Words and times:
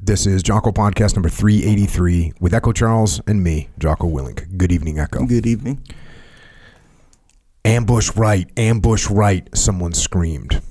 This 0.00 0.26
is 0.26 0.44
Jocko 0.44 0.70
Podcast 0.70 1.16
number 1.16 1.28
383 1.28 2.34
with 2.38 2.54
Echo 2.54 2.70
Charles 2.70 3.20
and 3.26 3.42
me, 3.42 3.68
Jocko 3.80 4.06
Willink. 4.06 4.56
Good 4.56 4.70
evening, 4.70 5.00
Echo. 5.00 5.26
Good 5.26 5.44
evening. 5.44 5.84
Ambush 7.64 8.14
right, 8.14 8.48
ambush 8.56 9.10
right, 9.10 9.48
someone 9.56 9.92
screamed. 9.92 10.62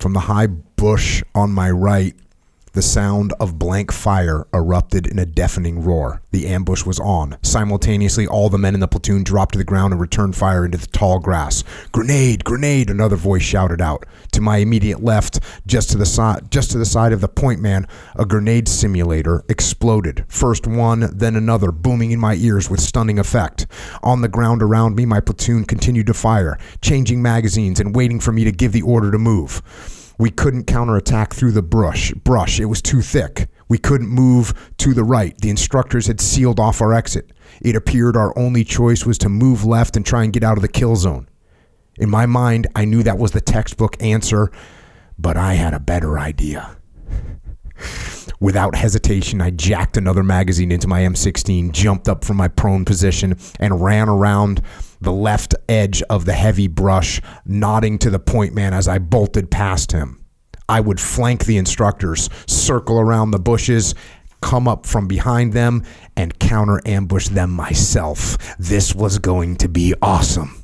From 0.00 0.12
the 0.12 0.20
high 0.20 0.48
bush 0.48 1.22
on 1.36 1.52
my 1.52 1.70
right, 1.70 2.16
the 2.76 2.82
sound 2.82 3.32
of 3.40 3.58
blank 3.58 3.90
fire 3.90 4.46
erupted 4.52 5.06
in 5.06 5.18
a 5.18 5.24
deafening 5.24 5.82
roar. 5.82 6.20
The 6.30 6.46
ambush 6.46 6.84
was 6.84 7.00
on. 7.00 7.38
Simultaneously, 7.42 8.26
all 8.26 8.50
the 8.50 8.58
men 8.58 8.74
in 8.74 8.80
the 8.80 8.86
platoon 8.86 9.24
dropped 9.24 9.52
to 9.52 9.58
the 9.58 9.64
ground 9.64 9.94
and 9.94 10.00
returned 10.00 10.36
fire 10.36 10.66
into 10.66 10.76
the 10.76 10.86
tall 10.86 11.18
grass. 11.18 11.64
Grenade! 11.90 12.44
Grenade! 12.44 12.90
Another 12.90 13.16
voice 13.16 13.42
shouted 13.42 13.80
out. 13.80 14.04
To 14.32 14.42
my 14.42 14.58
immediate 14.58 15.02
left, 15.02 15.40
just 15.66 15.88
to 15.92 15.96
the 15.96 16.04
side, 16.04 16.50
just 16.50 16.70
to 16.72 16.78
the 16.78 16.84
side 16.84 17.14
of 17.14 17.22
the 17.22 17.28
point 17.28 17.62
man, 17.62 17.88
a 18.14 18.26
grenade 18.26 18.68
simulator 18.68 19.42
exploded. 19.48 20.26
First 20.28 20.66
one, 20.66 21.08
then 21.16 21.34
another, 21.34 21.72
booming 21.72 22.10
in 22.10 22.20
my 22.20 22.34
ears 22.34 22.68
with 22.68 22.80
stunning 22.80 23.18
effect. 23.18 23.66
On 24.02 24.20
the 24.20 24.28
ground 24.28 24.62
around 24.62 24.96
me, 24.96 25.06
my 25.06 25.20
platoon 25.20 25.64
continued 25.64 26.08
to 26.08 26.14
fire, 26.14 26.58
changing 26.82 27.22
magazines 27.22 27.80
and 27.80 27.96
waiting 27.96 28.20
for 28.20 28.32
me 28.32 28.44
to 28.44 28.52
give 28.52 28.72
the 28.72 28.82
order 28.82 29.10
to 29.10 29.18
move. 29.18 29.62
We 30.18 30.30
couldn't 30.30 30.64
counterattack 30.64 31.34
through 31.34 31.52
the 31.52 31.62
brush. 31.62 32.12
Brush. 32.12 32.58
It 32.58 32.66
was 32.66 32.80
too 32.80 33.02
thick. 33.02 33.48
We 33.68 33.78
couldn't 33.78 34.08
move 34.08 34.72
to 34.78 34.94
the 34.94 35.04
right. 35.04 35.36
The 35.38 35.50
instructors 35.50 36.06
had 36.06 36.20
sealed 36.20 36.60
off 36.60 36.80
our 36.80 36.94
exit. 36.94 37.32
It 37.60 37.76
appeared 37.76 38.16
our 38.16 38.36
only 38.38 38.64
choice 38.64 39.04
was 39.04 39.18
to 39.18 39.28
move 39.28 39.64
left 39.64 39.96
and 39.96 40.06
try 40.06 40.24
and 40.24 40.32
get 40.32 40.44
out 40.44 40.56
of 40.56 40.62
the 40.62 40.68
kill 40.68 40.96
zone. 40.96 41.28
In 41.98 42.10
my 42.10 42.26
mind, 42.26 42.66
I 42.74 42.84
knew 42.84 43.02
that 43.02 43.18
was 43.18 43.32
the 43.32 43.40
textbook 43.40 44.00
answer, 44.02 44.50
but 45.18 45.36
I 45.36 45.54
had 45.54 45.74
a 45.74 45.80
better 45.80 46.18
idea. 46.18 46.76
Without 48.38 48.74
hesitation, 48.74 49.40
I 49.40 49.50
jacked 49.50 49.96
another 49.96 50.22
magazine 50.22 50.70
into 50.70 50.88
my 50.88 51.00
M16, 51.00 51.72
jumped 51.72 52.08
up 52.08 52.24
from 52.24 52.36
my 52.36 52.48
prone 52.48 52.84
position, 52.84 53.36
and 53.58 53.82
ran 53.82 54.08
around 54.08 54.62
the 55.00 55.12
left 55.12 55.54
edge 55.68 56.02
of 56.10 56.24
the 56.24 56.32
heavy 56.32 56.68
brush, 56.68 57.20
nodding 57.44 57.98
to 57.98 58.10
the 58.10 58.18
point 58.18 58.54
man 58.54 58.74
as 58.74 58.88
I 58.88 58.98
bolted 58.98 59.50
past 59.50 59.92
him. 59.92 60.22
I 60.68 60.80
would 60.80 61.00
flank 61.00 61.44
the 61.44 61.56
instructors, 61.56 62.28
circle 62.46 62.98
around 62.98 63.30
the 63.30 63.38
bushes, 63.38 63.94
come 64.40 64.68
up 64.68 64.84
from 64.84 65.08
behind 65.08 65.52
them, 65.52 65.82
and 66.16 66.38
counter 66.38 66.80
ambush 66.84 67.28
them 67.28 67.50
myself. 67.50 68.56
This 68.58 68.94
was 68.94 69.18
going 69.18 69.56
to 69.56 69.68
be 69.68 69.94
awesome. 70.02 70.62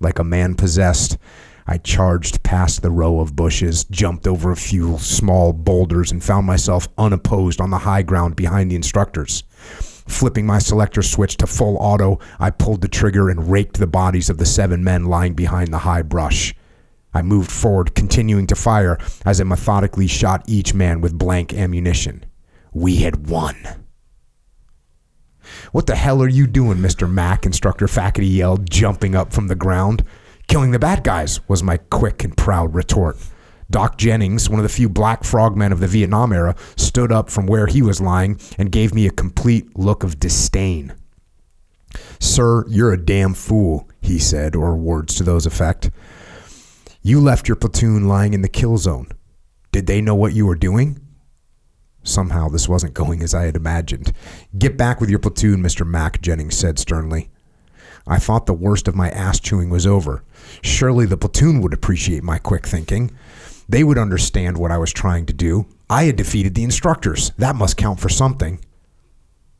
Like 0.00 0.18
a 0.18 0.24
man 0.24 0.54
possessed, 0.54 1.18
I 1.66 1.78
charged 1.78 2.42
past 2.42 2.82
the 2.82 2.90
row 2.90 3.18
of 3.20 3.34
bushes, 3.34 3.84
jumped 3.84 4.26
over 4.26 4.50
a 4.50 4.56
few 4.56 4.98
small 4.98 5.52
boulders, 5.52 6.12
and 6.12 6.22
found 6.22 6.46
myself 6.46 6.88
unopposed 6.96 7.60
on 7.60 7.70
the 7.70 7.78
high 7.78 8.02
ground 8.02 8.36
behind 8.36 8.70
the 8.70 8.76
instructors. 8.76 9.42
Flipping 10.06 10.46
my 10.46 10.60
selector 10.60 11.02
switch 11.02 11.36
to 11.38 11.46
full 11.46 11.76
auto, 11.78 12.20
I 12.38 12.50
pulled 12.50 12.82
the 12.82 12.88
trigger 12.88 13.28
and 13.28 13.50
raked 13.50 13.78
the 13.78 13.88
bodies 13.88 14.30
of 14.30 14.38
the 14.38 14.46
seven 14.46 14.84
men 14.84 15.06
lying 15.06 15.34
behind 15.34 15.72
the 15.72 15.78
high 15.78 16.02
brush. 16.02 16.54
I 17.12 17.22
moved 17.22 17.50
forward, 17.50 17.94
continuing 17.94 18.46
to 18.48 18.54
fire 18.54 18.98
as 19.24 19.40
I 19.40 19.44
methodically 19.44 20.06
shot 20.06 20.44
each 20.46 20.74
man 20.74 21.00
with 21.00 21.18
blank 21.18 21.52
ammunition. 21.52 22.24
We 22.72 22.96
had 22.98 23.28
won. 23.28 23.56
What 25.72 25.86
the 25.86 25.96
hell 25.96 26.22
are 26.22 26.28
you 26.28 26.46
doing, 26.46 26.78
Mr. 26.78 27.10
Mack? 27.10 27.46
Instructor 27.46 27.88
Faculty 27.88 28.28
yelled, 28.28 28.70
jumping 28.70 29.16
up 29.16 29.32
from 29.32 29.48
the 29.48 29.54
ground. 29.54 30.04
Killing 30.48 30.70
the 30.70 30.78
bad 30.78 31.02
guys, 31.04 31.40
was 31.48 31.62
my 31.62 31.76
quick 31.76 32.24
and 32.24 32.36
proud 32.36 32.74
retort. 32.74 33.16
Doc 33.68 33.98
Jennings, 33.98 34.48
one 34.48 34.60
of 34.60 34.62
the 34.62 34.68
few 34.68 34.88
black 34.88 35.24
frogmen 35.24 35.72
of 35.72 35.80
the 35.80 35.88
Vietnam 35.88 36.32
era, 36.32 36.54
stood 36.76 37.10
up 37.10 37.30
from 37.30 37.46
where 37.46 37.66
he 37.66 37.82
was 37.82 38.00
lying 38.00 38.38
and 38.58 38.70
gave 38.70 38.94
me 38.94 39.06
a 39.06 39.10
complete 39.10 39.76
look 39.76 40.04
of 40.04 40.20
disdain. 40.20 40.94
Sir, 42.20 42.64
you're 42.68 42.92
a 42.92 43.04
damn 43.04 43.34
fool, 43.34 43.88
he 44.00 44.18
said, 44.18 44.54
or 44.54 44.76
words 44.76 45.16
to 45.16 45.24
those 45.24 45.46
effect. 45.46 45.90
You 47.02 47.20
left 47.20 47.48
your 47.48 47.56
platoon 47.56 48.06
lying 48.06 48.34
in 48.34 48.42
the 48.42 48.48
kill 48.48 48.78
zone. 48.78 49.08
Did 49.72 49.86
they 49.86 50.00
know 50.00 50.14
what 50.14 50.32
you 50.32 50.46
were 50.46 50.56
doing? 50.56 51.00
Somehow 52.02 52.48
this 52.48 52.68
wasn't 52.68 52.94
going 52.94 53.22
as 53.22 53.34
I 53.34 53.44
had 53.44 53.56
imagined. 53.56 54.12
Get 54.56 54.76
back 54.76 55.00
with 55.00 55.10
your 55.10 55.18
platoon, 55.18 55.60
Mr. 55.60 55.86
Mack, 55.86 56.22
Jennings 56.22 56.56
said 56.56 56.78
sternly. 56.78 57.30
I 58.06 58.18
thought 58.18 58.46
the 58.46 58.54
worst 58.54 58.86
of 58.86 58.94
my 58.94 59.10
ass 59.10 59.40
chewing 59.40 59.70
was 59.70 59.86
over. 59.86 60.22
Surely 60.62 61.06
the 61.06 61.16
platoon 61.16 61.60
would 61.60 61.72
appreciate 61.72 62.22
my 62.22 62.38
quick 62.38 62.66
thinking. 62.66 63.10
They 63.68 63.84
would 63.84 63.98
understand 63.98 64.58
what 64.58 64.70
I 64.70 64.78
was 64.78 64.92
trying 64.92 65.26
to 65.26 65.32
do. 65.32 65.66
I 65.90 66.04
had 66.04 66.16
defeated 66.16 66.54
the 66.54 66.64
instructors. 66.64 67.32
That 67.38 67.56
must 67.56 67.76
count 67.76 68.00
for 68.00 68.08
something. 68.08 68.60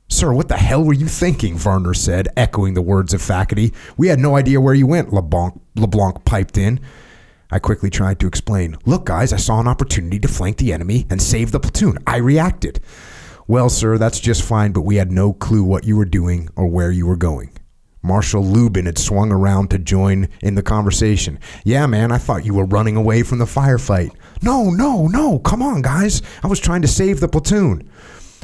Sir, 0.09 0.33
what 0.33 0.49
the 0.49 0.57
hell 0.57 0.85
were 0.85 0.93
you 0.93 1.09
thinking? 1.09 1.57
Varner 1.57 1.93
said, 1.93 2.29
echoing 2.37 2.75
the 2.75 2.83
words 2.83 3.13
of 3.13 3.21
faculty. 3.21 3.73
We 3.97 4.07
had 4.07 4.21
no 4.21 4.37
idea 4.37 4.61
where 4.61 4.75
you 4.75 4.87
went, 4.87 5.13
LeBlanc, 5.13 5.61
LeBlanc 5.75 6.25
piped 6.25 6.57
in. 6.57 6.81
I 7.51 7.59
quickly 7.59 7.91
tried 7.91 8.21
to 8.21 8.27
explain. 8.27 8.77
Look, 8.85 9.07
guys, 9.07 9.33
I 9.33 9.37
saw 9.37 9.61
an 9.61 9.69
opportunity 9.69 10.19
to 10.21 10.29
flank 10.29 10.59
the 10.59 10.73
enemy 10.73 11.07
and 11.11 11.21
save 11.21 11.51
the 11.51 11.61
platoon. 11.61 11.99
I 12.07 12.19
reacted. 12.19 12.81
Well, 13.49 13.69
sir, 13.69 13.99
that's 13.99 14.21
just 14.21 14.43
fine, 14.43 14.73
but 14.73 14.83
we 14.83 14.97
had 14.97 15.13
no 15.13 15.33
clue 15.33 15.63
what 15.63 15.85
you 15.85 15.97
were 15.97 16.05
doing 16.05 16.49
or 16.57 16.67
where 16.67 16.91
you 16.91 17.07
were 17.07 17.17
going. 17.17 17.51
Marshal 18.07 18.45
Lubin 18.45 18.87
had 18.87 18.99
swung 18.99 19.33
around 19.33 19.69
to 19.71 19.79
join 19.79 20.29
in 20.41 20.55
the 20.55 20.63
conversation. 20.63 21.41
Yeah, 21.65 21.87
man, 21.87 22.13
I 22.13 22.19
thought 22.19 22.45
you 22.45 22.55
were 22.55 22.65
running 22.65 22.97
away 22.97 23.25
from 23.25 23.39
the 23.39 23.45
firefight. 23.45 24.15
No, 24.43 24.71
no, 24.71 25.09
no, 25.09 25.41
come 25.41 25.61
on, 25.61 25.83
guys. 25.83 26.23
I 26.45 26.47
was 26.47 26.61
trying 26.61 26.83
to 26.83 26.89
save 26.89 27.19
the 27.19 27.29
platoon. 27.29 27.91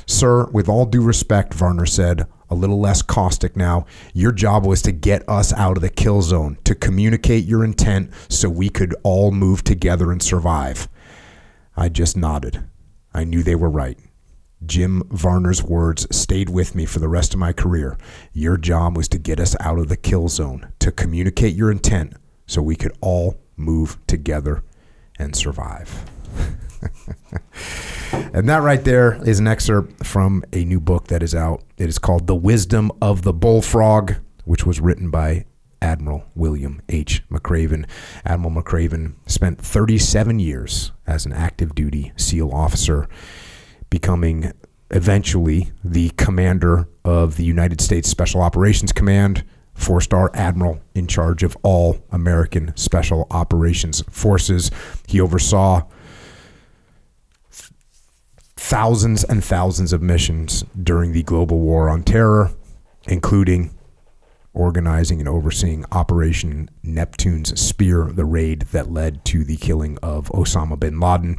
Sir, 0.04 0.50
with 0.50 0.68
all 0.68 0.84
due 0.84 1.00
respect, 1.00 1.54
Varner 1.54 1.86
said, 1.86 2.26
a 2.50 2.56
little 2.56 2.80
less 2.80 3.02
caustic 3.02 3.56
now, 3.56 3.86
your 4.12 4.32
job 4.32 4.66
was 4.66 4.82
to 4.82 4.92
get 4.92 5.26
us 5.28 5.52
out 5.52 5.76
of 5.76 5.82
the 5.82 5.88
kill 5.88 6.22
zone, 6.22 6.58
to 6.64 6.74
communicate 6.74 7.44
your 7.44 7.64
intent 7.64 8.10
so 8.28 8.48
we 8.48 8.68
could 8.68 8.94
all 9.04 9.30
move 9.30 9.62
together 9.62 10.10
and 10.10 10.22
survive. 10.22 10.88
I 11.76 11.88
just 11.88 12.16
nodded. 12.16 12.64
I 13.14 13.24
knew 13.24 13.42
they 13.42 13.54
were 13.54 13.70
right. 13.70 13.98
Jim 14.66 15.02
Varner's 15.08 15.62
words 15.62 16.06
stayed 16.14 16.48
with 16.48 16.74
me 16.74 16.84
for 16.84 16.98
the 16.98 17.08
rest 17.08 17.34
of 17.34 17.40
my 17.40 17.52
career. 17.52 17.98
Your 18.32 18.56
job 18.56 18.96
was 18.96 19.08
to 19.08 19.18
get 19.18 19.40
us 19.40 19.56
out 19.60 19.78
of 19.78 19.88
the 19.88 19.96
kill 19.96 20.28
zone, 20.28 20.72
to 20.78 20.92
communicate 20.92 21.54
your 21.54 21.70
intent 21.70 22.14
so 22.46 22.62
we 22.62 22.76
could 22.76 22.96
all 23.00 23.36
move 23.56 23.98
together 24.06 24.62
and 25.18 25.34
survive. 25.34 26.10
and 28.12 28.48
that 28.48 28.62
right 28.62 28.84
there 28.84 29.22
is 29.26 29.38
an 29.38 29.46
excerpt 29.46 30.04
from 30.04 30.44
a 30.52 30.64
new 30.64 30.80
book 30.80 31.08
that 31.08 31.22
is 31.22 31.34
out. 31.34 31.62
It 31.76 31.88
is 31.88 31.98
called 31.98 32.26
The 32.26 32.34
Wisdom 32.34 32.90
of 33.00 33.22
the 33.22 33.32
Bullfrog, 33.32 34.14
which 34.44 34.66
was 34.66 34.80
written 34.80 35.10
by 35.10 35.44
Admiral 35.80 36.24
William 36.34 36.80
H. 36.88 37.22
McRaven. 37.28 37.86
Admiral 38.24 38.62
McRaven 38.62 39.14
spent 39.26 39.60
37 39.60 40.38
years 40.38 40.92
as 41.06 41.26
an 41.26 41.32
active 41.32 41.74
duty 41.74 42.12
SEAL 42.16 42.50
officer, 42.52 43.08
becoming 43.92 44.50
eventually 44.90 45.70
the 45.84 46.08
commander 46.16 46.88
of 47.04 47.36
the 47.36 47.44
United 47.44 47.78
States 47.78 48.08
Special 48.08 48.40
Operations 48.40 48.90
Command, 48.90 49.44
four 49.74 50.00
star 50.00 50.30
admiral 50.32 50.80
in 50.94 51.06
charge 51.06 51.42
of 51.42 51.58
all 51.62 52.02
American 52.10 52.74
Special 52.74 53.26
Operations 53.30 54.00
Forces. 54.08 54.70
He 55.06 55.20
oversaw 55.20 55.82
thousands 58.56 59.24
and 59.24 59.44
thousands 59.44 59.92
of 59.92 60.00
missions 60.00 60.64
during 60.82 61.12
the 61.12 61.22
global 61.22 61.58
war 61.58 61.90
on 61.90 62.02
terror, 62.02 62.50
including 63.06 63.76
organizing 64.54 65.20
and 65.20 65.28
overseeing 65.28 65.84
Operation 65.92 66.70
Neptune's 66.82 67.58
Spear, 67.60 68.10
the 68.12 68.24
raid 68.24 68.62
that 68.72 68.90
led 68.90 69.24
to 69.26 69.44
the 69.44 69.56
killing 69.56 69.98
of 70.02 70.28
Osama 70.30 70.78
bin 70.78 71.00
Laden. 71.00 71.38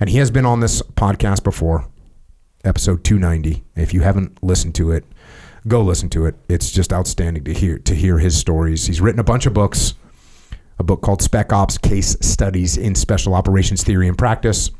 And 0.00 0.10
he 0.10 0.18
has 0.18 0.30
been 0.30 0.46
on 0.46 0.60
this 0.60 0.82
podcast 0.82 1.42
before, 1.44 1.88
episode 2.64 3.04
290. 3.04 3.64
If 3.76 3.92
you 3.92 4.00
haven't 4.00 4.42
listened 4.42 4.74
to 4.76 4.92
it, 4.92 5.04
go 5.66 5.82
listen 5.82 6.08
to 6.10 6.26
it. 6.26 6.36
It's 6.48 6.70
just 6.70 6.92
outstanding 6.92 7.44
to 7.44 7.54
hear 7.54 7.78
to 7.78 7.94
hear 7.94 8.18
his 8.18 8.36
stories. 8.38 8.86
He's 8.86 9.00
written 9.00 9.20
a 9.20 9.24
bunch 9.24 9.46
of 9.46 9.54
books. 9.54 9.94
A 10.78 10.82
book 10.82 11.02
called 11.02 11.22
Spec 11.22 11.52
Ops 11.52 11.78
Case 11.78 12.16
Studies 12.20 12.76
in 12.76 12.94
Special 12.94 13.34
Operations 13.34 13.84
Theory 13.84 14.08
and 14.08 14.18
Practice 14.18 14.70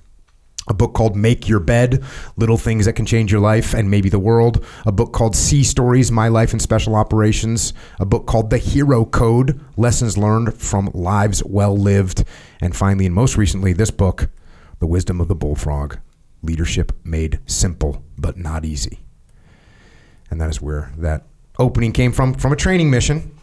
a 0.69 0.75
book 0.75 0.95
called 0.95 1.17
Make 1.17 1.49
Your 1.49 1.61
Bed 1.61 2.05
Little 2.37 2.57
Things 2.57 2.87
That 2.87 2.93
Can 2.95 3.07
Change 3.07 3.33
Your 3.33 3.41
Life 3.41 3.75
and 3.75 3.91
Maybe 3.91 4.09
the 4.09 4.19
World, 4.19 4.65
a 4.87 4.93
book 4.93 5.13
called 5.13 5.35
Sea 5.35 5.65
Stories 5.65 6.13
My 6.13 6.29
Life 6.29 6.53
in 6.53 6.61
Special 6.61 6.95
Operations, 6.95 7.73
a 7.99 8.07
book 8.07 8.27
called 8.27 8.51
The 8.51 8.59
Hero 8.59 9.05
Code 9.05 9.61
Lessons 9.77 10.17
Learned 10.17 10.55
from 10.55 10.91
Lives 10.95 11.43
Well 11.45 11.77
Lived, 11.77 12.25
and 12.61 12.77
finally, 12.77 13.07
and 13.07 13.15
most 13.15 13.37
recently, 13.37 13.73
this 13.73 13.91
book, 13.91 14.31
The 14.79 14.87
Wisdom 14.87 15.21
of 15.21 15.29
the 15.29 15.35
Bullfrog 15.35 15.97
Leadership 16.43 16.93
Made 17.05 17.41
Simple 17.47 18.03
But 18.19 18.37
Not 18.37 18.65
Easy. 18.65 19.01
And 20.31 20.41
that 20.41 20.51
is 20.51 20.61
where 20.61 20.93
that 20.99 21.27
opening 21.59 21.93
came 21.93 22.13
from, 22.13 22.35
from 22.35 22.53
a 22.53 22.57
training 22.57 22.91
mission. 22.91 23.39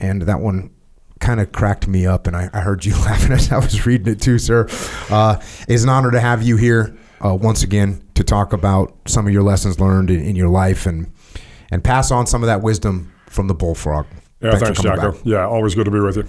And 0.00 0.22
that 0.22 0.40
one 0.40 0.70
kind 1.22 1.40
of 1.40 1.52
cracked 1.52 1.86
me 1.86 2.04
up, 2.04 2.26
and 2.26 2.36
I, 2.36 2.50
I, 2.52 2.60
heard 2.60 2.84
you 2.84 2.92
laughing 3.04 3.32
as 3.32 3.50
I 3.50 3.58
was 3.58 3.86
reading 3.86 4.12
it 4.12 4.20
too, 4.20 4.38
sir. 4.38 4.66
Uh, 5.08 5.40
it's 5.68 5.84
an 5.84 5.88
honor 5.88 6.10
to 6.10 6.20
have 6.20 6.42
you 6.42 6.56
here 6.56 6.94
uh, 7.24 7.34
once 7.34 7.62
again 7.62 8.02
to 8.14 8.24
talk 8.24 8.52
about 8.52 8.94
some 9.06 9.26
of 9.26 9.32
your 9.32 9.42
lessons 9.42 9.80
learned 9.80 10.10
in, 10.10 10.20
in, 10.20 10.36
your 10.36 10.48
life 10.48 10.84
and 10.84 11.10
and 11.70 11.82
pass 11.82 12.10
on 12.10 12.26
some 12.26 12.42
of 12.42 12.48
that 12.48 12.60
wisdom 12.60 13.12
from 13.26 13.46
the 13.46 13.54
bullfrog. 13.54 14.06
Yeah, 14.40 14.50
thanks, 14.50 14.80
thanks 14.80 14.82
Jocko. 14.82 15.16
Yeah, 15.24 15.46
always 15.46 15.74
good 15.74 15.84
to 15.84 15.90
be 15.90 16.00
with 16.00 16.16
you. 16.16 16.26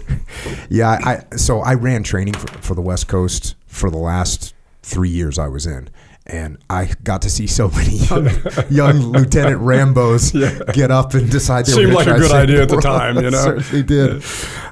yeah, 0.70 1.00
I 1.04 1.36
so 1.36 1.60
I 1.60 1.74
ran 1.74 2.04
training 2.04 2.36
for, 2.36 2.48
for 2.60 2.76
the 2.76 2.82
West 2.82 3.08
Coast 3.08 3.56
for 3.66 3.90
the 3.90 3.98
last 3.98 4.53
three 4.84 5.10
years 5.10 5.40
I 5.40 5.48
was 5.48 5.66
in 5.66 5.90
and 6.26 6.58
I 6.70 6.92
got 7.04 7.22
to 7.24 7.30
see 7.30 7.48
so 7.48 7.70
many 7.76 7.98
young, 7.98 8.30
young 8.70 8.98
Lieutenant 9.12 9.62
Rambos 9.62 10.34
yeah. 10.34 10.72
get 10.74 10.92
up 10.92 11.14
and 11.14 11.30
decide. 11.30 11.66
They 11.66 11.74
Seemed 11.74 11.94
like 11.94 12.08
a 12.08 12.18
good 12.18 12.32
idea 12.32 12.62
at 12.62 12.70
the 12.70 12.78
time, 12.78 13.16
you 13.18 13.22
know. 13.32 13.44
Certainly 13.44 13.84
did. 13.84 14.24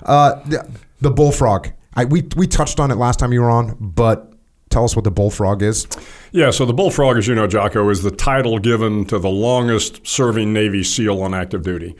Uh, 0.04 0.42
the, 0.46 0.70
the, 1.02 1.12
bullfrog. 1.12 1.70
I, 1.94 2.06
we 2.06 2.28
we 2.36 2.48
touched 2.48 2.80
on 2.80 2.92
it 2.92 2.96
last 2.96 3.20
time 3.20 3.34
you 3.34 3.42
were 3.42 3.50
on, 3.50 3.76
but 3.80 4.34
tell 4.70 4.86
us 4.86 4.96
what 4.96 5.04
the 5.04 5.12
bullfrog 5.12 5.62
is. 5.62 5.88
Yeah, 6.32 6.52
so 6.52 6.66
the 6.66 6.74
bullfrog, 6.74 7.18
as 7.18 7.28
you 7.28 7.36
know, 7.36 7.48
Jocko, 7.48 7.90
is 7.90 8.04
the 8.04 8.12
title 8.12 8.58
given 8.60 9.06
to 9.06 9.20
the 9.20 9.30
longest 9.30 10.08
serving 10.08 10.54
Navy 10.54 10.84
SEAL 10.84 11.22
on 11.22 11.34
active 11.34 11.64
duty. 11.64 11.96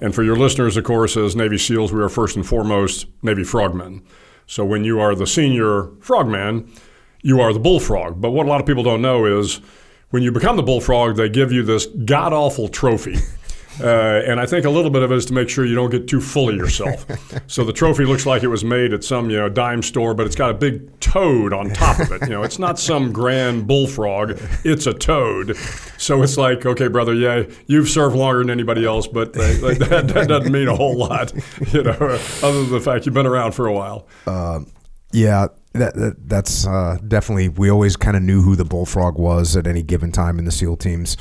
And 0.00 0.14
for 0.14 0.22
your 0.22 0.36
listeners, 0.36 0.76
of 0.76 0.84
course, 0.84 1.16
as 1.16 1.36
Navy 1.36 1.58
SEALs, 1.58 1.92
we 1.92 2.02
are 2.02 2.08
first 2.08 2.36
and 2.36 2.46
foremost 2.46 3.06
Navy 3.22 3.44
frogmen. 3.44 4.02
So 4.46 4.64
when 4.64 4.84
you 4.84 4.98
are 5.00 5.14
the 5.14 5.26
senior 5.26 5.90
frogman, 6.00 6.70
you 7.24 7.40
are 7.40 7.52
the 7.52 7.58
bullfrog. 7.58 8.20
But 8.20 8.30
what 8.30 8.46
a 8.46 8.48
lot 8.48 8.60
of 8.60 8.66
people 8.66 8.84
don't 8.84 9.02
know 9.02 9.24
is 9.24 9.60
when 10.10 10.22
you 10.22 10.30
become 10.30 10.56
the 10.56 10.62
bullfrog, 10.62 11.16
they 11.16 11.28
give 11.28 11.50
you 11.50 11.64
this 11.64 11.86
god 11.86 12.32
awful 12.32 12.68
trophy. 12.68 13.16
Uh, 13.80 14.22
and 14.24 14.38
I 14.38 14.46
think 14.46 14.64
a 14.64 14.70
little 14.70 14.90
bit 14.90 15.02
of 15.02 15.10
it 15.10 15.16
is 15.16 15.26
to 15.26 15.32
make 15.32 15.48
sure 15.48 15.64
you 15.64 15.74
don't 15.74 15.90
get 15.90 16.06
too 16.06 16.20
full 16.20 16.48
of 16.48 16.54
yourself. 16.54 17.04
so 17.48 17.64
the 17.64 17.72
trophy 17.72 18.04
looks 18.04 18.24
like 18.24 18.44
it 18.44 18.46
was 18.46 18.64
made 18.64 18.92
at 18.92 19.02
some 19.02 19.30
you 19.30 19.36
know 19.36 19.48
dime 19.48 19.82
store, 19.82 20.14
but 20.14 20.26
it's 20.26 20.36
got 20.36 20.50
a 20.50 20.54
big 20.54 21.00
toad 21.00 21.52
on 21.52 21.70
top 21.70 21.98
of 21.98 22.12
it. 22.12 22.22
You 22.22 22.28
know, 22.28 22.44
it's 22.44 22.60
not 22.60 22.78
some 22.78 23.12
grand 23.12 23.66
bullfrog; 23.66 24.38
it's 24.64 24.86
a 24.86 24.94
toad. 24.94 25.56
So 25.98 26.22
it's 26.22 26.36
like, 26.36 26.64
okay, 26.64 26.86
brother, 26.86 27.14
yeah, 27.14 27.42
you've 27.66 27.88
served 27.88 28.14
longer 28.14 28.38
than 28.38 28.50
anybody 28.50 28.86
else, 28.86 29.08
but 29.08 29.34
like 29.34 29.78
that, 29.78 30.06
that, 30.06 30.28
doesn't 30.28 30.52
mean 30.52 30.68
a 30.68 30.76
whole 30.76 30.96
lot, 30.96 31.32
you 31.72 31.82
know, 31.82 31.90
other 32.42 32.62
than 32.62 32.70
the 32.70 32.80
fact 32.80 33.06
you've 33.06 33.14
been 33.16 33.26
around 33.26 33.52
for 33.56 33.66
a 33.66 33.72
while. 33.72 34.06
Uh, 34.24 34.60
yeah, 35.10 35.48
that, 35.74 35.94
that 35.94 36.28
that's 36.28 36.66
uh, 36.66 36.98
definitely. 37.06 37.48
We 37.48 37.70
always 37.70 37.96
kind 37.96 38.16
of 38.16 38.22
knew 38.22 38.42
who 38.42 38.56
the 38.56 38.64
bullfrog 38.64 39.18
was 39.18 39.56
at 39.56 39.66
any 39.66 39.82
given 39.82 40.12
time 40.12 40.38
in 40.38 40.44
the 40.44 40.52
SEAL 40.52 40.76
teams. 40.76 41.16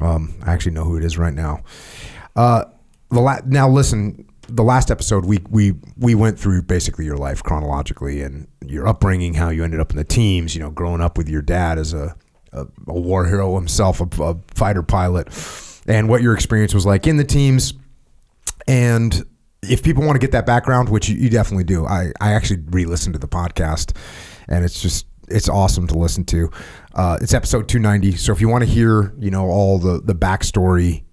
Um, 0.00 0.34
I 0.44 0.52
actually 0.52 0.72
know 0.72 0.84
who 0.84 0.96
it 0.96 1.04
is 1.04 1.18
right 1.18 1.34
now. 1.34 1.62
Uh, 2.36 2.64
the 3.10 3.20
la- 3.20 3.40
now 3.46 3.68
listen. 3.68 4.28
The 4.46 4.62
last 4.62 4.90
episode 4.90 5.24
we 5.24 5.38
we 5.48 5.74
we 5.96 6.14
went 6.14 6.38
through 6.38 6.62
basically 6.62 7.06
your 7.06 7.16
life 7.16 7.42
chronologically 7.42 8.20
and 8.20 8.46
your 8.66 8.86
upbringing, 8.86 9.34
how 9.34 9.48
you 9.48 9.64
ended 9.64 9.80
up 9.80 9.90
in 9.90 9.96
the 9.96 10.04
teams. 10.04 10.54
You 10.54 10.62
know, 10.62 10.70
growing 10.70 11.00
up 11.00 11.16
with 11.16 11.28
your 11.28 11.42
dad 11.42 11.78
as 11.78 11.94
a 11.94 12.14
a, 12.52 12.66
a 12.86 13.00
war 13.00 13.26
hero 13.26 13.54
himself, 13.54 14.00
a, 14.00 14.22
a 14.22 14.36
fighter 14.54 14.82
pilot, 14.82 15.28
and 15.86 16.08
what 16.08 16.20
your 16.20 16.34
experience 16.34 16.74
was 16.74 16.84
like 16.84 17.06
in 17.06 17.16
the 17.16 17.24
teams. 17.24 17.72
And 18.66 19.24
if 19.70 19.82
people 19.82 20.04
want 20.04 20.16
to 20.16 20.20
get 20.20 20.32
that 20.32 20.46
background, 20.46 20.88
which 20.88 21.08
you, 21.08 21.16
you 21.16 21.30
definitely 21.30 21.64
do, 21.64 21.86
I, 21.86 22.12
I 22.20 22.32
actually 22.32 22.62
re-listened 22.66 23.14
to 23.14 23.18
the 23.18 23.28
podcast, 23.28 23.96
and 24.48 24.64
it's 24.64 24.80
just 24.80 25.06
it's 25.28 25.48
awesome 25.48 25.86
to 25.88 25.98
listen 25.98 26.24
to. 26.26 26.50
Uh, 26.94 27.18
it's 27.20 27.34
episode 27.34 27.68
290. 27.68 28.16
So 28.16 28.32
if 28.32 28.40
you 28.40 28.48
want 28.48 28.64
to 28.64 28.70
hear, 28.70 29.14
you 29.18 29.30
know, 29.30 29.46
all 29.46 29.78
the 29.78 30.00
the 30.00 30.14
backstory 30.14 31.04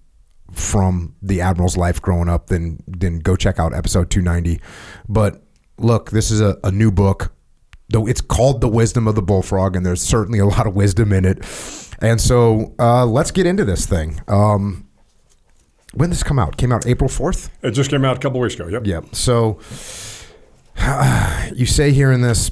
from 0.52 1.14
the 1.22 1.40
admiral's 1.40 1.76
life 1.76 2.00
growing 2.00 2.28
up, 2.28 2.48
then 2.48 2.82
then 2.86 3.18
go 3.18 3.36
check 3.36 3.58
out 3.58 3.74
episode 3.74 4.10
290. 4.10 4.60
But 5.08 5.42
look, 5.78 6.10
this 6.10 6.30
is 6.30 6.40
a, 6.40 6.58
a 6.64 6.70
new 6.70 6.90
book. 6.90 7.32
Though 7.88 8.06
it's 8.06 8.22
called 8.22 8.62
The 8.62 8.68
Wisdom 8.68 9.06
of 9.06 9.14
the 9.16 9.22
Bullfrog, 9.22 9.76
and 9.76 9.84
there's 9.84 10.00
certainly 10.00 10.38
a 10.38 10.46
lot 10.46 10.66
of 10.66 10.74
wisdom 10.74 11.12
in 11.12 11.24
it. 11.24 11.38
And 12.00 12.20
so 12.20 12.74
uh, 12.78 13.04
let's 13.06 13.30
get 13.30 13.46
into 13.46 13.64
this 13.64 13.86
thing. 13.86 14.20
Um, 14.28 14.88
when 15.94 16.10
this 16.10 16.22
come 16.22 16.38
out? 16.38 16.56
Came 16.56 16.72
out 16.72 16.86
April 16.86 17.08
4th? 17.08 17.50
It 17.62 17.72
just 17.72 17.90
came 17.90 18.04
out 18.04 18.16
a 18.16 18.20
couple 18.20 18.40
weeks 18.40 18.54
ago. 18.54 18.66
Yep. 18.68 18.86
Yep. 18.86 19.14
So 19.14 19.58
you 21.54 21.66
say 21.66 21.92
here 21.92 22.12
in 22.12 22.22
this 22.22 22.50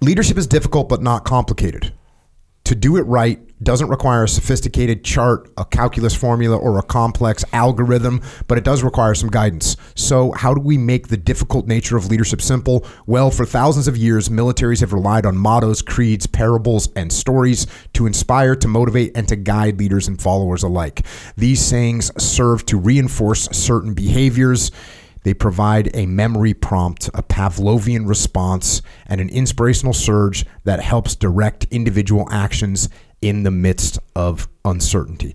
leadership 0.00 0.36
is 0.36 0.46
difficult 0.46 0.88
but 0.88 1.02
not 1.02 1.24
complicated. 1.24 1.92
To 2.68 2.74
do 2.74 2.98
it 2.98 3.06
right 3.06 3.40
doesn't 3.62 3.88
require 3.88 4.24
a 4.24 4.28
sophisticated 4.28 5.02
chart, 5.02 5.50
a 5.56 5.64
calculus 5.64 6.14
formula, 6.14 6.54
or 6.54 6.78
a 6.78 6.82
complex 6.82 7.42
algorithm, 7.54 8.20
but 8.46 8.58
it 8.58 8.64
does 8.64 8.82
require 8.82 9.14
some 9.14 9.30
guidance. 9.30 9.78
So, 9.94 10.32
how 10.32 10.52
do 10.52 10.60
we 10.60 10.76
make 10.76 11.08
the 11.08 11.16
difficult 11.16 11.66
nature 11.66 11.96
of 11.96 12.08
leadership 12.10 12.42
simple? 12.42 12.86
Well, 13.06 13.30
for 13.30 13.46
thousands 13.46 13.88
of 13.88 13.96
years, 13.96 14.28
militaries 14.28 14.80
have 14.80 14.92
relied 14.92 15.24
on 15.24 15.34
mottos, 15.34 15.80
creeds, 15.80 16.26
parables, 16.26 16.90
and 16.94 17.10
stories 17.10 17.66
to 17.94 18.04
inspire, 18.04 18.54
to 18.56 18.68
motivate, 18.68 19.12
and 19.16 19.26
to 19.28 19.36
guide 19.36 19.78
leaders 19.78 20.06
and 20.06 20.20
followers 20.20 20.62
alike. 20.62 21.06
These 21.38 21.64
sayings 21.64 22.12
serve 22.22 22.66
to 22.66 22.76
reinforce 22.76 23.48
certain 23.50 23.94
behaviors. 23.94 24.70
They 25.22 25.34
provide 25.34 25.90
a 25.94 26.06
memory 26.06 26.54
prompt, 26.54 27.08
a 27.08 27.22
Pavlovian 27.22 28.08
response, 28.08 28.82
and 29.06 29.20
an 29.20 29.28
inspirational 29.28 29.92
surge 29.92 30.46
that 30.64 30.80
helps 30.80 31.14
direct 31.14 31.66
individual 31.70 32.28
actions 32.30 32.88
in 33.20 33.42
the 33.42 33.50
midst 33.50 33.98
of 34.14 34.48
uncertainty. 34.64 35.34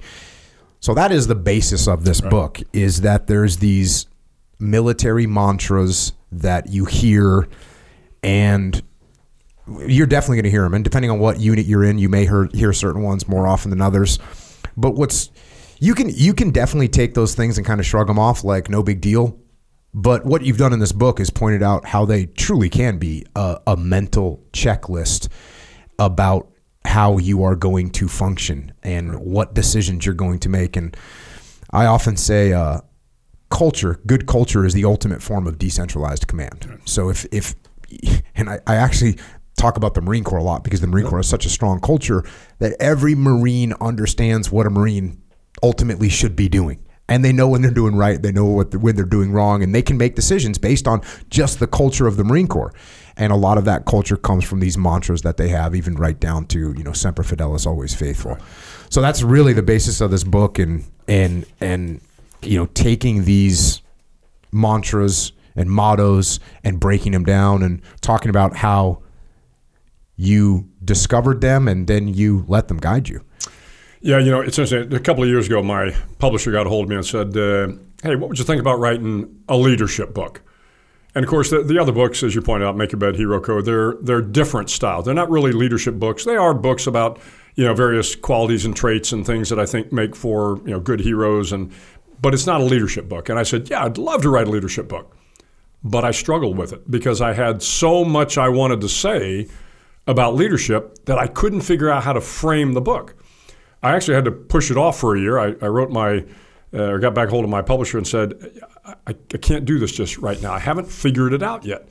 So 0.80 0.94
that 0.94 1.12
is 1.12 1.27
the 1.27 1.35
basis 1.35 1.88
of 1.88 2.06
this 2.06 2.21
right. 2.21 2.30
book 2.30 2.59
is 2.74 3.01
that 3.01 3.27
there's 3.27 3.57
these 3.57 4.07
military 4.59 5.27
mantras 5.27 6.13
that 6.31 6.69
you 6.69 6.86
hear 6.86 7.47
and 8.21 8.81
you're 9.88 10.07
definitely 10.07 10.38
going 10.38 10.44
to 10.44 10.51
hear 10.51 10.63
them 10.63 10.74
and 10.74 10.83
depending 10.83 11.12
on 11.12 11.19
what 11.19 11.39
unit 11.39 11.65
you're 11.65 11.83
in 11.83 11.97
you 11.97 12.09
may 12.09 12.25
hear, 12.25 12.50
hear 12.53 12.74
certain 12.74 13.01
ones 13.01 13.27
more 13.27 13.47
often 13.47 13.69
than 13.69 13.81
others 13.81 14.19
but 14.75 14.91
what's 14.95 15.29
you 15.79 15.94
can 15.94 16.09
you 16.09 16.33
can 16.33 16.51
definitely 16.51 16.88
take 16.88 17.13
those 17.13 17.36
things 17.36 17.57
and 17.57 17.65
kind 17.65 17.79
of 17.79 17.86
shrug 17.86 18.07
them 18.07 18.19
off 18.19 18.44
like 18.44 18.69
no 18.69 18.83
big 18.83 19.00
deal 19.00 19.38
but 19.93 20.25
what 20.25 20.43
you've 20.43 20.57
done 20.57 20.73
in 20.73 20.79
this 20.79 20.91
book 20.91 21.19
is 21.19 21.29
pointed 21.29 21.61
out 21.61 21.85
how 21.85 22.05
they 22.05 22.25
truly 22.25 22.69
can 22.69 22.97
be 22.97 23.25
a, 23.35 23.59
a 23.67 23.77
mental 23.77 24.43
checklist 24.51 25.29
about 25.99 26.49
how 26.85 27.17
you 27.17 27.43
are 27.43 27.55
going 27.55 27.89
to 27.91 28.07
function 28.07 28.73
and 28.83 29.19
what 29.19 29.53
decisions 29.53 30.05
you're 30.05 30.15
going 30.15 30.39
to 30.39 30.49
make. 30.49 30.75
And 30.75 30.95
I 31.71 31.85
often 31.85 32.17
say, 32.17 32.53
uh, 32.53 32.81
culture, 33.49 33.99
good 34.05 34.25
culture, 34.25 34.65
is 34.65 34.73
the 34.73 34.85
ultimate 34.85 35.21
form 35.21 35.47
of 35.47 35.59
decentralized 35.59 36.27
command. 36.27 36.79
So 36.85 37.09
if 37.09 37.25
if 37.31 37.55
and 38.35 38.49
I, 38.49 38.59
I 38.65 38.75
actually 38.75 39.17
talk 39.55 39.77
about 39.77 39.93
the 39.93 40.01
Marine 40.01 40.23
Corps 40.23 40.39
a 40.39 40.43
lot 40.43 40.63
because 40.63 40.81
the 40.81 40.87
Marine 40.87 41.05
Corps 41.05 41.19
is 41.19 41.27
such 41.27 41.45
a 41.45 41.49
strong 41.49 41.79
culture 41.79 42.23
that 42.57 42.75
every 42.79 43.13
Marine 43.13 43.73
understands 43.79 44.51
what 44.51 44.65
a 44.65 44.71
Marine 44.71 45.21
ultimately 45.62 46.09
should 46.09 46.35
be 46.35 46.50
doing. 46.50 46.83
And 47.13 47.24
they 47.24 47.32
know 47.32 47.48
when 47.48 47.62
they're 47.62 47.70
doing 47.70 47.96
right, 47.96 48.20
they 48.20 48.32
know 48.32 48.46
what 48.46 48.75
when 48.75 48.96
they're 48.96 49.05
doing 49.05 49.32
wrong, 49.32 49.62
and 49.62 49.75
they 49.75 49.84
can 49.84 49.98
make 49.98 50.15
decisions 50.15 50.58
based 50.58 50.88
on 50.88 51.01
just 51.29 51.60
the 51.60 51.67
culture 51.67 52.08
of 52.08 52.17
the 52.17 52.24
Marine 52.24 52.48
Corps 52.48 52.74
and 53.15 53.32
a 53.32 53.36
lot 53.36 53.58
of 53.58 53.65
that 53.65 53.86
culture 53.86 54.17
comes 54.17 54.43
from 54.43 54.60
these 54.60 54.77
mantras 54.77 55.22
that 55.22 55.38
they 55.38 55.50
have, 55.50 55.75
even 55.75 55.96
right 55.96 56.20
down 56.20 56.46
to 56.48 56.74
you 56.75 56.84
know 56.84 56.93
"Semper 56.93 57.24
Fidelis," 57.24 57.67
always 57.67 57.93
faithful. 57.93 58.38
So 58.89 59.01
that's 59.01 59.22
really 59.22 59.53
the 59.53 59.63
basis 59.63 60.01
of 60.01 60.10
this 60.12 60.24
book, 60.24 60.58
and 60.58 60.84
and 61.08 61.46
and 61.62 62.01
you 62.41 62.58
know 62.58 62.65
taking 62.74 63.25
these 63.25 63.82
mantras 64.51 65.32
and 65.55 65.70
mottos 65.70 66.39
and 66.63 66.79
breaking 66.79 67.12
them 67.12 67.24
down 67.24 67.62
and 67.62 67.82
talking 68.01 68.29
about 68.29 68.55
how 68.55 69.03
you 70.15 70.67
discovered 70.84 71.41
them 71.41 71.67
and 71.67 71.88
then 71.88 72.08
you 72.08 72.46
let 72.48 72.67
them 72.67 72.77
guide 72.77 73.10
you. 73.10 73.24
Yeah, 74.03 74.19
you 74.19 74.31
know, 74.31 74.41
it's 74.41 74.60
interesting. 74.60 74.93
A 74.93 75.00
couple 75.00 75.24
of 75.24 75.29
years 75.29 75.48
ago, 75.48 75.63
my 75.63 75.95
publisher 76.19 76.51
got 76.51 76.67
a 76.67 76.69
hold 76.69 76.83
of 76.83 76.89
me 76.89 76.98
and 76.98 77.05
said, 77.05 77.38
uh, 77.38 77.69
"Hey, 78.03 78.17
what 78.17 78.27
would 78.27 78.38
you 78.38 78.43
think 78.43 78.60
about 78.60 78.77
writing 78.77 79.43
a 79.48 79.55
leadership 79.55 80.13
book?" 80.13 80.41
And 81.15 81.24
of 81.24 81.29
course, 81.29 81.51
the, 81.51 81.63
the, 81.63 81.79
other 81.79 81.93
books, 81.93 82.22
as 82.22 82.36
you 82.36 82.41
pointed 82.41 82.65
out, 82.65 82.75
Make 82.75 82.91
Your 82.91 83.00
Bed, 83.00 83.15
Hero 83.15 83.39
Code, 83.39 83.63
they're 83.63 83.93
they're 84.01 84.22
different 84.22 84.69
styles. 84.69 85.05
They're 85.05 85.13
not 85.13 85.29
really 85.29 85.53
leadership 85.53 85.95
books. 85.95 86.25
They 86.25 86.36
are 86.36 86.53
books 86.53 86.86
about 86.86 87.17
you 87.55 87.63
know 87.63 87.74
various 87.74 88.13
qualities 88.13 88.65
and 88.65 88.75
traits 88.75 89.13
and 89.13 89.25
things 89.25 89.48
that 89.48 89.57
I 89.57 89.65
think 89.65 89.93
make 89.93 90.17
for 90.17 90.57
you 90.65 90.72
know 90.72 90.81
good 90.81 91.00
heroes. 91.00 91.53
And 91.53 91.72
but 92.22 92.33
it's 92.33 92.45
not 92.45 92.60
a 92.60 92.65
leadership 92.65 93.07
book. 93.07 93.29
And 93.29 93.39
I 93.39 93.43
said, 93.43 93.69
yeah, 93.69 93.86
I'd 93.86 93.98
love 93.98 94.22
to 94.24 94.29
write 94.29 94.48
a 94.48 94.51
leadership 94.51 94.89
book, 94.89 95.15
but 95.81 96.03
I 96.03 96.12
struggled 96.12 96.57
with 96.57 96.74
it 96.74 96.91
because 96.91 97.22
I 97.22 97.31
had 97.31 97.63
so 97.63 98.03
much 98.03 98.38
I 98.38 98.50
wanted 98.50 98.81
to 98.81 98.89
say 98.89 99.48
about 100.07 100.36
leadership 100.36 101.05
that 101.05 101.17
I 101.17 101.27
couldn't 101.27 101.62
figure 101.62 101.89
out 101.89 102.03
how 102.03 102.12
to 102.12 102.22
frame 102.22 102.74
the 102.74 102.81
book. 102.81 103.15
I 103.83 103.95
actually 103.95 104.15
had 104.15 104.25
to 104.25 104.31
push 104.31 104.71
it 104.71 104.77
off 104.77 104.99
for 104.99 105.15
a 105.15 105.19
year. 105.19 105.37
I, 105.37 105.47
I 105.61 105.67
wrote 105.67 105.91
my 105.91 106.25
uh, 106.73 106.89
or 106.89 106.99
got 106.99 107.13
back 107.13 107.29
hold 107.29 107.43
of 107.43 107.49
my 107.49 107.61
publisher 107.61 107.97
and 107.99 108.07
said, 108.07 108.33
I, 108.83 108.93
I, 109.05 109.37
can't 109.37 109.63
do 109.63 109.77
this 109.77 109.91
just 109.91 110.17
right 110.17 110.41
now. 110.41 110.53
I 110.53 110.59
haven't 110.59 110.85
figured 110.85 111.33
it 111.33 111.43
out 111.43 111.63
yet. 111.63 111.87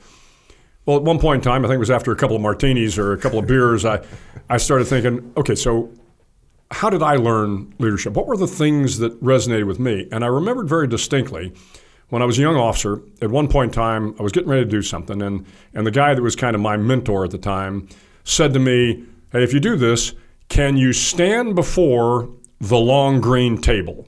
Well, 0.85 0.97
at 0.97 1.03
one 1.03 1.19
point 1.19 1.37
in 1.37 1.49
time, 1.49 1.63
I 1.63 1.69
think 1.69 1.75
it 1.75 1.79
was 1.79 1.91
after 1.91 2.11
a 2.11 2.17
couple 2.17 2.35
of 2.35 2.41
martinis 2.41 2.97
or 2.97 3.13
a 3.13 3.17
couple 3.17 3.39
of 3.39 3.47
beers, 3.47 3.85
I, 3.85 4.05
I 4.49 4.57
started 4.57 4.85
thinking, 4.85 5.31
okay, 5.37 5.55
so 5.55 5.89
how 6.71 6.89
did 6.89 7.01
I 7.01 7.15
learn 7.15 7.73
leadership? 7.79 8.13
What 8.13 8.27
were 8.27 8.35
the 8.35 8.47
things 8.47 8.97
that 8.97 9.17
resonated 9.23 9.67
with 9.67 9.79
me? 9.79 10.09
And 10.11 10.25
I 10.25 10.27
remembered 10.27 10.67
very 10.67 10.87
distinctly 10.87 11.53
when 12.09 12.21
I 12.21 12.25
was 12.25 12.37
a 12.37 12.41
young 12.41 12.57
officer, 12.57 13.01
at 13.21 13.31
one 13.31 13.47
point 13.47 13.69
in 13.69 13.73
time, 13.73 14.15
I 14.19 14.23
was 14.23 14.33
getting 14.33 14.49
ready 14.49 14.65
to 14.65 14.69
do 14.69 14.81
something, 14.81 15.21
and, 15.21 15.45
and 15.73 15.87
the 15.87 15.91
guy 15.91 16.13
that 16.13 16.21
was 16.21 16.35
kind 16.35 16.55
of 16.55 16.61
my 16.61 16.75
mentor 16.75 17.23
at 17.23 17.31
the 17.31 17.37
time 17.37 17.87
said 18.23 18.53
to 18.53 18.59
me, 18.59 19.05
hey, 19.31 19.43
if 19.43 19.53
you 19.53 19.59
do 19.59 19.77
this, 19.77 20.13
can 20.53 20.77
you 20.77 20.93
stand 20.93 21.55
before 21.55 22.29
the 22.59 22.77
long 22.77 23.19
green 23.19 23.59
table? 23.59 24.07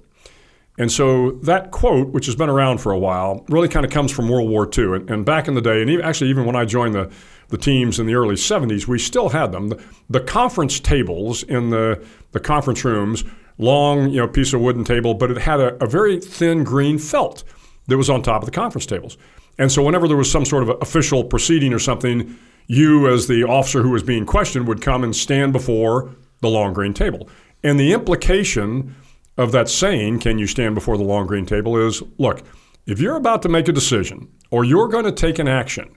And 0.77 0.91
so 0.91 1.31
that 1.41 1.71
quote, 1.71 2.09
which 2.09 2.27
has 2.27 2.35
been 2.35 2.49
around 2.49 2.81
for 2.81 2.91
a 2.91 2.99
while, 2.99 3.43
really 3.49 3.67
kind 3.67 3.83
of 3.83 3.91
comes 3.91 4.11
from 4.11 4.29
World 4.29 4.47
War 4.47 4.69
II. 4.77 4.97
And, 4.97 5.09
and 5.09 5.25
back 5.25 5.47
in 5.47 5.55
the 5.55 5.61
day, 5.61 5.81
and 5.81 5.89
even, 5.89 6.05
actually 6.05 6.29
even 6.29 6.45
when 6.45 6.55
I 6.55 6.63
joined 6.63 6.93
the, 6.93 7.11
the 7.47 7.57
teams 7.57 7.99
in 7.99 8.05
the 8.05 8.13
early 8.13 8.35
70s, 8.35 8.85
we 8.85 8.99
still 8.99 9.29
had 9.29 9.51
them. 9.51 9.69
The, 9.69 9.83
the 10.07 10.19
conference 10.19 10.79
tables 10.79 11.41
in 11.41 11.71
the, 11.71 12.05
the 12.31 12.39
conference 12.39 12.85
rooms, 12.85 13.23
long 13.57 14.11
you 14.11 14.17
know, 14.17 14.27
piece 14.27 14.53
of 14.53 14.61
wooden 14.61 14.83
table, 14.83 15.15
but 15.15 15.31
it 15.31 15.39
had 15.39 15.59
a, 15.59 15.83
a 15.83 15.87
very 15.87 16.19
thin 16.19 16.63
green 16.63 16.99
felt 16.99 17.43
that 17.87 17.97
was 17.97 18.07
on 18.07 18.21
top 18.21 18.43
of 18.43 18.45
the 18.45 18.51
conference 18.51 18.85
tables. 18.85 19.17
And 19.57 19.71
so 19.71 19.81
whenever 19.81 20.07
there 20.07 20.15
was 20.15 20.29
some 20.29 20.45
sort 20.45 20.61
of 20.61 20.79
official 20.79 21.23
proceeding 21.23 21.73
or 21.73 21.79
something, 21.79 22.37
you 22.67 23.11
as 23.11 23.25
the 23.25 23.45
officer 23.45 23.81
who 23.81 23.89
was 23.89 24.03
being 24.03 24.27
questioned 24.27 24.67
would 24.67 24.83
come 24.83 25.03
and 25.03 25.15
stand 25.15 25.51
before 25.51 26.15
the 26.45 26.49
long 26.51 26.73
green 26.73 26.93
table. 26.93 27.27
And 27.63 27.79
the 27.79 27.91
implication 27.91 28.95
of 29.37 29.51
that 29.51 29.67
saying, 29.67 30.19
can 30.19 30.37
you 30.37 30.47
stand 30.47 30.75
before 30.75 30.97
the 30.97 31.03
long 31.03 31.27
green 31.27 31.45
table, 31.45 31.75
is 31.75 32.01
look, 32.17 32.43
if 32.85 32.99
you're 32.99 33.15
about 33.15 33.41
to 33.41 33.49
make 33.49 33.67
a 33.67 33.73
decision 33.73 34.29
or 34.51 34.63
you're 34.63 34.87
going 34.87 35.05
to 35.05 35.11
take 35.11 35.39
an 35.39 35.47
action, 35.47 35.95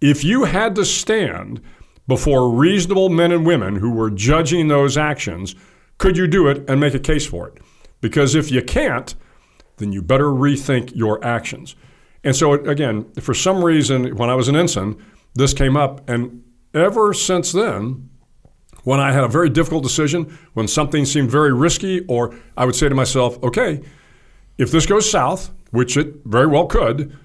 if 0.00 0.24
you 0.24 0.44
had 0.44 0.74
to 0.74 0.84
stand 0.84 1.60
before 2.08 2.50
reasonable 2.50 3.08
men 3.08 3.30
and 3.30 3.46
women 3.46 3.76
who 3.76 3.90
were 3.90 4.10
judging 4.10 4.68
those 4.68 4.96
actions, 4.96 5.54
could 5.98 6.16
you 6.16 6.26
do 6.26 6.48
it 6.48 6.68
and 6.68 6.80
make 6.80 6.94
a 6.94 6.98
case 6.98 7.26
for 7.26 7.48
it? 7.48 7.58
Because 8.00 8.34
if 8.34 8.50
you 8.50 8.62
can't, 8.62 9.14
then 9.76 9.92
you 9.92 10.02
better 10.02 10.26
rethink 10.26 10.90
your 10.94 11.24
actions. 11.24 11.76
And 12.24 12.34
so, 12.34 12.52
again, 12.52 13.12
for 13.20 13.34
some 13.34 13.64
reason, 13.64 14.16
when 14.16 14.30
I 14.30 14.34
was 14.34 14.48
an 14.48 14.56
ensign, 14.56 14.96
this 15.34 15.54
came 15.54 15.76
up. 15.76 16.08
And 16.08 16.42
ever 16.74 17.12
since 17.12 17.52
then, 17.52 18.10
when 18.84 19.00
I 19.00 19.12
had 19.12 19.24
a 19.24 19.28
very 19.28 19.48
difficult 19.48 19.82
decision, 19.82 20.38
when 20.54 20.68
something 20.68 21.04
seemed 21.04 21.30
very 21.30 21.52
risky, 21.52 22.04
or 22.06 22.34
I 22.56 22.64
would 22.64 22.74
say 22.74 22.88
to 22.88 22.94
myself, 22.94 23.42
okay, 23.42 23.80
if 24.58 24.70
this 24.70 24.86
goes 24.86 25.10
south, 25.10 25.50
which 25.70 25.96
it 25.96 26.16
very 26.24 26.46
well 26.46 26.66
could, 26.66 27.16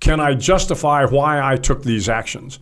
can 0.00 0.20
I 0.20 0.34
justify 0.34 1.04
why 1.04 1.40
I 1.40 1.56
took 1.56 1.82
these 1.82 2.08
actions? 2.08 2.58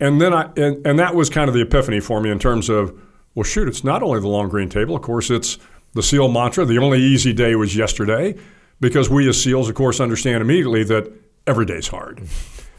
And 0.00 0.20
then 0.20 0.34
I 0.34 0.50
and, 0.56 0.86
and 0.86 0.98
that 0.98 1.14
was 1.14 1.30
kind 1.30 1.48
of 1.48 1.54
the 1.54 1.62
epiphany 1.62 2.00
for 2.00 2.20
me 2.20 2.30
in 2.30 2.38
terms 2.38 2.68
of, 2.68 2.98
well, 3.34 3.44
shoot, 3.44 3.68
it's 3.68 3.84
not 3.84 4.02
only 4.02 4.20
the 4.20 4.28
long 4.28 4.48
green 4.48 4.68
table, 4.68 4.94
of 4.96 5.02
course, 5.02 5.30
it's 5.30 5.58
the 5.94 6.02
SEAL 6.02 6.28
mantra. 6.28 6.64
The 6.64 6.78
only 6.78 7.00
easy 7.00 7.32
day 7.32 7.54
was 7.54 7.74
yesterday, 7.74 8.36
because 8.80 9.08
we 9.08 9.28
as 9.28 9.42
SEALs, 9.42 9.68
of 9.68 9.74
course, 9.74 10.00
understand 10.00 10.42
immediately 10.42 10.84
that 10.84 11.10
every 11.46 11.64
day's 11.64 11.88
hard. 11.88 12.20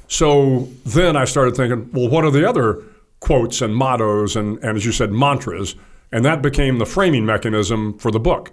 So 0.07 0.69
then 0.85 1.15
I 1.17 1.25
started 1.25 1.55
thinking, 1.55 1.89
well, 1.91 2.09
what 2.09 2.23
are 2.23 2.31
the 2.31 2.47
other 2.47 2.83
quotes 3.19 3.61
and 3.61 3.75
mottos 3.75 4.35
and, 4.35 4.57
and 4.63 4.77
as 4.77 4.85
you 4.85 4.91
said, 4.91 5.11
mantras. 5.11 5.75
And 6.11 6.23
that 6.23 6.41
became 6.41 6.77
the 6.77 6.85
framing 6.85 7.25
mechanism 7.25 7.97
for 7.97 8.11
the 8.11 8.19
book. 8.19 8.51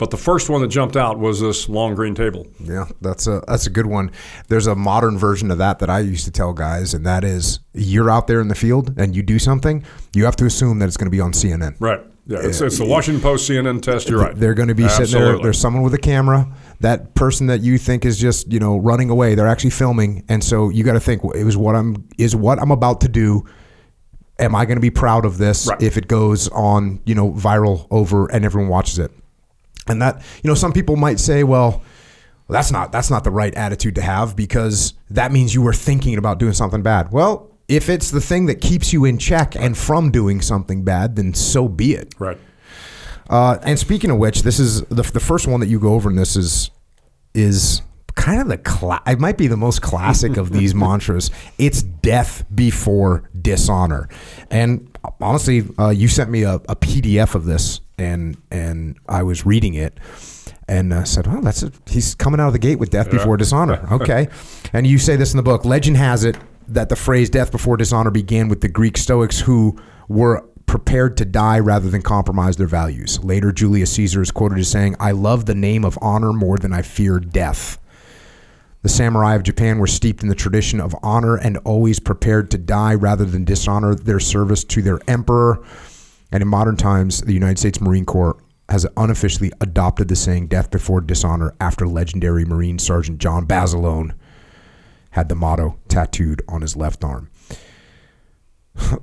But 0.00 0.10
the 0.10 0.16
first 0.16 0.48
one 0.48 0.62
that 0.62 0.68
jumped 0.68 0.96
out 0.96 1.18
was 1.18 1.42
this 1.42 1.68
long 1.68 1.94
green 1.94 2.14
table. 2.14 2.46
Yeah, 2.58 2.86
that's 3.02 3.26
a 3.26 3.42
that's 3.46 3.66
a 3.66 3.70
good 3.70 3.84
one. 3.84 4.10
There's 4.48 4.66
a 4.66 4.74
modern 4.74 5.18
version 5.18 5.50
of 5.50 5.58
that 5.58 5.78
that 5.80 5.90
I 5.90 6.00
used 6.00 6.24
to 6.24 6.30
tell 6.30 6.54
guys, 6.54 6.94
and 6.94 7.04
that 7.04 7.22
is 7.22 7.60
you're 7.74 8.08
out 8.08 8.26
there 8.26 8.40
in 8.40 8.48
the 8.48 8.54
field 8.54 8.98
and 8.98 9.14
you 9.14 9.22
do 9.22 9.38
something, 9.38 9.84
you 10.14 10.24
have 10.24 10.36
to 10.36 10.46
assume 10.46 10.78
that 10.78 10.86
it's 10.86 10.96
going 10.96 11.04
to 11.04 11.10
be 11.10 11.20
on 11.20 11.32
CNN. 11.32 11.76
Right. 11.80 12.00
Yeah, 12.26 12.38
it's, 12.42 12.62
it's 12.62 12.78
the 12.78 12.86
Washington 12.86 13.20
Post 13.20 13.50
CNN 13.50 13.82
test. 13.82 14.08
You're 14.08 14.20
right. 14.20 14.34
They're 14.34 14.54
going 14.54 14.68
to 14.68 14.74
be 14.74 14.84
Absolutely. 14.84 15.10
sitting 15.12 15.26
there. 15.26 15.42
There's 15.42 15.60
someone 15.60 15.82
with 15.82 15.92
a 15.92 15.98
camera. 15.98 16.50
That 16.80 17.14
person 17.14 17.48
that 17.48 17.60
you 17.60 17.76
think 17.76 18.06
is 18.06 18.18
just 18.18 18.50
you 18.50 18.58
know 18.58 18.78
running 18.78 19.10
away, 19.10 19.34
they're 19.34 19.48
actually 19.48 19.70
filming, 19.70 20.24
and 20.30 20.42
so 20.42 20.70
you 20.70 20.82
got 20.82 20.94
to 20.94 21.00
think 21.00 21.22
it 21.34 21.44
was 21.44 21.58
what 21.58 21.76
I'm 21.76 22.08
is 22.16 22.34
what 22.34 22.58
I'm 22.58 22.70
about 22.70 23.02
to 23.02 23.08
do 23.08 23.44
am 24.40 24.54
I 24.54 24.64
going 24.64 24.76
to 24.76 24.82
be 24.82 24.90
proud 24.90 25.24
of 25.24 25.38
this 25.38 25.66
right. 25.68 25.80
if 25.82 25.96
it 25.96 26.08
goes 26.08 26.48
on, 26.48 27.00
you 27.04 27.14
know, 27.14 27.32
viral 27.32 27.86
over 27.90 28.30
and 28.30 28.44
everyone 28.44 28.68
watches 28.68 28.98
it? 28.98 29.10
And 29.86 30.00
that, 30.02 30.22
you 30.42 30.48
know, 30.48 30.54
some 30.54 30.72
people 30.72 30.96
might 30.96 31.20
say, 31.20 31.44
well, 31.44 31.82
that's 32.48 32.72
not 32.72 32.90
that's 32.90 33.10
not 33.10 33.22
the 33.22 33.30
right 33.30 33.54
attitude 33.54 33.94
to 33.94 34.02
have 34.02 34.34
because 34.34 34.94
that 35.10 35.30
means 35.32 35.54
you 35.54 35.62
were 35.62 35.72
thinking 35.72 36.18
about 36.18 36.38
doing 36.38 36.52
something 36.52 36.82
bad. 36.82 37.12
Well, 37.12 37.50
if 37.68 37.88
it's 37.88 38.10
the 38.10 38.20
thing 38.20 38.46
that 38.46 38.60
keeps 38.60 38.92
you 38.92 39.04
in 39.04 39.18
check 39.18 39.54
and 39.54 39.78
from 39.78 40.10
doing 40.10 40.40
something 40.40 40.82
bad, 40.82 41.14
then 41.14 41.34
so 41.34 41.68
be 41.68 41.94
it. 41.94 42.12
Right. 42.18 42.38
Uh, 43.28 43.58
and 43.62 43.78
speaking 43.78 44.10
of 44.10 44.18
which, 44.18 44.42
this 44.42 44.58
is 44.58 44.82
the, 44.86 45.02
the 45.02 45.20
first 45.20 45.46
one 45.46 45.60
that 45.60 45.68
you 45.68 45.78
go 45.78 45.94
over 45.94 46.08
and 46.08 46.18
this 46.18 46.34
is 46.34 46.70
is 47.32 47.82
kind 48.14 48.40
of 48.40 48.48
the 48.48 48.58
cla- 48.58 49.02
it 49.06 49.18
might 49.18 49.38
be 49.38 49.46
the 49.46 49.56
most 49.56 49.82
classic 49.82 50.36
of 50.36 50.52
these 50.52 50.74
mantras. 50.76 51.30
It's 51.58 51.82
death 51.82 52.44
before 52.54 53.28
dishonor. 53.40 54.08
And 54.50 54.96
honestly, 55.20 55.64
uh, 55.78 55.90
you 55.90 56.08
sent 56.08 56.30
me 56.30 56.42
a, 56.42 56.54
a, 56.54 56.76
PDF 56.76 57.34
of 57.34 57.44
this, 57.44 57.80
and 57.98 58.36
and 58.50 58.98
I 59.08 59.22
was 59.22 59.46
reading 59.46 59.74
it, 59.74 59.98
and 60.68 60.92
uh, 60.92 61.04
said, 61.04 61.26
"Oh, 61.28 61.40
that's 61.40 61.62
a, 61.62 61.72
he's 61.88 62.14
coming 62.14 62.40
out 62.40 62.48
of 62.48 62.52
the 62.52 62.58
gate 62.58 62.78
with 62.78 62.90
death 62.90 63.06
yeah. 63.06 63.18
before 63.18 63.36
dishonor." 63.36 63.86
Okay, 63.92 64.28
and 64.72 64.86
you 64.86 64.98
say 64.98 65.16
this 65.16 65.32
in 65.32 65.36
the 65.36 65.42
book. 65.42 65.64
Legend 65.64 65.96
has 65.96 66.24
it 66.24 66.36
that 66.68 66.88
the 66.88 66.96
phrase 66.96 67.30
"death 67.30 67.50
before 67.50 67.76
dishonor" 67.76 68.10
began 68.10 68.48
with 68.48 68.60
the 68.60 68.68
Greek 68.68 68.96
Stoics 68.96 69.40
who 69.40 69.78
were 70.08 70.44
prepared 70.70 71.16
to 71.16 71.24
die 71.24 71.58
rather 71.58 71.90
than 71.90 72.00
compromise 72.00 72.56
their 72.56 72.68
values. 72.68 73.18
Later, 73.24 73.50
Julius 73.50 73.90
Caesar 73.94 74.22
is 74.22 74.30
quoted 74.30 74.56
as 74.58 74.70
saying, 74.70 74.94
I 75.00 75.10
love 75.10 75.46
the 75.46 75.54
name 75.56 75.84
of 75.84 75.98
honor 76.00 76.32
more 76.32 76.58
than 76.58 76.72
I 76.72 76.82
fear 76.82 77.18
death. 77.18 77.79
The 78.82 78.88
samurai 78.88 79.34
of 79.34 79.42
Japan 79.42 79.78
were 79.78 79.86
steeped 79.86 80.22
in 80.22 80.28
the 80.28 80.34
tradition 80.34 80.80
of 80.80 80.96
honor 81.02 81.36
and 81.36 81.58
always 81.58 82.00
prepared 82.00 82.50
to 82.50 82.58
die 82.58 82.94
rather 82.94 83.24
than 83.24 83.44
dishonor 83.44 83.94
their 83.94 84.20
service 84.20 84.64
to 84.64 84.80
their 84.80 85.00
emperor. 85.06 85.62
And 86.32 86.42
in 86.42 86.48
modern 86.48 86.76
times, 86.76 87.20
the 87.20 87.34
United 87.34 87.58
States 87.58 87.80
Marine 87.80 88.06
Corps 88.06 88.42
has 88.70 88.86
unofficially 88.96 89.52
adopted 89.60 90.08
the 90.08 90.16
saying 90.16 90.46
death 90.46 90.70
before 90.70 91.00
dishonor 91.00 91.54
after 91.60 91.86
legendary 91.86 92.44
Marine 92.44 92.78
Sergeant 92.78 93.18
John 93.18 93.44
Basilone 93.44 94.14
had 95.10 95.28
the 95.28 95.34
motto 95.34 95.76
tattooed 95.88 96.40
on 96.48 96.62
his 96.62 96.76
left 96.76 97.04
arm. 97.04 97.30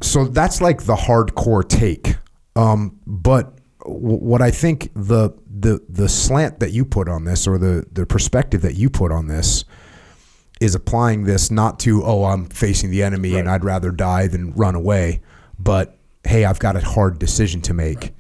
So 0.02 0.26
that's 0.26 0.60
like 0.60 0.84
the 0.84 0.96
hardcore 0.96 1.68
take. 1.68 2.16
Um, 2.56 3.00
but 3.06 3.57
what 3.88 4.41
I 4.41 4.51
think 4.51 4.91
the 4.94 5.32
the 5.48 5.82
the 5.88 6.10
slant 6.10 6.60
that 6.60 6.72
you 6.72 6.86
put 6.86 7.08
on 7.08 7.24
this 7.24 7.48
or 7.48 7.58
the 7.58 7.86
the 7.91 8.06
perspective 8.06 8.62
that 8.62 8.75
you 8.75 8.89
put 8.89 9.12
on 9.12 9.27
this 9.27 9.65
is 10.60 10.75
applying 10.75 11.24
this 11.24 11.51
not 11.51 11.79
to 11.82 12.03
oh 12.03 12.25
I'm 12.25 12.48
facing 12.48 12.89
the 12.89 13.03
enemy 13.03 13.34
right. 13.34 13.39
and 13.39 13.50
I'd 13.50 13.63
rather 13.63 13.91
die 13.91 14.27
than 14.27 14.53
run 14.53 14.75
away, 14.75 15.22
but 15.58 15.98
hey 16.24 16.46
I've 16.46 16.60
got 16.60 16.75
a 16.75 16.82
hard 16.82 17.20
decision 17.20 17.62
to 17.62 17.74
make, 17.74 18.00
right. 18.00 18.13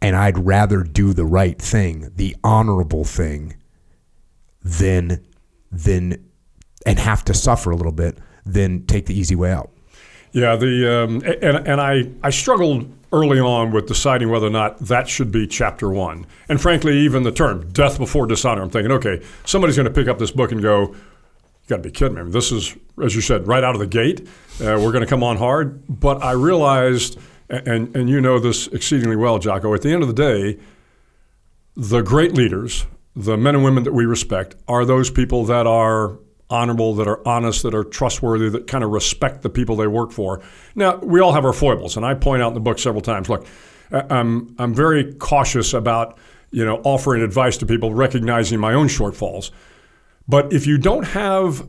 and 0.00 0.16
I'd 0.16 0.38
rather 0.38 0.82
do 0.82 1.12
the 1.12 1.26
right 1.26 1.60
thing, 1.60 2.10
the 2.16 2.36
honorable 2.42 3.04
thing, 3.04 3.56
than 4.62 5.24
than 5.70 6.28
and 6.86 6.98
have 6.98 7.24
to 7.26 7.34
suffer 7.34 7.70
a 7.70 7.76
little 7.76 7.92
bit 7.92 8.18
than 8.44 8.86
take 8.86 9.06
the 9.06 9.18
easy 9.18 9.36
way 9.36 9.52
out. 9.52 9.71
Yeah, 10.32 10.56
the 10.56 11.04
um, 11.04 11.22
and 11.42 11.68
and 11.68 11.80
I 11.80 12.10
I 12.22 12.30
struggled 12.30 12.90
early 13.12 13.38
on 13.38 13.70
with 13.70 13.86
deciding 13.86 14.30
whether 14.30 14.46
or 14.46 14.50
not 14.50 14.78
that 14.78 15.08
should 15.08 15.30
be 15.30 15.46
chapter 15.46 15.90
one. 15.90 16.26
And 16.48 16.60
frankly, 16.60 16.98
even 17.00 17.22
the 17.22 17.32
term 17.32 17.70
death 17.72 17.98
before 17.98 18.26
dishonor, 18.26 18.62
I'm 18.62 18.70
thinking, 18.70 18.90
okay, 18.92 19.22
somebody's 19.44 19.76
going 19.76 19.84
to 19.84 19.92
pick 19.92 20.08
up 20.08 20.18
this 20.18 20.30
book 20.30 20.50
and 20.50 20.62
go, 20.62 20.88
you 20.92 21.68
got 21.68 21.76
to 21.76 21.82
be 21.82 21.90
kidding 21.90 22.14
me. 22.14 22.20
I 22.20 22.24
mean, 22.24 22.32
this 22.32 22.50
is, 22.50 22.74
as 23.02 23.14
you 23.14 23.20
said, 23.20 23.46
right 23.46 23.62
out 23.62 23.74
of 23.74 23.80
the 23.80 23.86
gate. 23.86 24.26
Uh, 24.60 24.80
we're 24.80 24.92
going 24.92 25.02
to 25.02 25.06
come 25.06 25.22
on 25.22 25.36
hard. 25.36 25.82
But 25.88 26.22
I 26.22 26.32
realized, 26.32 27.18
and, 27.50 27.94
and 27.94 28.08
you 28.08 28.20
know 28.20 28.38
this 28.38 28.66
exceedingly 28.68 29.16
well, 29.16 29.38
Jocko, 29.38 29.74
at 29.74 29.82
the 29.82 29.92
end 29.92 30.02
of 30.02 30.08
the 30.08 30.14
day, 30.14 30.58
the 31.76 32.00
great 32.00 32.32
leaders, 32.32 32.86
the 33.14 33.36
men 33.36 33.56
and 33.56 33.62
women 33.62 33.84
that 33.84 33.92
we 33.92 34.06
respect, 34.06 34.56
are 34.66 34.86
those 34.86 35.10
people 35.10 35.44
that 35.44 35.66
are 35.66 36.18
honorable, 36.52 36.94
that 36.94 37.08
are 37.08 37.26
honest, 37.26 37.62
that 37.62 37.74
are 37.74 37.82
trustworthy, 37.82 38.50
that 38.50 38.66
kind 38.66 38.84
of 38.84 38.90
respect 38.90 39.42
the 39.42 39.48
people 39.48 39.74
they 39.74 39.86
work 39.86 40.12
for. 40.12 40.40
Now, 40.74 40.96
we 40.96 41.20
all 41.20 41.32
have 41.32 41.44
our 41.44 41.52
foibles, 41.52 41.96
and 41.96 42.04
I 42.04 42.14
point 42.14 42.42
out 42.42 42.48
in 42.48 42.54
the 42.54 42.60
book 42.60 42.78
several 42.78 43.00
times. 43.00 43.28
Look, 43.28 43.46
I'm 43.90 44.54
I'm 44.58 44.74
very 44.74 45.14
cautious 45.14 45.72
about 45.72 46.18
you 46.50 46.64
know 46.64 46.80
offering 46.84 47.22
advice 47.22 47.56
to 47.58 47.66
people, 47.66 47.94
recognizing 47.94 48.60
my 48.60 48.74
own 48.74 48.88
shortfalls. 48.88 49.50
But 50.28 50.52
if 50.52 50.66
you 50.66 50.78
don't 50.78 51.04
have 51.04 51.66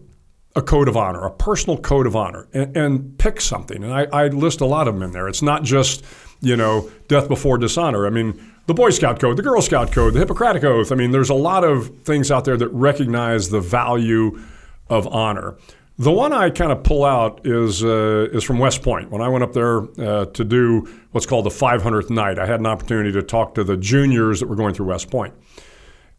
a 0.55 0.61
code 0.61 0.87
of 0.87 0.95
honor, 0.95 1.25
a 1.25 1.31
personal 1.31 1.79
code 1.79 2.05
of 2.05 2.15
honor, 2.15 2.47
and, 2.53 2.77
and 2.77 3.17
pick 3.17 3.41
something, 3.41 3.83
and 3.83 3.91
I, 3.91 4.03
I 4.11 4.27
list 4.27 4.61
a 4.61 4.65
lot 4.65 4.87
of 4.87 4.93
them 4.93 5.03
in 5.03 5.11
there. 5.11 5.27
It's 5.27 5.41
not 5.41 5.63
just 5.63 6.03
you 6.41 6.57
know 6.57 6.91
death 7.07 7.27
before 7.27 7.57
dishonor. 7.57 8.05
I 8.05 8.09
mean 8.09 8.39
the 8.65 8.73
Boy 8.73 8.91
Scout 8.91 9.19
Code, 9.19 9.37
the 9.37 9.43
Girl 9.43 9.61
Scout 9.61 9.91
Code, 9.91 10.13
the 10.13 10.19
Hippocratic 10.19 10.63
Oath. 10.63 10.91
I 10.91 10.95
mean, 10.95 11.11
there's 11.11 11.29
a 11.29 11.33
lot 11.33 11.63
of 11.63 12.03
things 12.03 12.31
out 12.31 12.45
there 12.45 12.55
that 12.57 12.69
recognize 12.69 13.49
the 13.49 13.59
value 13.59 14.41
of 14.89 15.07
honor. 15.07 15.55
The 15.97 16.11
one 16.11 16.33
I 16.33 16.49
kind 16.49 16.71
of 16.71 16.83
pull 16.83 17.05
out 17.05 17.41
is 17.45 17.83
uh, 17.83 18.29
is 18.31 18.43
from 18.43 18.57
West 18.57 18.81
Point. 18.81 19.11
When 19.11 19.21
I 19.21 19.29
went 19.29 19.43
up 19.43 19.53
there 19.53 19.83
uh, 19.99 20.25
to 20.25 20.43
do 20.43 20.87
what's 21.11 21.27
called 21.27 21.45
the 21.45 21.51
500th 21.51 22.09
night, 22.09 22.39
I 22.39 22.45
had 22.45 22.59
an 22.59 22.65
opportunity 22.65 23.11
to 23.11 23.21
talk 23.21 23.53
to 23.55 23.63
the 23.63 23.77
juniors 23.77 24.39
that 24.39 24.47
were 24.47 24.55
going 24.55 24.73
through 24.73 24.87
West 24.87 25.11
Point. 25.11 25.35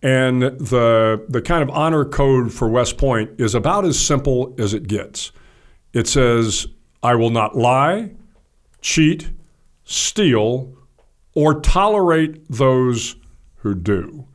And 0.00 0.42
the 0.42 1.25
the 1.28 1.42
kind 1.42 1.62
of 1.62 1.71
honor 1.71 2.04
code 2.04 2.52
for 2.52 2.68
West 2.68 2.99
Point 2.99 3.33
is 3.38 3.54
about 3.54 3.85
as 3.85 3.99
simple 3.99 4.54
as 4.59 4.75
it 4.75 4.87
gets. 4.87 5.33
It 5.92 6.06
says, 6.06 6.68
"I 7.02 7.16
will 7.16 7.30
not 7.30 7.56
lie, 7.56 8.12
cheat, 8.80 9.30
steal, 9.85 10.73
or 11.35 11.61
tolerate 11.61 12.49
those 12.49 13.16
who 13.56 13.75
do. 13.75 14.26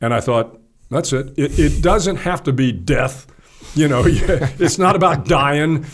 And 0.00 0.12
I 0.12 0.20
thought, 0.20 0.60
that's 0.90 1.12
it. 1.12 1.38
It, 1.38 1.58
it 1.58 1.82
doesn't 1.82 2.16
have 2.16 2.42
to 2.44 2.52
be 2.52 2.72
death. 2.72 3.26
You 3.74 3.88
know, 3.88 4.02
it's 4.06 4.78
not 4.78 4.96
about 4.96 5.26
dying, 5.26 5.86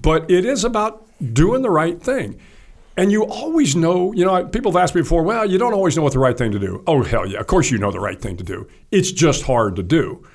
but 0.00 0.30
it 0.30 0.44
is 0.44 0.64
about 0.64 1.06
doing 1.32 1.62
the 1.62 1.70
right 1.70 2.00
thing. 2.00 2.40
And 2.96 3.12
you 3.12 3.24
always 3.24 3.76
know, 3.76 4.12
you 4.14 4.24
know, 4.24 4.46
people 4.46 4.72
have 4.72 4.82
asked 4.82 4.94
me 4.94 5.02
before, 5.02 5.22
well, 5.22 5.48
you 5.48 5.58
don't 5.58 5.74
always 5.74 5.96
know 5.96 6.02
what 6.02 6.14
the 6.14 6.18
right 6.18 6.36
thing 6.36 6.52
to 6.52 6.58
do. 6.58 6.82
Oh, 6.86 7.02
hell 7.02 7.26
yeah. 7.26 7.40
Of 7.40 7.46
course 7.46 7.70
you 7.70 7.76
know 7.76 7.90
the 7.90 8.00
right 8.00 8.20
thing 8.20 8.36
to 8.38 8.44
do. 8.44 8.66
It's 8.90 9.12
just 9.12 9.42
hard 9.42 9.76
to 9.76 9.82
do. 9.82 10.26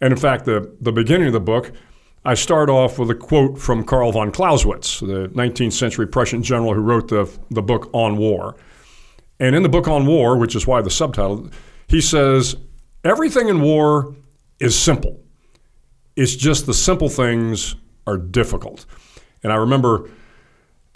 And 0.00 0.12
in 0.12 0.18
fact, 0.18 0.46
the, 0.46 0.74
the 0.80 0.92
beginning 0.92 1.26
of 1.26 1.34
the 1.34 1.40
book, 1.40 1.72
I 2.24 2.34
start 2.34 2.70
off 2.70 2.98
with 2.98 3.10
a 3.10 3.14
quote 3.14 3.58
from 3.58 3.84
Karl 3.84 4.12
von 4.12 4.32
Clausewitz, 4.32 5.00
the 5.00 5.28
19th 5.34 5.74
century 5.74 6.06
Prussian 6.06 6.42
general 6.42 6.74
who 6.74 6.80
wrote 6.80 7.08
the, 7.08 7.30
the 7.50 7.62
book 7.62 7.90
On 7.92 8.16
War. 8.16 8.56
And 9.38 9.54
in 9.54 9.62
the 9.62 9.68
book 9.68 9.86
On 9.86 10.06
War, 10.06 10.38
which 10.38 10.56
is 10.56 10.66
why 10.66 10.80
the 10.80 10.90
subtitle, 10.90 11.50
he 11.86 12.00
says, 12.00 12.56
everything 13.04 13.48
in 13.48 13.60
war 13.60 14.14
is 14.58 14.76
simple. 14.76 15.20
It's 16.16 16.34
just 16.34 16.66
the 16.66 16.74
simple 16.74 17.08
things 17.08 17.76
are 18.06 18.16
difficult. 18.16 18.86
And 19.42 19.52
I 19.52 19.56
remember 19.56 20.10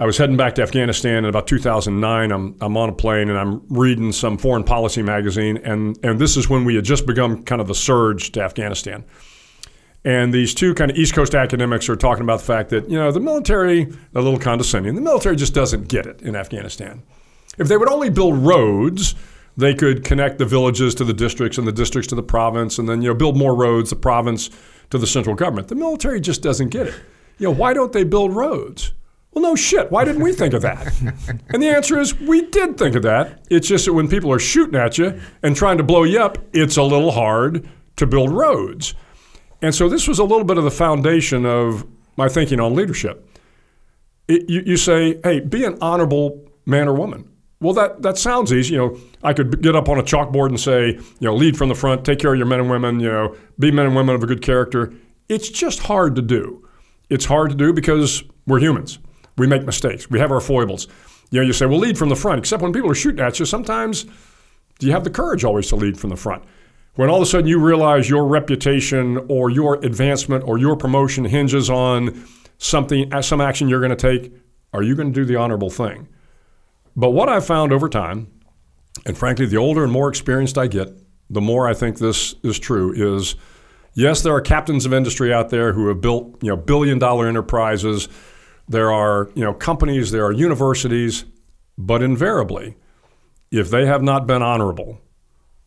I 0.00 0.06
was 0.06 0.16
heading 0.16 0.38
back 0.38 0.54
to 0.54 0.62
Afghanistan 0.62 1.18
in 1.18 1.24
about 1.26 1.46
2009. 1.46 2.32
I'm, 2.32 2.56
I'm 2.62 2.76
on 2.78 2.88
a 2.88 2.92
plane 2.92 3.28
and 3.28 3.38
I'm 3.38 3.62
reading 3.68 4.12
some 4.12 4.38
foreign 4.38 4.64
policy 4.64 5.02
magazine. 5.02 5.58
And, 5.58 5.98
and 6.02 6.18
this 6.18 6.38
is 6.38 6.48
when 6.48 6.64
we 6.64 6.74
had 6.74 6.84
just 6.84 7.06
begun 7.06 7.42
kind 7.44 7.60
of 7.60 7.68
the 7.68 7.74
surge 7.74 8.32
to 8.32 8.40
Afghanistan. 8.40 9.04
And 10.02 10.32
these 10.32 10.54
two 10.54 10.74
kind 10.74 10.90
of 10.90 10.96
East 10.96 11.12
Coast 11.12 11.34
academics 11.34 11.86
are 11.90 11.96
talking 11.96 12.22
about 12.22 12.38
the 12.38 12.46
fact 12.46 12.70
that, 12.70 12.88
you 12.88 12.96
know, 12.96 13.12
the 13.12 13.20
military, 13.20 13.92
a 14.14 14.22
little 14.22 14.38
condescending, 14.38 14.94
the 14.94 15.02
military 15.02 15.36
just 15.36 15.52
doesn't 15.52 15.88
get 15.88 16.06
it 16.06 16.22
in 16.22 16.34
Afghanistan. 16.34 17.02
If 17.58 17.68
they 17.68 17.76
would 17.76 17.90
only 17.90 18.08
build 18.08 18.38
roads, 18.38 19.14
they 19.60 19.74
could 19.74 20.04
connect 20.04 20.38
the 20.38 20.46
villages 20.46 20.94
to 20.96 21.04
the 21.04 21.12
districts 21.12 21.58
and 21.58 21.66
the 21.66 21.72
districts 21.72 22.08
to 22.08 22.14
the 22.14 22.22
province 22.22 22.78
and 22.78 22.88
then, 22.88 23.02
you 23.02 23.08
know, 23.08 23.14
build 23.14 23.36
more 23.36 23.54
roads, 23.54 23.90
the 23.90 23.96
province 23.96 24.50
to 24.90 24.98
the 24.98 25.06
central 25.06 25.36
government. 25.36 25.68
The 25.68 25.74
military 25.74 26.20
just 26.20 26.42
doesn't 26.42 26.68
get 26.68 26.88
it. 26.88 26.94
You 27.38 27.46
know, 27.46 27.52
why 27.52 27.72
don't 27.72 27.92
they 27.92 28.04
build 28.04 28.34
roads? 28.34 28.92
Well, 29.32 29.42
no 29.42 29.54
shit. 29.54 29.90
Why 29.92 30.04
didn't 30.04 30.22
we 30.22 30.32
think 30.32 30.54
of 30.54 30.62
that? 30.62 30.92
and 31.50 31.62
the 31.62 31.68
answer 31.68 31.98
is 31.98 32.18
we 32.18 32.42
did 32.42 32.76
think 32.76 32.96
of 32.96 33.02
that. 33.02 33.46
It's 33.48 33.68
just 33.68 33.86
that 33.86 33.92
when 33.92 34.08
people 34.08 34.32
are 34.32 34.40
shooting 34.40 34.74
at 34.74 34.98
you 34.98 35.20
and 35.42 35.54
trying 35.54 35.78
to 35.78 35.84
blow 35.84 36.02
you 36.02 36.20
up, 36.20 36.38
it's 36.52 36.76
a 36.76 36.82
little 36.82 37.12
hard 37.12 37.68
to 37.96 38.06
build 38.06 38.32
roads. 38.32 38.94
And 39.62 39.74
so 39.74 39.88
this 39.88 40.08
was 40.08 40.18
a 40.18 40.24
little 40.24 40.44
bit 40.44 40.58
of 40.58 40.64
the 40.64 40.70
foundation 40.70 41.46
of 41.46 41.86
my 42.16 42.28
thinking 42.28 42.60
on 42.60 42.74
leadership. 42.74 43.26
It, 44.26 44.48
you, 44.48 44.62
you 44.66 44.76
say, 44.76 45.20
hey, 45.22 45.40
be 45.40 45.64
an 45.64 45.78
honorable 45.80 46.44
man 46.66 46.88
or 46.88 46.94
woman. 46.94 47.28
Well, 47.60 47.74
that, 47.74 48.02
that 48.02 48.18
sounds 48.18 48.52
easy. 48.52 48.74
You 48.74 48.78
know, 48.78 49.00
I 49.22 49.32
could 49.32 49.62
get 49.62 49.76
up 49.76 49.88
on 49.88 49.98
a 49.98 50.02
chalkboard 50.02 50.48
and 50.48 50.58
say, 50.58 50.92
you 50.92 51.02
know, 51.20 51.34
lead 51.34 51.56
from 51.56 51.68
the 51.68 51.74
front, 51.74 52.04
take 52.04 52.18
care 52.18 52.32
of 52.32 52.38
your 52.38 52.46
men 52.46 52.60
and 52.60 52.70
women, 52.70 53.00
you 53.00 53.08
know, 53.10 53.36
be 53.58 53.70
men 53.70 53.86
and 53.86 53.94
women 53.94 54.14
of 54.14 54.22
a 54.22 54.26
good 54.26 54.42
character. 54.42 54.92
It's 55.28 55.48
just 55.48 55.80
hard 55.80 56.16
to 56.16 56.22
do. 56.22 56.66
It's 57.10 57.24
hard 57.24 57.50
to 57.50 57.56
do 57.56 57.72
because 57.72 58.22
we're 58.46 58.60
humans. 58.60 58.98
We 59.36 59.46
make 59.46 59.64
mistakes. 59.64 60.08
We 60.08 60.18
have 60.20 60.32
our 60.32 60.40
foibles. 60.40 60.88
You 61.30 61.40
know, 61.40 61.46
you 61.46 61.52
say, 61.52 61.66
well, 61.66 61.78
lead 61.78 61.98
from 61.98 62.08
the 62.08 62.16
front, 62.16 62.38
except 62.38 62.62
when 62.62 62.72
people 62.72 62.90
are 62.90 62.94
shooting 62.94 63.20
at 63.20 63.38
you, 63.38 63.44
sometimes 63.44 64.06
do 64.78 64.86
you 64.86 64.92
have 64.92 65.04
the 65.04 65.10
courage 65.10 65.44
always 65.44 65.68
to 65.68 65.76
lead 65.76 65.98
from 65.98 66.10
the 66.10 66.16
front? 66.16 66.42
When 66.94 67.08
all 67.08 67.16
of 67.16 67.22
a 67.22 67.26
sudden 67.26 67.46
you 67.46 67.60
realize 67.60 68.10
your 68.10 68.26
reputation 68.26 69.18
or 69.28 69.50
your 69.50 69.74
advancement 69.84 70.44
or 70.44 70.58
your 70.58 70.76
promotion 70.76 71.24
hinges 71.24 71.70
on 71.70 72.26
something, 72.58 73.12
uh, 73.12 73.22
some 73.22 73.40
action 73.40 73.68
you're 73.68 73.80
going 73.80 73.96
to 73.96 73.96
take, 73.96 74.32
are 74.72 74.82
you 74.82 74.96
going 74.96 75.12
to 75.12 75.14
do 75.14 75.24
the 75.24 75.36
honorable 75.36 75.70
thing? 75.70 76.08
But 76.96 77.10
what 77.10 77.28
I've 77.28 77.46
found 77.46 77.72
over 77.72 77.88
time, 77.88 78.28
and 79.06 79.16
frankly, 79.16 79.46
the 79.46 79.56
older 79.56 79.84
and 79.84 79.92
more 79.92 80.08
experienced 80.08 80.58
I 80.58 80.66
get, 80.66 80.88
the 81.28 81.40
more 81.40 81.68
I 81.68 81.74
think 81.74 81.98
this 81.98 82.34
is 82.42 82.58
true, 82.58 82.92
is 82.92 83.36
yes, 83.94 84.22
there 84.22 84.34
are 84.34 84.40
captains 84.40 84.86
of 84.86 84.92
industry 84.92 85.32
out 85.32 85.50
there 85.50 85.72
who 85.72 85.88
have 85.88 86.00
built 86.00 86.42
you 86.42 86.50
know 86.50 86.56
billion 86.56 86.98
dollar 86.98 87.28
enterprises 87.28 88.08
there 88.70 88.92
are 88.92 89.28
you 89.34 89.42
know 89.42 89.52
companies, 89.52 90.12
there 90.12 90.24
are 90.24 90.32
universities, 90.32 91.24
but 91.76 92.02
invariably, 92.02 92.76
if 93.50 93.68
they 93.68 93.84
have 93.84 94.00
not 94.00 94.28
been 94.28 94.42
honorable, 94.42 95.00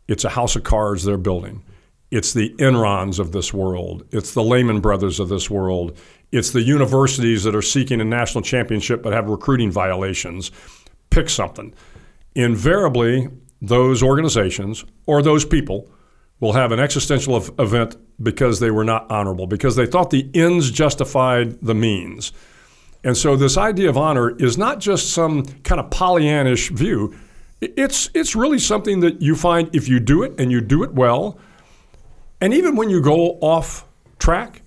it's 0.07 0.23
a 0.23 0.29
house 0.29 0.55
of 0.55 0.63
cards 0.63 1.03
they're 1.03 1.17
building. 1.17 1.63
It's 2.11 2.31
the 2.31 2.55
Enrons 2.59 3.19
of 3.19 3.33
this 3.33 3.53
world. 3.53 4.05
It's 4.11 4.33
the 4.33 4.43
Lehman 4.43 4.79
Brothers 4.79 5.19
of 5.19 5.27
this 5.27 5.49
world. 5.49 5.97
It's 6.31 6.51
the 6.51 6.61
universities 6.61 7.43
that 7.43 7.55
are 7.55 7.61
seeking 7.61 7.99
a 7.99 8.05
national 8.05 8.43
championship 8.43 9.03
but 9.03 9.11
have 9.11 9.27
recruiting 9.27 9.69
violations. 9.69 10.51
Pick 11.09 11.29
something. 11.29 11.73
Invariably, 12.35 13.29
those 13.61 14.03
organizations 14.03 14.85
or 15.05 15.21
those 15.21 15.45
people 15.45 15.89
will 16.39 16.53
have 16.53 16.71
an 16.71 16.79
existential 16.79 17.37
event 17.57 17.95
because 18.21 18.59
they 18.59 18.71
were 18.71 18.83
not 18.83 19.09
honorable, 19.09 19.47
because 19.47 19.75
they 19.75 19.85
thought 19.85 20.09
the 20.09 20.29
ends 20.33 20.71
justified 20.71 21.61
the 21.61 21.73
means. 21.73 22.33
And 23.03 23.15
so 23.15 23.35
this 23.35 23.57
idea 23.57 23.89
of 23.89 23.97
honor 23.97 24.35
is 24.37 24.57
not 24.57 24.79
just 24.79 25.11
some 25.11 25.45
kind 25.63 25.79
of 25.79 25.89
Pollyannish 25.89 26.69
view. 26.71 27.15
It's 27.61 28.09
it's 28.13 28.35
really 28.35 28.59
something 28.59 28.99
that 29.01 29.21
you 29.21 29.35
find 29.35 29.73
if 29.73 29.87
you 29.87 29.99
do 29.99 30.23
it 30.23 30.33
and 30.37 30.51
you 30.51 30.59
do 30.59 30.83
it 30.83 30.93
well, 30.93 31.37
and 32.41 32.53
even 32.53 32.75
when 32.75 32.89
you 32.89 33.01
go 33.01 33.37
off 33.39 33.85
track, 34.19 34.61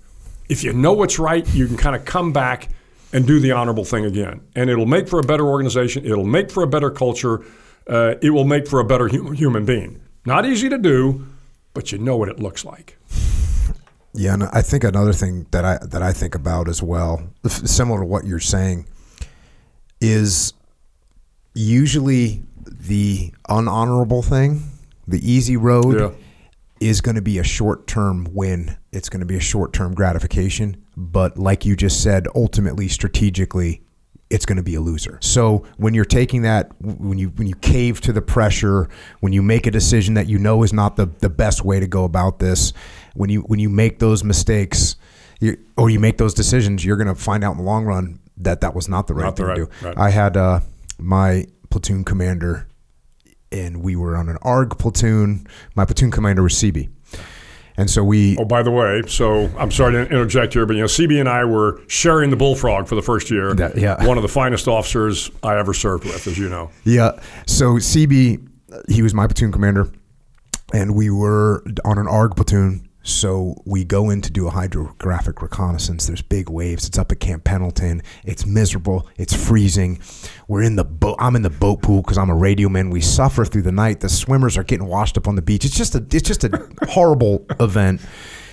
if 0.49 0.63
you 0.63 0.73
know 0.73 0.93
what's 0.93 1.19
right, 1.19 1.47
you 1.53 1.67
can 1.67 1.77
kind 1.77 1.95
of 1.95 2.05
come 2.05 2.33
back 2.33 2.69
and 3.13 3.25
do 3.25 3.39
the 3.39 3.51
honorable 3.51 3.85
thing 3.85 4.05
again, 4.05 4.41
and 4.55 4.69
it'll 4.69 4.85
make 4.85 5.07
for 5.07 5.19
a 5.19 5.23
better 5.23 5.45
organization. 5.45 6.05
It'll 6.05 6.25
make 6.25 6.51
for 6.51 6.63
a 6.63 6.67
better 6.67 6.91
culture. 6.91 7.43
Uh, 7.87 8.15
it 8.21 8.31
will 8.31 8.43
make 8.43 8.67
for 8.67 8.79
a 8.79 8.85
better 8.85 9.07
human 9.07 9.65
being. 9.65 10.01
Not 10.25 10.45
easy 10.45 10.67
to 10.69 10.77
do, 10.77 11.25
but 11.73 11.91
you 11.91 11.97
know 11.97 12.17
what 12.17 12.27
it 12.27 12.39
looks 12.39 12.65
like. 12.65 12.97
Yeah, 14.13 14.33
and 14.33 14.43
I 14.43 14.61
think 14.61 14.83
another 14.83 15.13
thing 15.13 15.45
that 15.51 15.63
I 15.63 15.77
that 15.85 16.01
I 16.01 16.11
think 16.11 16.35
about 16.35 16.67
as 16.67 16.81
well, 16.81 17.29
similar 17.47 17.99
to 17.99 18.05
what 18.05 18.25
you're 18.25 18.39
saying, 18.39 18.87
is 20.01 20.53
usually 21.53 22.43
the 22.65 23.31
unhonorable 23.47 24.25
thing, 24.25 24.63
the 25.07 25.19
easy 25.19 25.55
road, 25.55 25.99
yeah. 25.99 26.11
Is 26.79 27.01
going 27.01 27.15
to 27.15 27.21
be 27.21 27.39
a 27.39 27.43
short 27.43 27.87
term 27.87 28.27
win. 28.31 28.77
It's 28.91 29.09
going 29.09 29.19
to 29.21 29.25
be 29.25 29.37
a 29.37 29.41
short 29.41 29.73
term 29.73 29.93
gratification. 29.93 30.83
But 30.95 31.37
like 31.37 31.65
you 31.65 31.75
just 31.75 32.01
said, 32.01 32.27
ultimately, 32.35 32.87
strategically, 32.87 33.83
it's 34.29 34.45
going 34.45 34.57
to 34.57 34.63
be 34.63 34.75
a 34.75 34.81
loser. 34.81 35.19
So 35.21 35.65
when 35.77 35.93
you're 35.93 36.05
taking 36.05 36.41
that, 36.41 36.71
when 36.81 37.17
you 37.17 37.29
when 37.29 37.47
you 37.47 37.55
cave 37.55 38.01
to 38.01 38.13
the 38.13 38.21
pressure, 38.21 38.89
when 39.19 39.33
you 39.33 39.41
make 39.41 39.67
a 39.67 39.71
decision 39.71 40.15
that 40.15 40.27
you 40.27 40.37
know 40.37 40.63
is 40.63 40.73
not 40.73 40.95
the 40.95 41.05
the 41.05 41.29
best 41.29 41.63
way 41.63 41.79
to 41.79 41.87
go 41.87 42.03
about 42.03 42.39
this, 42.39 42.73
when 43.13 43.29
you 43.29 43.41
when 43.41 43.59
you 43.59 43.69
make 43.69 43.99
those 43.99 44.23
mistakes, 44.23 44.95
you, 45.39 45.57
or 45.77 45.89
you 45.89 45.99
make 45.99 46.17
those 46.17 46.33
decisions, 46.33 46.83
you're 46.83 46.97
going 46.97 47.07
to 47.07 47.15
find 47.15 47.43
out 47.43 47.51
in 47.51 47.57
the 47.57 47.63
long 47.63 47.85
run 47.85 48.19
that 48.37 48.61
that 48.61 48.75
was 48.75 48.87
not 48.89 49.07
the 49.07 49.13
right 49.13 49.25
not 49.25 49.37
thing 49.37 49.45
the 49.45 49.49
right, 49.49 49.55
to 49.57 49.65
do. 49.65 49.87
Right. 49.87 49.97
I 49.97 50.09
had 50.09 50.37
uh, 50.37 50.59
my 50.99 51.45
platoon 51.69 52.03
commander, 52.03 52.67
and 53.51 53.81
we 53.81 53.95
were 53.95 54.15
on 54.15 54.29
an 54.29 54.37
ARG 54.41 54.77
platoon. 54.77 55.47
My 55.75 55.85
platoon 55.85 56.11
commander 56.11 56.43
was 56.43 56.53
CB. 56.53 56.89
And 57.77 57.89
so 57.89 58.03
we. 58.03 58.37
Oh, 58.37 58.45
by 58.45 58.63
the 58.63 58.71
way, 58.71 59.03
so 59.07 59.51
I'm 59.57 59.69
sorry 59.69 59.93
to 59.93 60.01
interject 60.01 60.53
here, 60.53 60.65
but 60.65 60.75
you 60.75 60.81
know, 60.81 60.87
CB 60.87 61.19
and 61.19 61.29
I 61.29 61.45
were 61.45 61.79
sharing 61.87 62.31
the 62.31 62.35
bullfrog 62.35 62.87
for 62.87 62.95
the 62.95 63.03
first 63.03 63.29
year. 63.29 63.53
That, 63.53 63.77
yeah. 63.77 64.03
One 64.05 64.17
of 64.17 64.23
the 64.23 64.29
finest 64.29 64.67
officers 64.67 65.29
I 65.43 65.59
ever 65.59 65.75
served 65.75 66.03
with, 66.03 66.25
as 66.25 66.39
you 66.39 66.49
know. 66.49 66.71
Yeah. 66.85 67.19
So 67.45 67.75
CB, 67.75 68.47
he 68.89 69.03
was 69.03 69.13
my 69.13 69.27
platoon 69.27 69.51
commander, 69.51 69.91
and 70.73 70.95
we 70.95 71.11
were 71.11 71.63
on 71.85 71.99
an 71.99 72.07
ARG 72.07 72.35
platoon 72.35 72.86
so 73.07 73.55
we 73.65 73.85
go 73.85 74.09
in 74.09 74.21
to 74.21 74.29
do 74.29 74.47
a 74.47 74.51
hydrographic 74.51 75.41
reconnaissance. 75.41 76.07
There's 76.07 76.21
big 76.21 76.49
waves. 76.49 76.85
It's 76.85 76.97
up 76.97 77.09
at 77.09 77.21
Camp 77.21 77.45
Pendleton. 77.45 78.01
It's 78.25 78.45
miserable. 78.45 79.07
It's 79.15 79.33
freezing. 79.33 80.01
We're 80.49 80.63
in 80.63 80.75
the 80.75 80.83
boat. 80.83 81.15
I'm 81.17 81.37
in 81.37 81.41
the 81.41 81.49
boat 81.49 81.81
pool 81.81 82.01
because 82.01 82.17
I'm 82.17 82.29
a 82.29 82.35
radio 82.35 82.67
man. 82.67 82.89
We 82.89 82.99
suffer 82.99 83.45
through 83.45 83.61
the 83.61 83.71
night. 83.71 84.01
The 84.01 84.09
swimmers 84.09 84.57
are 84.57 84.63
getting 84.63 84.87
washed 84.87 85.17
up 85.17 85.25
on 85.25 85.35
the 85.35 85.41
beach. 85.41 85.63
It's 85.63 85.77
just 85.77 85.95
a 85.95 86.05
it's 86.11 86.27
just 86.27 86.43
a 86.43 86.69
horrible 86.89 87.45
event. 87.61 88.01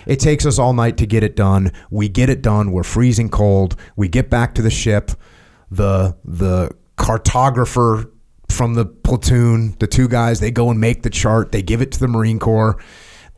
It 0.06 0.20
takes 0.20 0.46
us 0.46 0.60
all 0.60 0.72
night 0.72 0.98
to 0.98 1.06
get 1.06 1.24
it 1.24 1.34
done. 1.34 1.72
We 1.90 2.08
get 2.08 2.30
it 2.30 2.40
done. 2.40 2.70
We're 2.70 2.84
freezing 2.84 3.30
cold. 3.30 3.74
We 3.96 4.06
get 4.06 4.30
back 4.30 4.54
to 4.54 4.62
the 4.62 4.70
ship. 4.70 5.10
The 5.72 6.16
the 6.24 6.70
cartographer 6.96 8.08
from 8.50 8.74
the 8.74 8.84
platoon, 8.84 9.74
the 9.80 9.88
two 9.88 10.06
guys, 10.06 10.38
they 10.38 10.52
go 10.52 10.70
and 10.70 10.78
make 10.78 11.02
the 11.02 11.10
chart. 11.10 11.50
They 11.50 11.62
give 11.62 11.82
it 11.82 11.90
to 11.92 11.98
the 11.98 12.06
Marine 12.06 12.38
Corps 12.38 12.78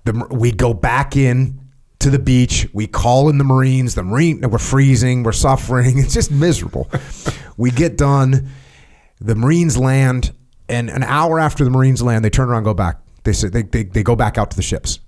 the, 0.06 0.26
we 0.30 0.52
go 0.52 0.72
back 0.74 1.16
in 1.16 1.60
to 1.98 2.10
the 2.10 2.18
beach. 2.18 2.68
We 2.72 2.86
call 2.86 3.28
in 3.28 3.38
the 3.38 3.44
Marines. 3.44 3.94
The 3.94 4.02
Marine, 4.02 4.40
we're 4.48 4.58
freezing. 4.58 5.22
We're 5.22 5.32
suffering. 5.32 5.98
It's 6.06 6.14
just 6.14 6.30
miserable. 6.30 6.90
we 7.56 7.70
get 7.70 7.96
done. 7.96 8.50
The 9.20 9.34
Marines 9.34 9.76
land, 9.76 10.32
and 10.68 10.90
an 10.90 11.02
hour 11.02 11.40
after 11.40 11.64
the 11.64 11.70
Marines 11.70 12.02
land, 12.02 12.24
they 12.24 12.30
turn 12.30 12.48
around 12.48 12.64
go 12.64 12.74
back. 12.74 13.00
They 13.24 13.32
say 13.32 13.48
they, 13.48 13.62
they, 13.62 13.84
they 13.84 14.02
go 14.02 14.14
back 14.14 14.38
out 14.38 14.50
to 14.50 14.56
the 14.56 14.62
ships. 14.62 15.00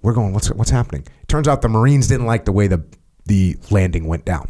We're 0.00 0.12
going. 0.12 0.32
What's 0.32 0.48
what's 0.52 0.70
happening? 0.70 1.06
It 1.22 1.28
turns 1.28 1.48
out 1.48 1.60
the 1.60 1.68
Marines 1.68 2.06
didn't 2.06 2.26
like 2.26 2.44
the 2.44 2.52
way 2.52 2.68
the 2.68 2.84
the 3.26 3.56
landing 3.70 4.06
went 4.06 4.24
down. 4.24 4.48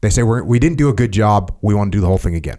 They 0.00 0.10
say 0.10 0.22
we're, 0.22 0.42
we 0.42 0.58
didn't 0.58 0.78
do 0.78 0.88
a 0.88 0.92
good 0.92 1.12
job. 1.12 1.56
We 1.62 1.74
want 1.74 1.92
to 1.92 1.96
do 1.96 2.00
the 2.00 2.08
whole 2.08 2.18
thing 2.18 2.34
again. 2.34 2.58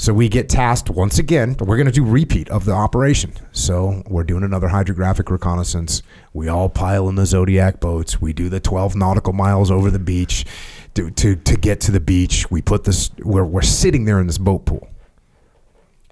So 0.00 0.14
we 0.14 0.28
get 0.28 0.48
tasked 0.48 0.90
once 0.90 1.18
again. 1.18 1.56
We're 1.58 1.76
going 1.76 1.86
to 1.86 1.92
do 1.92 2.04
repeat 2.04 2.48
of 2.50 2.64
the 2.64 2.72
operation. 2.72 3.32
So 3.50 4.04
we're 4.06 4.22
doing 4.22 4.44
another 4.44 4.68
hydrographic 4.68 5.28
reconnaissance. 5.28 6.04
We 6.32 6.46
all 6.46 6.68
pile 6.68 7.08
in 7.08 7.16
the 7.16 7.26
Zodiac 7.26 7.80
boats. 7.80 8.20
We 8.20 8.32
do 8.32 8.48
the 8.48 8.60
12 8.60 8.94
nautical 8.94 9.32
miles 9.32 9.72
over 9.72 9.90
the 9.90 9.98
beach 9.98 10.46
to 10.94 11.10
to, 11.10 11.34
to 11.34 11.56
get 11.56 11.80
to 11.80 11.90
the 11.90 11.98
beach. 11.98 12.48
We 12.48 12.62
put 12.62 12.84
this. 12.84 13.10
We're 13.18 13.44
we're 13.44 13.60
sitting 13.62 14.04
there 14.04 14.20
in 14.20 14.28
this 14.28 14.38
boat 14.38 14.66
pool, 14.66 14.88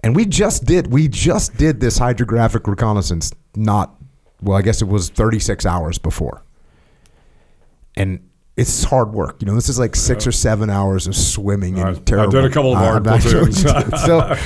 and 0.01 0.17
we 0.17 0.27
just 0.27 0.65
did 0.65 0.89
we 0.89 1.07
just 1.07 1.57
did 1.57 1.79
this 1.79 1.97
hydrographic 1.97 2.67
reconnaissance. 2.67 3.33
Not 3.55 3.95
well, 4.43 4.59
I 4.59 4.63
guess 4.63 4.83
it 4.83 4.89
was 4.89 5.11
36 5.11 5.65
hours 5.65 5.99
before, 5.99 6.43
and 7.95 8.26
it's 8.57 8.85
hard 8.85 9.13
work. 9.13 9.37
You 9.41 9.47
know, 9.47 9.55
this 9.55 9.69
is 9.69 9.79
like 9.79 9.95
six 9.95 10.27
or 10.27 10.33
seven 10.33 10.71
hours 10.71 11.07
of 11.07 11.15
swimming 11.15 11.79
I- 11.79 11.83
I 11.83 11.89
and 11.91 12.07
terrible. 12.07 12.31
did 12.33 12.45
a 12.45 12.51
couple 12.51 12.73
of 12.73 12.79
hard 12.79 13.07
I've 13.09 13.21
platoons. 13.23 13.63
so, 14.03 14.37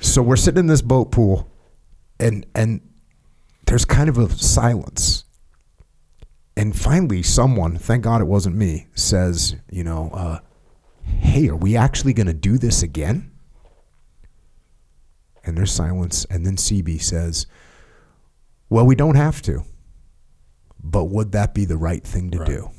so 0.00 0.22
we're 0.22 0.36
sitting 0.36 0.60
in 0.60 0.66
this 0.66 0.82
boat 0.82 1.10
pool, 1.12 1.50
and 2.18 2.46
and 2.54 2.80
there's 3.66 3.84
kind 3.84 4.08
of 4.08 4.16
a 4.18 4.28
silence. 4.30 5.24
And 6.56 6.76
finally, 6.76 7.22
someone, 7.22 7.76
thank 7.78 8.04
God 8.04 8.20
it 8.20 8.26
wasn't 8.26 8.56
me, 8.56 8.86
says, 8.94 9.54
you 9.70 9.82
know, 9.84 10.10
uh, 10.12 10.38
hey, 11.04 11.48
are 11.48 11.56
we 11.56 11.76
actually 11.76 12.12
going 12.12 12.26
to 12.26 12.34
do 12.34 12.58
this 12.58 12.82
again? 12.82 13.30
And 15.44 15.56
there's 15.56 15.72
silence. 15.72 16.26
And 16.28 16.44
then 16.44 16.56
CB 16.56 17.00
says, 17.00 17.46
well, 18.68 18.84
we 18.84 18.94
don't 18.94 19.14
have 19.14 19.40
to. 19.42 19.62
But 20.82 21.04
would 21.04 21.32
that 21.32 21.54
be 21.54 21.64
the 21.64 21.78
right 21.78 22.04
thing 22.04 22.30
to 22.32 22.38
Right. 22.40 22.46
do? 22.46 22.70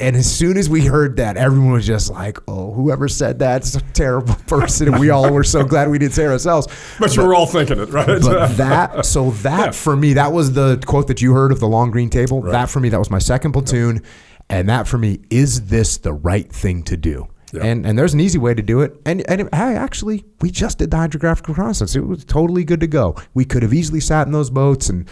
And 0.00 0.14
as 0.14 0.30
soon 0.32 0.56
as 0.56 0.68
we 0.70 0.86
heard 0.86 1.16
that, 1.16 1.36
everyone 1.36 1.72
was 1.72 1.84
just 1.86 2.08
like, 2.10 2.38
oh, 2.46 2.72
whoever 2.72 3.08
said 3.08 3.38
that's 3.40 3.74
a 3.74 3.80
terrible 3.94 4.34
person. 4.46 4.88
And 4.88 5.00
we 5.00 5.10
all 5.10 5.32
were 5.32 5.42
so 5.42 5.64
glad 5.64 5.90
we 5.90 5.98
didn't 5.98 6.12
say 6.14 6.24
it 6.24 6.28
ourselves. 6.28 6.68
But 7.00 7.16
you 7.16 7.22
were 7.26 7.34
all 7.34 7.46
thinking 7.46 7.80
it, 7.80 7.88
right? 7.88 8.06
But 8.06 8.56
that, 8.58 9.04
so 9.06 9.30
that 9.42 9.58
Yeah. 9.66 9.70
for 9.72 9.96
me, 9.96 10.12
that 10.12 10.32
was 10.32 10.52
the 10.52 10.80
quote 10.86 11.08
that 11.08 11.20
you 11.20 11.32
heard 11.32 11.50
of 11.50 11.58
the 11.58 11.66
long 11.66 11.90
green 11.90 12.10
table. 12.10 12.42
That 12.42 12.70
for 12.70 12.78
me, 12.78 12.90
that 12.90 12.98
was 12.98 13.10
my 13.10 13.18
second 13.18 13.52
platoon. 13.52 14.02
And 14.48 14.68
that 14.68 14.86
for 14.86 14.98
me, 14.98 15.18
is 15.30 15.66
this 15.66 15.96
the 15.98 16.12
right 16.12 16.50
thing 16.50 16.84
to 16.84 16.96
do? 16.96 17.26
Yeah. 17.52 17.64
And 17.64 17.84
and 17.86 17.98
there's 17.98 18.12
an 18.14 18.20
easy 18.20 18.38
way 18.38 18.54
to 18.54 18.62
do 18.62 18.82
it. 18.82 18.94
And 19.04 19.28
and 19.28 19.40
it, 19.40 19.54
hey, 19.54 19.74
actually, 19.74 20.24
we 20.42 20.50
just 20.50 20.78
did 20.78 20.90
the 20.90 20.96
hydrographic 20.98 21.48
reconnaissance. 21.48 21.96
It 21.96 22.06
was 22.06 22.24
totally 22.24 22.62
good 22.62 22.80
to 22.80 22.86
go. 22.86 23.16
We 23.34 23.44
could 23.46 23.62
have 23.62 23.72
easily 23.74 24.00
sat 24.00 24.26
in 24.26 24.32
those 24.32 24.48
boats 24.50 24.90
and 24.90 25.08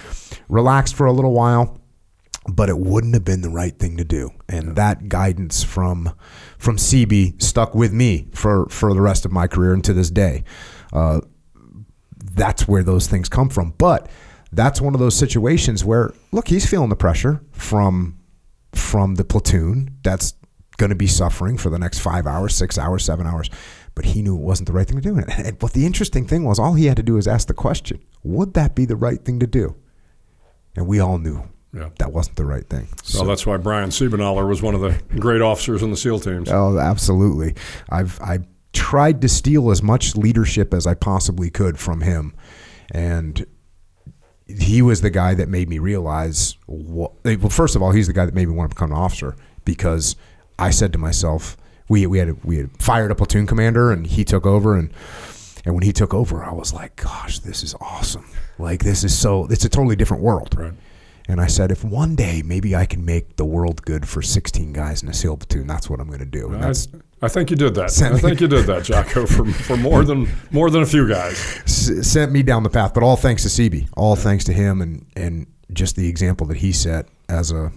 relaxed 0.49 0.95
for 0.95 1.07
a 1.07 1.13
little 1.13 1.33
while, 1.33 1.81
but 2.49 2.69
it 2.69 2.79
wouldn't 2.79 3.15
have 3.15 3.25
been 3.25 3.43
the 3.43 3.51
right 3.51 3.77
thing 3.79 3.97
to 3.97 4.05
do. 4.05 4.31
And 4.49 4.77
that 4.77 5.09
guidance 5.09 5.63
from 5.63 6.13
from 6.59 6.77
CB 6.77 7.43
stuck 7.43 7.75
with 7.75 7.93
me 7.93 8.29
for 8.33 8.67
for 8.69 8.95
the 8.95 9.01
rest 9.01 9.25
of 9.25 9.33
my 9.33 9.47
career 9.47 9.73
and 9.73 9.85
to 9.85 9.93
this 9.93 10.11
day. 10.11 10.45
Uh, 10.93 11.21
that's 12.33 12.69
where 12.69 12.83
those 12.83 13.07
things 13.07 13.29
come 13.29 13.49
from. 13.49 13.75
But 13.79 14.09
that's 14.53 14.81
one 14.81 14.95
of 14.95 15.01
those 15.01 15.17
situations 15.17 15.85
where 15.85 16.13
look, 16.33 16.49
he's 16.49 16.67
feeling 16.67 16.89
the 16.89 16.97
pressure 16.97 17.43
from 17.53 18.19
from 18.73 19.15
the 19.15 19.25
platoon 19.25 19.97
that's 20.03 20.35
going 20.77 20.91
to 20.91 20.97
be 20.97 21.07
suffering 21.07 21.57
for 21.57 21.71
the 21.71 21.79
next 21.79 21.99
five 22.01 22.27
hours, 22.27 22.55
six 22.55 22.77
hours, 22.77 23.05
seven 23.05 23.27
hours. 23.27 23.49
But 23.95 24.05
he 24.05 24.21
knew 24.21 24.37
it 24.37 24.43
wasn't 24.43 24.67
the 24.67 24.75
right 24.75 24.87
thing 24.87 25.01
to 25.01 25.03
do. 25.03 25.17
And 25.17 25.59
but 25.59 25.73
the 25.73 25.87
interesting 25.87 26.27
thing 26.27 26.45
was, 26.45 26.59
all 26.59 26.75
he 26.75 26.87
had 26.87 26.99
to 26.99 27.03
do 27.03 27.15
was 27.15 27.27
ask 27.27 27.49
the 27.49 27.55
question: 27.55 28.01
Would 28.23 28.55
that 28.55 28.75
be 28.75 28.85
the 28.85 28.97
right 28.97 29.23
thing 29.25 29.41
to 29.41 29.47
do? 29.47 29.75
And 30.77 30.87
we 30.87 31.01
all 31.01 31.17
knew 31.17 31.49
Yeah. 31.77 31.91
that 31.99 32.13
wasn't 32.13 32.37
the 32.37 32.47
right 32.47 32.67
thing. 32.69 32.89
So 33.03 33.25
that's 33.25 33.45
why 33.45 33.59
Brian 33.59 33.91
Siebenaller 33.91 34.49
was 34.49 34.63
one 34.63 34.75
of 34.75 34.81
the 34.81 34.99
great 35.19 35.43
officers 35.43 35.83
in 35.83 35.91
the 35.91 35.97
SEAL 35.97 36.21
teams. 36.21 36.49
Oh, 36.51 36.79
absolutely. 36.79 37.55
I've 37.91 38.19
I 38.21 38.39
tried 38.73 39.21
to 39.23 39.29
steal 39.29 39.71
as 39.71 39.83
much 39.83 40.17
leadership 40.17 40.73
as 40.73 40.87
I 40.87 40.95
possibly 40.95 41.51
could 41.51 41.79
from 41.79 42.01
him, 42.01 42.35
and 42.93 43.45
he 44.47 44.81
was 44.81 45.01
the 45.01 45.11
guy 45.11 45.35
that 45.35 45.49
made 45.49 45.69
me 45.69 45.79
realize 45.79 46.57
what. 46.67 47.13
Eh, 47.25 47.37
well, 47.39 47.51
first 47.51 47.77
of 47.77 47.83
all, 47.83 47.91
he's 47.91 48.07
the 48.07 48.13
guy 48.13 48.25
that 48.25 48.35
made 48.35 48.49
me 48.49 48.55
want 48.55 48.71
to 48.71 48.75
become 48.75 48.93
an 48.93 48.99
officer 48.99 49.37
because 49.65 50.17
I 50.59 50.71
said 50.71 50.93
to 50.95 50.99
myself, 50.99 51.57
we 51.89 52.07
we 52.07 52.19
had 52.19 52.43
we 52.45 52.57
had 52.57 52.71
fired 52.81 53.11
a 53.11 53.15
platoon 53.15 53.47
commander, 53.47 53.93
and 53.93 54.07
he 54.07 54.25
took 54.25 54.47
over, 54.47 54.77
and 54.77 54.93
and 55.65 55.75
when 55.75 55.83
he 55.83 55.93
took 55.93 56.15
over, 56.15 56.45
I 56.45 56.53
was 56.53 56.73
like, 56.73 56.97
gosh, 56.97 57.41
this 57.41 57.63
is 57.63 57.75
awesome. 57.81 58.25
Like 58.59 58.85
this 58.85 59.05
is 59.05 59.17
so. 59.17 59.47
It's 59.51 59.65
a 59.65 59.69
totally 59.69 59.97
different 59.97 60.23
world. 60.23 60.57
Right. 60.57 60.73
And 61.29 61.41
I 61.41 61.47
said, 61.49 61.73
if 61.73 61.83
one 61.85 62.15
day 62.15 62.43
maybe 62.45 62.77
I 62.77 62.87
can 62.87 63.05
make 63.05 63.37
the 63.37 63.45
world 63.45 63.83
good 63.83 64.09
for 64.09 64.23
16 64.23 64.73
guys 64.73 65.03
in 65.03 65.09
a 65.09 65.13
SEAL 65.15 65.39
platoon, 65.39 65.67
that's 65.67 65.91
what 65.91 65.99
I'm 66.01 66.07
going 66.07 66.21
to 66.21 66.25
do. 66.25 66.47
And 66.53 66.57
I, 66.63 66.67
that's 66.69 66.89
I 67.21 67.29
think 67.29 67.51
you 67.51 67.57
did 67.57 67.75
that. 67.75 68.01
I 68.03 68.19
think 68.19 68.41
you 68.41 68.47
did 68.47 68.67
that, 68.67 68.85
Jocko, 68.85 69.27
for, 69.27 69.45
for 69.47 69.77
more 69.77 70.05
than 70.05 70.29
more 70.51 70.71
than 70.71 70.83
a 70.83 70.87
few 70.87 71.09
guys. 71.09 71.35
s- 71.65 71.91
sent 72.07 72.31
me 72.31 72.43
down 72.43 72.63
the 72.63 72.71
path. 72.71 72.95
But 72.95 73.03
all 73.03 73.17
thanks 73.17 73.43
to 73.43 73.49
CB, 73.49 73.89
all 73.97 74.15
thanks 74.17 74.45
to 74.45 74.53
him, 74.53 74.81
and 74.83 75.07
and 75.17 75.47
just 75.73 75.97
the 75.97 76.09
example 76.09 76.47
that 76.49 76.59
he 76.59 76.73
set 76.73 77.09
as 77.29 77.51
a 77.51 77.73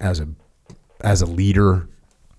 as 0.00 0.20
a 0.20 0.28
as 1.02 1.20
a 1.22 1.26
leader 1.26 1.88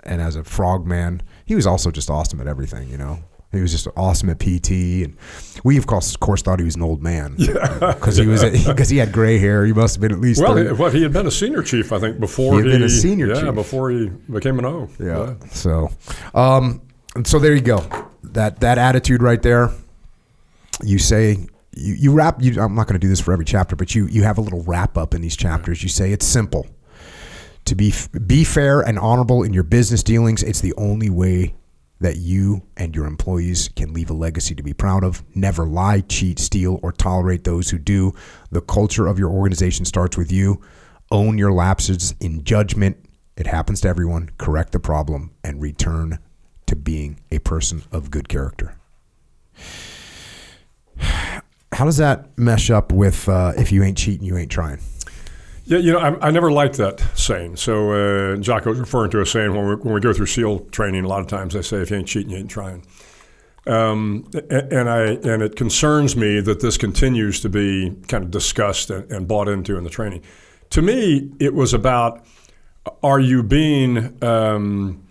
and 0.04 0.22
as 0.22 0.36
a 0.36 0.44
frogman. 0.44 1.22
He 1.46 1.56
was 1.56 1.68
also 1.68 1.92
just 1.92 2.10
awesome 2.10 2.40
at 2.40 2.48
everything. 2.48 2.90
You 2.90 2.98
know, 2.98 3.20
he 3.52 3.62
was 3.62 3.72
just 3.72 3.88
awesome 3.98 4.30
at 4.30 4.40
PT, 4.40 4.70
and 5.04 5.18
we 5.64 5.78
of 5.78 5.88
course, 5.88 6.14
of 6.14 6.20
course 6.20 6.42
thought 6.42 6.60
he 6.60 6.66
was 6.66 6.76
an 6.76 6.84
old 6.84 7.02
man 7.02 7.36
because 7.36 8.16
he 8.18 8.28
was 8.28 8.44
because 8.44 8.90
he 8.94 8.98
had 8.98 9.12
gray 9.12 9.38
hair. 9.40 9.66
He 9.66 9.74
must 9.74 9.96
have 9.96 10.02
been 10.02 10.12
at 10.12 10.20
least 10.20 10.42
Well, 10.42 10.54
30. 10.56 10.70
he, 10.70 10.74
what 10.76 10.94
he 10.94 11.02
had 11.04 11.14
been 11.14 11.26
a 11.26 11.32
senior 11.32 11.64
chief, 11.64 11.92
I 11.92 12.00
think, 12.00 12.20
before 12.20 12.54
He 12.62 12.70
had 12.70 12.80
been 12.80 12.84
a 12.84 12.90
senior 12.90 13.28
yeah, 13.28 13.42
chief. 13.42 13.56
before 13.56 13.90
he 13.90 14.08
became 14.32 14.60
an 14.60 14.66
O. 14.66 14.88
Yeah. 15.00 15.34
So, 15.52 15.90
um, 16.36 16.82
so 17.26 17.40
there 17.40 17.56
you 17.56 17.62
go. 17.62 17.84
That 18.24 18.60
that 18.60 18.78
attitude 18.78 19.22
right 19.24 19.42
there. 19.42 19.72
You 20.84 21.00
say 21.00 21.48
you 21.76 21.94
you 21.96 22.12
wrap. 22.14 22.42
You, 22.42 22.62
I'm 22.62 22.76
not 22.76 22.86
going 22.88 23.00
to 23.00 23.06
do 23.06 23.10
this 23.10 23.20
for 23.20 23.34
every 23.34 23.46
chapter, 23.46 23.76
but 23.76 23.96
you 23.96 24.06
you 24.08 24.24
have 24.24 24.38
a 24.38 24.42
little 24.42 24.62
wrap 24.64 24.98
up 24.98 25.14
in 25.16 25.22
these 25.22 25.36
chapters. 25.36 25.82
You 25.82 25.90
say 25.90 26.12
it's 26.12 26.26
simple. 26.26 26.68
To 27.66 27.76
be 27.76 27.94
be 28.26 28.44
fair 28.44 28.82
and 28.82 28.98
honorable 29.00 29.44
in 29.44 29.54
your 29.54 29.64
business 29.64 30.04
dealings. 30.04 30.44
It's 30.44 30.62
the 30.62 30.74
only 30.78 31.10
way 31.10 31.56
that 32.00 32.18
you 32.18 32.62
and 32.78 32.96
your 32.96 33.06
employees 33.06 33.70
can 33.76 33.94
leave 33.94 34.10
a 34.10 34.14
legacy 34.14 34.56
to 34.56 34.64
be 34.64 34.74
proud 34.74 35.04
of. 35.04 35.24
Never 35.36 35.66
lie, 35.66 36.02
cheat, 36.02 36.40
steal, 36.40 36.80
or 36.82 36.92
tolerate 36.92 37.44
those 37.44 37.70
who 37.70 37.78
do. 37.78 38.14
The 38.52 38.62
culture 38.62 39.08
of 39.08 39.20
your 39.20 39.30
organization 39.30 39.86
starts 39.86 40.18
with 40.18 40.32
you. 40.32 40.62
Own 41.12 41.38
your 41.38 41.52
lapses 41.52 42.16
in 42.20 42.44
judgment. 42.44 42.98
It 43.36 43.48
happens 43.48 43.82
to 43.82 43.90
everyone. 43.90 44.30
Correct 44.38 44.72
the 44.72 44.80
problem 44.80 45.32
and 45.44 45.62
return 45.62 46.20
to 46.68 46.76
being 46.76 47.20
a 47.32 47.40
person 47.40 47.84
of 47.92 48.12
good 48.12 48.30
character. 48.30 48.76
How 51.72 51.86
does 51.86 51.98
that 51.98 52.38
mesh 52.38 52.70
up 52.70 52.92
with 52.92 53.30
uh, 53.30 53.54
if 53.56 53.72
you 53.72 53.84
ain't 53.84 53.98
cheating, 53.98 54.26
you 54.26 54.38
ain't 54.38 54.52
trying? 54.52 54.80
Yeah, 55.70 55.78
you 55.78 55.92
know, 55.94 56.00
I, 56.00 56.30
I 56.30 56.32
never 56.32 56.52
liked 56.52 56.78
that 56.78 57.00
saying. 57.14 57.58
So 57.58 57.92
uh, 57.92 58.38
Jocko 58.38 58.72
was 58.72 58.80
referring 58.80 59.12
to 59.12 59.22
a 59.22 59.26
saying 59.26 59.54
when 59.54 59.68
we, 59.68 59.76
when 59.76 59.94
we 59.94 60.02
go 60.02 60.12
through 60.14 60.26
SEAL 60.26 60.62
training. 60.72 61.06
A 61.06 61.08
lot 61.08 61.22
of 61.22 61.28
times 61.28 61.54
they 61.54 61.62
say, 61.62 61.78
"If 61.78 61.92
you 61.92 61.98
ain't 61.98 62.08
cheating, 62.08 62.32
you 62.32 62.38
ain't 62.38 62.50
trying." 62.50 62.84
Um, 63.68 64.28
and 64.50 64.90
I 64.90 65.02
and 65.02 65.44
it 65.44 65.56
concerns 65.56 66.16
me 66.16 66.40
that 66.42 66.60
this 66.60 66.76
continues 66.76 67.40
to 67.42 67.50
be 67.50 67.96
kind 68.08 68.24
of 68.24 68.32
discussed 68.32 68.90
and, 68.90 69.12
and 69.12 69.28
bought 69.28 69.48
into 69.48 69.78
in 69.78 69.84
the 69.84 69.92
training. 69.92 70.24
To 70.72 70.82
me, 70.82 71.30
it 71.40 71.54
was 71.54 71.76
about: 71.76 72.26
Are 73.04 73.20
you 73.20 73.44
being 73.44 74.18
um, 74.24 75.08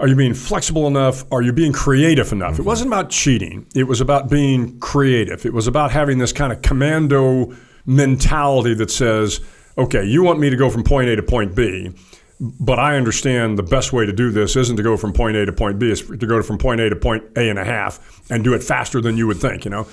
are 0.00 0.08
you 0.08 0.16
being 0.16 0.34
flexible 0.34 0.88
enough? 0.88 1.24
Are 1.30 1.40
you 1.40 1.52
being 1.52 1.72
creative 1.72 2.32
enough? 2.32 2.58
It 2.58 2.64
wasn't 2.64 2.88
about 2.88 3.10
cheating. 3.10 3.64
It 3.76 3.84
was 3.84 4.00
about 4.00 4.28
being 4.28 4.80
creative. 4.80 5.46
It 5.46 5.52
was 5.54 5.68
about 5.68 5.92
having 5.92 6.18
this 6.18 6.32
kind 6.32 6.52
of 6.52 6.62
commando 6.62 7.54
mentality 7.86 8.74
that 8.74 8.90
says, 8.90 9.40
okay, 9.78 10.04
you 10.04 10.22
want 10.22 10.38
me 10.40 10.50
to 10.50 10.56
go 10.56 10.68
from 10.68 10.84
point 10.84 11.08
A 11.08 11.16
to 11.16 11.22
point 11.22 11.54
B, 11.54 11.92
but 12.40 12.78
I 12.78 12.96
understand 12.96 13.56
the 13.56 13.62
best 13.62 13.92
way 13.92 14.04
to 14.04 14.12
do 14.12 14.30
this 14.30 14.56
isn't 14.56 14.76
to 14.76 14.82
go 14.82 14.96
from 14.96 15.12
point 15.12 15.36
A 15.36 15.46
to 15.46 15.52
point 15.52 15.78
B, 15.78 15.90
it's 15.90 16.02
to 16.02 16.16
go 16.16 16.42
from 16.42 16.58
point 16.58 16.80
A 16.80 16.90
to 16.90 16.96
point 16.96 17.24
A 17.36 17.48
and 17.48 17.58
a 17.58 17.64
half 17.64 18.30
and 18.30 18.44
do 18.44 18.54
it 18.54 18.62
faster 18.62 19.00
than 19.00 19.16
you 19.16 19.26
would 19.26 19.38
think, 19.38 19.64
you 19.64 19.70
know? 19.70 19.86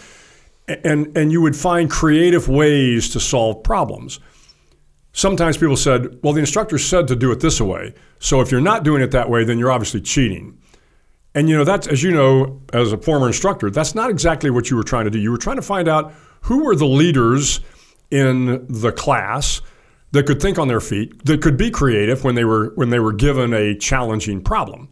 And, 0.68 1.16
and 1.16 1.32
you 1.32 1.42
would 1.42 1.56
find 1.56 1.90
creative 1.90 2.50
ways 2.50 3.10
to 3.10 3.20
solve 3.20 3.64
problems 3.64 4.20
sometimes 5.16 5.58
people 5.58 5.78
said, 5.78 6.20
well, 6.22 6.34
the 6.34 6.42
instructor 6.42 6.78
said 6.78 7.08
to 7.08 7.16
do 7.16 7.32
it 7.32 7.40
this 7.40 7.60
way. 7.60 7.94
So 8.20 8.42
if 8.42 8.52
you're 8.52 8.62
not 8.62 8.84
doing 8.84 9.02
it 9.02 9.12
that 9.12 9.30
way, 9.30 9.44
then 9.44 9.58
you're 9.58 9.72
obviously 9.72 10.02
cheating. 10.02 10.60
And 11.34 11.50
you 11.50 11.58
know, 11.58 11.64
that's 11.64 11.88
as 11.88 12.04
you 12.04 12.12
know, 12.12 12.62
as 12.72 12.94
a 12.94 12.98
former 12.98 13.28
instructor, 13.28 13.70
that's 13.70 13.96
not 13.96 14.10
exactly 14.10 14.50
what 14.50 14.70
you 14.70 14.78
were 14.78 14.84
trying 14.84 15.06
to 15.06 15.12
do. 15.12 15.20
You 15.20 15.32
were 15.32 15.38
trying 15.38 15.56
to 15.56 15.62
find 15.62 15.88
out 15.88 16.14
who 16.42 16.64
were 16.64 16.76
the 16.76 16.86
leaders 16.86 17.62
in 18.12 18.66
the 18.70 18.92
class 18.92 19.62
that 20.16 20.26
could 20.26 20.42
think 20.42 20.58
on 20.58 20.68
their 20.68 20.82
feet, 20.82 21.26
that 21.26 21.42
could 21.42 21.58
be 21.58 21.70
creative 21.70 22.24
when 22.24 22.36
they 22.36 22.46
were 22.46 22.72
when 22.76 22.90
they 22.90 23.00
were 23.00 23.14
given 23.14 23.54
a 23.54 23.76
challenging 23.78 24.42
problem. 24.42 24.90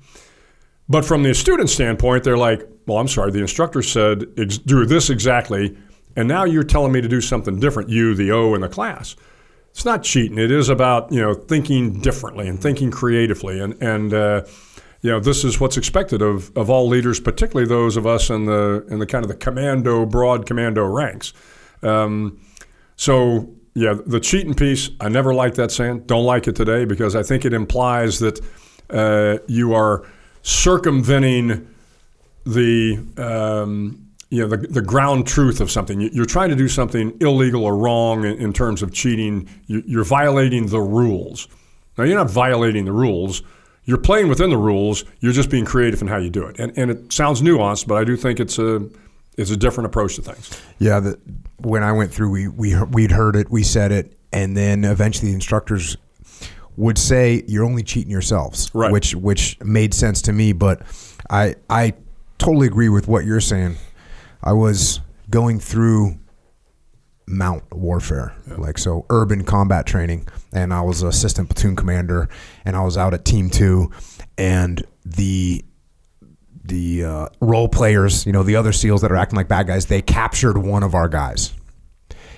But 0.87 1.05
from 1.05 1.23
the 1.23 1.33
student 1.33 1.69
standpoint, 1.69 2.23
they're 2.23 2.37
like, 2.37 2.67
well, 2.85 2.97
I'm 2.97 3.07
sorry, 3.07 3.31
the 3.31 3.39
instructor 3.39 3.81
said 3.81 4.35
do 4.65 4.85
this 4.85 5.09
exactly, 5.09 5.77
and 6.15 6.27
now 6.27 6.43
you're 6.43 6.63
telling 6.63 6.91
me 6.91 7.01
to 7.01 7.07
do 7.07 7.21
something 7.21 7.59
different, 7.59 7.89
you, 7.89 8.13
the 8.13 8.31
O, 8.31 8.53
in 8.53 8.61
the 8.61 8.69
class 8.69 9.15
it's 9.69 9.85
not 9.85 10.03
cheating. 10.03 10.37
It 10.37 10.51
is 10.51 10.69
about 10.69 11.11
you 11.11 11.19
know 11.19 11.33
thinking 11.33 11.99
differently 11.99 12.47
and 12.47 12.61
thinking 12.61 12.91
creatively, 12.91 13.59
and 13.59 13.81
and 13.81 14.13
uh, 14.13 14.43
you 15.03 15.11
know, 15.11 15.19
this 15.19 15.43
is 15.43 15.59
what's 15.59 15.75
expected 15.75 16.21
of, 16.21 16.55
of 16.55 16.69
all 16.69 16.87
leaders, 16.87 17.19
particularly 17.19 17.67
those 17.67 17.97
of 17.97 18.07
us 18.07 18.29
in 18.29 18.45
the 18.45 18.85
in 18.89 18.99
the 18.99 19.05
kind 19.05 19.23
of 19.25 19.29
the 19.29 19.35
commando, 19.35 20.05
broad 20.05 20.45
commando 20.45 20.85
ranks. 20.85 21.33
Um, 21.83 22.39
so 22.95 23.53
yeah, 23.75 23.95
the 24.05 24.19
cheating 24.19 24.53
piece, 24.53 24.89
I 24.99 25.09
never 25.09 25.33
liked 25.33 25.55
that 25.55 25.71
saying. 25.71 26.01
Don't 26.05 26.25
like 26.25 26.47
it 26.47 26.55
today 26.55 26.85
because 26.85 27.15
I 27.15 27.23
think 27.23 27.43
it 27.43 27.53
implies 27.53 28.19
that 28.19 28.39
uh, 28.89 29.39
you 29.47 29.73
are 29.73 30.05
circumventing 30.43 31.67
the 32.45 32.99
um, 33.17 33.99
you 34.29 34.41
know 34.41 34.47
the, 34.47 34.57
the 34.57 34.81
ground 34.81 35.25
truth 35.25 35.59
of 35.59 35.71
something. 35.71 36.01
You're 36.01 36.25
trying 36.25 36.49
to 36.49 36.55
do 36.55 36.67
something 36.67 37.17
illegal 37.19 37.63
or 37.63 37.75
wrong 37.75 38.25
in, 38.25 38.37
in 38.37 38.53
terms 38.53 38.83
of 38.83 38.93
cheating. 38.93 39.49
You're 39.67 40.03
violating 40.03 40.67
the 40.67 40.81
rules. 40.81 41.47
Now 41.97 42.03
you're 42.03 42.17
not 42.17 42.29
violating 42.29 42.85
the 42.85 42.91
rules. 42.91 43.41
You're 43.85 43.97
playing 43.97 44.29
within 44.29 44.49
the 44.49 44.57
rules. 44.57 45.03
You're 45.19 45.33
just 45.33 45.49
being 45.49 45.65
creative 45.65 46.01
in 46.01 46.07
how 46.07 46.17
you 46.17 46.29
do 46.29 46.45
it. 46.45 46.59
And 46.59 46.77
and 46.77 46.91
it 46.91 47.11
sounds 47.11 47.41
nuanced, 47.41 47.87
but 47.87 47.95
I 47.95 48.03
do 48.03 48.15
think 48.15 48.39
it's 48.39 48.59
a 48.59 48.87
it's 49.37 49.49
a 49.49 49.57
different 49.57 49.87
approach 49.87 50.15
to 50.17 50.21
things. 50.21 50.61
Yeah, 50.77 50.99
the, 50.99 51.19
when 51.65 51.83
I 51.83 51.91
went 51.91 52.13
through, 52.13 52.29
we 52.29 52.47
we 52.47 52.81
we'd 52.83 53.11
heard 53.11 53.35
it, 53.35 53.49
we 53.49 53.63
said 53.63 53.91
it, 53.91 54.17
and 54.31 54.55
then 54.55 54.83
eventually 54.83 55.29
the 55.29 55.35
instructors 55.35 55.97
would 56.75 56.97
say 56.97 57.43
you're 57.47 57.65
only 57.65 57.83
cheating 57.83 58.11
yourselves, 58.11 58.69
right. 58.73 58.91
which 58.91 59.15
which 59.15 59.59
made 59.61 59.93
sense 59.93 60.21
to 60.23 60.33
me. 60.33 60.53
But 60.53 60.81
I 61.29 61.55
I 61.69 61.93
totally 62.37 62.67
agree 62.67 62.89
with 62.89 63.07
what 63.07 63.25
you're 63.25 63.41
saying. 63.41 63.77
I 64.43 64.53
was 64.53 64.99
going 65.29 65.59
through 65.59 66.17
MOUT 67.27 67.63
warfare, 67.71 68.35
yeah. 68.47 68.55
like 68.55 68.77
so 68.77 69.05
urban 69.09 69.43
combat 69.43 69.85
training, 69.85 70.27
and 70.53 70.73
I 70.73 70.81
was 70.81 71.01
assistant 71.01 71.49
platoon 71.49 71.75
commander, 71.75 72.29
and 72.65 72.75
I 72.75 72.83
was 72.83 72.97
out 72.97 73.13
at 73.13 73.25
Team 73.25 73.49
Two, 73.49 73.91
and 74.37 74.83
the 75.05 75.63
the 76.63 77.03
uh, 77.03 77.27
role 77.41 77.67
players, 77.67 78.25
you 78.25 78.31
know, 78.31 78.43
the 78.43 78.55
other 78.55 78.71
SEALs 78.71 79.01
that 79.01 79.11
are 79.11 79.15
acting 79.15 79.35
like 79.35 79.47
bad 79.47 79.67
guys, 79.67 79.87
they 79.87 80.01
captured 80.01 80.57
one 80.57 80.83
of 80.83 80.95
our 80.95 81.09
guys, 81.09 81.53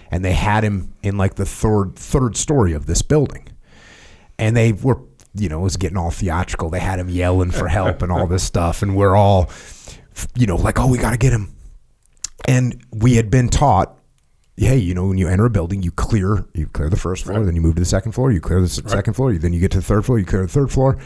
and 0.09 0.25
they 0.25 0.33
had 0.33 0.63
him 0.63 0.93
in 1.03 1.17
like 1.17 1.35
the 1.35 1.45
third 1.45 1.95
third 1.95 2.35
story 2.35 2.73
of 2.73 2.87
this 2.87 3.01
building, 3.01 3.47
and 4.39 4.57
they 4.57 4.71
were, 4.71 4.99
you 5.35 5.47
know, 5.47 5.59
it 5.59 5.63
was 5.63 5.77
getting 5.77 5.97
all 5.97 6.11
theatrical. 6.11 6.69
They 6.69 6.79
had 6.79 6.99
him 6.99 7.09
yelling 7.09 7.51
for 7.51 7.67
help 7.67 8.01
and 8.01 8.11
all 8.11 8.25
this 8.25 8.43
stuff, 8.51 8.81
and 8.81 8.95
we're 8.95 9.15
all, 9.15 9.49
you 10.35 10.47
know, 10.47 10.55
like, 10.55 10.79
oh, 10.79 10.87
we 10.87 10.97
got 10.97 11.11
to 11.11 11.17
get 11.17 11.31
him, 11.31 11.55
and 12.47 12.83
we 12.91 13.15
had 13.15 13.29
been 13.29 13.49
taught. 13.49 13.91
Hey, 14.57 14.77
you 14.77 14.93
know, 14.93 15.07
when 15.07 15.17
you 15.17 15.27
enter 15.27 15.45
a 15.45 15.49
building, 15.49 15.83
you 15.83 15.91
clear 15.91 16.45
you 16.53 16.67
clear 16.67 16.89
the 16.89 16.95
first 16.95 17.25
floor, 17.25 17.39
right. 17.39 17.45
then 17.45 17.55
you 17.55 17.61
move 17.61 17.75
to 17.75 17.81
the 17.81 17.85
second 17.85 18.13
floor, 18.13 18.31
you 18.31 18.39
clear 18.39 18.61
the 18.61 18.81
right. 18.83 18.89
second 18.89 19.13
floor, 19.13 19.33
then 19.33 19.51
you 19.51 19.59
get 19.59 19.71
to 19.71 19.79
the 19.79 19.83
third 19.83 20.05
floor, 20.05 20.17
you 20.17 20.25
clear 20.25 20.43
the 20.43 20.47
third 20.47 20.71
floor, 20.71 20.97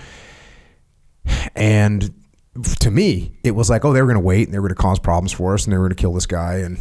and 1.55 2.13
to 2.79 2.91
me, 2.91 3.37
it 3.43 3.51
was 3.51 3.69
like, 3.69 3.85
oh, 3.85 3.93
they 3.93 4.01
were 4.01 4.07
going 4.07 4.21
to 4.21 4.25
wait 4.25 4.47
and 4.47 4.53
they 4.53 4.59
were 4.59 4.67
going 4.67 4.75
to 4.75 4.81
cause 4.81 4.99
problems 4.99 5.31
for 5.31 5.53
us 5.53 5.65
and 5.65 5.73
they 5.73 5.77
were 5.77 5.85
going 5.85 5.95
to 5.95 6.01
kill 6.01 6.13
this 6.13 6.25
guy. 6.25 6.55
And 6.57 6.79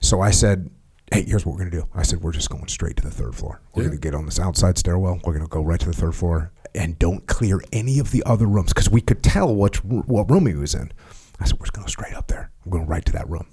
so 0.00 0.20
I 0.20 0.30
said, 0.30 0.70
hey, 1.12 1.24
here's 1.24 1.44
what 1.44 1.52
we're 1.52 1.60
going 1.60 1.70
to 1.70 1.76
do. 1.78 1.88
I 1.94 2.02
said, 2.02 2.22
we're 2.22 2.32
just 2.32 2.50
going 2.50 2.66
straight 2.68 2.96
to 2.96 3.02
the 3.02 3.10
third 3.10 3.34
floor. 3.34 3.60
We're 3.74 3.82
yeah. 3.82 3.88
going 3.88 4.00
to 4.00 4.02
get 4.02 4.14
on 4.14 4.24
this 4.24 4.40
outside 4.40 4.78
stairwell. 4.78 5.20
We're 5.24 5.34
going 5.34 5.44
to 5.44 5.50
go 5.50 5.62
right 5.62 5.80
to 5.80 5.86
the 5.86 5.92
third 5.92 6.14
floor 6.14 6.52
and 6.74 6.98
don't 6.98 7.26
clear 7.26 7.60
any 7.72 7.98
of 7.98 8.10
the 8.10 8.22
other 8.24 8.46
rooms 8.46 8.72
because 8.72 8.90
we 8.90 9.00
could 9.00 9.22
tell 9.22 9.54
what, 9.54 9.76
what 9.84 10.30
room 10.30 10.46
he 10.46 10.54
was 10.54 10.74
in. 10.74 10.92
I 11.40 11.46
said, 11.46 11.58
we're 11.58 11.66
just 11.66 11.72
going 11.72 11.86
to 11.86 11.88
go 11.88 12.02
straight 12.02 12.14
up 12.14 12.28
there. 12.28 12.50
We're 12.64 12.78
going 12.78 12.88
right 12.88 13.04
to 13.04 13.12
that 13.12 13.28
room. 13.28 13.46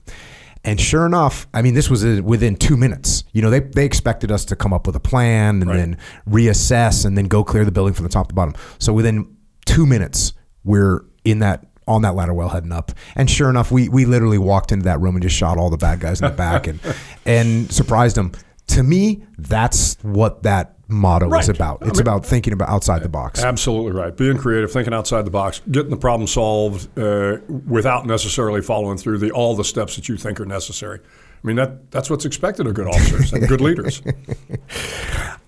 And 0.64 0.80
sure 0.80 1.06
enough, 1.06 1.48
I 1.54 1.62
mean, 1.64 1.74
this 1.74 1.90
was 1.90 2.06
uh, 2.06 2.22
within 2.24 2.56
two 2.56 2.78
minutes. 2.78 3.24
You 3.34 3.42
know, 3.42 3.50
they, 3.50 3.62
they 3.62 3.86
expected 3.86 4.32
us 4.32 4.46
to 4.46 4.56
come 4.56 4.74
up 4.74 4.86
with 4.86 4.96
a 4.96 5.00
plan 5.00 5.62
and 5.62 5.68
right. 5.68 5.78
then 5.78 5.98
reassess 6.30 7.06
and 7.06 7.18
then 7.18 7.26
go 7.26 7.44
clear 7.44 7.66
the 7.66 7.72
building 7.72 7.94
from 7.94 8.04
the 8.04 8.12
top 8.12 8.28
to 8.28 8.36
bottom. 8.36 8.54
So 8.78 8.94
within 8.94 9.36
two 9.66 9.88
minutes, 9.88 10.34
we're 10.64 11.02
in 11.24 11.40
that 11.40 11.66
on 11.88 12.04
that 12.04 12.16
ladder 12.16 12.34
well 12.34 12.50
heading 12.50 12.72
up. 12.72 12.92
And 13.16 13.30
sure 13.30 13.50
enough, 13.50 13.72
we 13.72 13.90
we 13.90 14.06
literally 14.06 14.38
walked 14.38 14.72
into 14.72 14.86
that 14.86 15.00
room 15.00 15.16
and 15.16 15.24
just 15.24 15.36
shot 15.36 15.58
all 15.58 15.70
the 15.70 15.78
bad 15.78 16.00
guys 16.00 16.22
in 16.22 16.28
the 16.28 16.36
back 16.36 16.68
and 16.68 16.80
and 17.26 17.72
surprised 17.72 18.16
them. 18.16 18.32
To 18.68 18.84
me, 18.84 19.24
that's 19.38 19.98
what 20.02 20.44
that 20.44 20.76
motto 20.88 21.28
right. 21.28 21.42
is 21.42 21.50
about. 21.50 21.82
It's 21.82 21.90
I 21.90 21.94
mean, 21.94 22.02
about 22.02 22.26
thinking 22.26 22.54
about 22.54 22.70
outside 22.70 23.04
the 23.04 23.10
box. 23.10 23.44
Absolutely 23.44 23.92
right. 23.92 24.16
Being 24.16 24.38
creative, 24.38 24.72
thinking 24.72 24.94
outside 24.94 25.26
the 25.26 25.32
box, 25.32 25.62
getting 25.72 25.90
the 25.90 25.98
problem 25.98 26.28
solved 26.28 26.88
uh, 26.98 27.38
without 27.68 28.06
necessarily 28.06 28.62
following 28.62 28.98
through 28.98 29.18
the 29.18 29.32
all 29.32 29.56
the 29.56 29.64
steps 29.64 29.96
that 29.96 30.08
you 30.08 30.16
think 30.16 30.40
are 30.40 30.46
necessary. 30.46 31.00
I 31.44 31.48
mean 31.48 31.56
that 31.56 31.92
that's 31.92 32.10
what's 32.10 32.24
expected 32.24 32.68
of 32.68 32.76
good 32.76 32.88
officers 32.88 33.34
and 33.34 33.48
good 33.48 33.62
leaders. 33.62 34.02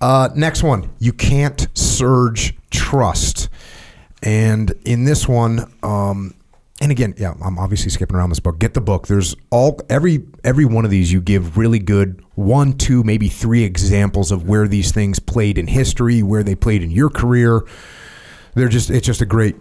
Uh, 0.01 0.27
next 0.35 0.63
one, 0.63 0.91
you 0.99 1.13
can't 1.13 1.69
surge 1.73 2.53
trust. 2.69 3.47
And 4.23 4.73
in 4.85 5.03
this 5.03 5.27
one, 5.27 5.71
um, 5.83 6.33
and 6.81 6.91
again, 6.91 7.13
yeah, 7.17 7.33
I'm 7.43 7.59
obviously 7.59 7.91
skipping 7.91 8.15
around 8.15 8.29
this 8.29 8.39
book. 8.39 8.57
Get 8.57 8.73
the 8.73 8.81
book. 8.81 9.07
There's 9.07 9.35
all 9.51 9.79
every 9.89 10.25
every 10.43 10.65
one 10.65 10.85
of 10.85 10.91
these 10.91 11.11
you 11.11 11.21
give 11.21 11.57
really 11.57 11.79
good 11.79 12.23
one, 12.35 12.73
two, 12.73 13.03
maybe 13.03 13.27
three 13.27 13.63
examples 13.63 14.31
of 14.31 14.47
where 14.47 14.67
these 14.67 14.91
things 14.91 15.19
played 15.19 15.57
in 15.57 15.67
history, 15.67 16.23
where 16.23 16.41
they 16.41 16.55
played 16.55 16.81
in 16.81 16.89
your 16.89 17.09
career. 17.09 17.61
They're 18.55 18.69
just 18.69 18.89
it's 18.89 19.05
just 19.05 19.21
a 19.21 19.25
great 19.25 19.55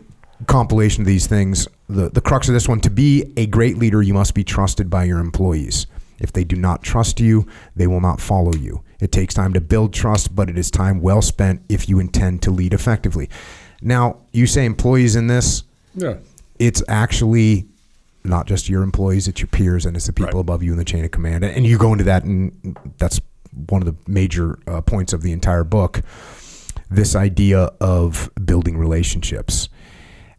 compilation 0.47 1.03
of 1.03 1.07
these 1.07 1.27
things. 1.27 1.69
The 1.89 2.09
the 2.09 2.21
crux 2.21 2.49
of 2.49 2.55
this 2.55 2.69
one, 2.69 2.81
to 2.81 2.91
be 2.91 3.33
a 3.37 3.47
great 3.47 3.79
leader, 3.79 4.01
you 4.01 4.15
must 4.15 4.35
be 4.35 4.45
trusted 4.45 4.89
by 4.89 5.05
your 5.05 5.19
employees. 5.19 5.87
If 6.19 6.33
they 6.33 6.45
do 6.45 6.57
not 6.57 6.83
trust 6.83 7.19
you, 7.21 7.47
they 7.75 7.89
will 7.89 8.01
not 8.01 8.21
follow 8.21 8.55
you. 8.55 8.85
It 9.01 9.11
takes 9.11 9.35
time 9.35 9.53
to 9.55 9.61
build 9.61 9.93
trust, 9.93 10.35
but 10.35 10.49
it 10.49 10.57
is 10.57 10.71
time 10.71 11.01
well 11.01 11.21
spent 11.21 11.63
if 11.69 11.89
you 11.89 11.99
intend 11.99 12.43
to 12.43 12.53
lead 12.53 12.73
effectively. 12.73 13.29
Now, 13.83 14.19
you 14.33 14.47
say 14.47 14.65
employees 14.65 15.17
in 15.17 15.27
this. 15.27 15.65
Yeah. 15.95 16.17
It's 16.59 16.83
actually 16.89 17.67
not 18.25 18.47
just 18.47 18.69
your 18.69 18.83
employees, 18.83 19.27
it's 19.27 19.41
your 19.41 19.49
peers 19.49 19.85
and 19.85 19.97
it's 19.97 20.07
the 20.07 20.13
people 20.13 20.35
right. 20.35 20.41
above 20.41 20.63
you 20.63 20.73
in 20.73 20.79
the 20.79 20.85
chain 20.85 21.05
of 21.05 21.11
command. 21.11 21.45
And 21.45 21.67
you 21.67 21.77
go 21.77 21.93
into 21.93 22.05
that, 22.05 22.23
and 22.23 22.77
that's 22.99 23.21
one 23.69 23.83
of 23.83 23.87
the 23.87 23.97
major 24.11 24.59
uh, 24.67 24.81
points 24.81 25.13
of 25.13 25.23
the 25.23 25.33
entire 25.33 25.65
book 25.65 26.03
this 26.93 27.17
idea 27.17 27.71
of 27.81 28.31
building 28.45 28.77
relationships. 28.77 29.69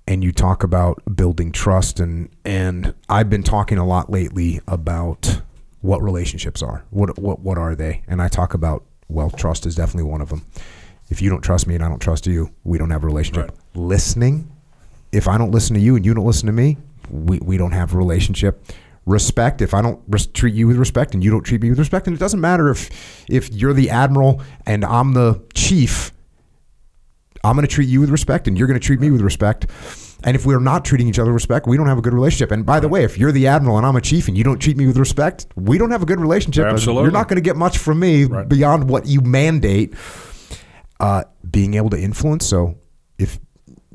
And 0.06 0.24
you 0.24 0.32
talk 0.32 0.64
about 0.64 1.02
building 1.16 1.52
trust, 1.52 2.00
and, 2.00 2.30
and 2.46 2.94
I've 3.10 3.30
been 3.30 3.44
talking 3.44 3.78
a 3.78 3.86
lot 3.86 4.12
lately 4.12 4.60
about 4.68 5.42
what 5.82 6.02
relationships 6.04 6.62
are. 6.62 6.84
What, 6.90 7.18
what, 7.18 7.40
what 7.40 7.58
are 7.58 7.74
they? 7.74 8.04
And 8.08 8.22
I 8.22 8.28
talk 8.28 8.54
about, 8.54 8.84
well, 9.08 9.30
trust 9.30 9.66
is 9.66 9.76
definitely 9.76 10.10
one 10.10 10.22
of 10.22 10.30
them. 10.30 10.46
If 11.10 11.22
you 11.22 11.30
don't 11.30 11.42
trust 11.42 11.68
me 11.68 11.76
and 11.76 11.84
I 11.84 11.90
don't 11.90 12.00
trust 12.00 12.28
you, 12.28 12.54
we 12.64 12.78
don't 12.78 12.90
have 12.90 13.04
a 13.04 13.08
relationship. 13.08 13.50
Right. 13.50 13.60
Listening, 13.76 14.52
if 15.12 15.28
I 15.28 15.38
don't 15.38 15.52
listen 15.52 15.76
to 15.76 15.82
you 15.82 15.96
and 15.96 16.06
you 16.06 16.14
don't 16.14 16.26
listen 16.26 16.48
to 16.48 16.54
me, 16.54 16.78
we, 17.10 17.40
we 17.40 17.58
don't 17.58 17.72
have 17.72 17.94
a 17.94 17.98
relationship. 17.98 18.66
Respect, 19.06 19.62
if 19.62 19.74
I 19.74 19.82
don't 19.82 20.02
res- 20.08 20.28
treat 20.28 20.54
you 20.54 20.68
with 20.68 20.78
respect 20.78 21.14
and 21.14 21.24
you 21.24 21.30
don't 21.30 21.44
treat 21.44 21.62
me 21.62 21.70
with 21.70 21.80
respect, 21.80 22.08
and 22.08 22.16
it 22.16 22.20
doesn't 22.20 22.40
matter 22.40 22.70
if 22.70 22.90
if 23.30 23.52
you're 23.52 23.74
the 23.74 23.90
admiral 23.90 24.42
and 24.66 24.86
I'm 24.86 25.14
the 25.14 25.44
chief, 25.54 26.14
I'm 27.44 27.56
going 27.56 27.68
to 27.68 27.74
treat 27.74 27.90
you 27.90 28.00
with 28.00 28.10
respect 28.10 28.48
and 28.48 28.58
you're 28.58 28.68
going 28.68 28.80
to 28.80 28.86
treat 28.86 29.02
me 29.02 29.12
with 29.12 29.22
respect. 29.22 29.68
And 30.24 30.38
if 30.38 30.46
we're 30.46 30.62
not 30.62 30.86
treating 30.86 31.10
each 31.10 31.20
other 31.20 31.32
with 31.32 31.42
respect, 31.42 31.68
we 31.68 31.76
don't 31.76 31.88
have 31.88 31.98
a 31.98 32.02
good 32.02 32.14
relationship. 32.14 32.52
And 32.52 32.66
by 32.66 32.80
the 32.80 32.88
way, 32.88 33.04
if 33.04 33.18
you're 33.18 33.34
the 33.34 33.48
admiral 33.48 33.78
and 33.78 33.86
I'm 33.86 33.98
a 33.98 34.02
chief 34.02 34.30
and 34.30 34.38
you 34.38 34.44
don't 34.46 34.60
treat 34.60 34.78
me 34.78 34.88
with 34.88 34.96
respect, 34.96 35.48
we 35.58 35.78
don't 35.78 35.92
have 35.92 36.02
a 36.02 36.06
good 36.06 36.22
relationship. 36.22 36.66
Absolutely. 36.66 37.04
You're 37.04 37.12
not 37.12 37.28
going 37.28 37.36
to 37.36 37.42
get 37.42 37.58
much 37.58 37.78
from 37.78 38.00
me 38.00 38.24
right. 38.24 38.48
beyond 38.48 38.90
what 38.90 39.06
you 39.06 39.20
mandate 39.20 39.94
uh, 41.04 41.26
being 41.52 41.74
able 41.74 41.90
to 41.90 42.00
influence. 42.00 42.48
So 42.48 42.78
if 43.20 43.38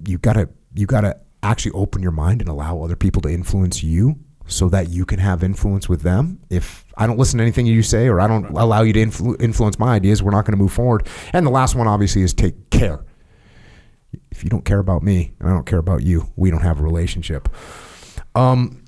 you 0.07 0.19
gotta 0.19 0.51
you 0.75 0.87
gotta 0.87 1.19
actually 1.43 1.73
open 1.73 2.03
your 2.03 2.13
mind 2.13 2.43
and 2.43 2.51
allow 2.51 2.83
other 2.83 2.97
people 2.97 3.23
to 3.23 3.31
influence 3.31 3.83
you 3.83 4.17
so 4.47 4.69
that 4.69 4.91
you 4.91 5.07
can 5.07 5.19
have 5.19 5.43
influence 5.43 5.89
with 5.89 6.03
them. 6.03 6.39
If 6.51 6.85
I 6.99 7.07
don't 7.07 7.19
listen 7.19 7.39
to 7.39 7.43
anything 7.43 7.65
you 7.65 7.83
say 7.83 8.09
or 8.09 8.21
I 8.21 8.27
don't 8.27 8.47
allow 8.51 8.83
you 8.83 8.93
to 8.93 9.01
influ- 9.01 9.41
influence 9.41 9.79
my 9.79 9.95
ideas, 9.95 10.23
we're 10.23 10.33
not 10.33 10.45
going 10.45 10.53
to 10.53 10.63
move 10.63 10.73
forward. 10.73 11.07
And 11.33 11.47
the 11.47 11.51
last 11.51 11.75
one, 11.75 11.87
obviously, 11.87 12.23
is 12.23 12.35
take 12.35 12.69
care. 12.71 13.05
If 14.31 14.45
you 14.45 14.51
don't 14.51 14.65
care 14.65 14.79
about 14.79 15.03
me 15.03 15.35
and 15.41 15.49
I 15.49 15.53
don't 15.53 15.67
care 15.67 15.79
about 15.79 16.03
you, 16.03 16.31
we 16.37 16.51
don't 16.51 16.63
have 16.63 16.81
a 16.81 16.83
relationship. 16.83 17.49
Um, 18.35 18.85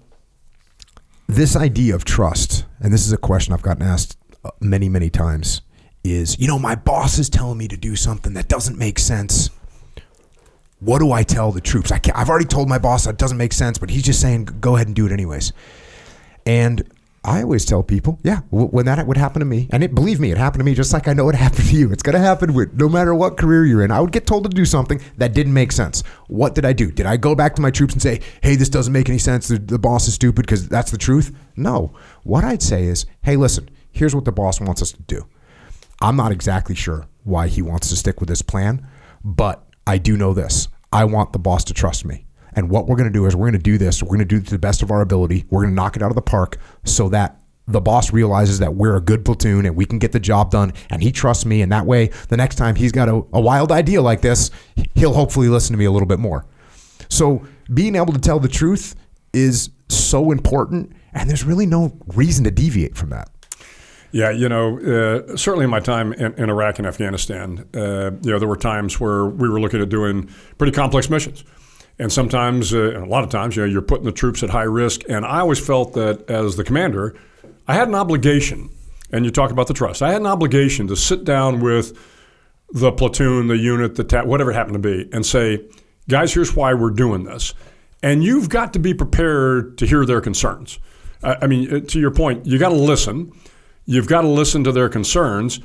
this 1.27 1.57
idea 1.57 1.95
of 1.95 2.05
trust, 2.05 2.67
and 2.81 2.93
this 2.93 3.07
is 3.07 3.13
a 3.13 3.19
question 3.19 3.55
I've 3.55 3.63
gotten 3.63 3.83
asked 3.83 4.19
uh, 4.45 4.51
many, 4.61 4.89
many 4.89 5.11
times 5.11 5.63
is, 6.05 6.39
you 6.39 6.47
know, 6.47 6.59
my 6.59 6.75
boss 6.75 7.19
is 7.19 7.29
telling 7.29 7.59
me 7.59 7.69
to 7.69 7.77
do 7.77 7.97
something 7.97 8.35
that 8.35 8.49
doesn't 8.49 8.79
make 8.79 8.99
sense. 8.99 9.51
What 10.81 11.01
do 11.01 11.13
I 11.13 11.23
tell 11.23 11.53
the 11.53 11.61
troops? 11.61 11.93
I 11.93 12.01
have 12.15 12.31
already 12.31 12.47
told 12.47 12.69
my 12.69 12.79
boss 12.79 13.05
that 13.05 13.19
doesn't 13.19 13.37
make 13.37 13.53
sense, 13.53 13.77
but 13.77 13.91
he's 13.91 14.03
just 14.03 14.21
saying, 14.21 14.47
go 14.61 14.77
ahead 14.77 14.87
and 14.87 14.97
do 14.97 15.05
it 15.07 15.13
anyways. 15.13 15.53
And 16.47 16.91
I 17.23 17.43
always 17.43 17.67
tell 17.67 17.83
people, 17.83 18.19
yeah, 18.23 18.41
when 18.51 18.87
that 18.87 19.07
would 19.07 19.19
happen 19.19 19.41
to 19.41 19.47
me, 19.47 19.69
and 19.73 19.85
it, 19.85 19.95
believe 19.95 20.19
me, 20.21 20.31
it 20.31 20.39
happened 20.39 20.61
to 20.61 20.65
me 20.65 20.75
just 20.75 20.95
like 20.95 21.07
I 21.07 21.13
know 21.13 21.29
it 21.29 21.35
happened 21.47 21.69
to 21.69 21.77
you. 21.77 21.93
It's 21.93 22.03
going 22.03 22.15
to 22.15 22.19
happen 22.19 22.55
with 22.55 22.73
no 22.73 22.89
matter 22.89 23.15
what 23.15 23.37
career 23.37 23.67
you're 23.67 23.85
in. 23.85 23.91
I 23.91 24.01
would 24.01 24.13
get 24.13 24.27
told 24.27 24.45
to 24.45 24.51
do 24.51 24.65
something 24.65 25.03
that 25.19 25.35
didn't 25.35 25.53
make 25.53 25.71
sense. 25.71 26.03
What 26.29 26.55
did 26.55 26.65
I 26.65 26.73
do? 26.73 26.91
Did 26.91 27.05
I 27.05 27.19
go 27.19 27.35
back 27.35 27.55
to 27.57 27.63
my 27.63 27.71
troops 27.71 27.93
and 27.93 28.01
say, 28.01 28.21
hey, 28.43 28.57
this 28.57 28.71
doesn't 28.71 28.93
make 28.93 29.11
any 29.11 29.19
sense? 29.19 29.49
The, 29.49 29.59
the 29.59 29.79
boss 29.79 30.09
is 30.09 30.15
stupid 30.15 30.47
because 30.47 30.67
that's 30.67 30.91
the 30.91 30.99
truth? 30.99 31.37
No. 31.57 31.93
What 32.23 32.43
I'd 32.43 32.63
say 32.63 32.85
is, 32.85 33.05
hey, 33.23 33.37
listen, 33.37 33.69
here's 33.93 34.15
what 34.15 34.25
the 34.25 34.33
boss 34.33 34.59
wants 34.59 34.81
us 34.81 34.93
to 34.93 35.03
do. 35.03 35.27
I'm 36.01 36.17
not 36.17 36.33
exactly 36.33 36.75
sure 36.75 37.07
why 37.25 37.49
he 37.49 37.63
wants 37.63 37.89
to 37.91 37.97
stick 37.97 38.21
with 38.21 38.29
this 38.29 38.43
plan, 38.43 38.87
but 39.25 39.67
I 39.87 39.99
do 39.99 40.17
know 40.17 40.33
this. 40.33 40.69
I 40.93 41.05
want 41.05 41.33
the 41.33 41.39
boss 41.39 41.65
to 41.65 41.75
trust 41.75 42.05
me. 42.05 42.27
And 42.55 42.71
what 42.71 42.87
we're 42.87 42.97
going 42.97 43.09
to 43.09 43.13
do 43.13 43.27
is 43.27 43.37
we're 43.37 43.51
going 43.51 43.53
to 43.53 43.59
do 43.59 43.79
this. 43.79 44.03
We're 44.03 44.09
going 44.09 44.21
to 44.21 44.25
do 44.25 44.39
it 44.39 44.47
to 44.47 44.51
the 44.51 44.59
best 44.59 44.83
of 44.83 44.91
our 44.91 45.03
ability. 45.03 45.45
We're 45.51 45.63
going 45.63 45.73
to 45.73 45.75
knock 45.75 45.97
it 45.97 46.03
out 46.03 46.11
of 46.11 46.17
the 46.17 46.23
park 46.23 46.59
so 46.85 47.09
that 47.11 47.41
the 47.67 47.81
boss 47.81 48.13
realizes 48.13 48.59
that 48.59 48.75
we're 48.75 48.97
a 48.97 49.01
good 49.01 49.25
platoon 49.25 49.67
and 49.67 49.77
we 49.77 49.85
can 49.85 49.99
get 49.99 50.13
the 50.13 50.21
job 50.21 50.51
done 50.51 50.73
and 50.91 51.03
he 51.03 51.13
trusts 51.13 51.47
me 51.47 51.63
and 51.63 51.71
that 51.71 51.87
way 51.87 52.09
the 52.29 52.37
next 52.37 52.57
time 52.57 52.75
he's 52.75 52.93
got 52.93 53.09
a, 53.09 53.15
a 53.33 53.41
wild 53.41 53.71
idea 53.71 54.03
like 54.03 54.23
this 54.23 54.51
he'll 54.95 55.15
hopefully 55.15 55.49
listen 55.49 55.73
to 55.73 55.79
me 55.79 55.85
a 55.85 55.91
little 55.91 56.09
bit 56.09 56.19
more 56.19 56.45
so 57.09 57.47
being 57.73 57.95
able 57.95 58.13
to 58.13 58.19
tell 58.19 58.41
the 58.41 58.49
truth 58.49 58.97
is 59.33 59.71
so 59.89 60.33
important 60.33 60.93
and 61.13 61.29
there's 61.29 61.45
really 61.45 61.67
no 61.67 61.97
reason 62.09 62.43
to 62.45 62.51
deviate 62.51 62.97
from 62.97 63.11
that 63.11 63.31
yeah, 64.13 64.31
you 64.31 64.49
know, 64.49 64.79
uh, 64.79 65.37
certainly 65.37 65.65
in 65.65 65.71
my 65.71 65.81
time 65.81 66.13
in, 66.15 66.35
in 66.35 66.51
Iraq 66.51 66.79
and 66.79 66.87
Afghanistan, 66.87 67.69
uh, 67.75 68.11
you 68.23 68.31
know, 68.33 68.39
there 68.39 68.49
were 68.49 68.57
times 68.57 68.99
where 68.99 69.27
we 69.27 69.49
were 69.49 69.61
looking 69.61 69.81
at 69.81 69.89
doing 69.89 70.29
pretty 70.59 70.73
complex 70.73 71.09
missions. 71.09 71.45
And 71.99 72.11
sometimes, 72.13 72.73
uh, 72.73 72.93
and 72.95 73.05
a 73.05 73.07
lot 73.07 73.25
of 73.25 73.31
times, 73.31 73.57
you 73.57 73.63
know, 73.63 73.69
you're 73.69 73.83
putting 73.83 74.07
the 74.07 74.13
troops 74.13 74.43
at 74.43 74.51
high 74.51 74.63
risk. 74.63 75.03
And 75.09 75.25
I 75.25 75.41
always 75.41 75.65
felt 75.65 75.93
that 75.93 76.29
as 76.31 76.57
the 76.57 76.65
commander, 76.65 77.15
I 77.69 77.75
had 77.75 77.89
an 77.89 77.95
obligation, 77.95 78.71
and 79.13 79.25
you 79.25 79.31
talk 79.31 79.51
about 79.51 79.67
the 79.67 79.75
trust, 79.75 80.03
I 80.03 80.11
had 80.11 80.21
an 80.21 80.27
obligation 80.27 80.89
to 80.89 80.97
sit 80.97 81.25
down 81.25 81.61
with 81.61 81.97
the 82.73 82.91
platoon, 82.91 83.49
the 83.49 83.57
unit, 83.57 83.97
the 83.97 84.05
ta- 84.05 84.25
whatever 84.25 84.51
it 84.51 84.55
happened 84.55 84.83
to 84.83 84.89
be, 84.89 85.09
and 85.13 85.27
say, 85.27 85.65
guys, 86.09 86.33
here's 86.33 86.57
why 86.57 86.73
we're 86.75 86.91
doing 86.91 87.25
this. 87.25 87.55
And 88.03 88.25
you've 88.25 88.49
got 88.49 88.73
to 88.73 88.79
be 88.79 88.95
prepared 88.95 89.77
to 89.79 89.87
hear 89.87 90.07
their 90.07 90.21
concerns. 90.21 90.79
I 91.23 91.47
mean, 91.47 91.73
uh, 91.73 91.81
to 91.81 92.01
your 92.01 92.11
point, 92.11 92.47
you 92.47 92.59
got 92.59 92.71
to 92.71 92.75
listen. 92.75 93.33
You've 93.91 94.07
got 94.07 94.21
to 94.21 94.29
listen 94.29 94.63
to 94.63 94.71
their 94.71 94.89
concerns. 94.89 95.59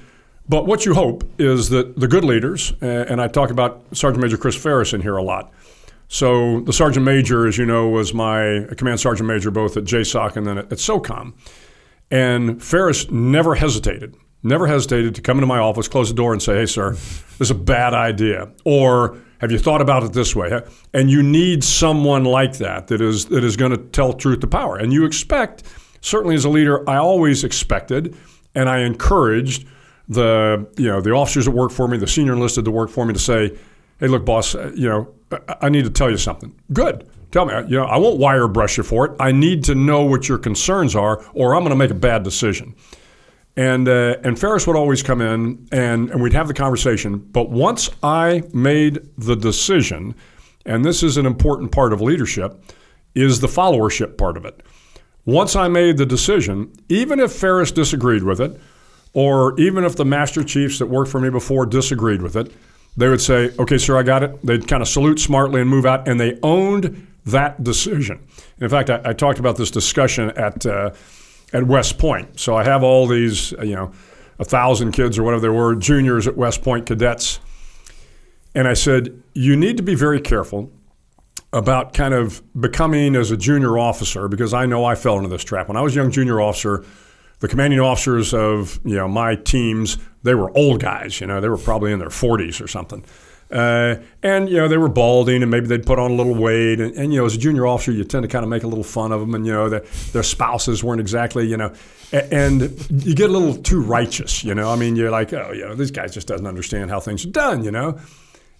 But 0.49 0.65
what 0.65 0.83
you 0.83 0.95
hope 0.95 1.23
is 1.37 1.69
that 1.69 1.99
the 1.99 2.07
good 2.07 2.23
leaders, 2.23 2.73
and 2.81 3.21
I 3.21 3.27
talk 3.27 3.51
about 3.51 3.83
Sergeant 3.93 4.23
Major 4.23 4.35
Chris 4.35 4.55
Ferris 4.55 4.93
in 4.93 5.01
here 5.01 5.15
a 5.15 5.21
lot. 5.21 5.53
So 6.07 6.61
the 6.61 6.73
Sergeant 6.73 7.05
Major, 7.05 7.45
as 7.45 7.59
you 7.59 7.67
know, 7.67 7.87
was 7.87 8.15
my 8.15 8.65
command 8.77 8.99
Sergeant 8.99 9.27
Major 9.27 9.51
both 9.51 9.77
at 9.77 9.83
JSOC 9.83 10.37
and 10.37 10.47
then 10.47 10.57
at, 10.57 10.71
at 10.71 10.79
SOCOM. 10.79 11.33
And 12.09 12.63
Ferris 12.63 13.11
never 13.11 13.53
hesitated, 13.53 14.15
never 14.41 14.65
hesitated 14.65 15.13
to 15.15 15.21
come 15.21 15.37
into 15.37 15.47
my 15.47 15.59
office, 15.59 15.87
close 15.87 16.09
the 16.09 16.15
door, 16.15 16.33
and 16.33 16.41
say, 16.41 16.55
hey, 16.55 16.65
sir, 16.65 16.93
this 16.93 17.41
is 17.41 17.51
a 17.51 17.55
bad 17.55 17.93
idea. 17.93 18.51
Or 18.63 19.19
have 19.37 19.51
you 19.51 19.59
thought 19.59 19.81
about 19.81 20.01
it 20.01 20.13
this 20.13 20.35
way? 20.35 20.61
And 20.95 21.11
you 21.11 21.21
need 21.21 21.63
someone 21.63 22.23
like 22.23 22.57
that 22.57 22.87
that 22.87 23.01
is, 23.01 23.25
that 23.25 23.43
is 23.43 23.55
going 23.55 23.71
to 23.71 23.77
tell 23.77 24.13
truth 24.13 24.39
to 24.39 24.47
power. 24.47 24.77
And 24.77 24.91
you 24.91 25.05
expect, 25.05 25.61
certainly 26.05 26.35
as 26.35 26.45
a 26.45 26.49
leader, 26.49 26.87
I 26.89 26.97
always 26.97 27.43
expected 27.43 28.15
and 28.53 28.69
I 28.69 28.79
encouraged 28.79 29.67
the, 30.07 30.67
you 30.77 30.87
know, 30.87 31.01
the 31.01 31.11
officers 31.11 31.45
that 31.45 31.51
work 31.51 31.71
for 31.71 31.87
me, 31.87 31.97
the 31.97 32.07
senior 32.07 32.33
enlisted 32.33 32.65
that 32.65 32.71
work 32.71 32.89
for 32.91 33.05
me 33.05 33.13
to 33.13 33.19
say, 33.19 33.57
hey, 33.99 34.07
look, 34.07 34.23
boss, 34.23 34.53
you 34.53 34.87
know, 34.87 35.13
I 35.61 35.69
need 35.69 35.83
to 35.85 35.89
tell 35.89 36.11
you 36.11 36.17
something. 36.17 36.53
Good. 36.71 37.09
Tell 37.31 37.45
me, 37.45 37.53
you 37.67 37.77
know, 37.77 37.85
I 37.85 37.97
won't 37.97 38.19
wire 38.19 38.47
brush 38.47 38.77
you 38.77 38.83
for 38.83 39.05
it. 39.07 39.15
I 39.19 39.31
need 39.31 39.63
to 39.65 39.75
know 39.75 40.03
what 40.03 40.29
your 40.29 40.37
concerns 40.37 40.95
are, 40.95 41.25
or 41.33 41.55
I'm 41.55 41.61
going 41.61 41.71
to 41.71 41.75
make 41.75 41.89
a 41.89 41.95
bad 41.95 42.23
decision. 42.23 42.75
And 43.57 43.87
uh, 43.87 44.17
and 44.23 44.39
Ferris 44.39 44.67
would 44.67 44.75
always 44.75 45.01
come 45.01 45.21
in, 45.21 45.67
and, 45.71 46.09
and 46.11 46.21
we'd 46.21 46.33
have 46.33 46.47
the 46.47 46.53
conversation. 46.53 47.17
But 47.17 47.49
once 47.49 47.89
I 48.03 48.43
made 48.53 48.99
the 49.17 49.35
decision, 49.35 50.13
and 50.65 50.85
this 50.85 51.03
is 51.03 51.17
an 51.17 51.25
important 51.25 51.71
part 51.71 51.93
of 51.93 52.01
leadership, 52.01 52.61
is 53.15 53.39
the 53.39 53.47
followership 53.47 54.17
part 54.17 54.37
of 54.37 54.45
it. 54.45 54.61
Once 55.25 55.55
I 55.55 55.67
made 55.67 55.97
the 55.97 56.05
decision, 56.05 56.71
even 56.87 57.19
if 57.19 57.31
Ferris 57.31 57.71
disagreed 57.71 58.23
with 58.23 58.39
it, 58.39 58.59
or 59.13 59.59
even 59.59 59.83
if 59.83 59.95
the 59.95 60.05
master 60.05 60.43
chiefs 60.43 60.79
that 60.79 60.87
worked 60.87 61.09
for 61.09 61.19
me 61.19 61.29
before 61.29 61.65
disagreed 61.65 62.21
with 62.21 62.35
it, 62.35 62.51
they 62.97 63.09
would 63.09 63.21
say, 63.21 63.51
"Okay, 63.57 63.77
sir, 63.77 63.97
I 63.97 64.03
got 64.03 64.23
it." 64.23 64.45
They'd 64.45 64.67
kind 64.67 64.81
of 64.81 64.87
salute 64.87 65.19
smartly 65.19 65.61
and 65.61 65.69
move 65.69 65.85
out, 65.85 66.07
and 66.07 66.19
they 66.19 66.37
owned 66.43 67.07
that 67.25 67.63
decision. 67.63 68.19
In 68.59 68.69
fact, 68.69 68.89
I, 68.89 69.01
I 69.03 69.13
talked 69.13 69.39
about 69.39 69.57
this 69.57 69.71
discussion 69.71 70.31
at 70.31 70.65
uh, 70.65 70.91
at 71.53 71.65
West 71.65 71.97
Point. 71.97 72.39
So 72.39 72.55
I 72.55 72.63
have 72.63 72.83
all 72.83 73.07
these, 73.07 73.51
you 73.53 73.75
know, 73.75 73.91
a 74.39 74.45
thousand 74.45 74.91
kids 74.91 75.17
or 75.17 75.23
whatever 75.23 75.41
they 75.41 75.49
were, 75.49 75.75
juniors 75.75 76.27
at 76.27 76.35
West 76.37 76.61
Point 76.61 76.85
cadets, 76.85 77.39
and 78.53 78.67
I 78.67 78.73
said, 78.73 79.21
you 79.33 79.55
need 79.55 79.77
to 79.77 79.83
be 79.83 79.95
very 79.95 80.21
careful 80.21 80.71
about 81.55 81.93
kind 81.93 82.13
of 82.13 82.43
becoming 82.59 83.15
as 83.15 83.31
a 83.31 83.37
junior 83.37 83.79
officer 83.79 84.27
because 84.27 84.53
I 84.53 84.65
know 84.65 84.85
I 84.85 84.95
fell 84.95 85.17
into 85.17 85.29
this 85.29 85.43
trap 85.43 85.67
when 85.67 85.77
I 85.77 85.81
was 85.81 85.95
a 85.95 85.99
young 85.99 86.11
junior 86.11 86.39
officer. 86.39 86.85
The 87.39 87.47
commanding 87.49 87.79
officers 87.79 88.33
of 88.33 88.79
you 88.85 88.95
know 88.95 89.07
my 89.07 89.35
teams, 89.35 89.97
they 90.23 90.35
were 90.35 90.55
old 90.55 90.81
guys. 90.81 91.19
You 91.19 91.27
know, 91.27 91.41
they 91.41 91.49
were 91.49 91.57
probably 91.57 91.91
in 91.91 91.99
their 91.99 92.09
40s 92.09 92.61
or 92.61 92.67
something 92.67 93.03
uh, 93.51 93.95
and 94.23 94.49
you 94.49 94.57
know 94.57 94.67
they 94.67 94.77
were 94.77 94.89
balding, 94.89 95.43
and 95.43 95.51
maybe 95.51 95.67
they'd 95.67 95.85
put 95.85 95.99
on 95.99 96.11
a 96.11 96.13
little 96.15 96.33
weight. 96.33 96.79
And, 96.79 96.95
and, 96.95 97.13
you 97.13 97.19
know, 97.19 97.25
as 97.25 97.35
a 97.35 97.37
junior 97.37 97.67
officer, 97.67 97.91
you 97.91 98.03
tend 98.03 98.23
to 98.23 98.27
kind 98.27 98.43
of 98.43 98.49
make 98.49 98.63
a 98.63 98.67
little 98.67 98.83
fun 98.83 99.11
of 99.11 99.19
them. 99.19 99.35
And 99.35 99.45
you 99.45 99.53
know, 99.53 99.69
the, 99.69 99.87
their 100.13 100.23
spouses 100.23 100.83
weren't 100.83 100.99
exactly, 100.99 101.47
you 101.47 101.55
know, 101.55 101.73
and 102.11 102.61
you 102.89 103.13
get 103.13 103.29
a 103.29 103.33
little 103.33 103.55
too 103.55 103.81
righteous. 103.81 104.43
You 104.43 104.55
know, 104.55 104.71
I 104.71 104.75
mean, 104.75 104.95
you're 104.95 105.11
like, 105.11 105.31
oh, 105.33 105.51
you 105.51 105.65
know, 105.65 105.75
this 105.75 105.91
guy 105.91 106.07
just 106.07 106.27
doesn't 106.27 106.47
understand 106.47 106.89
how 106.89 106.99
things 106.99 107.23
are 107.25 107.29
done. 107.29 107.63
You 107.63 107.71
know, 107.71 107.99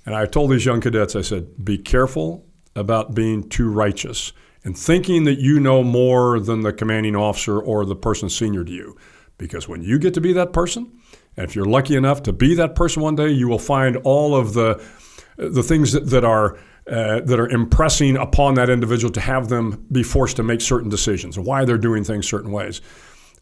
and 0.05 0.13
I 0.13 0.27
told 0.27 0.51
these 0.51 0.65
young 0.65 0.81
cadets, 0.81 1.15
I 1.15 1.21
said, 1.21 1.65
be 1.65 1.79
careful 1.79 2.45
about 2.75 3.13
being 3.13 3.47
too 3.49 3.69
righteous 3.69 4.33
and 4.63 4.77
thinking 4.77 5.23
that 5.25 5.39
you 5.39 5.59
know 5.59 5.83
more 5.83 6.39
than 6.39 6.61
the 6.61 6.73
commanding 6.73 7.15
officer 7.15 7.59
or 7.59 7.85
the 7.85 7.95
person 7.95 8.29
senior 8.29 8.63
to 8.63 8.71
you, 8.71 8.97
because 9.38 9.67
when 9.67 9.83
you 9.83 9.99
get 9.99 10.13
to 10.15 10.21
be 10.21 10.33
that 10.33 10.53
person 10.53 10.91
and 11.38 11.47
if 11.47 11.55
you're 11.55 11.65
lucky 11.65 11.95
enough 11.95 12.23
to 12.23 12.33
be 12.33 12.55
that 12.55 12.75
person 12.75 13.01
one 13.01 13.15
day, 13.15 13.29
you 13.29 13.47
will 13.47 13.59
find 13.59 13.97
all 13.97 14.35
of 14.35 14.53
the 14.53 14.83
the 15.38 15.63
things 15.63 15.91
that, 15.91 16.09
that 16.09 16.23
are 16.23 16.57
uh, 16.89 17.19
that 17.21 17.39
are 17.39 17.49
impressing 17.49 18.15
upon 18.15 18.53
that 18.55 18.69
individual 18.69 19.11
to 19.11 19.19
have 19.19 19.49
them 19.49 19.85
be 19.91 20.03
forced 20.03 20.38
to 20.38 20.43
make 20.43 20.61
certain 20.61 20.89
decisions 20.89 21.38
why 21.38 21.65
they're 21.65 21.77
doing 21.77 22.03
things 22.03 22.27
certain 22.27 22.51
ways. 22.51 22.81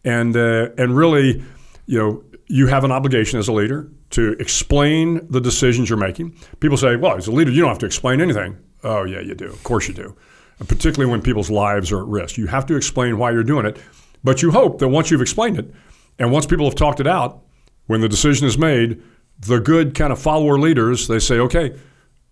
And 0.03 0.35
uh, 0.35 0.69
and 0.77 0.95
really, 0.95 1.43
you 1.85 1.99
know, 1.99 2.23
you 2.47 2.67
have 2.67 2.83
an 2.83 2.91
obligation 2.91 3.39
as 3.39 3.47
a 3.47 3.53
leader 3.53 3.89
to 4.11 4.33
explain 4.39 5.25
the 5.29 5.41
decisions 5.41 5.89
you're 5.89 5.99
making. 5.99 6.35
People 6.59 6.77
say, 6.77 6.95
"Well, 6.95 7.15
as 7.15 7.27
a 7.27 7.31
leader, 7.31 7.51
you 7.51 7.61
don't 7.61 7.69
have 7.69 7.79
to 7.79 7.85
explain 7.85 8.21
anything." 8.21 8.57
Oh, 8.83 9.03
yeah, 9.03 9.19
you 9.19 9.35
do. 9.35 9.45
Of 9.45 9.63
course 9.63 9.87
you 9.87 9.93
do. 9.93 10.15
And 10.59 10.67
particularly 10.67 11.09
when 11.09 11.21
people's 11.21 11.49
lives 11.49 11.91
are 11.91 12.01
at 12.01 12.07
risk, 12.07 12.37
you 12.37 12.47
have 12.47 12.65
to 12.67 12.75
explain 12.75 13.17
why 13.17 13.31
you're 13.31 13.43
doing 13.43 13.65
it. 13.65 13.77
But 14.23 14.41
you 14.41 14.51
hope 14.51 14.79
that 14.79 14.87
once 14.87 15.11
you've 15.11 15.21
explained 15.21 15.59
it, 15.59 15.73
and 16.19 16.31
once 16.31 16.45
people 16.45 16.65
have 16.65 16.75
talked 16.75 16.99
it 16.99 17.07
out, 17.07 17.41
when 17.87 18.01
the 18.01 18.09
decision 18.09 18.47
is 18.47 18.57
made, 18.57 19.01
the 19.39 19.59
good 19.59 19.95
kind 19.95 20.13
of 20.13 20.21
follower 20.21 20.59
leaders, 20.59 21.07
they 21.07 21.19
say, 21.19 21.39
okay, 21.39 21.77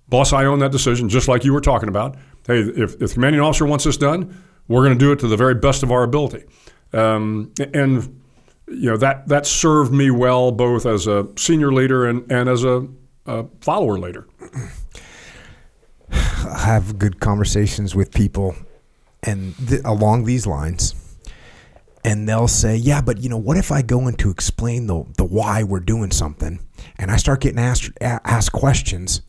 boss, 0.08 0.34
I 0.34 0.46
own 0.46 0.60
that 0.60 0.72
decision, 0.72 1.10
just 1.10 1.28
like 1.28 1.44
you 1.44 1.54
were 1.54 1.62
talking 1.62 1.90
about. 1.90 2.16
Hey, 2.48 2.60
if, 2.60 2.94
if 2.94 3.00
the 3.00 3.08
commanding 3.08 3.42
officer 3.42 3.66
wants 3.66 3.84
this 3.86 3.98
done, 3.98 4.42
we're 4.68 4.84
going 4.84 4.98
to 4.98 5.04
do 5.04 5.12
it 5.12 5.20
to 5.20 5.28
the 5.28 5.38
very 5.38 5.56
best 5.56 5.84
of 5.84 5.92
our 5.92 6.04
ability. 6.04 6.44
Um, 6.94 7.54
and 7.74 8.22
you 8.68 8.90
know 8.90 8.98
that 8.98 9.28
that 9.28 9.46
served 9.46 9.92
me 9.92 10.12
well 10.12 10.52
both 10.52 10.86
as 10.86 11.08
a 11.08 11.28
senior 11.38 11.74
leader 11.74 12.06
and, 12.08 12.30
and 12.32 12.48
as 12.48 12.64
a, 12.64 12.88
a 13.26 13.46
follower 13.60 13.98
leader. 13.98 14.28
Have 16.42 16.98
good 16.98 17.20
conversations 17.20 17.96
with 17.96 18.12
people, 18.12 18.56
and 19.24 19.56
th- 19.68 19.82
along 19.86 20.26
these 20.26 20.48
lines, 20.48 20.96
and 22.04 22.28
they'll 22.28 22.48
say, 22.48 22.76
"Yeah, 22.76 23.02
but 23.02 23.20
you 23.20 23.30
know, 23.30 23.38
what 23.38 23.58
if 23.58 23.72
I 23.72 23.82
go 23.82 24.08
in 24.08 24.16
to 24.16 24.30
explain 24.30 24.88
the 24.88 25.04
the 25.18 25.24
why 25.24 25.64
we're 25.64 25.80
doing 25.80 26.12
something, 26.12 26.60
and 26.98 27.12
I 27.12 27.18
start 27.18 27.42
getting 27.42 27.60
asked 27.60 27.92
asked 28.02 28.52
questions, 28.52 29.22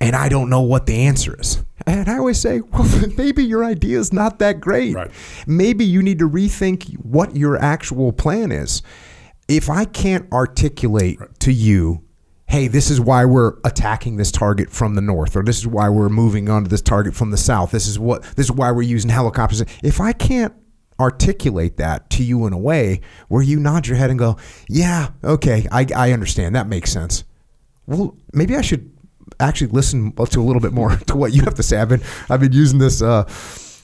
and 0.00 0.16
I 0.16 0.28
don't 0.28 0.48
know 0.48 0.62
what 0.62 0.86
the 0.86 0.94
answer 0.94 1.36
is?" 1.38 1.62
And 1.86 2.08
I 2.08 2.18
always 2.18 2.40
say, 2.40 2.60
"Well, 2.60 2.88
maybe 3.16 3.44
your 3.44 3.64
idea 3.64 3.98
is 3.98 4.12
not 4.12 4.38
that 4.38 4.60
great. 4.60 4.94
Right. 4.94 5.10
Maybe 5.46 5.84
you 5.84 6.02
need 6.02 6.18
to 6.20 6.28
rethink 6.28 6.94
what 6.98 7.36
your 7.36 7.56
actual 7.56 8.12
plan 8.12 8.52
is." 8.52 8.82
If 9.48 9.70
I 9.70 9.84
can't 9.84 10.26
articulate 10.32 11.20
right. 11.20 11.40
to 11.40 11.52
you 11.52 12.02
hey, 12.48 12.68
this 12.68 12.90
is 12.90 13.00
why 13.00 13.24
we're 13.24 13.54
attacking 13.64 14.16
this 14.16 14.30
target 14.30 14.70
from 14.70 14.94
the 14.94 15.00
north, 15.00 15.36
or 15.36 15.42
this 15.42 15.58
is 15.58 15.66
why 15.66 15.88
we're 15.88 16.08
moving 16.08 16.48
on 16.48 16.64
to 16.64 16.70
this 16.70 16.82
target 16.82 17.14
from 17.14 17.30
the 17.30 17.36
south. 17.36 17.70
This 17.70 17.86
is 17.86 17.98
what 17.98 18.22
this 18.36 18.46
is 18.46 18.52
why 18.52 18.70
we're 18.70 18.82
using 18.82 19.10
helicopters. 19.10 19.62
If 19.82 20.00
I 20.00 20.12
can't 20.12 20.54
articulate 20.98 21.76
that 21.76 22.08
to 22.08 22.22
you 22.22 22.46
in 22.46 22.52
a 22.52 22.58
way 22.58 23.00
where 23.28 23.42
you 23.42 23.58
nod 23.60 23.86
your 23.86 23.96
head 23.96 24.10
and 24.10 24.18
go, 24.18 24.36
"Yeah, 24.68 25.10
okay, 25.24 25.66
I, 25.70 25.86
I 25.94 26.12
understand. 26.12 26.54
That 26.54 26.68
makes 26.68 26.90
sense." 26.92 27.24
Well, 27.86 28.16
maybe 28.32 28.56
I 28.56 28.62
should 28.62 28.92
actually 29.40 29.68
listen 29.68 30.12
to 30.12 30.40
a 30.40 30.44
little 30.44 30.62
bit 30.62 30.72
more 30.72 30.96
to 31.06 31.16
what 31.16 31.32
you 31.32 31.42
have 31.42 31.54
to 31.54 31.62
say. 31.62 31.78
I've 31.80 31.88
been 31.88 32.02
I've 32.30 32.40
been 32.40 32.52
using 32.52 32.78
this. 32.78 33.02
Uh, 33.02 33.28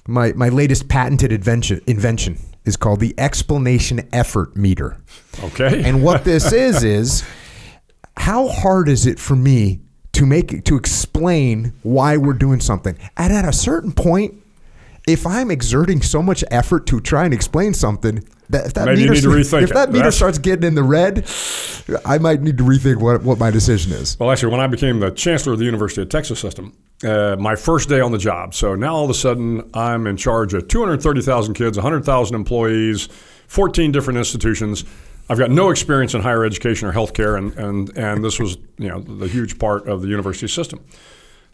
my 0.07 0.33
my 0.33 0.49
latest 0.49 0.89
patented 0.89 1.33
invention 1.33 1.81
invention 1.87 2.39
is 2.65 2.77
called 2.77 3.01
the 3.01 3.15
explanation 3.19 4.09
effort 4.13 4.57
meter. 4.57 5.01
Okay. 5.43 5.83
and 5.85 6.03
what 6.03 6.25
this 6.25 6.53
is 6.53 6.85
is 6.85 7.25
how 8.17 8.49
hard 8.49 8.89
is 8.89 9.07
it 9.07 9.19
for 9.19 9.37
me 9.37 9.81
to 10.13 10.27
make 10.27 10.65
to 10.65 10.77
explain 10.77 11.73
why 11.83 12.17
we're 12.17 12.33
doing 12.35 12.61
something? 12.61 12.97
And 13.17 13.33
at 13.33 13.47
a 13.47 13.53
certain 13.53 13.93
point, 13.93 14.35
if 15.07 15.27
I'm 15.27 15.51
exerting 15.51 16.03
so 16.03 16.23
much 16.23 16.45
effort 16.51 16.87
to 16.89 17.01
try 17.01 17.25
and 17.25 17.35
explain 17.35 17.75
something, 17.75 18.25
that, 18.51 18.67
if 18.67 18.75
that 18.75 18.85
Maybe 18.85 19.09
meter, 19.09 19.39
if 19.39 19.51
that 19.51 19.89
meter 19.89 19.99
That's- 19.99 20.17
starts 20.17 20.39
getting 20.39 20.65
in 20.65 20.75
the 20.75 20.83
red, 20.83 21.27
I 22.05 22.19
might 22.19 22.43
need 22.43 22.59
to 22.59 22.65
rethink 22.65 22.97
what, 22.97 23.23
what 23.23 23.39
my 23.39 23.51
decision 23.51 23.93
is. 23.93 24.19
Well, 24.21 24.31
actually, 24.31 24.53
when 24.53 24.61
I 24.61 24.67
became 24.67 25.01
the 25.01 25.11
chancellor 25.11 25.55
of 25.55 25.59
the 25.59 25.65
University 25.65 26.03
of 26.03 26.09
Texas 26.11 26.39
system, 26.39 26.77
uh, 27.03 27.37
my 27.39 27.57
first 27.57 27.89
day 27.89 28.01
on 28.01 28.13
the 28.13 28.19
job. 28.19 28.55
So 28.55 28.75
now 28.75 28.95
all 28.95 29.05
of 29.05 29.11
a 29.11 29.15
sudden, 29.15 29.69
I'm 29.75 30.07
in 30.07 30.17
charge 30.17 30.55
of 30.55 30.69
230,000 30.69 31.55
kids, 31.55 31.77
100,000 31.77 32.37
employees, 32.37 33.09
14 33.49 33.91
different 33.91 34.19
institutions. 34.19 34.85
I've 35.33 35.39
got 35.39 35.51
no 35.51 35.71
experience 35.71 36.13
in 36.13 36.21
higher 36.21 36.45
education 36.45 36.87
or 36.87 36.93
healthcare, 36.93 37.39
and, 37.39 37.55
and, 37.55 37.97
and 37.97 38.23
this 38.23 38.39
was 38.39 38.59
you 38.77 38.89
know 38.91 39.01
the 39.01 39.27
huge 39.27 39.59
part 39.59 39.89
of 39.89 40.03
the 40.03 40.09
university 40.09 40.47
system. 40.47 40.85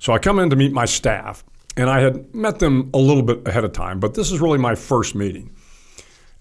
So 0.00 0.12
I 0.12 0.18
come 0.18 0.40
in 0.40 0.50
to 0.50 0.56
meet 0.56 0.72
my 0.72 0.84
staff, 0.84 1.44
and 1.76 1.88
I 1.88 2.00
had 2.00 2.34
met 2.34 2.58
them 2.58 2.90
a 2.92 2.98
little 2.98 3.22
bit 3.22 3.46
ahead 3.46 3.64
of 3.64 3.70
time, 3.70 4.00
but 4.00 4.14
this 4.14 4.32
is 4.32 4.40
really 4.40 4.58
my 4.58 4.74
first 4.74 5.14
meeting. 5.14 5.54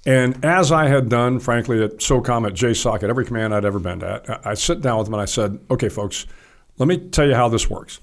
And 0.03 0.43
as 0.43 0.71
I 0.71 0.87
had 0.87 1.09
done, 1.09 1.39
frankly, 1.39 1.83
at 1.83 1.97
SOCOM, 1.97 2.47
at 2.47 2.53
JSOC, 2.55 3.03
at 3.03 3.09
every 3.11 3.23
command 3.23 3.53
I'd 3.53 3.65
ever 3.65 3.77
been 3.77 4.01
at, 4.01 4.43
I 4.43 4.55
sit 4.55 4.81
down 4.81 4.97
with 4.97 5.05
them 5.05 5.13
and 5.13 5.21
I 5.21 5.25
said, 5.25 5.59
okay, 5.69 5.89
folks, 5.89 6.25
let 6.79 6.87
me 6.87 6.97
tell 6.97 7.27
you 7.27 7.35
how 7.35 7.49
this 7.49 7.69
works. 7.69 7.99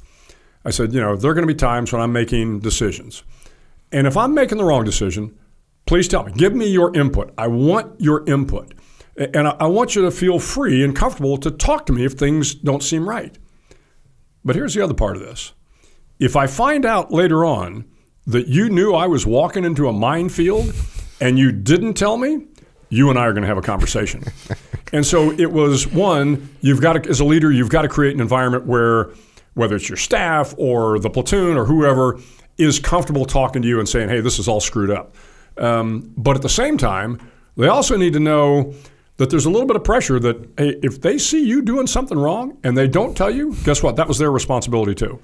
I 0.64 0.70
said, 0.70 0.93
you 0.93 1.01
know, 1.01 1.16
there 1.16 1.32
are 1.32 1.35
going 1.35 1.47
to 1.47 1.53
be 1.53 1.59
times 1.59 1.93
when 1.93 2.01
I'm 2.01 2.12
making 2.12 2.61
decisions. 2.61 3.24
And 3.91 4.07
if 4.07 4.16
I'm 4.16 4.32
making 4.32 4.59
the 4.59 4.64
wrong 4.64 4.85
decision, 4.85 5.37
please 5.87 6.07
tell 6.07 6.22
me. 6.22 6.30
Give 6.32 6.55
me 6.55 6.68
your 6.68 6.95
input. 6.95 7.35
I 7.37 7.49
want 7.49 8.01
your 8.01 8.24
input. 8.28 8.74
And 9.17 9.49
I 9.49 9.57
I 9.61 9.67
want 9.67 9.95
you 9.95 10.03
to 10.03 10.11
feel 10.11 10.39
free 10.39 10.83
and 10.85 10.95
comfortable 10.95 11.37
to 11.39 11.51
talk 11.51 11.87
to 11.87 11.93
me 11.93 12.05
if 12.05 12.12
things 12.15 12.55
don't 12.55 12.83
seem 12.83 13.09
right. 13.09 13.37
But 14.45 14.57
here's 14.57 14.75
the 14.75 14.83
other 14.83 14.95
part 14.95 15.17
of 15.17 15.23
this. 15.23 15.53
If 16.19 16.37
I 16.37 16.47
find 16.47 16.85
out 16.85 17.12
later 17.12 17.45
on 17.45 17.87
that 18.27 18.49
you 18.49 18.69
knew 18.69 18.95
I 18.95 19.07
was 19.07 19.27
walking 19.27 19.65
into 19.65 19.89
a 19.89 19.93
minefield 19.93 20.73
and 21.21 21.39
you 21.39 21.53
didn't 21.53 21.95
tell 21.95 22.17
me, 22.17 22.47
you 22.89 23.11
and 23.11 23.19
I 23.19 23.23
are 23.23 23.33
going 23.33 23.43
to 23.43 23.49
have 23.49 23.59
a 23.59 23.62
conversation. 23.62 24.25
and 24.93 25.05
so 25.05 25.33
it 25.33 25.51
was 25.51 25.87
one, 25.87 26.49
you've 26.61 26.81
got 26.81 27.05
to, 27.05 27.11
as 27.11 27.21
a 27.21 27.25
leader, 27.25 27.51
you've 27.51 27.71
got 27.71 27.83
to 27.83 27.89
create 27.89 28.15
an 28.15 28.21
environment 28.21 28.67
where, 28.67 29.11
whether 29.55 29.77
it's 29.77 29.89
your 29.89 29.97
staff 29.97 30.55
or 30.59 30.99
the 30.99 31.11
platoon 31.11 31.57
or 31.57 31.65
whoever, 31.65 32.21
is 32.59 32.79
comfortable 32.79 33.25
talking 33.25 33.62
to 33.62 33.69
you 33.69 33.79
and 33.79 33.89
saying, 33.89 34.09
hey, 34.09 34.21
this 34.21 34.39
is 34.39 34.47
all 34.47 34.61
screwed 34.61 34.91
up. 34.91 35.17
Um, 35.57 36.12
but 36.17 36.37
at 36.37 36.43
the 36.43 36.49
same 36.49 36.77
time, 36.79 37.21
they 37.57 37.69
also 37.69 37.97
need 37.97 38.12
to 38.12 38.21
know 38.21 38.75
that 39.17 39.31
there's 39.31 39.47
a 39.47 39.51
little 39.51 39.67
bit 39.67 39.77
of 39.77 39.85
pressure 39.85 40.19
that, 40.19 40.49
hey, 40.59 40.77
if 40.83 41.01
they 41.01 41.19
see 41.19 41.45
you 41.45 41.62
doing 41.62 41.87
something 41.87 42.19
wrong 42.19 42.59
and 42.65 42.77
they 42.77 42.89
don't 42.89 43.17
tell 43.17 43.31
you, 43.31 43.55
guess 43.65 43.83
what? 43.83 43.97
That 43.97 44.09
was 44.09 44.19
their 44.19 44.31
responsibility 44.33 44.95
too. 44.95 45.21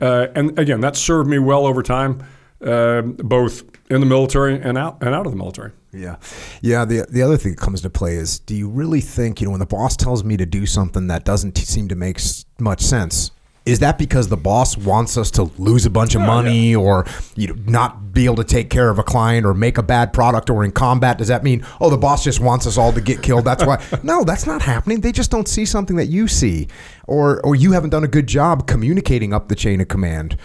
Uh, 0.00 0.28
and 0.34 0.58
again, 0.58 0.80
that 0.80 0.96
served 0.96 1.28
me 1.28 1.38
well 1.38 1.66
over 1.66 1.82
time, 1.82 2.22
uh, 2.64 3.02
both 3.02 3.62
in 3.90 4.00
the 4.00 4.06
military 4.06 4.60
and 4.60 4.76
out 4.78 4.98
and 5.02 5.14
out 5.14 5.26
of 5.26 5.32
the 5.32 5.38
military. 5.38 5.72
Yeah. 5.92 6.16
Yeah. 6.60 6.84
The, 6.84 7.06
the 7.08 7.22
other 7.22 7.36
thing 7.36 7.52
that 7.52 7.60
comes 7.60 7.80
into 7.80 7.90
play 7.90 8.16
is 8.16 8.38
do 8.38 8.54
you 8.54 8.68
really 8.68 9.00
think, 9.00 9.40
you 9.40 9.46
know, 9.46 9.50
when 9.52 9.60
the 9.60 9.66
boss 9.66 9.96
tells 9.96 10.24
me 10.24 10.36
to 10.36 10.46
do 10.46 10.66
something 10.66 11.06
that 11.08 11.24
doesn't 11.24 11.52
t- 11.52 11.64
seem 11.64 11.88
to 11.88 11.94
make 11.94 12.16
s- 12.18 12.44
much 12.58 12.80
sense, 12.82 13.30
is 13.66 13.80
that 13.80 13.98
because 13.98 14.28
the 14.28 14.36
boss 14.36 14.76
wants 14.76 15.16
us 15.18 15.30
to 15.32 15.44
lose 15.58 15.84
a 15.84 15.90
bunch 15.90 16.14
of 16.14 16.20
money 16.20 16.74
or 16.74 17.04
you 17.34 17.48
know, 17.48 17.54
not 17.66 18.12
be 18.12 18.24
able 18.24 18.36
to 18.36 18.44
take 18.44 18.70
care 18.70 18.88
of 18.88 18.98
a 18.98 19.02
client 19.02 19.44
or 19.44 19.52
make 19.52 19.76
a 19.76 19.82
bad 19.82 20.12
product 20.12 20.48
or 20.48 20.64
in 20.64 20.70
combat? 20.70 21.18
Does 21.18 21.28
that 21.28 21.42
mean, 21.42 21.66
oh, 21.80 21.90
the 21.90 21.98
boss 21.98 22.22
just 22.22 22.40
wants 22.40 22.66
us 22.66 22.78
all 22.78 22.92
to 22.92 23.00
get 23.00 23.22
killed? 23.22 23.44
That's 23.44 23.66
why. 23.66 23.84
no, 24.02 24.24
that's 24.24 24.46
not 24.46 24.62
happening. 24.62 25.00
They 25.00 25.12
just 25.12 25.32
don't 25.32 25.48
see 25.48 25.64
something 25.64 25.96
that 25.96 26.06
you 26.06 26.28
see 26.28 26.68
or, 27.06 27.44
or 27.44 27.56
you 27.56 27.72
haven't 27.72 27.90
done 27.90 28.04
a 28.04 28.08
good 28.08 28.28
job 28.28 28.68
communicating 28.68 29.34
up 29.34 29.48
the 29.48 29.56
chain 29.56 29.80
of 29.80 29.88
command 29.88 30.36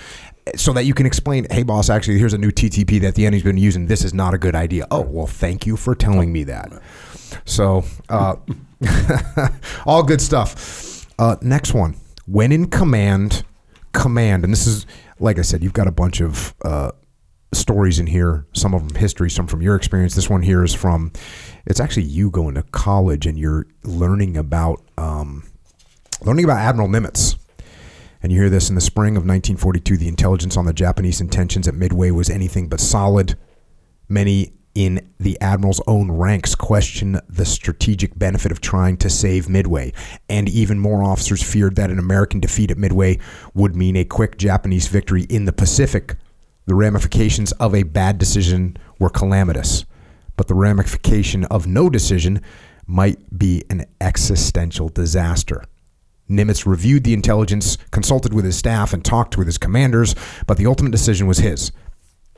so 0.55 0.74
that 0.74 0.86
you 0.86 0.95
can 0.95 1.05
explain, 1.05 1.45
hey, 1.51 1.61
boss, 1.61 1.89
actually, 1.89 2.17
here's 2.17 2.34
a 2.34 2.38
new 2.38 2.51
TTP 2.51 2.99
that 3.01 3.13
the 3.13 3.28
enemy's 3.28 3.43
been 3.43 3.57
using. 3.57 3.86
This 3.86 4.03
is 4.03 4.13
not 4.13 4.34
a 4.34 4.39
good 4.39 4.55
idea. 4.55 4.88
Oh, 4.89 5.01
well, 5.01 5.28
thank 5.28 5.67
you 5.67 5.78
for 5.78 5.93
telling 5.93 6.34
me 6.34 6.43
that. 6.45 6.72
So, 7.45 7.84
uh, 8.09 8.36
all 9.86 10.01
good 10.01 10.22
stuff. 10.22 11.07
Uh, 11.19 11.36
next 11.41 11.76
one. 11.76 12.01
When 12.26 12.51
in 12.51 12.67
command, 12.67 13.43
command, 13.93 14.43
and 14.43 14.53
this 14.53 14.67
is, 14.67 14.86
like 15.19 15.39
I 15.39 15.41
said, 15.41 15.63
you've 15.63 15.74
got 15.74 15.88
a 15.88 15.91
bunch 15.91 16.22
of 16.22 16.53
uh, 16.63 16.91
stories 17.53 17.99
in 17.99 18.07
here, 18.07 18.45
some 18.53 18.74
of 18.74 18.88
them 18.88 18.95
history, 18.97 19.30
some 19.30 19.47
from 19.47 19.61
your 19.61 19.76
experience. 19.76 20.15
This 20.15 20.30
one 20.30 20.41
here 20.41 20.63
is 20.63 20.74
from, 20.74 21.11
it's 21.65 21.80
actually 21.80 22.03
you 22.03 22.30
going 22.30 22.55
to 22.55 22.63
college 22.63 23.26
and 23.26 23.38
you're 23.38 23.67
learning 23.84 24.38
about, 24.38 24.82
um, 24.97 25.49
learning 26.24 26.45
about 26.45 26.59
Admiral 26.59 26.88
Nimitz. 26.88 27.38
And 28.24 28.32
you 28.32 28.39
hear 28.39 28.49
this 28.51 28.69
in 28.69 28.76
the 28.76 28.82
spring 28.82 29.17
of 29.17 29.24
1942, 29.24 29.97
the 29.97 30.07
intelligence 30.07 30.55
on 30.55 30.65
the 30.65 30.74
Japanese 30.74 31.19
intentions 31.22 31.67
at 31.67 31.74
Midway 31.74 32.11
was 32.11 32.30
anything 32.30 32.69
but 32.69 32.80
solid. 32.80 33.36
Many 34.07 34.53
in 34.74 35.09
the 35.19 35.39
admiral's 35.41 35.82
own 35.88 36.11
ranks 36.11 36.55
question 36.55 37.19
the 37.28 37.45
strategic 37.45 38.17
benefit 38.17 38.51
of 38.51 38.61
trying 38.61 38.97
to 38.97 39.09
save 39.09 39.49
Midway, 39.49 39.93
and 40.30 40.47
even 40.47 40.80
more 40.80 41.03
officers 41.03 41.43
feared 41.43 41.76
that 41.76 41.89
an 41.89 41.99
American 41.99 42.39
defeat 42.39 42.72
at 42.72 42.78
Midway 42.78 43.19
would 43.53 43.76
mean 43.76 43.95
a 43.95 44.05
quick 44.05 44.38
Japanese 44.38 44.88
victory 44.88 45.24
in 45.24 45.45
the 45.45 45.53
Pacific. 45.53 46.15
The 46.65 46.76
ramifications 46.76 47.51
of 47.53 47.76
a 47.76 47.84
bad 47.84 48.17
decision 48.17 48.78
were 48.99 49.09
calamitous, 49.09 49.86
but 50.38 50.47
the 50.47 50.55
ramification 50.55 51.45
of 51.45 51.67
no 51.67 51.89
decision 51.89 52.41
might 52.88 53.38
be 53.38 53.63
an 53.69 53.86
existential 53.99 54.89
disaster. 54.89 55.63
Nimitz 56.30 56.65
reviewed 56.65 57.03
the 57.03 57.13
intelligence, 57.13 57.78
consulted 57.91 58.34
with 58.34 58.45
his 58.45 58.57
staff, 58.57 58.93
and 58.93 59.03
talked 59.03 59.38
with 59.38 59.47
his 59.47 59.57
commanders, 59.57 60.15
but 60.47 60.57
the 60.57 60.65
ultimate 60.65 60.91
decision 60.91 61.28
was 61.28 61.39
his. 61.39 61.72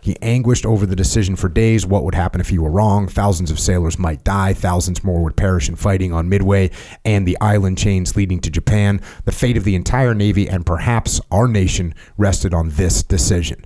He 0.03 0.17
anguished 0.21 0.65
over 0.65 0.85
the 0.85 0.97
decision 0.97 1.37
for 1.37 1.47
days. 1.47 1.85
What 1.85 2.03
would 2.03 2.13
happen 2.13 2.41
if 2.41 2.49
he 2.49 2.59
were 2.59 2.69
wrong? 2.69 3.07
Thousands 3.07 3.49
of 3.49 3.57
sailors 3.57 3.97
might 3.97 4.25
die. 4.25 4.51
Thousands 4.51 5.01
more 5.01 5.23
would 5.23 5.37
perish 5.37 5.69
in 5.69 5.77
fighting 5.77 6.11
on 6.11 6.27
Midway 6.27 6.71
and 7.05 7.25
the 7.25 7.39
island 7.39 7.77
chains 7.77 8.17
leading 8.17 8.41
to 8.41 8.51
Japan. 8.51 8.99
The 9.23 9.31
fate 9.31 9.55
of 9.55 9.63
the 9.63 9.75
entire 9.75 10.13
Navy 10.13 10.49
and 10.49 10.65
perhaps 10.65 11.21
our 11.31 11.47
nation 11.47 11.95
rested 12.17 12.53
on 12.53 12.71
this 12.71 13.01
decision. 13.01 13.63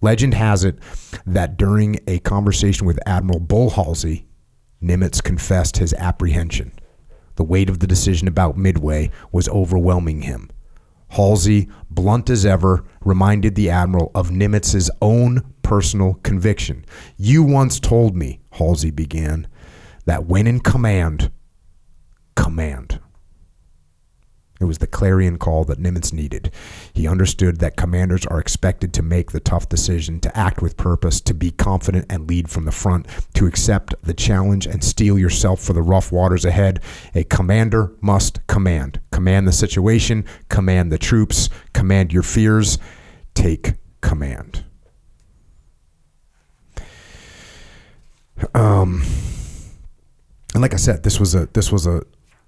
Legend 0.00 0.34
has 0.34 0.62
it 0.62 0.78
that 1.26 1.56
during 1.56 1.98
a 2.06 2.20
conversation 2.20 2.86
with 2.86 3.00
Admiral 3.04 3.40
Bull 3.40 3.70
Halsey, 3.70 4.28
Nimitz 4.80 5.20
confessed 5.20 5.78
his 5.78 5.92
apprehension. 5.94 6.70
The 7.34 7.42
weight 7.42 7.68
of 7.68 7.80
the 7.80 7.88
decision 7.88 8.28
about 8.28 8.56
Midway 8.56 9.10
was 9.32 9.48
overwhelming 9.48 10.22
him. 10.22 10.50
Halsey, 11.12 11.68
blunt 11.90 12.30
as 12.30 12.46
ever, 12.46 12.84
reminded 13.04 13.54
the 13.54 13.68
admiral 13.68 14.10
of 14.14 14.30
Nimitz's 14.30 14.90
own 15.02 15.42
personal 15.62 16.14
conviction. 16.22 16.86
You 17.18 17.42
once 17.42 17.78
told 17.78 18.16
me, 18.16 18.40
Halsey 18.52 18.90
began, 18.90 19.46
that 20.06 20.24
when 20.24 20.46
in 20.46 20.60
command, 20.60 21.30
command. 22.34 22.98
It 24.62 24.66
was 24.66 24.78
the 24.78 24.86
clarion 24.86 25.38
call 25.38 25.64
that 25.64 25.78
Nimitz 25.78 26.12
needed. 26.12 26.52
He 26.94 27.08
understood 27.08 27.58
that 27.58 27.76
commanders 27.76 28.24
are 28.26 28.40
expected 28.40 28.92
to 28.94 29.02
make 29.02 29.32
the 29.32 29.40
tough 29.40 29.68
decision, 29.68 30.20
to 30.20 30.38
act 30.38 30.62
with 30.62 30.76
purpose, 30.76 31.20
to 31.22 31.34
be 31.34 31.50
confident 31.50 32.06
and 32.08 32.28
lead 32.28 32.48
from 32.48 32.64
the 32.64 32.72
front, 32.72 33.06
to 33.34 33.46
accept 33.46 33.94
the 34.02 34.14
challenge 34.14 34.66
and 34.66 34.84
steel 34.84 35.18
yourself 35.18 35.60
for 35.60 35.72
the 35.72 35.82
rough 35.82 36.12
waters 36.12 36.44
ahead. 36.44 36.80
A 37.14 37.24
commander 37.24 37.92
must 38.00 38.46
command. 38.46 39.00
Command 39.10 39.48
the 39.48 39.52
situation, 39.52 40.24
command 40.48 40.92
the 40.92 40.98
troops, 40.98 41.48
command 41.72 42.12
your 42.12 42.22
fears, 42.22 42.78
take 43.34 43.74
command. 44.00 44.64
Um, 48.54 49.02
and 50.54 50.62
like 50.62 50.74
I 50.74 50.78
said, 50.78 51.02
this 51.02 51.20
was 51.20 51.34
a 51.34 51.46
this 51.46 51.70
was 51.70 51.86
a 51.86 52.02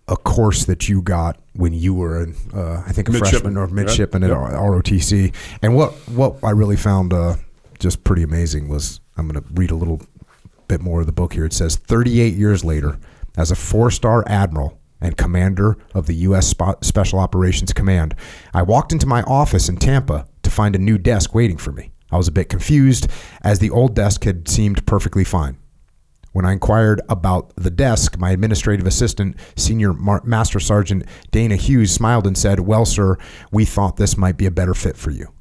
a 0.08 0.16
course 0.16 0.64
that 0.66 0.88
you 0.88 1.00
got 1.02 1.38
when 1.54 1.72
you 1.72 1.94
were, 1.94 2.26
uh, 2.54 2.82
I 2.86 2.92
think, 2.92 3.08
a 3.08 3.12
freshman 3.12 3.56
or 3.56 3.66
midshipman 3.68 4.22
Yep. 4.22 4.30
at 4.30 4.36
ROTC. 4.54 5.32
And 5.62 5.74
what 5.74 5.92
what 6.10 6.36
I 6.42 6.50
really 6.50 6.76
found 6.76 7.12
uh, 7.12 7.36
just 7.78 8.04
pretty 8.04 8.22
amazing 8.22 8.68
was 8.68 9.00
I'm 9.16 9.28
going 9.28 9.42
to 9.42 9.48
read 9.54 9.70
a 9.70 9.74
little 9.76 10.02
bit 10.68 10.80
more 10.80 11.00
of 11.00 11.06
the 11.06 11.12
book 11.12 11.32
here. 11.34 11.44
It 11.44 11.52
says 11.52 11.76
38 11.76 12.34
years 12.34 12.64
later, 12.64 12.98
as 13.36 13.50
a 13.50 13.54
four 13.56 13.90
star 13.90 14.24
admiral 14.26 14.78
and 15.00 15.16
commander 15.16 15.76
of 15.94 16.06
the 16.06 16.14
U.S. 16.28 16.54
Special 16.82 17.18
Operations 17.18 17.72
Command, 17.72 18.14
I 18.52 18.62
walked 18.62 18.92
into 18.92 19.06
my 19.06 19.22
office 19.22 19.68
in 19.68 19.76
Tampa 19.76 20.26
to 20.42 20.50
find 20.50 20.74
a 20.74 20.78
new 20.78 20.98
desk 20.98 21.34
waiting 21.34 21.56
for 21.58 21.72
me. 21.72 21.90
I 22.10 22.16
was 22.16 22.28
a 22.28 22.32
bit 22.32 22.48
confused, 22.48 23.08
as 23.42 23.58
the 23.58 23.70
old 23.70 23.94
desk 23.94 24.24
had 24.24 24.48
seemed 24.48 24.86
perfectly 24.86 25.24
fine. 25.24 25.56
When 26.34 26.44
I 26.44 26.52
inquired 26.52 27.00
about 27.08 27.54
the 27.54 27.70
desk, 27.70 28.18
my 28.18 28.32
administrative 28.32 28.88
assistant, 28.88 29.36
Senior 29.54 29.92
Mar- 29.92 30.20
Master 30.24 30.58
Sergeant 30.58 31.04
Dana 31.30 31.54
Hughes, 31.54 31.92
smiled 31.92 32.26
and 32.26 32.36
said, 32.36 32.58
Well, 32.58 32.84
sir, 32.84 33.18
we 33.52 33.64
thought 33.64 33.98
this 33.98 34.16
might 34.16 34.36
be 34.36 34.44
a 34.44 34.50
better 34.50 34.74
fit 34.74 34.96
for 34.96 35.12
you. 35.12 35.32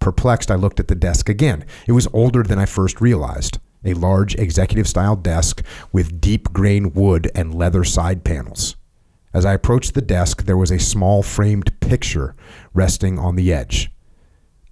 Perplexed, 0.00 0.50
I 0.50 0.56
looked 0.56 0.80
at 0.80 0.88
the 0.88 0.96
desk 0.96 1.28
again. 1.28 1.64
It 1.86 1.92
was 1.92 2.08
older 2.12 2.42
than 2.42 2.58
I 2.58 2.66
first 2.66 3.00
realized. 3.00 3.60
A 3.84 3.94
large 3.94 4.34
executive 4.34 4.88
style 4.88 5.14
desk 5.14 5.62
with 5.92 6.20
deep 6.20 6.52
grain 6.52 6.92
wood 6.92 7.30
and 7.36 7.54
leather 7.54 7.84
side 7.84 8.24
panels. 8.24 8.74
As 9.32 9.46
I 9.46 9.52
approached 9.52 9.94
the 9.94 10.02
desk, 10.02 10.46
there 10.46 10.56
was 10.56 10.72
a 10.72 10.80
small 10.80 11.22
framed 11.22 11.78
picture 11.78 12.34
resting 12.72 13.20
on 13.20 13.36
the 13.36 13.52
edge. 13.52 13.92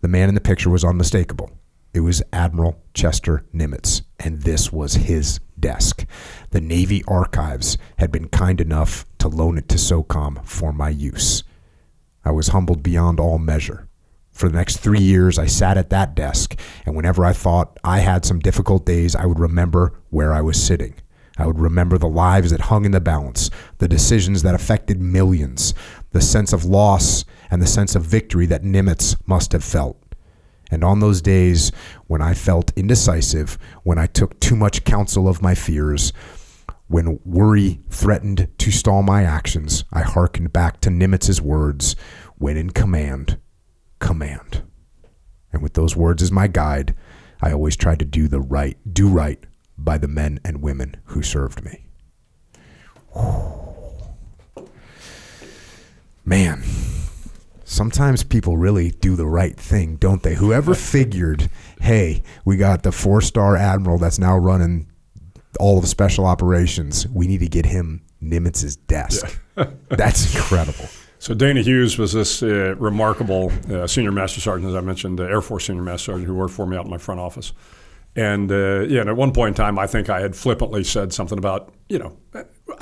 The 0.00 0.08
man 0.08 0.28
in 0.28 0.34
the 0.34 0.40
picture 0.40 0.70
was 0.70 0.82
unmistakable. 0.82 1.52
It 1.94 2.00
was 2.00 2.22
Admiral 2.32 2.82
Chester 2.94 3.44
Nimitz, 3.54 4.02
and 4.18 4.42
this 4.42 4.72
was 4.72 4.94
his 4.94 5.40
desk. 5.62 6.04
The 6.50 6.60
Navy 6.60 7.02
Archives 7.08 7.78
had 7.96 8.12
been 8.12 8.28
kind 8.28 8.60
enough 8.60 9.06
to 9.18 9.28
loan 9.28 9.56
it 9.56 9.70
to 9.70 9.76
SOCOM 9.76 10.44
for 10.44 10.74
my 10.74 10.90
use. 10.90 11.42
I 12.22 12.32
was 12.32 12.48
humbled 12.48 12.82
beyond 12.82 13.18
all 13.18 13.38
measure. 13.38 13.88
For 14.30 14.48
the 14.48 14.56
next 14.56 14.76
three 14.78 15.00
years, 15.00 15.38
I 15.38 15.46
sat 15.46 15.78
at 15.78 15.90
that 15.90 16.14
desk, 16.14 16.58
and 16.84 16.94
whenever 16.94 17.24
I 17.24 17.32
thought 17.32 17.78
I 17.84 18.00
had 18.00 18.24
some 18.24 18.38
difficult 18.38 18.84
days, 18.84 19.14
I 19.14 19.26
would 19.26 19.38
remember 19.38 19.94
where 20.10 20.32
I 20.32 20.40
was 20.40 20.62
sitting. 20.62 20.94
I 21.38 21.46
would 21.46 21.58
remember 21.58 21.98
the 21.98 22.08
lives 22.08 22.50
that 22.50 22.62
hung 22.62 22.84
in 22.84 22.92
the 22.92 23.00
balance, 23.00 23.50
the 23.78 23.88
decisions 23.88 24.42
that 24.42 24.54
affected 24.54 25.00
millions, 25.00 25.74
the 26.10 26.20
sense 26.20 26.52
of 26.52 26.64
loss 26.64 27.24
and 27.50 27.62
the 27.62 27.66
sense 27.66 27.94
of 27.94 28.02
victory 28.02 28.46
that 28.46 28.62
Nimitz 28.62 29.16
must 29.26 29.52
have 29.52 29.64
felt. 29.64 30.01
And 30.72 30.82
on 30.82 31.00
those 31.00 31.20
days 31.20 31.70
when 32.06 32.22
I 32.22 32.32
felt 32.32 32.72
indecisive, 32.76 33.58
when 33.82 33.98
I 33.98 34.06
took 34.06 34.40
too 34.40 34.56
much 34.56 34.84
counsel 34.84 35.28
of 35.28 35.42
my 35.42 35.54
fears, 35.54 36.14
when 36.88 37.20
worry 37.26 37.80
threatened 37.90 38.48
to 38.56 38.70
stall 38.70 39.02
my 39.02 39.22
actions, 39.22 39.84
I 39.92 40.00
hearkened 40.00 40.52
back 40.54 40.80
to 40.80 40.90
Nimitz's 40.90 41.42
words 41.42 41.94
when 42.36 42.56
in 42.56 42.70
command, 42.70 43.38
command. 43.98 44.62
And 45.52 45.62
with 45.62 45.74
those 45.74 45.94
words 45.94 46.22
as 46.22 46.32
my 46.32 46.46
guide, 46.46 46.94
I 47.42 47.52
always 47.52 47.76
tried 47.76 47.98
to 47.98 48.06
do 48.06 48.26
the 48.26 48.40
right, 48.40 48.78
do 48.90 49.08
right 49.08 49.44
by 49.76 49.98
the 49.98 50.08
men 50.08 50.40
and 50.42 50.62
women 50.62 50.96
who 51.04 51.22
served 51.22 51.62
me. 51.62 51.86
Man, 56.24 56.62
sometimes 57.72 58.22
people 58.22 58.56
really 58.56 58.90
do 58.90 59.16
the 59.16 59.26
right 59.26 59.56
thing, 59.56 59.96
don't 59.96 60.22
they? 60.22 60.34
Whoever 60.34 60.74
figured, 60.92 61.50
hey, 61.80 62.22
we 62.44 62.56
got 62.56 62.82
the 62.82 62.92
four 62.92 63.20
star 63.20 63.56
admiral 63.56 63.98
that's 63.98 64.18
now 64.18 64.36
running 64.36 64.86
all 65.58 65.78
of 65.78 65.88
special 65.88 66.26
operations. 66.26 67.06
We 67.08 67.26
need 67.26 67.40
to 67.40 67.48
get 67.48 67.66
him 67.66 68.02
Nimitz's 68.22 68.76
desk. 68.76 69.38
Yeah. 69.56 69.70
that's 69.88 70.34
incredible. 70.34 70.86
So 71.18 71.34
Dana 71.34 71.62
Hughes 71.62 71.98
was 71.98 72.12
this 72.12 72.42
uh, 72.42 72.74
remarkable 72.76 73.52
uh, 73.70 73.86
senior 73.86 74.12
master 74.12 74.40
sergeant, 74.40 74.70
as 74.70 74.74
I 74.74 74.80
mentioned, 74.80 75.18
the 75.18 75.24
Air 75.24 75.40
Force 75.40 75.66
senior 75.66 75.82
master 75.82 76.12
sergeant 76.12 76.26
who 76.26 76.34
worked 76.34 76.54
for 76.54 76.66
me 76.66 76.76
out 76.76 76.84
in 76.84 76.90
my 76.90 76.98
front 76.98 77.20
office. 77.20 77.52
And 78.16 78.50
uh, 78.50 78.80
yeah, 78.80 79.00
and 79.00 79.08
at 79.08 79.16
one 79.16 79.32
point 79.32 79.48
in 79.50 79.54
time, 79.54 79.78
I 79.78 79.86
think 79.86 80.10
I 80.10 80.20
had 80.20 80.36
flippantly 80.36 80.84
said 80.84 81.12
something 81.12 81.38
about, 81.38 81.72
you 81.88 81.98
know, 81.98 82.16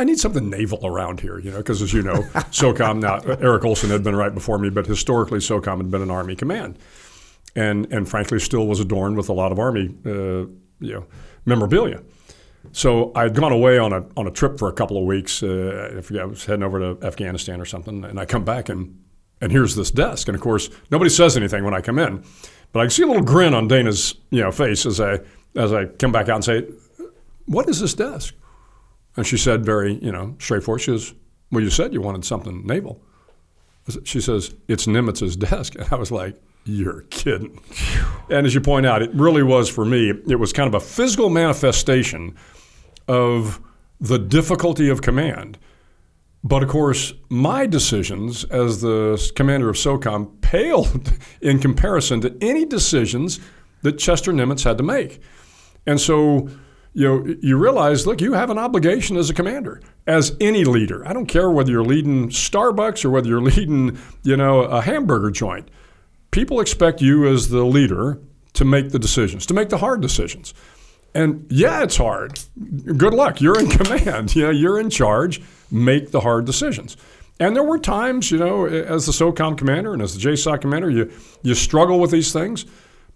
I 0.00 0.04
need 0.04 0.18
something 0.18 0.48
naval 0.48 0.80
around 0.82 1.20
here, 1.20 1.38
you 1.38 1.50
know, 1.50 1.58
because 1.58 1.82
as 1.82 1.92
you 1.92 2.00
know, 2.00 2.14
SOCOM 2.52 3.00
now 3.00 3.18
Eric 3.34 3.66
Olson 3.66 3.90
had 3.90 4.02
been 4.02 4.16
right 4.16 4.32
before 4.32 4.56
me, 4.56 4.70
but 4.70 4.86
historically 4.86 5.40
SOCOM 5.40 5.76
had 5.76 5.90
been 5.90 6.00
an 6.00 6.10
Army 6.10 6.34
command, 6.34 6.78
and 7.54 7.84
and 7.92 8.08
frankly 8.08 8.38
still 8.40 8.66
was 8.66 8.80
adorned 8.80 9.18
with 9.18 9.28
a 9.28 9.34
lot 9.34 9.52
of 9.52 9.58
Army, 9.58 9.94
uh, 10.06 10.10
you 10.80 10.94
know, 10.94 11.06
memorabilia. 11.44 12.02
So 12.72 13.12
I'd 13.14 13.34
gone 13.34 13.52
away 13.52 13.76
on 13.76 13.92
a 13.92 14.06
on 14.16 14.26
a 14.26 14.30
trip 14.30 14.58
for 14.58 14.70
a 14.70 14.72
couple 14.72 14.96
of 14.96 15.04
weeks. 15.04 15.42
Uh, 15.42 15.96
I 15.98 16.00
forget, 16.00 16.22
I 16.22 16.24
was 16.24 16.46
heading 16.46 16.62
over 16.62 16.78
to 16.78 17.06
Afghanistan 17.06 17.60
or 17.60 17.66
something, 17.66 18.02
and 18.02 18.18
I 18.18 18.24
come 18.24 18.42
back 18.42 18.70
and 18.70 18.98
and 19.42 19.52
here's 19.52 19.74
this 19.74 19.90
desk, 19.90 20.28
and 20.28 20.34
of 20.34 20.40
course 20.40 20.70
nobody 20.90 21.10
says 21.10 21.36
anything 21.36 21.62
when 21.62 21.74
I 21.74 21.82
come 21.82 21.98
in, 21.98 22.24
but 22.72 22.80
I 22.80 22.84
can 22.84 22.90
see 22.90 23.02
a 23.02 23.06
little 23.06 23.22
grin 23.22 23.52
on 23.52 23.68
Dana's 23.68 24.14
you 24.30 24.40
know 24.40 24.50
face 24.50 24.86
as 24.86 24.98
I 24.98 25.18
as 25.56 25.74
I 25.74 25.84
come 25.84 26.10
back 26.10 26.30
out 26.30 26.36
and 26.36 26.44
say, 26.44 26.66
"What 27.44 27.68
is 27.68 27.80
this 27.80 27.92
desk?" 27.92 28.34
And 29.16 29.26
she 29.26 29.36
said 29.36 29.64
very 29.64 29.94
you 29.94 30.12
know 30.12 30.36
straightforward. 30.38 30.80
She 30.80 30.98
says, 30.98 31.14
"Well, 31.50 31.62
you 31.62 31.70
said 31.70 31.92
you 31.92 32.00
wanted 32.00 32.24
something 32.24 32.66
naval." 32.66 33.02
She 34.04 34.20
says, 34.20 34.54
"It's 34.68 34.86
Nimitz's 34.86 35.36
desk," 35.36 35.74
and 35.74 35.86
I 35.90 35.96
was 35.96 36.10
like. 36.10 36.36
You're 36.66 37.02
kidding. 37.08 37.58
And 38.28 38.46
as 38.46 38.54
you 38.54 38.60
point 38.60 38.84
out, 38.84 39.00
it 39.00 39.10
really 39.14 39.42
was 39.42 39.70
for 39.70 39.86
me, 39.86 40.10
it 40.10 40.38
was 40.38 40.52
kind 40.52 40.68
of 40.68 40.74
a 40.74 40.84
physical 40.84 41.30
manifestation 41.30 42.36
of 43.08 43.60
the 43.98 44.18
difficulty 44.18 44.88
of 44.88 45.02
command. 45.02 45.58
But 46.42 46.62
of 46.62 46.70
course, 46.70 47.12
my 47.28 47.66
decisions 47.66 48.44
as 48.44 48.80
the 48.80 49.30
commander 49.34 49.68
of 49.68 49.76
SOCOM 49.76 50.40
paled 50.40 51.12
in 51.40 51.58
comparison 51.58 52.20
to 52.22 52.36
any 52.40 52.64
decisions 52.64 53.40
that 53.82 53.98
Chester 53.98 54.32
Nimitz 54.32 54.64
had 54.64 54.78
to 54.78 54.84
make. 54.84 55.20
And 55.86 56.00
so, 56.00 56.48
you 56.92 57.06
know, 57.06 57.34
you 57.40 57.56
realize, 57.56 58.06
look, 58.06 58.20
you 58.20 58.32
have 58.32 58.50
an 58.50 58.58
obligation 58.58 59.16
as 59.16 59.30
a 59.30 59.34
commander, 59.34 59.80
as 60.06 60.36
any 60.40 60.64
leader. 60.64 61.06
I 61.06 61.12
don't 61.12 61.26
care 61.26 61.50
whether 61.50 61.70
you're 61.70 61.84
leading 61.84 62.30
Starbucks 62.30 63.04
or 63.04 63.10
whether 63.10 63.28
you're 63.28 63.40
leading, 63.40 63.98
you 64.22 64.36
know, 64.36 64.62
a 64.62 64.80
hamburger 64.80 65.30
joint. 65.30 65.70
People 66.30 66.60
expect 66.60 67.00
you 67.00 67.26
as 67.26 67.48
the 67.48 67.64
leader 67.64 68.18
to 68.54 68.64
make 68.64 68.90
the 68.90 68.98
decisions, 68.98 69.46
to 69.46 69.54
make 69.54 69.68
the 69.68 69.78
hard 69.78 70.00
decisions. 70.00 70.52
And 71.14 71.46
yeah, 71.48 71.82
it's 71.82 71.96
hard. 71.96 72.38
Good 72.84 73.14
luck. 73.14 73.40
You're 73.40 73.58
in 73.58 73.68
command. 73.70 74.34
You 74.34 74.44
know, 74.44 74.50
you're 74.50 74.78
in 74.78 74.90
charge. 74.90 75.40
Make 75.70 76.10
the 76.10 76.20
hard 76.20 76.44
decisions. 76.44 76.96
And 77.38 77.56
there 77.56 77.64
were 77.64 77.78
times, 77.78 78.30
you 78.30 78.38
know, 78.38 78.66
as 78.66 79.06
the 79.06 79.12
SOCOM 79.12 79.56
commander 79.56 79.92
and 79.92 80.02
as 80.02 80.14
the 80.14 80.20
JSOC 80.20 80.60
commander, 80.60 80.90
you 80.90 81.10
you 81.42 81.54
struggle 81.54 81.98
with 81.98 82.10
these 82.10 82.32
things. 82.32 82.66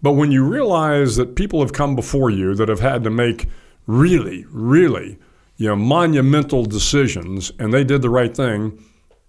But 0.01 0.13
when 0.13 0.31
you 0.31 0.43
realize 0.43 1.15
that 1.17 1.35
people 1.35 1.61
have 1.61 1.73
come 1.73 1.95
before 1.95 2.29
you 2.29 2.55
that 2.55 2.67
have 2.67 2.79
had 2.79 3.03
to 3.03 3.09
make 3.09 3.47
really, 3.87 4.45
really, 4.49 5.17
you 5.57 5.67
know, 5.67 5.75
monumental 5.75 6.65
decisions, 6.65 7.51
and 7.59 7.73
they 7.73 7.83
did 7.83 8.01
the 8.01 8.09
right 8.09 8.35
thing, 8.35 8.83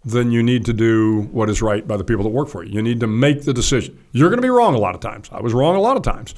then 0.05 0.31
you 0.31 0.43
need 0.43 0.65
to 0.65 0.73
do 0.73 1.23
what 1.33 1.51
is 1.51 1.61
right 1.61 1.87
by 1.87 1.97
the 1.97 2.05
people 2.05 2.23
that 2.25 2.31
work 2.31 2.49
for 2.49 2.63
you. 2.63 2.73
You 2.73 2.83
need 2.83 3.01
to 3.01 3.07
make 3.07 3.43
the 3.43 3.53
decision. 3.53 3.99
You're 4.13 4.29
going 4.29 4.39
to 4.39 4.43
be 4.43 4.51
wrong 4.51 4.75
a 4.75 4.79
lot 4.79 4.95
of 4.95 5.01
times. 5.01 5.29
I 5.33 5.41
was 5.41 5.53
wrong 5.53 5.75
a 5.75 5.81
lot 5.81 5.97
of 5.97 6.03
times. 6.03 6.35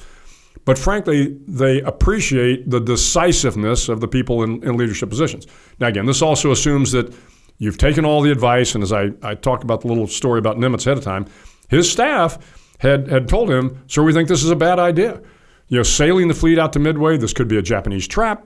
But 0.65 0.77
frankly, 0.77 1.37
they 1.47 1.81
appreciate 1.81 2.69
the 2.69 2.79
decisiveness 2.79 3.89
of 3.89 4.01
the 4.01 4.07
people 4.07 4.43
in, 4.43 4.63
in 4.63 4.75
leadership 4.75 5.09
positions. 5.09 5.47
Now, 5.79 5.87
again, 5.87 6.05
this 6.05 6.21
also 6.21 6.51
assumes 6.51 6.91
that 6.91 7.15
you've 7.59 7.77
taken 7.77 8.05
all 8.05 8.21
the 8.21 8.31
advice, 8.31 8.75
and 8.75 8.83
as 8.83 8.91
I, 8.91 9.11
I 9.21 9.35
talked 9.35 9.63
about 9.63 9.81
the 9.81 9.87
little 9.87 10.07
story 10.07 10.39
about 10.39 10.57
Nimitz 10.57 10.85
ahead 10.85 10.97
of 10.97 11.03
time, 11.03 11.25
his 11.69 11.91
staff 11.91 12.37
had, 12.79 13.07
had 13.07 13.27
told 13.27 13.49
him, 13.49 13.83
Sir, 13.87 14.03
we 14.03 14.13
think 14.13 14.27
this 14.27 14.43
is 14.43 14.49
a 14.49 14.55
bad 14.55 14.79
idea. 14.79 15.21
You 15.69 15.77
know, 15.77 15.83
sailing 15.83 16.27
the 16.27 16.33
fleet 16.33 16.59
out 16.59 16.73
to 16.73 16.79
Midway, 16.79 17.17
this 17.17 17.33
could 17.33 17.47
be 17.47 17.57
a 17.57 17.61
Japanese 17.61 18.07
trap. 18.07 18.45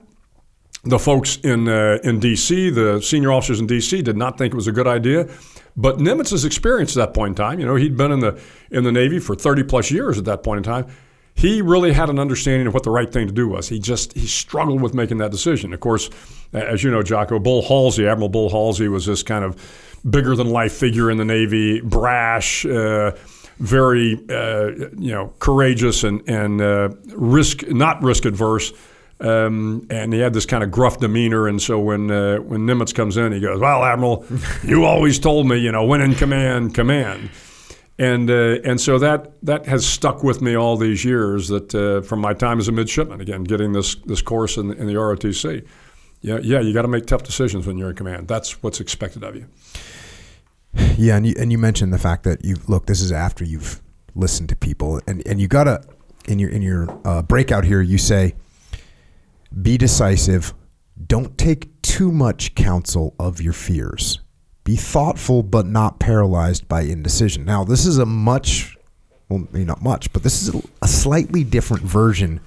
The 0.84 0.98
folks 0.98 1.38
in, 1.38 1.66
uh, 1.66 1.98
in 2.04 2.20
D.C., 2.20 2.70
the 2.70 3.00
senior 3.00 3.32
officers 3.32 3.60
in 3.60 3.66
D.C., 3.66 4.02
did 4.02 4.16
not 4.16 4.36
think 4.36 4.52
it 4.52 4.56
was 4.56 4.66
a 4.66 4.72
good 4.72 4.86
idea. 4.86 5.28
But 5.76 5.98
Nimitz's 5.98 6.44
experience 6.44 6.96
at 6.96 7.00
that 7.06 7.14
point 7.14 7.30
in 7.30 7.34
time, 7.34 7.58
you 7.58 7.66
know, 7.66 7.74
he'd 7.74 7.96
been 7.96 8.12
in 8.12 8.20
the 8.20 8.40
in 8.70 8.84
the 8.84 8.92
Navy 8.92 9.18
for 9.18 9.34
30 9.34 9.64
plus 9.64 9.90
years 9.90 10.18
at 10.18 10.24
that 10.26 10.42
point 10.42 10.58
in 10.58 10.62
time 10.62 10.86
he 11.34 11.62
really 11.62 11.92
had 11.92 12.08
an 12.08 12.18
understanding 12.18 12.66
of 12.66 12.74
what 12.74 12.84
the 12.84 12.90
right 12.90 13.12
thing 13.12 13.26
to 13.26 13.32
do 13.32 13.48
was. 13.48 13.68
He 13.68 13.78
just 13.78 14.12
he 14.12 14.26
struggled 14.26 14.80
with 14.80 14.94
making 14.94 15.18
that 15.18 15.32
decision. 15.32 15.72
Of 15.72 15.80
course, 15.80 16.08
as 16.52 16.84
you 16.84 16.90
know, 16.90 17.02
Jocko 17.02 17.38
Bull 17.38 17.62
Halsey, 17.62 18.06
Admiral 18.06 18.28
Bull 18.28 18.48
Halsey, 18.50 18.88
was 18.88 19.06
this 19.06 19.22
kind 19.22 19.44
of 19.44 19.60
bigger 20.08 20.36
than 20.36 20.50
life 20.50 20.72
figure 20.72 21.10
in 21.10 21.18
the 21.18 21.24
Navy, 21.24 21.80
brash. 21.80 22.64
Uh, 22.64 23.12
very, 23.58 24.14
uh, 24.28 24.70
you 24.98 25.12
know, 25.12 25.32
courageous 25.38 26.04
and 26.04 26.26
and 26.28 26.60
uh, 26.60 26.90
risk 27.14 27.66
not 27.68 28.02
risk 28.02 28.24
adverse, 28.24 28.72
um, 29.20 29.86
and 29.90 30.12
he 30.12 30.20
had 30.20 30.32
this 30.32 30.46
kind 30.46 30.64
of 30.64 30.70
gruff 30.70 30.98
demeanor. 30.98 31.48
And 31.48 31.60
so 31.60 31.78
when 31.78 32.10
uh, 32.10 32.38
when 32.38 32.66
Nimitz 32.66 32.94
comes 32.94 33.16
in, 33.16 33.32
he 33.32 33.40
goes, 33.40 33.60
"Well, 33.60 33.84
Admiral, 33.84 34.24
you 34.64 34.84
always 34.84 35.18
told 35.18 35.46
me, 35.48 35.58
you 35.58 35.72
know, 35.72 35.84
when 35.84 36.00
in 36.00 36.14
command, 36.14 36.74
command." 36.74 37.30
and 37.98 38.28
uh, 38.28 38.58
and 38.64 38.80
so 38.80 38.98
that 38.98 39.32
that 39.44 39.66
has 39.66 39.86
stuck 39.86 40.24
with 40.24 40.42
me 40.42 40.56
all 40.56 40.76
these 40.76 41.04
years. 41.04 41.48
That 41.48 41.74
uh, 41.74 42.02
from 42.02 42.20
my 42.20 42.34
time 42.34 42.58
as 42.58 42.68
a 42.68 42.72
midshipman, 42.72 43.20
again, 43.20 43.44
getting 43.44 43.72
this 43.72 43.94
this 44.06 44.22
course 44.22 44.56
in, 44.56 44.72
in 44.72 44.86
the 44.86 44.94
ROTC, 44.94 45.66
yeah, 46.20 46.38
yeah, 46.42 46.60
you 46.60 46.72
got 46.72 46.82
to 46.82 46.88
make 46.88 47.06
tough 47.06 47.22
decisions 47.22 47.66
when 47.66 47.78
you're 47.78 47.90
in 47.90 47.96
command. 47.96 48.26
That's 48.26 48.62
what's 48.62 48.80
expected 48.80 49.22
of 49.22 49.36
you. 49.36 49.46
Yeah, 50.96 51.16
and 51.16 51.26
you 51.26 51.34
and 51.38 51.50
you 51.50 51.58
mentioned 51.58 51.92
the 51.92 51.98
fact 51.98 52.24
that 52.24 52.44
you 52.44 52.56
look. 52.68 52.86
This 52.86 53.00
is 53.00 53.12
after 53.12 53.44
you've 53.44 53.82
listened 54.14 54.48
to 54.50 54.56
people, 54.56 55.00
and 55.06 55.26
and 55.26 55.40
you 55.40 55.48
gotta 55.48 55.84
in 56.26 56.38
your 56.38 56.50
in 56.50 56.62
your 56.62 56.88
uh, 57.04 57.22
breakout 57.22 57.64
here. 57.64 57.80
You 57.80 57.98
say, 57.98 58.34
be 59.62 59.76
decisive. 59.76 60.54
Don't 61.06 61.36
take 61.36 61.82
too 61.82 62.12
much 62.12 62.54
counsel 62.54 63.14
of 63.18 63.40
your 63.40 63.52
fears 63.52 64.20
be 64.64 64.76
thoughtful, 64.76 65.42
but 65.42 65.66
not 65.66 66.00
paralyzed 66.00 66.66
by 66.66 66.82
indecision. 66.82 67.44
Now, 67.44 67.64
this 67.64 67.84
is 67.84 67.98
a 67.98 68.06
much, 68.06 68.76
well, 69.28 69.46
maybe 69.52 69.64
not 69.64 69.82
much, 69.82 70.12
but 70.12 70.22
this 70.22 70.42
is 70.42 70.54
a 70.82 70.88
slightly 70.88 71.44
different 71.44 71.82
version 71.84 72.40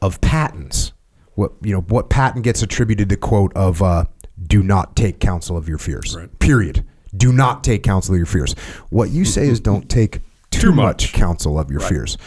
of 0.00 0.20
Patton's. 0.20 0.92
What 1.34 1.52
you 1.60 1.74
know, 1.74 1.82
what 1.82 2.08
Patton 2.08 2.40
gets 2.40 2.62
attributed 2.62 3.10
the 3.10 3.16
quote 3.16 3.52
of 3.54 3.82
uh, 3.82 4.04
"Do 4.42 4.62
not 4.62 4.96
take 4.96 5.20
counsel 5.20 5.56
of 5.56 5.68
your 5.68 5.76
fears." 5.76 6.16
Right. 6.16 6.38
Period. 6.38 6.82
Do 7.16 7.32
not 7.32 7.64
take 7.64 7.82
counsel 7.82 8.14
of 8.14 8.18
your 8.18 8.26
fears. 8.26 8.54
What 8.90 9.10
you 9.10 9.24
say 9.24 9.48
is 9.48 9.60
don't 9.60 9.88
take 9.88 10.20
too, 10.50 10.60
too 10.60 10.72
much. 10.72 11.04
much. 11.04 11.12
counsel 11.12 11.58
of 11.58 11.70
your 11.70 11.80
right. 11.80 11.88
fears. 11.88 12.18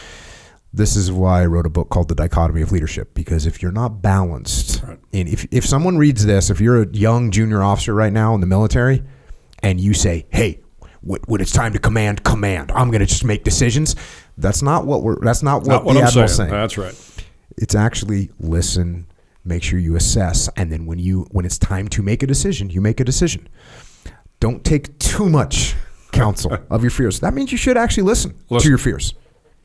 This 0.72 0.94
is 0.94 1.10
why 1.10 1.42
I 1.42 1.46
wrote 1.46 1.66
a 1.66 1.70
book 1.70 1.88
called 1.88 2.08
The 2.08 2.14
Dichotomy 2.14 2.62
of 2.62 2.70
Leadership 2.70 3.12
because 3.12 3.44
if 3.44 3.60
you're 3.60 3.72
not 3.72 4.02
balanced, 4.02 4.82
right. 4.84 4.98
and 5.12 5.28
if, 5.28 5.46
if 5.50 5.66
someone 5.66 5.98
reads 5.98 6.24
this, 6.24 6.48
if 6.48 6.60
you're 6.60 6.82
a 6.82 6.88
young 6.88 7.32
junior 7.32 7.62
officer 7.62 7.92
right 7.92 8.12
now 8.12 8.34
in 8.34 8.40
the 8.40 8.46
military 8.46 9.02
and 9.62 9.80
you 9.80 9.94
say, 9.94 10.26
hey, 10.30 10.60
when 11.02 11.40
it's 11.40 11.50
time 11.50 11.72
to 11.72 11.78
command, 11.78 12.22
command, 12.24 12.70
I'm 12.72 12.90
going 12.90 13.00
to 13.00 13.06
just 13.06 13.24
make 13.24 13.42
decisions. 13.42 13.96
That's 14.38 14.62
not 14.62 14.86
what 14.86 15.02
we're, 15.02 15.18
that's 15.20 15.42
not 15.42 15.62
what, 15.62 15.68
not 15.68 15.84
what 15.84 15.94
the 15.94 16.00
I'm 16.00 16.06
admiral's 16.06 16.36
saying. 16.36 16.50
saying. 16.50 16.60
That's 16.60 16.78
right. 16.78 17.24
It's 17.56 17.74
actually 17.74 18.30
listen 18.38 19.06
Make 19.44 19.62
sure 19.62 19.78
you 19.78 19.96
assess, 19.96 20.50
and 20.56 20.70
then 20.70 20.84
when 20.84 20.98
you 20.98 21.26
when 21.30 21.46
it's 21.46 21.58
time 21.58 21.88
to 21.88 22.02
make 22.02 22.22
a 22.22 22.26
decision, 22.26 22.68
you 22.68 22.82
make 22.82 23.00
a 23.00 23.04
decision. 23.04 23.48
Don't 24.40 24.64
take 24.64 24.98
too 24.98 25.28
much 25.28 25.74
counsel 26.12 26.56
of 26.70 26.82
your 26.82 26.90
fears. 26.90 27.20
That 27.20 27.34
means 27.34 27.52
you 27.52 27.58
should 27.58 27.76
actually 27.76 28.04
listen, 28.04 28.34
to 28.48 28.68
your 28.68 28.78
fears. 28.78 29.14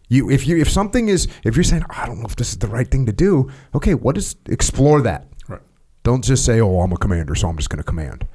You 0.07 0.29
if 0.29 0.45
you 0.47 0.57
if 0.57 0.69
something 0.69 1.07
is 1.09 1.27
if 1.43 1.55
you're 1.55 1.63
saying 1.63 1.83
I 1.89 2.05
don't 2.05 2.19
know 2.19 2.25
if 2.27 2.35
this 2.35 2.49
is 2.51 2.57
the 2.59 2.67
right 2.67 2.87
thing 2.87 3.07
to 3.07 3.11
do, 3.11 3.49
okay, 3.73 3.95
what 3.95 4.17
is 4.17 4.35
explore 4.47 5.01
that. 5.01 5.27
Right. 5.47 5.61
Don't 6.03 6.23
just 6.23 6.45
say, 6.45 6.61
"Oh, 6.61 6.81
I'm 6.81 6.91
a 6.91 6.97
commander, 6.97 7.33
so 7.33 7.47
I'm 7.49 7.57
just 7.57 7.69
going 7.71 7.79
to 7.79 7.83
command." 7.83 8.27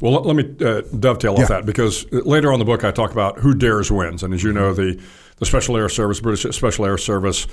Well, 0.00 0.12
let, 0.14 0.26
let 0.26 0.36
me 0.36 0.66
uh, 0.66 0.82
dovetail 0.98 1.34
Yeah. 1.36 1.42
off 1.42 1.48
that 1.48 1.66
because 1.66 2.10
later 2.12 2.48
on 2.48 2.54
in 2.54 2.58
the 2.60 2.64
book 2.64 2.84
I 2.84 2.90
talk 2.90 3.12
about 3.12 3.38
who 3.38 3.54
dares 3.54 3.90
wins, 3.90 4.22
and 4.22 4.32
as 4.34 4.42
you 4.42 4.52
know, 4.52 4.74
the 4.74 5.00
the 5.38 5.46
Special 5.46 5.76
Air 5.76 5.88
Service, 5.88 6.20
British 6.20 6.54
Special 6.54 6.86
Air 6.86 6.98
Service, 6.98 7.46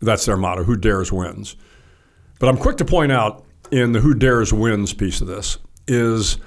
that's 0.00 0.24
their 0.26 0.36
motto: 0.36 0.64
who 0.64 0.76
dares 0.76 1.12
wins. 1.12 1.56
But 2.40 2.48
I'm 2.48 2.56
quick 2.56 2.76
to 2.78 2.84
point 2.84 3.12
out 3.12 3.44
in 3.70 3.92
the 3.92 4.00
who 4.00 4.14
dares 4.14 4.52
wins 4.52 4.92
piece 4.92 5.20
of 5.20 5.26
this 5.26 5.58
is 5.88 6.38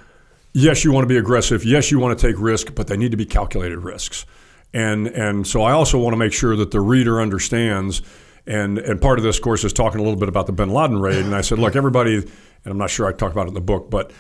yes, 0.54 0.84
you 0.84 0.92
want 0.92 1.04
to 1.04 1.08
be 1.08 1.18
aggressive, 1.18 1.64
yes, 1.64 1.92
you 1.92 2.00
want 2.00 2.18
to 2.18 2.28
take 2.28 2.40
risk, 2.40 2.76
but 2.76 2.88
they 2.88 2.98
need 2.98 3.12
to 3.12 3.18
be 3.18 3.26
calculated 3.26 3.80
risks. 3.80 4.26
And 4.74 5.08
and 5.08 5.48
so 5.48 5.62
I 5.64 5.72
also 5.72 5.98
want 6.00 6.14
to 6.14 6.18
make 6.18 6.34
sure 6.34 6.56
that 6.56 6.72
the 6.72 6.82
reader 6.82 7.22
understands. 7.22 8.02
And 8.46 8.78
and 8.80 9.02
part 9.02 9.20
of 9.20 9.24
this, 9.24 9.40
course, 9.40 9.64
is 9.64 9.74
talking 9.74 10.00
a 10.00 10.04
little 10.04 10.20
bit 10.20 10.30
about 10.30 10.46
the 10.48 10.54
Bin 10.54 10.70
Laden 10.70 11.00
raid. 11.00 11.26
And 11.26 11.36
I 11.36 11.42
said, 11.42 11.60
look, 11.60 11.76
everybody, 11.76 12.16
and 12.16 12.28
I'm 12.66 12.78
not 12.78 12.90
sure 12.90 13.08
I 13.08 13.12
talk 13.12 13.32
about 13.32 13.46
it 13.46 13.50
in 13.50 13.54
the 13.54 13.62
book, 13.62 13.90
but 13.90 14.12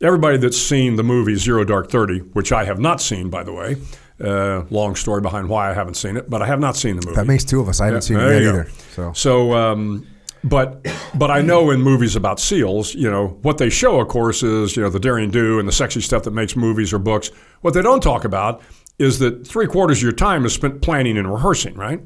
everybody 0.00 0.36
that's 0.38 0.58
seen 0.58 0.96
the 0.96 1.02
movie 1.02 1.36
Zero 1.36 1.64
Dark 1.64 1.90
Thirty, 1.90 2.18
which 2.18 2.52
I 2.52 2.64
have 2.64 2.78
not 2.78 3.00
seen, 3.00 3.30
by 3.30 3.42
the 3.42 3.52
way. 3.52 3.76
Uh, 4.22 4.64
long 4.70 4.94
story 4.94 5.20
behind 5.20 5.48
why 5.48 5.70
I 5.70 5.74
haven't 5.74 5.94
seen 5.94 6.16
it, 6.16 6.30
but 6.30 6.40
I 6.40 6.46
have 6.46 6.60
not 6.60 6.76
seen 6.76 6.96
the 6.96 7.04
movie. 7.04 7.16
That 7.16 7.26
makes 7.26 7.44
two 7.44 7.60
of 7.60 7.68
us. 7.68 7.80
I 7.80 7.86
haven't 7.86 8.02
seen 8.02 8.18
it 8.18 8.22
yet 8.22 8.42
either. 8.42 8.68
So 8.94 9.12
So, 9.12 9.54
um, 9.54 10.06
but 10.44 10.86
but 11.14 11.30
I 11.30 11.40
know 11.40 11.70
in 11.70 11.80
movies 11.80 12.14
about 12.14 12.38
seals, 12.38 12.94
you 12.94 13.10
know, 13.10 13.38
what 13.42 13.58
they 13.58 13.70
show, 13.70 13.98
of 13.98 14.08
course, 14.08 14.42
is 14.42 14.76
you 14.76 14.82
know 14.82 14.90
the 14.90 15.00
daring 15.00 15.30
do 15.30 15.58
and 15.58 15.66
the 15.66 15.72
sexy 15.72 16.02
stuff 16.02 16.22
that 16.24 16.32
makes 16.32 16.54
movies 16.54 16.92
or 16.92 16.98
books. 16.98 17.30
What 17.62 17.74
they 17.74 17.82
don't 17.82 18.02
talk 18.02 18.24
about 18.24 18.62
is 18.98 19.18
that 19.18 19.46
three 19.46 19.66
quarters 19.66 19.98
of 19.98 20.02
your 20.02 20.12
time 20.12 20.44
is 20.44 20.52
spent 20.52 20.82
planning 20.82 21.16
and 21.16 21.32
rehearsing, 21.32 21.74
right? 21.74 22.00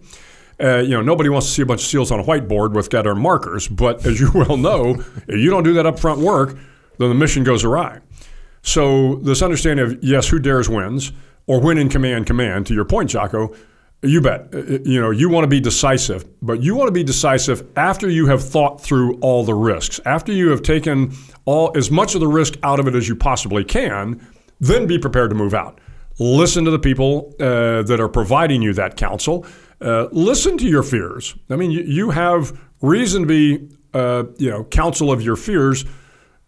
Uh, 0.60 0.78
you 0.78 0.90
know, 0.90 1.02
nobody 1.02 1.28
wants 1.28 1.46
to 1.48 1.52
see 1.52 1.62
a 1.62 1.66
bunch 1.66 1.82
of 1.82 1.86
seals 1.86 2.10
on 2.10 2.20
a 2.20 2.24
whiteboard 2.24 2.72
with 2.72 2.90
got 2.90 3.04
markers, 3.16 3.68
but 3.68 4.04
as 4.06 4.18
you 4.18 4.30
well 4.34 4.56
know, 4.56 5.04
if 5.26 5.38
you 5.38 5.50
don't 5.50 5.64
do 5.64 5.74
that 5.74 5.84
upfront 5.84 6.18
work, 6.18 6.56
then 6.98 7.08
the 7.08 7.14
mission 7.14 7.44
goes 7.44 7.64
awry. 7.64 8.00
So 8.62 9.16
this 9.16 9.42
understanding 9.42 9.84
of 9.84 10.02
yes, 10.02 10.28
who 10.28 10.38
dares 10.38 10.68
wins, 10.68 11.12
or 11.46 11.60
when 11.60 11.78
in 11.78 11.88
command, 11.88 12.26
command. 12.26 12.66
To 12.66 12.74
your 12.74 12.84
point, 12.84 13.10
Jocko, 13.10 13.54
you 14.02 14.20
bet. 14.20 14.48
Uh, 14.54 14.78
You 14.84 15.00
know, 15.00 15.10
you 15.10 15.28
want 15.28 15.44
to 15.44 15.48
be 15.48 15.60
decisive, 15.60 16.24
but 16.40 16.62
you 16.62 16.74
want 16.74 16.88
to 16.88 16.92
be 16.92 17.04
decisive 17.04 17.66
after 17.76 18.08
you 18.08 18.26
have 18.26 18.42
thought 18.42 18.80
through 18.80 19.18
all 19.20 19.44
the 19.44 19.54
risks, 19.54 20.00
after 20.04 20.32
you 20.32 20.50
have 20.50 20.62
taken 20.62 21.12
all 21.44 21.72
as 21.76 21.90
much 21.90 22.14
of 22.14 22.20
the 22.20 22.28
risk 22.28 22.54
out 22.62 22.78
of 22.80 22.86
it 22.86 22.94
as 22.94 23.08
you 23.08 23.16
possibly 23.16 23.64
can. 23.64 24.20
Then 24.60 24.86
be 24.86 24.98
prepared 24.98 25.30
to 25.30 25.36
move 25.36 25.54
out. 25.54 25.80
Listen 26.18 26.64
to 26.64 26.70
the 26.72 26.78
people 26.80 27.32
uh, 27.38 27.82
that 27.82 28.00
are 28.00 28.08
providing 28.08 28.60
you 28.60 28.72
that 28.74 28.96
counsel. 28.96 29.46
Uh, 29.80 30.08
listen 30.10 30.58
to 30.58 30.66
your 30.66 30.82
fears. 30.82 31.36
I 31.48 31.54
mean, 31.54 31.70
you, 31.70 31.82
you 31.82 32.10
have 32.10 32.58
reason 32.82 33.22
to 33.22 33.28
be, 33.28 33.68
uh, 33.94 34.24
you 34.36 34.50
know, 34.50 34.64
counsel 34.64 35.12
of 35.12 35.22
your 35.22 35.36
fears. 35.36 35.84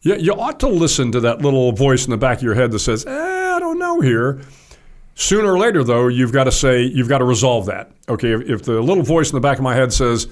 You, 0.03 0.17
you 0.17 0.33
ought 0.33 0.59
to 0.61 0.69
listen 0.69 1.13
to 1.13 1.21
that 1.21 1.43
little 1.43 1.71
voice 1.71 2.05
in 2.05 2.11
the 2.11 2.17
back 2.17 2.39
of 2.39 2.43
your 2.43 2.55
head 2.55 2.73
that 2.73 2.81
says, 2.81 3.07
eh, 3.07 3.13
I 3.55 3.61
don't 3.61 3.79
know 3.79 4.01
here. 4.01 4.41
Sooner 5.21 5.53
or 5.53 5.59
later, 5.59 5.85
though, 5.85 6.09
you've 6.09 6.33
got 6.33 6.45
to 6.45 6.53
say, 6.53 6.83
you've 6.83 7.09
got 7.11 7.19
to 7.19 7.27
resolve 7.27 7.67
that. 7.67 7.93
Okay, 8.09 8.33
if, 8.33 8.41
if 8.49 8.63
the 8.63 8.81
little 8.81 9.03
voice 9.03 9.29
in 9.29 9.35
the 9.35 9.41
back 9.41 9.59
of 9.59 9.63
my 9.63 9.75
head 9.75 9.93
says, 9.93 10.27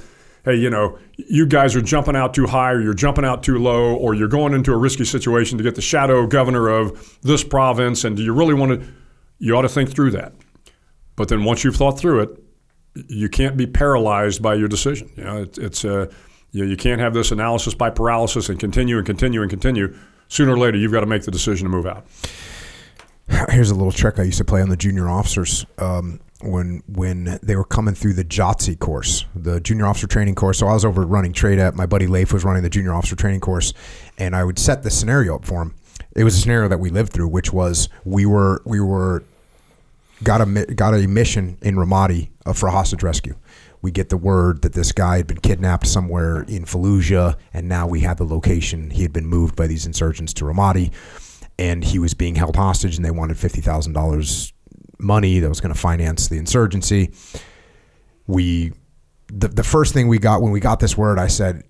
hey, 0.47 0.55
you 0.55 0.71
know, 0.71 0.99
you 1.19 1.45
guys 1.45 1.77
are 1.77 1.83
jumping 1.83 2.17
out 2.17 2.33
too 2.33 2.47
high 2.47 2.71
or 2.71 2.81
you're 2.81 2.95
jumping 2.95 3.27
out 3.27 3.43
too 3.43 3.59
low 3.59 3.95
or 3.97 4.15
you're 4.15 4.29
going 4.29 4.55
into 4.55 4.73
a 4.73 4.79
risky 4.79 5.05
situation 5.05 5.59
to 5.59 5.63
get 5.63 5.75
the 5.75 5.83
shadow 5.83 6.27
governor 6.27 6.69
of 6.69 7.19
this 7.21 7.45
province 7.45 8.03
and 8.05 8.17
do 8.17 8.23
you 8.23 8.33
really 8.33 8.55
want 8.55 8.81
to, 8.81 8.89
you 9.39 9.55
ought 9.55 9.63
to 9.63 9.69
think 9.69 9.91
through 9.91 10.13
that. 10.13 10.33
But 11.17 11.29
then 11.29 11.45
once 11.45 11.65
you've 11.65 11.77
thought 11.77 11.99
through 11.99 12.21
it, 12.21 12.43
you 13.09 13.29
can't 13.29 13.59
be 13.59 13.67
paralyzed 13.67 14.41
by 14.41 14.55
your 14.55 14.69
decision. 14.69 15.11
You 15.17 15.25
know, 15.25 15.43
it, 15.43 15.59
it's 15.59 15.85
uh, 15.85 16.11
you, 16.53 16.65
know, 16.65 16.71
you 16.71 16.79
can't 16.79 17.03
have 17.03 17.13
this 17.13 17.31
analysis 17.31 17.75
by 17.75 17.91
paralysis 17.91 18.49
and 18.49 18.59
continue 18.59 18.97
and 18.97 19.05
continue 19.05 19.43
and 19.43 19.51
continue. 19.51 19.95
Sooner 20.29 20.55
or 20.55 20.59
later, 20.59 20.79
you've 20.79 20.93
got 20.93 21.01
to 21.01 21.07
make 21.07 21.25
the 21.25 21.31
decision 21.31 21.67
to 21.67 21.71
move 21.71 21.85
out. 21.85 22.07
here's 23.51 23.71
a 23.71 23.75
little 23.75 23.93
trick 23.93 24.19
I 24.19 24.23
used 24.23 24.39
to 24.39 24.45
play 24.45 24.63
on 24.63 24.69
the 24.69 24.77
junior 24.77 25.09
officers 25.09 25.67
um, 25.79 26.21
when 26.41 26.83
when 26.87 27.39
they 27.43 27.57
were 27.57 27.65
coming 27.65 27.95
through 27.95 28.15
the 28.15 28.25
JOTC 28.25 28.79
course, 28.79 29.25
the 29.35 29.61
junior 29.61 29.87
officer 29.87 30.07
training 30.07 30.35
course. 30.35 30.59
So 30.59 30.67
I 30.67 30.75
was 30.75 30.85
over 30.85 31.05
running 31.05 31.33
TRADET 31.33 31.75
my 31.75 31.87
buddy 31.87 32.07
Leif 32.07 32.33
was 32.33 32.45
running 32.45 32.63
the 32.63 32.71
junior 32.71 32.95
officer 32.95 33.17
training 33.17 33.41
course, 33.41 33.75
and 34.19 34.35
I 34.35 34.45
would 34.45 34.59
set 34.59 34.83
the 34.83 34.91
scenario 34.91 35.37
up 35.37 35.45
for 35.45 35.63
him. 35.63 35.75
It 36.15 36.25
was 36.25 36.37
a 36.37 36.41
scenario 36.41 36.69
that 36.69 36.81
we 36.81 36.91
lived 36.91 37.13
through, 37.13 37.29
which 37.29 37.53
was 37.53 37.89
we 38.05 38.25
were 38.25 38.63
we 38.65 38.81
were 38.81 39.25
got 40.23 40.41
a 40.41 40.67
got 40.75 40.95
a 40.95 41.07
mission 41.07 41.59
in 41.63 41.77
Ramadi 41.77 42.31
uh, 42.47 42.53
for 42.53 42.69
hostage 42.69 43.03
rescue. 43.03 43.37
We 43.81 43.93
get 43.93 44.09
the 44.09 44.17
word 44.17 44.63
that 44.63 44.73
this 44.73 44.91
guy 44.91 45.19
had 45.19 45.29
been 45.29 45.39
kidnapped 45.39 45.87
somewhere 45.87 46.43
in 46.43 46.65
Fallujah, 46.65 47.37
and 47.55 47.69
now 47.69 47.87
we 47.87 48.01
had 48.01 48.19
the 48.19 48.25
location. 48.25 48.91
He 48.91 49.03
had 49.03 49.13
been 49.13 49.27
moved 49.27 49.55
by 49.55 49.69
these 49.69 49.87
insurgents 49.87 50.33
to 50.35 50.45
Ramadi, 50.45 50.93
and 51.59 51.83
he 51.83 51.99
was 51.99 52.15
being 52.15 52.35
held 52.35 52.57
hostage, 52.57 52.97
and 52.97 53.05
they 53.05 53.11
wanted 53.11 53.37
fifty 53.37 53.61
thousand 53.61 53.93
dollars 53.93 54.53
money 54.99 55.39
that 55.39 55.49
was 55.49 55.61
going 55.61 55.73
to 55.73 55.79
finance 55.79 56.29
the 56.29 56.39
insurgency. 56.39 57.11
We, 58.27 58.73
the 59.29 59.49
the 59.49 59.63
first 59.63 59.95
thing 59.95 60.09
we 60.09 60.19
got 60.19 60.43
when 60.43 60.53
we 60.53 60.61
got 60.61 60.81
this 60.81 60.97
word, 60.97 61.19
I 61.19 61.27
said, 61.27 61.63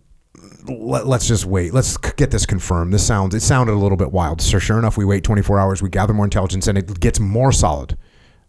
Let, 0.67 1.07
let's 1.07 1.27
just 1.27 1.45
wait. 1.45 1.73
Let's 1.73 1.97
get 1.97 2.31
this 2.31 2.47
confirmed. 2.47 2.93
This 2.93 3.07
sounds 3.07 3.35
it 3.35 3.41
sounded 3.41 3.73
a 3.73 3.79
little 3.79 3.99
bit 3.99 4.13
wild. 4.13 4.41
So 4.41 4.59
sure 4.59 4.79
enough, 4.79 4.97
we 4.97 5.05
wait 5.05 5.25
24 5.25 5.59
hours. 5.59 5.83
We 5.83 5.89
gather 5.89 6.13
more 6.13 6.27
intelligence, 6.27 6.67
and 6.67 6.77
it 6.77 7.01
gets 7.01 7.21
more 7.21 7.53
solid, 7.53 7.97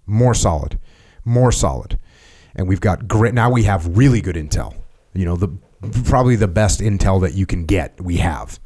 more 0.06 0.34
solid, 0.34 0.80
more 1.24 1.52
solid. 1.52 2.00
And 2.56 2.68
we've 2.68 2.82
got 2.82 3.08
great. 3.08 3.34
Now 3.34 3.50
we 3.50 3.64
have 3.64 3.98
really 3.98 4.22
good 4.22 4.36
intel. 4.36 4.76
You 5.14 5.26
know, 5.26 5.36
the 5.36 5.50
probably 6.04 6.36
the 6.36 6.48
best 6.48 6.82
intel 6.82 7.22
that 7.22 7.34
you 7.34 7.46
can 7.46 7.66
get. 7.66 8.00
We 8.02 8.18
have 8.18 8.60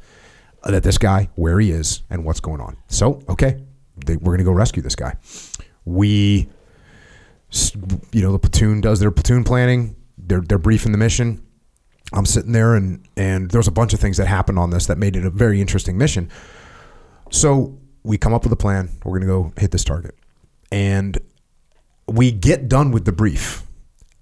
that 0.64 0.82
this 0.82 0.98
guy, 0.98 1.28
where 1.34 1.60
he 1.60 1.70
is, 1.70 2.02
and 2.10 2.24
what's 2.24 2.40
going 2.40 2.60
on. 2.60 2.76
So 2.88 3.22
okay, 3.28 3.62
they, 4.04 4.16
we're 4.16 4.32
gonna 4.32 4.44
go 4.44 4.52
rescue 4.52 4.82
this 4.82 4.96
guy. 4.96 5.16
We, 5.84 6.48
you 8.12 8.22
know, 8.22 8.32
the 8.32 8.38
platoon 8.38 8.80
does 8.80 9.00
their 9.00 9.10
platoon 9.10 9.44
planning. 9.44 9.96
They're 10.18 10.40
they're 10.40 10.58
briefing 10.58 10.92
the 10.92 10.98
mission. 10.98 11.44
I'm 12.12 12.26
sitting 12.26 12.52
there 12.52 12.74
and 12.74 13.06
and 13.16 13.50
there's 13.50 13.68
a 13.68 13.72
bunch 13.72 13.92
of 13.92 14.00
things 14.00 14.16
that 14.16 14.26
happened 14.26 14.58
on 14.58 14.70
this 14.70 14.86
that 14.86 14.98
made 14.98 15.16
it 15.16 15.24
a 15.24 15.30
very 15.30 15.60
interesting 15.60 15.98
mission. 15.98 16.30
So 17.30 17.78
we 18.02 18.18
come 18.18 18.34
up 18.34 18.44
with 18.44 18.52
a 18.52 18.56
plan. 18.56 18.90
We're 19.04 19.18
gonna 19.18 19.30
go 19.30 19.52
hit 19.58 19.70
this 19.70 19.84
target, 19.84 20.14
and 20.70 21.18
we 22.06 22.30
get 22.32 22.68
done 22.68 22.90
with 22.90 23.04
the 23.04 23.12
brief. 23.12 23.62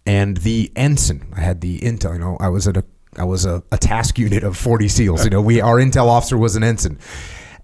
And 0.05 0.39
the 0.39 0.73
ensign, 0.75 1.33
I 1.37 1.41
had 1.43 1.61
the 1.61 1.79
intel. 1.79 2.15
You 2.15 2.19
know, 2.19 2.37
I 2.41 2.49
was 2.49 2.67
at 2.67 2.77
a 2.77 2.85
I 3.17 3.25
was 3.25 3.45
a, 3.45 3.63
a 3.71 3.79
task 3.79 4.19
unit 4.19 4.43
of 4.43 4.57
40 4.57 4.89
SEALs. 4.89 5.25
You 5.25 5.31
know, 5.31 5.43
we 5.43 5.61
our 5.61 5.77
intel 5.77 6.07
officer 6.07 6.39
was 6.39 6.57
an 6.57 6.65
ensign, 6.65 6.99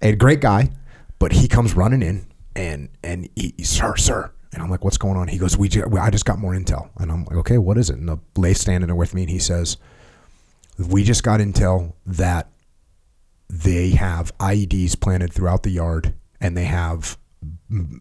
a 0.03 0.15
great 0.15 0.41
guy, 0.41 0.71
but 1.19 1.33
he 1.33 1.49
comes 1.49 1.75
running 1.75 2.03
in 2.03 2.27
and 2.55 2.89
and 3.03 3.29
he, 3.35 3.55
sir, 3.63 3.97
sir, 3.97 4.31
and 4.53 4.63
I'm 4.63 4.71
like, 4.71 4.85
what's 4.85 4.99
going 4.99 5.17
on? 5.17 5.29
He 5.29 5.39
goes, 5.39 5.57
we, 5.57 5.69
I 5.99 6.11
just 6.11 6.25
got 6.25 6.39
more 6.39 6.53
intel, 6.53 6.91
and 6.99 7.11
I'm 7.11 7.25
like, 7.25 7.37
okay, 7.37 7.59
what 7.59 7.79
is 7.79 7.91
it? 7.91 7.97
And 7.97 8.09
the 8.09 8.19
lay 8.37 8.55
standing 8.55 8.89
there 8.89 8.97
with 8.97 9.15
me, 9.15 9.23
and 9.23 9.31
he 9.31 9.39
says, 9.39 9.77
we 10.79 11.05
just 11.05 11.23
got 11.23 11.41
intel 11.41 11.95
that 12.07 12.51
they 13.49 13.91
have 13.91 14.37
IEDs 14.39 14.99
planted 15.01 15.33
throughout 15.33 15.63
the 15.63 15.71
yard, 15.71 16.15
and 16.41 16.57
they 16.57 16.65
have 16.65 17.19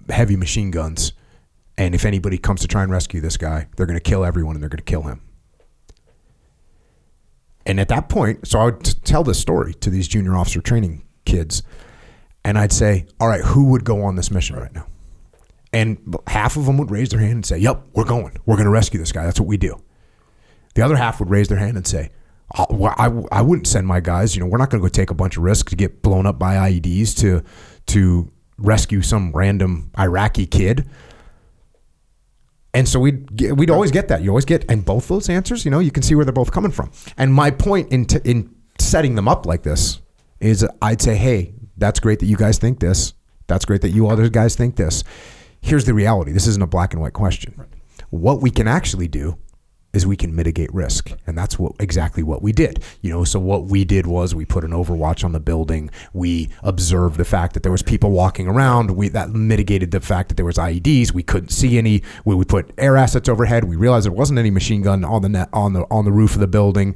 heavy 0.09 0.35
machine 0.35 0.71
guns. 0.71 1.13
And 1.77 1.93
if 1.93 2.05
anybody 2.05 2.37
comes 2.37 2.61
to 2.61 2.67
try 2.67 2.81
and 2.81 2.91
rescue 2.91 3.21
this 3.21 3.37
guy, 3.37 3.67
they're 3.75 3.85
going 3.85 3.99
to 3.99 4.03
kill 4.03 4.25
everyone, 4.25 4.55
and 4.55 4.63
they're 4.63 4.69
going 4.69 4.77
to 4.77 4.83
kill 4.83 5.03
him. 5.03 5.21
And 7.67 7.81
at 7.81 7.89
that 7.89 8.07
point, 8.07 8.47
so 8.47 8.59
I 8.59 8.65
would 8.65 8.83
t- 8.83 8.93
tell 9.03 9.23
this 9.23 9.39
story 9.39 9.73
to 9.75 9.89
these 9.89 10.07
junior 10.07 10.35
officer 10.35 10.61
training 10.61 11.03
kids, 11.25 11.63
and 12.45 12.57
I'd 12.57 12.71
say, 12.71 13.05
"All 13.19 13.27
right, 13.27 13.41
who 13.41 13.65
would 13.65 13.83
go 13.83 14.03
on 14.03 14.15
this 14.15 14.31
mission 14.31 14.55
right 14.55 14.73
now?" 14.73 14.87
And 15.73 16.15
half 16.27 16.55
of 16.55 16.65
them 16.65 16.77
would 16.77 16.89
raise 16.89 17.09
their 17.09 17.19
hand 17.19 17.33
and 17.33 17.45
say, 17.45 17.57
"Yep, 17.57 17.87
we're 17.93 18.05
going. 18.05 18.37
We're 18.45 18.55
going 18.55 18.67
to 18.67 18.71
rescue 18.71 18.99
this 18.99 19.11
guy. 19.11 19.25
That's 19.25 19.39
what 19.39 19.49
we 19.49 19.57
do." 19.57 19.75
The 20.75 20.81
other 20.81 20.95
half 20.95 21.19
would 21.19 21.29
raise 21.29 21.49
their 21.49 21.57
hand 21.57 21.75
and 21.75 21.85
say, 21.85 22.09
uh, 22.55 22.65
"Oh, 22.69 22.75
well, 22.75 22.95
I, 22.97 23.11
I 23.37 23.41
wouldn't 23.41 23.67
send 23.67 23.85
my 23.85 23.99
guys. 23.99 24.33
You 24.33 24.41
know, 24.41 24.47
we're 24.47 24.59
not 24.59 24.69
going 24.69 24.81
to 24.81 24.85
go 24.85 24.89
take 24.89 25.11
a 25.11 25.13
bunch 25.13 25.35
of 25.35 25.43
risks 25.43 25.69
to 25.71 25.75
get 25.75 26.01
blown 26.01 26.25
up 26.25 26.39
by 26.39 26.55
IEDs 26.71 27.17
to 27.17 27.43
to 27.87 28.31
rescue 28.57 29.01
some 29.01 29.33
random 29.33 29.91
Iraqi 29.99 30.45
kid." 30.45 30.87
And 32.77 32.87
so 32.87 32.99
we'd 32.99 33.35
get- 33.35 33.57
we'd 33.57 33.71
always 33.71 33.89
get 33.91 34.07
that. 34.09 34.21
You 34.21 34.29
always 34.29 34.45
get, 34.45 34.63
and 34.69 34.85
both 34.85 35.07
those 35.07 35.29
answers, 35.29 35.65
you 35.65 35.71
know, 35.71 35.79
you 35.79 35.89
can 35.89 36.03
see 36.03 36.13
where 36.15 36.25
they're 36.25 36.31
both 36.43 36.51
coming 36.51 36.71
from. 36.71 36.91
And 37.17 37.33
my 37.33 37.49
point 37.49 37.91
in 37.91 38.05
t- 38.05 38.19
in 38.23 38.49
setting 38.79 39.15
them 39.15 39.27
up 39.27 39.45
like 39.47 39.63
this 39.63 39.99
is, 40.39 40.63
I'd 40.81 41.01
say, 41.01 41.15
hey, 41.15 41.53
that's 41.77 41.99
great 41.99 42.19
that 42.19 42.27
you 42.27 42.37
guys 42.37 42.59
think 42.59 42.79
this. 42.79 43.13
That's 43.47 43.65
great 43.65 43.81
that 43.81 43.89
you 43.89 44.07
other 44.07 44.29
guys 44.29 44.55
think 44.55 44.75
this. 44.75 45.03
Here's 45.61 45.85
the 45.85 45.93
reality. 45.95 46.31
This 46.31 46.45
isn't 46.45 46.61
a 46.61 46.67
black 46.67 46.93
and 46.93 47.01
white 47.01 47.13
question. 47.13 47.55
What 48.11 48.41
we 48.41 48.51
can 48.51 48.67
actually 48.67 49.07
do 49.07 49.37
is 49.93 50.05
we 50.05 50.17
can 50.17 50.35
mitigate 50.35 50.73
risk. 50.73 51.11
And 51.25 51.37
that's 51.37 51.57
what 51.57 51.73
exactly 51.79 52.23
what 52.23 52.41
we 52.41 52.51
did. 52.51 52.83
You 53.01 53.11
know 53.11 53.23
so 53.23 53.39
what 53.39 53.65
we 53.65 53.85
did 53.85 54.05
was 54.05 54.35
we 54.35 54.45
put 54.45 54.63
an 54.63 54.71
overwatch 54.71 55.23
on 55.23 55.31
the 55.31 55.39
building. 55.39 55.89
We 56.13 56.49
observed 56.63 57.17
the 57.17 57.25
fact 57.25 57.53
that 57.53 57.63
there 57.63 57.71
was 57.71 57.81
people 57.81 58.11
walking 58.11 58.47
around. 58.47 58.91
We 58.91 59.09
that 59.09 59.29
mitigated 59.31 59.91
the 59.91 60.01
fact 60.01 60.29
that 60.29 60.35
there 60.35 60.45
was 60.45 60.57
IEDs 60.57 61.11
we 61.11 61.23
couldn't 61.23 61.49
see 61.49 61.77
any. 61.77 62.03
We, 62.25 62.35
we 62.35 62.45
put 62.45 62.71
air 62.77 62.97
assets 62.97 63.29
overhead. 63.29 63.63
We 63.63 63.75
realized 63.75 64.05
there 64.05 64.11
wasn't 64.11 64.39
any 64.39 64.51
machine 64.51 64.81
gun 64.81 65.03
on 65.03 65.21
the 65.21 65.29
net 65.29 65.49
on 65.53 65.73
the 65.73 65.83
on 65.89 66.05
the 66.05 66.11
roof 66.11 66.33
of 66.33 66.39
the 66.39 66.47
building 66.47 66.95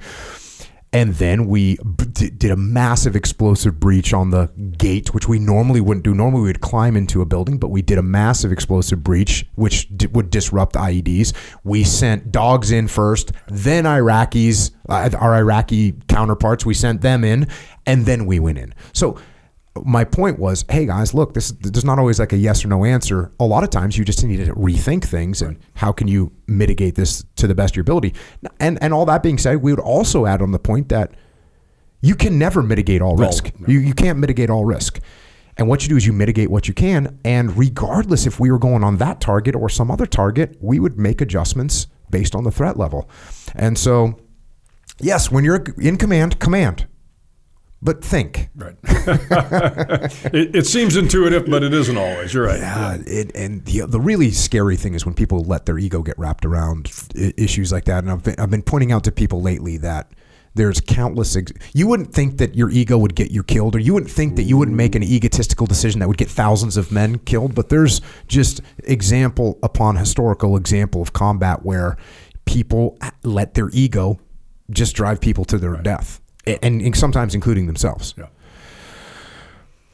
and 0.94 1.14
then 1.16 1.48
we 1.48 1.78
b- 1.78 2.30
did 2.30 2.52
a 2.52 2.58
massive 2.58 3.16
explosive 3.16 3.80
breach 3.80 4.14
on 4.14 4.30
the 4.32 4.48
gate, 4.78 5.14
which 5.14 5.28
we 5.28 5.40
normally 5.40 5.80
wouldn't 5.80 6.04
do. 6.04 6.14
Normally, 6.14 6.44
we'd 6.44 6.62
climb 6.62 6.98
into 6.98 7.22
a 7.22 7.26
building, 7.26 7.58
but 7.58 7.70
we 7.70 7.82
did 7.82 7.98
a 7.98 8.04
massive 8.04 8.52
explosive 8.52 9.04
breach, 9.04 9.46
which 9.56 9.88
d- 9.96 10.08
would 10.08 10.30
disrupt 10.30 10.76
IEDs. 10.76 11.34
We 11.64 11.84
sent 11.86 12.32
dogs 12.32 12.72
in 12.72 12.88
first, 12.88 13.32
then 13.48 13.86
Iraqis, 13.86 14.72
uh, 14.90 15.10
our 15.18 15.36
Iraqi 15.36 15.94
counterparts, 16.10 16.66
we 16.66 16.74
sent 16.74 17.02
them 17.02 17.24
in, 17.24 17.48
and 17.86 18.06
then 18.06 18.26
we 18.26 18.40
went 18.40 18.58
in. 18.58 18.74
So 18.92 19.18
my 19.86 20.04
point 20.04 20.38
was, 20.38 20.66
hey 20.70 20.86
guys, 20.86 21.14
look, 21.14 21.34
this 21.34 21.52
there's 21.52 21.86
not 21.86 21.98
always 21.98 22.20
like 22.20 22.34
a 22.34 22.38
yes 22.38 22.66
or 22.66 22.68
no 22.68 22.84
answer. 22.84 23.32
A 23.40 23.46
lot 23.46 23.64
of 23.64 23.70
times 23.70 23.98
you 23.98 24.04
just 24.04 24.24
need 24.24 24.46
to 24.46 24.54
rethink 24.54 25.06
things 25.06 25.42
and 25.42 25.58
how 25.76 25.92
can 25.92 26.08
you 26.08 26.32
mitigate 26.48 26.96
this 26.96 27.24
to 27.38 27.48
the 27.48 27.56
best 27.56 27.74
of 27.74 27.78
your 27.78 27.82
ability. 27.82 28.14
And 28.60 28.82
and 28.82 28.94
all 28.94 29.06
that 29.06 29.24
being 29.24 29.38
said, 29.38 29.62
we 29.62 29.72
would 29.72 29.80
also 29.80 30.26
add 30.26 30.42
on 30.42 30.52
the 30.52 30.60
point 30.60 30.90
that 30.90 31.14
you 32.02 32.16
can 32.16 32.38
never 32.38 32.62
mitigate 32.62 33.02
all 33.02 33.16
risk. 33.16 33.52
no. 33.60 33.68
You 33.68 33.80
you 33.80 33.94
can't 33.94 34.20
mitigate 34.20 34.50
all 34.50 34.66
risk. 34.66 35.00
And 35.58 35.68
what 35.68 35.84
you 35.84 35.90
do 35.90 35.98
is 35.98 36.06
you 36.06 36.14
mitigate 36.14 36.50
what 36.50 36.68
you 36.68 36.74
can. 36.74 37.20
And 37.24 37.58
regardless 37.58 38.26
if 38.26 38.40
we 38.40 38.52
were 38.52 38.60
going 38.60 38.84
on 38.84 38.98
that 38.98 39.22
target 39.22 39.56
or 39.56 39.70
some 39.70 39.92
other 39.92 40.06
target, 40.06 40.58
we 40.60 40.80
would 40.80 40.98
make 40.98 41.22
adjustments 41.22 41.88
based 42.10 42.36
on 42.36 42.44
the 42.44 42.52
threat 42.52 42.78
level. 42.78 43.10
And 43.56 43.78
so, 43.78 44.20
yes, 45.00 45.32
when 45.32 45.44
you're 45.44 45.64
in 45.78 45.98
command, 45.98 46.40
command. 46.40 46.88
But 47.84 48.04
think. 48.04 48.50
Right. 48.56 48.76
it, 48.84 50.56
it 50.56 50.68
seems 50.68 50.96
intuitive, 50.96 51.48
but 51.50 51.64
it 51.64 51.74
isn't 51.74 51.98
always. 51.98 52.34
You're 52.34 52.46
right. 52.46 52.60
Yeah, 52.60 52.98
it, 53.06 53.36
and 53.36 53.66
the 53.66 53.88
the 53.88 54.00
really 54.00 54.32
scary 54.32 54.76
thing 54.76 54.94
is 54.94 55.04
when 55.06 55.16
people 55.16 55.44
let 55.44 55.66
their 55.66 55.80
ego 55.80 56.04
get 56.04 56.18
wrapped 56.20 56.46
around 56.46 56.92
issues 57.16 57.72
like 57.72 57.86
that. 57.86 58.04
And 58.04 58.12
I've 58.12 58.24
been, 58.24 58.36
I've 58.38 58.52
been 58.52 58.62
pointing 58.62 58.92
out 58.92 59.04
to 59.06 59.12
people 59.12 59.42
lately 59.42 59.78
that 59.78 60.12
there's 60.54 60.80
countless. 60.80 61.36
Ex- 61.36 61.54
you 61.74 61.88
wouldn't 61.88 62.14
think 62.14 62.38
that 62.38 62.56
your 62.56 62.70
ego 62.70 62.98
would 63.00 63.16
get 63.16 63.32
you 63.32 63.44
killed, 63.44 63.76
or 63.76 63.80
you 63.80 63.94
wouldn't 63.94 64.12
think 64.12 64.36
that 64.36 64.44
you 64.44 64.58
wouldn't 64.58 64.78
make 64.78 64.94
an 64.94 65.02
egotistical 65.04 65.66
decision 65.66 66.00
that 66.02 66.08
would 66.08 66.18
get 66.18 66.30
thousands 66.30 66.78
of 66.78 66.92
men 66.92 67.18
killed. 67.20 67.56
But 67.56 67.70
there's 67.70 68.02
just 68.28 68.62
example 68.84 69.58
upon 69.64 69.96
historical 69.96 70.56
example 70.56 71.02
of 71.02 71.14
combat 71.14 71.66
where 71.66 71.98
people 72.46 72.98
let 73.24 73.56
their 73.56 73.70
ego 73.72 74.20
just 74.70 74.96
drive 74.96 75.20
people 75.20 75.46
to 75.46 75.58
their 75.58 75.76
death, 75.78 76.20
A- 76.20 76.21
and, 76.46 76.82
and 76.82 76.96
sometimes 76.96 77.36
including 77.36 77.68
themselves. 77.68 78.14
Yeah. 78.18 78.28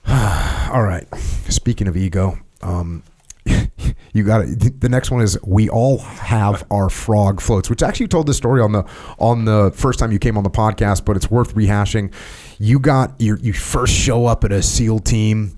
All 0.73 0.83
right. 0.83 1.07
Speaking 1.49 1.87
of 1.87 1.97
ego, 1.97 2.37
um, 2.61 3.03
you 4.13 4.23
got 4.23 4.41
it. 4.41 4.81
The 4.81 4.89
next 4.89 5.11
one 5.11 5.21
is 5.21 5.37
we 5.43 5.69
all 5.69 5.99
have 5.99 6.65
our 6.71 6.89
frog 6.89 7.41
floats, 7.41 7.69
which 7.69 7.83
actually 7.83 8.07
told 8.07 8.27
this 8.27 8.37
story 8.37 8.61
on 8.61 8.71
the 8.71 8.83
on 9.19 9.45
the 9.45 9.71
first 9.75 9.99
time 9.99 10.11
you 10.11 10.19
came 10.19 10.37
on 10.37 10.43
the 10.43 10.49
podcast, 10.49 11.05
but 11.05 11.15
it's 11.15 11.29
worth 11.29 11.55
rehashing. 11.55 12.13
You 12.57 12.79
got 12.79 13.19
your 13.19 13.37
you 13.39 13.53
first 13.53 13.93
show 13.93 14.25
up 14.25 14.43
at 14.43 14.51
a 14.51 14.61
SEAL 14.61 14.99
team, 14.99 15.57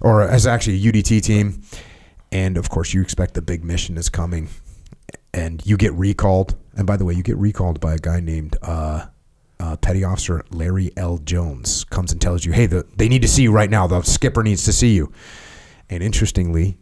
or 0.00 0.22
as 0.22 0.46
actually 0.46 0.76
a 0.76 0.92
UDT 0.92 1.22
team, 1.22 1.62
and 2.32 2.56
of 2.56 2.70
course 2.70 2.94
you 2.94 3.02
expect 3.02 3.34
the 3.34 3.42
big 3.42 3.64
mission 3.64 3.96
is 3.96 4.08
coming, 4.08 4.48
and 5.34 5.64
you 5.66 5.76
get 5.76 5.92
recalled. 5.94 6.56
And 6.76 6.86
by 6.86 6.96
the 6.96 7.04
way, 7.04 7.14
you 7.14 7.22
get 7.22 7.36
recalled 7.36 7.80
by 7.80 7.94
a 7.94 7.98
guy 7.98 8.20
named. 8.20 8.56
Uh, 8.62 9.06
uh, 9.60 9.76
Petty 9.76 10.04
Officer 10.04 10.44
Larry 10.50 10.92
L. 10.96 11.18
Jones 11.18 11.84
comes 11.84 12.12
and 12.12 12.20
tells 12.20 12.44
you, 12.44 12.52
"Hey, 12.52 12.66
the, 12.66 12.86
they 12.96 13.08
need 13.08 13.22
to 13.22 13.28
see 13.28 13.42
you 13.42 13.52
right 13.52 13.70
now. 13.70 13.86
The 13.86 14.02
skipper 14.02 14.42
needs 14.42 14.64
to 14.64 14.72
see 14.72 14.94
you." 14.94 15.12
And 15.90 16.02
interestingly, 16.02 16.78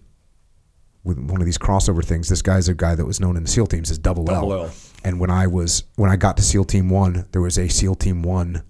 with 1.04 1.18
one 1.18 1.40
of 1.40 1.46
these 1.46 1.58
crossover 1.58 2.04
things, 2.04 2.28
this 2.28 2.42
guy's 2.42 2.68
a 2.68 2.74
guy 2.74 2.94
that 2.94 3.06
was 3.06 3.20
known 3.20 3.36
in 3.36 3.44
the 3.44 3.48
SEAL 3.48 3.68
teams 3.68 3.90
as 3.90 3.98
Double, 3.98 4.24
Double 4.24 4.52
L. 4.52 4.64
L. 4.64 4.70
And 5.04 5.20
when 5.20 5.30
I 5.30 5.46
was 5.46 5.84
when 5.94 6.10
I 6.10 6.16
got 6.16 6.36
to 6.38 6.42
SEAL 6.42 6.64
Team 6.64 6.88
One, 6.88 7.26
there 7.32 7.40
was 7.40 7.58
a 7.58 7.68
SEAL 7.68 7.94
Team 7.94 8.22
One 8.22 8.62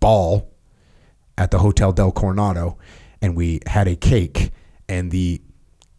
ball 0.00 0.52
at 1.38 1.50
the 1.50 1.58
Hotel 1.58 1.92
Del 1.92 2.12
Coronado, 2.12 2.78
and 3.22 3.36
we 3.36 3.60
had 3.66 3.86
a 3.88 3.96
cake, 3.96 4.50
and 4.88 5.10
the 5.10 5.40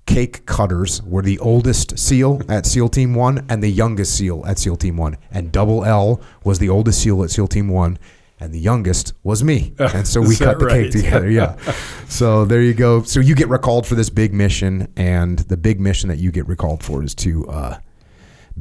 cake 0.07 0.45
cutters 0.47 1.03
were 1.03 1.21
the 1.21 1.37
oldest 1.37 1.99
SEAL 1.99 2.41
at 2.49 2.65
SEAL 2.65 2.89
Team 2.89 3.13
One 3.13 3.45
and 3.49 3.61
the 3.61 3.69
youngest 3.69 4.17
SEAL 4.17 4.43
at 4.47 4.57
SEAL 4.57 4.77
Team 4.77 4.97
One, 4.97 5.17
and 5.29 5.51
Double 5.51 5.85
L 5.85 6.19
was 6.43 6.57
the 6.57 6.69
oldest 6.69 7.01
SEAL 7.01 7.23
at 7.23 7.29
SEAL 7.29 7.49
Team 7.49 7.67
One. 7.67 7.99
And 8.39 8.53
the 8.53 8.59
youngest 8.59 9.13
was 9.23 9.43
me, 9.43 9.73
and 9.79 10.07
so 10.07 10.21
we 10.21 10.35
cut 10.35 10.59
the 10.59 10.67
cake 10.67 10.91
together. 10.91 11.27
Yeah, 11.27 11.55
so 12.07 12.45
there 12.45 12.61
you 12.61 12.75
go. 12.75 13.01
So 13.01 13.19
you 13.19 13.33
get 13.33 13.49
recalled 13.49 13.87
for 13.87 13.95
this 13.95 14.11
big 14.11 14.31
mission, 14.31 14.93
and 14.95 15.39
the 15.39 15.57
big 15.57 15.79
mission 15.79 16.09
that 16.09 16.19
you 16.19 16.31
get 16.31 16.47
recalled 16.47 16.83
for 16.83 17.03
is 17.03 17.15
to 17.15 17.47
uh, 17.47 17.79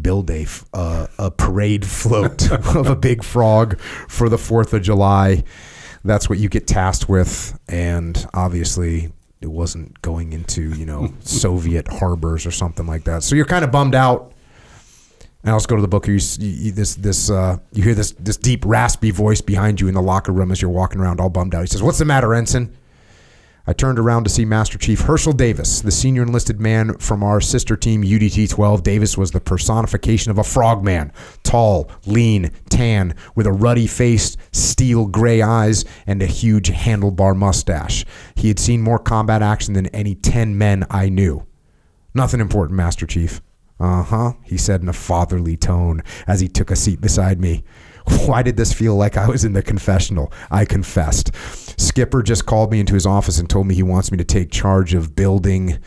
build 0.01 0.31
a 0.31 0.47
uh, 0.73 1.09
a 1.19 1.31
parade 1.31 1.85
float 1.85 2.51
of 2.75 2.87
a 2.87 2.97
big 2.97 3.23
frog 3.23 3.79
for 4.09 4.31
the 4.31 4.39
Fourth 4.39 4.73
of 4.73 4.81
July. 4.81 5.45
That's 6.05 6.31
what 6.31 6.39
you 6.39 6.49
get 6.49 6.67
tasked 6.67 7.11
with, 7.11 7.59
and 7.69 8.27
obviously 8.33 9.13
it 9.41 9.49
wasn't 9.51 10.01
going 10.03 10.33
into 10.33 10.71
you 10.75 10.87
know 10.87 11.13
Soviet 11.21 11.89
harbors 11.89 12.47
or 12.47 12.51
something 12.51 12.87
like 12.87 13.05
that. 13.05 13.23
So 13.23 13.35
you're 13.37 13.45
kind 13.47 13.65
of 13.65 13.71
bummed 13.71 13.95
out. 13.95 14.33
And 15.45 15.53
let's 15.55 15.67
go 15.67 15.77
to 15.77 15.83
the 15.83 15.87
book. 15.87 16.09
You, 16.09 16.15
you, 16.15 16.49
you- 16.49 16.73
this 16.73 16.97
this 16.97 17.31
uh, 17.31 17.59
you 17.73 17.83
hear 17.85 17.95
this 17.95 18.11
this 18.19 18.37
deep 18.37 18.65
raspy 18.67 19.13
voice 19.13 19.41
behind 19.41 19.81
you 19.81 19.87
in 19.87 19.95
the 19.95 20.03
locker 20.03 20.33
room 20.33 20.51
as 20.51 20.61
you're 20.61 20.71
walking 20.71 21.01
around 21.01 21.21
all 21.21 21.29
bummed 21.31 21.55
out. 21.55 21.61
He 21.61 21.67
says, 21.69 21.83
"What's 21.85 21.99
the 21.99 22.05
matter, 22.05 22.35
ensign?" 22.35 22.77
I 23.69 23.73
turned 23.73 23.99
around 23.99 24.23
to 24.25 24.31
see 24.31 24.45
Master 24.45 24.79
Chief 24.79 25.01
Herschel 25.01 25.33
Davis, 25.33 25.81
the 25.81 25.91
senior 25.91 26.23
enlisted 26.23 26.61
man 26.61 26.97
from 26.99 27.25
our 27.25 27.41
sister 27.41 27.77
team 27.77 28.05
UDT 28.05 28.49
12. 28.49 28.85
Davis 28.85 29.19
was 29.19 29.33
the 29.33 29.41
personification 29.41 30.31
of 30.31 30.39
a 30.39 30.45
frogman, 30.45 31.13
tall, 31.43 31.91
lean, 32.07 32.53
tan, 32.71 33.17
with 33.35 33.45
a 33.45 33.53
ruddy 33.53 33.89
face, 33.89 34.37
steel 34.53 35.07
gray 35.07 35.43
eyes, 35.43 35.85
and 36.07 36.23
a 36.23 36.27
huge 36.27 36.71
handlebar 36.71 37.35
mustache. 37.35 38.05
He 38.37 38.47
had 38.47 38.61
seen 38.61 38.83
more 38.83 39.01
combat 39.01 39.43
action 39.43 39.75
than 39.75 39.89
any 39.89 40.15
10 40.15 40.57
men 40.57 40.87
I 40.89 41.09
knew. 41.09 41.45
Nothing 42.15 42.41
important, 42.41 42.77
Master 42.77 43.05
Chief. 43.05 43.43
Uh 43.81 44.05
huh, 44.05 44.33
he 44.45 44.57
said 44.57 44.81
in 44.81 44.89
a 44.89 44.93
fatherly 44.93 45.57
tone 45.57 46.03
as 46.29 46.41
he 46.41 46.49
took 46.49 46.71
a 46.71 46.77
seat 46.77 47.01
beside 47.01 47.41
me. 47.41 47.65
Why 48.27 48.43
did 48.43 48.57
this 48.57 48.73
feel 48.73 48.97
like 48.97 49.17
I 49.17 49.29
was 49.29 49.45
in 49.45 49.53
the 49.53 49.63
confessional? 49.63 50.33
I 50.51 50.65
confessed. 50.65 51.31
Skipper 51.79 52.23
just 52.23 52.47
called 52.47 52.71
me 52.71 52.81
into 52.81 52.95
his 52.95 53.07
office 53.07 53.39
and 53.39 53.49
told 53.49 53.67
me 53.67 53.75
he 53.75 53.83
wants 53.83 54.11
me 54.11 54.19
to 54.19 54.25
take 54.25 54.51
charge 54.51 54.95
of 54.95 55.15
building 55.15 55.79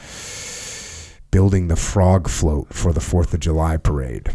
building 1.31 1.67
the 1.67 1.75
frog 1.75 2.27
float 2.27 2.73
for 2.73 2.91
the 2.91 2.99
4th 2.99 3.33
of 3.35 3.39
July 3.39 3.77
parade. 3.77 4.29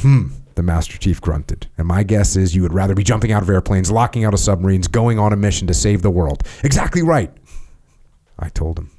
Hmm, 0.00 0.26
the 0.54 0.62
Master 0.62 0.98
Chief 0.98 1.18
grunted. 1.18 1.66
And 1.78 1.88
my 1.88 2.02
guess 2.02 2.36
is 2.36 2.54
you 2.54 2.60
would 2.60 2.74
rather 2.74 2.94
be 2.94 3.02
jumping 3.02 3.32
out 3.32 3.42
of 3.42 3.48
airplanes, 3.48 3.90
locking 3.90 4.22
out 4.22 4.34
of 4.34 4.40
submarines, 4.40 4.86
going 4.86 5.18
on 5.18 5.32
a 5.32 5.36
mission 5.36 5.66
to 5.66 5.72
save 5.74 6.02
the 6.02 6.10
world. 6.10 6.42
Exactly 6.62 7.02
right. 7.02 7.32
I 8.38 8.50
told 8.50 8.78
him. 8.78 8.90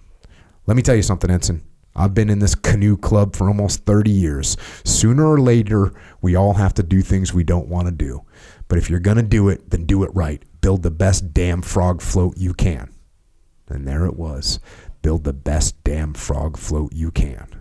Let 0.65 0.75
me 0.75 0.81
tell 0.81 0.95
you 0.95 1.03
something, 1.03 1.29
Ensign. 1.29 1.61
I've 1.95 2.13
been 2.13 2.29
in 2.29 2.39
this 2.39 2.55
canoe 2.55 2.97
club 2.97 3.35
for 3.35 3.47
almost 3.47 3.85
30 3.85 4.11
years. 4.11 4.57
Sooner 4.83 5.25
or 5.25 5.39
later, 5.39 5.93
we 6.21 6.35
all 6.35 6.53
have 6.53 6.73
to 6.75 6.83
do 6.83 7.01
things 7.01 7.33
we 7.33 7.43
don't 7.43 7.69
want 7.69 7.87
to 7.87 7.93
do. 7.93 8.23
But 8.67 8.77
if 8.77 8.89
you're 8.89 8.99
going 8.99 9.17
to 9.17 9.23
do 9.23 9.49
it, 9.49 9.69
then 9.69 9.85
do 9.85 10.03
it 10.03 10.11
right. 10.13 10.43
Build 10.61 10.83
the 10.83 10.91
best 10.91 11.33
damn 11.33 11.61
frog 11.61 12.01
float 12.01 12.37
you 12.37 12.53
can. 12.53 12.93
And 13.69 13.87
there 13.87 14.05
it 14.05 14.17
was. 14.17 14.59
Build 15.01 15.23
the 15.23 15.33
best 15.33 15.83
damn 15.83 16.13
frog 16.13 16.57
float 16.57 16.91
you 16.93 17.11
can. 17.11 17.54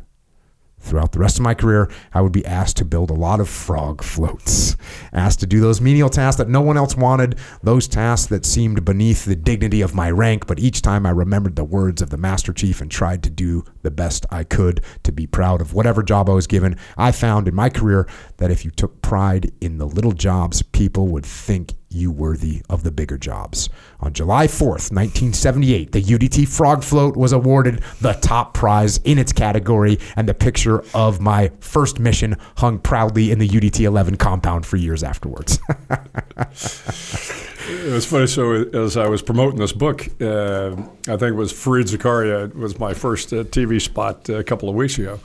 Throughout 0.85 1.13
the 1.13 1.19
rest 1.19 1.39
of 1.39 1.43
my 1.43 1.55
career, 1.55 1.91
I 2.13 2.21
would 2.21 2.31
be 2.31 2.45
asked 2.45 2.77
to 2.77 2.85
build 2.85 3.09
a 3.09 3.15
lot 3.15 3.41
of 3.41 3.49
frog 3.49 4.03
floats, 4.03 4.77
asked 5.15 5.41
to 5.41 5.47
do 5.47 5.59
those 5.59 5.81
menial 5.81 6.11
tasks 6.11 6.37
that 6.37 6.51
no 6.51 6.61
one 6.61 6.77
else 6.77 6.95
wanted, 6.95 7.39
those 7.63 7.89
tasks 7.89 8.27
that 8.27 8.45
seemed 8.45 8.85
beneath 8.85 9.25
the 9.25 9.35
dignity 9.35 9.81
of 9.81 9.95
my 9.95 10.11
rank. 10.11 10.47
But 10.47 10.59
each 10.59 10.83
time 10.83 11.07
I 11.07 11.11
remembered 11.11 11.57
the 11.57 11.65
words 11.65 12.03
of 12.03 12.11
the 12.11 12.19
Master 12.19 12.53
Chief 12.53 12.83
and 12.83 12.91
tried 12.91 13.23
to 13.23 13.31
do 13.31 13.65
the 13.81 13.91
best 13.91 14.27
I 14.31 14.45
could 14.45 14.83
to 15.05 15.11
be 15.11 15.27
proud 15.27 15.63
of 15.63 15.73
whatever 15.73 16.03
job 16.03 16.29
I 16.29 16.35
was 16.35 16.47
given. 16.47 16.77
I 16.99 17.13
found 17.13 17.49
in 17.49 17.55
my 17.55 17.71
career 17.71 18.07
that 18.37 18.51
if 18.51 18.63
you 18.63 18.71
took 18.71 19.01
pride 19.01 19.53
in 19.63 19.79
the 19.79 19.87
little 19.87 20.13
jobs, 20.13 20.61
people 20.61 21.09
would 21.09 21.25
think 21.25 21.73
you 21.95 22.11
worthy 22.11 22.63
of 22.69 22.83
the 22.83 22.91
bigger 22.91 23.17
jobs. 23.17 23.69
On 24.01 24.13
July 24.13 24.47
4th, 24.47 24.93
1978, 24.93 25.93
the 25.93 26.03
UDT 26.03 26.49
Frog 26.49 26.83
Float 26.83 27.17
was 27.17 27.33
awarded 27.33 27.83
the 28.01 28.13
top 28.15 28.55
prize 28.55 28.99
in 28.99 29.19
its 29.19 29.33
category, 29.33 29.99
and 30.17 30.29
the 30.29 30.35
picture 30.35 30.85
of 30.95 31.21
my 31.21 31.51
first 31.61 31.99
mission 31.99 32.37
hung 32.57 32.79
proudly 32.79 33.31
in 33.31 33.39
the 33.39 33.49
UDT 33.49 33.81
11 33.81 34.17
compound 34.17 34.67
for 34.67 34.77
years 34.77 35.03
afterwards. 35.03 35.59
It 37.67 37.93
was 37.93 38.05
funny. 38.05 38.27
So 38.27 38.53
as 38.53 38.97
I 38.97 39.09
was 39.09 39.23
promoting 39.23 39.59
this 39.59 39.73
book, 39.73 40.07
uh, 40.21 40.73
I 41.09 41.17
think 41.17 41.23
it 41.23 41.35
was 41.35 41.53
Fareed 41.53 41.85
Zakaria. 41.85 42.51
It 42.51 42.57
was 42.57 42.79
my 42.79 42.93
first 42.93 43.33
uh, 43.33 43.45
TV 43.45 43.81
spot 43.81 44.29
uh, 44.29 44.35
a 44.35 44.45
couple 44.45 44.69
of 44.69 44.75
weeks 44.75 44.99
ago, 44.99 45.19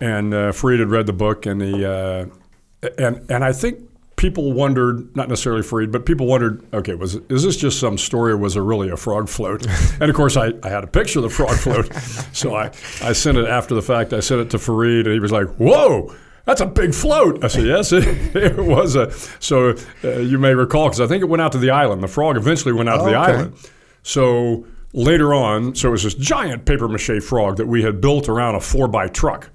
and 0.00 0.32
uh, 0.32 0.52
Fareed 0.52 0.78
had 0.78 0.90
read 0.90 1.06
the 1.06 1.12
book, 1.12 1.44
and 1.44 1.60
he 1.60 1.84
uh, 1.84 2.26
and 2.98 3.28
and 3.28 3.44
I 3.44 3.52
think 3.52 3.80
people 4.16 4.52
wondered, 4.52 5.14
not 5.14 5.28
necessarily 5.28 5.62
Fareed, 5.62 5.92
but 5.92 6.06
people 6.06 6.26
wondered, 6.26 6.64
okay, 6.74 6.94
was 6.94 7.16
is 7.28 7.42
this 7.42 7.56
just 7.56 7.78
some 7.78 7.98
story, 7.98 8.32
or 8.32 8.36
was 8.36 8.56
it 8.56 8.60
really 8.60 8.88
a 8.88 8.96
frog 8.96 9.28
float? 9.28 9.66
and 10.00 10.10
of 10.10 10.16
course, 10.16 10.36
I, 10.36 10.52
I 10.62 10.68
had 10.68 10.84
a 10.84 10.86
picture 10.86 11.18
of 11.18 11.24
the 11.24 11.30
frog 11.30 11.56
float, 11.56 11.92
so 12.32 12.54
I 12.54 12.70
I 13.02 13.12
sent 13.12 13.38
it 13.38 13.46
after 13.46 13.74
the 13.74 13.82
fact. 13.82 14.12
I 14.12 14.20
sent 14.20 14.40
it 14.40 14.50
to 14.50 14.58
Fareed, 14.58 15.04
and 15.04 15.12
he 15.12 15.20
was 15.20 15.32
like, 15.32 15.48
whoa. 15.56 16.14
That's 16.46 16.60
a 16.60 16.66
big 16.66 16.94
float. 16.94 17.42
I 17.42 17.48
said, 17.48 17.66
yes, 17.66 17.90
it, 17.92 18.06
it 18.36 18.56
was 18.56 18.94
a. 18.94 19.10
So 19.40 19.74
uh, 20.04 20.18
you 20.18 20.38
may 20.38 20.54
recall, 20.54 20.86
because 20.86 21.00
I 21.00 21.08
think 21.08 21.22
it 21.22 21.26
went 21.26 21.40
out 21.42 21.50
to 21.52 21.58
the 21.58 21.70
island. 21.70 22.04
The 22.04 22.06
frog 22.08 22.36
eventually 22.36 22.72
went 22.72 22.88
out 22.88 22.98
to 22.98 23.10
the 23.10 23.20
Okay. 23.20 23.32
island. 23.32 23.54
So 24.04 24.64
later 24.92 25.34
on, 25.34 25.74
so 25.74 25.88
it 25.88 25.90
was 25.90 26.04
this 26.04 26.14
giant 26.14 26.64
paper 26.64 26.86
mache 26.86 27.20
frog 27.20 27.56
that 27.56 27.66
we 27.66 27.82
had 27.82 28.00
built 28.00 28.28
around 28.28 28.54
a 28.54 28.60
four 28.60 28.86
by 28.86 29.08
truck, 29.08 29.50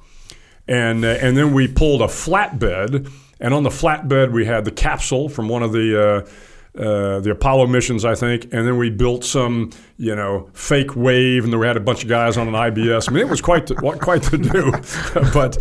and 0.67 1.05
uh, 1.05 1.17
and 1.21 1.37
then 1.37 1.53
we 1.53 1.65
pulled 1.69 2.01
a 2.01 2.07
flatbed, 2.07 3.09
and 3.41 3.53
on 3.53 3.63
the 3.63 3.69
flatbed 3.69 4.31
we 4.31 4.45
had 4.45 4.65
the 4.65 4.71
capsule 4.71 5.29
from 5.29 5.49
one 5.49 5.63
of 5.63 5.71
the. 5.71 6.25
Uh, 6.25 6.29
uh, 6.73 7.19
the 7.19 7.31
Apollo 7.31 7.67
missions, 7.67 8.05
I 8.05 8.15
think, 8.15 8.45
and 8.45 8.65
then 8.65 8.77
we 8.77 8.89
built 8.89 9.25
some, 9.25 9.71
you 9.97 10.15
know, 10.15 10.49
fake 10.53 10.95
wave, 10.95 11.43
and 11.43 11.51
then 11.51 11.59
we 11.59 11.67
had 11.67 11.75
a 11.75 11.81
bunch 11.81 12.03
of 12.03 12.07
guys 12.07 12.37
on 12.37 12.47
an 12.47 12.53
IBS. 12.53 13.09
I 13.09 13.11
mean, 13.11 13.25
it 13.25 13.29
was 13.29 13.41
quite 13.41 13.67
the, 13.67 13.75
quite 13.75 14.23
to 14.23 14.37
do, 14.37 14.71
but 15.33 15.57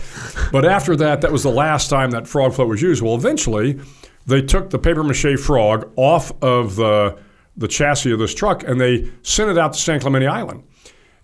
but 0.52 0.64
after 0.64 0.94
that, 0.94 1.20
that 1.22 1.32
was 1.32 1.42
the 1.42 1.50
last 1.50 1.90
time 1.90 2.12
that 2.12 2.28
frog 2.28 2.54
float 2.54 2.68
was 2.68 2.80
used. 2.80 3.02
Well, 3.02 3.16
eventually, 3.16 3.80
they 4.26 4.40
took 4.40 4.70
the 4.70 4.78
paper 4.78 5.02
mache 5.02 5.36
frog 5.36 5.90
off 5.96 6.30
of 6.44 6.76
the 6.76 7.18
the 7.56 7.66
chassis 7.66 8.12
of 8.12 8.20
this 8.20 8.32
truck, 8.32 8.62
and 8.62 8.80
they 8.80 9.10
sent 9.22 9.50
it 9.50 9.58
out 9.58 9.72
to 9.72 9.80
San 9.80 9.98
Clemente 9.98 10.28
Island 10.28 10.62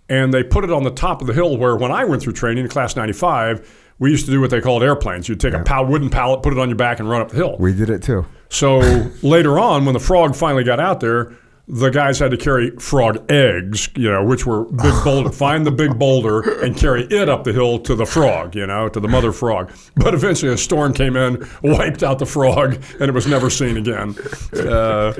and 0.08 0.32
they 0.32 0.42
put 0.42 0.64
it 0.64 0.70
on 0.70 0.84
the 0.84 0.90
top 0.90 1.20
of 1.20 1.26
the 1.26 1.32
hill 1.32 1.56
where 1.56 1.76
when 1.76 1.90
I 1.90 2.04
went 2.04 2.22
through 2.22 2.34
training 2.34 2.64
in 2.64 2.70
class 2.70 2.96
95, 2.96 3.85
we 3.98 4.10
used 4.10 4.26
to 4.26 4.30
do 4.30 4.40
what 4.40 4.50
they 4.50 4.60
called 4.60 4.82
airplanes. 4.82 5.28
You'd 5.28 5.40
take 5.40 5.54
a 5.54 5.62
pal- 5.62 5.86
wooden 5.86 6.10
pallet, 6.10 6.42
put 6.42 6.52
it 6.52 6.58
on 6.58 6.68
your 6.68 6.76
back, 6.76 7.00
and 7.00 7.08
run 7.08 7.22
up 7.22 7.30
the 7.30 7.36
hill. 7.36 7.56
We 7.58 7.72
did 7.72 7.90
it 7.90 8.02
too. 8.02 8.26
So 8.48 8.78
later 9.22 9.58
on, 9.58 9.84
when 9.84 9.94
the 9.94 10.00
frog 10.00 10.36
finally 10.36 10.64
got 10.64 10.80
out 10.80 11.00
there, 11.00 11.32
the 11.68 11.90
guys 11.90 12.20
had 12.20 12.30
to 12.30 12.36
carry 12.36 12.70
frog 12.76 13.28
eggs, 13.30 13.88
you 13.96 14.08
know, 14.08 14.24
which 14.24 14.46
were 14.46 14.64
big 14.66 14.94
boulder. 15.04 15.32
Find 15.32 15.66
the 15.66 15.72
big 15.72 15.98
boulder 15.98 16.60
and 16.62 16.76
carry 16.76 17.04
it 17.06 17.28
up 17.28 17.42
the 17.42 17.52
hill 17.52 17.80
to 17.80 17.96
the 17.96 18.06
frog, 18.06 18.54
you 18.54 18.66
know, 18.66 18.88
to 18.88 19.00
the 19.00 19.08
mother 19.08 19.32
frog. 19.32 19.72
But 19.96 20.14
eventually, 20.14 20.52
a 20.52 20.56
storm 20.56 20.92
came 20.92 21.16
in, 21.16 21.44
wiped 21.62 22.02
out 22.04 22.18
the 22.20 22.26
frog, 22.26 22.80
and 23.00 23.02
it 23.02 23.12
was 23.14 23.26
never 23.26 23.50
seen 23.50 23.76
again. 23.78 24.14
Uh, 24.52 25.12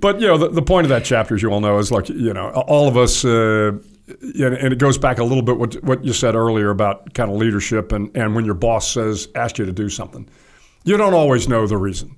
but 0.00 0.20
you 0.20 0.26
know, 0.26 0.36
the, 0.36 0.48
the 0.50 0.62
point 0.62 0.84
of 0.84 0.90
that 0.90 1.04
chapter, 1.04 1.34
as 1.34 1.42
you 1.42 1.50
all 1.50 1.60
know, 1.60 1.78
is 1.78 1.90
like 1.90 2.08
you 2.10 2.34
know, 2.34 2.50
all 2.50 2.88
of 2.88 2.96
us. 2.96 3.24
Uh, 3.24 3.78
and 4.08 4.72
it 4.72 4.78
goes 4.78 4.98
back 4.98 5.18
a 5.18 5.24
little 5.24 5.42
bit 5.42 5.58
what 5.58 5.74
what 5.84 6.04
you 6.04 6.12
said 6.12 6.34
earlier 6.34 6.70
about 6.70 7.14
kind 7.14 7.30
of 7.30 7.36
leadership 7.36 7.92
and, 7.92 8.14
and 8.16 8.34
when 8.34 8.44
your 8.44 8.54
boss 8.54 8.90
says 8.90 9.28
asks 9.34 9.58
you 9.58 9.66
to 9.66 9.72
do 9.72 9.88
something, 9.88 10.28
you 10.84 10.96
don't 10.96 11.14
always 11.14 11.48
know 11.48 11.66
the 11.66 11.76
reason. 11.76 12.16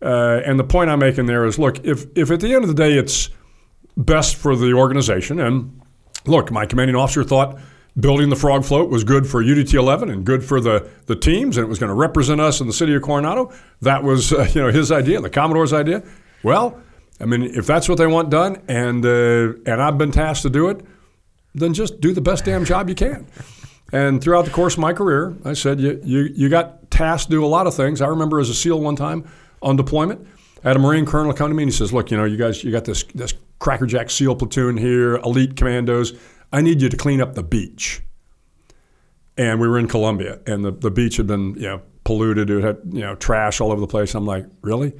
Uh, 0.00 0.40
and 0.44 0.58
the 0.58 0.64
point 0.64 0.90
I'm 0.90 0.98
making 0.98 1.26
there 1.26 1.44
is, 1.44 1.58
look, 1.58 1.84
if 1.84 2.06
if 2.16 2.30
at 2.30 2.40
the 2.40 2.54
end 2.54 2.64
of 2.64 2.68
the 2.68 2.74
day 2.74 2.94
it's 2.94 3.30
best 3.96 4.36
for 4.36 4.56
the 4.56 4.72
organization, 4.72 5.40
and 5.40 5.80
look, 6.26 6.50
my 6.50 6.66
commanding 6.66 6.96
officer 6.96 7.24
thought 7.24 7.58
building 7.98 8.30
the 8.30 8.36
frog 8.36 8.64
float 8.64 8.88
was 8.88 9.04
good 9.04 9.26
for 9.26 9.44
UDT 9.44 9.74
11 9.74 10.08
and 10.08 10.24
good 10.24 10.44
for 10.44 10.60
the 10.60 10.88
the 11.06 11.16
teams, 11.16 11.56
and 11.56 11.64
it 11.64 11.68
was 11.68 11.78
going 11.78 11.88
to 11.88 11.94
represent 11.94 12.40
us 12.40 12.60
in 12.60 12.66
the 12.66 12.72
city 12.72 12.94
of 12.94 13.02
Coronado. 13.02 13.52
That 13.80 14.02
was 14.02 14.32
uh, 14.32 14.48
you 14.52 14.62
know 14.62 14.70
his 14.70 14.90
idea, 14.90 15.20
the 15.20 15.30
Commodore's 15.30 15.72
idea. 15.72 16.02
Well, 16.42 16.80
I 17.20 17.26
mean, 17.26 17.42
if 17.42 17.66
that's 17.66 17.88
what 17.88 17.98
they 17.98 18.06
want 18.06 18.30
done, 18.30 18.60
and 18.66 19.04
uh, 19.06 19.54
and 19.66 19.80
I've 19.80 19.98
been 19.98 20.10
tasked 20.10 20.42
to 20.42 20.50
do 20.50 20.68
it, 20.68 20.84
then 21.54 21.74
just 21.74 22.00
do 22.00 22.12
the 22.12 22.20
best 22.20 22.44
damn 22.44 22.64
job 22.64 22.88
you 22.88 22.94
can. 22.94 23.26
And 23.92 24.22
throughout 24.22 24.46
the 24.46 24.50
course 24.50 24.74
of 24.74 24.80
my 24.80 24.92
career, 24.92 25.36
I 25.44 25.52
said, 25.52 25.78
you, 25.78 26.00
you, 26.02 26.20
you 26.34 26.48
got 26.48 26.90
tasked 26.90 27.26
to 27.26 27.30
do 27.30 27.44
a 27.44 27.46
lot 27.46 27.66
of 27.66 27.74
things. 27.74 28.00
I 28.00 28.06
remember 28.08 28.40
as 28.40 28.48
a 28.48 28.54
SEAL 28.54 28.80
one 28.80 28.96
time 28.96 29.28
on 29.60 29.76
deployment, 29.76 30.26
I 30.64 30.68
had 30.68 30.76
a 30.76 30.80
Marine 30.80 31.04
colonel 31.04 31.32
come 31.34 31.50
to 31.50 31.54
me 31.54 31.64
and 31.64 31.72
he 31.72 31.76
says, 31.76 31.92
Look, 31.92 32.10
you 32.10 32.16
know, 32.16 32.24
you 32.24 32.36
guys, 32.36 32.64
you 32.64 32.70
got 32.72 32.84
this, 32.84 33.02
this 33.14 33.34
Crackerjack 33.58 34.10
SEAL 34.10 34.36
platoon 34.36 34.76
here, 34.76 35.16
elite 35.16 35.56
commandos. 35.56 36.18
I 36.52 36.62
need 36.62 36.80
you 36.80 36.88
to 36.88 36.96
clean 36.96 37.20
up 37.20 37.34
the 37.34 37.42
beach. 37.42 38.02
And 39.36 39.60
we 39.60 39.68
were 39.68 39.78
in 39.78 39.88
Colombia, 39.88 40.40
and 40.46 40.64
the, 40.64 40.70
the 40.70 40.90
beach 40.90 41.16
had 41.16 41.26
been, 41.26 41.54
you 41.54 41.62
know, 41.62 41.82
polluted. 42.04 42.50
It 42.50 42.62
had, 42.62 42.78
you 42.90 43.00
know, 43.00 43.14
trash 43.14 43.60
all 43.60 43.72
over 43.72 43.80
the 43.80 43.86
place. 43.86 44.14
I'm 44.14 44.26
like, 44.26 44.46
Really? 44.62 44.92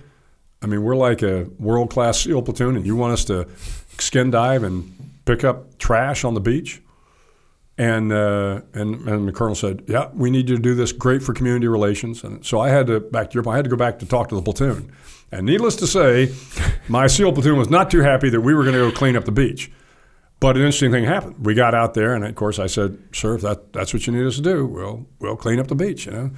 I 0.62 0.66
mean, 0.66 0.82
we're 0.82 0.96
like 0.96 1.22
a 1.22 1.44
world 1.58 1.90
class 1.90 2.20
SEAL 2.20 2.42
platoon, 2.42 2.76
and 2.76 2.86
you 2.86 2.94
want 2.94 3.14
us 3.14 3.24
to 3.26 3.48
skin 3.98 4.30
dive 4.30 4.62
and 4.62 4.92
pick 5.24 5.44
up 5.44 5.78
trash 5.78 6.24
on 6.24 6.34
the 6.34 6.40
beach? 6.40 6.82
And, 7.78 8.12
uh, 8.12 8.60
and 8.74 9.08
and 9.08 9.26
the 9.26 9.32
colonel 9.32 9.54
said, 9.54 9.84
"Yeah, 9.88 10.10
we 10.12 10.30
need 10.30 10.50
you 10.50 10.56
to 10.56 10.62
do 10.62 10.74
this. 10.74 10.92
Great 10.92 11.22
for 11.22 11.32
community 11.32 11.66
relations." 11.68 12.22
And 12.22 12.44
so 12.44 12.60
I 12.60 12.68
had 12.68 12.86
to 12.88 13.00
back 13.00 13.30
to 13.30 13.34
your 13.34 13.42
point. 13.42 13.54
I 13.54 13.56
had 13.56 13.64
to 13.64 13.70
go 13.70 13.76
back 13.76 13.98
to 14.00 14.06
talk 14.06 14.28
to 14.28 14.34
the 14.34 14.42
platoon. 14.42 14.92
And 15.32 15.46
needless 15.46 15.74
to 15.76 15.86
say, 15.86 16.30
my 16.88 17.06
SEAL 17.06 17.32
platoon 17.32 17.58
was 17.58 17.70
not 17.70 17.90
too 17.90 18.00
happy 18.00 18.28
that 18.28 18.42
we 18.42 18.52
were 18.52 18.62
going 18.62 18.74
to 18.74 18.80
go 18.80 18.92
clean 18.92 19.16
up 19.16 19.24
the 19.24 19.32
beach. 19.32 19.72
But 20.38 20.56
an 20.56 20.62
interesting 20.62 20.90
thing 20.90 21.04
happened. 21.04 21.46
We 21.46 21.54
got 21.54 21.74
out 21.74 21.94
there, 21.94 22.14
and 22.14 22.24
of 22.24 22.34
course, 22.34 22.58
I 22.58 22.66
said, 22.66 22.98
"Sir, 23.12 23.36
if 23.36 23.40
that, 23.40 23.72
that's 23.72 23.94
what 23.94 24.06
you 24.06 24.12
need 24.12 24.26
us 24.26 24.36
to 24.36 24.42
do, 24.42 24.66
we'll 24.66 25.06
we'll 25.18 25.36
clean 25.36 25.58
up 25.58 25.68
the 25.68 25.74
beach." 25.74 26.06
You 26.06 26.12
know. 26.12 26.30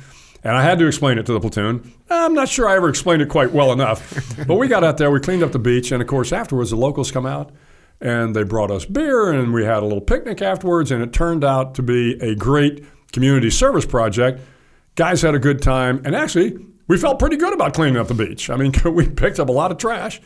And 0.45 0.55
I 0.55 0.62
had 0.62 0.78
to 0.78 0.87
explain 0.87 1.16
it 1.16 1.24
to 1.26 1.32
the 1.32 1.41
platoon. 1.41 1.91
I'm 2.11 2.35
not 2.35 2.51
sure 2.51 2.68
I 2.68 2.76
ever 2.76 2.91
explained 2.91 3.22
it 3.22 3.30
quite 3.30 3.53
well 3.53 3.72
enough. 3.72 4.37
but 4.47 4.57
we 4.57 4.68
got 4.68 4.85
out 4.85 4.99
there, 4.99 5.11
we 5.11 5.18
cleaned 5.18 5.43
up 5.43 5.53
the 5.53 5.59
beach, 5.59 5.91
and 5.91 6.03
of 6.03 6.07
course, 6.07 6.32
afterwards, 6.32 6.68
the 6.68 6.76
locals 6.76 7.11
come 7.11 7.24
out 7.24 7.51
and 8.01 8.34
they 8.34 8.42
brought 8.42 8.70
us 8.70 8.84
beer, 8.84 9.32
and 9.32 9.53
we 9.53 9.64
had 9.64 9.82
a 9.82 9.86
little 9.86 10.01
picnic 10.01 10.42
afterwards, 10.42 10.90
and 10.90 11.03
it 11.03 11.12
turned 11.12 11.45
out 11.45 11.74
to 11.76 11.82
be 11.82 12.14
a 12.20 12.34
great 12.34 12.84
community 13.12 13.51
service 13.51 13.86
project. 13.86 14.40
Guys 14.95 15.22
had 15.22 15.34
a 15.34 15.38
good 15.38 15.62
time, 15.62 16.03
and 16.05 16.14
actually, 16.14 16.57
we 16.86 16.99
felt 16.99 17.18
pretty 17.18 17.36
good 17.36 17.53
about 17.53 17.74
cleaning 17.74 17.97
up 17.97 18.09
the 18.09 18.14
beach. 18.14 18.51
I 18.51 18.57
mean, 18.57 18.72
we 18.84 19.09
picked 19.09 19.40
up 19.40 19.49
a 19.49 19.53
lot 19.53 19.72
of 19.72 19.78
trash, 19.78 20.20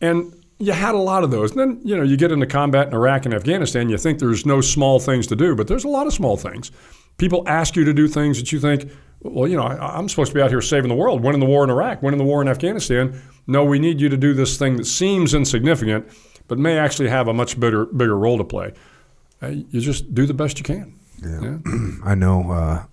and 0.00 0.34
you 0.58 0.72
had 0.72 0.94
a 0.94 0.98
lot 0.98 1.24
of 1.24 1.30
those. 1.30 1.52
And 1.52 1.60
then, 1.60 1.80
you 1.84 1.96
know, 1.96 2.02
you 2.02 2.16
get 2.16 2.32
into 2.32 2.46
combat 2.46 2.88
in 2.88 2.94
Iraq 2.94 3.24
and 3.24 3.34
Afghanistan, 3.34 3.88
you 3.88 3.96
think 3.96 4.18
there's 4.18 4.44
no 4.44 4.60
small 4.60 4.98
things 4.98 5.26
to 5.28 5.36
do, 5.36 5.54
but 5.54 5.68
there's 5.68 5.84
a 5.84 5.88
lot 5.88 6.06
of 6.06 6.12
small 6.12 6.36
things. 6.36 6.72
People 7.16 7.42
ask 7.46 7.76
you 7.76 7.84
to 7.84 7.92
do 7.92 8.08
things 8.08 8.38
that 8.38 8.52
you 8.52 8.60
think, 8.60 8.90
well, 9.20 9.48
you 9.48 9.56
know, 9.56 9.64
I, 9.64 9.96
I'm 9.96 10.08
supposed 10.08 10.30
to 10.30 10.34
be 10.34 10.42
out 10.42 10.50
here 10.50 10.60
saving 10.60 10.88
the 10.88 10.94
world, 10.94 11.22
winning 11.22 11.40
the 11.40 11.46
war 11.46 11.64
in 11.64 11.70
Iraq, 11.70 12.02
winning 12.02 12.18
the 12.18 12.24
war 12.24 12.42
in 12.42 12.48
Afghanistan. 12.48 13.20
No, 13.46 13.64
we 13.64 13.78
need 13.78 14.00
you 14.00 14.08
to 14.08 14.16
do 14.16 14.34
this 14.34 14.56
thing 14.56 14.76
that 14.76 14.86
seems 14.86 15.34
insignificant, 15.34 16.08
but 16.48 16.58
may 16.58 16.76
actually 16.78 17.08
have 17.08 17.28
a 17.28 17.34
much 17.34 17.58
bigger, 17.60 17.86
bigger 17.86 18.18
role 18.18 18.38
to 18.38 18.44
play. 18.44 18.72
Uh, 19.42 19.48
you 19.48 19.80
just 19.80 20.12
do 20.14 20.26
the 20.26 20.34
best 20.34 20.58
you 20.58 20.64
can. 20.64 20.94
Yeah. 21.22 21.58
I 22.04 22.14
know. 22.14 22.50
Uh, 22.50 22.84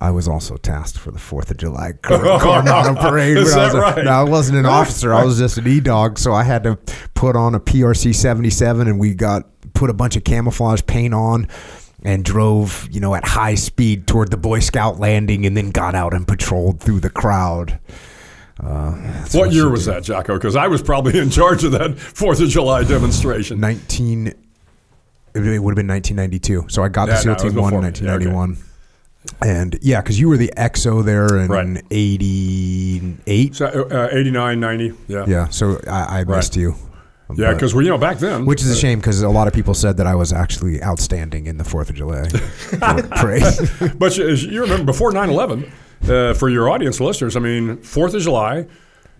I 0.00 0.10
was 0.10 0.26
also 0.28 0.56
tasked 0.56 0.98
for 0.98 1.10
the 1.10 1.18
Fourth 1.18 1.50
of 1.50 1.56
July 1.58 1.92
Cor- 2.02 2.18
Coronado 2.38 2.94
Parade. 3.00 3.36
Is 3.36 3.54
but 3.54 3.58
I, 3.60 3.66
that 3.68 3.74
was 3.74 3.74
a- 3.74 3.80
right? 3.80 4.04
no, 4.04 4.10
I 4.12 4.22
wasn't 4.22 4.58
an 4.58 4.66
officer. 4.66 5.12
I 5.12 5.24
was 5.24 5.38
just 5.38 5.58
an 5.58 5.66
e 5.66 5.80
dog, 5.80 6.18
so 6.18 6.32
I 6.32 6.42
had 6.44 6.62
to 6.64 6.78
put 7.14 7.36
on 7.36 7.54
a 7.54 7.60
PRC 7.60 8.14
seventy 8.14 8.50
seven, 8.50 8.88
and 8.88 8.98
we 8.98 9.14
got 9.14 9.44
put 9.74 9.90
a 9.90 9.94
bunch 9.94 10.16
of 10.16 10.24
camouflage 10.24 10.82
paint 10.86 11.14
on. 11.14 11.48
And 12.02 12.24
drove, 12.24 12.88
you 12.90 12.98
know, 12.98 13.14
at 13.14 13.26
high 13.26 13.56
speed 13.56 14.06
toward 14.06 14.30
the 14.30 14.38
Boy 14.38 14.60
Scout 14.60 14.98
landing, 14.98 15.44
and 15.44 15.54
then 15.54 15.70
got 15.70 15.94
out 15.94 16.14
and 16.14 16.26
patrolled 16.26 16.80
through 16.80 17.00
the 17.00 17.10
crowd. 17.10 17.78
Uh, 18.62 18.92
What 19.32 19.52
year 19.52 19.70
was 19.70 19.86
that, 19.86 20.02
Jocko? 20.04 20.34
Because 20.34 20.54
I 20.56 20.66
was 20.68 20.82
probably 20.82 21.18
in 21.18 21.30
charge 21.30 21.64
of 21.64 21.72
that 21.72 21.98
Fourth 21.98 22.40
of 22.40 22.48
July 22.48 22.84
demonstration. 22.84 23.60
Nineteen. 23.60 24.34
It 25.32 25.38
would 25.38 25.44
have 25.44 25.76
been 25.76 25.86
1992. 25.86 26.66
So 26.68 26.82
I 26.82 26.88
got 26.88 27.08
Yeah, 27.08 27.14
to 27.14 27.20
SEAL 27.22 27.32
no, 27.34 27.38
Team 27.38 27.54
One 27.54 27.72
in 27.74 27.80
before 27.92 28.02
me. 28.02 28.08
Yeah, 28.08 28.14
okay. 28.14 28.26
1991. 28.26 28.56
And 29.42 29.78
yeah, 29.80 30.00
because 30.00 30.18
you 30.18 30.28
were 30.28 30.36
the 30.36 30.52
XO 30.56 31.04
there 31.04 31.38
in 31.38 31.48
Right. 31.48 31.82
88. 31.90 33.54
So, 33.54 33.66
uh, 33.66 34.08
89, 34.12 34.60
90. 34.60 34.92
Yeah. 35.08 35.24
Yeah, 35.28 35.48
so 35.48 35.80
I, 35.86 36.20
I 36.20 36.24
missed 36.24 36.56
you. 36.56 36.74
Yeah, 37.36 37.52
because 37.52 37.74
we, 37.76 37.84
you 37.84 37.90
know, 37.90 37.98
back 37.98 38.18
then, 38.18 38.44
which 38.44 38.60
is 38.60 38.70
a 38.70 38.76
shame 38.76 38.98
because 38.98 39.22
a 39.22 39.28
lot 39.28 39.46
of 39.46 39.54
people 39.54 39.72
said 39.72 39.98
that 39.98 40.06
I 40.08 40.16
was 40.16 40.32
actually 40.32 40.82
outstanding 40.82 41.46
in 41.46 41.58
the 41.58 41.64
Fourth 41.64 41.88
of 41.90 41.94
July 41.94 42.28
parade. 43.16 43.44
But 43.98 44.16
you, 44.16 44.28
as 44.28 44.44
you 44.44 44.62
remember 44.62 44.84
before 44.86 45.12
9 45.12 45.30
11, 45.30 45.70
uh, 46.08 46.34
for 46.34 46.48
your 46.48 46.68
audience 46.70 47.00
listeners, 47.00 47.36
I 47.36 47.40
mean, 47.40 47.78
4th 47.78 48.14
of 48.14 48.22
July, 48.22 48.66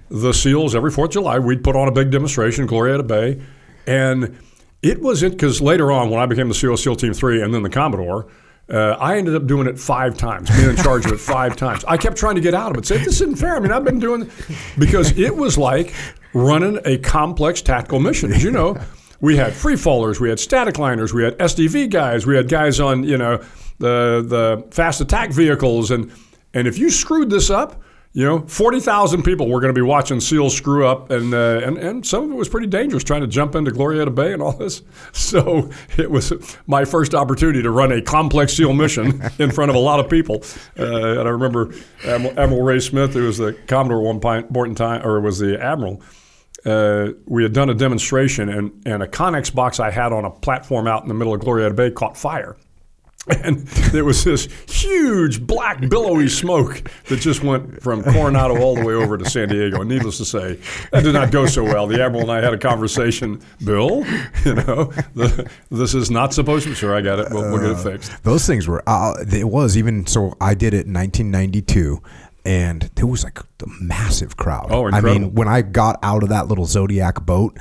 the 0.08 0.32
SEALs, 0.32 0.74
every 0.74 0.90
4th 0.90 1.06
of 1.06 1.10
July, 1.12 1.38
we'd 1.38 1.62
put 1.62 1.76
on 1.76 1.88
a 1.88 1.92
big 1.92 2.10
demonstration, 2.10 2.66
Gloria 2.66 2.98
Glorieta 2.98 3.06
Bay. 3.06 3.42
And 3.86 4.38
it 4.82 5.00
was 5.00 5.22
it, 5.22 5.32
because 5.32 5.60
later 5.60 5.92
on, 5.92 6.10
when 6.10 6.20
I 6.20 6.26
became 6.26 6.48
the 6.48 6.54
SEAL, 6.54 6.76
SEAL 6.76 6.96
Team 6.96 7.12
3, 7.12 7.42
and 7.42 7.52
then 7.52 7.62
the 7.62 7.70
Commodore, 7.70 8.26
uh, 8.70 8.96
I 9.00 9.18
ended 9.18 9.34
up 9.34 9.46
doing 9.46 9.66
it 9.66 9.78
five 9.78 10.16
times, 10.16 10.48
being 10.50 10.70
in 10.70 10.76
charge 10.76 11.04
of 11.04 11.12
it 11.12 11.20
five 11.20 11.56
times. 11.56 11.84
I 11.86 11.96
kept 11.96 12.16
trying 12.16 12.36
to 12.36 12.40
get 12.40 12.54
out 12.54 12.70
of 12.70 12.78
it, 12.78 12.86
say, 12.86 12.98
this 12.98 13.20
isn't 13.20 13.36
fair. 13.36 13.56
I 13.56 13.60
mean, 13.60 13.72
I've 13.72 13.84
been 13.84 13.98
doing 13.98 14.30
because 14.78 15.16
it 15.18 15.34
was 15.34 15.58
like 15.58 15.92
running 16.34 16.78
a 16.84 16.96
complex 16.98 17.62
tactical 17.62 17.98
mission. 17.98 18.32
As 18.32 18.44
you 18.44 18.52
know, 18.52 18.76
we 19.20 19.36
had 19.36 19.52
free 19.52 19.74
fallers, 19.74 20.20
we 20.20 20.28
had 20.28 20.38
static 20.38 20.78
liners, 20.78 21.12
we 21.12 21.24
had 21.24 21.36
SDV 21.38 21.90
guys, 21.90 22.26
we 22.26 22.36
had 22.36 22.48
guys 22.48 22.78
on, 22.78 23.02
you 23.02 23.18
know, 23.18 23.38
the 23.78 24.24
the 24.26 24.64
fast 24.70 25.00
attack 25.00 25.32
vehicles, 25.32 25.90
and 25.90 26.12
and 26.54 26.66
if 26.68 26.78
you 26.78 26.90
screwed 26.90 27.30
this 27.30 27.50
up, 27.50 27.82
You 28.12 28.24
know, 28.26 28.40
forty 28.48 28.80
thousand 28.80 29.22
people 29.22 29.48
were 29.48 29.60
going 29.60 29.72
to 29.72 29.78
be 29.78 29.86
watching 29.86 30.18
seals 30.18 30.56
screw 30.56 30.84
up, 30.84 31.12
and 31.12 31.32
uh, 31.32 31.60
and 31.64 31.78
and 31.78 32.04
some 32.04 32.24
of 32.24 32.30
it 32.32 32.34
was 32.34 32.48
pretty 32.48 32.66
dangerous, 32.66 33.04
trying 33.04 33.20
to 33.20 33.28
jump 33.28 33.54
into 33.54 33.70
Glorieta 33.70 34.12
Bay 34.12 34.32
and 34.32 34.42
all 34.42 34.50
this. 34.58 34.82
So 35.12 35.70
it 35.96 36.10
was 36.10 36.32
my 36.66 36.84
first 36.84 37.14
opportunity 37.14 37.62
to 37.62 37.70
run 37.70 37.92
a 37.92 38.02
complex 38.02 38.54
SEAL 38.54 38.72
mission 38.72 39.22
in 39.38 39.52
front 39.52 39.70
of 39.70 39.76
a 39.76 39.78
lot 39.78 40.00
of 40.00 40.10
people. 40.10 40.42
Uh, 40.76 41.20
and 41.20 41.28
I 41.28 41.30
remember 41.30 41.72
Admiral, 42.04 42.34
Admiral 42.36 42.62
Ray 42.62 42.80
Smith, 42.80 43.14
who 43.14 43.26
was 43.26 43.38
the 43.38 43.52
Commodore 43.68 44.00
one 44.02 44.18
point 44.18 44.50
in 44.52 44.74
time, 44.74 45.06
or 45.06 45.20
was 45.20 45.38
the 45.38 45.62
Admiral. 45.62 46.02
Uh, 46.66 47.12
we 47.26 47.44
had 47.44 47.52
done 47.52 47.70
a 47.70 47.74
demonstration, 47.74 48.48
and, 48.48 48.72
and 48.84 49.04
a 49.04 49.06
Connex 49.06 49.54
box 49.54 49.78
I 49.78 49.90
had 49.92 50.12
on 50.12 50.24
a 50.24 50.30
platform 50.30 50.88
out 50.88 51.02
in 51.02 51.08
the 51.08 51.14
middle 51.14 51.32
of 51.32 51.40
Glorieta 51.42 51.76
Bay 51.76 51.92
caught 51.92 52.16
fire. 52.16 52.56
And 53.28 53.58
there 53.92 54.04
was 54.04 54.24
this 54.24 54.48
huge 54.68 55.46
black 55.46 55.88
billowy 55.88 56.28
smoke 56.28 56.90
that 57.08 57.20
just 57.20 57.44
went 57.44 57.82
from 57.82 58.02
Coronado 58.02 58.58
all 58.58 58.74
the 58.74 58.84
way 58.84 58.94
over 58.94 59.18
to 59.18 59.28
San 59.28 59.48
Diego. 59.48 59.82
And 59.82 59.90
needless 59.90 60.16
to 60.18 60.24
say, 60.24 60.58
that 60.90 61.04
did 61.04 61.12
not 61.12 61.30
go 61.30 61.46
so 61.46 61.62
well. 61.62 61.86
The 61.86 62.02
admiral 62.02 62.22
and 62.22 62.32
I 62.32 62.40
had 62.40 62.54
a 62.54 62.58
conversation. 62.58 63.40
Bill, 63.64 64.04
you 64.44 64.54
know, 64.54 64.84
the, 65.14 65.48
this 65.70 65.94
is 65.94 66.10
not 66.10 66.32
supposed 66.32 66.64
to. 66.64 66.70
be. 66.70 66.74
Sure, 66.74 66.96
I 66.96 67.02
got 67.02 67.18
it. 67.18 67.28
We'll, 67.30 67.52
we'll 67.52 67.60
get 67.60 67.78
it 67.78 67.82
fixed. 67.82 68.22
Those 68.24 68.46
things 68.46 68.66
were. 68.66 68.82
Uh, 68.86 69.14
it 69.30 69.48
was 69.48 69.76
even 69.76 70.06
so. 70.06 70.34
I 70.40 70.54
did 70.54 70.72
it 70.74 70.86
in 70.86 70.94
1992, 70.94 72.02
and 72.44 72.82
there 72.94 73.06
was 73.06 73.22
like 73.22 73.38
a 73.38 73.44
massive 73.80 74.36
crowd. 74.38 74.68
Oh, 74.70 74.86
incredible. 74.86 75.10
I 75.10 75.18
mean, 75.18 75.34
when 75.34 75.46
I 75.46 75.62
got 75.62 75.98
out 76.02 76.22
of 76.22 76.30
that 76.30 76.48
little 76.48 76.64
Zodiac 76.64 77.24
boat 77.26 77.58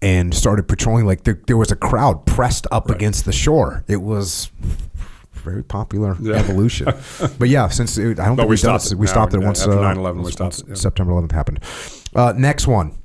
and 0.00 0.34
started 0.34 0.68
patrolling, 0.68 1.06
like 1.06 1.24
there, 1.24 1.40
there 1.46 1.56
was 1.56 1.70
a 1.72 1.76
crowd 1.76 2.24
pressed 2.24 2.66
up 2.70 2.88
against 2.88 3.24
the 3.24 3.32
shore. 3.32 3.84
It 3.88 4.00
was 4.02 4.50
very 5.42 5.62
popular 5.62 6.16
Yeah. 6.20 6.36
evolution. 6.36 6.86
but 7.38 7.48
yeah, 7.48 7.68
since 7.68 7.98
it, 7.98 8.18
I 8.20 8.26
don't 8.26 8.36
But 8.36 8.42
think 8.44 8.50
we 8.50 8.56
stopped 8.56 8.90
it. 8.92 8.94
We 8.96 9.06
now. 9.06 9.12
stopped 9.12 9.34
it 9.34 9.38
once 9.40 9.60
after 9.60 9.78
uh, 9.78 9.94
9/11 9.94 10.14
we 10.16 10.20
once- 10.22 10.32
stopped 10.32 10.58
it, 10.60 10.68
yeah. 10.68 10.74
September 10.74 11.12
11th 11.12 11.32
happened. 11.32 11.60
Uh, 12.14 12.32
next 12.36 12.66
one. 12.66 12.96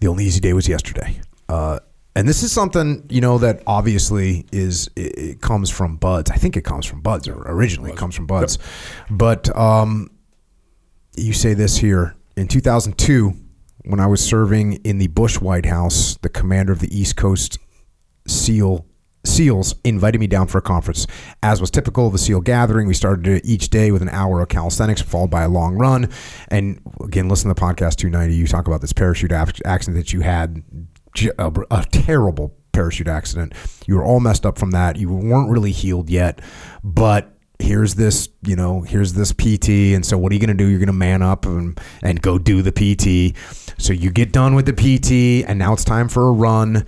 The 0.00 0.08
only 0.08 0.24
easy 0.24 0.40
day 0.40 0.52
was 0.52 0.68
yesterday. 0.68 1.20
Uh, 1.48 1.78
and 2.16 2.28
this 2.28 2.42
is 2.42 2.52
something 2.52 3.04
you 3.08 3.20
know 3.20 3.38
that 3.38 3.62
obviously 3.66 4.46
is 4.52 4.88
it, 4.96 5.18
it 5.18 5.40
comes 5.40 5.70
from 5.70 5.96
BUD/S. 5.96 6.30
I 6.30 6.36
think 6.36 6.56
it 6.56 6.62
comes 6.62 6.86
from 6.86 7.00
BUD/S, 7.00 7.28
or 7.28 7.42
originally 7.46 7.90
it 7.90 7.96
comes 7.96 8.14
from 8.14 8.26
BUD/S. 8.26 8.58
But 9.10 9.54
um, 9.56 10.10
you 11.16 11.32
say 11.32 11.54
this 11.54 11.76
here 11.78 12.14
in 12.36 12.46
2002 12.48 13.34
when 13.86 14.00
I 14.00 14.06
was 14.06 14.24
serving 14.24 14.74
in 14.84 14.98
the 14.98 15.08
Bush 15.08 15.40
White 15.40 15.66
House, 15.66 16.16
the 16.22 16.28
commander 16.28 16.72
of 16.72 16.78
the 16.80 16.96
East 16.96 17.16
Coast 17.16 17.58
SEAL 18.26 18.86
SEALs 19.24 19.74
invited 19.84 20.20
me 20.20 20.26
down 20.26 20.46
for 20.46 20.58
a 20.58 20.62
conference. 20.62 21.06
As 21.42 21.60
was 21.60 21.70
typical 21.70 22.06
of 22.06 22.12
the 22.12 22.18
SEAL 22.18 22.42
gathering, 22.42 22.86
we 22.86 22.94
started 22.94 23.40
each 23.44 23.70
day 23.70 23.90
with 23.90 24.02
an 24.02 24.08
hour 24.10 24.40
of 24.40 24.48
calisthenics, 24.48 25.02
followed 25.02 25.30
by 25.30 25.42
a 25.42 25.48
long 25.48 25.76
run. 25.76 26.10
And 26.48 26.80
again, 27.02 27.28
listen 27.28 27.48
to 27.48 27.54
the 27.54 27.60
podcast 27.60 27.96
290. 27.96 28.34
You 28.34 28.46
talk 28.46 28.66
about 28.66 28.80
this 28.80 28.92
parachute 28.92 29.32
accident 29.32 29.96
that 29.96 30.12
you 30.12 30.20
had, 30.20 30.62
a 31.38 31.86
terrible 31.90 32.54
parachute 32.72 33.08
accident. 33.08 33.54
You 33.86 33.96
were 33.96 34.04
all 34.04 34.20
messed 34.20 34.44
up 34.44 34.58
from 34.58 34.72
that. 34.72 34.96
You 34.96 35.08
weren't 35.08 35.50
really 35.50 35.72
healed 35.72 36.10
yet, 36.10 36.40
but 36.82 37.30
here's 37.58 37.94
this, 37.94 38.28
you 38.42 38.56
know, 38.56 38.82
here's 38.82 39.12
this 39.14 39.32
PT. 39.32 39.94
And 39.94 40.04
so 40.04 40.18
what 40.18 40.32
are 40.32 40.34
you 40.34 40.40
going 40.40 40.56
to 40.56 40.62
do? 40.62 40.68
You're 40.68 40.80
going 40.80 40.86
to 40.88 40.92
man 40.92 41.22
up 41.22 41.46
and, 41.46 41.80
and 42.02 42.20
go 42.20 42.38
do 42.38 42.62
the 42.62 42.72
PT. 42.72 43.36
So 43.78 43.92
you 43.92 44.10
get 44.10 44.32
done 44.32 44.54
with 44.54 44.66
the 44.66 44.72
PT, 44.72 45.48
and 45.48 45.58
now 45.58 45.72
it's 45.72 45.84
time 45.84 46.08
for 46.08 46.28
a 46.28 46.32
run. 46.32 46.84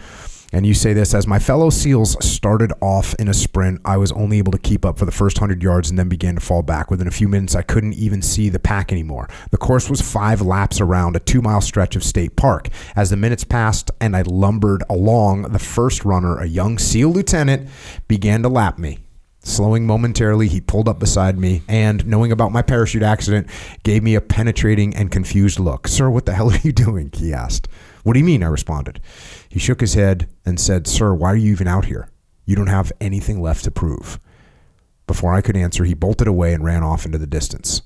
And 0.56 0.64
you 0.64 0.72
say 0.72 0.94
this 0.94 1.12
as 1.12 1.26
my 1.26 1.38
fellow 1.38 1.68
SEALs 1.68 2.16
started 2.24 2.72
off 2.80 3.14
in 3.16 3.28
a 3.28 3.34
sprint, 3.34 3.78
I 3.84 3.98
was 3.98 4.10
only 4.12 4.38
able 4.38 4.52
to 4.52 4.58
keep 4.58 4.86
up 4.86 4.98
for 4.98 5.04
the 5.04 5.12
first 5.12 5.38
100 5.38 5.62
yards 5.62 5.90
and 5.90 5.98
then 5.98 6.08
began 6.08 6.34
to 6.34 6.40
fall 6.40 6.62
back. 6.62 6.90
Within 6.90 7.06
a 7.06 7.10
few 7.10 7.28
minutes, 7.28 7.54
I 7.54 7.60
couldn't 7.60 7.92
even 7.92 8.22
see 8.22 8.48
the 8.48 8.58
pack 8.58 8.90
anymore. 8.90 9.28
The 9.50 9.58
course 9.58 9.90
was 9.90 10.00
five 10.00 10.40
laps 10.40 10.80
around 10.80 11.14
a 11.14 11.20
two 11.20 11.42
mile 11.42 11.60
stretch 11.60 11.94
of 11.94 12.02
State 12.02 12.36
Park. 12.36 12.70
As 12.96 13.10
the 13.10 13.18
minutes 13.18 13.44
passed 13.44 13.90
and 14.00 14.16
I 14.16 14.22
lumbered 14.22 14.82
along, 14.88 15.42
the 15.42 15.58
first 15.58 16.06
runner, 16.06 16.38
a 16.38 16.46
young 16.46 16.78
SEAL 16.78 17.10
lieutenant, 17.10 17.68
began 18.08 18.42
to 18.42 18.48
lap 18.48 18.78
me. 18.78 19.00
Slowing 19.40 19.86
momentarily, 19.86 20.48
he 20.48 20.62
pulled 20.62 20.88
up 20.88 20.98
beside 20.98 21.38
me 21.38 21.64
and, 21.68 22.06
knowing 22.06 22.32
about 22.32 22.50
my 22.50 22.62
parachute 22.62 23.02
accident, 23.02 23.48
gave 23.82 24.02
me 24.02 24.14
a 24.14 24.22
penetrating 24.22 24.96
and 24.96 25.10
confused 25.10 25.58
look. 25.58 25.86
Sir, 25.86 26.08
what 26.08 26.24
the 26.24 26.32
hell 26.32 26.50
are 26.50 26.58
you 26.62 26.72
doing? 26.72 27.10
He 27.12 27.34
asked. 27.34 27.68
What 28.06 28.12
do 28.12 28.20
you 28.20 28.24
mean? 28.24 28.44
I 28.44 28.46
responded. 28.46 29.00
He 29.48 29.58
shook 29.58 29.80
his 29.80 29.94
head 29.94 30.28
and 30.44 30.60
said, 30.60 30.86
Sir, 30.86 31.12
why 31.12 31.32
are 31.32 31.36
you 31.36 31.50
even 31.50 31.66
out 31.66 31.86
here? 31.86 32.08
You 32.44 32.54
don't 32.54 32.68
have 32.68 32.92
anything 33.00 33.42
left 33.42 33.64
to 33.64 33.72
prove. 33.72 34.20
Before 35.08 35.34
I 35.34 35.40
could 35.40 35.56
answer, 35.56 35.82
he 35.82 35.92
bolted 35.92 36.28
away 36.28 36.54
and 36.54 36.62
ran 36.62 36.84
off 36.84 37.04
into 37.04 37.18
the 37.18 37.26
distance. 37.26 37.82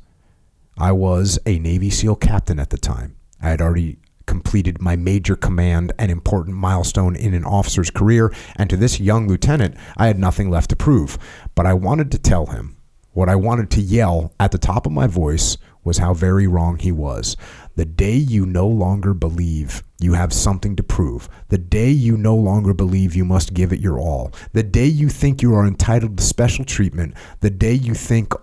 I 0.76 0.92
was 0.92 1.38
a 1.46 1.58
Navy 1.58 1.88
SEAL 1.88 2.16
captain 2.16 2.60
at 2.60 2.68
the 2.68 2.76
time. 2.76 3.16
I 3.40 3.48
had 3.48 3.62
already 3.62 3.96
completed 4.26 4.82
my 4.82 4.94
major 4.94 5.36
command, 5.36 5.94
an 5.98 6.10
important 6.10 6.54
milestone 6.54 7.16
in 7.16 7.32
an 7.32 7.46
officer's 7.46 7.90
career, 7.90 8.30
and 8.56 8.68
to 8.68 8.76
this 8.76 9.00
young 9.00 9.26
lieutenant, 9.26 9.74
I 9.96 10.06
had 10.06 10.18
nothing 10.18 10.50
left 10.50 10.68
to 10.68 10.76
prove. 10.76 11.16
But 11.54 11.64
I 11.64 11.72
wanted 11.72 12.12
to 12.12 12.18
tell 12.18 12.44
him 12.44 12.76
what 13.12 13.30
I 13.30 13.36
wanted 13.36 13.70
to 13.70 13.80
yell 13.80 14.34
at 14.38 14.52
the 14.52 14.58
top 14.58 14.84
of 14.84 14.92
my 14.92 15.06
voice 15.06 15.56
was 15.82 15.98
how 15.98 16.12
very 16.12 16.46
wrong 16.46 16.78
he 16.78 16.92
was. 16.92 17.36
The 17.80 17.86
day 17.86 18.12
you 18.12 18.44
no 18.44 18.68
longer 18.68 19.14
believe 19.14 19.82
you 19.98 20.12
have 20.12 20.34
something 20.34 20.76
to 20.76 20.82
prove, 20.82 21.30
the 21.48 21.56
day 21.56 21.88
you 21.88 22.14
no 22.14 22.36
longer 22.36 22.74
believe 22.74 23.16
you 23.16 23.24
must 23.24 23.54
give 23.54 23.72
it 23.72 23.80
your 23.80 23.98
all, 23.98 24.34
the 24.52 24.62
day 24.62 24.84
you 24.84 25.08
think 25.08 25.40
you 25.40 25.54
are 25.54 25.66
entitled 25.66 26.18
to 26.18 26.22
special 26.22 26.66
treatment, 26.66 27.14
the 27.40 27.48
day 27.48 27.72
you 27.72 27.94
think 27.94 28.34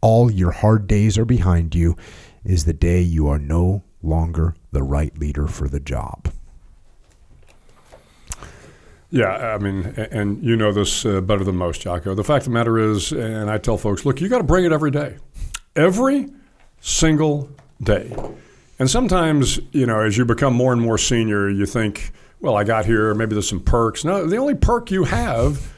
all 0.00 0.30
your 0.30 0.50
hard 0.50 0.86
days 0.86 1.18
are 1.18 1.26
behind 1.26 1.74
you, 1.74 1.94
is 2.42 2.64
the 2.64 2.72
day 2.72 3.02
you 3.02 3.28
are 3.28 3.38
no 3.38 3.84
longer 4.02 4.54
the 4.72 4.82
right 4.82 5.18
leader 5.18 5.46
for 5.46 5.68
the 5.68 5.78
job. 5.78 6.32
Yeah, 9.10 9.54
I 9.54 9.58
mean, 9.58 9.88
and 10.10 10.42
you 10.42 10.56
know 10.56 10.72
this 10.72 11.04
uh, 11.04 11.20
better 11.20 11.44
than 11.44 11.56
most, 11.56 11.82
Jocko. 11.82 12.14
The 12.14 12.24
fact 12.24 12.46
of 12.46 12.52
the 12.52 12.58
matter 12.58 12.78
is, 12.78 13.12
and 13.12 13.50
I 13.50 13.58
tell 13.58 13.76
folks, 13.76 14.06
look, 14.06 14.22
you 14.22 14.30
got 14.30 14.38
to 14.38 14.44
bring 14.44 14.64
it 14.64 14.72
every 14.72 14.90
day, 14.90 15.18
every 15.76 16.30
single 16.80 17.50
day. 17.82 18.10
And 18.78 18.90
sometimes, 18.90 19.58
you 19.72 19.86
know, 19.86 20.00
as 20.00 20.18
you 20.18 20.24
become 20.24 20.54
more 20.54 20.72
and 20.72 20.80
more 20.80 20.98
senior, 20.98 21.48
you 21.48 21.64
think, 21.66 22.12
well, 22.40 22.56
I 22.56 22.64
got 22.64 22.84
here, 22.84 23.14
maybe 23.14 23.34
there's 23.34 23.48
some 23.48 23.60
perks. 23.60 24.04
No, 24.04 24.26
the 24.26 24.36
only 24.36 24.54
perk 24.54 24.90
you 24.90 25.04
have 25.04 25.72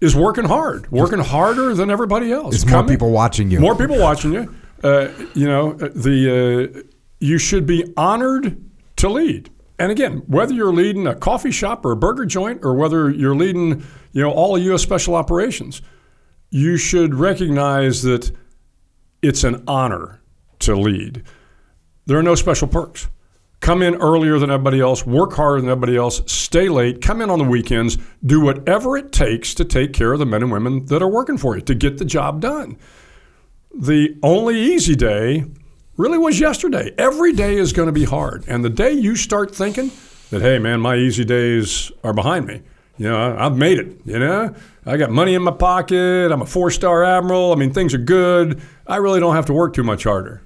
is 0.00 0.14
working 0.14 0.44
hard, 0.44 0.90
working 0.90 1.20
harder 1.20 1.74
than 1.74 1.90
everybody 1.90 2.32
else. 2.32 2.50
There's 2.50 2.70
more 2.70 2.84
people 2.84 3.10
watching 3.10 3.50
you. 3.50 3.60
More 3.60 3.76
people 3.76 3.98
watching 3.98 4.32
you. 4.32 4.54
Uh, 4.82 5.08
you 5.34 5.46
know, 5.46 5.72
uh, 5.72 5.88
the 5.94 6.74
uh, 6.76 6.82
you 7.20 7.38
should 7.38 7.66
be 7.66 7.92
honored 7.96 8.60
to 8.96 9.08
lead. 9.08 9.48
And 9.78 9.90
again, 9.90 10.22
whether 10.26 10.52
you're 10.52 10.72
leading 10.72 11.06
a 11.06 11.14
coffee 11.14 11.52
shop 11.52 11.84
or 11.84 11.92
a 11.92 11.96
burger 11.96 12.26
joint, 12.26 12.60
or 12.64 12.74
whether 12.74 13.10
you're 13.10 13.34
leading, 13.34 13.84
you 14.12 14.22
know, 14.22 14.30
all 14.30 14.56
of 14.56 14.62
U.S. 14.64 14.82
Special 14.82 15.14
Operations, 15.14 15.82
you 16.50 16.76
should 16.76 17.14
recognize 17.14 18.02
that 18.02 18.30
it's 19.22 19.44
an 19.44 19.62
honor 19.66 20.20
to 20.60 20.74
lead. 20.76 21.22
There 22.06 22.18
are 22.18 22.22
no 22.22 22.34
special 22.34 22.68
perks. 22.68 23.08
Come 23.60 23.80
in 23.80 23.94
earlier 23.94 24.40
than 24.40 24.50
everybody 24.50 24.80
else, 24.80 25.06
work 25.06 25.34
harder 25.34 25.60
than 25.60 25.70
everybody 25.70 25.96
else, 25.96 26.20
stay 26.26 26.68
late, 26.68 27.00
come 27.00 27.22
in 27.22 27.30
on 27.30 27.38
the 27.38 27.44
weekends, 27.44 27.96
do 28.26 28.40
whatever 28.40 28.96
it 28.96 29.12
takes 29.12 29.54
to 29.54 29.64
take 29.64 29.92
care 29.92 30.12
of 30.12 30.18
the 30.18 30.26
men 30.26 30.42
and 30.42 30.50
women 30.50 30.84
that 30.86 31.00
are 31.00 31.08
working 31.08 31.38
for 31.38 31.54
you 31.54 31.62
to 31.62 31.74
get 31.74 31.98
the 31.98 32.04
job 32.04 32.40
done. 32.40 32.76
The 33.72 34.18
only 34.20 34.60
easy 34.60 34.96
day 34.96 35.44
really 35.96 36.18
was 36.18 36.40
yesterday. 36.40 36.92
Every 36.98 37.32
day 37.32 37.54
is 37.54 37.72
going 37.72 37.86
to 37.86 37.92
be 37.92 38.04
hard. 38.04 38.44
And 38.48 38.64
the 38.64 38.70
day 38.70 38.90
you 38.90 39.14
start 39.14 39.54
thinking 39.54 39.92
that, 40.30 40.42
hey, 40.42 40.58
man, 40.58 40.80
my 40.80 40.96
easy 40.96 41.24
days 41.24 41.92
are 42.02 42.12
behind 42.12 42.46
me, 42.46 42.62
you 42.98 43.08
know, 43.08 43.36
I've 43.38 43.56
made 43.56 43.78
it, 43.78 44.00
you 44.04 44.18
know, 44.18 44.52
I 44.84 44.96
got 44.96 45.10
money 45.10 45.34
in 45.34 45.42
my 45.42 45.52
pocket, 45.52 46.32
I'm 46.32 46.42
a 46.42 46.46
four 46.46 46.72
star 46.72 47.04
admiral, 47.04 47.52
I 47.52 47.54
mean, 47.54 47.72
things 47.72 47.94
are 47.94 47.98
good, 47.98 48.60
I 48.88 48.96
really 48.96 49.20
don't 49.20 49.36
have 49.36 49.46
to 49.46 49.52
work 49.52 49.72
too 49.72 49.84
much 49.84 50.02
harder. 50.02 50.42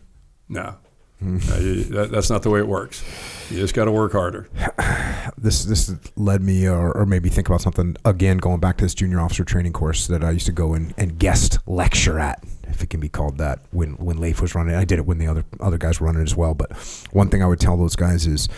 No, 0.50 0.76
No, 1.20 1.56
you- 1.58 1.84
that, 1.84 2.10
that's 2.10 2.28
not 2.30 2.42
the 2.42 2.50
way 2.50 2.60
it 2.60 2.68
works. 2.68 3.02
You 3.50 3.58
just 3.58 3.74
got 3.74 3.84
to 3.86 3.92
work 3.92 4.12
harder. 4.12 4.48
this 5.38 5.64
this 5.64 5.92
led 6.16 6.42
me 6.42 6.66
uh, 6.66 6.72
or, 6.72 6.96
or 6.96 7.06
maybe 7.06 7.28
think 7.28 7.48
about 7.48 7.60
something 7.60 7.96
again 8.04 8.38
going 8.38 8.60
back 8.60 8.76
to 8.78 8.84
this 8.84 8.94
junior 8.94 9.20
officer 9.20 9.44
training 9.44 9.72
course 9.72 10.06
that 10.08 10.22
I 10.24 10.30
used 10.32 10.46
to 10.46 10.52
go 10.52 10.74
in 10.74 10.94
and 10.98 11.18
guest 11.18 11.58
lecture 11.66 12.18
at 12.18 12.42
if 12.68 12.82
it 12.82 12.90
can 12.90 13.00
be 13.00 13.08
called 13.08 13.38
that 13.38 13.60
when 13.70 13.90
when 13.92 14.18
Leif 14.18 14.40
was 14.42 14.54
running 14.54 14.74
I 14.74 14.84
did 14.84 14.98
it 14.98 15.06
when 15.06 15.18
the 15.18 15.26
other 15.28 15.44
other 15.60 15.78
guys 15.78 16.00
were 16.00 16.06
running 16.06 16.22
as 16.22 16.34
well 16.36 16.54
but 16.54 16.72
one 17.12 17.28
thing 17.28 17.42
I 17.42 17.46
would 17.46 17.60
tell 17.60 17.76
those 17.76 17.96
guys 17.96 18.26
is 18.26 18.48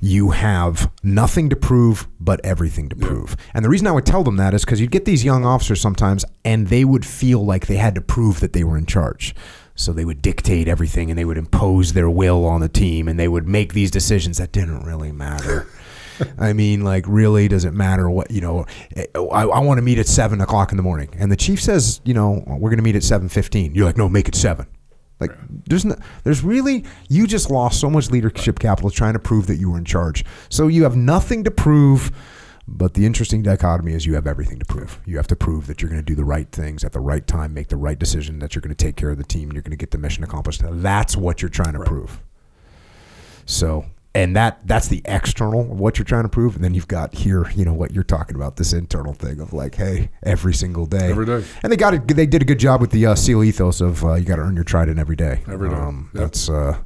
you 0.00 0.30
have 0.30 0.90
nothing 1.02 1.48
to 1.50 1.56
prove 1.56 2.08
but 2.18 2.40
everything 2.44 2.88
to 2.88 2.96
prove 2.96 3.36
and 3.54 3.64
the 3.64 3.68
reason 3.68 3.86
I 3.86 3.92
would 3.92 4.06
tell 4.06 4.24
them 4.24 4.36
that 4.36 4.54
is 4.54 4.64
because 4.64 4.80
you'd 4.80 4.90
get 4.90 5.04
these 5.04 5.24
young 5.24 5.44
officers 5.44 5.80
sometimes 5.80 6.24
and 6.44 6.68
they 6.68 6.84
would 6.84 7.04
feel 7.04 7.44
like 7.44 7.66
they 7.66 7.76
had 7.76 7.94
to 7.94 8.00
prove 8.00 8.40
that 8.40 8.52
they 8.54 8.64
were 8.64 8.78
in 8.78 8.86
charge 8.86 9.34
so 9.74 9.92
they 9.92 10.04
would 10.04 10.22
dictate 10.22 10.68
everything 10.68 11.10
and 11.10 11.18
they 11.18 11.24
would 11.24 11.38
impose 11.38 11.92
their 11.92 12.10
will 12.10 12.44
on 12.44 12.60
the 12.60 12.68
team 12.68 13.08
and 13.08 13.18
they 13.18 13.28
would 13.28 13.48
make 13.48 13.72
these 13.72 13.90
decisions 13.90 14.38
that 14.38 14.52
didn't 14.52 14.84
really 14.84 15.12
matter. 15.12 15.66
I 16.38 16.52
mean, 16.52 16.84
like, 16.84 17.04
really, 17.08 17.48
does 17.48 17.64
it 17.64 17.72
matter 17.72 18.08
what, 18.08 18.30
you 18.30 18.40
know, 18.40 18.66
eh, 18.96 19.06
I, 19.14 19.44
I 19.44 19.58
want 19.60 19.78
to 19.78 19.82
meet 19.82 19.98
at 19.98 20.06
7 20.06 20.40
o'clock 20.40 20.70
in 20.70 20.76
the 20.76 20.82
morning. 20.82 21.08
And 21.18 21.32
the 21.32 21.36
chief 21.36 21.60
says, 21.60 22.00
you 22.04 22.14
know, 22.14 22.44
we're 22.46 22.70
going 22.70 22.76
to 22.76 22.82
meet 22.82 22.96
at 22.96 23.02
7.15. 23.02 23.74
You're 23.74 23.86
like, 23.86 23.96
no, 23.96 24.08
make 24.08 24.28
it 24.28 24.34
7. 24.34 24.66
Like 25.22 25.38
there's 25.66 25.84
no, 25.84 25.94
there's 26.24 26.42
really 26.42 26.84
you 27.08 27.28
just 27.28 27.48
lost 27.48 27.80
so 27.80 27.88
much 27.88 28.10
leadership 28.10 28.58
capital 28.58 28.90
trying 28.90 29.12
to 29.12 29.20
prove 29.20 29.46
that 29.46 29.56
you 29.56 29.70
were 29.70 29.78
in 29.78 29.84
charge. 29.84 30.24
So 30.48 30.66
you 30.66 30.82
have 30.82 30.96
nothing 30.96 31.44
to 31.44 31.50
prove. 31.50 32.10
But 32.68 32.94
the 32.94 33.04
interesting 33.06 33.42
dichotomy 33.42 33.92
is 33.92 34.06
you 34.06 34.14
have 34.14 34.26
everything 34.26 34.58
to 34.60 34.64
prove. 34.64 35.00
You 35.04 35.16
have 35.16 35.26
to 35.28 35.36
prove 35.36 35.66
that 35.66 35.82
you're 35.82 35.88
going 35.90 36.00
to 36.00 36.04
do 36.06 36.14
the 36.14 36.24
right 36.24 36.50
things 36.50 36.84
at 36.84 36.92
the 36.92 37.00
right 37.00 37.26
time, 37.26 37.52
make 37.52 37.68
the 37.68 37.76
right 37.76 37.98
decision, 37.98 38.38
that 38.38 38.54
you're 38.54 38.62
going 38.62 38.74
to 38.74 38.84
take 38.84 38.94
care 38.96 39.10
of 39.10 39.18
the 39.18 39.24
team, 39.24 39.44
and 39.48 39.54
you're 39.54 39.62
going 39.62 39.72
to 39.72 39.76
get 39.76 39.90
the 39.90 39.98
mission 39.98 40.22
accomplished. 40.24 40.62
That's 40.64 41.16
what 41.16 41.42
you're 41.42 41.48
trying 41.48 41.72
to 41.74 41.80
prove. 41.80 42.20
So, 43.46 43.86
and 44.14 44.36
that 44.36 44.66
that's 44.66 44.88
the 44.88 45.02
external 45.06 45.62
of 45.62 45.80
what 45.80 45.98
you're 45.98 46.04
trying 46.04 46.22
to 46.24 46.28
prove, 46.28 46.54
and 46.54 46.62
then 46.62 46.74
you've 46.74 46.86
got 46.88 47.14
here, 47.14 47.50
you 47.52 47.64
know, 47.64 47.72
what 47.74 47.92
you're 47.92 48.04
talking 48.04 48.36
about, 48.36 48.56
this 48.56 48.72
internal 48.72 49.14
thing 49.14 49.40
of 49.40 49.52
like, 49.52 49.74
hey, 49.74 50.10
every 50.22 50.54
single 50.54 50.86
day, 50.86 51.10
Every 51.10 51.26
day. 51.26 51.42
and 51.62 51.72
they 51.72 51.76
got 51.76 51.94
it. 51.94 52.06
They 52.06 52.26
did 52.26 52.42
a 52.42 52.44
good 52.44 52.58
job 52.60 52.80
with 52.80 52.90
the 52.90 53.06
uh, 53.06 53.14
seal 53.14 53.42
ethos 53.42 53.80
of 53.80 54.04
uh, 54.04 54.14
you 54.14 54.24
got 54.24 54.36
to 54.36 54.42
earn 54.42 54.54
your 54.54 54.64
trident 54.64 54.98
every 54.98 55.16
day. 55.16 55.40
Every 55.48 55.68
day. 55.68 55.74
Um, 55.74 56.10
Yep. 56.14 56.22
That's 56.22 56.48
uh, 56.50 56.78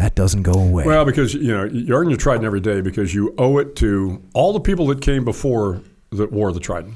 that 0.00 0.14
doesn't 0.14 0.42
go 0.44 0.52
away. 0.52 0.84
Well, 0.84 1.04
because 1.04 1.34
you 1.34 1.54
know 1.54 1.64
you 1.64 1.94
earn 1.94 2.08
your 2.08 2.16
trident 2.16 2.46
every 2.46 2.60
day 2.60 2.80
because 2.80 3.14
you 3.14 3.34
owe 3.36 3.58
it 3.58 3.76
to 3.76 4.22
all 4.32 4.54
the 4.54 4.60
people 4.60 4.86
that 4.86 5.02
came 5.02 5.26
before 5.26 5.82
that 6.10 6.32
wore 6.32 6.52
the 6.52 6.60
trident, 6.60 6.94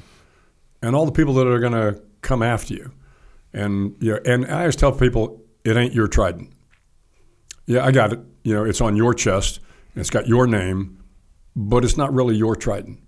and 0.81 0.95
all 0.95 1.05
the 1.05 1.11
people 1.11 1.35
that 1.35 1.45
are 1.45 1.59
going 1.59 1.73
to 1.73 2.01
come 2.21 2.41
after 2.41 2.73
you. 2.73 2.91
And 3.53 3.95
you 3.99 4.13
know, 4.13 4.19
and 4.25 4.47
I 4.47 4.61
always 4.61 4.75
tell 4.75 4.91
people 4.91 5.39
it 5.63 5.77
ain't 5.77 5.93
your 5.93 6.07
trident. 6.07 6.51
Yeah, 7.67 7.85
I 7.85 7.91
got 7.91 8.11
it. 8.11 8.19
You 8.43 8.55
know, 8.55 8.65
it's 8.65 8.81
on 8.81 8.95
your 8.95 9.13
chest. 9.13 9.59
It's 9.95 10.09
got 10.09 10.27
your 10.27 10.47
name, 10.47 11.03
but 11.55 11.85
it's 11.85 11.97
not 11.97 12.11
really 12.11 12.35
your 12.35 12.55
trident. 12.55 12.99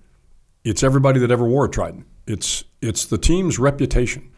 It's 0.64 0.84
everybody 0.84 1.20
that 1.22 1.32
ever 1.32 1.46
wore 1.46 1.66
a 1.66 1.70
trident. 1.70 2.06
It's 2.28 2.64
it's 2.82 3.06
the 3.06 3.18
team's 3.18 3.58
reputation. 3.58 4.32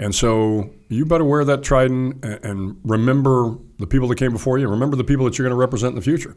And 0.00 0.14
so 0.14 0.70
you 0.88 1.04
better 1.04 1.26
wear 1.26 1.44
that 1.44 1.62
trident 1.62 2.24
and, 2.24 2.80
remember 2.84 3.54
the 3.78 3.86
people 3.86 4.08
that 4.08 4.16
came 4.16 4.32
before 4.32 4.58
you. 4.58 4.66
Remember 4.66 4.96
the 4.96 5.04
people 5.04 5.26
that 5.26 5.36
you're 5.36 5.44
going 5.44 5.54
to 5.54 5.60
represent 5.60 5.90
in 5.90 5.96
the 5.96 6.02
future. 6.02 6.34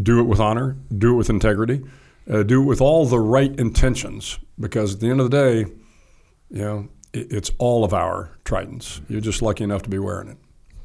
Do 0.00 0.20
it 0.20 0.22
with 0.22 0.38
honor. 0.38 0.76
Do 0.96 1.14
it 1.14 1.16
with 1.16 1.28
integrity. 1.28 1.82
Uh, 2.30 2.44
do 2.44 2.62
it 2.62 2.66
with 2.66 2.80
all 2.80 3.04
the 3.04 3.18
right 3.18 3.52
intentions. 3.58 4.38
Because 4.60 4.94
at 4.94 5.00
the 5.00 5.10
end 5.10 5.20
of 5.20 5.28
the 5.28 5.36
day, 5.36 5.72
you 6.50 6.62
know, 6.62 6.88
it, 7.12 7.32
it's 7.32 7.50
all 7.58 7.82
of 7.82 7.92
our 7.92 8.30
tridents. 8.44 9.00
You're 9.08 9.20
just 9.20 9.42
lucky 9.42 9.64
enough 9.64 9.82
to 9.82 9.90
be 9.90 9.98
wearing 9.98 10.28
it. 10.28 10.38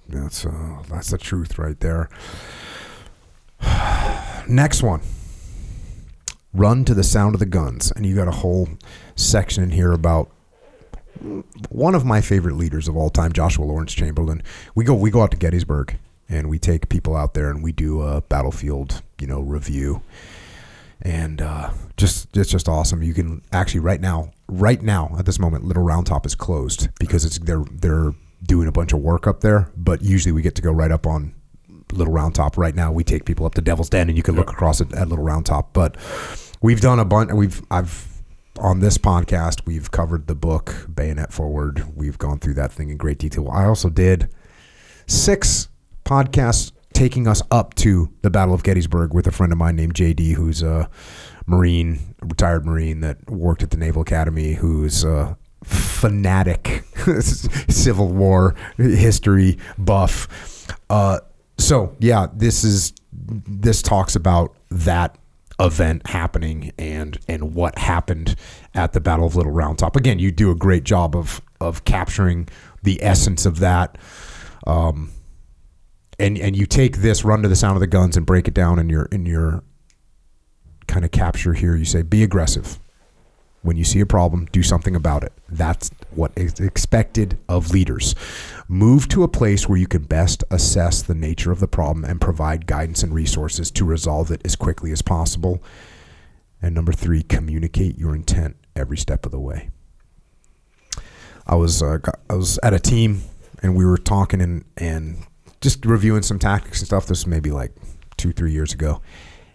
That's 0.07 0.47
uh, 0.47 0.81
that's 0.89 1.11
the 1.11 1.19
truth 1.19 1.59
right 1.59 1.79
there. 1.79 2.09
Next 4.47 4.81
one. 4.81 5.01
Run 6.55 6.85
to 6.85 6.95
the 6.95 7.03
sound 7.03 7.35
of 7.35 7.39
the 7.39 7.45
guns, 7.45 7.91
and 7.91 8.03
you 8.03 8.15
got 8.15 8.27
a 8.27 8.31
whole 8.31 8.67
section 9.15 9.63
in 9.63 9.69
here 9.69 9.91
about 9.91 10.31
one 11.69 11.95
of 11.95 12.05
my 12.05 12.21
favorite 12.21 12.55
leaders 12.55 12.87
of 12.87 12.95
all 12.95 13.09
time, 13.09 13.33
Joshua 13.33 13.65
Lawrence 13.65 13.93
Chamberlain. 13.93 14.41
We 14.75 14.85
go 14.85 14.93
we 14.93 15.11
go 15.11 15.21
out 15.21 15.31
to 15.31 15.37
Gettysburg, 15.37 15.97
and 16.27 16.49
we 16.49 16.59
take 16.59 16.89
people 16.89 17.15
out 17.15 17.33
there, 17.33 17.49
and 17.49 17.63
we 17.63 17.71
do 17.71 18.01
a 18.01 18.21
battlefield, 18.21 19.01
you 19.19 19.27
know, 19.27 19.41
review, 19.41 20.01
and 21.01 21.41
uh, 21.41 21.71
just 21.97 22.35
it's 22.37 22.49
just 22.49 22.69
awesome. 22.69 23.03
You 23.03 23.13
can 23.13 23.41
actually 23.51 23.81
right 23.81 24.01
now, 24.01 24.31
right 24.47 24.81
now 24.81 25.15
at 25.17 25.25
this 25.25 25.39
moment, 25.39 25.65
Little 25.65 25.83
Round 25.83 26.07
Top 26.07 26.25
is 26.25 26.35
closed 26.35 26.89
because 26.99 27.25
it's 27.25 27.39
they're 27.39 27.65
they're 27.71 28.13
doing 28.43 28.67
a 28.67 28.71
bunch 28.71 28.93
of 28.93 28.99
work 28.99 29.27
up 29.27 29.41
there. 29.41 29.71
But 29.75 30.01
usually 30.01 30.31
we 30.31 30.41
get 30.41 30.55
to 30.55 30.61
go 30.61 30.71
right 30.71 30.91
up 30.91 31.05
on 31.05 31.33
Little 31.91 32.13
Round 32.13 32.35
Top. 32.35 32.57
Right 32.57 32.75
now 32.75 32.91
we 32.91 33.03
take 33.03 33.25
people 33.25 33.45
up 33.45 33.55
to 33.55 33.61
Devil's 33.61 33.89
Den, 33.89 34.09
and 34.09 34.17
you 34.17 34.23
can 34.23 34.35
look 34.35 34.51
across 34.51 34.81
it 34.81 34.93
at 34.93 35.09
Little 35.09 35.25
Round 35.25 35.45
Top. 35.45 35.73
But 35.73 35.97
we've 36.61 36.81
done 36.81 36.99
a 36.99 37.05
bunch. 37.05 37.31
We've 37.33 37.61
I've 37.71 38.18
on 38.57 38.79
this 38.79 38.97
podcast 38.97 39.65
we've 39.65 39.91
covered 39.91 40.27
the 40.27 40.35
book 40.35 40.87
Bayonet 40.93 41.31
Forward. 41.31 41.95
We've 41.95 42.17
gone 42.17 42.39
through 42.39 42.55
that 42.55 42.71
thing 42.71 42.89
in 42.89 42.97
great 42.97 43.17
detail. 43.17 43.49
I 43.49 43.65
also 43.65 43.89
did 43.89 44.29
six 45.07 45.69
podcasts 46.05 46.71
taking 46.93 47.27
us 47.27 47.41
up 47.51 47.75
to 47.75 48.11
the 48.21 48.29
Battle 48.29 48.53
of 48.53 48.63
Gettysburg 48.63 49.13
with 49.13 49.27
a 49.27 49.31
friend 49.31 49.51
of 49.51 49.57
mine 49.57 49.75
named 49.75 49.93
JD, 49.93 50.33
who's 50.33 50.61
a 50.61 50.89
Marine, 51.45 52.15
a 52.21 52.25
retired 52.25 52.65
Marine 52.65 52.99
that 53.01 53.29
worked 53.29 53.63
at 53.63 53.71
the 53.71 53.77
Naval 53.77 54.01
Academy, 54.01 54.53
who's 54.53 55.03
a 55.03 55.37
fanatic 55.63 56.83
Civil 57.69 58.11
War 58.11 58.55
history 58.77 59.57
buff. 59.77 60.67
Uh, 60.89 61.19
so 61.57 61.95
yeah, 61.99 62.27
this 62.33 62.63
is 62.63 62.93
this 63.13 63.81
talks 63.81 64.15
about 64.15 64.55
that 64.71 65.17
event 65.59 66.07
happening 66.07 66.71
and 66.77 67.19
and 67.27 67.53
what 67.53 67.77
happened 67.77 68.35
at 68.73 68.93
the 68.93 68.99
Battle 68.99 69.25
of 69.25 69.35
Little 69.35 69.51
Round 69.51 69.77
Top. 69.77 69.95
Again, 69.95 70.19
you 70.19 70.31
do 70.31 70.51
a 70.51 70.55
great 70.55 70.83
job 70.83 71.15
of 71.15 71.41
of 71.59 71.83
capturing 71.83 72.47
the 72.83 73.03
essence 73.03 73.45
of 73.45 73.59
that. 73.59 73.97
Um, 74.65 75.11
and 76.17 76.37
and 76.37 76.55
you 76.55 76.65
take 76.65 76.97
this 76.97 77.23
run 77.23 77.41
to 77.43 77.47
the 77.47 77.55
sound 77.55 77.75
of 77.75 77.81
the 77.81 77.87
guns 77.87 78.17
and 78.17 78.25
break 78.25 78.47
it 78.47 78.53
down 78.53 78.79
in 78.79 78.89
your 78.89 79.05
in 79.05 79.25
your 79.25 79.63
kind 80.87 81.05
of 81.05 81.11
capture 81.11 81.53
here. 81.53 81.75
You 81.75 81.85
say 81.85 82.01
be 82.01 82.23
aggressive. 82.23 82.79
When 83.61 83.75
you 83.75 83.83
see 83.83 83.99
a 83.99 84.05
problem, 84.05 84.47
do 84.53 84.63
something 84.63 84.95
about 84.95 85.23
it. 85.23 85.33
That's 85.49 85.91
what 86.11 86.31
is 86.37 86.61
expected 86.61 87.37
of 87.49 87.71
leaders. 87.71 88.15
Move 88.71 89.07
to 89.07 89.23
a 89.23 89.27
place 89.27 89.67
where 89.67 89.79
you 89.79 89.87
can 89.87 90.03
best 90.03 90.43
assess 90.51 91.01
the 91.01 91.15
nature 91.15 91.51
of 91.51 91.59
the 91.59 91.67
problem 91.67 92.05
and 92.05 92.21
provide 92.21 92.67
guidance 92.67 93.01
and 93.01 93.15
resources 93.15 93.71
to 93.71 93.83
resolve 93.83 94.29
it 94.29 94.39
as 94.45 94.55
quickly 94.55 94.91
as 94.91 95.01
possible. 95.01 95.63
And 96.61 96.75
number 96.75 96.93
three, 96.93 97.23
communicate 97.23 97.97
your 97.97 98.13
intent 98.13 98.57
every 98.75 98.97
step 98.97 99.25
of 99.25 99.31
the 99.31 99.39
way. 99.39 99.71
I 101.47 101.55
was 101.55 101.81
uh, 101.81 101.97
I 102.29 102.35
was 102.35 102.59
at 102.61 102.75
a 102.75 102.79
team 102.79 103.23
and 103.63 103.75
we 103.75 103.85
were 103.85 103.97
talking 103.97 104.39
and 104.39 104.63
and 104.77 105.25
just 105.61 105.83
reviewing 105.83 106.21
some 106.21 106.37
tactics 106.37 106.79
and 106.79 106.85
stuff. 106.85 107.07
This 107.07 107.21
was 107.21 107.27
maybe 107.27 107.49
like 107.49 107.71
two 108.17 108.31
three 108.31 108.51
years 108.51 108.71
ago, 108.71 109.01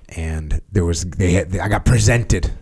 and 0.08 0.60
there 0.72 0.84
was 0.84 1.04
they 1.04 1.34
had, 1.34 1.56
I 1.56 1.68
got 1.68 1.84
presented 1.84 2.52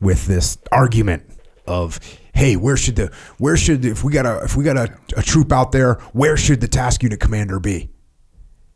with 0.00 0.26
this 0.26 0.58
argument 0.72 1.22
of 1.68 2.00
hey 2.36 2.54
where 2.54 2.76
should 2.76 2.96
the 2.96 3.10
where 3.38 3.56
should 3.56 3.84
if 3.84 4.04
we 4.04 4.12
got 4.12 4.26
a 4.26 4.44
if 4.44 4.56
we 4.56 4.62
got 4.62 4.76
a, 4.76 4.96
a 5.16 5.22
troop 5.22 5.52
out 5.52 5.72
there 5.72 5.94
where 6.12 6.36
should 6.36 6.60
the 6.60 6.68
task 6.68 7.02
unit 7.02 7.18
commander 7.18 7.58
be? 7.58 7.90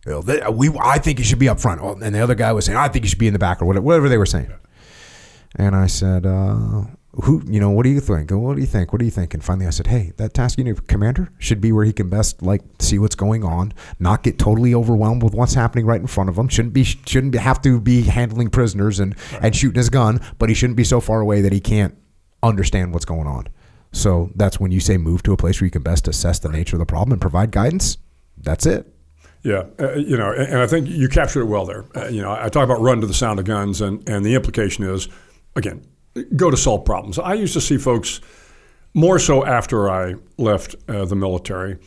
You 0.07 0.13
know, 0.13 0.23
they, 0.23 0.41
we 0.51 0.71
I 0.81 0.99
think 0.99 1.19
he 1.19 1.25
should 1.25 1.39
be 1.39 1.49
up 1.49 1.61
front. 1.61 1.81
Oh, 1.83 1.93
and 1.93 2.15
the 2.15 2.21
other 2.21 2.35
guy 2.35 2.53
was 2.53 2.65
saying 2.65 2.79
I 2.79 2.89
think 2.89 3.05
he 3.05 3.09
should 3.11 3.19
be 3.19 3.27
in 3.27 3.35
the 3.35 3.39
back 3.39 3.61
or 3.61 3.67
whatever, 3.67 3.85
whatever 3.85 4.09
they 4.09 4.19
were 4.19 4.27
saying. 4.27 4.51
And 5.57 5.77
I 5.77 5.89
said 5.89 6.25
uh, 6.25 6.85
who 7.25 7.43
you 7.47 7.61
know 7.61 7.71
what 7.71 7.83
do 7.83 7.91
you 7.91 8.01
think? 8.01 8.31
What 8.31 8.55
do 8.55 8.61
you 8.61 8.67
think? 8.67 8.93
What 8.93 8.99
do 8.99 9.05
you 9.05 9.11
think 9.11 9.35
and 9.35 9.45
finally 9.45 9.67
I 9.67 9.71
said 9.71 9.89
hey 9.89 10.13
that 10.17 10.33
task 10.33 10.59
unit 10.59 10.87
commander 10.87 11.31
should 11.39 11.61
be 11.61 11.71
where 11.71 11.85
he 11.85 11.93
can 11.93 12.09
best 12.09 12.41
like 12.41 12.63
see 12.79 12.99
what's 12.99 13.17
going 13.17 13.45
on 13.45 13.75
not 13.99 14.23
get 14.23 14.39
totally 14.39 14.75
overwhelmed 14.75 15.23
with 15.23 15.35
what's 15.35 15.55
happening 15.55 15.85
right 15.85 16.01
in 16.01 16.07
front 16.07 16.31
of 16.31 16.39
him 16.39 16.49
shouldn't 16.49 16.73
be 16.73 16.85
shouldn't 16.85 17.33
be, 17.33 17.39
have 17.39 17.61
to 17.63 17.79
be 17.79 18.03
handling 18.03 18.49
prisoners 18.49 19.01
and 19.01 19.15
and 19.43 19.55
shooting 19.55 19.79
his 19.79 19.91
gun 19.91 20.21
but 20.39 20.49
he 20.49 20.55
shouldn't 20.55 20.79
be 20.79 20.85
so 20.85 21.01
far 21.01 21.21
away 21.21 21.43
that 21.43 21.53
he 21.53 21.61
can't 21.61 21.95
understand 22.43 22.93
what's 22.93 23.05
going 23.05 23.26
on 23.26 23.47
so 23.93 24.30
that's 24.36 24.61
when 24.61 24.70
you 24.70 24.80
say 24.80 24.97
move 24.97 25.22
to 25.22 25.32
a 25.32 25.36
place 25.36 25.61
where 25.61 25.66
you 25.66 25.70
can 25.70 25.82
best 25.82 26.07
assess 26.09 26.38
the 26.38 26.49
nature 26.49 26.76
of 26.76 26.80
the 26.80 26.86
problem 26.86 27.12
and 27.12 27.20
provide 27.20 27.51
guidance 27.51 27.99
that's 28.38 28.66
it 28.66 28.93
Yeah, 29.43 29.64
uh, 29.78 29.95
you 29.95 30.16
know, 30.18 30.32
and, 30.32 30.53
and 30.53 30.59
I 30.59 30.66
think 30.66 30.86
you 30.89 31.09
captured 31.09 31.43
it 31.43 31.47
well 31.47 31.65
there. 31.65 31.85
Uh, 31.97 32.09
you 32.09 32.20
know, 32.20 32.31
I 32.31 32.48
talk 32.51 32.65
about 32.65 32.81
run 32.81 33.01
to 33.01 33.06
the 33.06 33.15
sound 33.15 33.39
of 33.39 33.47
guns, 33.47 33.81
and, 33.81 34.06
and 34.06 34.24
the 34.24 34.35
implication 34.35 34.85
is, 34.85 35.09
again, 35.56 35.82
go 36.36 36.51
to 36.51 36.56
solve 36.56 36.85
problems. 36.85 37.19
I 37.19 37.35
used 37.35 37.55
to 37.55 37.60
see 37.60 37.78
folks 37.78 38.20
more 38.93 39.19
so 39.19 39.47
after 39.47 39.89
I 39.89 40.16
left 40.36 40.74
uh, 40.89 41.06
the 41.06 41.16
military, 41.16 41.78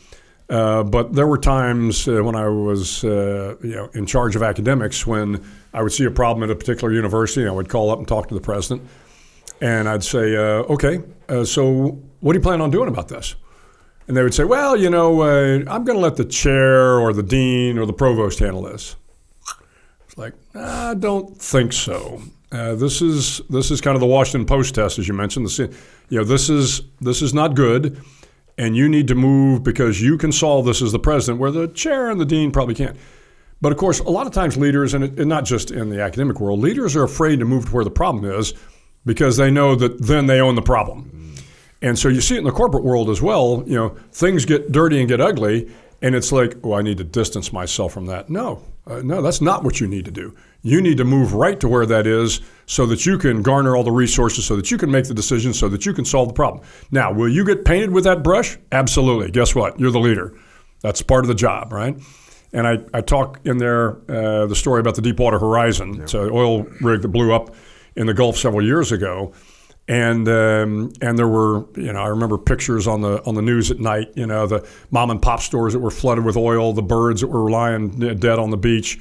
uh, 0.48 0.82
but 0.82 1.12
there 1.12 1.28
were 1.28 1.38
times 1.38 2.08
uh, 2.08 2.24
when 2.24 2.34
I 2.34 2.48
was, 2.48 3.04
uh, 3.04 3.56
you 3.62 3.76
know, 3.76 3.88
in 3.94 4.04
charge 4.04 4.34
of 4.34 4.42
academics 4.42 5.06
when 5.06 5.44
I 5.72 5.82
would 5.82 5.92
see 5.92 6.04
a 6.04 6.10
problem 6.10 6.42
at 6.42 6.50
a 6.50 6.58
particular 6.58 6.92
university, 6.92 7.42
and 7.42 7.50
I 7.50 7.52
would 7.52 7.68
call 7.68 7.90
up 7.90 7.98
and 7.98 8.08
talk 8.08 8.28
to 8.28 8.34
the 8.34 8.40
president, 8.40 8.82
and 9.60 9.88
I'd 9.88 10.04
say, 10.04 10.36
uh, 10.36 10.64
"Okay, 10.72 11.02
uh, 11.28 11.44
so 11.44 11.98
what 12.20 12.32
do 12.32 12.38
you 12.38 12.42
plan 12.42 12.60
on 12.60 12.70
doing 12.70 12.88
about 12.88 13.08
this?" 13.08 13.34
And 14.06 14.16
they 14.16 14.22
would 14.22 14.34
say, 14.34 14.44
well, 14.44 14.76
you 14.76 14.90
know, 14.90 15.22
uh, 15.22 15.64
I'm 15.66 15.84
going 15.84 15.96
to 15.96 16.02
let 16.02 16.16
the 16.16 16.26
chair 16.26 16.98
or 16.98 17.12
the 17.12 17.22
dean 17.22 17.78
or 17.78 17.86
the 17.86 17.92
provost 17.92 18.38
handle 18.38 18.62
this. 18.62 18.96
It's 20.04 20.18
like, 20.18 20.34
I 20.54 20.94
don't 20.94 21.40
think 21.40 21.72
so. 21.72 22.20
Uh, 22.52 22.74
this 22.74 23.02
is 23.02 23.40
this 23.50 23.70
is 23.70 23.80
kind 23.80 23.96
of 23.96 24.00
the 24.00 24.06
Washington 24.06 24.46
Post 24.46 24.74
test, 24.76 24.98
as 24.98 25.08
you 25.08 25.14
mentioned. 25.14 25.46
This, 25.46 25.58
you 25.58 25.68
know, 26.10 26.22
this 26.22 26.48
is 26.48 26.82
this 27.00 27.20
is 27.20 27.34
not 27.34 27.56
good, 27.56 28.00
and 28.56 28.76
you 28.76 28.88
need 28.88 29.08
to 29.08 29.16
move 29.16 29.64
because 29.64 30.00
you 30.00 30.16
can 30.16 30.30
solve 30.30 30.66
this 30.66 30.80
as 30.80 30.92
the 30.92 30.98
president, 31.00 31.40
where 31.40 31.50
the 31.50 31.66
chair 31.68 32.10
and 32.10 32.20
the 32.20 32.24
dean 32.24 32.52
probably 32.52 32.76
can't. 32.76 32.96
But 33.60 33.72
of 33.72 33.78
course, 33.78 33.98
a 33.98 34.10
lot 34.10 34.28
of 34.28 34.32
times 34.32 34.56
leaders, 34.56 34.94
and, 34.94 35.02
it, 35.02 35.18
and 35.18 35.28
not 35.28 35.44
just 35.44 35.72
in 35.72 35.88
the 35.88 36.00
academic 36.00 36.38
world, 36.38 36.60
leaders 36.60 36.94
are 36.94 37.02
afraid 37.02 37.40
to 37.40 37.44
move 37.44 37.66
to 37.66 37.72
where 37.72 37.84
the 37.84 37.90
problem 37.90 38.24
is 38.24 38.54
because 39.04 39.36
they 39.36 39.50
know 39.50 39.74
that 39.74 40.00
then 40.00 40.26
they 40.26 40.40
own 40.40 40.54
the 40.54 40.62
problem. 40.62 41.34
And 41.82 41.98
so 41.98 42.08
you 42.08 42.20
see 42.22 42.36
it 42.36 42.38
in 42.38 42.44
the 42.44 42.50
corporate 42.50 42.84
world 42.84 43.10
as 43.10 43.20
well. 43.20 43.62
You 43.66 43.74
know, 43.74 43.88
things 44.10 44.46
get 44.46 44.72
dirty 44.72 45.00
and 45.00 45.08
get 45.08 45.20
ugly, 45.20 45.70
and 46.00 46.14
it's 46.14 46.32
like, 46.32 46.56
oh, 46.62 46.72
I 46.72 46.82
need 46.82 46.96
to 46.98 47.04
distance 47.04 47.52
myself 47.52 47.92
from 47.92 48.06
that. 48.06 48.30
No, 48.30 48.62
uh, 48.86 49.02
no, 49.04 49.20
that's 49.20 49.40
not 49.40 49.64
what 49.64 49.80
you 49.80 49.86
need 49.86 50.06
to 50.06 50.10
do. 50.10 50.34
You 50.62 50.80
need 50.80 50.96
to 50.96 51.04
move 51.04 51.34
right 51.34 51.60
to 51.60 51.68
where 51.68 51.84
that 51.84 52.06
is 52.06 52.40
so 52.64 52.86
that 52.86 53.04
you 53.04 53.18
can 53.18 53.42
garner 53.42 53.76
all 53.76 53.84
the 53.84 53.92
resources, 53.92 54.46
so 54.46 54.56
that 54.56 54.70
you 54.70 54.78
can 54.78 54.90
make 54.90 55.06
the 55.06 55.14
decisions, 55.14 55.58
so 55.58 55.68
that 55.68 55.84
you 55.84 55.92
can 55.92 56.06
solve 56.06 56.28
the 56.28 56.34
problem. 56.34 56.64
Now, 56.90 57.12
will 57.12 57.28
you 57.28 57.44
get 57.44 57.66
painted 57.66 57.90
with 57.90 58.04
that 58.04 58.22
brush? 58.22 58.56
Absolutely. 58.72 59.30
Guess 59.30 59.54
what? 59.54 59.78
You're 59.78 59.90
the 59.90 60.00
leader. 60.00 60.34
That's 60.80 61.02
part 61.02 61.24
of 61.24 61.28
the 61.28 61.34
job, 61.34 61.70
right? 61.72 61.96
And 62.54 62.66
I, 62.66 62.78
I 62.94 63.00
talk 63.02 63.40
in 63.44 63.58
there 63.58 63.98
uh, 64.08 64.46
the 64.46 64.56
story 64.56 64.80
about 64.80 64.94
the 64.94 65.02
Deepwater 65.02 65.38
Horizon. 65.38 66.00
It's 66.00 66.14
an 66.14 66.30
oil 66.30 66.62
rig 66.80 67.02
that 67.02 67.08
blew 67.08 67.34
up 67.34 67.54
in 67.96 68.06
the 68.06 68.14
Gulf 68.14 68.36
several 68.36 68.64
years 68.64 68.92
ago. 68.92 69.32
And 69.86 70.26
um, 70.28 70.92
and 71.02 71.18
there 71.18 71.28
were 71.28 71.66
you 71.76 71.92
know 71.92 72.00
I 72.00 72.08
remember 72.08 72.38
pictures 72.38 72.86
on 72.86 73.02
the 73.02 73.22
on 73.24 73.34
the 73.34 73.42
news 73.42 73.70
at 73.70 73.80
night 73.80 74.12
you 74.14 74.26
know 74.26 74.46
the 74.46 74.66
mom 74.90 75.10
and 75.10 75.20
pop 75.20 75.40
stores 75.40 75.74
that 75.74 75.80
were 75.80 75.90
flooded 75.90 76.24
with 76.24 76.38
oil 76.38 76.72
the 76.72 76.80
birds 76.80 77.20
that 77.20 77.26
were 77.26 77.50
lying 77.50 77.90
dead 78.16 78.38
on 78.38 78.48
the 78.48 78.56
beach 78.56 78.98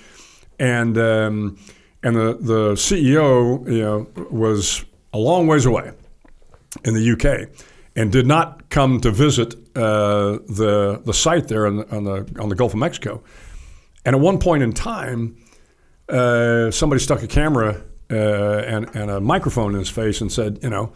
and 0.59 0.97
um, 0.97 1.57
and 2.03 2.17
the 2.17 2.37
the 2.37 2.73
CEO 2.73 3.65
you 3.65 3.81
know 3.81 4.07
was 4.29 4.83
a 5.13 5.17
long 5.17 5.47
ways 5.47 5.65
away 5.65 5.93
in 6.83 6.93
the 6.93 7.11
UK 7.11 7.49
and 7.95 8.11
did 8.11 8.27
not 8.27 8.69
come 8.69 8.99
to 9.01 9.11
visit 9.11 9.53
uh, 9.75 10.39
the 10.49 11.01
the 11.05 11.13
site 11.13 11.47
there 11.47 11.65
on 11.67 11.77
the, 11.77 11.95
on 11.95 12.03
the 12.03 12.41
on 12.41 12.49
the 12.49 12.55
Gulf 12.55 12.73
of 12.73 12.79
Mexico. 12.79 13.23
And 14.05 14.15
at 14.15 14.21
one 14.21 14.39
point 14.39 14.63
in 14.63 14.73
time, 14.73 15.37
uh, 16.09 16.71
somebody 16.71 16.99
stuck 16.99 17.23
a 17.23 17.27
camera 17.27 17.81
uh, 18.13 18.63
and 18.65 18.95
and 18.95 19.11
a 19.11 19.19
microphone 19.19 19.73
in 19.73 19.79
his 19.79 19.89
face 19.89 20.21
and 20.21 20.31
said, 20.31 20.59
you 20.61 20.69
know, 20.69 20.93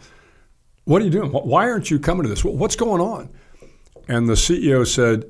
what 0.84 1.02
are 1.02 1.04
you 1.04 1.10
doing? 1.10 1.30
Why 1.30 1.68
aren't 1.68 1.90
you 1.90 1.98
coming 1.98 2.22
to 2.24 2.28
this? 2.28 2.44
What's 2.44 2.76
going 2.76 3.00
on? 3.00 3.30
And 4.08 4.28
the 4.28 4.34
CEO 4.34 4.86
said, 4.86 5.24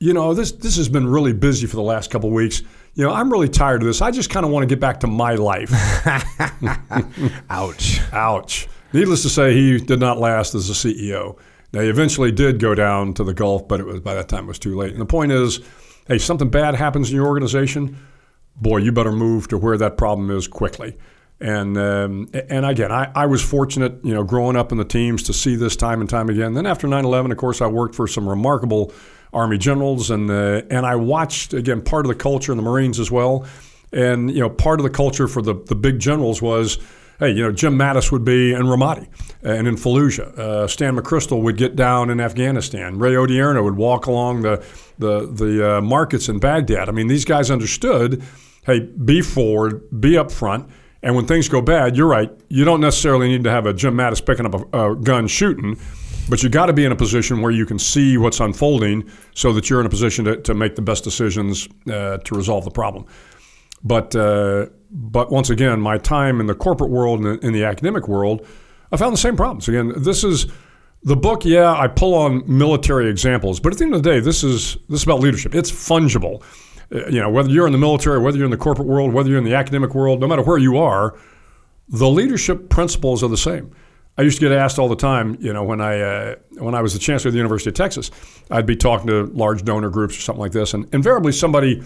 you 0.00 0.12
know, 0.12 0.34
this 0.34 0.52
this 0.52 0.76
has 0.76 0.88
been 0.88 1.06
really 1.06 1.32
busy 1.32 1.66
for 1.66 1.76
the 1.76 1.82
last 1.82 2.10
couple 2.10 2.28
of 2.28 2.34
weeks. 2.34 2.62
You 2.94 3.04
know, 3.04 3.12
I'm 3.12 3.30
really 3.30 3.48
tired 3.48 3.82
of 3.82 3.86
this. 3.86 4.02
I 4.02 4.10
just 4.10 4.30
kind 4.30 4.44
of 4.44 4.52
want 4.52 4.62
to 4.62 4.66
get 4.66 4.80
back 4.80 5.00
to 5.00 5.06
my 5.06 5.34
life. 5.34 5.70
Ouch. 7.50 8.00
Ouch. 8.12 8.68
Needless 8.92 9.22
to 9.22 9.28
say, 9.28 9.52
he 9.52 9.78
did 9.78 9.98
not 9.98 10.18
last 10.18 10.54
as 10.54 10.70
a 10.70 10.72
CEO. 10.72 11.36
Now, 11.72 11.80
he 11.80 11.88
eventually 11.88 12.30
did 12.30 12.60
go 12.60 12.76
down 12.76 13.14
to 13.14 13.24
the 13.24 13.34
Gulf, 13.34 13.66
but 13.66 13.80
it 13.80 13.86
was 13.86 13.98
by 13.98 14.14
that 14.14 14.28
time 14.28 14.44
it 14.44 14.48
was 14.48 14.60
too 14.60 14.76
late. 14.76 14.92
And 14.92 15.00
the 15.00 15.06
point 15.06 15.32
is, 15.32 15.60
hey, 16.06 16.18
something 16.18 16.48
bad 16.48 16.76
happens 16.76 17.10
in 17.10 17.16
your 17.16 17.26
organization, 17.26 17.98
boy, 18.56 18.76
you 18.78 18.92
better 18.92 19.10
move 19.10 19.48
to 19.48 19.58
where 19.58 19.76
that 19.78 19.96
problem 19.96 20.30
is 20.30 20.46
quickly. 20.46 20.96
And 21.40 21.76
um, 21.76 22.28
and 22.48 22.64
again, 22.64 22.92
I, 22.92 23.10
I 23.14 23.26
was 23.26 23.42
fortunate, 23.42 24.04
you 24.04 24.14
know, 24.14 24.22
growing 24.22 24.56
up 24.56 24.72
in 24.72 24.78
the 24.78 24.84
teams 24.84 25.22
to 25.24 25.32
see 25.32 25.56
this 25.56 25.76
time 25.76 26.00
and 26.00 26.08
time 26.08 26.28
again. 26.28 26.54
Then 26.54 26.64
after 26.64 26.86
9/11, 26.86 27.32
of 27.32 27.38
course, 27.38 27.60
I 27.60 27.66
worked 27.66 27.94
for 27.94 28.06
some 28.06 28.28
remarkable 28.28 28.92
Army 29.32 29.58
generals, 29.58 30.10
and 30.10 30.30
uh, 30.30 30.62
and 30.70 30.86
I 30.86 30.94
watched 30.94 31.52
again 31.52 31.82
part 31.82 32.06
of 32.06 32.08
the 32.08 32.14
culture 32.14 32.52
in 32.52 32.56
the 32.56 32.62
Marines 32.62 33.00
as 33.00 33.10
well. 33.10 33.46
And 33.92 34.30
you 34.30 34.40
know, 34.40 34.48
part 34.48 34.78
of 34.78 34.84
the 34.84 34.90
culture 34.90 35.26
for 35.26 35.42
the 35.42 35.54
the 35.54 35.74
big 35.74 35.98
generals 35.98 36.40
was 36.40 36.78
hey, 37.18 37.30
you 37.30 37.42
know, 37.42 37.52
Jim 37.52 37.76
Mattis 37.76 38.10
would 38.12 38.24
be 38.24 38.52
in 38.52 38.62
Ramadi 38.62 39.08
and 39.42 39.68
in 39.68 39.76
Fallujah. 39.76 40.36
Uh, 40.38 40.66
Stan 40.66 40.96
McChrystal 40.96 41.42
would 41.42 41.56
get 41.56 41.76
down 41.76 42.10
in 42.10 42.20
Afghanistan. 42.20 42.98
Ray 42.98 43.12
Odierno 43.12 43.62
would 43.62 43.76
walk 43.76 44.06
along 44.06 44.42
the 44.42 44.64
the 44.98 45.26
the 45.26 45.78
uh, 45.78 45.80
markets 45.80 46.28
in 46.28 46.38
Baghdad. 46.38 46.88
I 46.88 46.92
mean, 46.92 47.08
these 47.08 47.24
guys 47.24 47.50
understood, 47.50 48.22
hey, 48.64 48.80
be 48.80 49.20
forward, 49.20 50.00
be 50.00 50.16
up 50.16 50.30
front. 50.30 50.68
And 51.04 51.14
when 51.14 51.26
things 51.26 51.50
go 51.50 51.60
bad, 51.60 51.98
you're 51.98 52.08
right. 52.08 52.30
You 52.48 52.64
don't 52.64 52.80
necessarily 52.80 53.28
need 53.28 53.44
to 53.44 53.50
have 53.50 53.66
a 53.66 53.74
Jim 53.74 53.94
Mattis 53.94 54.24
picking 54.24 54.46
up 54.46 54.54
a, 54.72 54.92
a 54.92 54.96
gun 54.96 55.28
shooting, 55.28 55.78
but 56.30 56.42
you 56.42 56.48
got 56.48 56.66
to 56.66 56.72
be 56.72 56.86
in 56.86 56.92
a 56.92 56.96
position 56.96 57.42
where 57.42 57.52
you 57.52 57.66
can 57.66 57.78
see 57.78 58.16
what's 58.16 58.40
unfolding 58.40 59.08
so 59.34 59.52
that 59.52 59.68
you're 59.68 59.80
in 59.80 59.86
a 59.86 59.90
position 59.90 60.24
to, 60.24 60.38
to 60.38 60.54
make 60.54 60.76
the 60.76 60.82
best 60.82 61.04
decisions 61.04 61.68
uh, 61.92 62.16
to 62.16 62.34
resolve 62.34 62.64
the 62.64 62.70
problem. 62.70 63.04
But 63.84 64.16
uh, 64.16 64.68
but 64.90 65.30
once 65.30 65.50
again, 65.50 65.78
my 65.78 65.98
time 65.98 66.40
in 66.40 66.46
the 66.46 66.54
corporate 66.54 66.90
world 66.90 67.20
and 67.20 67.44
in 67.44 67.52
the 67.52 67.64
academic 67.64 68.08
world, 68.08 68.46
I 68.90 68.96
found 68.96 69.12
the 69.12 69.18
same 69.18 69.36
problems. 69.36 69.68
Again, 69.68 69.92
this 69.98 70.24
is 70.24 70.46
the 71.02 71.16
book. 71.16 71.44
Yeah, 71.44 71.70
I 71.70 71.86
pull 71.86 72.14
on 72.14 72.44
military 72.46 73.10
examples, 73.10 73.60
but 73.60 73.74
at 73.74 73.78
the 73.78 73.84
end 73.84 73.94
of 73.94 74.02
the 74.02 74.10
day, 74.10 74.20
this 74.20 74.42
is 74.42 74.78
this 74.88 75.00
is 75.00 75.04
about 75.04 75.20
leadership. 75.20 75.54
It's 75.54 75.70
fungible. 75.70 76.42
Uh, 76.92 77.06
you 77.06 77.20
know, 77.20 77.30
whether 77.30 77.50
you're 77.50 77.66
in 77.66 77.72
the 77.72 77.78
military, 77.78 78.18
whether 78.18 78.36
you're 78.36 78.44
in 78.44 78.50
the 78.50 78.56
corporate 78.56 78.88
world, 78.88 79.12
whether 79.12 79.28
you're 79.28 79.38
in 79.38 79.44
the 79.44 79.54
academic 79.54 79.94
world, 79.94 80.20
no 80.20 80.26
matter 80.26 80.42
where 80.42 80.58
you 80.58 80.78
are, 80.78 81.18
the 81.88 82.08
leadership 82.08 82.68
principles 82.68 83.22
are 83.22 83.28
the 83.28 83.36
same. 83.36 83.70
I 84.16 84.22
used 84.22 84.38
to 84.38 84.48
get 84.48 84.56
asked 84.56 84.78
all 84.78 84.88
the 84.88 84.96
time, 84.96 85.36
you 85.40 85.52
know, 85.52 85.64
when 85.64 85.80
I 85.80 86.00
uh, 86.00 86.34
when 86.58 86.74
I 86.74 86.82
was 86.82 86.92
the 86.92 87.00
chancellor 87.00 87.28
of 87.28 87.32
the 87.32 87.38
University 87.38 87.70
of 87.70 87.74
Texas, 87.74 88.10
I'd 88.50 88.66
be 88.66 88.76
talking 88.76 89.08
to 89.08 89.24
large 89.26 89.64
donor 89.64 89.90
groups 89.90 90.16
or 90.16 90.20
something 90.20 90.40
like 90.40 90.52
this, 90.52 90.72
and 90.72 90.92
invariably 90.94 91.32
somebody 91.32 91.82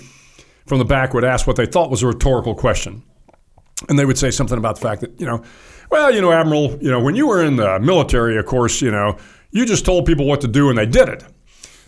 from 0.66 0.78
the 0.78 0.84
back 0.84 1.14
would 1.14 1.24
ask 1.24 1.46
what 1.46 1.56
they 1.56 1.66
thought 1.66 1.90
was 1.90 2.02
a 2.02 2.06
rhetorical 2.06 2.54
question. 2.54 3.02
And 3.88 3.98
they 3.98 4.04
would 4.04 4.18
say 4.18 4.30
something 4.30 4.58
about 4.58 4.74
the 4.74 4.82
fact 4.82 5.00
that, 5.00 5.18
you 5.20 5.24
know, 5.24 5.42
well, 5.90 6.12
you 6.12 6.20
know, 6.20 6.32
Admiral, 6.32 6.76
you 6.82 6.90
know, 6.90 7.00
when 7.00 7.14
you 7.14 7.26
were 7.26 7.42
in 7.42 7.56
the 7.56 7.78
military, 7.80 8.36
of 8.36 8.44
course, 8.44 8.82
you 8.82 8.90
know, 8.90 9.16
you 9.50 9.64
just 9.64 9.84
told 9.86 10.04
people 10.04 10.26
what 10.26 10.40
to 10.42 10.48
do 10.48 10.68
and 10.68 10.76
they 10.76 10.84
did 10.84 11.08
it. 11.08 11.24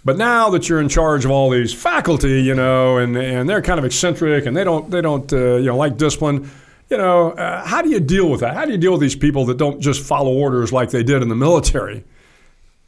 But 0.05 0.17
now 0.17 0.51
that 0.51 0.69
you're 0.69 0.81
in 0.81 0.89
charge 0.89 1.25
of 1.25 1.31
all 1.31 1.51
these 1.51 1.75
faculty, 1.75 2.43
you 2.43 2.55
know, 2.55 2.97
and, 2.97 3.17
and 3.17 3.49
they're 3.49 3.61
kind 3.61 3.79
of 3.79 3.85
eccentric 3.85 4.47
and 4.47 4.57
they 4.57 4.65
don't 4.65 4.91
they 4.91 5.01
don't 5.01 5.31
uh, 5.33 5.57
you 5.57 5.67
know 5.67 5.77
like 5.77 5.97
discipline, 5.97 6.51
you 6.89 6.97
know, 6.97 7.33
uh, 7.33 7.65
how 7.65 7.83
do 7.83 7.91
you 7.91 8.01
deal 8.01 8.29
with 8.31 8.41
that? 8.41 8.55
How 8.55 8.65
do 8.65 8.73
you 8.73 8.79
deal 8.79 8.93
with 8.93 9.01
these 9.01 9.17
people 9.17 9.45
that 9.47 9.59
don't 9.59 9.81
just 9.81 10.03
follow 10.03 10.33
orders 10.33 10.73
like 10.73 10.91
they 10.91 11.03
did 11.03 11.23
in 11.23 11.29
the 11.29 11.37
military? 11.37 12.05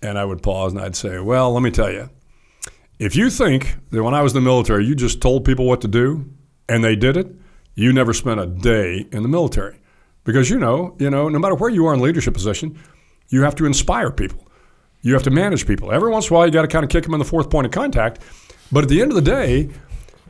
And 0.01 0.19
I 0.19 0.25
would 0.25 0.43
pause 0.43 0.73
and 0.73 0.81
I'd 0.81 0.97
say, 0.97 1.21
well, 1.21 1.53
let 1.53 1.63
me 1.63 1.71
tell 1.71 1.91
you, 1.91 2.11
if 2.99 3.15
you 3.15 3.31
think 3.31 3.77
that 3.91 4.03
when 4.03 4.15
I 4.15 4.23
was 4.23 4.33
in 4.33 4.43
the 4.43 4.49
military, 4.49 4.85
you 4.87 4.95
just 4.95 5.21
told 5.21 5.45
people 5.45 5.67
what 5.67 5.81
to 5.83 5.89
do 5.89 6.25
and 6.69 6.83
they 6.83 6.97
did 6.97 7.17
it, 7.17 7.29
you 7.75 7.93
never 7.93 8.13
spent 8.13 8.41
a 8.41 8.47
day 8.47 9.07
in 9.13 9.23
the 9.23 9.29
military. 9.29 9.79
Because 10.25 10.51
you 10.51 10.59
know, 10.59 10.97
you 10.99 11.11
know, 11.11 11.29
no 11.29 11.39
matter 11.39 11.55
where 11.55 11.71
you 11.71 11.87
are 11.87 11.95
in 11.95 12.01
leadership 12.01 12.35
position, 12.35 12.79
you 13.29 13.43
have 13.43 13.55
to 13.57 13.67
inspire 13.67 14.11
people. 14.11 14.47
You 15.03 15.15
have 15.15 15.25
to 15.25 15.31
manage 15.31 15.67
people. 15.67 15.93
Every 15.93 16.11
once 16.11 16.29
in 16.29 16.35
a 16.35 16.39
while, 16.39 16.47
you 16.47 16.53
got 16.53 16.63
to 16.63 16.69
kind 16.69 16.85
of 16.85 16.91
kick 16.91 17.05
them 17.05 17.13
in 17.13 17.19
the 17.19 17.25
fourth 17.25 17.51
point 17.51 17.67
of 17.67 17.73
contact. 17.73 18.21
But 18.71 18.85
at 18.85 18.89
the 18.89 19.03
end 19.03 19.11
of 19.11 19.17
the 19.17 19.23
day, 19.23 19.69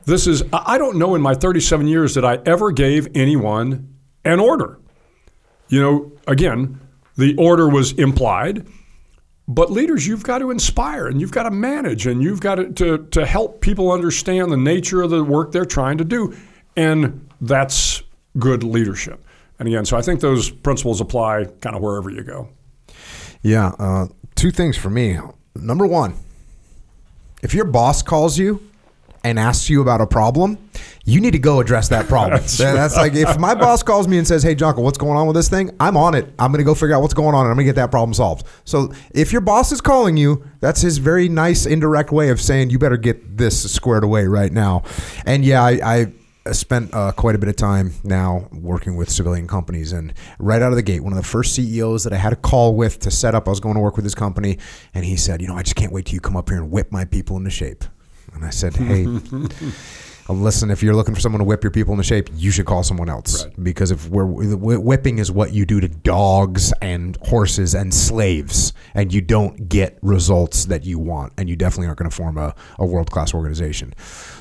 this 0.04 0.26
is, 0.26 0.42
I 0.52 0.78
don't 0.78 0.96
know 0.96 1.14
in 1.14 1.22
my 1.22 1.34
37 1.34 1.86
years 1.86 2.14
that 2.14 2.24
I 2.24 2.40
ever 2.46 2.72
gave 2.72 3.08
anyone 3.14 3.94
an 4.24 4.40
order. 4.40 4.80
You 5.68 5.80
know, 5.80 6.12
again, 6.26 6.80
the 7.16 7.36
order 7.36 7.68
was 7.68 7.92
implied. 7.92 8.66
But 9.48 9.70
leaders, 9.70 10.06
you've 10.06 10.22
got 10.22 10.38
to 10.38 10.50
inspire 10.50 11.08
and 11.08 11.20
you've 11.20 11.32
got 11.32 11.42
to 11.44 11.50
manage 11.50 12.06
and 12.06 12.22
you've 12.22 12.40
got 12.40 12.54
to, 12.56 12.72
to, 12.72 12.98
to 13.10 13.26
help 13.26 13.60
people 13.60 13.92
understand 13.92 14.50
the 14.50 14.56
nature 14.56 15.02
of 15.02 15.10
the 15.10 15.22
work 15.22 15.52
they're 15.52 15.64
trying 15.64 15.98
to 15.98 16.04
do. 16.04 16.34
And 16.76 17.28
that's 17.40 18.02
good 18.38 18.62
leadership. 18.62 19.24
And 19.58 19.68
again, 19.68 19.84
so 19.84 19.96
I 19.96 20.02
think 20.02 20.20
those 20.20 20.48
principles 20.50 21.00
apply 21.00 21.44
kind 21.60 21.76
of 21.76 21.82
wherever 21.82 22.08
you 22.08 22.22
go. 22.22 22.48
Yeah. 23.42 23.72
Uh, 23.78 24.06
two 24.42 24.50
things 24.50 24.76
for 24.76 24.90
me. 24.90 25.16
Number 25.54 25.86
one, 25.86 26.16
if 27.44 27.54
your 27.54 27.64
boss 27.64 28.02
calls 28.02 28.36
you 28.36 28.60
and 29.22 29.38
asks 29.38 29.70
you 29.70 29.80
about 29.80 30.00
a 30.00 30.06
problem, 30.06 30.58
you 31.04 31.20
need 31.20 31.30
to 31.30 31.38
go 31.38 31.60
address 31.60 31.90
that 31.90 32.08
problem. 32.08 32.40
that's, 32.40 32.58
that's 32.58 32.96
like 32.96 33.14
if 33.14 33.38
my 33.38 33.54
boss 33.54 33.82
calls 33.84 34.08
me 34.08 34.18
and 34.18 34.26
says, 34.26 34.42
"Hey, 34.42 34.56
Jocko, 34.56 34.80
what's 34.80 34.98
going 34.98 35.16
on 35.16 35.28
with 35.28 35.36
this 35.36 35.48
thing?" 35.48 35.70
I'm 35.78 35.96
on 35.96 36.16
it. 36.16 36.24
I'm 36.40 36.50
going 36.50 36.58
to 36.58 36.64
go 36.64 36.74
figure 36.74 36.96
out 36.96 37.02
what's 37.02 37.14
going 37.14 37.36
on 37.36 37.42
and 37.42 37.50
I'm 37.50 37.54
going 37.54 37.66
to 37.66 37.72
get 37.72 37.76
that 37.76 37.92
problem 37.92 38.14
solved. 38.14 38.44
So 38.64 38.92
if 39.12 39.30
your 39.30 39.42
boss 39.42 39.70
is 39.70 39.80
calling 39.80 40.16
you, 40.16 40.44
that's 40.58 40.80
his 40.80 40.98
very 40.98 41.28
nice 41.28 41.64
indirect 41.64 42.10
way 42.10 42.30
of 42.30 42.40
saying 42.40 42.70
you 42.70 42.80
better 42.80 42.96
get 42.96 43.36
this 43.36 43.72
squared 43.72 44.02
away 44.02 44.26
right 44.26 44.50
now. 44.50 44.82
And 45.24 45.44
yeah, 45.44 45.62
I. 45.62 45.70
I 45.84 46.12
spent 46.50 46.92
uh, 46.92 47.12
quite 47.12 47.34
a 47.34 47.38
bit 47.38 47.48
of 47.48 47.56
time 47.56 47.92
now 48.02 48.48
working 48.52 48.96
with 48.96 49.10
civilian 49.10 49.46
companies, 49.46 49.92
and 49.92 50.12
right 50.38 50.60
out 50.60 50.72
of 50.72 50.76
the 50.76 50.82
gate, 50.82 51.00
one 51.00 51.12
of 51.12 51.16
the 51.16 51.28
first 51.28 51.54
CEOs 51.54 52.04
that 52.04 52.12
I 52.12 52.16
had 52.16 52.32
a 52.32 52.36
call 52.36 52.74
with 52.74 52.98
to 53.00 53.10
set 53.10 53.34
up, 53.34 53.46
I 53.46 53.50
was 53.50 53.60
going 53.60 53.74
to 53.74 53.80
work 53.80 53.96
with 53.96 54.04
his 54.04 54.14
company, 54.14 54.58
and 54.94 55.04
he 55.04 55.16
said, 55.16 55.40
"You 55.40 55.48
know, 55.48 55.56
I 55.56 55.62
just 55.62 55.76
can't 55.76 55.92
wait 55.92 56.06
till 56.06 56.14
you 56.14 56.20
come 56.20 56.36
up 56.36 56.48
here 56.48 56.58
and 56.58 56.70
whip 56.70 56.90
my 56.90 57.04
people 57.04 57.36
into 57.36 57.50
shape." 57.50 57.84
And 58.34 58.44
I 58.44 58.50
said, 58.50 58.76
"Hey." 58.76 59.06
listen, 60.28 60.70
if 60.70 60.82
you're 60.82 60.94
looking 60.94 61.14
for 61.14 61.20
someone 61.20 61.40
to 61.40 61.44
whip 61.44 61.62
your 61.62 61.70
people 61.70 61.92
into 61.92 62.04
shape, 62.04 62.28
you 62.34 62.50
should 62.50 62.66
call 62.66 62.82
someone 62.82 63.08
else 63.08 63.44
right. 63.44 63.64
because 63.64 63.90
if 63.90 64.08
we're 64.08 64.24
whipping 64.24 65.18
is 65.18 65.30
what 65.30 65.52
you 65.52 65.66
do 65.66 65.80
to 65.80 65.88
dogs 65.88 66.72
and 66.80 67.18
horses 67.22 67.74
and 67.74 67.92
slaves, 67.92 68.72
and 68.94 69.12
you 69.12 69.20
don't 69.20 69.68
get 69.68 69.98
results 70.02 70.66
that 70.66 70.84
you 70.84 70.98
want, 70.98 71.32
and 71.36 71.48
you 71.48 71.56
definitely 71.56 71.86
aren't 71.86 71.98
going 71.98 72.10
to 72.10 72.16
form 72.16 72.38
a, 72.38 72.54
a 72.78 72.86
world 72.86 73.10
class 73.10 73.34
organization. 73.34 73.92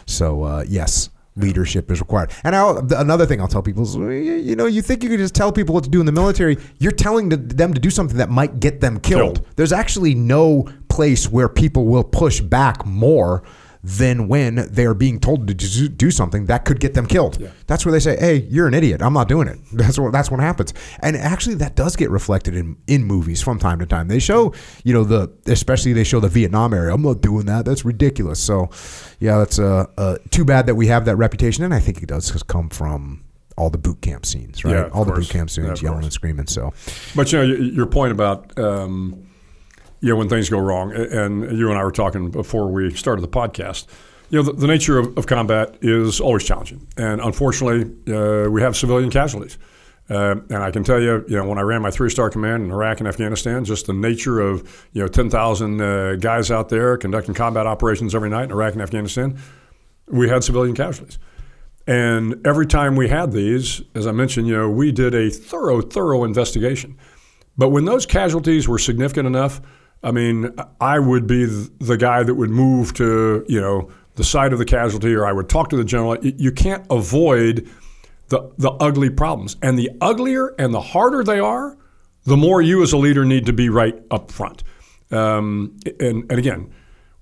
So 0.05 0.43
uh, 0.43 0.65
yes. 0.67 1.09
Leadership 1.37 1.89
is 1.89 2.01
required, 2.01 2.31
and 2.43 2.53
I'll, 2.55 2.79
another 2.93 3.25
thing 3.25 3.39
I'll 3.39 3.47
tell 3.47 3.61
people 3.63 3.83
is, 3.83 3.95
you 3.95 4.55
know, 4.55 4.65
you 4.65 4.81
think 4.81 5.01
you 5.01 5.09
can 5.09 5.17
just 5.17 5.33
tell 5.33 5.51
people 5.51 5.73
what 5.73 5.85
to 5.85 5.89
do 5.89 6.01
in 6.01 6.05
the 6.05 6.11
military. 6.11 6.57
You're 6.77 6.91
telling 6.91 7.29
them 7.29 7.73
to 7.73 7.79
do 7.79 7.89
something 7.89 8.17
that 8.17 8.29
might 8.29 8.59
get 8.59 8.81
them 8.81 8.99
killed. 8.99 9.35
killed. 9.35 9.47
There's 9.55 9.71
actually 9.71 10.13
no 10.13 10.67
place 10.89 11.29
where 11.29 11.47
people 11.47 11.85
will 11.85 12.03
push 12.03 12.41
back 12.41 12.85
more 12.85 13.43
than 13.83 14.27
when 14.27 14.67
they're 14.71 14.93
being 14.93 15.19
told 15.19 15.47
to 15.47 15.53
do 15.89 16.11
something 16.11 16.45
that 16.45 16.65
could 16.65 16.79
get 16.79 16.93
them 16.93 17.07
killed. 17.07 17.39
Yeah. 17.39 17.49
That's 17.67 17.85
where 17.85 17.91
they 17.91 17.99
say, 17.99 18.17
"Hey, 18.17 18.47
you're 18.49 18.67
an 18.67 18.73
idiot. 18.73 19.01
I'm 19.01 19.13
not 19.13 19.27
doing 19.27 19.47
it." 19.47 19.57
That's 19.73 19.97
what 19.97 20.11
that's 20.11 20.29
what 20.29 20.39
happens. 20.39 20.73
And 20.99 21.15
actually, 21.15 21.55
that 21.55 21.75
does 21.75 21.95
get 21.95 22.09
reflected 22.09 22.55
in 22.55 22.77
in 22.87 23.03
movies 23.03 23.41
from 23.41 23.57
time 23.57 23.79
to 23.79 23.85
time. 23.85 24.07
They 24.07 24.19
show, 24.19 24.53
you 24.83 24.93
know, 24.93 25.03
the 25.03 25.31
especially 25.47 25.93
they 25.93 26.03
show 26.03 26.19
the 26.19 26.29
Vietnam 26.29 26.73
area. 26.73 26.93
I'm 26.93 27.01
not 27.01 27.21
doing 27.21 27.45
that. 27.47 27.65
That's 27.65 27.83
ridiculous. 27.83 28.39
So, 28.39 28.69
yeah, 29.19 29.37
that's 29.39 29.59
uh, 29.59 29.85
uh 29.97 30.17
too 30.29 30.45
bad 30.45 30.67
that 30.67 30.75
we 30.75 30.87
have 30.87 31.05
that 31.05 31.15
reputation, 31.15 31.63
and 31.63 31.73
I 31.73 31.79
think 31.79 32.03
it 32.03 32.07
does 32.07 32.31
come 32.43 32.69
from 32.69 33.23
all 33.57 33.69
the 33.69 33.77
boot 33.77 34.01
camp 34.01 34.25
scenes, 34.25 34.63
right? 34.63 34.73
Yeah, 34.73 34.83
all 34.93 35.05
course. 35.05 35.07
the 35.07 35.21
boot 35.21 35.29
camp 35.29 35.49
scenes, 35.49 35.81
yeah, 35.81 35.87
yelling 35.87 36.01
course. 36.01 36.05
and 36.05 36.13
screaming. 36.13 36.47
So, 36.47 36.73
but 37.15 37.31
you 37.31 37.39
know, 37.39 37.43
your 37.43 37.87
point 37.87 38.11
about. 38.11 38.57
Um, 38.59 39.27
you 40.01 40.09
know, 40.09 40.15
when 40.15 40.27
things 40.27 40.49
go 40.49 40.59
wrong. 40.59 40.93
And 40.93 41.57
you 41.57 41.69
and 41.69 41.79
I 41.79 41.83
were 41.83 41.91
talking 41.91 42.29
before 42.29 42.67
we 42.67 42.93
started 42.93 43.21
the 43.21 43.27
podcast. 43.27 43.87
You 44.29 44.37
know, 44.37 44.43
the, 44.43 44.53
the 44.53 44.67
nature 44.67 44.97
of, 44.97 45.17
of, 45.17 45.27
combat 45.27 45.75
is 45.81 46.21
always 46.21 46.45
challenging, 46.45 46.87
and 46.95 47.19
unfortunately, 47.19 48.13
uh, 48.13 48.49
we 48.49 48.61
have 48.61 48.77
civilian 48.77 49.09
casualties. 49.09 49.57
Uh, 50.09 50.35
and 50.49 50.57
I 50.57 50.71
can 50.71 50.83
tell 50.83 51.01
you, 51.01 51.23
you 51.27 51.37
know, 51.37 51.45
when 51.45 51.57
I 51.57 51.61
ran 51.61 51.81
my 51.81 51.91
three-star 51.91 52.29
command 52.29 52.63
in 52.63 52.71
Iraq 52.71 52.99
and 52.99 53.07
Afghanistan, 53.07 53.63
just 53.63 53.87
the 53.87 53.93
nature 53.93 54.39
of 54.39 54.87
you 54.93 55.01
know 55.01 55.07
10,000 55.07 55.81
uh, 55.81 56.15
guys 56.15 56.49
out 56.49 56.69
there 56.69 56.97
conducting 56.97 57.33
combat 57.33 57.67
operations 57.67 58.15
every 58.15 58.29
night 58.29 58.45
in 58.45 58.51
Iraq 58.51 58.73
and 58.73 58.81
Afghanistan, 58.81 59.37
we 60.07 60.29
had 60.29 60.43
civilian 60.43 60.75
casualties. 60.75 61.19
And 61.87 62.45
every 62.45 62.67
time 62.67 62.95
we 62.95 63.09
had 63.09 63.31
these, 63.31 63.81
as 63.95 64.07
I 64.07 64.11
mentioned, 64.11 64.47
you 64.47 64.55
know, 64.55 64.69
we 64.69 64.91
did 64.91 65.13
a 65.15 65.29
thorough, 65.29 65.81
thorough 65.81 66.23
investigation. 66.23 66.97
But 67.57 67.69
when 67.69 67.85
those 67.85 68.05
casualties 68.05 68.67
were 68.67 68.79
significant 68.79 69.27
enough, 69.27 69.61
I 70.03 70.11
mean, 70.11 70.51
I 70.79 70.99
would 70.99 71.27
be 71.27 71.45
the 71.45 71.97
guy 71.97 72.23
that 72.23 72.33
would 72.33 72.49
move 72.49 72.93
to, 72.95 73.45
you 73.47 73.61
know, 73.61 73.91
the 74.15 74.23
side 74.23 74.51
of 74.51 74.59
the 74.59 74.65
casualty, 74.65 75.13
or 75.13 75.25
I 75.25 75.31
would 75.31 75.47
talk 75.47 75.69
to 75.69 75.77
the 75.77 75.83
general. 75.83 76.17
You 76.23 76.51
can't 76.51 76.85
avoid 76.89 77.69
the 78.29 78.51
the 78.57 78.71
ugly 78.71 79.09
problems, 79.09 79.57
and 79.61 79.77
the 79.77 79.91
uglier 80.01 80.55
and 80.57 80.73
the 80.73 80.81
harder 80.81 81.23
they 81.23 81.39
are, 81.39 81.77
the 82.23 82.37
more 82.37 82.61
you 82.61 82.81
as 82.83 82.93
a 82.93 82.97
leader 82.97 83.25
need 83.25 83.45
to 83.45 83.53
be 83.53 83.69
right 83.69 83.95
up 84.09 84.31
front. 84.31 84.63
Um, 85.11 85.77
and, 85.99 86.23
and 86.29 86.39
again, 86.39 86.71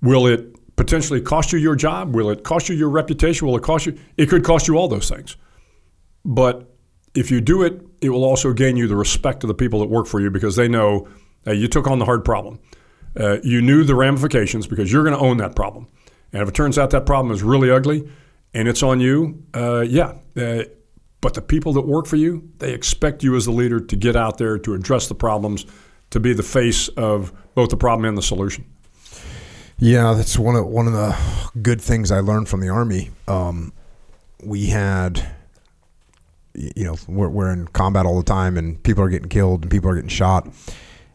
will 0.01 0.27
it 0.27 0.55
potentially 0.75 1.19
cost 1.21 1.51
you 1.51 1.59
your 1.59 1.75
job? 1.75 2.15
Will 2.15 2.29
it 2.29 2.43
cost 2.43 2.69
you 2.69 2.75
your 2.75 2.89
reputation? 2.89 3.47
Will 3.47 3.57
it 3.57 3.63
cost 3.63 3.85
you? 3.85 3.97
It 4.17 4.29
could 4.29 4.43
cost 4.43 4.67
you 4.67 4.77
all 4.77 4.87
those 4.87 5.09
things. 5.09 5.35
But 6.23 6.73
if 7.15 7.31
you 7.31 7.41
do 7.41 7.63
it, 7.63 7.81
it 8.01 8.09
will 8.09 8.23
also 8.23 8.53
gain 8.53 8.77
you 8.77 8.87
the 8.87 8.95
respect 8.95 9.43
of 9.43 9.47
the 9.47 9.53
people 9.53 9.79
that 9.79 9.89
work 9.89 10.07
for 10.07 10.19
you 10.19 10.29
because 10.29 10.55
they 10.55 10.67
know 10.67 11.07
uh, 11.49 11.51
you 11.51 11.67
took 11.67 11.87
on 11.87 11.99
the 11.99 12.05
hard 12.05 12.23
problem. 12.23 12.59
Uh, 13.19 13.37
you 13.43 13.61
knew 13.61 13.83
the 13.83 13.95
ramifications 13.95 14.67
because 14.67 14.91
you're 14.91 15.03
going 15.03 15.15
to 15.15 15.21
own 15.21 15.37
that 15.37 15.55
problem. 15.55 15.87
And 16.31 16.43
if 16.43 16.49
it 16.49 16.55
turns 16.55 16.77
out 16.77 16.91
that 16.91 17.05
problem 17.05 17.33
is 17.33 17.41
really 17.41 17.71
ugly 17.71 18.07
and 18.53 18.67
it's 18.67 18.83
on 18.83 18.99
you, 18.99 19.43
uh, 19.55 19.81
yeah. 19.81 20.13
Uh, 20.37 20.63
but 21.21 21.33
the 21.33 21.41
people 21.41 21.73
that 21.73 21.81
work 21.81 22.05
for 22.05 22.15
you, 22.15 22.49
they 22.59 22.71
expect 22.73 23.23
you 23.23 23.35
as 23.35 23.45
the 23.45 23.51
leader 23.51 23.79
to 23.79 23.95
get 23.95 24.15
out 24.15 24.37
there 24.37 24.57
to 24.59 24.73
address 24.73 25.07
the 25.07 25.15
problems, 25.15 25.65
to 26.11 26.19
be 26.19 26.33
the 26.33 26.43
face 26.43 26.87
of 26.89 27.33
both 27.55 27.69
the 27.69 27.77
problem 27.77 28.05
and 28.05 28.17
the 28.17 28.21
solution. 28.21 28.65
Yeah, 29.79 30.13
that's 30.13 30.37
one 30.37 30.55
of 30.55 30.65
one 30.67 30.87
of 30.87 30.93
the 30.93 31.17
good 31.61 31.81
things 31.81 32.11
I 32.11 32.19
learned 32.19 32.49
from 32.49 32.59
the 32.59 32.69
army. 32.69 33.11
Um, 33.27 33.73
we 34.43 34.67
had, 34.67 35.25
you 36.53 36.83
know, 36.83 36.95
we're, 37.07 37.29
we're 37.29 37.51
in 37.51 37.67
combat 37.69 38.05
all 38.05 38.17
the 38.17 38.23
time, 38.23 38.57
and 38.57 38.81
people 38.83 39.03
are 39.03 39.09
getting 39.09 39.29
killed, 39.29 39.63
and 39.63 39.71
people 39.71 39.89
are 39.89 39.95
getting 39.95 40.09
shot. 40.09 40.47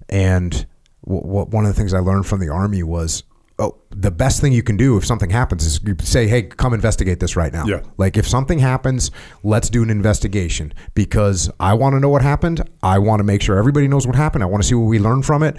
And 0.09 0.67
what 1.01 1.51
one 1.51 1.65
of 1.65 1.75
the 1.75 1.79
things 1.79 1.95
I 1.95 1.99
learned 1.99 2.27
from 2.27 2.41
the 2.41 2.49
army 2.49 2.83
was, 2.83 3.25
oh, 3.59 3.77
the 3.91 4.11
best 4.11 4.41
thing 4.41 4.53
you 4.53 4.63
can 4.63 4.77
do 4.77 4.97
if 4.97 5.05
something 5.05 5.31
happens 5.31 5.65
is 5.65 5.81
you 5.85 5.97
say, 6.01 6.27
hey, 6.27 6.43
come 6.43 6.75
investigate 6.75 7.21
this 7.21 7.37
right 7.37 7.53
now. 7.53 7.65
Yeah. 7.67 7.83
Like 7.97 8.17
if 8.17 8.27
something 8.27 8.59
happens, 8.59 9.11
let's 9.43 9.71
do 9.71 9.83
an 9.83 9.91
investigation 9.91 10.73
because 10.95 11.51
I 11.61 11.75
want 11.75 11.95
to 11.95 12.01
know 12.01 12.09
what 12.09 12.23
happened. 12.23 12.69
I 12.83 12.99
want 12.99 13.21
to 13.21 13.25
make 13.25 13.43
sure 13.43 13.57
everybody 13.57 13.87
knows 13.87 14.07
what 14.07 14.17
happened. 14.17 14.43
I 14.43 14.47
want 14.47 14.63
to 14.63 14.69
see 14.69 14.75
what 14.75 14.87
we 14.87 14.99
learned 14.99 15.25
from 15.25 15.43
it. 15.43 15.57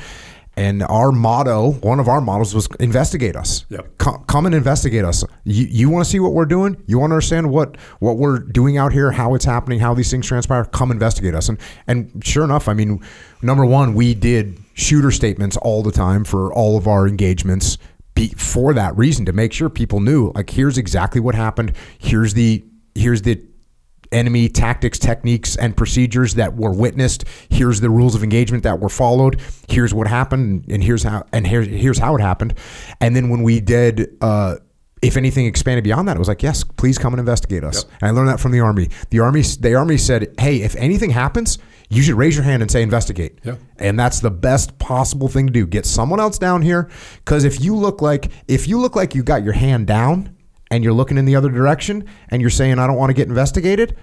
And 0.57 0.84
our 0.84 1.11
motto, 1.11 1.72
one 1.72 1.99
of 1.99 2.07
our 2.07 2.22
models 2.22 2.56
was 2.56 2.68
investigate 2.80 3.36
us. 3.36 3.65
Yep. 3.69 3.98
Come, 3.98 4.23
come 4.26 4.45
and 4.45 4.56
investigate 4.56 5.03
us. 5.03 5.23
You, 5.44 5.65
you 5.65 5.90
want 5.90 6.06
to 6.06 6.10
see 6.10 6.19
what 6.19 6.34
we're 6.34 6.45
doing? 6.45 6.82
You 6.88 6.99
want 6.99 7.11
to 7.11 7.15
understand 7.15 7.52
what, 7.52 7.77
what 7.99 8.18
we're 8.18 8.40
doing 8.40 8.77
out 8.77 8.94
here, 8.94 9.11
how 9.11 9.36
it's 9.36 9.45
happening, 9.45 9.80
how 9.80 9.94
these 9.94 10.10
things 10.10 10.26
transpire? 10.26 10.64
Come 10.64 10.91
investigate 10.91 11.36
us. 11.36 11.49
And, 11.49 11.60
and 11.88 12.23
sure 12.26 12.45
enough, 12.45 12.69
I 12.69 12.73
mean, 12.73 13.02
number 13.41 13.65
one, 13.65 13.95
we 13.95 14.14
did 14.14 14.57
shooter 14.73 15.11
statements 15.11 15.57
all 15.57 15.84
the 15.84 15.91
time 15.91 16.23
for 16.23 16.53
all 16.53 16.77
of 16.77 16.88
our 16.88 17.07
engagements 17.07 17.77
be, 18.14 18.30
for 18.30 18.73
that 18.73 18.98
reason 18.98 19.26
to 19.26 19.34
make 19.34 19.53
sure 19.53 19.69
people 19.69 19.99
knew 19.99 20.32
like 20.36 20.49
here's 20.49 20.77
exactly 20.77 21.19
what 21.22 21.36
happened. 21.36 21.73
Here's 21.99 22.34
the 22.34 22.64
here's 22.95 23.22
the 23.23 23.44
enemy 24.15 24.49
tactics, 24.49 24.97
techniques, 24.97 25.55
and 25.55 25.75
procedures 25.75 26.35
that 26.35 26.55
were 26.55 26.71
witnessed. 26.71 27.25
Here's 27.49 27.81
the 27.81 27.89
rules 27.89 28.15
of 28.15 28.23
engagement 28.23 28.63
that 28.63 28.79
were 28.79 28.89
followed. 28.89 29.41
Here's 29.67 29.93
what 29.93 30.07
happened, 30.07 30.65
and 30.69 30.83
here's 30.83 31.03
how 31.03 31.25
and 31.31 31.45
here, 31.45 31.61
here's 31.61 31.99
how 31.99 32.15
it 32.15 32.21
happened. 32.21 32.53
And 33.01 33.15
then 33.15 33.29
when 33.29 33.43
we 33.43 33.59
did. 33.59 34.17
Uh, 34.21 34.55
if 35.01 35.17
anything 35.17 35.45
expanded 35.45 35.83
beyond 35.83 36.07
that, 36.07 36.15
it 36.15 36.19
was 36.19 36.27
like, 36.27 36.41
yes, 36.41 36.63
please 36.63 36.97
come 36.97 37.13
and 37.13 37.19
investigate 37.19 37.63
us. 37.63 37.83
Yep. 37.83 37.93
And 38.01 38.09
I 38.09 38.11
learned 38.11 38.29
that 38.29 38.39
from 38.39 38.51
the 38.51 38.61
army. 38.61 38.89
The 39.11 39.19
army, 39.19 39.41
the 39.41 39.75
army 39.75 39.97
said, 39.97 40.33
hey, 40.39 40.63
if 40.63 40.75
anything 40.77 41.11
happens, 41.11 41.59
you 41.89 42.01
should 42.01 42.15
raise 42.15 42.35
your 42.35 42.43
hand 42.43 42.63
and 42.63 42.71
say 42.71 42.81
investigate. 42.81 43.37
Yeah. 43.43 43.57
And 43.77 43.99
that's 43.99 44.19
the 44.19 44.31
best 44.31 44.79
possible 44.79 45.27
thing 45.27 45.45
to 45.45 45.53
do. 45.53 45.67
Get 45.67 45.85
someone 45.85 46.19
else 46.19 46.39
down 46.39 46.63
here, 46.63 46.89
because 47.17 47.43
if 47.43 47.61
you 47.61 47.75
look 47.75 48.01
like 48.01 48.31
if 48.47 48.67
you 48.67 48.79
look 48.79 48.95
like 48.95 49.13
you 49.13 49.21
got 49.21 49.43
your 49.43 49.53
hand 49.53 49.85
down, 49.85 50.34
and 50.76 50.84
you're 50.84 50.93
looking 50.93 51.18
in 51.18 51.26
the 51.26 51.35
other 51.35 51.49
direction 51.49 52.06
and 52.30 52.41
you're 52.41 52.52
saying 52.52 52.80
I 52.80 52.85
don't 52.85 52.97
want 52.97 53.10
to 53.10 53.14
get 53.14 53.27
investigated, 53.27 53.95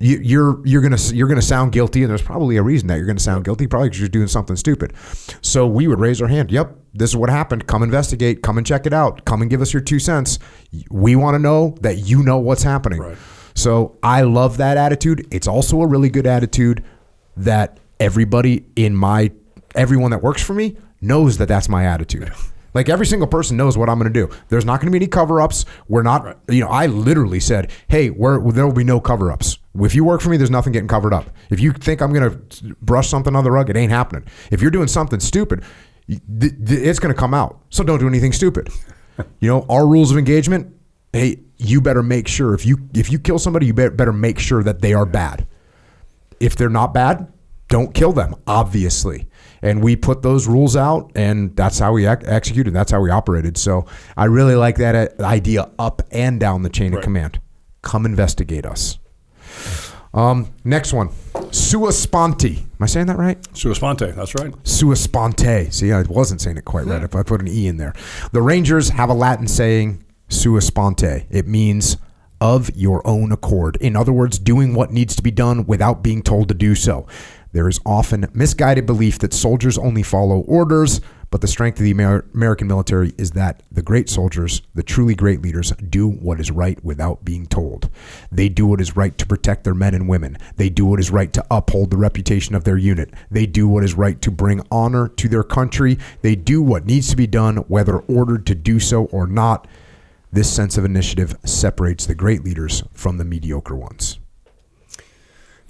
you, 0.00 0.18
you're 0.18 0.66
you're 0.66 0.82
gonna 0.82 0.98
you're 1.12 1.28
gonna 1.28 1.42
sound 1.42 1.70
guilty, 1.70 2.02
and 2.02 2.10
there's 2.10 2.22
probably 2.22 2.56
a 2.56 2.62
reason 2.62 2.88
that 2.88 2.96
you're 2.96 3.06
gonna 3.06 3.20
sound 3.20 3.44
guilty, 3.44 3.68
probably 3.68 3.88
because 3.88 4.00
you're 4.00 4.08
doing 4.08 4.26
something 4.26 4.56
stupid. 4.56 4.94
So 5.42 5.66
we 5.66 5.86
would 5.86 6.00
raise 6.00 6.20
our 6.20 6.26
hand. 6.26 6.50
Yep, 6.50 6.76
this 6.94 7.10
is 7.10 7.16
what 7.16 7.30
happened. 7.30 7.68
Come 7.68 7.82
investigate. 7.84 8.42
Come 8.42 8.58
and 8.58 8.66
check 8.66 8.86
it 8.86 8.92
out. 8.92 9.24
Come 9.26 9.42
and 9.42 9.50
give 9.50 9.60
us 9.60 9.72
your 9.72 9.82
two 9.82 10.00
cents. 10.00 10.40
We 10.90 11.14
want 11.14 11.36
to 11.36 11.38
know 11.38 11.76
that 11.82 11.98
you 11.98 12.22
know 12.24 12.38
what's 12.38 12.64
happening. 12.64 13.00
Right. 13.00 13.18
So 13.54 13.98
I 14.02 14.22
love 14.22 14.56
that 14.56 14.76
attitude. 14.76 15.28
It's 15.30 15.46
also 15.46 15.82
a 15.82 15.86
really 15.86 16.08
good 16.08 16.26
attitude 16.26 16.82
that 17.36 17.78
everybody 18.00 18.64
in 18.74 18.96
my 18.96 19.30
everyone 19.74 20.10
that 20.10 20.22
works 20.22 20.42
for 20.42 20.54
me 20.54 20.76
knows 21.00 21.38
that 21.38 21.46
that's 21.46 21.68
my 21.68 21.84
attitude. 21.84 22.32
Like 22.74 22.88
every 22.88 23.06
single 23.06 23.28
person 23.28 23.56
knows 23.56 23.76
what 23.76 23.88
I'm 23.88 23.98
going 23.98 24.12
to 24.12 24.26
do. 24.26 24.34
There's 24.48 24.64
not 24.64 24.80
going 24.80 24.86
to 24.86 24.92
be 24.92 25.04
any 25.04 25.08
cover 25.08 25.40
ups. 25.40 25.64
We're 25.88 26.02
not, 26.02 26.24
right. 26.24 26.36
you 26.48 26.60
know, 26.60 26.68
I 26.68 26.86
literally 26.86 27.40
said, 27.40 27.70
hey, 27.88 28.08
there 28.08 28.38
will 28.38 28.72
be 28.72 28.84
no 28.84 29.00
cover 29.00 29.30
ups. 29.30 29.58
If 29.80 29.94
you 29.94 30.04
work 30.04 30.20
for 30.20 30.30
me, 30.30 30.36
there's 30.36 30.50
nothing 30.50 30.72
getting 30.72 30.88
covered 30.88 31.12
up. 31.12 31.30
If 31.50 31.60
you 31.60 31.72
think 31.72 32.00
I'm 32.00 32.12
going 32.12 32.30
to 32.30 32.76
brush 32.80 33.08
something 33.08 33.36
on 33.36 33.44
the 33.44 33.50
rug, 33.50 33.70
it 33.70 33.76
ain't 33.76 33.92
happening. 33.92 34.24
If 34.50 34.62
you're 34.62 34.70
doing 34.70 34.88
something 34.88 35.20
stupid, 35.20 35.64
it's 36.08 36.98
going 36.98 37.14
to 37.14 37.18
come 37.18 37.34
out. 37.34 37.60
So 37.70 37.84
don't 37.84 37.98
do 37.98 38.08
anything 38.08 38.32
stupid. 38.32 38.70
you 39.40 39.48
know, 39.48 39.66
our 39.68 39.86
rules 39.86 40.10
of 40.10 40.18
engagement, 40.18 40.74
hey, 41.12 41.40
you 41.58 41.80
better 41.80 42.02
make 42.02 42.26
sure 42.26 42.54
if 42.54 42.66
you 42.66 42.88
if 42.92 43.12
you 43.12 43.18
kill 43.20 43.38
somebody, 43.38 43.66
you 43.66 43.72
better 43.72 44.12
make 44.12 44.38
sure 44.38 44.64
that 44.64 44.80
they 44.80 44.94
are 44.94 45.06
bad. 45.06 45.46
If 46.40 46.56
they're 46.56 46.68
not 46.68 46.92
bad, 46.92 47.32
don't 47.68 47.94
kill 47.94 48.12
them, 48.12 48.34
obviously 48.48 49.28
and 49.62 49.82
we 49.82 49.96
put 49.96 50.22
those 50.22 50.46
rules 50.46 50.76
out, 50.76 51.12
and 51.14 51.56
that's 51.56 51.78
how 51.78 51.92
we 51.92 52.06
ex- 52.06 52.26
executed. 52.26 52.74
That's 52.74 52.90
how 52.90 53.00
we 53.00 53.10
operated. 53.10 53.56
So 53.56 53.86
I 54.16 54.24
really 54.26 54.56
like 54.56 54.76
that 54.76 55.20
uh, 55.20 55.24
idea 55.24 55.70
up 55.78 56.02
and 56.10 56.38
down 56.40 56.62
the 56.62 56.68
chain 56.68 56.92
right. 56.92 56.98
of 56.98 57.04
command. 57.04 57.40
Come 57.82 58.04
investigate 58.04 58.66
us. 58.66 58.98
Um, 60.14 60.52
next 60.62 60.92
one, 60.92 61.08
sua 61.52 61.90
sponte. 61.90 62.44
Am 62.44 62.78
I 62.80 62.86
saying 62.86 63.06
that 63.06 63.16
right? 63.16 63.38
Sua 63.56 63.74
sponte. 63.74 64.14
That's 64.14 64.34
right. 64.34 64.52
Sua 64.66 64.94
sponte. 64.94 65.72
See, 65.72 65.90
I 65.90 66.02
wasn't 66.02 66.42
saying 66.42 66.58
it 66.58 66.66
quite 66.66 66.86
yeah. 66.86 66.94
right 66.94 67.02
if 67.02 67.14
I 67.14 67.22
put 67.22 67.40
an 67.40 67.48
e 67.48 67.66
in 67.66 67.78
there. 67.78 67.94
The 68.32 68.42
Rangers 68.42 68.90
have 68.90 69.08
a 69.08 69.14
Latin 69.14 69.48
saying, 69.48 70.04
sua 70.28 70.60
sponte. 70.60 71.24
It 71.30 71.46
means 71.46 71.96
of 72.42 72.74
your 72.76 73.06
own 73.06 73.32
accord. 73.32 73.76
In 73.76 73.96
other 73.96 74.12
words, 74.12 74.38
doing 74.38 74.74
what 74.74 74.90
needs 74.90 75.14
to 75.16 75.22
be 75.22 75.30
done 75.30 75.64
without 75.64 76.02
being 76.02 76.22
told 76.22 76.48
to 76.48 76.54
do 76.54 76.74
so. 76.74 77.06
There 77.52 77.68
is 77.68 77.80
often 77.84 78.28
misguided 78.32 78.86
belief 78.86 79.18
that 79.18 79.34
soldiers 79.34 79.76
only 79.76 80.02
follow 80.02 80.40
orders, 80.40 81.02
but 81.30 81.42
the 81.42 81.48
strength 81.48 81.78
of 81.78 81.84
the 81.84 81.90
Amer- 81.90 82.24
American 82.34 82.66
military 82.66 83.12
is 83.18 83.32
that 83.32 83.62
the 83.70 83.82
great 83.82 84.08
soldiers, 84.08 84.62
the 84.74 84.82
truly 84.82 85.14
great 85.14 85.42
leaders, 85.42 85.70
do 85.72 86.08
what 86.08 86.40
is 86.40 86.50
right 86.50 86.82
without 86.82 87.24
being 87.24 87.46
told. 87.46 87.90
They 88.30 88.48
do 88.48 88.66
what 88.66 88.80
is 88.80 88.96
right 88.96 89.16
to 89.18 89.26
protect 89.26 89.64
their 89.64 89.74
men 89.74 89.94
and 89.94 90.08
women. 90.08 90.38
They 90.56 90.70
do 90.70 90.86
what 90.86 91.00
is 91.00 91.10
right 91.10 91.32
to 91.34 91.44
uphold 91.50 91.90
the 91.90 91.96
reputation 91.98 92.54
of 92.54 92.64
their 92.64 92.78
unit. 92.78 93.12
They 93.30 93.46
do 93.46 93.68
what 93.68 93.84
is 93.84 93.94
right 93.94 94.20
to 94.22 94.30
bring 94.30 94.66
honor 94.70 95.08
to 95.08 95.28
their 95.28 95.44
country. 95.44 95.98
They 96.22 96.34
do 96.34 96.62
what 96.62 96.86
needs 96.86 97.10
to 97.10 97.16
be 97.16 97.26
done, 97.26 97.56
whether 97.68 97.98
ordered 97.98 98.46
to 98.46 98.54
do 98.54 98.80
so 98.80 99.04
or 99.06 99.26
not. 99.26 99.66
This 100.32 100.50
sense 100.50 100.78
of 100.78 100.86
initiative 100.86 101.36
separates 101.44 102.06
the 102.06 102.14
great 102.14 102.44
leaders 102.44 102.82
from 102.92 103.18
the 103.18 103.24
mediocre 103.24 103.76
ones. 103.76 104.18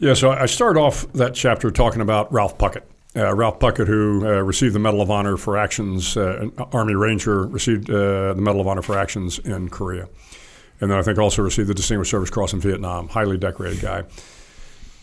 Yeah, 0.03 0.15
so 0.15 0.33
I 0.33 0.47
start 0.47 0.77
off 0.77 1.07
that 1.13 1.33
chapter 1.33 1.71
talking 1.71 2.01
about 2.01 2.33
Ralph 2.33 2.59
Puckett. 2.59 2.83
Uh, 3.15 3.33
Ralph 3.33 3.61
Puckett, 3.61 3.87
who 3.87 4.27
uh, 4.27 4.41
received 4.41 4.75
the 4.75 4.81
Medal 4.81 5.01
of 5.01 5.13
Honor 5.13 5.37
for 5.37 5.57
actions, 5.57 6.17
uh, 6.17 6.49
Army 6.73 6.97
Ranger, 6.97 7.47
received 7.47 7.89
uh, 7.89 8.35
the 8.35 8.41
Medal 8.41 8.61
of 8.61 8.67
Honor 8.67 8.83
for 8.83 8.99
actions 8.99 9.39
in 9.39 9.69
Korea. 9.69 10.09
And 10.81 10.91
then 10.91 10.99
I 10.99 11.03
think 11.03 11.19
also 11.19 11.41
received 11.43 11.69
the 11.69 11.75
Distinguished 11.75 12.11
Service 12.11 12.31
Cross 12.31 12.53
in 12.53 12.59
Vietnam. 12.59 13.07
Highly 13.11 13.39
decorated 13.39 13.81
guy. 13.81 14.03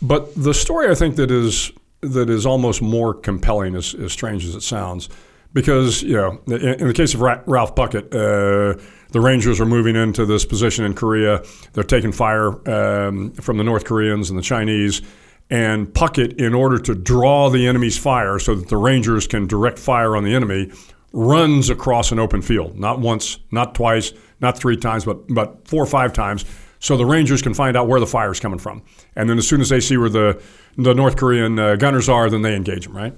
But 0.02 0.34
the 0.34 0.52
story 0.52 0.90
I 0.90 0.94
think 0.94 1.16
that 1.16 1.30
is 1.30 1.72
that 2.02 2.28
is 2.28 2.44
almost 2.44 2.82
more 2.82 3.14
compelling, 3.14 3.76
as, 3.76 3.94
as 3.94 4.12
strange 4.12 4.44
as 4.44 4.54
it 4.54 4.62
sounds, 4.62 5.08
because 5.54 6.02
you 6.02 6.12
know, 6.14 6.42
in, 6.46 6.60
in 6.60 6.88
the 6.88 6.94
case 6.94 7.14
of 7.14 7.22
Ra- 7.22 7.40
Ralph 7.46 7.74
Puckett, 7.74 8.14
uh, 8.14 8.78
the 9.12 9.20
Rangers 9.20 9.60
are 9.60 9.66
moving 9.66 9.96
into 9.96 10.24
this 10.26 10.44
position 10.44 10.84
in 10.84 10.94
Korea. 10.94 11.42
They're 11.72 11.84
taking 11.84 12.12
fire 12.12 12.48
um, 12.68 13.32
from 13.32 13.58
the 13.58 13.64
North 13.64 13.84
Koreans 13.84 14.30
and 14.30 14.38
the 14.38 14.42
Chinese. 14.42 15.02
And 15.50 15.88
Puckett, 15.88 16.40
in 16.40 16.54
order 16.54 16.78
to 16.78 16.94
draw 16.94 17.50
the 17.50 17.66
enemy's 17.66 17.98
fire 17.98 18.38
so 18.38 18.54
that 18.54 18.68
the 18.68 18.76
Rangers 18.76 19.26
can 19.26 19.46
direct 19.48 19.78
fire 19.78 20.16
on 20.16 20.22
the 20.22 20.34
enemy, 20.34 20.70
runs 21.12 21.70
across 21.70 22.12
an 22.12 22.20
open 22.20 22.40
field. 22.40 22.78
Not 22.78 23.00
once, 23.00 23.38
not 23.50 23.74
twice, 23.74 24.12
not 24.40 24.56
three 24.56 24.76
times, 24.76 25.04
but, 25.04 25.26
but 25.28 25.66
four 25.66 25.82
or 25.82 25.86
five 25.86 26.12
times. 26.12 26.44
So 26.78 26.96
the 26.96 27.04
Rangers 27.04 27.42
can 27.42 27.52
find 27.52 27.76
out 27.76 27.88
where 27.88 28.00
the 28.00 28.06
fire 28.06 28.30
is 28.30 28.40
coming 28.40 28.58
from. 28.58 28.82
And 29.16 29.28
then 29.28 29.38
as 29.38 29.46
soon 29.46 29.60
as 29.60 29.68
they 29.68 29.80
see 29.80 29.96
where 29.96 30.08
the, 30.08 30.40
the 30.76 30.94
North 30.94 31.16
Korean 31.16 31.58
uh, 31.58 31.76
gunners 31.76 32.08
are, 32.08 32.30
then 32.30 32.42
they 32.42 32.54
engage 32.54 32.86
them, 32.86 32.96
right? 32.96 33.14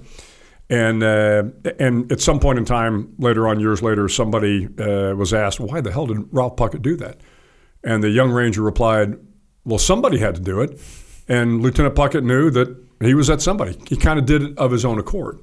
And 0.69 1.03
uh, 1.03 1.43
and 1.79 2.11
at 2.11 2.21
some 2.21 2.39
point 2.39 2.57
in 2.57 2.65
time, 2.65 3.13
later 3.19 3.47
on, 3.47 3.59
years 3.59 3.81
later, 3.81 4.07
somebody 4.07 4.67
uh, 4.79 5.13
was 5.15 5.33
asked, 5.33 5.59
"Why 5.59 5.81
the 5.81 5.91
hell 5.91 6.07
did 6.07 6.25
Ralph 6.31 6.55
Puckett 6.55 6.81
do 6.81 6.95
that?" 6.97 7.19
And 7.83 8.01
the 8.01 8.09
young 8.09 8.31
ranger 8.31 8.61
replied, 8.61 9.17
"Well, 9.65 9.77
somebody 9.77 10.19
had 10.19 10.35
to 10.35 10.41
do 10.41 10.61
it." 10.61 10.79
And 11.27 11.61
Lieutenant 11.61 11.95
Puckett 11.95 12.23
knew 12.23 12.49
that 12.51 12.75
he 13.01 13.13
was 13.13 13.27
that 13.27 13.41
somebody. 13.41 13.77
He 13.87 13.97
kind 13.97 14.17
of 14.17 14.25
did 14.25 14.41
it 14.41 14.57
of 14.57 14.71
his 14.71 14.85
own 14.85 14.99
accord. 14.99 15.39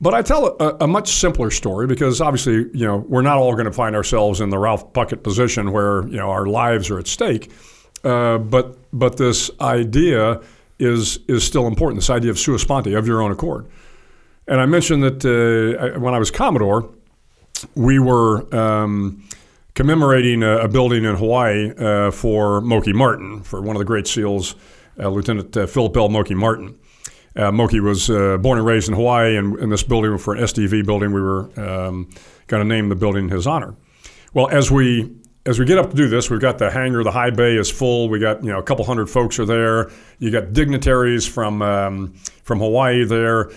But 0.00 0.14
I 0.14 0.22
tell 0.22 0.56
a, 0.60 0.76
a, 0.80 0.86
much 0.86 1.08
simpler 1.12 1.50
story 1.50 1.86
because 1.86 2.20
obviously, 2.20 2.68
you 2.74 2.86
know, 2.86 2.98
we're 3.08 3.22
not 3.22 3.36
all 3.36 3.52
going 3.52 3.64
to 3.66 3.72
find 3.72 3.94
ourselves 3.94 4.40
in 4.40 4.50
the 4.50 4.58
Ralph 4.58 4.92
Puckett 4.92 5.22
position 5.22 5.72
where 5.72 6.06
you 6.08 6.16
know 6.16 6.30
our 6.30 6.46
lives 6.46 6.90
are 6.90 6.98
at 6.98 7.06
stake. 7.06 7.50
Uh, 8.02 8.38
but 8.38 8.76
but 8.92 9.16
this 9.16 9.50
idea 9.60 10.40
is 10.78 11.20
is 11.28 11.44
still 11.44 11.66
important. 11.66 12.00
This 12.00 12.10
idea 12.10 12.30
of 12.30 12.38
sua 12.38 12.58
sponte, 12.58 12.88
of 12.88 13.06
your 13.06 13.22
own 13.22 13.30
accord. 13.30 13.66
And 14.46 14.60
I 14.60 14.66
mentioned 14.66 15.02
that 15.02 15.24
uh, 15.24 15.98
when 15.98 16.14
I 16.14 16.18
was 16.18 16.30
Commodore, 16.30 16.90
we 17.74 17.98
were 17.98 18.54
um, 18.54 19.26
commemorating 19.74 20.42
a, 20.42 20.58
a, 20.58 20.68
building 20.68 21.04
in 21.04 21.16
Hawaii 21.16 21.72
uh, 21.76 22.10
for 22.10 22.60
Moki 22.60 22.92
Martin, 22.92 23.42
for 23.42 23.62
one 23.62 23.74
of 23.74 23.78
the 23.78 23.86
great 23.86 24.06
SEALs, 24.06 24.54
uh, 24.98 25.08
Lieutenant 25.08 25.56
uh, 25.56 25.66
Philip 25.66 25.96
L. 25.96 26.08
Moki 26.08 26.34
Martin. 26.34 26.78
Uh, 27.36 27.50
Moki 27.50 27.80
was 27.80 28.10
uh, 28.10 28.36
born 28.38 28.58
and 28.58 28.66
raised 28.66 28.88
in 28.88 28.94
Hawaii, 28.94 29.36
and 29.36 29.58
in 29.58 29.70
this 29.70 29.82
building, 29.82 30.16
for 30.18 30.34
an 30.34 30.42
SDV 30.44 30.86
building, 30.86 31.12
we 31.12 31.20
were 31.20 31.48
um, 31.58 32.08
going 32.46 32.62
to 32.62 32.68
name 32.68 32.88
the 32.90 32.94
building 32.94 33.24
in 33.24 33.30
his 33.30 33.46
honor. 33.46 33.74
Well, 34.34 34.48
as 34.48 34.70
we 34.70 35.16
as 35.46 35.58
we 35.58 35.66
get 35.66 35.76
up 35.78 35.90
to 35.90 35.96
do 35.96 36.08
this, 36.08 36.30
we've 36.30 36.40
got 36.40 36.58
the 36.58 36.70
hangar, 36.70 37.02
the 37.04 37.10
high 37.10 37.30
bay 37.30 37.56
is 37.56 37.70
full. 37.70 38.08
We 38.08 38.18
got 38.18 38.42
you 38.42 38.50
know 38.50 38.58
a 38.58 38.62
couple 38.62 38.84
hundred 38.84 39.08
folks 39.10 39.38
are 39.38 39.44
there. 39.44 39.90
You 40.18 40.30
got 40.30 40.52
dignitaries 40.52 41.26
from 41.26 41.60
um, 41.62 42.14
from 42.44 42.60
Hawaii 42.60 43.04
there. 43.04 43.50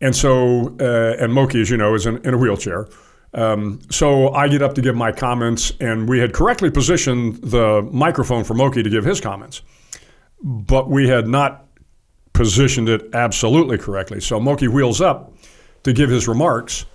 And 0.00 0.16
so, 0.16 0.76
uh, 0.80 1.22
and 1.22 1.32
Moki, 1.32 1.60
as 1.60 1.70
you 1.70 1.76
know, 1.76 1.94
is 1.94 2.06
in, 2.06 2.16
in 2.26 2.34
a 2.34 2.38
wheelchair. 2.38 2.88
Um, 3.34 3.80
so 3.90 4.32
I 4.32 4.48
get 4.48 4.62
up 4.62 4.74
to 4.74 4.82
give 4.82 4.96
my 4.96 5.12
comments, 5.12 5.72
and 5.80 6.08
we 6.08 6.18
had 6.18 6.32
correctly 6.32 6.70
positioned 6.70 7.36
the 7.42 7.82
microphone 7.92 8.44
for 8.44 8.54
Moki 8.54 8.82
to 8.82 8.90
give 8.90 9.04
his 9.04 9.20
comments, 9.20 9.62
but 10.42 10.88
we 10.88 11.08
had 11.08 11.28
not 11.28 11.66
positioned 12.32 12.88
it 12.88 13.14
absolutely 13.14 13.78
correctly. 13.78 14.20
So 14.20 14.40
Moki 14.40 14.68
wheels 14.68 15.00
up 15.00 15.32
to 15.84 15.92
give 15.92 16.10
his 16.10 16.26
remarks, 16.26 16.86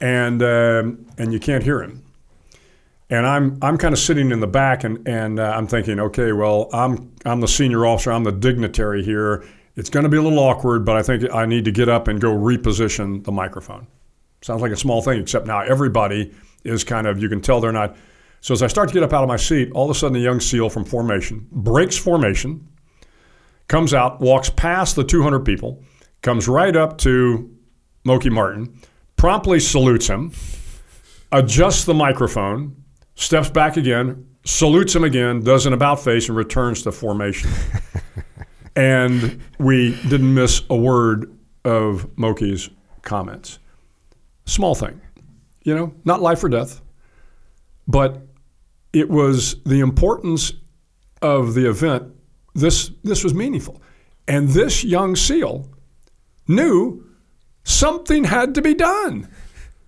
and 0.00 0.42
um, 0.42 1.06
and 1.16 1.32
you 1.32 1.40
can't 1.40 1.62
hear 1.62 1.82
him. 1.82 2.04
And 3.08 3.26
I'm 3.26 3.58
I'm 3.62 3.78
kind 3.78 3.94
of 3.94 3.98
sitting 3.98 4.32
in 4.32 4.40
the 4.40 4.46
back, 4.46 4.84
and 4.84 5.06
and 5.08 5.40
uh, 5.40 5.54
I'm 5.56 5.66
thinking, 5.66 5.98
okay, 5.98 6.32
well, 6.32 6.68
I'm 6.72 7.12
I'm 7.24 7.40
the 7.40 7.48
senior 7.48 7.86
officer, 7.86 8.12
I'm 8.12 8.24
the 8.24 8.32
dignitary 8.32 9.02
here 9.02 9.44
it's 9.76 9.90
going 9.90 10.04
to 10.04 10.08
be 10.08 10.16
a 10.16 10.22
little 10.22 10.38
awkward, 10.38 10.84
but 10.84 10.96
I 10.96 11.02
think 11.02 11.32
I 11.32 11.46
need 11.46 11.64
to 11.64 11.72
get 11.72 11.88
up 11.88 12.08
and 12.08 12.20
go 12.20 12.32
reposition 12.32 13.24
the 13.24 13.32
microphone. 13.32 13.86
Sounds 14.42 14.62
like 14.62 14.72
a 14.72 14.76
small 14.76 15.02
thing, 15.02 15.20
except 15.20 15.46
now 15.46 15.60
everybody 15.60 16.32
is 16.64 16.84
kind 16.84 17.06
of, 17.06 17.20
you 17.20 17.28
can 17.28 17.40
tell 17.40 17.60
they're 17.60 17.72
not. 17.72 17.96
So 18.40 18.54
as 18.54 18.62
I 18.62 18.66
start 18.68 18.88
to 18.88 18.94
get 18.94 19.02
up 19.02 19.12
out 19.12 19.22
of 19.22 19.28
my 19.28 19.36
seat, 19.36 19.70
all 19.72 19.84
of 19.84 19.90
a 19.90 19.98
sudden 19.98 20.14
the 20.14 20.20
young 20.20 20.40
SEAL 20.40 20.70
from 20.70 20.84
formation 20.84 21.46
breaks 21.52 21.96
formation, 21.96 22.66
comes 23.68 23.94
out, 23.94 24.20
walks 24.20 24.50
past 24.50 24.96
the 24.96 25.04
200 25.04 25.40
people, 25.40 25.82
comes 26.22 26.48
right 26.48 26.74
up 26.74 26.98
to 26.98 27.54
Moki 28.04 28.30
Martin, 28.30 28.80
promptly 29.16 29.60
salutes 29.60 30.08
him, 30.08 30.32
adjusts 31.32 31.84
the 31.84 31.94
microphone, 31.94 32.82
steps 33.14 33.50
back 33.50 33.76
again, 33.76 34.26
salutes 34.44 34.96
him 34.96 35.04
again, 35.04 35.40
does 35.42 35.66
an 35.66 35.74
about 35.74 36.02
face, 36.02 36.28
and 36.28 36.36
returns 36.36 36.82
to 36.82 36.92
formation. 36.92 37.50
and 38.76 39.40
we 39.58 40.00
didn't 40.08 40.32
miss 40.34 40.62
a 40.70 40.76
word 40.76 41.36
of 41.64 42.08
Moki's 42.16 42.70
comments. 43.02 43.58
Small 44.46 44.74
thing, 44.74 45.00
you 45.62 45.74
know, 45.74 45.94
not 46.04 46.20
life 46.22 46.42
or 46.42 46.48
death, 46.48 46.80
but 47.86 48.26
it 48.92 49.08
was 49.08 49.56
the 49.64 49.80
importance 49.80 50.52
of 51.22 51.54
the 51.54 51.68
event. 51.68 52.12
This 52.54 52.90
this 53.04 53.22
was 53.22 53.34
meaningful, 53.34 53.80
and 54.26 54.48
this 54.48 54.82
young 54.82 55.14
SEAL 55.14 55.68
knew 56.48 57.04
something 57.62 58.24
had 58.24 58.54
to 58.56 58.62
be 58.62 58.74
done. 58.74 59.28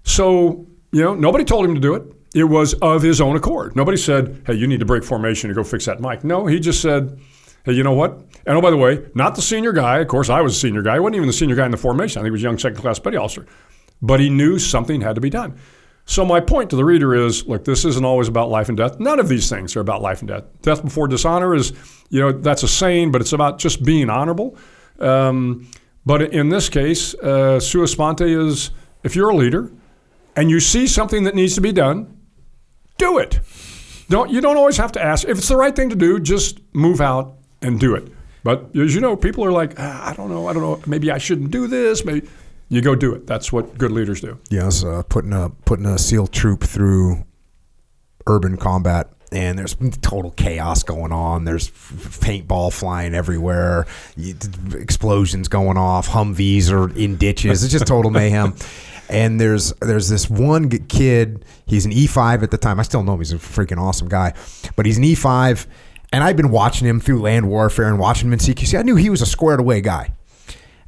So 0.04 0.66
you 0.92 1.02
know, 1.02 1.14
nobody 1.14 1.44
told 1.44 1.64
him 1.64 1.74
to 1.74 1.80
do 1.80 1.94
it. 1.94 2.02
It 2.34 2.44
was 2.44 2.74
of 2.74 3.02
his 3.02 3.20
own 3.20 3.36
accord. 3.36 3.74
Nobody 3.74 3.96
said, 3.96 4.42
"Hey, 4.46 4.54
you 4.54 4.66
need 4.66 4.80
to 4.80 4.86
break 4.86 5.04
formation 5.04 5.50
and 5.50 5.56
go 5.56 5.64
fix 5.64 5.86
that 5.86 6.00
mic." 6.00 6.22
No, 6.22 6.46
he 6.46 6.60
just 6.60 6.80
said, 6.80 7.18
"Hey, 7.64 7.72
you 7.72 7.82
know 7.82 7.92
what? 7.92 8.20
And 8.46 8.56
oh, 8.56 8.60
by 8.60 8.70
the 8.70 8.76
way, 8.76 9.06
not 9.14 9.34
the 9.34 9.42
senior 9.42 9.72
guy. 9.72 9.98
Of 9.98 10.08
course, 10.08 10.28
I 10.28 10.40
was 10.40 10.56
a 10.56 10.58
senior 10.58 10.82
guy. 10.82 10.94
He 10.94 11.00
wasn't 11.00 11.16
even 11.16 11.26
the 11.28 11.32
senior 11.32 11.56
guy 11.56 11.64
in 11.64 11.70
the 11.70 11.76
formation. 11.76 12.20
I 12.20 12.22
think 12.22 12.28
he 12.28 12.32
was 12.32 12.42
a 12.42 12.44
young 12.44 12.58
second 12.58 12.80
class 12.80 12.98
petty 12.98 13.16
officer. 13.16 13.46
But 14.00 14.18
he 14.18 14.30
knew 14.30 14.58
something 14.58 15.00
had 15.00 15.14
to 15.14 15.20
be 15.20 15.30
done. 15.30 15.58
So 16.04 16.24
my 16.24 16.40
point 16.40 16.70
to 16.70 16.76
the 16.76 16.84
reader 16.84 17.14
is, 17.14 17.46
look, 17.46 17.64
this 17.64 17.84
isn't 17.84 18.04
always 18.04 18.26
about 18.26 18.48
life 18.50 18.68
and 18.68 18.76
death. 18.76 18.98
None 18.98 19.20
of 19.20 19.28
these 19.28 19.48
things 19.48 19.76
are 19.76 19.80
about 19.80 20.02
life 20.02 20.20
and 20.20 20.28
death. 20.28 20.44
Death 20.62 20.82
before 20.82 21.06
dishonor 21.06 21.54
is, 21.54 21.72
you 22.10 22.20
know, 22.20 22.32
that's 22.32 22.64
a 22.64 22.68
saying, 22.68 23.12
but 23.12 23.20
it's 23.20 23.32
about 23.32 23.58
just 23.58 23.84
being 23.84 24.10
honorable. 24.10 24.56
Um, 24.98 25.70
but 26.04 26.22
in 26.34 26.48
this 26.48 26.68
case, 26.68 27.14
uh, 27.14 27.60
sua 27.60 27.86
sponte 27.86 28.22
is 28.22 28.72
if 29.04 29.14
you're 29.14 29.30
a 29.30 29.36
leader 29.36 29.70
and 30.34 30.50
you 30.50 30.58
see 30.58 30.88
something 30.88 31.22
that 31.24 31.36
needs 31.36 31.54
to 31.54 31.60
be 31.60 31.72
done, 31.72 32.18
do 32.98 33.18
it. 33.18 33.38
Don't 34.08 34.30
you 34.30 34.40
don't 34.40 34.56
always 34.56 34.76
have 34.76 34.92
to 34.92 35.02
ask. 35.02 35.26
If 35.26 35.38
it's 35.38 35.48
the 35.48 35.56
right 35.56 35.74
thing 35.74 35.88
to 35.90 35.96
do, 35.96 36.18
just 36.18 36.60
move 36.74 37.00
out 37.00 37.36
and 37.62 37.78
do 37.80 37.94
it. 37.94 38.10
But 38.44 38.76
as 38.76 38.94
you 38.94 39.00
know, 39.00 39.16
people 39.16 39.44
are 39.44 39.52
like, 39.52 39.74
ah, 39.78 40.10
I 40.10 40.14
don't 40.14 40.28
know, 40.28 40.48
I 40.48 40.52
don't 40.52 40.62
know, 40.62 40.80
maybe 40.86 41.10
I 41.10 41.18
shouldn't 41.18 41.50
do 41.50 41.66
this. 41.66 42.04
Maybe 42.04 42.28
you 42.68 42.80
go 42.80 42.94
do 42.94 43.14
it. 43.14 43.26
That's 43.26 43.52
what 43.52 43.78
good 43.78 43.92
leaders 43.92 44.20
do. 44.20 44.38
Yes, 44.50 44.84
uh, 44.84 45.02
putting 45.08 45.32
a 45.32 45.50
putting 45.64 45.86
a 45.86 45.98
SEAL 45.98 46.28
troop 46.28 46.64
through 46.64 47.24
urban 48.26 48.56
combat 48.56 49.10
and 49.32 49.58
there's 49.58 49.76
total 50.02 50.30
chaos 50.32 50.82
going 50.82 51.12
on. 51.12 51.44
There's 51.44 51.70
paintball 51.70 52.72
flying 52.72 53.14
everywhere, 53.14 53.86
explosions 54.74 55.48
going 55.48 55.76
off, 55.76 56.08
Humvees 56.08 56.70
are 56.70 56.94
in 56.96 57.16
ditches. 57.16 57.64
It's 57.64 57.72
just 57.72 57.86
total 57.86 58.10
mayhem. 58.10 58.54
And 59.08 59.38
there's 59.38 59.74
there's 59.80 60.08
this 60.08 60.30
one 60.30 60.70
kid. 60.70 61.44
He's 61.66 61.84
an 61.84 61.90
E5 61.90 62.44
at 62.44 62.50
the 62.50 62.56
time. 62.56 62.80
I 62.80 62.82
still 62.82 63.02
know 63.02 63.12
him. 63.12 63.18
He's 63.18 63.32
a 63.32 63.36
freaking 63.36 63.76
awesome 63.76 64.08
guy, 64.08 64.32
but 64.74 64.86
he's 64.86 64.96
an 64.96 65.04
E5 65.04 65.66
and 66.12 66.22
I've 66.22 66.36
been 66.36 66.50
watching 66.50 66.86
him 66.86 67.00
through 67.00 67.22
land 67.22 67.48
warfare 67.48 67.88
and 67.88 67.98
watching 67.98 68.28
him 68.28 68.34
in 68.34 68.38
CQC. 68.38 68.78
I 68.78 68.82
knew 68.82 68.96
he 68.96 69.10
was 69.10 69.22
a 69.22 69.26
squared 69.26 69.60
away 69.60 69.80
guy. 69.80 70.12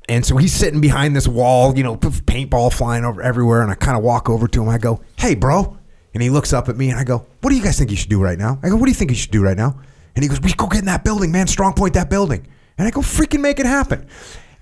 And 0.07 0.25
so 0.25 0.37
he's 0.37 0.53
sitting 0.53 0.83
behind 0.83 1.17
this 1.17 1.27
wall, 1.27 1.77
you 1.77 1.83
know, 1.83 1.97
paintball 1.97 2.73
flying 2.73 3.05
over 3.05 3.23
everywhere. 3.23 3.63
And 3.63 3.71
I 3.71 3.75
kind 3.75 3.97
of 3.97 4.05
walk 4.05 4.29
over 4.29 4.47
to 4.47 4.63
him. 4.63 4.69
I 4.69 4.77
go, 4.77 5.03
hey, 5.17 5.35
bro. 5.35 5.79
And 6.13 6.23
he 6.23 6.29
looks 6.31 6.53
up 6.53 6.69
at 6.69 6.77
me 6.77 6.91
and 6.91 6.99
I 6.99 7.05
go, 7.05 7.27
what 7.41 7.51
do 7.51 7.57
you 7.57 7.63
guys 7.63 7.79
think 7.79 7.91
you 7.91 7.97
should 7.97 8.11
do 8.11 8.23
right 8.23 8.39
now? 8.39 8.59
I 8.63 8.69
go, 8.69 8.77
what 8.77 8.85
do 8.85 8.91
you 8.91 8.95
think 8.95 9.11
you 9.11 9.17
should 9.17 9.31
do 9.31 9.43
right 9.43 9.57
now? 9.57 9.81
And 10.15 10.23
he 10.23 10.29
goes, 10.29 10.41
we 10.41 10.53
go 10.53 10.67
get 10.67 10.81
in 10.81 10.85
that 10.85 11.05
building, 11.05 11.33
man. 11.33 11.47
Strong 11.47 11.73
point 11.73 11.95
that 11.95 12.11
building. 12.11 12.47
And 12.77 12.87
I 12.87 12.91
go, 12.91 13.01
freaking 13.01 13.41
make 13.41 13.59
it 13.59 13.67
happen. 13.67 14.07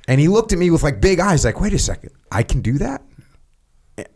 And 0.09 0.21
he 0.21 0.29
looked 0.29 0.53
at 0.53 0.59
me 0.59 0.71
with 0.71 0.83
like 0.83 1.01
big 1.01 1.21
eyes, 1.21 1.45
like, 1.45 1.61
wait 1.61 1.73
a 1.73 1.79
second, 1.79 2.11
I 2.31 2.43
can 2.43 2.61
do 2.61 2.79
that? 2.79 3.03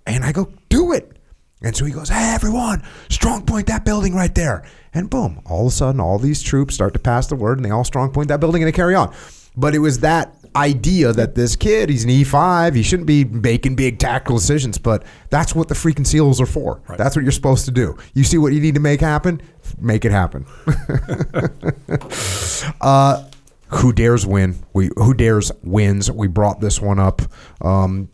And 0.07 0.25
I 0.25 0.33
go, 0.33 0.53
do 0.69 0.93
it. 0.93 1.16
And 1.63 1.75
so 1.75 1.85
he 1.85 1.93
goes, 1.93 2.09
Hey, 2.09 2.33
everyone, 2.35 2.83
strong 3.09 3.45
point 3.45 3.67
that 3.69 3.85
building 3.85 4.15
right 4.15 4.35
there. 4.35 4.65
And 4.93 5.09
boom, 5.09 5.41
all 5.47 5.63
of 5.63 5.67
a 5.69 5.71
sudden, 5.71 6.01
all 6.01 6.19
these 6.19 6.43
troops 6.43 6.75
start 6.75 6.93
to 6.95 6.99
pass 6.99 7.27
the 7.27 7.37
word 7.37 7.59
and 7.59 7.65
they 7.65 7.71
all 7.71 7.85
strong 7.85 8.13
point 8.13 8.29
that 8.29 8.41
building 8.41 8.63
and 8.63 8.69
they 8.69 8.77
carry 8.77 8.95
on. 8.95 9.15
But 9.57 9.75
it 9.75 9.79
was 9.79 10.01
that 10.01 10.35
idea 10.55 11.13
that 11.13 11.35
this 11.35 11.57
kid, 11.57 11.89
he's 11.89 12.05
an 12.05 12.11
E5, 12.11 12.75
he 12.75 12.83
shouldn't 12.83 13.07
be 13.07 13.25
making 13.25 13.77
big 13.77 13.99
tactical 13.99 14.37
decisions, 14.37 14.79
but 14.79 15.05
that's 15.31 15.55
what 15.55 15.69
the 15.69 15.75
freaking 15.75 16.07
SEALs 16.07 16.41
are 16.41 16.47
for. 16.47 16.83
Right. 16.89 16.99
That's 16.99 17.17
what 17.17 17.23
you're 17.23 17.33
supposed 17.33 17.65
to 17.67 17.71
do. 17.71 17.97
You 18.15 18.25
see 18.25 18.39
what 18.39 18.53
you 18.53 18.61
need 18.61 18.75
to 18.75 18.81
make 18.81 19.01
happen? 19.01 19.41
Make 19.79 20.05
it 20.05 20.13
happen. 20.13 20.47
uh, 22.81 23.25
who 23.69 23.93
dares 23.93 24.27
win? 24.27 24.57
We 24.73 24.91
who 24.97 25.13
dares 25.13 25.53
wins. 25.63 26.11
We 26.11 26.29
brought 26.29 26.61
this 26.61 26.81
one 26.81 26.99
up. 26.99 27.21
Um, 27.61 28.09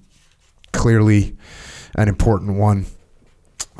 clearly, 0.72 1.36
an 1.94 2.08
important 2.08 2.56
one 2.56 2.86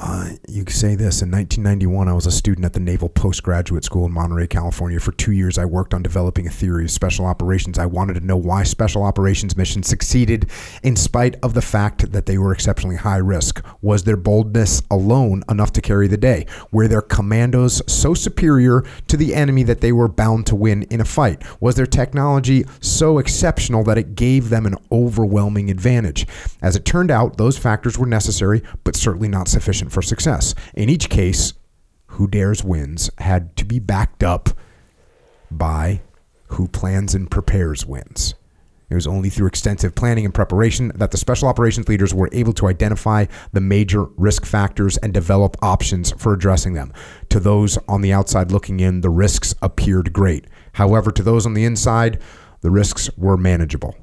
Uh, 0.04 0.30
you 0.48 0.64
say 0.66 0.96
this 0.96 1.22
in 1.22 1.30
1991, 1.30 2.08
I 2.08 2.12
was 2.12 2.26
a 2.26 2.32
student 2.32 2.64
at 2.64 2.72
the 2.72 2.80
Naval 2.80 3.08
Postgraduate 3.08 3.84
School 3.84 4.04
in 4.04 4.10
Monterey, 4.10 4.48
California. 4.48 4.98
For 4.98 5.12
two 5.12 5.30
years, 5.30 5.58
I 5.58 5.64
worked 5.64 5.94
on 5.94 6.02
developing 6.02 6.48
a 6.48 6.50
theory 6.50 6.86
of 6.86 6.90
special 6.90 7.24
operations. 7.24 7.78
I 7.78 7.86
wanted 7.86 8.14
to 8.14 8.26
know 8.26 8.36
why 8.36 8.64
special 8.64 9.04
operations 9.04 9.56
missions 9.56 9.86
succeeded 9.86 10.50
in 10.82 10.96
spite 10.96 11.36
of 11.44 11.54
the 11.54 11.62
fact 11.62 12.10
that 12.10 12.26
they 12.26 12.36
were 12.36 12.52
exceptionally 12.52 12.96
high 12.96 13.18
risk. 13.18 13.64
Was 13.80 14.02
their 14.02 14.16
boldness 14.16 14.82
alone 14.90 15.44
enough 15.48 15.70
to 15.74 15.80
carry 15.80 16.08
the 16.08 16.16
day? 16.16 16.46
Were 16.72 16.88
their 16.88 17.02
commandos 17.02 17.80
so 17.86 18.12
superior 18.12 18.82
to 19.06 19.16
the 19.16 19.36
enemy 19.36 19.62
that 19.62 19.82
they 19.82 19.92
were 19.92 20.08
bound 20.08 20.46
to 20.46 20.56
win 20.56 20.82
in 20.84 21.00
a 21.00 21.04
fight? 21.04 21.44
Was 21.60 21.76
their 21.76 21.86
technology 21.86 22.64
so 22.80 23.18
exceptional 23.18 23.84
that 23.84 23.98
it 23.98 24.16
gave 24.16 24.48
them 24.48 24.66
an 24.66 24.74
overwhelming 24.90 25.70
advantage? 25.70 26.26
As 26.60 26.74
it 26.74 26.84
turned 26.84 27.12
out, 27.12 27.36
those 27.36 27.56
factors 27.56 27.96
were 27.96 28.06
necessary, 28.06 28.64
but 28.82 28.96
certainly 28.96 29.28
not 29.28 29.46
sufficient 29.46 29.91
for 29.93 30.02
success. 30.02 30.55
In 30.74 30.89
each 30.89 31.09
case, 31.09 31.52
who 32.06 32.27
dares 32.27 32.64
wins 32.64 33.10
had 33.19 33.56
to 33.56 33.64
be 33.64 33.78
backed 33.78 34.23
up 34.23 34.51
by 35.51 36.02
who 36.48 36.69
plans 36.69 37.14
and 37.14 37.31
prepares 37.31 37.86
wins. 37.86 38.35
It 38.90 38.94
was 38.94 39.06
only 39.06 39.31
through 39.31 39.47
extensive 39.47 39.94
planning 39.94 40.27
and 40.27 40.35
preparation 40.35 40.93
that 40.97 41.12
the 41.12 41.16
special 41.16 41.48
operations 41.48 41.89
leaders 41.89 42.12
were 42.12 42.28
able 42.32 42.52
to 42.55 42.69
identify 42.69 43.24
the 43.52 43.60
major 43.62 44.05
risk 44.19 44.44
factors 44.44 44.98
and 44.98 45.14
develop 45.14 45.56
options 45.62 46.12
for 46.19 46.35
addressing 46.35 46.74
them. 46.74 46.93
To 47.31 47.40
those 47.40 47.78
on 47.89 48.02
the 48.02 48.12
outside 48.12 48.52
looking 48.52 48.81
in, 48.81 49.01
the 49.01 49.09
risks 49.09 49.55
appeared 49.62 50.12
great. 50.12 50.47
However, 50.74 51.10
to 51.10 51.23
those 51.23 51.47
on 51.47 51.55
the 51.55 51.64
inside, 51.64 52.20
the 52.60 52.70
risks 52.70 53.09
were 53.16 53.39
manageable. 53.39 53.97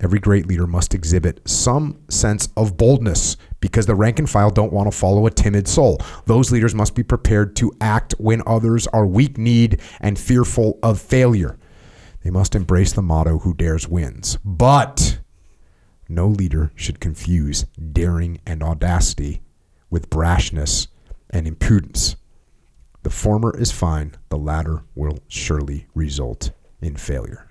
Every 0.00 0.18
great 0.18 0.46
leader 0.46 0.66
must 0.66 0.94
exhibit 0.94 1.40
some 1.48 2.00
sense 2.08 2.48
of 2.56 2.76
boldness 2.76 3.36
because 3.60 3.86
the 3.86 3.94
rank 3.94 4.18
and 4.18 4.28
file 4.28 4.50
don't 4.50 4.72
want 4.72 4.90
to 4.90 4.96
follow 4.96 5.26
a 5.26 5.30
timid 5.30 5.68
soul. 5.68 6.00
Those 6.26 6.50
leaders 6.50 6.74
must 6.74 6.94
be 6.94 7.02
prepared 7.02 7.54
to 7.56 7.72
act 7.80 8.14
when 8.18 8.42
others 8.46 8.86
are 8.88 9.06
weak 9.06 9.38
kneed 9.38 9.80
and 10.00 10.18
fearful 10.18 10.78
of 10.82 11.00
failure. 11.00 11.58
They 12.22 12.30
must 12.30 12.54
embrace 12.54 12.92
the 12.92 13.02
motto 13.02 13.38
who 13.38 13.54
dares 13.54 13.88
wins. 13.88 14.38
But 14.44 15.20
no 16.08 16.26
leader 16.26 16.72
should 16.74 17.00
confuse 17.00 17.64
daring 17.92 18.40
and 18.46 18.62
audacity 18.62 19.42
with 19.90 20.10
brashness 20.10 20.88
and 21.30 21.46
impudence. 21.46 22.16
The 23.02 23.10
former 23.10 23.56
is 23.56 23.70
fine, 23.70 24.16
the 24.28 24.38
latter 24.38 24.82
will 24.94 25.18
surely 25.28 25.86
result 25.94 26.50
in 26.80 26.96
failure. 26.96 27.48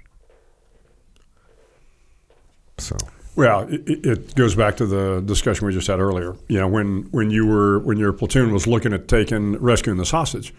So 2.78 2.98
Well, 3.36 3.68
it, 3.70 4.06
it 4.06 4.36
goes 4.36 4.56
back 4.56 4.78
to 4.78 4.86
the 4.86 5.22
discussion 5.26 5.66
we 5.68 5.74
just 5.74 5.88
had 5.88 6.00
earlier. 6.00 6.36
You 6.48 6.60
know, 6.60 6.68
when 6.68 7.04
when 7.12 7.32
you 7.32 7.46
were 7.46 7.80
when 7.80 7.98
your 7.98 8.14
platoon 8.14 8.54
was 8.54 8.68
looking 8.68 8.94
at 8.94 9.08
taking 9.08 9.54
rescuing 9.58 9.98
this 9.98 10.12
hostage, 10.12 10.54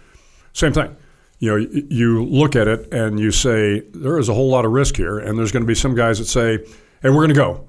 same 0.52 0.72
thing. 0.72 0.96
You 1.40 1.50
know, 1.50 1.56
you 1.56 2.24
look 2.24 2.56
at 2.56 2.68
it 2.68 2.92
and 2.92 3.18
you 3.18 3.30
say 3.30 3.80
there 3.92 4.18
is 4.18 4.28
a 4.28 4.34
whole 4.34 4.48
lot 4.48 4.64
of 4.64 4.72
risk 4.72 4.96
here, 4.96 5.18
and 5.18 5.38
there's 5.38 5.52
going 5.52 5.62
to 5.62 5.66
be 5.66 5.74
some 5.74 5.94
guys 5.94 6.18
that 6.18 6.26
say, 6.26 6.58
"Hey, 7.02 7.10
we're 7.10 7.26
going 7.26 7.28
to 7.28 7.34
go." 7.34 7.66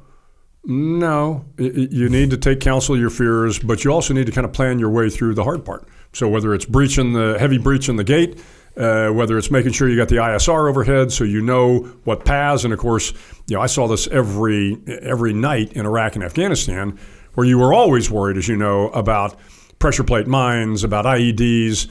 No, 0.68 1.46
you 1.58 2.10
need 2.10 2.32
to 2.32 2.38
take 2.38 2.60
counsel 2.60 2.98
your 2.98 3.12
fears, 3.12 3.60
but 3.60 3.84
you 3.84 3.92
also 3.92 4.16
need 4.16 4.26
to 4.26 4.32
kind 4.32 4.46
of 4.46 4.54
plan 4.54 4.80
your 4.80 4.90
way 4.90 5.12
through 5.12 5.36
the 5.36 5.44
hard 5.44 5.64
part. 5.64 5.88
So 6.12 6.28
whether 6.28 6.56
it's 6.56 6.66
breaching 6.66 7.14
the 7.14 7.38
heavy 7.40 7.60
breach 7.60 7.88
in 7.88 7.98
the 7.98 8.04
gate, 8.04 8.40
uh, 8.78 9.10
whether 9.10 9.38
it's 9.38 9.52
making 9.52 9.72
sure 9.72 9.88
you 9.88 9.96
got 9.96 10.10
the 10.10 10.18
ISR 10.18 10.70
overhead 10.70 11.12
so 11.12 11.24
you 11.24 11.42
know 11.42 11.80
what 12.04 12.26
paths, 12.26 12.64
and 12.64 12.74
of 12.74 12.80
course, 12.80 13.14
you 13.48 13.56
know 13.56 13.62
I 13.62 13.68
saw 13.68 13.88
this 13.88 14.08
every 14.08 14.78
every 14.88 15.34
night 15.34 15.74
in 15.74 15.86
Iraq 15.86 16.16
and 16.16 16.24
Afghanistan, 16.24 17.00
where 17.36 17.46
you 17.46 17.58
were 17.58 17.74
always 17.74 18.12
worried, 18.12 18.38
as 18.38 18.48
you 18.48 18.58
know, 18.58 18.90
about 18.90 19.38
pressure 19.80 20.04
plate 20.04 20.28
mines, 20.28 20.84
about 20.84 21.06
IEDs. 21.06 21.90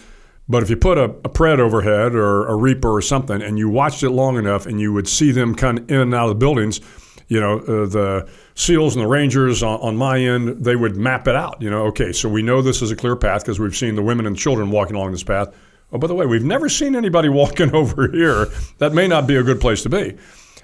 But 0.48 0.62
if 0.62 0.68
you 0.68 0.76
put 0.76 0.98
a, 0.98 1.04
a 1.04 1.30
Pred 1.30 1.58
overhead 1.58 2.14
or 2.14 2.46
a 2.46 2.54
Reaper 2.54 2.90
or 2.90 3.00
something, 3.00 3.40
and 3.40 3.58
you 3.58 3.68
watched 3.70 4.02
it 4.02 4.10
long 4.10 4.36
enough, 4.36 4.66
and 4.66 4.78
you 4.80 4.92
would 4.92 5.08
see 5.08 5.32
them 5.32 5.54
come 5.54 5.78
in 5.78 6.00
and 6.00 6.14
out 6.14 6.24
of 6.24 6.28
the 6.30 6.34
buildings, 6.34 6.80
you 7.28 7.40
know, 7.40 7.60
uh, 7.60 7.86
the 7.86 8.28
SEALs 8.54 8.94
and 8.94 9.02
the 9.02 9.08
Rangers 9.08 9.62
on, 9.62 9.80
on 9.80 9.96
my 9.96 10.18
end, 10.18 10.62
they 10.64 10.76
would 10.76 10.96
map 10.96 11.26
it 11.28 11.34
out. 11.34 11.62
You 11.62 11.70
know, 11.70 11.86
okay, 11.86 12.12
so 12.12 12.28
we 12.28 12.42
know 12.42 12.60
this 12.60 12.82
is 12.82 12.90
a 12.90 12.96
clear 12.96 13.16
path 13.16 13.42
because 13.42 13.58
we've 13.58 13.76
seen 13.76 13.94
the 13.94 14.02
women 14.02 14.26
and 14.26 14.36
children 14.36 14.70
walking 14.70 14.96
along 14.96 15.12
this 15.12 15.22
path. 15.22 15.54
Oh, 15.94 15.98
by 15.98 16.08
the 16.08 16.14
way, 16.14 16.26
we've 16.26 16.44
never 16.44 16.68
seen 16.68 16.96
anybody 16.96 17.28
walking 17.30 17.72
over 17.72 18.10
here. 18.10 18.48
That 18.78 18.92
may 18.92 19.06
not 19.06 19.26
be 19.26 19.36
a 19.36 19.42
good 19.42 19.60
place 19.60 19.82
to 19.84 19.88
be. 19.88 20.16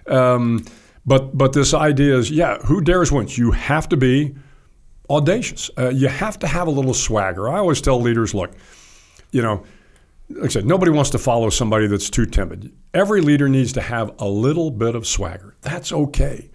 Um, 0.07 0.65
but 1.07 1.37
but 1.39 1.53
this 1.53 1.73
idea 1.73 2.17
is, 2.17 2.31
yeah, 2.31 2.59
who 2.59 2.81
dares 2.81 3.11
wins? 3.11 3.39
You 3.39 3.53
have 3.53 3.89
to 3.91 3.97
be 3.97 4.35
audacious. 5.09 5.71
Uh, 5.79 5.89
you 5.89 6.09
have 6.09 6.39
to 6.41 6.47
have 6.47 6.67
a 6.67 6.71
little 6.71 6.95
swagger. 6.95 7.49
I 7.49 7.59
always 7.59 7.81
tell 7.81 8.01
leaders, 8.01 8.35
look, 8.35 8.53
you 9.31 9.41
know, 9.41 9.65
like 10.29 10.47
I 10.47 10.49
said, 10.49 10.67
nobody 10.67 10.91
wants 10.91 11.11
to 11.11 11.19
follow 11.19 11.49
somebody 11.49 11.87
that's 11.87 12.11
too 12.11 12.27
timid. 12.27 12.73
Every 12.93 13.21
leader 13.21 13.49
needs 13.49 13.73
to 13.75 13.81
have 13.81 14.13
a 14.19 14.29
little 14.29 14.71
bit 14.71 14.95
of 14.95 15.07
swagger. 15.07 15.57
That's 15.63 15.93
okay. 15.93 16.51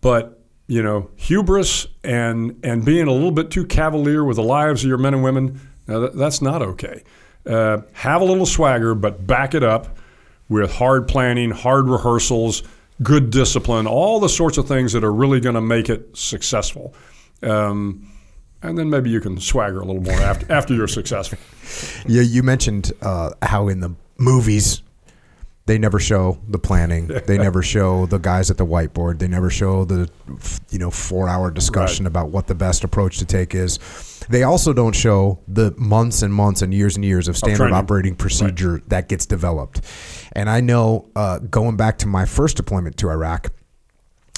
But, 0.00 0.40
you 0.66 0.82
know, 0.82 1.10
hubris 1.16 1.86
and 2.04 2.60
and 2.62 2.84
being 2.84 3.08
a 3.08 3.12
little 3.12 3.32
bit 3.32 3.50
too 3.50 3.66
cavalier 3.66 4.24
with 4.24 4.36
the 4.36 4.42
lives 4.42 4.84
of 4.84 4.88
your 4.88 4.98
men 4.98 5.14
and 5.14 5.22
women, 5.22 5.60
now 5.86 6.00
that, 6.00 6.16
that's 6.16 6.40
not 6.40 6.62
okay. 6.62 7.02
Uh, 7.48 7.82
have 7.94 8.20
a 8.20 8.24
little 8.24 8.46
swagger, 8.46 8.94
but 8.94 9.26
back 9.26 9.54
it 9.54 9.62
up 9.62 9.98
with 10.48 10.70
hard 10.72 11.08
planning, 11.08 11.50
hard 11.50 11.88
rehearsals, 11.88 12.62
good 13.02 13.30
discipline, 13.30 13.86
all 13.86 14.20
the 14.20 14.28
sorts 14.28 14.58
of 14.58 14.68
things 14.68 14.92
that 14.92 15.04
are 15.04 15.12
really 15.12 15.40
going 15.40 15.54
to 15.54 15.60
make 15.60 15.88
it 15.88 16.16
successful. 16.16 16.94
Um, 17.42 18.12
and 18.62 18.76
then 18.76 18.90
maybe 18.90 19.10
you 19.10 19.20
can 19.20 19.38
swagger 19.38 19.80
a 19.80 19.84
little 19.84 20.02
more 20.02 20.20
after 20.20 20.50
after 20.52 20.74
you're 20.74 20.88
successful. 20.88 21.38
Yeah, 22.06 22.22
you 22.22 22.42
mentioned 22.42 22.92
uh, 23.02 23.32
how 23.42 23.68
in 23.68 23.80
the 23.80 23.94
movies 24.16 24.82
they 25.68 25.78
never 25.78 26.00
show 26.00 26.38
the 26.48 26.58
planning. 26.58 27.06
They 27.06 27.38
never 27.48 27.62
show 27.62 28.06
the 28.06 28.18
guys 28.18 28.50
at 28.50 28.56
the 28.56 28.66
whiteboard. 28.66 29.20
They 29.20 29.28
never 29.28 29.50
show 29.50 29.84
the 29.84 30.10
you 30.70 30.78
know 30.80 30.90
four 30.90 31.28
hour 31.28 31.50
discussion 31.52 32.04
Right. 32.04 32.10
about 32.10 32.30
what 32.30 32.48
the 32.48 32.54
best 32.56 32.82
approach 32.82 33.18
to 33.18 33.24
take 33.24 33.54
is. 33.54 33.78
They 34.28 34.42
also 34.42 34.72
don't 34.72 34.94
show 34.94 35.38
the 35.46 35.72
months 35.78 36.22
and 36.22 36.34
months 36.34 36.60
and 36.62 36.74
years 36.74 36.96
and 36.96 37.04
years 37.04 37.28
of 37.28 37.36
standard 37.36 37.72
operating 37.72 38.16
procedure 38.16 38.82
that 38.88 39.08
gets 39.08 39.24
developed. 39.26 39.80
And 40.32 40.50
I 40.50 40.60
know 40.60 41.08
uh, 41.14 41.38
going 41.38 41.76
back 41.76 41.98
to 41.98 42.08
my 42.08 42.24
first 42.24 42.56
deployment 42.56 42.96
to 42.98 43.10
Iraq, 43.10 43.52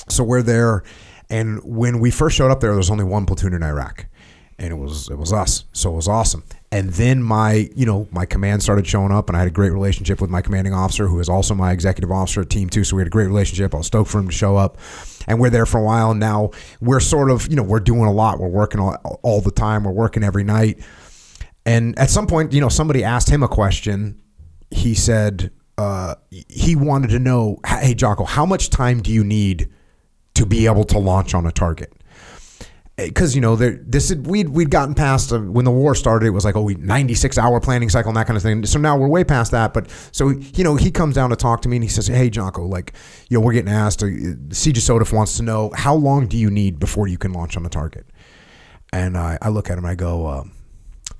so 0.08 0.22
we're 0.24 0.42
there, 0.42 0.82
and 1.28 1.60
when 1.64 2.00
we 2.00 2.10
first 2.10 2.36
showed 2.36 2.50
up 2.50 2.60
there, 2.60 2.70
there 2.70 2.76
was 2.76 2.90
only 2.90 3.04
one 3.04 3.24
platoon 3.26 3.54
in 3.54 3.62
Iraq, 3.62 4.06
and 4.60 4.70
it 4.70 4.76
was 4.76 5.08
it 5.08 5.18
was 5.18 5.32
us. 5.32 5.64
So 5.72 5.90
it 5.90 5.96
was 5.96 6.06
awesome. 6.06 6.44
And 6.70 6.90
then 6.90 7.22
my 7.22 7.68
you 7.74 7.86
know 7.86 8.06
my 8.12 8.26
command 8.26 8.62
started 8.62 8.86
showing 8.86 9.10
up, 9.10 9.28
and 9.28 9.36
I 9.36 9.40
had 9.40 9.48
a 9.48 9.52
great 9.52 9.72
relationship 9.72 10.20
with 10.20 10.30
my 10.30 10.42
commanding 10.42 10.74
officer, 10.74 11.08
who 11.08 11.18
is 11.18 11.28
also 11.28 11.54
my 11.54 11.72
executive 11.72 12.12
officer 12.12 12.42
at 12.42 12.50
Team 12.50 12.68
Two. 12.68 12.84
So 12.84 12.94
we 12.94 13.00
had 13.00 13.08
a 13.08 13.10
great 13.10 13.26
relationship. 13.26 13.74
I 13.74 13.78
was 13.78 13.86
stoked 13.86 14.10
for 14.10 14.18
him 14.18 14.28
to 14.28 14.34
show 14.34 14.56
up, 14.56 14.76
and 15.26 15.40
we're 15.40 15.50
there 15.50 15.66
for 15.66 15.78
a 15.78 15.82
while. 15.82 16.10
And 16.10 16.20
now 16.20 16.50
we're 16.80 17.00
sort 17.00 17.30
of 17.30 17.48
you 17.48 17.56
know 17.56 17.62
we're 17.62 17.80
doing 17.80 18.04
a 18.04 18.12
lot. 18.12 18.38
We're 18.38 18.48
working 18.48 18.80
all, 18.80 19.20
all 19.22 19.40
the 19.40 19.50
time. 19.50 19.84
We're 19.84 19.92
working 19.92 20.22
every 20.22 20.44
night. 20.44 20.78
And 21.66 21.98
at 21.98 22.10
some 22.10 22.26
point, 22.26 22.52
you 22.52 22.60
know, 22.60 22.68
somebody 22.68 23.02
asked 23.02 23.28
him 23.28 23.42
a 23.42 23.48
question. 23.48 24.20
He 24.70 24.94
said 24.94 25.50
uh, 25.78 26.16
he 26.48 26.76
wanted 26.76 27.08
to 27.10 27.18
know, 27.18 27.58
"Hey, 27.66 27.94
Jocko, 27.94 28.24
how 28.24 28.44
much 28.44 28.68
time 28.68 29.00
do 29.00 29.10
you 29.10 29.24
need 29.24 29.70
to 30.34 30.44
be 30.44 30.66
able 30.66 30.84
to 30.84 30.98
launch 30.98 31.34
on 31.34 31.46
a 31.46 31.52
target?" 31.52 31.94
Because 33.06 33.34
you 33.34 33.40
know, 33.40 33.56
this 33.56 34.14
we'd 34.14 34.48
we'd 34.48 34.70
gotten 34.70 34.94
past 34.94 35.32
uh, 35.32 35.38
when 35.38 35.64
the 35.64 35.70
war 35.70 35.94
started. 35.94 36.26
It 36.26 36.30
was 36.30 36.44
like 36.44 36.56
oh, 36.56 36.62
we 36.62 36.74
96 36.74 37.38
hour 37.38 37.60
planning 37.60 37.88
cycle 37.88 38.10
and 38.10 38.16
that 38.16 38.26
kind 38.26 38.36
of 38.36 38.42
thing. 38.42 38.64
So 38.66 38.78
now 38.78 38.96
we're 38.96 39.08
way 39.08 39.24
past 39.24 39.52
that. 39.52 39.74
But 39.74 39.90
so 40.12 40.30
you 40.30 40.64
know, 40.64 40.76
he 40.76 40.90
comes 40.90 41.14
down 41.14 41.30
to 41.30 41.36
talk 41.36 41.62
to 41.62 41.68
me 41.68 41.76
and 41.76 41.84
he 41.84 41.88
says, 41.90 42.06
"Hey, 42.06 42.30
Jocko, 42.30 42.64
like 42.64 42.92
you 43.28 43.38
know, 43.38 43.44
we're 43.44 43.52
getting 43.52 43.72
asked. 43.72 44.02
Uh, 44.02 44.06
CJSOTF 44.06 45.12
wants 45.12 45.36
to 45.36 45.42
know 45.42 45.70
how 45.74 45.94
long 45.94 46.26
do 46.26 46.36
you 46.36 46.50
need 46.50 46.78
before 46.78 47.08
you 47.08 47.18
can 47.18 47.32
launch 47.32 47.56
on 47.56 47.64
a 47.66 47.70
target?" 47.70 48.06
And 48.92 49.16
I, 49.16 49.38
I 49.40 49.50
look 49.50 49.70
at 49.70 49.78
him 49.78 49.84
and 49.84 49.92
I 49.92 49.94
go, 49.94 50.26
um, 50.26 50.52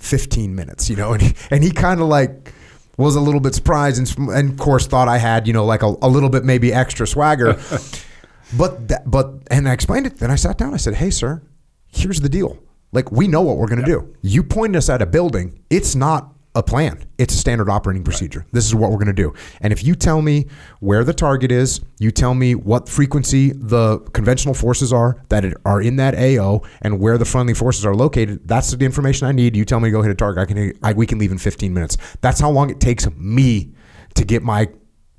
15 0.00 0.54
minutes, 0.54 0.90
you 0.90 0.96
know, 0.96 1.12
and 1.12 1.22
he, 1.22 1.34
and 1.50 1.62
he 1.62 1.70
kind 1.70 2.00
of 2.00 2.08
like 2.08 2.52
was 2.96 3.16
a 3.16 3.20
little 3.20 3.40
bit 3.40 3.54
surprised 3.54 3.98
and, 3.98 4.30
and 4.30 4.50
of 4.50 4.58
course 4.58 4.86
thought 4.86 5.08
I 5.08 5.18
had, 5.18 5.46
you 5.46 5.52
know, 5.52 5.64
like 5.64 5.82
a, 5.82 5.94
a 6.02 6.08
little 6.08 6.28
bit 6.28 6.44
maybe 6.44 6.72
extra 6.72 7.06
swagger. 7.06 7.54
but 8.56 8.88
that, 8.88 9.02
but 9.06 9.34
and 9.50 9.68
I 9.68 9.72
explained 9.72 10.06
it. 10.06 10.16
Then 10.16 10.30
I 10.30 10.34
sat 10.34 10.58
down. 10.58 10.74
I 10.74 10.78
said, 10.78 10.94
"Hey, 10.94 11.10
sir, 11.10 11.42
here's 11.90 12.20
the 12.20 12.28
deal. 12.28 12.58
Like 12.92 13.12
we 13.12 13.28
know 13.28 13.42
what 13.42 13.56
we're 13.56 13.68
going 13.68 13.80
to 13.80 13.86
do. 13.86 14.14
You 14.22 14.42
point 14.42 14.76
us 14.76 14.88
at 14.88 15.00
a 15.02 15.06
building. 15.06 15.60
It's 15.70 15.94
not 15.94 16.34
a 16.56 16.62
plan. 16.62 17.04
It's 17.16 17.32
a 17.32 17.36
standard 17.36 17.68
operating 17.68 18.02
procedure. 18.02 18.44
This 18.50 18.66
is 18.66 18.74
what 18.74 18.90
we're 18.90 18.96
going 18.96 19.06
to 19.06 19.12
do. 19.12 19.32
And 19.60 19.72
if 19.72 19.84
you 19.84 19.94
tell 19.94 20.20
me 20.20 20.46
where 20.80 21.04
the 21.04 21.14
target 21.14 21.52
is, 21.52 21.80
you 22.00 22.10
tell 22.10 22.34
me 22.34 22.56
what 22.56 22.88
frequency 22.88 23.52
the 23.52 24.00
conventional 24.12 24.54
forces 24.54 24.92
are 24.92 25.22
that 25.28 25.44
are 25.64 25.80
in 25.80 25.96
that 25.96 26.16
AO, 26.16 26.62
and 26.82 26.98
where 26.98 27.18
the 27.18 27.24
friendly 27.24 27.54
forces 27.54 27.86
are 27.86 27.94
located. 27.94 28.48
That's 28.48 28.72
the 28.72 28.84
information 28.84 29.28
I 29.28 29.32
need. 29.32 29.54
You 29.54 29.64
tell 29.64 29.78
me 29.78 29.88
to 29.88 29.92
go 29.92 30.02
hit 30.02 30.10
a 30.10 30.14
target. 30.14 30.42
I 30.42 30.46
can. 30.46 30.72
I, 30.82 30.92
we 30.92 31.06
can 31.06 31.18
leave 31.18 31.30
in 31.30 31.38
15 31.38 31.72
minutes. 31.72 31.96
That's 32.20 32.40
how 32.40 32.50
long 32.50 32.70
it 32.70 32.80
takes 32.80 33.08
me 33.12 33.72
to 34.14 34.24
get 34.24 34.42
my 34.42 34.68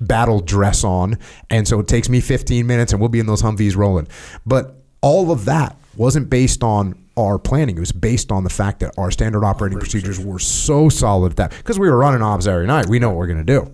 battle 0.00 0.40
dress 0.40 0.84
on, 0.84 1.18
and 1.48 1.66
so 1.66 1.80
it 1.80 1.88
takes 1.88 2.10
me 2.10 2.20
15 2.20 2.66
minutes, 2.66 2.92
and 2.92 3.00
we'll 3.00 3.08
be 3.08 3.20
in 3.20 3.26
those 3.26 3.42
Humvees 3.42 3.74
rolling. 3.74 4.06
But 4.44 4.81
all 5.02 5.30
of 5.30 5.44
that 5.44 5.76
wasn't 5.96 6.30
based 6.30 6.62
on 6.62 6.94
our 7.16 7.38
planning. 7.38 7.76
It 7.76 7.80
was 7.80 7.92
based 7.92 8.32
on 8.32 8.44
the 8.44 8.50
fact 8.50 8.80
that 8.80 8.94
our 8.96 9.10
standard 9.10 9.44
operating 9.44 9.78
procedures 9.78 10.18
were 10.18 10.38
so 10.38 10.88
solid 10.88 11.32
at 11.32 11.36
that 11.36 11.50
because 11.50 11.78
we 11.78 11.90
were 11.90 11.98
running 11.98 12.22
ops 12.22 12.46
every 12.46 12.66
night. 12.66 12.88
We 12.88 12.98
know 12.98 13.10
what 13.10 13.18
we're 13.18 13.26
going 13.26 13.44
to 13.44 13.60
do. 13.60 13.72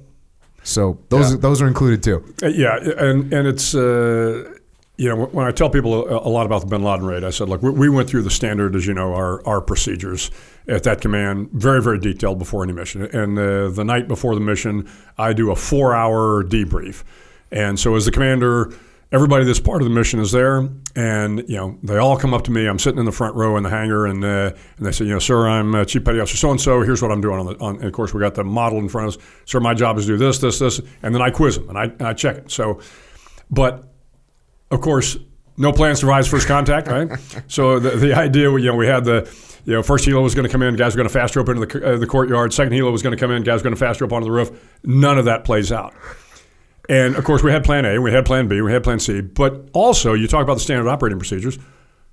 So 0.65 0.99
those 1.09 1.31
Yeah. 1.33 1.39
those 1.39 1.63
are 1.63 1.69
included 1.69 2.03
too. 2.03 2.25
Uh, 2.43 2.49
Yeah, 2.49 2.77
and 2.77 3.33
and 3.33 3.47
it's 3.47 3.75
uh, 3.75 4.53
you 4.97 5.09
know 5.09 5.27
when 5.27 5.47
I 5.47 5.53
tell 5.53 5.71
people 5.71 6.09
a, 6.09 6.29
lot 6.29 6.45
about 6.47 6.63
the 6.63 6.67
Bin 6.67 6.83
Laden 6.83 7.07
raid, 7.07 7.23
I 7.23 7.31
said, 7.31 7.49
look, 7.49 7.63
we, 7.63 7.71
we 7.71 7.89
went 7.89 8.09
through 8.11 8.23
the 8.23 8.31
standard, 8.31 8.75
as 8.75 8.87
you 8.87 8.93
know, 8.95 9.15
our 9.15 9.47
our 9.47 9.61
procedures 9.61 10.31
at 10.67 10.83
that 10.83 11.01
command, 11.01 11.51
very 11.53 11.81
very 11.81 11.99
detailed 12.01 12.39
before 12.41 12.65
any 12.65 12.73
mission. 12.73 13.03
And 13.03 13.39
uh, 13.39 13.69
the 13.69 13.85
night 13.85 14.09
before 14.09 14.35
the 14.35 14.41
mission, 14.41 14.89
I 15.17 15.33
do 15.33 15.53
a 15.53 15.57
four 15.57 15.95
hour 15.95 16.43
debrief, 16.43 17.05
and 17.53 17.79
so 17.79 17.95
as 17.95 18.05
the 18.05 18.11
commander. 18.11 18.73
Everybody 19.11 19.47
that's 19.47 19.61
part 19.61 19.81
of 19.81 19.89
the 19.89 19.95
mission 19.95 20.21
is 20.21 20.33
there, 20.33 20.69
and 20.95 21.39
you 21.49 21.57
know 21.57 21.79
they 21.83 21.97
all 21.97 22.19
come 22.19 22.35
up 22.35 22.45
to 22.45 22.51
me. 22.51 22.67
I'm 22.67 22.79
sitting 22.79 22.99
in 22.99 23.07
the 23.07 23.13
front 23.13 23.35
row 23.37 23.57
in 23.57 23.63
the 23.63 23.71
hangar, 23.71 24.07
and 24.07 24.23
uh, 24.23 24.53
and 24.77 24.87
they 24.87 24.93
say, 24.93 25.07
you 25.07 25.13
know, 25.13 25.19
sir, 25.19 25.49
I'm 25.49 25.75
uh, 25.75 25.87
Chief 25.87 26.05
Petty 26.05 26.21
Officer 26.21 26.37
so 26.37 26.51
and 26.51 26.61
so. 26.61 26.83
Here's 26.83 27.01
what 27.01 27.11
I'm 27.11 27.23
doing 27.23 27.39
on 27.39 27.47
the. 27.47 27.59
On, 27.59 27.77
and 27.77 27.85
of 27.85 27.93
course, 27.93 28.13
we 28.13 28.21
got 28.21 28.35
the 28.35 28.45
model 28.45 28.79
in 28.79 28.89
front 28.91 29.09
of 29.09 29.17
us. 29.17 29.27
Sir, 29.47 29.61
my 29.61 29.73
job 29.73 29.97
is 29.97 30.05
to 30.05 30.13
do 30.13 30.19
this, 30.19 30.39
this, 30.39 30.59
this, 30.59 30.81
and 31.03 31.15
then 31.15 31.23
I 31.23 31.31
quiz 31.31 31.57
them 31.57 31.71
and 31.71 31.79
I, 31.79 31.85
and 31.85 32.03
I 32.03 32.13
check 32.13 32.37
it. 32.37 32.51
So, 32.51 32.81
but 33.51 33.91
of 34.71 34.83
course, 34.83 35.17
no 35.57 35.73
plan 35.73 35.97
survives 35.97 36.29
first 36.29 36.47
contact, 36.47 36.89
right? 36.89 37.11
so 37.49 37.79
the, 37.79 37.91
the 37.91 38.15
idea, 38.15 38.51
you 38.53 38.67
know, 38.67 38.77
we 38.77 38.87
had 38.87 39.05
the, 39.05 39.31
you 39.65 39.75
know, 39.75 39.83
first 39.83 40.07
helo 40.07 40.23
was 40.23 40.35
going 40.35 40.47
to 40.47 40.53
come 40.53 40.63
in, 40.63 40.77
guys 40.77 40.95
were 40.95 40.99
going 40.99 41.09
to 41.09 41.13
fast 41.13 41.35
rope 41.37 41.49
into 41.49 41.67
the, 41.67 41.95
uh, 41.95 41.99
the 41.99 42.07
courtyard. 42.07 42.53
Second 42.53 42.73
helo 42.73 42.93
was 42.93 43.03
going 43.03 43.17
to 43.17 43.21
come 43.21 43.31
in, 43.31 43.43
guys 43.43 43.61
were 43.61 43.65
going 43.65 43.75
to 43.75 43.81
fast 43.81 44.01
rope 44.01 44.13
onto 44.13 44.27
the 44.27 44.33
roof. 44.33 44.51
None 44.85 45.19
of 45.19 45.25
that 45.25 45.45
plays 45.45 45.73
out. 45.73 45.95
And 46.89 47.17
of 47.17 47.25
course, 47.25 47.43
we 47.43 47.51
had 47.51 47.65
plan 47.65 47.85
A, 47.85 48.01
we 48.01 48.13
had 48.13 48.25
plan 48.25 48.49
B, 48.49 48.61
we 48.63 48.73
had 48.73 48.83
plan 48.83 48.99
C. 48.99 49.21
But 49.21 49.69
also, 49.73 50.15
you 50.15 50.27
talk 50.27 50.43
about 50.43 50.55
the 50.55 50.61
standard 50.61 50.89
operating 50.89 51.19
procedures. 51.19 51.59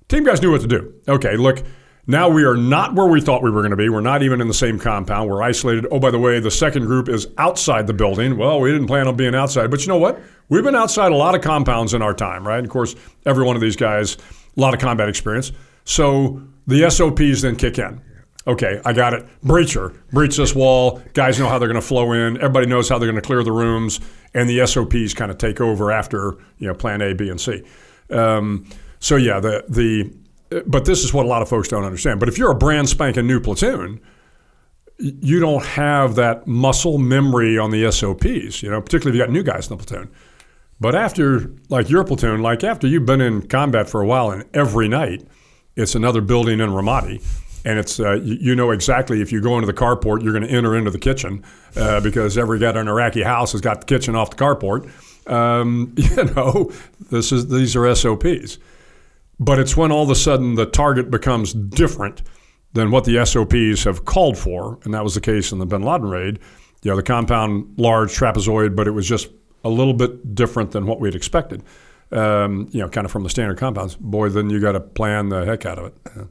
Team 0.08 0.24
guys 0.24 0.42
knew 0.42 0.52
what 0.52 0.60
to 0.60 0.66
do. 0.66 0.94
Okay, 1.08 1.36
look, 1.36 1.62
now 2.06 2.28
we 2.28 2.44
are 2.44 2.56
not 2.56 2.94
where 2.94 3.06
we 3.06 3.20
thought 3.20 3.42
we 3.42 3.50
were 3.50 3.62
going 3.62 3.70
to 3.72 3.76
be. 3.76 3.88
We're 3.88 4.00
not 4.00 4.22
even 4.22 4.40
in 4.40 4.46
the 4.46 4.54
same 4.54 4.78
compound. 4.78 5.28
We're 5.28 5.42
isolated. 5.42 5.86
Oh, 5.90 5.98
by 5.98 6.12
the 6.12 6.18
way, 6.18 6.38
the 6.38 6.50
second 6.50 6.86
group 6.86 7.08
is 7.08 7.26
outside 7.38 7.88
the 7.88 7.92
building. 7.92 8.36
Well, 8.36 8.60
we 8.60 8.70
didn't 8.70 8.86
plan 8.86 9.08
on 9.08 9.16
being 9.16 9.34
outside. 9.34 9.70
But 9.70 9.80
you 9.80 9.88
know 9.88 9.98
what? 9.98 10.20
We've 10.48 10.62
been 10.62 10.76
outside 10.76 11.10
a 11.10 11.16
lot 11.16 11.34
of 11.34 11.40
compounds 11.40 11.94
in 11.94 12.02
our 12.02 12.14
time, 12.14 12.46
right? 12.46 12.58
And 12.58 12.66
of 12.66 12.70
course, 12.70 12.94
every 13.24 13.44
one 13.44 13.56
of 13.56 13.62
these 13.62 13.74
guys, 13.74 14.16
a 14.56 14.60
lot 14.60 14.72
of 14.72 14.78
combat 14.78 15.08
experience. 15.08 15.50
So 15.84 16.40
the 16.68 16.88
SOPs 16.88 17.42
then 17.42 17.56
kick 17.56 17.78
in. 17.78 18.00
Okay, 18.46 18.80
I 18.84 18.92
got 18.92 19.12
it. 19.12 19.26
Breacher, 19.44 19.96
breach 20.12 20.36
this 20.36 20.54
wall. 20.54 21.02
Guys 21.14 21.38
know 21.38 21.48
how 21.48 21.58
they're 21.58 21.68
going 21.68 21.80
to 21.80 21.86
flow 21.86 22.12
in. 22.12 22.36
Everybody 22.36 22.66
knows 22.66 22.88
how 22.88 22.98
they're 22.98 23.10
going 23.10 23.20
to 23.20 23.26
clear 23.26 23.42
the 23.42 23.52
rooms, 23.52 23.98
and 24.34 24.48
the 24.48 24.64
SOPs 24.66 25.14
kind 25.14 25.32
of 25.32 25.38
take 25.38 25.60
over 25.60 25.90
after 25.90 26.36
you 26.58 26.68
know 26.68 26.74
Plan 26.74 27.02
A, 27.02 27.12
B, 27.12 27.28
and 27.28 27.40
C. 27.40 27.62
Um, 28.10 28.66
so 29.00 29.16
yeah, 29.16 29.40
the 29.40 29.64
the 29.68 30.12
but 30.66 30.84
this 30.84 31.02
is 31.02 31.12
what 31.12 31.26
a 31.26 31.28
lot 31.28 31.42
of 31.42 31.48
folks 31.48 31.68
don't 31.68 31.84
understand. 31.84 32.20
But 32.20 32.28
if 32.28 32.38
you're 32.38 32.52
a 32.52 32.56
brand 32.56 32.88
spanking 32.88 33.26
new 33.26 33.40
platoon, 33.40 34.00
you 34.98 35.40
don't 35.40 35.64
have 35.64 36.14
that 36.14 36.46
muscle 36.46 36.98
memory 36.98 37.58
on 37.58 37.70
the 37.72 37.90
SOPs. 37.90 38.62
You 38.62 38.70
know, 38.70 38.80
particularly 38.80 39.18
if 39.18 39.20
you 39.20 39.26
got 39.26 39.32
new 39.32 39.42
guys 39.42 39.68
in 39.68 39.76
the 39.76 39.84
platoon. 39.84 40.08
But 40.78 40.94
after 40.94 41.50
like 41.68 41.88
your 41.88 42.04
platoon, 42.04 42.42
like 42.42 42.62
after 42.62 42.86
you've 42.86 43.06
been 43.06 43.20
in 43.20 43.48
combat 43.48 43.88
for 43.88 44.00
a 44.00 44.06
while, 44.06 44.30
and 44.30 44.44
every 44.54 44.88
night 44.88 45.26
it's 45.74 45.94
another 45.94 46.20
building 46.20 46.60
in 46.60 46.70
Ramadi, 46.70 47.22
and 47.66 47.80
it's 47.80 47.98
uh, 47.98 48.12
you, 48.22 48.54
know 48.54 48.70
exactly 48.70 49.20
if 49.20 49.32
you 49.32 49.40
go 49.40 49.56
into 49.56 49.66
the 49.66 49.74
carport, 49.74 50.22
you're 50.22 50.32
going 50.32 50.46
to 50.46 50.50
enter 50.50 50.76
into 50.76 50.90
the 50.92 51.00
kitchen 51.00 51.44
uh, 51.74 52.00
because 52.00 52.38
every 52.38 52.60
guy 52.60 52.70
in 52.70 52.76
an 52.76 52.88
Iraqi 52.88 53.24
house 53.24 53.50
has 53.52 53.60
got 53.60 53.80
the 53.80 53.86
kitchen 53.86 54.14
off 54.14 54.30
the 54.30 54.36
carport. 54.36 54.88
Um, 55.28 55.92
you 55.96 56.24
know, 56.36 56.72
this 57.10 57.32
is 57.32 57.48
these 57.48 57.74
are 57.74 57.92
SOPs. 57.92 58.58
But 59.40 59.58
it's 59.58 59.76
when 59.76 59.90
all 59.90 60.04
of 60.04 60.10
a 60.10 60.14
sudden 60.14 60.54
the 60.54 60.64
target 60.64 61.10
becomes 61.10 61.52
different 61.52 62.22
than 62.72 62.92
what 62.92 63.04
the 63.04 63.26
SOPs 63.26 63.82
have 63.82 64.04
called 64.04 64.38
for, 64.38 64.78
and 64.84 64.94
that 64.94 65.02
was 65.02 65.16
the 65.16 65.20
case 65.20 65.50
in 65.50 65.58
the 65.58 65.66
Bin 65.66 65.82
Laden 65.82 66.08
raid. 66.08 66.38
You 66.82 66.92
know, 66.92 66.96
the 66.96 67.02
compound 67.02 67.74
large 67.78 68.16
trapezoid, 68.16 68.76
but 68.76 68.86
it 68.86 68.92
was 68.92 69.08
just 69.08 69.28
a 69.64 69.68
little 69.68 69.92
bit 69.92 70.36
different 70.36 70.70
than 70.70 70.86
what 70.86 71.00
we 71.00 71.08
had 71.08 71.16
expected. 71.16 71.64
Um, 72.12 72.68
you 72.70 72.80
know, 72.80 72.88
kind 72.88 73.04
of 73.04 73.10
from 73.10 73.24
the 73.24 73.30
standard 73.30 73.58
compounds. 73.58 73.96
Boy, 73.96 74.28
then 74.28 74.50
you 74.50 74.60
got 74.60 74.72
to 74.72 74.80
plan 74.80 75.30
the 75.30 75.44
heck 75.44 75.66
out 75.66 75.80
of 75.80 75.86
it. 75.86 76.28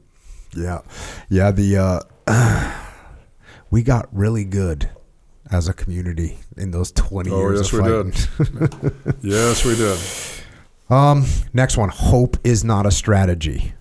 Yeah, 0.56 0.80
yeah. 1.28 1.50
The 1.50 2.04
uh, 2.26 2.72
we 3.70 3.82
got 3.82 4.08
really 4.12 4.44
good 4.44 4.90
as 5.50 5.68
a 5.68 5.72
community 5.74 6.38
in 6.56 6.70
those 6.70 6.90
twenty 6.92 7.30
Oh, 7.30 7.40
years 7.40 7.72
yes, 7.72 7.72
we 7.72 7.82
did. 7.82 9.14
yes, 9.22 9.64
we 9.64 9.76
did. 9.76 9.98
Um, 10.88 11.24
next 11.52 11.76
one. 11.76 11.88
Hope 11.88 12.36
is 12.44 12.64
not 12.64 12.86
a 12.86 12.90
strategy. 12.90 13.74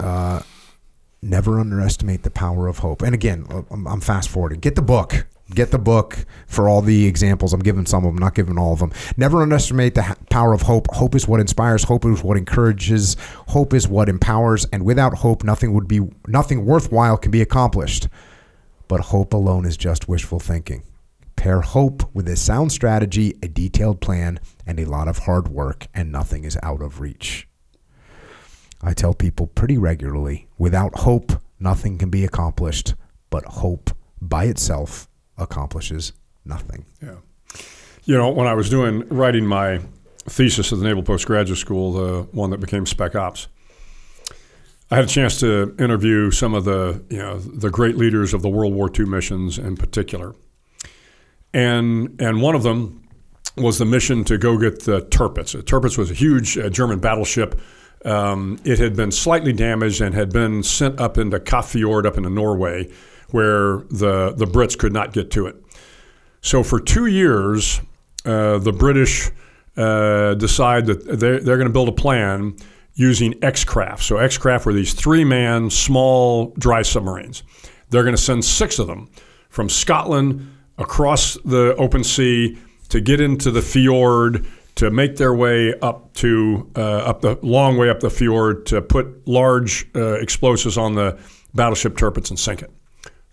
Uh, 0.00 0.42
never 1.22 1.60
underestimate 1.60 2.22
the 2.22 2.30
power 2.30 2.68
of 2.68 2.78
hope. 2.78 3.02
And 3.02 3.14
again, 3.14 3.46
I'm, 3.70 3.86
I'm 3.86 4.00
fast 4.00 4.28
forwarding. 4.28 4.60
Get 4.60 4.74
the 4.74 4.82
book. 4.82 5.26
Get 5.50 5.70
the 5.70 5.78
book 5.78 6.24
for 6.46 6.68
all 6.68 6.80
the 6.80 7.06
examples. 7.06 7.52
I'm 7.52 7.60
giving 7.60 7.84
some 7.84 8.04
of 8.06 8.14
them, 8.14 8.18
not 8.18 8.34
giving 8.34 8.56
all 8.56 8.72
of 8.72 8.78
them. 8.78 8.92
Never 9.18 9.42
underestimate 9.42 9.94
the 9.94 10.16
power 10.30 10.54
of 10.54 10.62
hope. 10.62 10.86
Hope 10.94 11.14
is 11.14 11.28
what 11.28 11.40
inspires. 11.40 11.84
Hope 11.84 12.06
is 12.06 12.24
what 12.24 12.38
encourages. 12.38 13.16
Hope 13.48 13.74
is 13.74 13.86
what 13.86 14.08
empowers. 14.08 14.64
And 14.72 14.84
without 14.84 15.18
hope, 15.18 15.44
nothing 15.44 15.74
would 15.74 15.86
be 15.86 16.00
nothing 16.26 16.64
worthwhile 16.64 17.18
can 17.18 17.30
be 17.30 17.42
accomplished. 17.42 18.08
But 18.88 19.00
hope 19.00 19.34
alone 19.34 19.66
is 19.66 19.76
just 19.76 20.08
wishful 20.08 20.40
thinking. 20.40 20.82
Pair 21.36 21.60
hope 21.60 22.08
with 22.14 22.26
a 22.28 22.36
sound 22.36 22.72
strategy, 22.72 23.34
a 23.42 23.48
detailed 23.48 24.00
plan, 24.00 24.40
and 24.66 24.80
a 24.80 24.86
lot 24.86 25.08
of 25.08 25.18
hard 25.18 25.48
work, 25.48 25.88
and 25.92 26.10
nothing 26.10 26.44
is 26.44 26.56
out 26.62 26.80
of 26.80 27.00
reach. 27.00 27.46
I 28.80 28.94
tell 28.94 29.12
people 29.12 29.48
pretty 29.48 29.76
regularly 29.76 30.48
without 30.56 31.00
hope, 31.00 31.32
nothing 31.60 31.98
can 31.98 32.08
be 32.08 32.24
accomplished, 32.24 32.94
but 33.28 33.44
hope 33.44 33.90
by 34.22 34.44
itself 34.44 35.08
accomplishes 35.38 36.12
nothing. 36.44 36.84
Yeah. 37.02 37.16
You 38.04 38.18
know, 38.18 38.30
when 38.30 38.46
I 38.46 38.54
was 38.54 38.68
doing 38.68 39.08
writing 39.08 39.46
my 39.46 39.80
thesis 40.26 40.72
at 40.72 40.78
the 40.78 40.84
Naval 40.84 41.02
Postgraduate 41.02 41.58
School, 41.58 41.92
the 41.92 42.22
one 42.32 42.50
that 42.50 42.60
became 42.60 42.86
Spec 42.86 43.14
Ops, 43.14 43.48
I 44.90 44.96
had 44.96 45.04
a 45.04 45.08
chance 45.08 45.40
to 45.40 45.74
interview 45.78 46.30
some 46.30 46.54
of 46.54 46.64
the 46.64 47.02
you 47.08 47.18
know 47.18 47.38
the 47.38 47.70
great 47.70 47.96
leaders 47.96 48.34
of 48.34 48.42
the 48.42 48.48
World 48.48 48.74
War 48.74 48.90
II 48.96 49.06
missions 49.06 49.58
in 49.58 49.76
particular, 49.76 50.34
and 51.54 52.20
and 52.20 52.42
one 52.42 52.54
of 52.54 52.62
them 52.62 53.02
was 53.56 53.78
the 53.78 53.84
mission 53.84 54.24
to 54.24 54.36
go 54.36 54.58
get 54.58 54.82
the 54.84 55.02
Tirpitz. 55.02 55.52
The 55.52 55.62
Tirpitz 55.62 55.96
was 55.96 56.10
a 56.10 56.14
huge 56.14 56.58
uh, 56.58 56.68
German 56.68 56.98
battleship. 56.98 57.58
Um, 58.04 58.58
it 58.64 58.78
had 58.78 58.94
been 58.96 59.10
slightly 59.10 59.52
damaged 59.52 60.02
and 60.02 60.14
had 60.14 60.30
been 60.30 60.62
sent 60.62 61.00
up 61.00 61.16
into 61.16 61.40
Kafjord 61.40 62.04
up 62.04 62.18
into 62.18 62.28
Norway, 62.28 62.90
where 63.34 63.78
the 63.90 64.32
the 64.36 64.46
Brits 64.46 64.78
could 64.78 64.92
not 64.92 65.12
get 65.12 65.32
to 65.32 65.46
it. 65.46 65.56
So 66.40 66.62
for 66.62 66.78
two 66.78 67.06
years, 67.06 67.80
uh, 68.24 68.58
the 68.58 68.72
British 68.72 69.30
uh, 69.76 70.34
decide 70.34 70.86
that 70.86 71.18
they're, 71.18 71.40
they're 71.40 71.56
going 71.56 71.66
to 71.66 71.72
build 71.72 71.88
a 71.88 71.98
plan 72.06 72.54
using 72.94 73.34
X-craft. 73.42 74.04
So 74.04 74.18
X-craft 74.18 74.66
were 74.66 74.72
these 74.72 74.94
three-man 74.94 75.68
small 75.70 76.54
dry 76.58 76.82
submarines. 76.82 77.42
They're 77.90 78.04
going 78.04 78.14
to 78.14 78.22
send 78.22 78.44
six 78.44 78.78
of 78.78 78.86
them 78.86 79.10
from 79.48 79.68
Scotland 79.68 80.48
across 80.78 81.34
the 81.44 81.74
open 81.76 82.04
sea 82.04 82.56
to 82.90 83.00
get 83.00 83.20
into 83.20 83.50
the 83.50 83.62
fjord 83.62 84.46
to 84.76 84.90
make 84.90 85.16
their 85.16 85.34
way 85.34 85.74
up 85.80 86.12
to 86.14 86.70
uh, 86.76 87.10
up 87.10 87.20
the 87.20 87.36
long 87.42 87.76
way 87.76 87.90
up 87.90 87.98
the 87.98 88.10
fjord 88.10 88.66
to 88.66 88.80
put 88.80 89.26
large 89.26 89.88
uh, 89.96 90.12
explosives 90.20 90.78
on 90.78 90.94
the 90.94 91.18
battleship 91.52 91.96
Tirpitz 91.96 92.30
and 92.30 92.38
sink 92.38 92.62
it. 92.62 92.70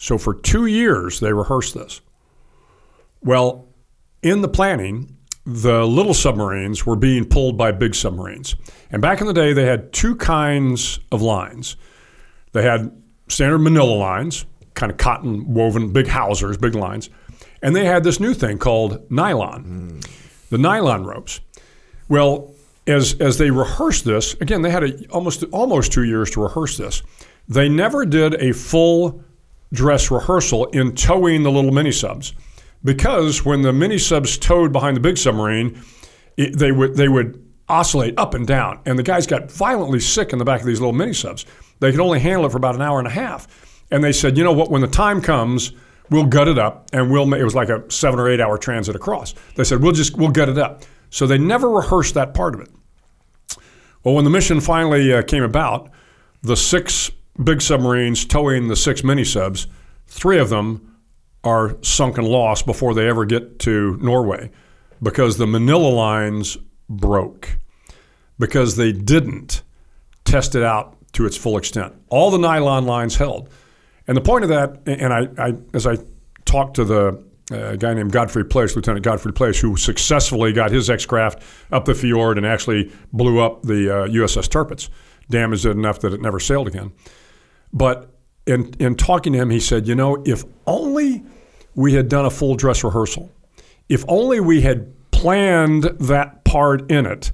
So 0.02 0.18
for 0.18 0.34
two 0.34 0.66
years 0.66 1.20
they 1.20 1.32
rehearsed 1.32 1.76
this. 1.76 2.02
Well, 3.22 3.68
in 4.24 4.42
the 4.42 4.48
planning, 4.48 5.16
the 5.46 5.86
little 5.86 6.16
submarines 6.16 6.88
were 6.88 6.96
being 6.96 7.24
pulled 7.26 7.56
by 7.56 7.72
big 7.72 7.94
submarines. 7.94 8.56
And 8.90 9.00
back 9.00 9.22
in 9.22 9.28
the 9.28 9.34
day, 9.34 9.54
they 9.54 9.66
had 9.66 9.94
two 9.94 10.16
kinds 10.16 11.00
of 11.12 11.22
lines. 11.22 11.76
They 12.52 12.64
had 12.64 12.92
standard 13.28 13.60
manila 13.60 13.94
lines, 13.94 14.46
kind 14.74 14.92
of 14.92 14.98
cotton 14.98 15.54
woven, 15.54 15.94
big 15.94 16.08
hawsers, 16.08 16.58
big 16.58 16.74
lines. 16.74 17.12
And 17.62 17.76
they 17.76 17.86
had 17.86 18.04
this 18.04 18.20
new 18.20 18.34
thing 18.34 18.58
called 18.58 19.10
nylon, 19.12 20.00
the 20.50 20.58
nylon 20.58 21.06
ropes. 21.06 21.42
Well, 22.10 22.56
as, 22.88 23.14
as 23.20 23.38
they 23.38 23.52
rehearsed 23.52 24.06
this, 24.06 24.34
again, 24.42 24.64
they 24.64 24.72
had 24.72 24.84
a, 24.84 25.08
almost, 25.10 25.44
almost 25.52 25.92
two 25.92 26.04
years 26.04 26.32
to 26.32 26.42
rehearse 26.42 26.76
this. 26.76 27.04
They 27.48 27.70
never 27.70 28.04
did 28.04 28.34
a 28.42 28.52
full 28.52 29.24
dress 29.74 30.12
rehearsal 30.12 30.66
in 30.68 30.94
towing 30.96 31.44
the 31.44 31.52
little 31.52 31.72
mini 31.72 31.92
subs 31.92 32.34
because 32.84 33.46
when 33.46 33.62
the 33.62 33.74
mini 33.74 33.98
subs 33.98 34.38
towed 34.38 34.72
behind 34.72 34.98
the 34.98 35.02
big 35.02 35.18
submarine, 35.18 35.82
it, 36.38 36.58
they 36.58 36.72
would 36.72 36.96
they 36.96 37.08
would 37.08 37.44
oscillate 37.70 38.14
up 38.18 38.34
and 38.34 38.48
down, 38.48 38.80
and 38.86 39.00
the 39.00 39.04
guys 39.04 39.26
got 39.28 39.52
violently 39.52 40.00
sick 40.00 40.34
in 40.34 40.40
the 40.40 40.46
back 40.46 40.62
of 40.62 40.68
these 40.68 40.80
little 40.80 40.94
mini 40.94 41.14
subs. 41.14 41.46
They 41.80 41.92
could 41.92 42.00
only 42.00 42.20
handle 42.20 42.46
it 42.46 42.52
for 42.52 42.58
about 42.58 42.76
an 42.76 42.82
hour 42.82 43.00
and 43.00 43.08
a 43.08 43.12
half, 43.12 43.48
and 43.92 44.04
they 44.04 44.12
said, 44.12 44.38
you 44.38 44.44
know 44.44 44.54
what? 44.54 44.70
When 44.70 44.82
the 44.82 44.88
time 44.88 45.22
comes, 45.22 45.74
we'll 46.10 46.26
gut 46.26 46.48
it 46.48 46.58
up, 46.58 46.90
and 46.94 47.12
we'll. 47.12 47.26
ma-" 47.26 47.38
It 47.38 47.44
was 47.44 47.56
like 47.56 47.70
a 47.70 47.90
seven 47.90 48.20
or 48.20 48.30
eight 48.30 48.42
hour 48.42 48.58
transit 48.58 48.96
across. 48.96 49.34
They 49.56 49.64
said 49.64 49.82
we'll 49.82 49.94
just 49.94 50.18
we'll 50.18 50.32
gut 50.32 50.50
it 50.50 50.58
up. 50.58 50.84
So 51.10 51.28
they 51.28 51.38
never 51.38 51.70
rehearsed 51.70 52.14
that 52.14 52.34
part 52.34 52.56
of 52.56 52.62
it. 52.62 52.70
Well, 54.04 54.16
when 54.16 54.24
the 54.24 54.30
mission 54.30 54.62
finally 54.62 55.14
uh, 55.14 55.22
came 55.22 55.44
about, 55.44 55.92
the 56.42 56.56
six 56.56 57.12
big 57.44 57.62
submarines 57.62 58.26
towing 58.26 58.68
the 58.68 58.76
six 58.76 59.04
mini 59.04 59.24
subs, 59.24 59.68
three 60.08 60.40
of 60.40 60.50
them 60.50 60.98
are 61.44 61.76
sunk 61.82 62.18
and 62.18 62.28
lost 62.28 62.66
before 62.66 62.94
they 62.94 63.08
ever 63.08 63.26
get 63.26 63.60
to 63.60 63.98
Norway 63.98 64.52
because 65.02 65.38
the 65.38 65.48
Manila 65.48 65.88
lines 65.88 66.58
broke 66.90 67.58
because 68.38 68.76
they 68.76 68.92
didn't 68.92 69.64
test 70.24 70.56
it 70.56 70.64
out 70.64 70.98
to 71.14 71.26
its 71.26 71.36
full 71.36 71.58
extent. 71.58 71.94
All 72.10 72.32
the 72.32 72.38
nylon 72.38 72.86
lines 72.86 73.16
held. 73.16 73.50
And 74.08 74.16
the 74.16 74.22
point 74.22 74.44
of 74.44 74.50
that, 74.50 74.82
and 74.86 75.14
I, 75.14 75.28
I 75.38 75.54
as 75.74 75.88
I 75.88 75.98
talked 76.46 76.76
to 76.76 76.86
the 76.86 77.24
uh, 77.52 77.76
guy 77.76 77.94
named 77.94 78.12
Godfrey 78.12 78.46
Place, 78.46 78.76
Lieutenant 78.76 79.04
Godfrey 79.04 79.34
Place, 79.34 79.60
who 79.60 79.76
successfully 79.76 80.54
got 80.54 80.72
his 80.72 80.90
X 80.90 81.06
craft 81.06 81.44
up 81.72 81.86
the 81.86 81.94
fjord 81.94 82.38
and 82.38 82.46
actually 82.46 82.92
blew 83.12 83.40
up 83.40 83.64
the 83.64 83.90
uh, 83.90 84.08
USS 84.08 84.48
Tirpitz, 84.48 84.90
damaged 85.30 85.66
it 85.66 85.72
enough 85.72 86.00
that 86.00 86.14
it 86.14 86.22
never 86.22 86.40
sailed 86.40 86.68
again. 86.68 86.92
But 87.74 88.10
in, 88.46 88.74
in 88.80 88.96
talking 88.96 89.34
to 89.34 89.40
him, 89.40 89.50
he 89.50 89.60
said, 89.60 89.88
you 89.88 89.96
know, 89.96 90.22
if 90.26 90.44
only 90.68 91.24
we 91.76 91.94
had 91.94 92.10
done 92.10 92.26
a 92.26 92.30
full 92.30 92.56
dress 92.56 92.84
rehearsal, 92.84 93.32
if 93.90 94.04
only 94.08 94.40
we 94.40 94.62
had 94.62 94.94
planned 95.12 95.84
that 95.84 96.44
part 96.44 96.90
in 96.90 97.06
it 97.06 97.32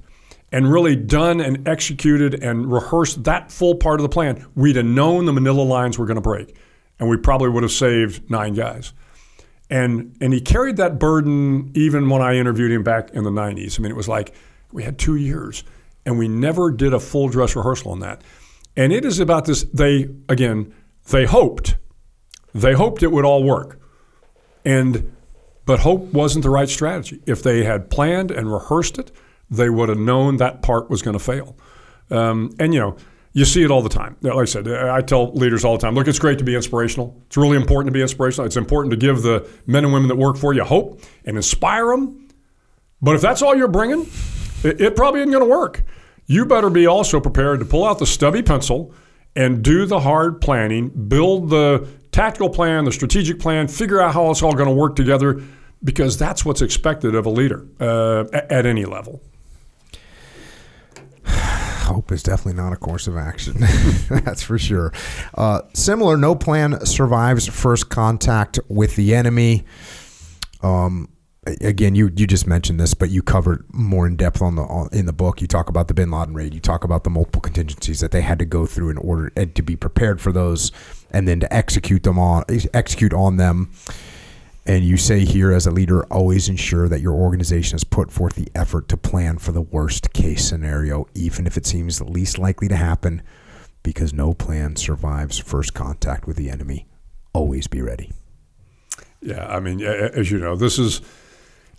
and 0.52 0.70
really 0.70 0.96
done 0.96 1.40
and 1.40 1.66
executed 1.68 2.34
and 2.42 2.70
rehearsed 2.70 3.24
that 3.24 3.50
full 3.50 3.74
part 3.74 4.00
of 4.00 4.02
the 4.02 4.08
plan, 4.08 4.46
we'd 4.54 4.76
have 4.76 4.84
known 4.84 5.24
the 5.24 5.32
manila 5.32 5.62
lines 5.62 5.98
were 5.98 6.06
going 6.06 6.16
to 6.16 6.20
break. 6.20 6.56
And 6.98 7.08
we 7.08 7.16
probably 7.16 7.48
would 7.48 7.62
have 7.62 7.72
saved 7.72 8.28
nine 8.30 8.54
guys. 8.54 8.92
And, 9.70 10.16
and 10.20 10.32
he 10.32 10.40
carried 10.40 10.78
that 10.78 10.98
burden 10.98 11.70
even 11.74 12.08
when 12.08 12.22
I 12.22 12.34
interviewed 12.34 12.72
him 12.72 12.82
back 12.82 13.10
in 13.10 13.24
the 13.24 13.30
90s. 13.30 13.78
I 13.78 13.82
mean, 13.82 13.92
it 13.92 13.96
was 13.96 14.08
like 14.08 14.34
we 14.72 14.82
had 14.82 14.98
two 14.98 15.16
years 15.16 15.62
and 16.06 16.18
we 16.18 16.26
never 16.26 16.70
did 16.70 16.94
a 16.94 17.00
full 17.00 17.28
dress 17.28 17.54
rehearsal 17.54 17.92
on 17.92 18.00
that. 18.00 18.22
And 18.78 18.92
it 18.92 19.04
is 19.04 19.18
about 19.18 19.44
this. 19.44 19.64
They, 19.64 20.08
again, 20.28 20.72
they 21.10 21.26
hoped, 21.26 21.76
they 22.54 22.74
hoped 22.74 23.02
it 23.02 23.10
would 23.10 23.24
all 23.24 23.42
work. 23.42 23.80
And, 24.64 25.14
but 25.66 25.80
hope 25.80 26.12
wasn't 26.12 26.44
the 26.44 26.50
right 26.50 26.68
strategy. 26.68 27.20
If 27.26 27.42
they 27.42 27.64
had 27.64 27.90
planned 27.90 28.30
and 28.30 28.50
rehearsed 28.50 28.98
it, 28.98 29.10
they 29.50 29.68
would 29.68 29.88
have 29.88 29.98
known 29.98 30.36
that 30.36 30.62
part 30.62 30.90
was 30.90 31.02
going 31.02 31.18
to 31.18 31.22
fail. 31.22 31.56
Um, 32.10 32.54
and, 32.60 32.72
you 32.72 32.78
know, 32.78 32.96
you 33.32 33.44
see 33.44 33.64
it 33.64 33.70
all 33.72 33.82
the 33.82 33.88
time. 33.88 34.16
Like 34.20 34.34
I 34.34 34.44
said, 34.44 34.68
I 34.68 35.00
tell 35.00 35.32
leaders 35.32 35.64
all 35.64 35.76
the 35.76 35.82
time 35.82 35.96
look, 35.96 36.06
it's 36.06 36.18
great 36.18 36.38
to 36.38 36.44
be 36.44 36.54
inspirational. 36.54 37.20
It's 37.26 37.36
really 37.36 37.56
important 37.56 37.88
to 37.88 37.92
be 37.92 38.00
inspirational. 38.00 38.46
It's 38.46 38.56
important 38.56 38.92
to 38.92 38.96
give 38.96 39.22
the 39.22 39.48
men 39.66 39.84
and 39.84 39.92
women 39.92 40.08
that 40.08 40.16
work 40.16 40.36
for 40.36 40.54
you 40.54 40.62
hope 40.62 41.02
and 41.24 41.36
inspire 41.36 41.86
them. 41.88 42.28
But 43.02 43.16
if 43.16 43.22
that's 43.22 43.42
all 43.42 43.56
you're 43.56 43.66
bringing, 43.66 44.08
it, 44.62 44.80
it 44.80 44.96
probably 44.96 45.20
isn't 45.20 45.32
going 45.32 45.44
to 45.44 45.50
work. 45.50 45.82
You 46.28 46.46
better 46.46 46.70
be 46.70 46.86
also 46.86 47.20
prepared 47.20 47.58
to 47.60 47.64
pull 47.64 47.84
out 47.84 47.98
the 47.98 48.06
stubby 48.06 48.42
pencil 48.42 48.94
and 49.34 49.62
do 49.62 49.86
the 49.86 50.00
hard 50.00 50.40
planning, 50.40 50.88
build 50.88 51.50
the 51.50 51.88
tactical 52.12 52.50
plan, 52.50 52.84
the 52.84 52.92
strategic 52.92 53.40
plan, 53.40 53.66
figure 53.66 54.00
out 54.00 54.12
how 54.12 54.30
it's 54.30 54.42
all 54.42 54.52
going 54.52 54.68
to 54.68 54.74
work 54.74 54.94
together, 54.94 55.42
because 55.82 56.18
that's 56.18 56.44
what's 56.44 56.60
expected 56.60 57.14
of 57.14 57.24
a 57.24 57.30
leader 57.30 57.66
uh, 57.80 58.24
at 58.32 58.66
any 58.66 58.84
level 58.84 59.22
hope 61.26 62.12
is 62.12 62.22
definitely 62.22 62.60
not 62.60 62.72
a 62.72 62.76
course 62.76 63.06
of 63.06 63.16
action. 63.16 63.54
That's 64.08 64.42
for 64.42 64.58
sure. 64.58 64.92
Uh, 65.34 65.62
similar, 65.74 66.16
no 66.16 66.34
plan 66.34 66.84
survives 66.84 67.46
first 67.46 67.88
contact 67.88 68.58
with 68.68 68.96
the 68.96 69.14
enemy. 69.14 69.64
Um, 70.62 71.08
again, 71.60 71.94
you 71.94 72.10
you 72.14 72.26
just 72.26 72.46
mentioned 72.46 72.80
this, 72.80 72.94
but 72.94 73.10
you 73.10 73.22
covered 73.22 73.64
more 73.72 74.06
in 74.06 74.16
depth 74.16 74.42
on 74.42 74.56
the 74.56 74.62
on, 74.62 74.88
in 74.92 75.06
the 75.06 75.12
book. 75.12 75.40
You 75.40 75.46
talk 75.46 75.68
about 75.68 75.88
the 75.88 75.94
Bin 75.94 76.10
Laden 76.10 76.34
raid. 76.34 76.54
You 76.54 76.60
talk 76.60 76.84
about 76.84 77.04
the 77.04 77.10
multiple 77.10 77.40
contingencies 77.40 78.00
that 78.00 78.10
they 78.10 78.22
had 78.22 78.38
to 78.38 78.44
go 78.44 78.66
through 78.66 78.90
in 78.90 78.98
order 78.98 79.32
and 79.36 79.54
to 79.54 79.62
be 79.62 79.76
prepared 79.76 80.20
for 80.20 80.32
those, 80.32 80.72
and 81.10 81.26
then 81.26 81.40
to 81.40 81.52
execute 81.52 82.02
them 82.02 82.18
on 82.18 82.44
execute 82.74 83.12
on 83.12 83.36
them. 83.36 83.70
And 84.66 84.84
you 84.84 84.98
say 84.98 85.24
here, 85.24 85.50
as 85.50 85.66
a 85.66 85.70
leader, 85.70 86.04
always 86.12 86.48
ensure 86.48 86.88
that 86.88 87.00
your 87.00 87.14
organization 87.14 87.72
has 87.72 87.84
put 87.84 88.12
forth 88.12 88.34
the 88.34 88.48
effort 88.54 88.86
to 88.88 88.98
plan 88.98 89.38
for 89.38 89.50
the 89.52 89.62
worst 89.62 90.12
case 90.12 90.46
scenario, 90.46 91.06
even 91.14 91.46
if 91.46 91.56
it 91.56 91.64
seems 91.64 91.98
the 91.98 92.04
least 92.04 92.36
likely 92.36 92.68
to 92.68 92.76
happen, 92.76 93.22
because 93.82 94.12
no 94.12 94.34
plan 94.34 94.76
survives 94.76 95.38
first 95.38 95.72
contact 95.72 96.26
with 96.26 96.36
the 96.36 96.50
enemy. 96.50 96.86
Always 97.32 97.66
be 97.66 97.80
ready. 97.80 98.12
Yeah, 99.22 99.46
I 99.46 99.58
mean, 99.58 99.80
as 99.80 100.30
you 100.30 100.38
know, 100.38 100.54
this 100.54 100.78
is 100.78 101.00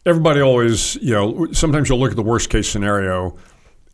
everybody 0.06 0.42
always, 0.42 0.96
you 0.96 1.14
know, 1.14 1.48
sometimes 1.52 1.90
you'll 1.90 2.00
look 2.00 2.12
at 2.12 2.16
the 2.16 2.24
worst 2.24 2.50
case 2.50 2.70
scenario, 2.70 3.38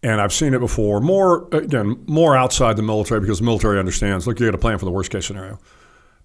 and 0.03 0.21
I've 0.21 0.33
seen 0.33 0.53
it 0.53 0.59
before. 0.59 1.01
More 1.01 1.47
again, 1.51 2.03
more 2.07 2.37
outside 2.37 2.77
the 2.77 2.83
military 2.83 3.21
because 3.21 3.39
the 3.39 3.45
military 3.45 3.79
understands. 3.79 4.27
Look, 4.27 4.39
you 4.39 4.45
got 4.45 4.51
to 4.51 4.57
plan 4.57 4.77
for 4.77 4.85
the 4.85 4.91
worst 4.91 5.11
case 5.11 5.25
scenario. 5.25 5.59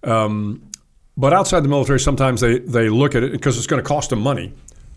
Um, 0.03 0.69
but 1.17 1.33
outside 1.33 1.61
the 1.61 1.69
military, 1.69 1.99
sometimes 1.99 2.41
they, 2.41 2.59
they 2.59 2.89
look 2.89 3.15
at 3.15 3.23
it 3.23 3.31
because 3.31 3.57
it's 3.57 3.67
going 3.67 3.81
to 3.81 3.87
cost 3.87 4.09
them 4.11 4.21
money 4.21 4.53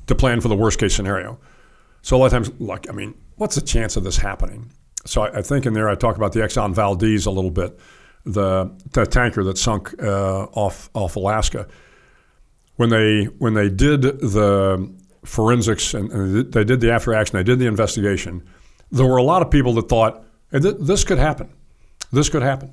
to 0.06 0.14
plan 0.14 0.40
for 0.40 0.48
the 0.48 0.56
worst 0.56 0.78
case 0.78 0.94
scenario. 0.94 1.38
So 2.02 2.16
a 2.16 2.18
lot 2.18 2.26
of 2.26 2.32
times, 2.32 2.60
like, 2.60 2.88
I 2.88 2.92
mean, 2.92 3.14
what's 3.36 3.54
the 3.54 3.62
chance 3.62 3.96
of 3.96 4.04
this 4.04 4.18
happening? 4.18 4.70
So 5.06 5.22
I, 5.22 5.38
I 5.38 5.42
think 5.42 5.66
in 5.66 5.72
there 5.72 5.88
I 5.88 5.94
talk 5.94 6.16
about 6.16 6.32
the 6.32 6.40
Exxon 6.40 6.74
Valdez 6.74 7.26
a 7.26 7.30
little 7.30 7.50
bit, 7.50 7.78
the, 8.24 8.70
the 8.92 9.06
tanker 9.06 9.42
that 9.44 9.58
sunk 9.58 9.94
uh, 10.02 10.44
off 10.52 10.88
off 10.94 11.16
Alaska. 11.16 11.66
When 12.76 12.90
they 12.90 13.24
when 13.38 13.54
they 13.54 13.68
did 13.68 14.02
the 14.02 14.92
forensics 15.24 15.94
and, 15.94 16.10
and, 16.12 16.52
they 16.52 16.64
did 16.64 16.80
the 16.80 16.90
after 16.90 17.14
action, 17.14 17.36
they 17.36 17.44
did 17.44 17.58
the 17.58 17.66
investigation. 17.66 18.42
There 18.90 19.06
were 19.06 19.16
a 19.16 19.22
lot 19.22 19.42
of 19.42 19.50
people 19.50 19.74
that 19.74 19.88
thought 19.88 20.24
"Hey, 20.50 20.58
this 20.58 21.04
could 21.04 21.18
happen. 21.18 21.50
This 22.12 22.28
could 22.28 22.42
happen. 22.42 22.72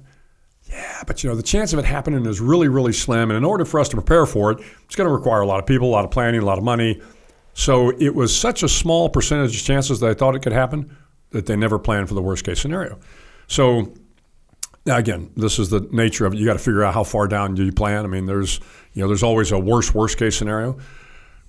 Yeah, 0.69 1.03
but 1.05 1.23
you 1.23 1.29
know, 1.29 1.35
the 1.35 1.43
chance 1.43 1.73
of 1.73 1.79
it 1.79 1.85
happening 1.85 2.25
is 2.25 2.39
really, 2.39 2.67
really 2.67 2.93
slim. 2.93 3.29
And 3.29 3.37
in 3.37 3.43
order 3.43 3.65
for 3.65 3.79
us 3.79 3.89
to 3.89 3.95
prepare 3.95 4.25
for 4.25 4.51
it, 4.51 4.59
it's 4.85 4.95
going 4.95 5.07
to 5.07 5.13
require 5.13 5.41
a 5.41 5.47
lot 5.47 5.59
of 5.59 5.65
people, 5.65 5.89
a 5.89 5.91
lot 5.91 6.05
of 6.05 6.11
planning, 6.11 6.41
a 6.41 6.45
lot 6.45 6.57
of 6.57 6.63
money. 6.63 7.01
So 7.53 7.89
it 7.99 8.15
was 8.15 8.35
such 8.35 8.63
a 8.63 8.69
small 8.69 9.09
percentage 9.09 9.55
of 9.55 9.61
chances 9.61 9.99
that 9.99 10.09
I 10.09 10.13
thought 10.13 10.35
it 10.35 10.41
could 10.41 10.53
happen 10.53 10.95
that 11.31 11.45
they 11.45 11.55
never 11.55 11.77
planned 11.77 12.07
for 12.07 12.13
the 12.13 12.21
worst 12.21 12.45
case 12.45 12.61
scenario. 12.61 12.99
So 13.47 13.93
now 14.85 14.97
again, 14.97 15.31
this 15.35 15.59
is 15.59 15.69
the 15.69 15.87
nature 15.91 16.25
of 16.25 16.33
it. 16.33 16.39
You 16.39 16.45
got 16.45 16.53
to 16.53 16.59
figure 16.59 16.83
out 16.83 16.93
how 16.93 17.03
far 17.03 17.27
down 17.27 17.55
do 17.55 17.63
you 17.63 17.71
plan. 17.71 18.03
I 18.03 18.07
mean, 18.07 18.25
there's 18.25 18.59
you 18.93 19.01
know, 19.01 19.07
there's 19.07 19.23
always 19.23 19.51
a 19.51 19.59
worst 19.59 19.93
worst 19.93 20.17
case 20.17 20.37
scenario. 20.37 20.77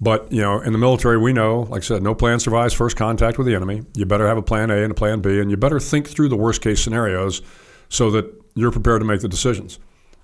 But 0.00 0.32
you 0.32 0.40
know, 0.40 0.60
in 0.60 0.72
the 0.72 0.78
military, 0.78 1.16
we 1.16 1.32
know, 1.32 1.60
like 1.60 1.82
I 1.82 1.84
said, 1.84 2.02
no 2.02 2.14
plan 2.14 2.40
survives 2.40 2.74
first 2.74 2.96
contact 2.96 3.38
with 3.38 3.46
the 3.46 3.54
enemy. 3.54 3.82
You 3.94 4.04
better 4.04 4.26
have 4.26 4.36
a 4.36 4.42
plan 4.42 4.70
A 4.70 4.82
and 4.82 4.90
a 4.90 4.94
plan 4.94 5.20
B, 5.20 5.38
and 5.38 5.50
you 5.50 5.56
better 5.56 5.78
think 5.78 6.08
through 6.08 6.28
the 6.28 6.36
worst 6.36 6.60
case 6.60 6.82
scenarios 6.82 7.40
so 7.88 8.10
that 8.10 8.26
you're 8.54 8.72
prepared 8.72 9.00
to 9.00 9.06
make 9.06 9.20
the 9.20 9.28
decisions. 9.28 9.78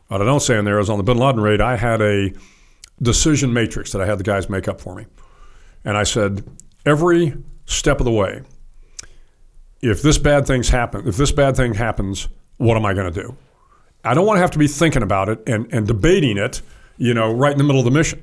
What 0.08 0.22
I 0.22 0.24
don't 0.24 0.40
say 0.40 0.58
in 0.58 0.64
there 0.64 0.80
is 0.80 0.90
on 0.90 0.96
the 0.96 1.04
bin 1.04 1.18
Laden 1.18 1.40
raid, 1.40 1.60
I 1.60 1.76
had 1.76 2.00
a 2.00 2.32
decision 3.00 3.52
matrix 3.52 3.92
that 3.92 4.00
I 4.00 4.06
had 4.06 4.18
the 4.18 4.24
guys 4.24 4.48
make 4.48 4.66
up 4.66 4.80
for 4.80 4.94
me. 4.94 5.06
And 5.84 5.96
I 5.96 6.02
said, 6.02 6.44
every 6.84 7.36
step 7.66 8.00
of 8.00 8.04
the 8.04 8.10
way, 8.10 8.42
if 9.80 10.02
this 10.02 10.18
bad 10.18 10.46
thing's 10.46 10.70
happen, 10.70 11.06
if 11.06 11.16
this 11.16 11.30
bad 11.30 11.56
thing 11.56 11.74
happens, 11.74 12.28
what 12.58 12.76
am 12.76 12.86
I 12.86 12.94
going 12.94 13.12
to 13.12 13.22
do? 13.22 13.36
I 14.04 14.14
don't 14.14 14.26
want 14.26 14.36
to 14.36 14.40
have 14.40 14.52
to 14.52 14.58
be 14.58 14.68
thinking 14.68 15.02
about 15.02 15.28
it 15.28 15.42
and, 15.48 15.66
and 15.72 15.86
debating 15.86 16.38
it, 16.38 16.62
you 16.96 17.14
know, 17.14 17.32
right 17.32 17.52
in 17.52 17.58
the 17.58 17.64
middle 17.64 17.80
of 17.80 17.84
the 17.84 17.90
mission. 17.90 18.22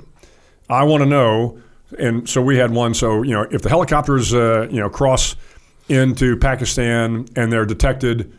I 0.70 0.84
want 0.84 1.02
to 1.02 1.06
know, 1.06 1.62
and 2.00 2.28
so 2.30 2.42
we 2.42 2.58
had 2.58 2.72
one. 2.72 2.94
So 2.94 3.24
you 3.24 3.34
know, 3.34 3.48
if 3.52 3.62
the 3.62 3.70
helicopters, 3.70 4.34
uh, 4.34 4.68
you 4.70 4.80
know, 4.80 4.90
cross 4.90 5.36
into 5.90 6.38
Pakistan 6.38 7.28
and 7.36 7.52
they're 7.52 7.66
detected, 7.66 8.34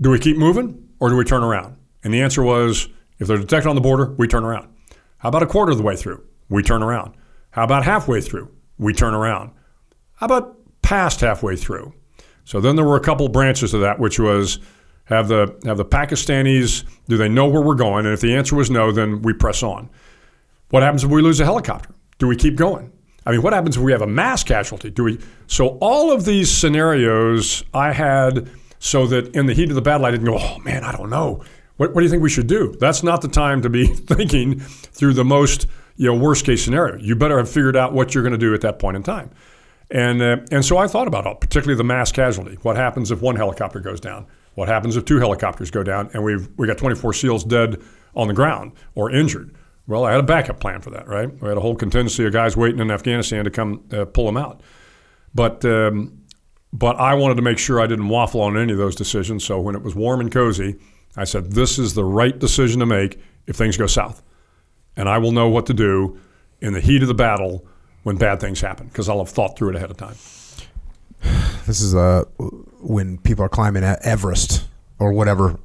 do 0.00 0.10
we 0.10 0.18
keep 0.18 0.36
moving? 0.36 0.88
or 1.00 1.08
do 1.08 1.16
we 1.16 1.24
turn 1.24 1.42
around? 1.42 1.76
And 2.04 2.12
the 2.12 2.22
answer 2.22 2.42
was 2.42 2.88
if 3.18 3.28
they're 3.28 3.38
detected 3.38 3.68
on 3.68 3.74
the 3.74 3.80
border, 3.80 4.14
we 4.18 4.26
turn 4.26 4.44
around. 4.44 4.68
How 5.18 5.28
about 5.28 5.42
a 5.42 5.46
quarter 5.46 5.72
of 5.72 5.78
the 5.78 5.84
way 5.84 5.96
through? 5.96 6.22
We 6.48 6.62
turn 6.62 6.82
around. 6.82 7.14
How 7.50 7.64
about 7.64 7.84
halfway 7.84 8.20
through? 8.20 8.50
We 8.78 8.92
turn 8.92 9.14
around. 9.14 9.52
How 10.14 10.26
about 10.26 10.56
past 10.82 11.20
halfway 11.20 11.56
through? 11.56 11.92
So 12.44 12.60
then 12.60 12.76
there 12.76 12.84
were 12.84 12.96
a 12.96 13.00
couple 13.00 13.28
branches 13.28 13.74
of 13.74 13.80
that, 13.80 13.98
which 13.98 14.18
was 14.18 14.58
have 15.08 15.28
the 15.28 15.58
have 15.64 15.76
the 15.76 15.84
Pakistanis 15.84 16.84
do 17.08 17.16
they 17.16 17.28
know 17.28 17.48
where 17.48 17.62
we're 17.62 17.74
going? 17.74 18.04
And 18.04 18.14
if 18.14 18.20
the 18.20 18.34
answer 18.34 18.54
was 18.54 18.70
no, 18.70 18.92
then 18.92 19.22
we 19.22 19.32
press 19.32 19.62
on. 19.62 19.88
What 20.70 20.82
happens 20.82 21.04
if 21.04 21.10
we 21.10 21.22
lose 21.22 21.40
a 21.40 21.44
helicopter? 21.44 21.94
Do 22.18 22.26
we 22.26 22.36
keep 22.36 22.56
going? 22.56 22.92
I 23.24 23.32
mean, 23.32 23.42
what 23.42 23.52
happens 23.52 23.76
if 23.76 23.82
we 23.82 23.92
have 23.92 24.02
a 24.02 24.06
mass 24.06 24.44
casualty? 24.44 24.90
Do 24.90 25.04
we? 25.04 25.18
So 25.46 25.78
all 25.80 26.12
of 26.12 26.24
these 26.24 26.50
scenarios 26.50 27.64
I 27.74 27.92
had 27.92 28.48
so 28.78 29.06
that 29.06 29.34
in 29.34 29.46
the 29.46 29.54
heat 29.54 29.70
of 29.70 29.74
the 29.74 29.82
battle, 29.82 30.06
I 30.06 30.10
didn't 30.10 30.26
go, 30.26 30.38
oh 30.38 30.58
man, 30.60 30.84
I 30.84 30.92
don't 30.92 31.10
know. 31.10 31.42
What, 31.78 31.94
what 31.94 32.00
do 32.00 32.04
you 32.04 32.10
think 32.10 32.22
we 32.22 32.30
should 32.30 32.46
do? 32.46 32.74
That's 32.78 33.02
not 33.02 33.22
the 33.22 33.28
time 33.28 33.62
to 33.62 33.70
be 33.70 33.86
thinking 33.86 34.60
through 34.60 35.14
the 35.14 35.24
most 35.24 35.66
you 35.96 36.06
know, 36.06 36.14
worst 36.14 36.44
case 36.44 36.64
scenario. 36.64 36.96
You 36.96 37.16
better 37.16 37.38
have 37.38 37.50
figured 37.50 37.76
out 37.76 37.92
what 37.92 38.14
you're 38.14 38.22
going 38.22 38.32
to 38.32 38.38
do 38.38 38.54
at 38.54 38.60
that 38.62 38.78
point 38.78 38.96
in 38.96 39.02
time. 39.02 39.30
And, 39.90 40.20
uh, 40.20 40.38
and 40.50 40.64
so 40.64 40.76
I 40.78 40.86
thought 40.86 41.08
about 41.08 41.26
it, 41.26 41.40
particularly 41.40 41.76
the 41.76 41.84
mass 41.84 42.12
casualty. 42.12 42.58
What 42.62 42.76
happens 42.76 43.10
if 43.10 43.20
one 43.20 43.36
helicopter 43.36 43.80
goes 43.80 44.00
down? 44.00 44.26
What 44.58 44.66
happens 44.66 44.96
if 44.96 45.04
two 45.04 45.20
helicopters 45.20 45.70
go 45.70 45.84
down 45.84 46.10
and 46.14 46.24
we've 46.24 46.48
we 46.56 46.66
got 46.66 46.78
24 46.78 47.12
SEALs 47.12 47.44
dead 47.44 47.80
on 48.16 48.26
the 48.26 48.34
ground 48.34 48.72
or 48.96 49.08
injured? 49.08 49.54
Well, 49.86 50.04
I 50.04 50.10
had 50.10 50.18
a 50.18 50.24
backup 50.24 50.58
plan 50.58 50.80
for 50.80 50.90
that, 50.90 51.06
right? 51.06 51.30
We 51.40 51.46
had 51.46 51.56
a 51.56 51.60
whole 51.60 51.76
contingency 51.76 52.26
of 52.26 52.32
guys 52.32 52.56
waiting 52.56 52.80
in 52.80 52.90
Afghanistan 52.90 53.44
to 53.44 53.52
come 53.52 53.84
uh, 53.92 54.04
pull 54.06 54.26
them 54.26 54.36
out. 54.36 54.60
But 55.32 55.64
um, 55.64 56.24
but 56.72 56.96
I 56.96 57.14
wanted 57.14 57.36
to 57.36 57.42
make 57.42 57.58
sure 57.58 57.80
I 57.80 57.86
didn't 57.86 58.08
waffle 58.08 58.40
on 58.40 58.58
any 58.58 58.72
of 58.72 58.78
those 58.78 58.96
decisions. 58.96 59.44
So 59.44 59.60
when 59.60 59.76
it 59.76 59.82
was 59.82 59.94
warm 59.94 60.20
and 60.20 60.32
cozy, 60.32 60.74
I 61.16 61.22
said, 61.22 61.52
this 61.52 61.78
is 61.78 61.94
the 61.94 62.04
right 62.04 62.36
decision 62.36 62.80
to 62.80 62.86
make 62.86 63.20
if 63.46 63.54
things 63.54 63.76
go 63.76 63.86
south. 63.86 64.24
And 64.96 65.08
I 65.08 65.18
will 65.18 65.30
know 65.30 65.48
what 65.48 65.66
to 65.66 65.72
do 65.72 66.18
in 66.60 66.72
the 66.72 66.80
heat 66.80 67.02
of 67.02 67.06
the 67.06 67.14
battle 67.14 67.64
when 68.02 68.16
bad 68.16 68.40
things 68.40 68.60
happen 68.60 68.88
because 68.88 69.08
I'll 69.08 69.18
have 69.18 69.28
thought 69.28 69.56
through 69.56 69.68
it 69.70 69.76
ahead 69.76 69.92
of 69.92 69.96
time. 69.98 70.16
This 71.68 71.82
is 71.82 71.94
uh, 71.94 72.24
when 72.80 73.18
people 73.18 73.44
are 73.44 73.48
climbing 73.50 73.84
at 73.84 74.02
Everest 74.02 74.66
or 74.98 75.12
whatever, 75.12 75.60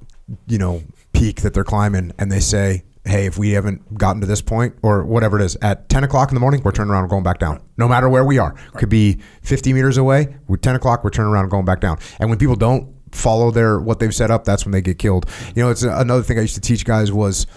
you 0.47 0.57
know, 0.57 0.83
peak 1.13 1.43
that 1.43 1.53
they're 1.53 1.63
climbing, 1.63 2.11
and 2.19 2.29
they 2.29 2.41
say, 2.41 2.83
"Hey, 3.05 3.25
if 3.25 3.37
we 3.37 3.51
haven't 3.51 3.97
gotten 3.97 4.19
to 4.19 4.27
this 4.27 4.41
point 4.41 4.75
or 4.81 5.05
whatever 5.05 5.39
it 5.39 5.45
is, 5.45 5.55
at 5.61 5.87
10 5.87 6.03
o'clock 6.03 6.29
in 6.29 6.35
the 6.35 6.41
morning, 6.41 6.61
we're 6.61 6.73
turning 6.73 6.91
around 6.91 7.03
and 7.03 7.09
going 7.09 7.23
back 7.23 7.39
down. 7.39 7.61
No 7.77 7.87
matter 7.87 8.09
where 8.09 8.25
we 8.25 8.37
are, 8.37 8.53
could 8.73 8.89
be 8.89 9.19
50 9.43 9.71
meters 9.71 9.95
away. 9.95 10.35
We're 10.47 10.57
10 10.57 10.75
o'clock, 10.75 11.05
we're 11.05 11.09
turning 11.09 11.31
around 11.31 11.45
and 11.45 11.51
going 11.51 11.63
back 11.63 11.79
down. 11.79 11.97
And 12.19 12.29
when 12.29 12.37
people 12.37 12.57
don't 12.57 12.93
follow 13.13 13.49
their 13.49 13.79
what 13.79 13.99
they've 13.99 14.13
set 14.13 14.29
up, 14.29 14.43
that's 14.43 14.65
when 14.65 14.73
they 14.73 14.81
get 14.81 14.99
killed. 14.99 15.25
You 15.55 15.63
know, 15.63 15.69
it's 15.69 15.83
another 15.83 16.21
thing 16.21 16.37
I 16.37 16.41
used 16.41 16.55
to 16.55 16.61
teach 16.61 16.83
guys 16.83 17.13
was, 17.13 17.47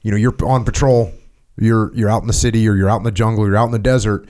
you 0.00 0.10
know, 0.10 0.16
you're 0.16 0.34
on 0.46 0.64
patrol, 0.64 1.12
you're 1.58 1.94
you're 1.94 2.08
out 2.08 2.22
in 2.22 2.26
the 2.26 2.32
city 2.32 2.66
or 2.66 2.74
you're 2.74 2.88
out 2.88 2.96
in 2.96 3.04
the 3.04 3.12
jungle, 3.12 3.46
you're 3.46 3.58
out 3.58 3.66
in 3.66 3.72
the 3.72 3.78
desert. 3.78 4.26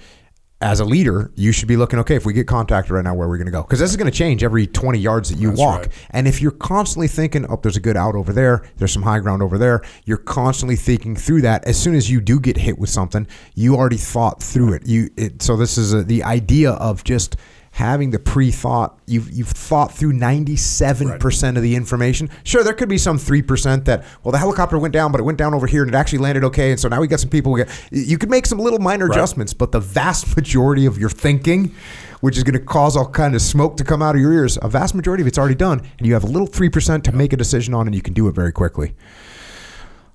As 0.63 0.79
a 0.79 0.85
leader, 0.85 1.31
you 1.35 1.51
should 1.51 1.67
be 1.67 1.77
looking, 1.77 1.99
okay, 1.99 2.15
if 2.15 2.25
we 2.25 2.33
get 2.33 2.47
contacted 2.47 2.93
right 2.93 3.03
now, 3.03 3.15
where 3.15 3.27
are 3.27 3.31
we 3.31 3.37
going 3.37 3.47
to 3.47 3.53
go? 3.53 3.63
Because 3.63 3.81
this 3.81 3.91
is 3.91 3.97
going 3.97 4.11
to 4.11 4.17
change 4.17 4.45
every 4.45 4.67
20 4.67 4.99
yards 4.99 5.29
that 5.29 5.39
you 5.39 5.49
That's 5.49 5.61
walk. 5.61 5.81
right. 5.81 6.07
And 6.11 6.29
if 6.29 6.41
you're 6.41 6.53
constantly 6.53 7.09
thinking, 7.09 7.45
oh, 7.49 7.59
there's 7.61 7.77
a 7.77 7.81
good 7.81 7.97
out 7.97 8.15
over 8.15 8.33
there, 8.33 8.63
there's 8.77 8.93
some 8.93 9.03
high 9.03 9.19
ground 9.19 9.43
over 9.43 9.59
there, 9.59 9.83
you're 10.05 10.19
constantly 10.19 10.77
thinking 10.77 11.17
through 11.17 11.43
that. 11.43 11.65
As 11.65 11.77
soon 11.77 11.97
as 11.97 12.09
you 12.09 12.21
do 12.21 12.39
get 12.39 12.57
hit 12.57 12.79
with 12.79 12.91
something, 12.91 13.27
you 13.55 13.75
already 13.75 13.97
thought 13.97 14.41
through 14.43 14.75
it. 14.75 14.87
You 14.87 15.11
it, 15.17 15.43
so 15.43 15.57
this 15.57 15.77
is 15.77 15.93
a, 15.93 16.05
the 16.05 16.23
idea 16.23 16.71
of 16.73 17.03
just 17.03 17.37
having 17.73 18.11
the 18.11 18.19
pre-thought. 18.19 18.99
You've 19.07 19.31
you've 19.31 19.49
thought 19.49 19.93
through 19.93 20.13
97 20.13 21.19
percent 21.19 21.57
of 21.57 21.63
the 21.63 21.75
information. 21.75 22.31
Sure, 22.45 22.63
there 22.63 22.75
could 22.75 22.89
be 22.89 22.99
some 22.99 23.19
three 23.19 23.43
percent 23.43 23.87
that 23.87 24.05
well, 24.23 24.33
the 24.33 24.39
helicopter 24.39 24.79
went 24.79 24.95
down, 24.95 25.11
but 25.11 25.21
it 25.21 25.25
went 25.25 25.39
down 25.39 25.55
over 25.55 25.67
here 25.67 25.83
and 25.83 25.93
it 25.93 25.97
actually 25.97 26.21
landed 26.21 26.45
okay, 26.45 26.71
and 26.71 26.81
so 26.81 26.89
now 26.89 27.01
we 27.01 27.09
got 27.09 27.21
some 27.21 27.31
people. 27.31 27.53
We 27.53 27.65
got, 27.65 27.89
you 27.91 28.19
could 28.19 28.31
make 28.31 28.47
some 28.47 28.59
little 28.59 28.79
minor 28.79 29.07
adjustments, 29.07 29.53
but 29.53 29.73
the 29.73 29.81
vast 29.81 30.37
majority 30.37 30.87
of 30.87 30.99
your 30.99 31.11
thinking 31.11 31.75
which 32.21 32.37
is 32.37 32.45
going 32.45 32.55
to 32.55 32.65
cause 32.65 32.97
all 32.97 33.09
kind 33.09 33.35
of 33.35 33.43
smoke 33.43 33.77
to 33.77 33.83
come 33.83 34.01
out 34.01 34.15
of 34.15 34.21
your 34.21 34.33
ears. 34.33 34.57
A 34.63 34.69
vast 34.69 34.95
majority 34.95 35.23
of 35.23 35.27
it's 35.27 35.39
already 35.39 35.57
done, 35.57 35.81
and 35.99 36.07
you 36.07 36.15
have 36.15 36.23
a 36.23 36.29
little 36.29 36.47
three 36.47 36.69
percent 36.69 37.03
to 37.05 37.13
make 37.13 37.33
a 37.33 37.37
decision 37.37 37.75
on, 37.75 37.89
and 37.89 37.97
you 37.97 38.01
can 38.01 38.15
do 38.15 38.29
it 38.29 38.33
very 38.33 38.53
quickly. 38.53 38.95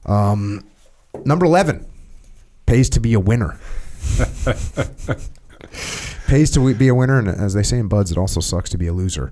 Um, 0.06 0.64
number 1.26 1.46
eleven 1.46 1.86
pays 2.66 2.90
to 2.92 3.02
be 3.02 3.14
a 3.14 3.20
winner. 3.20 3.60
pays 6.28 6.52
to 6.52 6.74
be 6.74 6.88
a 6.88 6.96
winner, 6.96 7.18
and 7.18 7.28
as 7.28 7.54
they 7.54 7.64
say 7.64 7.80
in 7.80 7.88
BUD/S, 7.88 8.12
it 8.12 8.18
also 8.18 8.40
sucks 8.40 8.70
to 8.72 8.78
be 8.78 8.88
a 8.88 8.94
loser. 8.94 9.32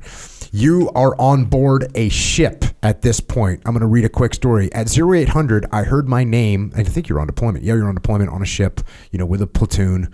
You 0.52 0.90
are 0.96 1.20
on 1.20 1.46
board 1.46 1.92
a 1.96 2.10
ship 2.10 2.64
at 2.82 3.02
this 3.02 3.20
point. 3.20 3.62
I'm 3.66 3.74
going 3.74 3.82
to 3.82 3.88
read 3.88 4.06
a 4.06 4.10
quick 4.10 4.34
story. 4.34 4.74
At 4.74 4.98
0800, 4.98 5.66
I 5.72 5.84
heard 5.84 6.08
my 6.08 6.24
name. 6.24 6.72
I 6.76 6.84
think 6.84 7.10
you're 7.10 7.20
on 7.20 7.28
deployment. 7.28 7.66
Yeah, 7.66 7.76
you're 7.76 7.90
on 7.90 7.96
deployment 7.96 8.30
on 8.30 8.42
a 8.42 8.46
ship, 8.46 8.80
you 9.12 9.20
know, 9.20 9.26
with 9.26 9.42
a 9.42 9.48
platoon. 9.48 10.12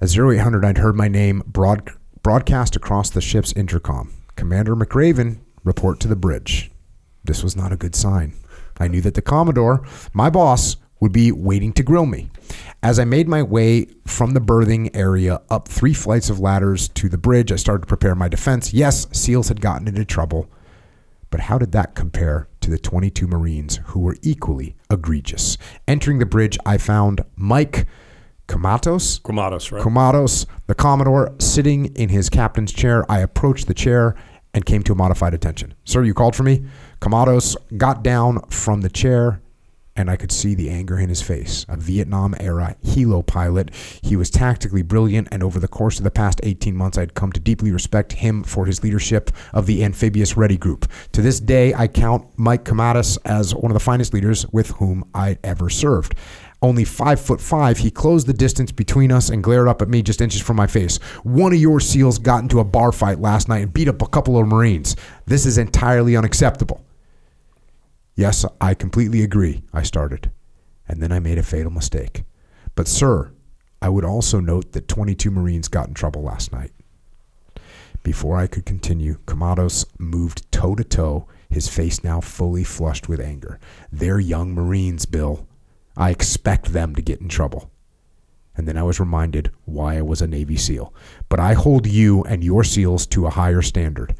At 0.00 0.16
0800, 0.16 0.64
I'd 0.64 0.78
heard 0.78 0.96
my 0.96 1.08
name 1.08 1.42
broad, 1.46 1.88
broadcast 2.22 2.74
across 2.74 3.08
the 3.08 3.20
ship's 3.20 3.52
intercom. 3.52 4.12
Commander 4.34 4.74
McRaven, 4.74 5.38
report 5.62 6.00
to 6.00 6.08
the 6.08 6.16
bridge. 6.16 6.70
This 7.24 7.42
was 7.42 7.56
not 7.56 7.72
a 7.72 7.76
good 7.76 7.94
sign. 7.94 8.34
I 8.78 8.88
knew 8.88 9.00
that 9.02 9.14
the 9.14 9.22
Commodore, 9.22 9.86
my 10.12 10.28
boss, 10.28 10.76
would 11.00 11.12
be 11.12 11.30
waiting 11.30 11.72
to 11.74 11.82
grill 11.82 12.06
me. 12.06 12.30
As 12.86 13.00
I 13.00 13.04
made 13.04 13.26
my 13.26 13.42
way 13.42 13.86
from 14.06 14.30
the 14.30 14.40
berthing 14.40 14.94
area 14.94 15.40
up 15.50 15.66
three 15.66 15.92
flights 15.92 16.30
of 16.30 16.38
ladders 16.38 16.86
to 16.90 17.08
the 17.08 17.18
bridge, 17.18 17.50
I 17.50 17.56
started 17.56 17.80
to 17.80 17.88
prepare 17.88 18.14
my 18.14 18.28
defense. 18.28 18.72
Yes, 18.72 19.08
SEALs 19.10 19.48
had 19.48 19.60
gotten 19.60 19.88
into 19.88 20.04
trouble, 20.04 20.48
but 21.30 21.40
how 21.40 21.58
did 21.58 21.72
that 21.72 21.96
compare 21.96 22.46
to 22.60 22.70
the 22.70 22.78
22 22.78 23.26
Marines 23.26 23.80
who 23.86 23.98
were 23.98 24.16
equally 24.22 24.76
egregious? 24.88 25.58
Entering 25.88 26.20
the 26.20 26.26
bridge, 26.26 26.58
I 26.64 26.78
found 26.78 27.24
Mike 27.34 27.88
Kamatos, 28.46 29.20
Quamados, 29.20 29.72
right? 29.72 29.82
Comados, 29.82 30.46
the 30.68 30.74
Commodore, 30.76 31.34
sitting 31.40 31.86
in 31.96 32.10
his 32.10 32.30
captain's 32.30 32.72
chair. 32.72 33.04
I 33.10 33.18
approached 33.18 33.66
the 33.66 33.74
chair 33.74 34.14
and 34.54 34.64
came 34.64 34.84
to 34.84 34.92
a 34.92 34.96
modified 34.96 35.34
attention. 35.34 35.74
Sir, 35.82 36.04
you 36.04 36.14
called 36.14 36.36
for 36.36 36.44
me? 36.44 36.64
Comados 37.00 37.56
got 37.76 38.04
down 38.04 38.42
from 38.48 38.82
the 38.82 38.90
chair 38.90 39.40
and 39.96 40.10
I 40.10 40.16
could 40.16 40.32
see 40.32 40.54
the 40.54 40.70
anger 40.70 40.98
in 40.98 41.08
his 41.08 41.22
face. 41.22 41.64
A 41.68 41.76
Vietnam 41.76 42.34
era 42.38 42.76
helo 42.84 43.26
pilot, 43.26 43.70
he 44.02 44.16
was 44.16 44.30
tactically 44.30 44.82
brilliant, 44.82 45.28
and 45.30 45.42
over 45.42 45.58
the 45.58 45.68
course 45.68 45.98
of 45.98 46.04
the 46.04 46.10
past 46.10 46.40
18 46.42 46.76
months, 46.76 46.98
I'd 46.98 47.14
come 47.14 47.32
to 47.32 47.40
deeply 47.40 47.72
respect 47.72 48.12
him 48.12 48.42
for 48.42 48.66
his 48.66 48.82
leadership 48.82 49.30
of 49.52 49.66
the 49.66 49.84
Amphibious 49.84 50.36
Ready 50.36 50.56
Group. 50.56 50.90
To 51.12 51.22
this 51.22 51.40
day, 51.40 51.74
I 51.74 51.88
count 51.88 52.26
Mike 52.36 52.64
Kamatis 52.64 53.18
as 53.24 53.54
one 53.54 53.70
of 53.70 53.74
the 53.74 53.80
finest 53.80 54.14
leaders 54.14 54.46
with 54.52 54.70
whom 54.72 55.04
I'd 55.14 55.38
ever 55.42 55.70
served. 55.70 56.14
Only 56.62 56.84
five 56.84 57.20
foot 57.20 57.40
five, 57.40 57.78
he 57.78 57.90
closed 57.90 58.26
the 58.26 58.32
distance 58.32 58.72
between 58.72 59.12
us 59.12 59.28
and 59.28 59.44
glared 59.44 59.68
up 59.68 59.82
at 59.82 59.88
me 59.88 60.02
just 60.02 60.20
inches 60.20 60.40
from 60.40 60.56
my 60.56 60.66
face. 60.66 60.96
One 61.22 61.52
of 61.52 61.58
your 61.58 61.80
SEALs 61.80 62.18
got 62.18 62.42
into 62.42 62.60
a 62.60 62.64
bar 62.64 62.92
fight 62.92 63.20
last 63.20 63.48
night 63.48 63.62
and 63.62 63.72
beat 63.72 63.88
up 63.88 64.00
a 64.00 64.08
couple 64.08 64.38
of 64.38 64.46
Marines. 64.46 64.96
This 65.26 65.44
is 65.44 65.58
entirely 65.58 66.16
unacceptable. 66.16 66.85
Yes, 68.16 68.46
I 68.60 68.72
completely 68.72 69.22
agree, 69.22 69.62
I 69.74 69.82
started. 69.82 70.30
And 70.88 71.02
then 71.02 71.12
I 71.12 71.20
made 71.20 71.36
a 71.36 71.42
fatal 71.42 71.70
mistake. 71.70 72.24
But, 72.74 72.88
sir, 72.88 73.32
I 73.82 73.90
would 73.90 74.04
also 74.04 74.40
note 74.40 74.72
that 74.72 74.88
22 74.88 75.30
Marines 75.30 75.68
got 75.68 75.88
in 75.88 75.94
trouble 75.94 76.22
last 76.22 76.50
night. 76.50 76.72
Before 78.02 78.38
I 78.38 78.46
could 78.46 78.64
continue, 78.64 79.18
Kamados 79.26 79.84
moved 79.98 80.50
toe 80.50 80.74
to 80.76 80.84
toe, 80.84 81.28
his 81.50 81.68
face 81.68 82.02
now 82.02 82.20
fully 82.20 82.64
flushed 82.64 83.08
with 83.08 83.20
anger. 83.20 83.60
They're 83.92 84.18
young 84.18 84.54
Marines, 84.54 85.04
Bill. 85.04 85.46
I 85.96 86.10
expect 86.10 86.72
them 86.72 86.94
to 86.94 87.02
get 87.02 87.20
in 87.20 87.28
trouble. 87.28 87.70
And 88.56 88.66
then 88.66 88.78
I 88.78 88.82
was 88.82 89.00
reminded 89.00 89.50
why 89.66 89.98
I 89.98 90.02
was 90.02 90.22
a 90.22 90.26
Navy 90.26 90.56
SEAL. 90.56 90.94
But 91.28 91.40
I 91.40 91.52
hold 91.52 91.86
you 91.86 92.22
and 92.24 92.42
your 92.42 92.64
SEALs 92.64 93.06
to 93.08 93.26
a 93.26 93.30
higher 93.30 93.60
standard, 93.60 94.14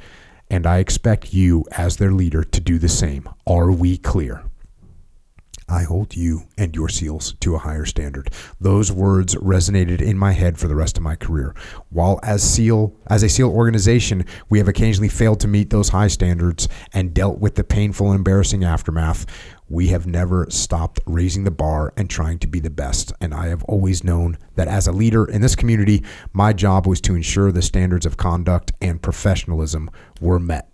and 0.51 0.67
I 0.67 0.79
expect 0.79 1.35
you, 1.35 1.65
as 1.73 1.97
their 1.97 2.13
leader, 2.13 2.45
to 2.45 2.61
do 2.61 2.79
the 2.79 2.89
same. 2.89 3.29
Are 3.47 3.71
we 3.71 3.99
clear? 3.99 4.45
I 5.69 5.83
hold 5.83 6.15
you 6.15 6.45
and 6.57 6.77
your 6.77 6.89
SEALs 6.89 7.35
to 7.41 7.57
a 7.57 7.59
higher 7.59 7.85
standard. 7.85 8.31
Those 8.61 8.93
words 8.93 9.35
resonated 9.35 10.01
in 10.01 10.17
my 10.17 10.31
head 10.31 10.59
for 10.59 10.69
the 10.69 10.77
rest 10.77 10.97
of 10.97 11.03
my 11.03 11.17
career. 11.17 11.57
While 11.91 12.21
as 12.23 12.49
SEAL, 12.49 12.95
as 13.09 13.25
a 13.25 13.29
SEAL 13.29 13.51
organization, 13.51 14.25
we 14.49 14.59
have 14.59 14.69
occasionally 14.69 15.09
failed 15.09 15.41
to 15.41 15.49
meet 15.49 15.71
those 15.71 15.89
high 15.89 16.07
standards 16.07 16.69
and 16.93 17.13
dealt 17.13 17.41
with 17.41 17.57
the 17.57 17.65
painful 17.65 18.13
and 18.13 18.19
embarrassing 18.19 18.63
aftermath, 18.63 19.27
we 19.69 19.89
have 19.89 20.07
never 20.07 20.47
stopped 20.49 21.01
raising 21.07 21.45
the 21.45 21.51
bar 21.51 21.93
and 21.97 22.09
trying 22.09 22.39
to 22.39 22.47
be 22.47 22.61
the 22.61 22.71
best. 22.71 23.13
And 23.21 23.35
I 23.35 23.49
have 23.49 23.65
always 23.65 24.05
known 24.05 24.39
that 24.55 24.69
as 24.69 24.87
a 24.87 24.93
leader 24.93 25.25
in 25.25 25.41
this 25.41 25.57
community, 25.57 26.05
my 26.33 26.53
job 26.53 26.87
was 26.87 27.01
to 27.03 27.15
ensure 27.15 27.51
the 27.51 27.63
standards 27.63 28.07
of 28.07 28.17
conduct 28.17 28.73
and 28.81 29.03
professionalism 29.03 29.91
were 30.21 30.39
met, 30.39 30.71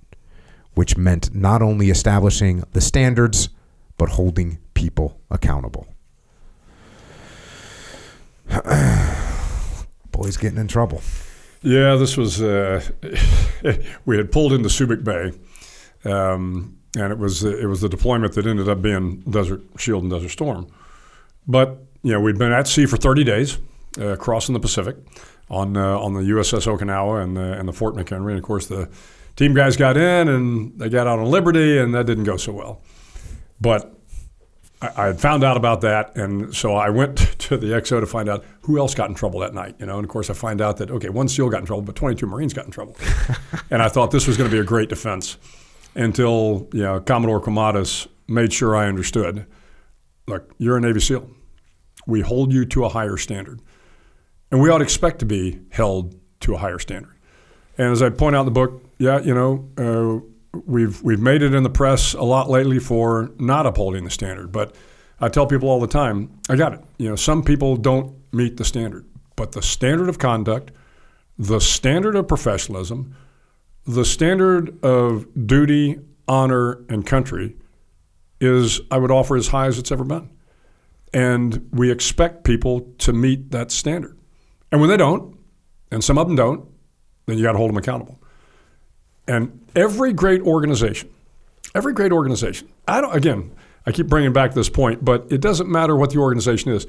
which 0.74 0.96
meant 0.96 1.34
not 1.34 1.62
only 1.62 1.90
establishing 1.90 2.64
the 2.72 2.80
standards, 2.80 3.48
but 3.96 4.10
holding 4.10 4.58
people 4.74 5.18
accountable. 5.30 5.86
Boy's 10.12 10.36
getting 10.36 10.58
in 10.58 10.68
trouble. 10.68 11.00
Yeah, 11.62 11.96
this 11.96 12.16
was. 12.16 12.42
Uh, 12.42 12.82
we 14.04 14.16
had 14.16 14.32
pulled 14.32 14.52
into 14.52 14.68
Subic 14.68 15.04
Bay, 15.04 15.32
um, 16.10 16.76
and 16.96 17.12
it 17.12 17.18
was 17.18 17.42
it 17.44 17.66
was 17.66 17.80
the 17.80 17.88
deployment 17.88 18.34
that 18.34 18.46
ended 18.46 18.68
up 18.68 18.82
being 18.82 19.20
Desert 19.20 19.62
Shield 19.78 20.02
and 20.02 20.12
Desert 20.12 20.30
Storm. 20.30 20.66
But 21.46 21.84
you 22.02 22.12
know, 22.12 22.20
we'd 22.20 22.38
been 22.38 22.52
at 22.52 22.68
sea 22.68 22.86
for 22.86 22.96
30 22.96 23.24
days, 23.24 23.58
uh, 24.00 24.16
crossing 24.16 24.52
the 24.52 24.60
Pacific 24.60 24.96
on 25.48 25.76
uh, 25.76 25.98
on 25.98 26.14
the 26.14 26.20
USS 26.20 26.66
Okinawa 26.66 27.22
and 27.22 27.36
the 27.36 27.52
and 27.58 27.68
the 27.68 27.72
Fort 27.72 27.94
McHenry. 27.94 28.30
And 28.30 28.38
of 28.38 28.44
course, 28.44 28.66
the 28.66 28.88
team 29.36 29.54
guys 29.54 29.76
got 29.76 29.96
in 29.96 30.28
and 30.28 30.78
they 30.78 30.88
got 30.88 31.06
out 31.06 31.18
on 31.18 31.26
Liberty, 31.26 31.78
and 31.78 31.94
that 31.94 32.06
didn't 32.06 32.24
go 32.24 32.36
so 32.36 32.52
well. 32.52 32.82
But 33.60 33.94
I, 34.82 34.90
I 34.96 35.06
had 35.06 35.20
found 35.20 35.44
out 35.44 35.56
about 35.56 35.80
that, 35.80 36.14
and 36.16 36.54
so 36.54 36.74
I 36.74 36.90
went 36.90 37.16
to 37.38 37.56
the 37.56 37.68
XO 37.68 38.00
to 38.00 38.06
find 38.06 38.28
out 38.28 38.44
who 38.62 38.78
else 38.78 38.94
got 38.94 39.08
in 39.08 39.14
trouble 39.14 39.40
that 39.40 39.54
night. 39.54 39.76
You 39.78 39.86
know, 39.86 39.96
and 39.96 40.04
of 40.04 40.10
course, 40.10 40.28
I 40.28 40.34
find 40.34 40.60
out 40.60 40.76
that 40.76 40.90
okay, 40.90 41.08
one 41.08 41.28
SEAL 41.28 41.48
got 41.48 41.60
in 41.60 41.66
trouble, 41.66 41.82
but 41.82 41.96
22 41.96 42.26
Marines 42.26 42.52
got 42.52 42.66
in 42.66 42.70
trouble, 42.70 42.96
and 43.70 43.82
I 43.82 43.88
thought 43.88 44.10
this 44.10 44.26
was 44.26 44.36
going 44.36 44.50
to 44.50 44.54
be 44.54 44.60
a 44.60 44.64
great 44.64 44.90
defense 44.90 45.38
until 45.94 46.68
you 46.72 46.82
know 46.82 47.00
Commodore 47.00 47.40
Comadas 47.40 48.08
made 48.28 48.52
sure 48.52 48.76
I 48.76 48.86
understood. 48.86 49.46
Look, 50.26 50.54
you're 50.58 50.76
a 50.76 50.80
Navy 50.80 51.00
SEAL. 51.00 51.28
We 52.06 52.20
hold 52.20 52.52
you 52.52 52.64
to 52.66 52.84
a 52.84 52.88
higher 52.88 53.16
standard, 53.16 53.60
and 54.50 54.60
we 54.60 54.70
ought 54.70 54.78
to 54.78 54.84
expect 54.84 55.18
to 55.20 55.26
be 55.26 55.60
held 55.70 56.14
to 56.40 56.54
a 56.54 56.58
higher 56.58 56.78
standard. 56.78 57.16
And 57.78 57.92
as 57.92 58.02
I 58.02 58.10
point 58.10 58.36
out 58.36 58.40
in 58.40 58.46
the 58.46 58.52
book, 58.52 58.82
yeah, 58.98 59.20
you 59.20 59.34
know, 59.34 59.68
uh, 59.78 60.58
we've 60.66 61.02
we've 61.02 61.20
made 61.20 61.42
it 61.42 61.54
in 61.54 61.62
the 61.62 61.70
press 61.70 62.14
a 62.14 62.22
lot 62.22 62.50
lately 62.50 62.78
for 62.78 63.30
not 63.38 63.66
upholding 63.66 64.04
the 64.04 64.10
standard. 64.10 64.52
But 64.52 64.74
I 65.20 65.28
tell 65.28 65.46
people 65.46 65.68
all 65.68 65.80
the 65.80 65.86
time, 65.86 66.40
I 66.48 66.56
got 66.56 66.74
it. 66.74 66.80
You 66.98 67.08
know, 67.08 67.16
some 67.16 67.42
people 67.42 67.76
don't 67.76 68.16
meet 68.32 68.56
the 68.56 68.64
standard, 68.64 69.06
but 69.36 69.52
the 69.52 69.62
standard 69.62 70.08
of 70.08 70.18
conduct, 70.18 70.72
the 71.38 71.60
standard 71.60 72.16
of 72.16 72.28
professionalism, 72.28 73.14
the 73.86 74.04
standard 74.04 74.82
of 74.84 75.26
duty, 75.46 75.98
honor, 76.28 76.84
and 76.88 77.04
country 77.04 77.56
is, 78.40 78.80
I 78.90 78.98
would 78.98 79.10
offer, 79.10 79.36
as 79.36 79.48
high 79.48 79.66
as 79.66 79.78
it's 79.78 79.92
ever 79.92 80.04
been. 80.04 80.30
And 81.12 81.68
we 81.72 81.90
expect 81.90 82.44
people 82.44 82.80
to 82.98 83.12
meet 83.12 83.50
that 83.50 83.70
standard. 83.70 84.18
And 84.70 84.80
when 84.80 84.88
they 84.88 84.96
don't, 84.96 85.36
and 85.90 86.02
some 86.02 86.16
of 86.16 86.26
them 86.26 86.36
don't, 86.36 86.68
then 87.26 87.36
you 87.36 87.44
got 87.44 87.52
to 87.52 87.58
hold 87.58 87.70
them 87.70 87.76
accountable. 87.76 88.18
And 89.28 89.60
every 89.76 90.12
great 90.12 90.40
organization, 90.42 91.10
every 91.74 91.92
great 91.92 92.12
organization, 92.12 92.68
I 92.88 93.00
don't, 93.00 93.14
again, 93.14 93.52
I 93.86 93.92
keep 93.92 94.06
bringing 94.06 94.32
back 94.32 94.54
this 94.54 94.68
point, 94.68 95.04
but 95.04 95.26
it 95.30 95.40
doesn't 95.40 95.68
matter 95.68 95.96
what 95.96 96.10
the 96.10 96.18
organization 96.18 96.72
is. 96.72 96.86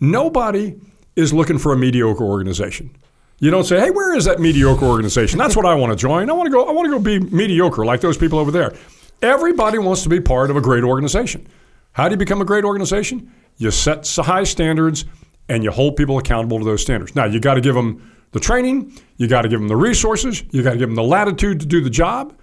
Nobody 0.00 0.80
is 1.16 1.32
looking 1.32 1.58
for 1.58 1.72
a 1.72 1.76
mediocre 1.76 2.24
organization. 2.24 2.96
You 3.38 3.50
don't 3.50 3.64
say, 3.64 3.78
"Hey, 3.78 3.90
where 3.90 4.16
is 4.16 4.24
that 4.24 4.40
mediocre 4.40 4.84
organization? 4.84 5.38
That's 5.38 5.56
what 5.56 5.66
I 5.66 5.74
want 5.74 5.92
to 5.92 5.96
join. 5.96 6.28
I 6.28 6.32
want 6.32 6.46
to 6.46 6.50
go. 6.50 6.64
I 6.64 6.72
want 6.72 6.86
to 6.86 6.90
go 6.90 6.98
be 6.98 7.20
mediocre 7.20 7.84
like 7.84 8.00
those 8.00 8.18
people 8.18 8.38
over 8.38 8.50
there." 8.50 8.74
Everybody 9.22 9.78
wants 9.78 10.02
to 10.04 10.08
be 10.08 10.20
part 10.20 10.50
of 10.50 10.56
a 10.56 10.60
great 10.60 10.84
organization. 10.84 11.46
How 11.92 12.08
do 12.08 12.12
you 12.12 12.16
become 12.16 12.40
a 12.40 12.44
great 12.44 12.64
organization? 12.64 13.32
You 13.56 13.70
set 13.72 14.06
high 14.16 14.44
standards 14.44 15.04
and 15.48 15.64
you 15.64 15.70
hold 15.70 15.96
people 15.96 16.18
accountable 16.18 16.58
to 16.58 16.64
those 16.64 16.82
standards. 16.82 17.16
Now, 17.16 17.24
you 17.24 17.40
got 17.40 17.54
to 17.54 17.60
give 17.60 17.74
them 17.74 18.12
the 18.32 18.40
training, 18.40 18.92
you 19.16 19.26
got 19.26 19.42
to 19.42 19.48
give 19.48 19.58
them 19.58 19.68
the 19.68 19.76
resources, 19.76 20.44
you 20.50 20.62
got 20.62 20.72
to 20.72 20.78
give 20.78 20.88
them 20.88 20.96
the 20.96 21.02
latitude 21.02 21.60
to 21.60 21.66
do 21.66 21.80
the 21.80 21.90
job, 21.90 22.36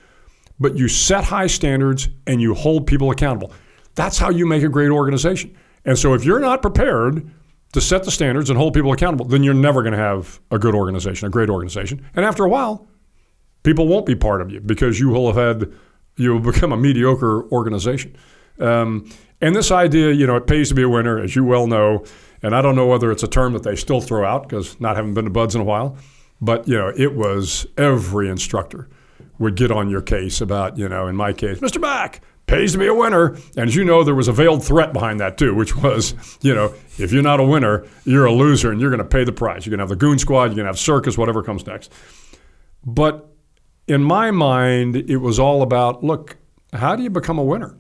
but 0.60 0.76
you 0.76 0.88
set 0.88 1.24
high 1.24 1.48
standards 1.48 2.10
and 2.26 2.42
you 2.42 2.54
hold 2.54 2.88
people 2.88 3.12
accountable. 3.12 3.54
That's 3.94 4.18
how 4.18 4.30
you 4.30 4.46
make 4.46 4.64
a 4.64 4.70
great 4.70 4.90
organization. 4.90 5.56
And 5.86 5.98
so 5.98 6.14
if 6.14 6.26
you're 6.26 6.40
not 6.40 6.62
prepared 6.62 7.30
to 7.76 7.82
set 7.82 8.06
the 8.06 8.12
standards 8.12 8.50
and 8.50 8.58
hold 8.58 8.74
people 8.74 8.92
accountable, 8.94 9.26
then 9.26 9.44
you're 9.44 9.54
never 9.54 9.84
going 9.84 9.92
to 9.92 10.00
have 10.00 10.40
a 10.50 10.58
good 10.58 10.74
organization, 10.74 11.28
a 11.28 11.30
great 11.30 11.50
organization. 11.50 12.06
And 12.16 12.26
after 12.26 12.46
a 12.46 12.50
while, 12.50 12.88
people 13.64 13.86
won't 13.86 14.06
be 14.06 14.16
part 14.16 14.42
of 14.42 14.50
you 14.50 14.62
because 14.62 14.98
you 14.98 15.10
will 15.10 15.32
have 15.32 15.36
had, 15.36 15.74
you 16.16 16.32
will 16.32 16.40
become 16.52 16.72
a 16.72 16.78
mediocre 16.78 17.44
organization. 17.52 18.16
Um, 18.60 19.10
and 19.42 19.54
this 19.54 19.72
idea, 19.72 20.12
you 20.12 20.26
know, 20.26 20.38
it 20.38 20.48
pays 20.48 20.70
to 20.70 20.76
be 20.76 20.84
a 20.84 20.90
winner, 20.90 21.20
as 21.20 21.36
you 21.36 21.44
well 21.44 21.68
know. 21.68 22.06
And 22.42 22.56
I 22.56 22.62
don't 22.62 22.78
know 22.78 22.88
whether 22.88 23.12
it's 23.12 23.24
a 23.24 23.28
term 23.28 23.52
that 23.54 23.64
they 23.64 23.76
still 23.76 24.00
throw 24.00 24.26
out 24.26 24.48
because 24.48 24.80
not 24.80 24.96
having 24.96 25.14
been 25.14 25.26
to 25.26 25.32
BUD/S 25.32 25.56
in 25.56 25.62
a 25.62 25.66
while. 25.66 25.98
But, 26.40 26.66
you 26.66 26.78
know, 26.78 26.94
it 26.96 27.14
was 27.14 27.68
every 27.78 28.30
instructor 28.30 28.88
would 29.38 29.56
get 29.56 29.70
on 29.70 29.90
your 29.90 30.02
case 30.02 30.40
about, 30.40 30.78
you 30.78 30.88
know, 30.88 31.08
in 31.08 31.16
my 31.18 31.34
case, 31.34 31.60
Mr. 31.60 31.82
Mack, 31.82 32.22
pays 32.48 32.74
to 32.74 32.78
be 32.78 32.88
a 32.88 32.94
winner. 32.94 33.36
And 33.58 33.70
as 33.70 33.76
you 33.76 33.84
know, 33.84 34.04
there 34.04 34.16
was 34.16 34.28
a 34.28 34.34
veiled 34.34 34.64
threat 34.64 34.94
behind 34.94 35.20
that 35.20 35.38
too, 35.38 35.56
which 35.56 35.76
was, 35.76 36.14
you 36.42 36.54
know, 36.54 36.74
if 36.98 37.12
you're 37.12 37.24
not 37.24 37.40
a 37.40 37.44
winner, 37.44 37.86
you're 38.04 38.26
a 38.26 38.32
loser 38.32 38.72
and 38.72 38.80
you're 38.80 38.90
going 38.90 39.00
to 39.00 39.06
pay 39.06 39.24
the 39.24 39.32
price. 39.32 39.66
You're 39.66 39.72
going 39.72 39.80
to 39.80 39.84
have 39.84 39.90
the 39.90 39.96
goon 39.96 40.20
squad, 40.20 40.46
you're 40.46 40.56
going 40.56 40.66
to 40.66 40.70
have 40.70 40.80
circus, 40.80 41.18
whatever 41.18 41.44
comes 41.44 41.66
next. 41.66 41.92
But 42.86 43.28
in 43.88 44.04
my 44.04 44.32
mind, 44.32 44.96
it 44.96 45.18
was 45.18 45.40
all 45.40 45.62
about 45.62 46.04
look, 46.04 46.38
how 46.74 46.96
do 46.96 47.04
you 47.04 47.10
become 47.10 47.38
a 47.38 47.44
winner? 47.44 47.76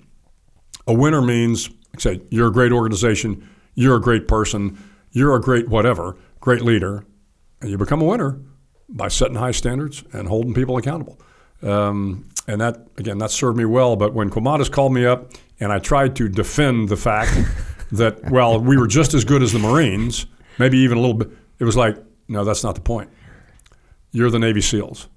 A 0.88 0.94
winner 0.94 1.22
means, 1.22 1.70
say, 1.98 2.22
you're 2.30 2.48
a 2.48 2.52
great 2.52 2.72
organization, 2.72 3.48
you're 3.74 3.96
a 3.96 4.02
great 4.02 4.28
person, 4.28 4.78
you're 5.12 5.36
a 5.36 5.42
great 5.42 5.68
whatever, 5.68 6.16
great 6.40 6.62
leader, 6.62 7.06
and 7.62 7.70
you 7.70 7.78
become 7.78 8.02
a 8.02 8.06
winner 8.06 8.40
by 8.90 9.08
setting 9.08 9.36
high 9.36 9.52
standards 9.52 10.04
and 10.14 10.28
holding 10.28 10.54
people 10.54 10.78
accountable. 10.78 11.20
Um, 11.64 12.30
and 12.48 12.62
that 12.62 12.88
again, 12.98 13.18
that 13.20 13.32
served 13.32 13.58
me 13.58 13.66
well. 13.66 13.96
But 13.96 14.14
when 14.14 14.30
Quamadas 14.30 14.72
called 14.72 14.94
me 14.94 15.06
up 15.06 15.32
and 15.60 15.72
I 15.72 15.80
tried 15.80 16.16
to 16.18 16.30
defend 16.30 16.90
the 16.90 16.98
fact 16.98 17.32
that 17.92 18.30
well, 18.32 18.60
we 18.60 18.78
were 18.78 18.88
just 18.88 19.14
as 19.14 19.24
good 19.24 19.42
as 19.42 19.52
the 19.54 19.60
Marines, 19.60 20.26
maybe 20.60 20.78
even 20.80 20.98
a 20.98 21.02
little 21.02 21.16
bit, 21.16 21.30
it 21.60 21.64
was 21.64 21.78
like, 21.78 21.98
no, 22.28 22.44
that's 22.44 22.64
not 22.64 22.76
the 22.76 22.82
point. 22.82 23.10
You're 24.12 24.30
the 24.30 24.40
Navy 24.40 24.62
SEALs. 24.62 25.08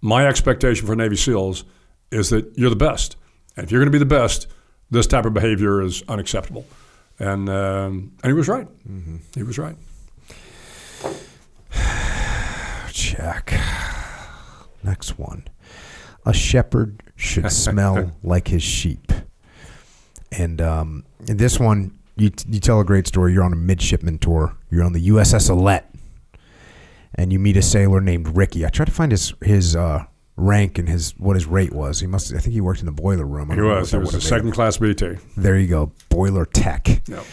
My 0.00 0.26
expectation 0.26 0.86
for 0.86 0.94
Navy 0.94 1.16
SEALs 1.16 1.64
is 2.10 2.30
that 2.30 2.56
you're 2.56 2.70
the 2.70 2.76
best, 2.76 3.16
and 3.56 3.64
if 3.64 3.70
you're 3.70 3.80
going 3.80 3.92
to 3.92 3.92
be 3.92 3.98
the 3.98 4.04
best, 4.04 4.46
this 4.90 5.06
type 5.06 5.24
of 5.24 5.34
behavior 5.34 5.82
is 5.82 6.02
unacceptable. 6.08 6.66
And 7.18 7.48
um, 7.48 8.12
and 8.22 8.30
he 8.30 8.32
was 8.32 8.48
right. 8.48 8.68
Mm-hmm. 8.88 9.16
He 9.34 9.42
was 9.42 9.58
right. 9.58 9.76
Check. 12.92 13.58
Next 14.84 15.18
one. 15.18 15.44
A 16.28 16.32
shepherd 16.32 17.02
should 17.16 17.50
smell 17.64 18.12
like 18.22 18.46
his 18.46 18.62
sheep. 18.62 19.10
And 20.30 20.60
um, 20.60 21.04
in 21.26 21.38
this 21.38 21.58
one, 21.58 21.98
you, 22.16 22.30
you 22.48 22.60
tell 22.60 22.80
a 22.80 22.84
great 22.84 23.06
story. 23.06 23.32
You're 23.32 23.44
on 23.44 23.52
a 23.52 23.56
midshipman 23.56 24.18
tour. 24.18 24.56
You're 24.70 24.84
on 24.84 24.92
the 24.92 25.08
USS 25.08 25.50
Ouellet, 25.50 25.84
and 27.14 27.32
you 27.32 27.38
meet 27.38 27.56
a 27.56 27.62
sailor 27.62 28.00
named 28.00 28.36
Ricky. 28.36 28.66
I 28.66 28.68
tried 28.68 28.86
to 28.86 28.92
find 28.92 29.10
his 29.10 29.32
his 29.42 29.74
uh, 29.74 30.04
rank 30.36 30.78
and 30.78 30.88
his 30.88 31.14
what 31.18 31.34
his 31.34 31.46
rate 31.46 31.72
was. 31.72 32.00
He 32.00 32.06
must. 32.06 32.34
I 32.34 32.38
think 32.38 32.52
he 32.52 32.60
worked 32.60 32.80
in 32.80 32.86
the 32.86 32.92
boiler 32.92 33.26
room. 33.26 33.50
He 33.50 33.60
was. 33.60 33.90
He 33.92 33.98
was 33.98 34.14
a 34.14 34.20
second 34.20 34.52
class 34.52 34.76
BT. 34.78 35.16
There 35.36 35.58
you 35.58 35.68
go, 35.68 35.92
boiler 36.08 36.44
tech. 36.44 36.88
Yep. 37.08 37.24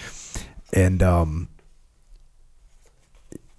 And 0.74 1.04
um, 1.04 1.50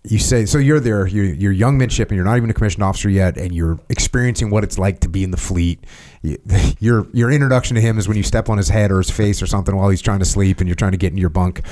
you 0.08 0.18
say 0.18 0.46
so 0.46 0.58
you're 0.58 0.80
there 0.80 1.06
you're, 1.06 1.24
you're 1.24 1.52
young 1.52 1.76
midshipman 1.78 2.16
you're 2.16 2.24
not 2.24 2.36
even 2.36 2.50
a 2.50 2.54
commissioned 2.54 2.82
officer 2.82 3.08
yet 3.08 3.36
and 3.36 3.54
you're 3.54 3.78
experiencing 3.88 4.50
what 4.50 4.64
it's 4.64 4.78
like 4.78 5.00
to 5.00 5.08
be 5.08 5.24
in 5.24 5.30
the 5.30 5.36
fleet. 5.36 5.84
You, 6.22 6.38
your 6.78 7.06
your 7.12 7.30
introduction 7.30 7.74
to 7.74 7.80
him 7.80 7.98
is 7.98 8.08
when 8.08 8.16
you 8.16 8.22
step 8.22 8.48
on 8.48 8.58
his 8.58 8.68
head 8.68 8.90
or 8.90 8.98
his 8.98 9.10
face 9.10 9.42
or 9.42 9.46
something 9.46 9.74
while 9.76 9.88
he's 9.88 10.02
trying 10.02 10.20
to 10.20 10.24
sleep 10.24 10.60
and 10.60 10.68
you're 10.68 10.76
trying 10.76 10.92
to 10.92 10.98
get 10.98 11.12
in 11.12 11.18
your 11.18 11.30
bunk. 11.30 11.62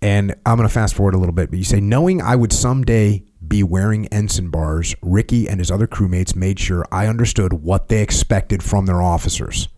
And 0.00 0.34
i'm 0.46 0.56
going 0.56 0.68
to 0.68 0.72
fast 0.72 0.94
forward 0.94 1.14
a 1.14 1.18
little 1.18 1.34
bit 1.34 1.50
but 1.50 1.58
you 1.58 1.64
say 1.64 1.80
knowing 1.80 2.22
i 2.22 2.36
would 2.36 2.52
someday 2.52 3.24
be 3.46 3.64
wearing 3.64 4.06
ensign 4.08 4.48
bars 4.48 4.94
ricky 5.02 5.48
and 5.48 5.58
his 5.58 5.70
other 5.70 5.88
crewmates 5.88 6.36
made 6.36 6.60
sure 6.60 6.84
i 6.92 7.06
understood 7.06 7.52
what 7.52 7.88
they 7.88 8.00
expected 8.00 8.62
from 8.62 8.86
their 8.86 9.02
officers. 9.02 9.68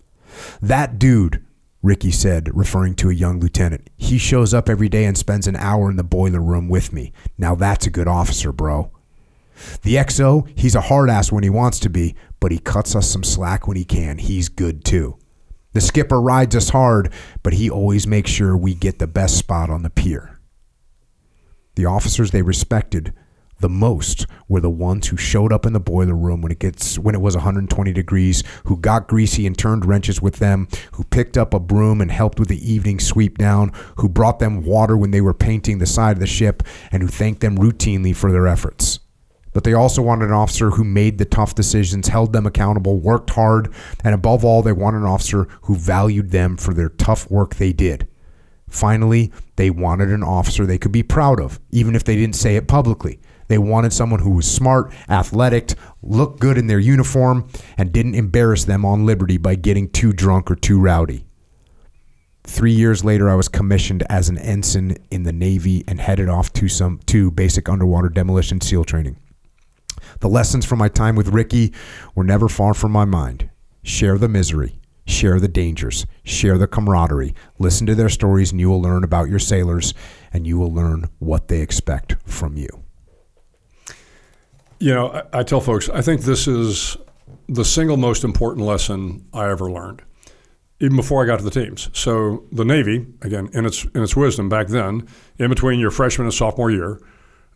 That 0.61 0.99
dude 0.99 1.45
Ricky 1.83 2.11
said, 2.11 2.55
referring 2.55 2.95
to 2.97 3.09
a 3.09 3.15
young 3.15 3.41
lieutenant. 3.41 3.89
He 3.97 4.19
shows 4.19 4.53
up 4.53 4.69
every 4.69 4.89
day 4.89 5.05
and 5.05 5.17
spends 5.17 5.47
an 5.47 5.57
hour 5.57 5.91
in 5.91 5.97
the 5.97 6.05
boiler 6.05 6.41
room 6.41 6.69
with 6.69 6.93
me. 6.93 7.13
Now 7.39 7.55
that's 7.55 7.87
a 7.87 7.91
good 7.91 8.09
officer, 8.09 8.53
bro. 8.53 8.91
The 9.83 9.97
XO, 9.97 10.49
he's 10.55 10.75
a 10.75 10.83
hard 10.83 11.11
ass 11.11 11.33
when 11.33 11.43
he 11.43 11.51
wants 11.51 11.79
to 11.81 11.91
be, 11.91 12.15
but 12.39 12.53
he 12.53 12.59
cuts 12.59 12.95
us 12.95 13.09
some 13.09 13.25
slack 13.25 13.67
when 13.67 13.77
he 13.77 13.85
can. 13.85 14.19
He's 14.19 14.49
good 14.49 14.85
too. 14.85 15.17
The 15.73 15.81
skipper 15.81 16.21
rides 16.21 16.57
us 16.57 16.71
hard, 16.71 17.13
but 17.43 17.55
he 17.55 17.71
always 17.71 18.07
makes 18.07 18.31
sure 18.31 18.57
we 18.57 18.75
get 18.75 18.99
the 18.99 19.07
best 19.07 19.39
spot 19.39 19.71
on 19.71 19.83
the 19.83 19.91
pier. 19.91 20.39
The 21.77 21.87
officers 21.87 22.31
they 22.31 22.43
respected 22.43 23.15
the 23.61 23.69
most 23.69 24.27
were 24.49 24.61
the 24.61 24.71
ones 24.71 25.09
who 25.09 25.17
showed 25.17 25.53
up 25.53 25.65
in 25.65 25.73
the 25.73 25.81
boiler 25.81 26.15
room 26.15 26.43
when 26.43 26.53
it 26.53 26.59
gets 26.59 26.99
when 26.99 27.15
it 27.15 27.21
was 27.21 27.37
120 27.37 27.93
degrees, 27.93 28.43
who 28.65 28.77
got 28.77 29.09
greasy 29.09 29.47
and 29.47 29.57
turned 29.57 29.85
wrenches 29.85 30.21
with 30.21 30.37
them, 30.37 30.69
who 30.93 31.05
picked 31.05 31.39
up 31.39 31.55
a 31.55 31.61
broom 31.61 32.01
and 32.01 32.11
helped 32.11 32.39
with 32.39 32.49
the 32.49 32.73
evening 32.73 32.99
sweep 32.99 33.39
down, 33.39 33.73
who 33.97 34.09
brought 34.09 34.39
them 34.39 34.65
water 34.65 34.97
when 34.97 35.11
they 35.11 35.21
were 35.21 35.35
painting 35.35 35.79
the 35.79 35.87
side 35.87 36.17
of 36.17 36.21
the 36.21 36.27
ship, 36.27 36.63
and 36.91 37.03
who 37.03 37.09
thanked 37.09 37.41
them 37.41 37.59
routinely 37.59 38.15
for 38.15 38.33
their 38.33 38.47
efforts. 38.47 39.01
But 39.53 39.65
they 39.65 39.75
also 39.75 40.01
wanted 40.01 40.27
an 40.27 40.35
officer 40.35 40.71
who 40.71 40.85
made 40.85 41.19
the 41.19 41.25
tough 41.25 41.55
decisions, 41.55 42.09
held 42.09 42.33
them 42.33 42.47
accountable, 42.47 42.99
worked 42.99 43.31
hard, 43.31 43.73
and 44.05 44.15
above 44.15 44.45
all, 44.45 44.63
they 44.63 44.73
wanted 44.73 44.99
an 44.99 45.07
officer 45.07 45.49
who 45.63 45.75
valued 45.75 46.31
them 46.31 46.57
for 46.57 46.73
their 46.73 46.89
tough 46.89 47.31
work 47.31 47.57
they 47.57 47.73
did. 47.73 48.07
Finally, 48.69 49.33
they 49.57 49.69
wanted 49.69 50.11
an 50.11 50.23
officer 50.23 50.65
they 50.65 50.79
could 50.79 50.93
be 50.93 51.03
proud 51.03 51.41
of, 51.41 51.59
even 51.73 51.97
if 51.97 52.05
they 52.05 52.15
didn't 52.15 52.37
say 52.37 52.55
it 52.55 52.69
publicly. 52.69 53.21
They 53.51 53.59
wanted 53.59 53.93
someone 53.93 54.21
who 54.21 54.31
was 54.31 54.49
smart, 54.49 54.93
athletic, 55.09 55.73
looked 56.03 56.39
good 56.39 56.57
in 56.57 56.69
their 56.69 56.79
uniform, 56.79 57.49
and 57.77 57.93
didn't 57.93 58.15
embarrass 58.15 58.65
them 58.65 58.85
on 58.85 59.05
liberty 59.05 59.39
by 59.39 59.57
getting 59.57 59.91
too 59.91 60.13
drunk 60.13 60.53
or 60.53 60.55
too 60.55 60.81
rowdy. 60.81 61.27
Three 62.45 62.71
years 62.71 63.03
later, 63.03 63.29
I 63.29 63.35
was 63.35 63.49
commissioned 63.49 64.05
as 64.09 64.29
an 64.29 64.39
ensign 64.39 64.99
in 65.11 65.25
the 65.25 65.33
Navy 65.33 65.83
and 65.89 66.01
headed 66.01 66.29
off 66.29 66.53
to 66.53 66.69
some 66.69 67.01
to 67.07 67.33
basic 67.33 67.69
underwater 67.69 68.09
demolition 68.09 68.61
SEAL 68.61 68.85
training. 68.85 69.17
The 70.21 70.29
lessons 70.29 70.65
from 70.65 70.79
my 70.79 70.89
time 70.89 71.17
with 71.17 71.27
Ricky 71.27 71.75
were 72.15 72.23
never 72.23 72.49
far 72.49 72.73
from 72.73 72.93
my 72.93 73.05
mind. 73.05 73.51
Share 73.83 74.17
the 74.17 74.29
misery, 74.29 74.79
share 75.09 75.41
the 75.41 75.49
dangers, 75.49 76.07
share 76.23 76.57
the 76.57 76.69
camaraderie. 76.69 77.35
Listen 77.59 77.85
to 77.89 77.97
their 77.97 78.11
stories, 78.11 78.53
and 78.53 78.61
you 78.61 78.71
will 78.71 78.81
learn 78.81 79.03
about 79.03 79.29
your 79.29 79.41
sailors, 79.41 79.93
and 80.33 80.47
you 80.47 80.57
will 80.57 80.73
learn 80.73 81.07
what 81.19 81.49
they 81.49 81.61
expect 81.61 82.15
from 82.25 82.57
you. 82.57 82.85
You 84.81 84.95
know, 84.95 85.11
I, 85.11 85.41
I 85.41 85.43
tell 85.43 85.61
folks, 85.61 85.89
I 85.91 86.01
think 86.01 86.23
this 86.23 86.49
is 86.49 86.97
the 87.49 87.65
single 87.65 87.97
most 87.97 88.25
important 88.25 88.67
lesson 88.67 89.27
I 89.35 89.51
ever 89.51 89.71
learned, 89.71 90.03
even 90.81 90.97
before 90.97 91.23
I 91.23 91.27
got 91.27 91.39
to 91.39 91.45
the 91.45 91.51
teams. 91.51 91.91
So 91.93 92.45
the 92.51 92.65
Navy, 92.65 93.07
again, 93.23 93.51
in 93.53 93.67
its 93.67 93.85
in 93.85 94.03
its 94.03 94.17
wisdom 94.17 94.49
back 94.49 94.69
then, 94.69 95.07
in 95.39 95.51
between 95.51 95.79
your 95.81 95.91
freshman 95.91 96.27
and 96.27 96.35
sophomore 96.35 96.71
year, 96.71 97.01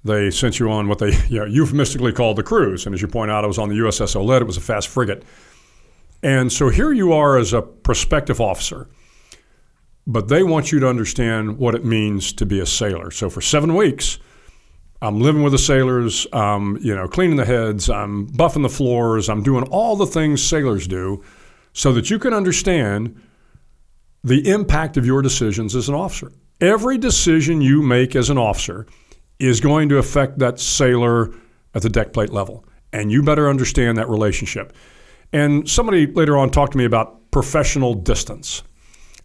they 0.05 0.31
sent 0.31 0.59
you 0.59 0.71
on 0.71 0.87
what 0.87 0.99
they 0.99 1.17
you 1.29 1.41
know, 1.41 1.47
euphemistically 1.47 2.13
called 2.13 2.37
the 2.37 2.43
cruise. 2.43 2.85
And 2.85 2.95
as 2.95 3.01
you 3.01 3.09
point 3.09 3.31
out, 3.31 3.43
I 3.43 3.47
was 3.47 3.59
on 3.59 3.71
the 3.71 3.77
USS 3.77 4.15
Ouellet. 4.15 4.43
It 4.43 4.47
was 4.47 4.59
a 4.59 4.61
fast 4.61 4.89
frigate. 4.89 5.25
And 6.23 6.53
so 6.53 6.69
here 6.69 6.93
you 6.93 7.13
are 7.13 7.37
as 7.39 7.53
a 7.53 7.63
prospective 7.63 8.41
officer, 8.41 8.89
but 10.07 10.29
they 10.29 10.43
want 10.43 10.73
you 10.73 10.81
to 10.81 10.89
understand 10.89 11.59
what 11.59 11.75
it 11.75 11.85
means 11.85 12.33
to 12.35 12.47
be 12.47 12.61
a 12.61 12.67
sailor. 12.67 13.11
So 13.11 13.29
for 13.29 13.41
seven 13.41 13.75
weeks, 13.75 14.19
I'm 15.03 15.21
living 15.21 15.43
with 15.43 15.53
the 15.53 15.59
sailors. 15.59 16.27
I'm, 16.33 16.77
you 16.79 16.95
know, 16.95 17.09
cleaning 17.09 17.37
the 17.37 17.45
heads. 17.45 17.91
I'm 17.91 18.27
buffing 18.29 18.63
the 18.63 18.69
floors. 18.69 19.29
I'm 19.29 19.43
doing 19.43 19.65
all 19.65 19.97
the 19.97 20.07
things 20.07 20.43
sailors 20.43 20.87
do, 20.87 21.23
so 21.73 21.93
that 21.93 22.11
you 22.11 22.19
can 22.19 22.33
understand 22.33 23.21
the 24.23 24.49
impact 24.51 24.97
of 24.97 25.05
your 25.05 25.21
decisions 25.21 25.75
as 25.77 25.89
an 25.89 25.95
officer. 25.95 26.33
Every 26.61 26.97
decision 26.97 27.61
you 27.61 27.83
make 27.83 28.17
as 28.17 28.31
an 28.31 28.39
officer 28.39 28.87
is 29.39 29.61
going 29.61 29.89
to 29.91 29.99
affect 29.99 30.39
that 30.39 30.59
sailor 30.61 31.35
at 31.75 31.83
the 31.83 31.91
deck 31.91 32.13
plate 32.13 32.31
level, 32.31 32.65
and 32.93 33.11
you 33.11 33.23
better 33.23 33.49
understand 33.49 33.99
that 33.99 34.09
relationship. 34.09 34.73
And 35.33 35.69
somebody 35.69 36.07
later 36.07 36.39
on 36.39 36.51
talked 36.51 36.73
to 36.73 36.79
me 36.79 36.85
about 36.85 37.31
professional 37.33 37.93
distance 37.95 38.63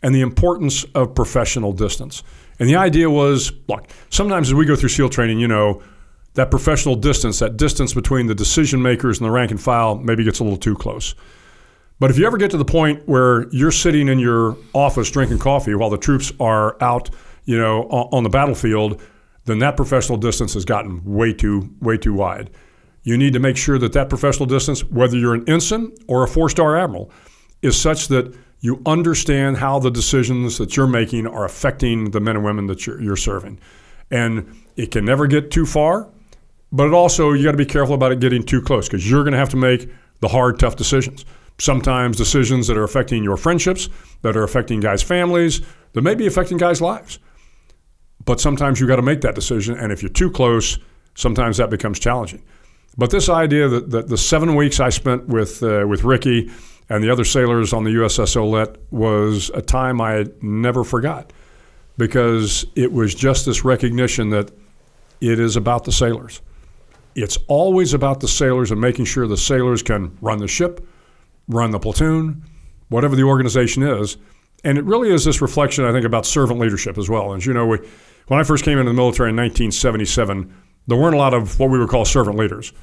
and 0.01 0.15
the 0.15 0.21
importance 0.21 0.83
of 0.95 1.13
professional 1.13 1.71
distance. 1.71 2.23
And 2.59 2.69
the 2.69 2.75
idea 2.75 3.09
was 3.09 3.51
look, 3.67 3.87
sometimes 4.09 4.49
as 4.49 4.53
we 4.53 4.65
go 4.65 4.75
through 4.75 4.89
SEAL 4.89 5.09
training, 5.09 5.39
you 5.39 5.47
know, 5.47 5.81
that 6.33 6.51
professional 6.51 6.95
distance, 6.95 7.39
that 7.39 7.57
distance 7.57 7.93
between 7.93 8.27
the 8.27 8.35
decision 8.35 8.81
makers 8.81 9.19
and 9.19 9.25
the 9.25 9.31
rank 9.31 9.51
and 9.51 9.59
file, 9.59 9.95
maybe 9.95 10.23
gets 10.23 10.39
a 10.39 10.43
little 10.43 10.59
too 10.59 10.75
close. 10.75 11.15
But 11.99 12.11
if 12.11 12.17
you 12.17 12.25
ever 12.25 12.37
get 12.37 12.51
to 12.51 12.57
the 12.57 12.65
point 12.65 13.07
where 13.07 13.49
you're 13.49 13.71
sitting 13.71 14.07
in 14.07 14.19
your 14.19 14.55
office 14.73 15.11
drinking 15.11 15.39
coffee 15.39 15.75
while 15.75 15.89
the 15.89 15.97
troops 15.97 16.31
are 16.39 16.81
out, 16.81 17.09
you 17.45 17.57
know, 17.57 17.83
on 17.83 18.23
the 18.23 18.29
battlefield, 18.29 19.01
then 19.45 19.59
that 19.59 19.75
professional 19.75 20.17
distance 20.17 20.53
has 20.53 20.63
gotten 20.63 21.03
way 21.03 21.33
too 21.33 21.69
way 21.81 21.97
too 21.97 22.13
wide. 22.13 22.51
You 23.03 23.17
need 23.17 23.33
to 23.33 23.39
make 23.39 23.57
sure 23.57 23.79
that 23.79 23.93
that 23.93 24.07
professional 24.07 24.45
distance, 24.45 24.83
whether 24.83 25.17
you're 25.17 25.33
an 25.33 25.47
ensign 25.49 25.91
or 26.07 26.23
a 26.23 26.27
four-star 26.27 26.77
admiral, 26.77 27.11
is 27.61 27.79
such 27.79 28.07
that 28.09 28.33
you 28.61 28.81
understand 28.85 29.57
how 29.57 29.79
the 29.79 29.89
decisions 29.89 30.57
that 30.57 30.75
you're 30.75 30.87
making 30.87 31.25
are 31.27 31.45
affecting 31.45 32.11
the 32.11 32.19
men 32.19 32.35
and 32.35 32.45
women 32.45 32.67
that 32.67 32.85
you're, 32.85 33.01
you're 33.01 33.15
serving. 33.15 33.59
And 34.11 34.63
it 34.75 34.91
can 34.91 35.05
never 35.05 35.27
get 35.27 35.51
too 35.51 35.65
far, 35.65 36.09
but 36.71 36.87
it 36.87 36.93
also, 36.93 37.31
you 37.31 37.43
got 37.43 37.51
to 37.51 37.57
be 37.57 37.65
careful 37.65 37.95
about 37.95 38.11
it 38.11 38.19
getting 38.19 38.43
too 38.43 38.61
close 38.61 38.87
because 38.87 39.09
you're 39.09 39.23
going 39.23 39.33
to 39.33 39.37
have 39.37 39.49
to 39.49 39.57
make 39.57 39.89
the 40.19 40.27
hard, 40.27 40.59
tough 40.59 40.75
decisions. 40.75 41.25
Sometimes 41.57 42.17
decisions 42.17 42.67
that 42.67 42.77
are 42.77 42.83
affecting 42.83 43.23
your 43.23 43.37
friendships, 43.37 43.89
that 44.21 44.35
are 44.35 44.43
affecting 44.43 44.79
guys' 44.79 45.03
families, 45.03 45.61
that 45.93 46.01
may 46.01 46.15
be 46.15 46.27
affecting 46.27 46.57
guys' 46.57 46.81
lives. 46.81 47.19
But 48.25 48.39
sometimes 48.39 48.79
you 48.79 48.87
got 48.87 48.97
to 48.97 49.01
make 49.01 49.21
that 49.21 49.35
decision. 49.35 49.77
And 49.77 49.91
if 49.91 50.01
you're 50.01 50.11
too 50.11 50.31
close, 50.31 50.77
sometimes 51.15 51.57
that 51.57 51.69
becomes 51.69 51.99
challenging. 51.99 52.43
But 52.97 53.11
this 53.11 53.29
idea 53.29 53.67
that, 53.69 53.91
that 53.91 54.07
the 54.09 54.17
seven 54.17 54.55
weeks 54.55 54.79
I 54.79 54.89
spent 54.89 55.27
with, 55.27 55.63
uh, 55.63 55.85
with 55.87 56.03
Ricky, 56.03 56.51
and 56.89 57.03
the 57.03 57.09
other 57.09 57.23
sailors 57.23 57.71
on 57.71 57.83
the 57.83 57.91
USS 57.91 58.35
Ouellet 58.35 58.77
was 58.91 59.51
a 59.53 59.61
time 59.61 60.01
I 60.01 60.25
never 60.41 60.83
forgot 60.83 61.31
because 61.97 62.65
it 62.75 62.91
was 62.91 63.13
just 63.13 63.45
this 63.45 63.63
recognition 63.63 64.29
that 64.31 64.51
it 65.21 65.39
is 65.39 65.55
about 65.55 65.83
the 65.83 65.91
sailors. 65.91 66.41
It's 67.15 67.37
always 67.47 67.93
about 67.93 68.21
the 68.21 68.27
sailors 68.27 68.71
and 68.71 68.81
making 68.81 69.05
sure 69.05 69.27
the 69.27 69.37
sailors 69.37 69.83
can 69.83 70.17
run 70.21 70.39
the 70.39 70.47
ship, 70.47 70.87
run 71.47 71.71
the 71.71 71.79
platoon, 71.79 72.43
whatever 72.87 73.15
the 73.15 73.23
organization 73.23 73.83
is. 73.83 74.17
And 74.63 74.77
it 74.77 74.85
really 74.85 75.11
is 75.11 75.25
this 75.25 75.41
reflection, 75.41 75.85
I 75.85 75.91
think, 75.91 76.05
about 76.05 76.25
servant 76.25 76.59
leadership 76.59 76.97
as 76.97 77.09
well. 77.09 77.33
As 77.33 77.45
you 77.45 77.53
know, 77.53 77.67
we, 77.67 77.77
when 78.27 78.39
I 78.39 78.43
first 78.43 78.63
came 78.63 78.77
into 78.77 78.89
the 78.89 78.95
military 78.95 79.29
in 79.29 79.35
1977, 79.35 80.53
there 80.87 80.97
weren't 80.97 81.15
a 81.15 81.19
lot 81.19 81.33
of 81.33 81.59
what 81.59 81.69
we 81.69 81.77
would 81.77 81.89
call 81.89 82.05
servant 82.05 82.37
leaders 82.37 82.73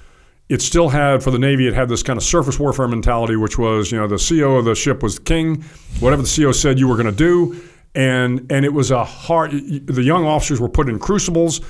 it 0.48 0.62
still 0.62 0.88
had 0.88 1.22
for 1.22 1.30
the 1.30 1.38
Navy. 1.38 1.66
It 1.66 1.74
had 1.74 1.88
this 1.88 2.02
kind 2.02 2.16
of 2.16 2.22
surface 2.22 2.58
warfare 2.58 2.88
mentality, 2.88 3.36
which 3.36 3.58
was 3.58 3.90
you 3.90 3.98
know 3.98 4.06
the 4.06 4.16
CO 4.18 4.56
of 4.56 4.64
the 4.64 4.74
ship 4.74 5.02
was 5.02 5.18
king. 5.18 5.62
Whatever 6.00 6.22
the 6.22 6.42
CO 6.42 6.52
said, 6.52 6.78
you 6.78 6.88
were 6.88 6.94
going 6.94 7.06
to 7.06 7.12
do, 7.12 7.60
and 7.94 8.46
and 8.50 8.64
it 8.64 8.72
was 8.72 8.90
a 8.90 9.04
hard. 9.04 9.50
The 9.52 10.02
young 10.02 10.24
officers 10.24 10.60
were 10.60 10.68
put 10.68 10.88
in 10.88 10.98
crucibles, 10.98 11.60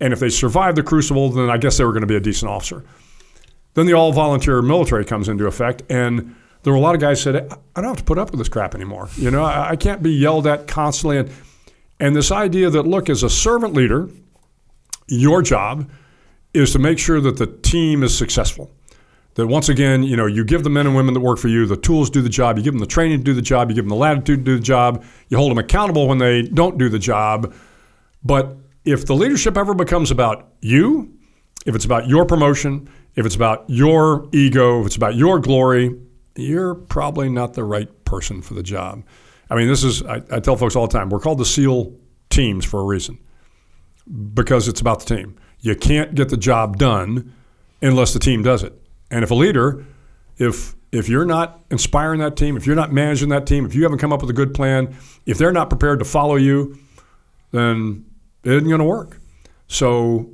and 0.00 0.12
if 0.12 0.20
they 0.20 0.30
survived 0.30 0.76
the 0.76 0.82
crucible, 0.82 1.30
then 1.30 1.48
I 1.48 1.58
guess 1.58 1.78
they 1.78 1.84
were 1.84 1.92
going 1.92 2.02
to 2.02 2.08
be 2.08 2.16
a 2.16 2.20
decent 2.20 2.50
officer. 2.50 2.84
Then 3.74 3.86
the 3.86 3.92
all 3.92 4.12
volunteer 4.12 4.62
military 4.62 5.04
comes 5.04 5.28
into 5.28 5.46
effect, 5.46 5.82
and 5.90 6.34
there 6.62 6.72
were 6.72 6.78
a 6.78 6.82
lot 6.82 6.94
of 6.94 7.00
guys 7.00 7.20
said, 7.20 7.36
I 7.76 7.80
don't 7.80 7.88
have 7.90 7.96
to 7.98 8.04
put 8.04 8.18
up 8.18 8.30
with 8.30 8.38
this 8.38 8.48
crap 8.48 8.74
anymore. 8.74 9.08
You 9.16 9.30
know, 9.30 9.44
I, 9.44 9.70
I 9.70 9.76
can't 9.76 10.02
be 10.02 10.12
yelled 10.12 10.46
at 10.46 10.66
constantly, 10.66 11.18
and 11.18 11.30
and 12.00 12.16
this 12.16 12.32
idea 12.32 12.70
that 12.70 12.82
look, 12.82 13.08
as 13.08 13.22
a 13.22 13.30
servant 13.30 13.74
leader, 13.74 14.08
your 15.06 15.42
job 15.42 15.88
is 16.54 16.72
to 16.72 16.78
make 16.78 16.98
sure 16.98 17.20
that 17.20 17.36
the 17.36 17.46
team 17.46 18.02
is 18.02 18.16
successful. 18.16 18.70
That 19.34 19.48
once 19.48 19.68
again, 19.68 20.04
you 20.04 20.16
know, 20.16 20.26
you 20.26 20.44
give 20.44 20.62
the 20.62 20.70
men 20.70 20.86
and 20.86 20.94
women 20.94 21.12
that 21.14 21.20
work 21.20 21.38
for 21.38 21.48
you 21.48 21.66
the 21.66 21.76
tools 21.76 22.08
to 22.10 22.20
do 22.20 22.22
the 22.22 22.28
job, 22.28 22.56
you 22.56 22.62
give 22.62 22.72
them 22.72 22.78
the 22.78 22.86
training 22.86 23.18
to 23.18 23.24
do 23.24 23.34
the 23.34 23.42
job, 23.42 23.68
you 23.68 23.74
give 23.74 23.84
them 23.84 23.90
the 23.90 23.96
latitude 23.96 24.38
to 24.38 24.44
do 24.44 24.56
the 24.56 24.62
job, 24.62 25.04
you 25.28 25.36
hold 25.36 25.50
them 25.50 25.58
accountable 25.58 26.06
when 26.06 26.18
they 26.18 26.42
don't 26.42 26.78
do 26.78 26.88
the 26.88 27.00
job. 27.00 27.52
But 28.22 28.56
if 28.84 29.06
the 29.06 29.14
leadership 29.14 29.56
ever 29.56 29.74
becomes 29.74 30.12
about 30.12 30.52
you, 30.60 31.12
if 31.66 31.74
it's 31.74 31.84
about 31.84 32.06
your 32.06 32.24
promotion, 32.24 32.88
if 33.16 33.26
it's 33.26 33.34
about 33.34 33.64
your 33.68 34.28
ego, 34.32 34.80
if 34.80 34.86
it's 34.86 34.96
about 34.96 35.16
your 35.16 35.40
glory, 35.40 35.98
you're 36.36 36.74
probably 36.74 37.28
not 37.28 37.54
the 37.54 37.64
right 37.64 38.04
person 38.04 38.40
for 38.40 38.54
the 38.54 38.62
job. 38.62 39.02
I 39.50 39.56
mean, 39.56 39.68
this 39.68 39.82
is, 39.82 40.02
I, 40.04 40.22
I 40.30 40.40
tell 40.40 40.56
folks 40.56 40.76
all 40.76 40.86
the 40.86 40.96
time, 40.96 41.10
we're 41.10 41.20
called 41.20 41.38
the 41.38 41.44
SEAL 41.44 41.92
teams 42.30 42.64
for 42.64 42.80
a 42.80 42.84
reason 42.84 43.18
because 44.34 44.68
it's 44.68 44.80
about 44.80 45.04
the 45.04 45.16
team. 45.16 45.36
You 45.64 45.74
can't 45.74 46.14
get 46.14 46.28
the 46.28 46.36
job 46.36 46.76
done 46.76 47.32
unless 47.80 48.12
the 48.12 48.18
team 48.18 48.42
does 48.42 48.62
it. 48.62 48.74
And 49.10 49.24
if 49.24 49.30
a 49.30 49.34
leader, 49.34 49.86
if 50.36 50.74
if 50.92 51.08
you're 51.08 51.24
not 51.24 51.64
inspiring 51.70 52.20
that 52.20 52.36
team, 52.36 52.58
if 52.58 52.66
you're 52.66 52.76
not 52.76 52.92
managing 52.92 53.30
that 53.30 53.46
team, 53.46 53.64
if 53.64 53.74
you 53.74 53.82
haven't 53.82 53.98
come 53.98 54.12
up 54.12 54.20
with 54.20 54.28
a 54.28 54.34
good 54.34 54.52
plan, 54.52 54.94
if 55.24 55.38
they're 55.38 55.52
not 55.52 55.70
prepared 55.70 56.00
to 56.00 56.04
follow 56.04 56.36
you, 56.36 56.78
then 57.50 58.04
it 58.44 58.52
isn't 58.52 58.68
going 58.68 58.78
to 58.78 58.84
work. 58.84 59.18
So 59.66 60.28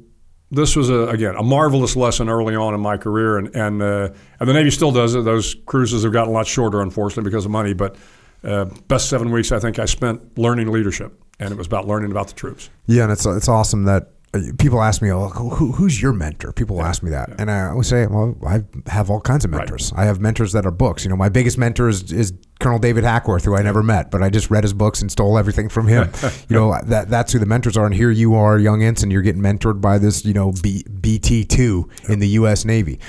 this 0.50 0.74
was 0.74 0.90
a, 0.90 1.06
again 1.06 1.36
a 1.36 1.44
marvelous 1.44 1.94
lesson 1.94 2.28
early 2.28 2.56
on 2.56 2.74
in 2.74 2.80
my 2.80 2.96
career, 2.96 3.38
and 3.38 3.54
and 3.54 3.80
uh, 3.80 4.08
and 4.40 4.48
the 4.48 4.52
Navy 4.52 4.72
still 4.72 4.90
does 4.90 5.14
it. 5.14 5.24
Those 5.24 5.54
cruises 5.64 6.02
have 6.02 6.12
gotten 6.12 6.30
a 6.30 6.34
lot 6.34 6.48
shorter, 6.48 6.80
unfortunately, 6.80 7.30
because 7.30 7.44
of 7.44 7.52
money. 7.52 7.72
But 7.72 7.94
uh, 8.42 8.64
best 8.88 9.08
seven 9.08 9.30
weeks 9.30 9.52
I 9.52 9.60
think 9.60 9.78
I 9.78 9.84
spent 9.84 10.36
learning 10.36 10.72
leadership, 10.72 11.22
and 11.38 11.52
it 11.52 11.56
was 11.56 11.68
about 11.68 11.86
learning 11.86 12.10
about 12.10 12.26
the 12.26 12.34
troops. 12.34 12.68
Yeah, 12.86 13.04
and 13.04 13.12
it's 13.12 13.24
it's 13.26 13.48
awesome 13.48 13.84
that 13.84 14.10
people 14.58 14.80
ask 14.80 15.02
me, 15.02 15.10
oh, 15.10 15.28
who, 15.28 15.72
who's 15.72 16.00
your 16.00 16.12
mentor? 16.12 16.52
People 16.52 16.76
yeah, 16.76 16.88
ask 16.88 17.02
me 17.02 17.10
that. 17.10 17.30
Yeah. 17.30 17.34
And 17.38 17.50
I 17.50 17.70
always 17.70 17.88
say, 17.88 18.06
well, 18.06 18.36
I 18.46 18.62
have 18.88 19.10
all 19.10 19.20
kinds 19.20 19.44
of 19.44 19.50
mentors. 19.50 19.92
Right. 19.92 20.02
I 20.02 20.04
have 20.04 20.20
mentors 20.20 20.52
that 20.52 20.64
are 20.64 20.70
books. 20.70 21.04
You 21.04 21.10
know, 21.10 21.16
my 21.16 21.28
biggest 21.28 21.58
mentor 21.58 21.88
is, 21.88 22.12
is 22.12 22.32
Colonel 22.60 22.78
David 22.78 23.02
Hackworth, 23.02 23.44
who 23.44 23.56
I 23.56 23.62
never 23.62 23.82
met, 23.82 24.10
but 24.10 24.22
I 24.22 24.30
just 24.30 24.48
read 24.48 24.62
his 24.62 24.72
books 24.72 25.00
and 25.00 25.10
stole 25.10 25.36
everything 25.36 25.68
from 25.68 25.88
him. 25.88 26.10
you 26.48 26.54
know, 26.54 26.80
that 26.84 27.08
that's 27.08 27.32
who 27.32 27.40
the 27.40 27.46
mentors 27.46 27.76
are. 27.76 27.86
And 27.86 27.94
here 27.94 28.10
you 28.10 28.34
are, 28.34 28.58
young 28.58 28.84
ensign, 28.84 29.10
you're 29.10 29.22
getting 29.22 29.42
mentored 29.42 29.80
by 29.80 29.98
this, 29.98 30.24
you 30.24 30.32
know, 30.32 30.52
B, 30.62 30.84
BT2 30.88 32.08
in 32.08 32.20
the 32.20 32.28
U.S. 32.28 32.64
Navy. 32.64 33.00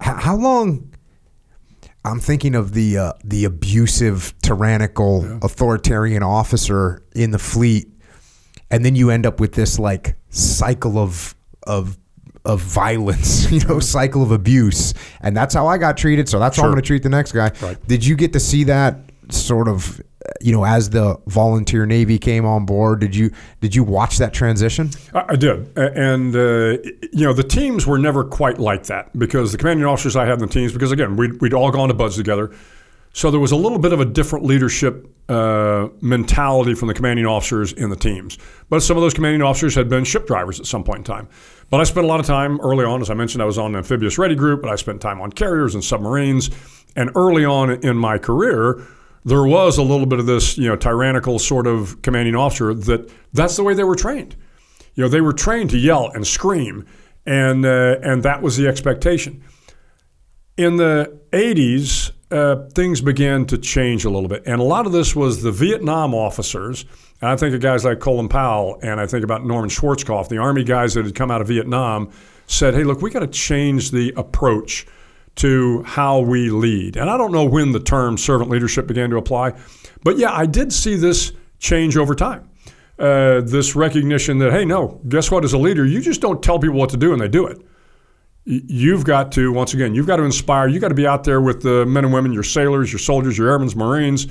H- 0.00 0.18
how 0.18 0.36
long... 0.36 0.90
I'm 2.06 2.20
thinking 2.20 2.54
of 2.54 2.74
the 2.74 2.98
uh, 2.98 3.12
the 3.24 3.46
abusive, 3.46 4.34
tyrannical, 4.42 5.24
yeah. 5.24 5.38
authoritarian 5.40 6.22
officer 6.22 7.02
in 7.14 7.30
the 7.30 7.38
fleet 7.38 7.93
and 8.74 8.84
then 8.84 8.96
you 8.96 9.10
end 9.10 9.24
up 9.24 9.38
with 9.38 9.52
this 9.52 9.78
like 9.78 10.16
cycle 10.30 10.98
of 10.98 11.36
of 11.62 11.96
of 12.44 12.60
violence, 12.60 13.50
you 13.52 13.60
know, 13.60 13.78
cycle 13.78 14.20
of 14.20 14.32
abuse, 14.32 14.94
and 15.20 15.36
that's 15.36 15.54
how 15.54 15.68
I 15.68 15.78
got 15.78 15.96
treated. 15.96 16.28
So 16.28 16.40
that's 16.40 16.56
sure. 16.56 16.64
how 16.64 16.68
I'm 16.68 16.74
going 16.74 16.82
to 16.82 16.86
treat 16.86 17.04
the 17.04 17.08
next 17.08 17.30
guy. 17.30 17.52
Right. 17.62 17.86
Did 17.86 18.04
you 18.04 18.16
get 18.16 18.32
to 18.32 18.40
see 18.40 18.64
that 18.64 18.98
sort 19.30 19.68
of, 19.68 20.02
you 20.40 20.52
know, 20.52 20.66
as 20.66 20.90
the 20.90 21.16
volunteer 21.28 21.86
Navy 21.86 22.18
came 22.18 22.44
on 22.44 22.66
board? 22.66 22.98
Did 22.98 23.14
you 23.14 23.30
did 23.60 23.76
you 23.76 23.84
watch 23.84 24.18
that 24.18 24.34
transition? 24.34 24.90
I, 25.14 25.24
I 25.28 25.36
did, 25.36 25.70
and 25.78 26.34
uh, 26.34 26.82
you 27.12 27.24
know, 27.24 27.32
the 27.32 27.46
teams 27.48 27.86
were 27.86 27.98
never 27.98 28.24
quite 28.24 28.58
like 28.58 28.86
that 28.86 29.16
because 29.16 29.52
the 29.52 29.58
commanding 29.58 29.86
officers 29.86 30.16
I 30.16 30.24
had 30.24 30.34
in 30.34 30.40
the 30.40 30.52
teams, 30.52 30.72
because 30.72 30.90
again, 30.90 31.14
we'd, 31.14 31.40
we'd 31.40 31.54
all 31.54 31.70
gone 31.70 31.86
to 31.90 31.94
BUD/S 31.94 32.16
together. 32.16 32.50
So 33.14 33.30
there 33.30 33.38
was 33.38 33.52
a 33.52 33.56
little 33.56 33.78
bit 33.78 33.92
of 33.92 34.00
a 34.00 34.04
different 34.04 34.44
leadership 34.44 35.08
uh, 35.28 35.88
mentality 36.00 36.74
from 36.74 36.88
the 36.88 36.94
commanding 36.94 37.26
officers 37.26 37.72
in 37.72 37.88
the 37.88 37.96
teams. 37.96 38.36
But 38.68 38.82
some 38.82 38.96
of 38.96 39.02
those 39.02 39.14
commanding 39.14 39.40
officers 39.40 39.76
had 39.76 39.88
been 39.88 40.02
ship 40.02 40.26
drivers 40.26 40.58
at 40.58 40.66
some 40.66 40.82
point 40.82 40.98
in 40.98 41.04
time. 41.04 41.28
But 41.70 41.80
I 41.80 41.84
spent 41.84 42.04
a 42.04 42.08
lot 42.08 42.18
of 42.18 42.26
time 42.26 42.60
early 42.60 42.84
on, 42.84 43.00
as 43.00 43.10
I 43.10 43.14
mentioned, 43.14 43.40
I 43.40 43.46
was 43.46 43.56
on 43.56 43.70
the 43.70 43.78
amphibious 43.78 44.18
ready 44.18 44.34
group, 44.34 44.62
but 44.62 44.70
I 44.70 44.74
spent 44.74 45.00
time 45.00 45.20
on 45.20 45.30
carriers 45.30 45.74
and 45.74 45.84
submarines. 45.84 46.50
And 46.96 47.12
early 47.14 47.44
on 47.44 47.70
in 47.84 47.96
my 47.96 48.18
career, 48.18 48.84
there 49.24 49.44
was 49.44 49.78
a 49.78 49.82
little 49.82 50.06
bit 50.06 50.18
of 50.18 50.26
this, 50.26 50.58
you 50.58 50.68
know, 50.68 50.74
tyrannical 50.74 51.38
sort 51.38 51.68
of 51.68 52.02
commanding 52.02 52.34
officer 52.34 52.74
that 52.74 53.12
that's 53.32 53.54
the 53.54 53.62
way 53.62 53.74
they 53.74 53.84
were 53.84 53.96
trained. 53.96 54.34
You 54.94 55.04
know, 55.04 55.08
they 55.08 55.20
were 55.20 55.32
trained 55.32 55.70
to 55.70 55.78
yell 55.78 56.10
and 56.10 56.26
scream, 56.26 56.84
and 57.24 57.64
uh, 57.64 57.96
and 58.02 58.24
that 58.24 58.42
was 58.42 58.56
the 58.56 58.66
expectation. 58.66 59.44
In 60.56 60.76
the 60.76 61.20
80s, 61.32 62.10
uh, 62.34 62.68
things 62.74 63.00
began 63.00 63.46
to 63.46 63.56
change 63.56 64.04
a 64.04 64.10
little 64.10 64.28
bit. 64.28 64.42
And 64.46 64.60
a 64.60 64.64
lot 64.64 64.86
of 64.86 64.92
this 64.92 65.14
was 65.14 65.42
the 65.42 65.52
Vietnam 65.52 66.14
officers. 66.14 66.84
And 67.20 67.30
I 67.30 67.36
think 67.36 67.54
of 67.54 67.60
guys 67.60 67.84
like 67.84 68.00
Colin 68.00 68.28
Powell, 68.28 68.78
and 68.82 69.00
I 69.00 69.06
think 69.06 69.24
about 69.24 69.46
Norman 69.46 69.70
Schwarzkopf, 69.70 70.28
the 70.28 70.38
Army 70.38 70.64
guys 70.64 70.94
that 70.94 71.04
had 71.04 71.14
come 71.14 71.30
out 71.30 71.40
of 71.40 71.48
Vietnam, 71.48 72.10
said, 72.46 72.74
hey, 72.74 72.84
look, 72.84 73.00
we 73.00 73.10
got 73.10 73.20
to 73.20 73.26
change 73.48 73.90
the 73.90 74.12
approach 74.16 74.86
to 75.36 75.82
how 75.84 76.20
we 76.20 76.50
lead. 76.50 76.96
And 76.96 77.08
I 77.08 77.16
don't 77.16 77.32
know 77.32 77.44
when 77.44 77.72
the 77.72 77.80
term 77.80 78.18
servant 78.18 78.50
leadership 78.50 78.86
began 78.86 79.10
to 79.10 79.16
apply, 79.16 79.52
but 80.02 80.18
yeah, 80.18 80.32
I 80.32 80.46
did 80.46 80.72
see 80.72 80.96
this 80.96 81.32
change 81.58 81.96
over 81.96 82.14
time. 82.14 82.50
uh, 82.98 83.40
this 83.40 83.74
recognition 83.74 84.38
that 84.38 84.52
hey, 84.52 84.64
no, 84.64 85.00
guess 85.08 85.30
what? 85.30 85.44
As 85.44 85.52
a 85.52 85.58
leader, 85.58 85.84
you 85.84 86.00
just 86.00 86.20
don't 86.20 86.42
tell 86.42 86.58
people 86.58 86.76
what 86.76 86.90
to 86.90 86.96
do 86.96 87.12
and 87.12 87.20
they 87.20 87.28
do 87.28 87.46
it. 87.46 87.60
You've 88.46 89.04
got 89.04 89.32
to 89.32 89.52
once 89.52 89.72
again, 89.72 89.94
you've 89.94 90.06
got 90.06 90.16
to 90.16 90.22
inspire. 90.22 90.68
you've 90.68 90.82
got 90.82 90.88
to 90.88 90.94
be 90.94 91.06
out 91.06 91.24
there 91.24 91.40
with 91.40 91.62
the 91.62 91.86
men 91.86 92.04
and 92.04 92.12
women, 92.12 92.32
your 92.32 92.42
sailors, 92.42 92.92
your 92.92 92.98
soldiers, 92.98 93.38
your 93.38 93.48
airmen, 93.48 93.70
Marines. 93.74 94.26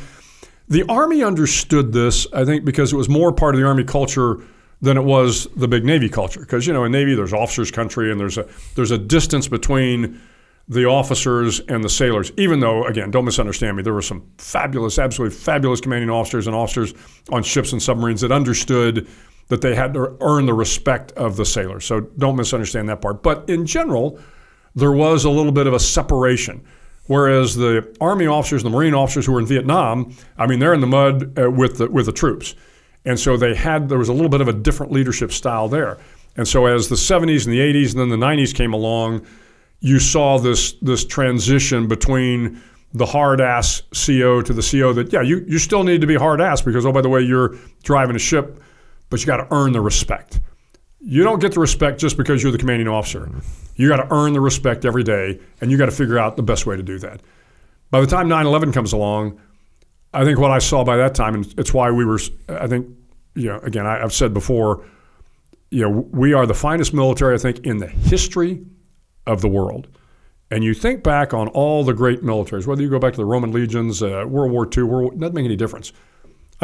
The 0.70 0.84
Army 0.88 1.24
understood 1.24 1.92
this, 1.94 2.28
I 2.32 2.46
think, 2.46 2.64
because 2.64 2.94
it 2.94 2.96
was 2.96 3.10
more 3.10 3.34
part 3.34 3.56
of 3.56 3.62
the 3.62 3.68
Army 3.68 3.84
culture 3.84 4.38
than 4.82 4.98
it 4.98 5.04
was 5.04 5.48
the 5.56 5.68
big 5.68 5.84
Navy 5.84 6.10
culture. 6.10 6.42
Because 6.42 6.68
you 6.68 6.74
know, 6.74 6.84
in 6.84 6.92
Navy, 6.92 7.16
there's 7.16 7.34
officers' 7.34 7.72
country, 7.72 8.12
and 8.12 8.20
there's 8.20 8.38
a 8.38 8.48
there's 8.76 8.92
a 8.92 8.98
distance 8.98 9.48
between 9.48 10.22
the 10.68 10.86
officers 10.86 11.60
and 11.62 11.84
the 11.84 11.90
sailors. 11.90 12.32
Even 12.38 12.60
though, 12.60 12.86
again, 12.86 13.12
don't 13.12 13.26
misunderstand 13.26 13.76
me, 13.76 13.84
there 13.84 13.94
were 13.94 14.02
some 14.02 14.26
fabulous, 14.38 15.00
absolutely 15.00 15.36
fabulous 15.36 15.82
commanding 15.82 16.10
officers 16.10 16.48
and 16.48 16.56
officers 16.56 16.94
on 17.32 17.44
ships 17.44 17.72
and 17.74 17.82
submarines 17.82 18.22
that 18.22 18.32
understood 18.32 19.08
that 19.54 19.62
they 19.62 19.76
had 19.76 19.94
to 19.94 20.18
earn 20.22 20.48
the 20.48 20.54
respect 20.54 21.12
of 21.12 21.36
the 21.38 21.46
sailors. 21.46 21.86
So 21.86 22.00
don't 22.18 22.36
misunderstand 22.36 22.90
that 22.90 23.04
part. 23.04 23.22
But 23.22 23.48
in 23.48 23.68
general, 23.68 24.20
there 24.74 24.92
was 24.92 25.26
a 25.26 25.30
little 25.30 25.52
bit 25.52 25.68
of 25.68 25.76
a 25.76 25.80
separation. 25.80 26.66
Whereas 27.06 27.56
the 27.56 27.96
Army 28.02 28.26
officers 28.26 28.64
and 28.64 28.74
the 28.74 28.76
Marine 28.76 28.96
officers 28.96 29.28
who 29.28 29.34
were 29.34 29.40
in 29.40 29.46
Vietnam, 29.46 30.12
I 30.40 30.48
mean, 30.48 30.58
they're 30.58 30.74
in 30.74 30.82
the 30.82 30.88
mud 30.88 31.38
uh, 31.38 31.52
with 31.52 31.78
the 31.78 31.88
with 31.88 32.08
the 32.08 32.12
troops, 32.12 32.56
and 33.06 33.20
so 33.20 33.38
they 33.38 33.54
had 33.54 33.90
there 33.90 34.00
was 34.00 34.10
a 34.10 34.14
little 34.14 34.30
bit 34.30 34.42
of 34.42 34.48
a 34.48 34.54
different 34.54 34.92
leadership 34.92 35.32
style 35.32 35.68
there. 35.68 36.00
And 36.36 36.48
so 36.48 36.66
as 36.66 36.90
the 36.90 36.96
70s 36.96 37.46
and 37.46 37.54
the 37.54 37.60
80s 37.60 37.92
and 37.92 38.00
then 38.00 38.10
the 38.10 38.26
90s 38.26 38.56
came 38.56 38.74
along, 38.74 39.24
you 39.82 40.00
saw 40.00 40.40
this 40.40 40.72
this 40.82 41.06
transition 41.06 41.88
between 41.88 42.60
the 42.94 43.06
hard 43.06 43.42
ass 43.42 43.84
CO 43.92 44.42
to 44.42 44.54
the 44.54 44.62
CO 44.62 44.94
that 44.94 45.12
yeah 45.12 45.22
you 45.22 45.46
you 45.48 45.60
still 45.60 45.84
need 45.84 46.02
to 46.02 46.08
be 46.08 46.16
hard 46.16 46.40
ass 46.40 46.62
because 46.62 46.86
oh 46.86 46.92
by 46.92 47.02
the 47.02 47.10
way 47.10 47.22
you're 47.22 47.58
driving 47.84 48.16
a 48.16 48.20
ship, 48.20 48.64
but 49.10 49.20
you 49.20 49.26
got 49.26 49.38
to 49.38 49.48
earn 49.52 49.72
the 49.72 49.82
respect. 49.82 50.40
You 51.00 51.24
don't 51.24 51.40
get 51.40 51.54
the 51.54 51.60
respect 51.60 52.00
just 52.00 52.18
because 52.18 52.42
you're 52.42 52.52
the 52.52 52.58
commanding 52.58 52.88
officer. 52.88 53.30
You 53.76 53.90
got 53.90 53.98
to 53.98 54.14
earn 54.14 54.34
the 54.34 54.42
respect 54.42 54.86
every 54.86 55.04
day, 55.04 55.40
and 55.60 55.70
you 55.70 55.78
got 55.78 55.88
to 55.88 55.92
figure 55.92 56.18
out 56.18 56.38
the 56.38 56.44
best 56.44 56.66
way 56.66 56.78
to 56.78 56.84
do 56.84 56.98
that. 57.00 57.22
By 57.92 58.02
the 58.02 58.08
time 58.08 58.28
9/11 58.28 58.74
comes 58.74 58.94
along, 58.94 59.40
I 60.14 60.24
think 60.24 60.40
what 60.40 60.52
I 60.52 60.60
saw 60.60 60.84
by 60.84 60.98
that 60.98 61.16
time, 61.16 61.36
and 61.36 61.54
it's 61.58 61.74
why 61.74 61.92
we 61.92 62.06
were, 62.06 62.20
I 62.48 62.68
think, 62.68 62.88
you 63.36 63.50
know, 63.50 63.60
again, 63.60 63.86
I, 63.86 64.02
I've 64.02 64.14
said 64.14 64.34
before, 64.34 64.86
you 65.72 65.82
know, 65.82 66.08
we 66.12 66.34
are 66.34 66.46
the 66.46 66.54
finest 66.54 66.94
military, 66.94 67.34
I 67.34 67.40
think, 67.40 67.60
in 67.60 67.78
the 67.78 67.88
history 67.88 68.64
of 69.26 69.42
the 69.42 69.48
world. 69.48 69.88
And 70.52 70.64
you 70.64 70.76
think 70.76 71.04
back 71.04 71.34
on 71.34 71.48
all 71.50 71.84
the 71.84 71.94
great 71.94 72.22
militaries, 72.22 72.68
whether 72.68 72.82
you 72.84 72.90
go 72.90 73.00
back 73.00 73.14
to 73.14 73.18
the 73.18 73.26
Roman 73.26 73.52
legions, 73.52 74.04
uh, 74.04 74.24
World 74.28 74.52
War 74.52 74.70
II, 74.76 74.84
World, 74.84 75.20
doesn't 75.20 75.34
make 75.34 75.46
any 75.46 75.56
difference. 75.56 75.94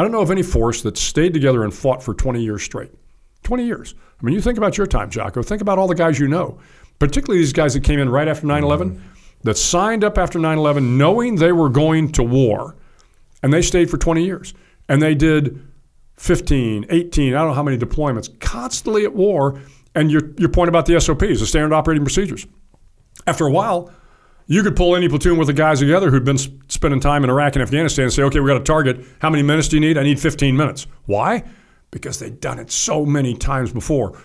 I 0.00 0.02
don't 0.02 0.12
know 0.12 0.22
of 0.22 0.30
any 0.30 0.42
force 0.42 0.80
that 0.80 0.96
stayed 0.96 1.34
together 1.34 1.62
and 1.62 1.74
fought 1.74 2.02
for 2.02 2.14
20 2.14 2.42
years 2.42 2.62
straight. 2.62 2.90
20 3.42 3.66
years. 3.66 3.94
I 4.18 4.24
mean, 4.24 4.34
you 4.34 4.40
think 4.40 4.56
about 4.56 4.78
your 4.78 4.86
time, 4.86 5.10
Jocko. 5.10 5.42
Think 5.42 5.60
about 5.60 5.78
all 5.78 5.88
the 5.88 5.94
guys 5.94 6.18
you 6.18 6.26
know, 6.26 6.58
particularly 6.98 7.38
these 7.38 7.52
guys 7.52 7.74
that 7.74 7.84
came 7.84 7.98
in 7.98 8.08
right 8.08 8.26
after 8.26 8.46
9 8.46 8.64
11, 8.64 8.92
mm-hmm. 8.92 9.06
that 9.42 9.58
signed 9.58 10.02
up 10.02 10.16
after 10.16 10.38
9 10.38 10.56
11 10.56 10.96
knowing 10.96 11.34
they 11.34 11.52
were 11.52 11.68
going 11.68 12.10
to 12.12 12.22
war, 12.22 12.76
and 13.42 13.52
they 13.52 13.60
stayed 13.60 13.90
for 13.90 13.98
20 13.98 14.24
years. 14.24 14.54
And 14.88 15.02
they 15.02 15.14
did 15.14 15.62
15, 16.16 16.86
18, 16.88 17.34
I 17.34 17.38
don't 17.38 17.48
know 17.48 17.52
how 17.52 17.62
many 17.62 17.76
deployments, 17.76 18.40
constantly 18.40 19.04
at 19.04 19.14
war. 19.14 19.60
And 19.94 20.10
your, 20.10 20.22
your 20.38 20.48
point 20.48 20.70
about 20.70 20.86
the 20.86 20.98
SOPs, 20.98 21.40
the 21.40 21.46
standard 21.46 21.74
operating 21.74 22.04
procedures. 22.04 22.46
After 23.26 23.44
a 23.44 23.50
while, 23.50 23.92
you 24.46 24.62
could 24.62 24.76
pull 24.76 24.96
any 24.96 25.08
platoon 25.08 25.38
with 25.38 25.46
the 25.46 25.52
guys 25.52 25.80
together 25.80 26.10
who'd 26.10 26.24
been 26.24 26.38
spending 26.68 27.00
time 27.00 27.24
in 27.24 27.30
Iraq 27.30 27.54
and 27.54 27.62
Afghanistan 27.62 28.04
and 28.04 28.12
say, 28.12 28.22
okay, 28.24 28.40
we 28.40 28.48
got 28.48 28.60
a 28.60 28.64
target. 28.64 29.04
How 29.20 29.30
many 29.30 29.42
minutes 29.42 29.68
do 29.68 29.76
you 29.76 29.80
need? 29.80 29.96
I 29.96 30.02
need 30.02 30.18
15 30.18 30.56
minutes. 30.56 30.86
Why? 31.06 31.44
Because 31.90 32.18
they'd 32.18 32.40
done 32.40 32.58
it 32.58 32.70
so 32.70 33.04
many 33.04 33.34
times 33.34 33.72
before. 33.72 34.18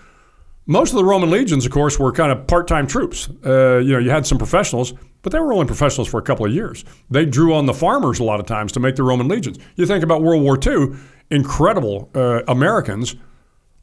Most 0.67 0.89
of 0.91 0.95
the 0.95 1.03
Roman 1.03 1.29
legions, 1.29 1.65
of 1.65 1.71
course, 1.71 1.99
were 1.99 2.11
kind 2.11 2.31
of 2.31 2.47
part-time 2.47 2.87
troops. 2.87 3.29
Uh, 3.45 3.77
you 3.77 3.93
know, 3.93 3.99
you 3.99 4.09
had 4.09 4.25
some 4.25 4.39
professionals, 4.39 4.93
but 5.21 5.31
they 5.31 5.39
were 5.39 5.53
only 5.53 5.67
professionals 5.67 6.07
for 6.07 6.19
a 6.19 6.23
couple 6.23 6.45
of 6.45 6.51
years. 6.51 6.83
They 7.11 7.25
drew 7.25 7.53
on 7.53 7.67
the 7.67 7.73
farmers 7.73 8.19
a 8.19 8.23
lot 8.23 8.39
of 8.39 8.47
times 8.47 8.71
to 8.71 8.79
make 8.79 8.95
the 8.95 9.03
Roman 9.03 9.27
legions. 9.27 9.59
You 9.75 9.85
think 9.85 10.03
about 10.03 10.23
World 10.23 10.41
War 10.41 10.57
II, 10.59 10.97
incredible 11.29 12.09
uh, 12.15 12.41
Americans. 12.47 13.15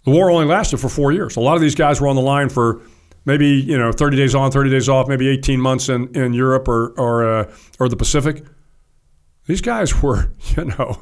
The 0.05 0.11
war 0.11 0.29
only 0.29 0.47
lasted 0.47 0.79
for 0.79 0.89
four 0.89 1.13
years. 1.13 1.37
A 1.37 1.41
lot 1.41 1.55
of 1.55 1.61
these 1.61 1.77
guys 1.77 2.01
were 2.01 2.09
on 2.09 2.17
the 2.17 2.23
line 2.23 2.49
for 2.49 2.83
maybe 3.25 3.47
you 3.49 3.79
know 3.79 3.93
30 3.93 4.17
days 4.17 4.35
on, 4.35 4.51
30 4.51 4.71
days 4.71 4.89
off, 4.89 5.09
maybe 5.09 5.29
18 5.29 5.61
months 5.61 5.89
in, 5.89 6.15
in 6.17 6.33
Europe 6.33 6.69
or 6.69 6.91
or 6.99 7.27
uh, 7.29 7.55
or 7.81 7.89
the 7.89 7.97
Pacific. 7.97 8.45
These 9.47 9.61
guys 9.61 10.03
were 10.03 10.31
you 10.57 10.65
know 10.67 11.01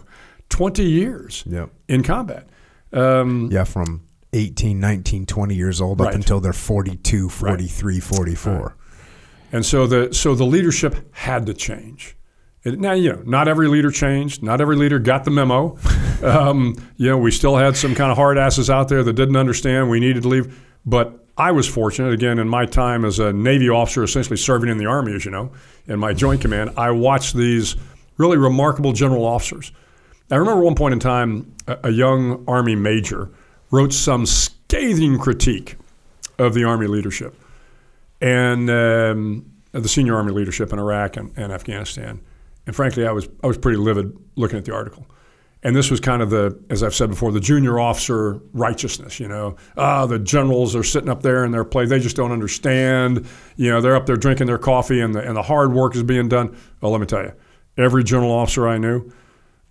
20 0.48 0.82
years 0.84 1.44
Yep. 1.46 1.70
in 1.88 2.02
combat. 2.02 2.48
Um, 2.92 3.48
Yeah, 3.52 3.64
from 3.64 4.02
18, 4.32 4.80
19, 4.80 5.26
20 5.26 5.54
years 5.54 5.80
old 5.80 6.00
Right. 6.00 6.08
up 6.08 6.14
until 6.14 6.40
they're 6.40 6.52
42, 6.52 7.28
43, 7.28 8.00
44. 8.00 8.76
And 9.52 9.66
so 9.66 9.86
the 9.86 10.14
so 10.14 10.34
the 10.34 10.44
leadership 10.44 10.94
had 11.12 11.46
to 11.46 11.54
change. 11.54 12.16
It, 12.62 12.78
now 12.78 12.92
you 12.92 13.12
know, 13.12 13.22
not 13.24 13.48
every 13.48 13.68
leader 13.68 13.90
changed. 13.90 14.42
Not 14.42 14.60
every 14.60 14.76
leader 14.76 14.98
got 14.98 15.24
the 15.24 15.30
memo. 15.30 15.76
um, 16.22 16.76
you 16.96 17.08
know, 17.08 17.18
we 17.18 17.30
still 17.30 17.56
had 17.56 17.76
some 17.76 17.94
kind 17.94 18.10
of 18.10 18.16
hard 18.16 18.38
asses 18.38 18.68
out 18.70 18.88
there 18.88 19.02
that 19.02 19.14
didn't 19.14 19.36
understand. 19.36 19.88
We 19.90 19.98
needed 19.98 20.22
to 20.22 20.28
leave. 20.28 20.60
But 20.86 21.26
I 21.36 21.52
was 21.52 21.66
fortunate. 21.66 22.12
Again, 22.12 22.38
in 22.38 22.48
my 22.48 22.66
time 22.66 23.04
as 23.04 23.18
a 23.18 23.32
Navy 23.32 23.68
officer, 23.68 24.02
essentially 24.02 24.36
serving 24.36 24.68
in 24.68 24.78
the 24.78 24.86
Army, 24.86 25.14
as 25.14 25.24
you 25.24 25.30
know, 25.30 25.52
in 25.86 25.98
my 25.98 26.12
Joint 26.12 26.40
Command, 26.40 26.70
I 26.76 26.90
watched 26.90 27.34
these 27.34 27.76
really 28.18 28.36
remarkable 28.36 28.92
general 28.92 29.24
officers. 29.24 29.72
I 30.30 30.36
remember 30.36 30.62
one 30.62 30.74
point 30.74 30.92
in 30.92 31.00
time, 31.00 31.54
a, 31.66 31.90
young 31.90 32.44
Army 32.46 32.76
major 32.76 33.30
wrote 33.70 33.92
some 33.92 34.26
scathing 34.26 35.18
critique 35.18 35.76
of 36.38 36.54
the 36.54 36.64
Army 36.64 36.86
leadership 36.86 37.34
and 38.20 38.68
um, 38.70 39.50
the 39.72 39.88
senior 39.88 40.16
army 40.16 40.32
leadership 40.32 40.72
in 40.72 40.78
Iraq 40.78 41.16
and, 41.16 41.32
and 41.36 41.52
Afghanistan. 41.52 42.20
And 42.66 42.76
frankly, 42.76 43.06
I 43.06 43.12
was 43.12 43.28
I 43.42 43.46
was 43.46 43.58
pretty 43.58 43.78
livid 43.78 44.16
looking 44.36 44.58
at 44.58 44.64
the 44.64 44.74
article. 44.74 45.06
And 45.62 45.76
this 45.76 45.90
was 45.90 46.00
kind 46.00 46.22
of 46.22 46.30
the, 46.30 46.58
as 46.70 46.82
I've 46.82 46.94
said 46.94 47.10
before, 47.10 47.32
the 47.32 47.40
junior 47.40 47.78
officer 47.78 48.40
righteousness. 48.54 49.20
You 49.20 49.28
know, 49.28 49.56
ah, 49.76 50.06
the 50.06 50.18
generals 50.18 50.74
are 50.74 50.82
sitting 50.82 51.10
up 51.10 51.22
there 51.22 51.44
in 51.44 51.52
their 51.52 51.64
play; 51.64 51.84
they 51.84 51.98
just 51.98 52.16
don't 52.16 52.32
understand. 52.32 53.26
You 53.56 53.70
know, 53.70 53.80
they're 53.80 53.96
up 53.96 54.06
there 54.06 54.16
drinking 54.16 54.46
their 54.46 54.58
coffee, 54.58 55.00
and 55.00 55.14
the 55.14 55.20
and 55.20 55.36
the 55.36 55.42
hard 55.42 55.72
work 55.72 55.94
is 55.94 56.02
being 56.02 56.28
done. 56.28 56.56
Well, 56.80 56.92
let 56.92 57.00
me 57.00 57.06
tell 57.06 57.22
you, 57.22 57.32
every 57.76 58.04
general 58.04 58.32
officer 58.32 58.66
I 58.66 58.78
knew, 58.78 59.12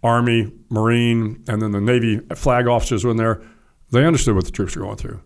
Army, 0.03 0.51
Marine, 0.69 1.43
and 1.47 1.61
then 1.61 1.71
the 1.71 1.81
Navy 1.81 2.19
flag 2.35 2.67
officers 2.67 3.03
were 3.03 3.11
in 3.11 3.17
there. 3.17 3.41
They 3.91 4.05
understood 4.05 4.35
what 4.35 4.45
the 4.45 4.51
troops 4.51 4.75
were 4.75 4.83
going 4.83 4.97
through 4.97 5.21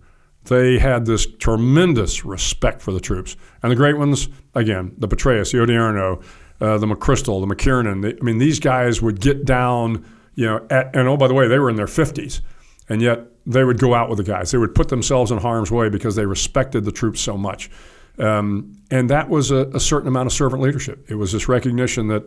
they 0.45 0.77
had 0.77 1.06
this 1.06 1.26
tremendous 1.26 2.26
respect 2.26 2.81
for 2.81 2.91
the 2.91 2.99
troops. 2.99 3.35
And 3.61 3.72
the 3.72 3.76
great 3.76 3.98
ones, 3.98 4.27
again, 4.56 4.94
the 4.98 5.07
Petraeus, 5.07 5.52
the 5.52 5.60
Odierno, 5.60 6.22
uh, 6.60 6.77
the 6.77 6.85
McChrystal, 6.85 7.48
the 7.48 7.56
McKiernan. 7.56 8.02
They, 8.02 8.14
I 8.19 8.23
mean, 8.23 8.38
these 8.38 8.60
guys 8.60 9.02
would 9.02 9.19
get 9.19 9.45
down, 9.45 10.06
you 10.36 10.46
know, 10.46 10.66
at, 10.70 10.96
and 10.96 11.08
oh, 11.08 11.18
by 11.18 11.28
the 11.28 11.34
way, 11.34 11.48
they 11.48 11.60
were 11.60 11.70
in 11.70 11.76
their 11.76 11.86
50s. 11.86 12.42
And 12.90 13.02
yet 13.02 13.22
they 13.46 13.64
would 13.64 13.80
go 13.80 13.94
out 13.94 14.10
with 14.10 14.18
the 14.18 14.24
guys. 14.24 14.52
They 14.52 14.58
would 14.58 14.76
put 14.76 14.90
themselves 14.90 15.32
in 15.32 15.38
harm's 15.38 15.72
way 15.72 15.90
because 15.90 16.16
they 16.16 16.26
respected 16.26 16.86
the 16.86 16.92
troops 16.92 17.22
so 17.22 17.38
much. 17.38 17.70
Um, 18.20 18.78
and 18.92 19.10
that 19.10 19.30
was 19.30 19.52
a, 19.52 19.68
a 19.70 19.80
certain 19.80 20.08
amount 20.08 20.28
of 20.28 20.34
servant 20.34 20.62
leadership. 20.62 21.06
It 21.10 21.16
was 21.16 21.32
this 21.32 21.48
recognition 21.48 22.08
that, 22.08 22.24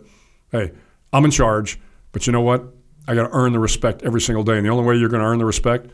hey, 0.51 0.73
I'm 1.13 1.25
in 1.25 1.31
charge, 1.31 1.79
but 2.13 2.27
you 2.27 2.33
know 2.33 2.41
what? 2.41 2.65
I 3.07 3.15
got 3.15 3.29
to 3.29 3.33
earn 3.33 3.53
the 3.53 3.59
respect 3.59 4.03
every 4.03 4.21
single 4.21 4.43
day. 4.45 4.57
And 4.57 4.67
the 4.67 4.71
only 4.71 4.85
way 4.85 4.97
you're 4.97 5.09
going 5.09 5.23
to 5.23 5.29
earn 5.29 5.39
the 5.39 5.45
respect, 5.45 5.91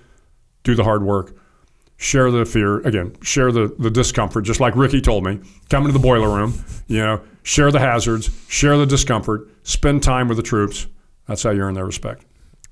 do 0.63 0.75
the 0.75 0.85
hard 0.85 1.03
work, 1.03 1.37
share 2.03 2.33
the 2.33 2.45
fear 2.45 2.81
again 2.81 3.15
share 3.23 3.53
the, 3.53 3.73
the 3.79 3.89
discomfort 3.89 4.45
just 4.45 4.59
like 4.59 4.75
ricky 4.75 5.01
told 5.01 5.23
me 5.23 5.39
come 5.71 5.85
into 5.85 5.93
the 5.93 6.01
boiler 6.01 6.29
room 6.29 6.53
you 6.89 6.99
know 6.99 7.21
share 7.45 7.71
the 7.71 7.79
hazards 7.79 8.29
share 8.49 8.77
the 8.77 8.87
discomfort 8.87 9.49
spend 9.63 10.03
time 10.03 10.27
with 10.27 10.37
the 10.37 10.43
troops 10.43 10.89
that's 11.33 11.43
how 11.43 11.51
you 11.51 11.63
earn 11.63 11.75
their 11.75 11.87
respect 11.87 12.25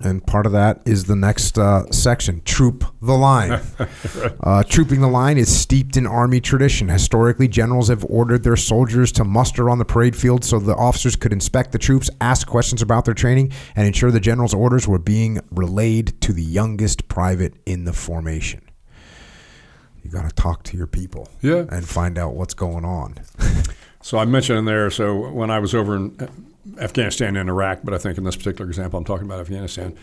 And 0.02 0.26
part 0.26 0.46
of 0.46 0.52
that 0.52 0.80
is 0.86 1.04
the 1.04 1.16
next 1.16 1.58
uh, 1.58 1.84
section, 1.90 2.40
troop 2.44 2.84
the 3.02 3.12
line. 3.12 3.60
uh, 4.40 4.62
trooping 4.64 5.00
the 5.02 5.08
line 5.08 5.36
is 5.36 5.50
steeped 5.54 5.96
in 5.98 6.06
Army 6.06 6.40
tradition. 6.40 6.88
Historically, 6.88 7.48
generals 7.48 7.88
have 7.88 8.02
ordered 8.08 8.42
their 8.42 8.56
soldiers 8.56 9.12
to 9.12 9.24
muster 9.24 9.68
on 9.68 9.78
the 9.78 9.84
parade 9.84 10.16
field 10.16 10.42
so 10.44 10.58
the 10.58 10.74
officers 10.74 11.16
could 11.16 11.32
inspect 11.34 11.72
the 11.72 11.78
troops, 11.78 12.08
ask 12.22 12.46
questions 12.46 12.80
about 12.82 13.04
their 13.04 13.12
training, 13.14 13.52
and 13.76 13.86
ensure 13.86 14.10
the 14.10 14.20
general's 14.20 14.54
orders 14.54 14.88
were 14.88 14.98
being 14.98 15.38
relayed 15.50 16.18
to 16.22 16.32
the 16.32 16.42
youngest 16.42 17.06
private 17.08 17.52
in 17.66 17.84
the 17.84 17.92
formation. 17.92 18.62
You 20.02 20.10
got 20.10 20.26
to 20.28 20.34
talk 20.34 20.62
to 20.64 20.76
your 20.78 20.86
people 20.86 21.28
Yeah. 21.42 21.66
and 21.70 21.86
find 21.86 22.16
out 22.16 22.34
what's 22.34 22.54
going 22.54 22.86
on. 22.86 23.16
so 24.02 24.16
i 24.16 24.24
mentioned 24.24 24.58
in 24.60 24.64
there 24.64 24.88
so 24.90 25.28
when 25.30 25.50
i 25.50 25.58
was 25.58 25.74
over 25.74 25.94
in 25.96 26.16
afghanistan 26.78 27.36
and 27.36 27.48
iraq 27.48 27.80
but 27.82 27.94
i 27.94 27.98
think 27.98 28.18
in 28.18 28.24
this 28.24 28.36
particular 28.36 28.68
example 28.68 28.98
i'm 28.98 29.04
talking 29.04 29.26
about 29.26 29.40
afghanistan 29.40 29.94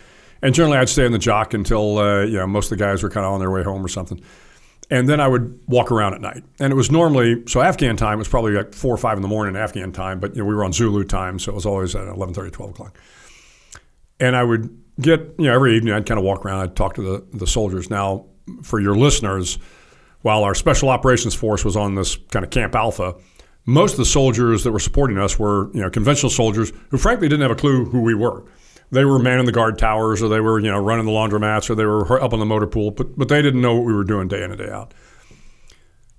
and 0.42 0.54
generally 0.54 0.78
i'd 0.78 0.88
stay 0.88 1.06
in 1.06 1.12
the 1.12 1.18
JOC 1.18 1.54
until 1.54 1.98
uh, 1.98 2.22
you 2.22 2.36
know 2.36 2.46
most 2.46 2.70
of 2.70 2.78
the 2.78 2.84
guys 2.84 3.02
were 3.02 3.10
kind 3.10 3.24
of 3.24 3.32
on 3.32 3.40
their 3.40 3.50
way 3.50 3.62
home 3.62 3.84
or 3.84 3.88
something 3.88 4.20
and 4.90 5.08
then 5.08 5.20
I 5.20 5.28
would 5.28 5.60
walk 5.66 5.92
around 5.92 6.14
at 6.14 6.20
night. 6.20 6.44
And 6.58 6.72
it 6.72 6.76
was 6.76 6.90
normally 6.90 7.42
so 7.46 7.60
Afghan 7.60 7.96
time 7.96 8.18
was 8.18 8.28
probably 8.28 8.52
like 8.52 8.74
four 8.74 8.94
or 8.94 8.98
five 8.98 9.18
in 9.18 9.22
the 9.22 9.28
morning 9.28 9.56
Afghan 9.56 9.92
time, 9.92 10.20
but 10.20 10.34
you 10.34 10.42
know 10.42 10.48
we 10.48 10.54
were 10.54 10.64
on 10.64 10.72
Zulu 10.72 11.04
time, 11.04 11.38
so 11.38 11.52
it 11.52 11.54
was 11.54 11.66
always 11.66 11.94
at 11.94 12.06
11:30, 12.06 12.52
12 12.52 12.70
o'clock. 12.70 12.98
And 14.20 14.34
I 14.34 14.42
would 14.42 14.82
get 15.00 15.20
you 15.38 15.46
know 15.46 15.54
every 15.54 15.76
evening 15.76 15.94
I'd 15.94 16.06
kind 16.06 16.18
of 16.18 16.24
walk 16.24 16.44
around. 16.44 16.60
I'd 16.60 16.76
talk 16.76 16.94
to 16.94 17.02
the 17.02 17.26
the 17.36 17.46
soldiers. 17.46 17.90
Now, 17.90 18.26
for 18.62 18.80
your 18.80 18.96
listeners, 18.96 19.58
while 20.22 20.42
our 20.44 20.54
special 20.54 20.88
operations 20.88 21.34
force 21.34 21.64
was 21.64 21.76
on 21.76 21.94
this 21.94 22.16
kind 22.16 22.44
of 22.44 22.50
Camp 22.50 22.74
Alpha, 22.74 23.14
most 23.68 23.92
of 23.92 23.98
the 23.98 24.06
soldiers 24.06 24.64
that 24.64 24.72
were 24.72 24.78
supporting 24.78 25.18
us 25.18 25.38
were 25.38 25.70
you 25.74 25.82
know 25.82 25.90
conventional 25.90 26.30
soldiers 26.30 26.72
who 26.88 26.96
frankly 26.96 27.28
didn't 27.28 27.42
have 27.42 27.50
a 27.50 27.54
clue 27.54 27.84
who 27.84 28.00
we 28.00 28.14
were. 28.14 28.42
They 28.90 29.04
were 29.04 29.18
manning 29.18 29.44
the 29.44 29.52
guard 29.52 29.78
towers, 29.78 30.22
or 30.22 30.28
they 30.28 30.40
were 30.40 30.58
you 30.58 30.70
know 30.70 30.78
running 30.78 31.04
the 31.04 31.12
laundromats, 31.12 31.68
or 31.68 31.74
they 31.74 31.84
were 31.84 32.20
up 32.22 32.32
on 32.32 32.38
the 32.38 32.46
motor 32.46 32.66
pool, 32.66 32.92
but 32.92 33.16
but 33.18 33.28
they 33.28 33.42
didn't 33.42 33.60
know 33.60 33.74
what 33.74 33.84
we 33.84 33.92
were 33.92 34.04
doing 34.04 34.26
day 34.26 34.42
in 34.42 34.50
and 34.50 34.58
day 34.58 34.70
out. 34.70 34.94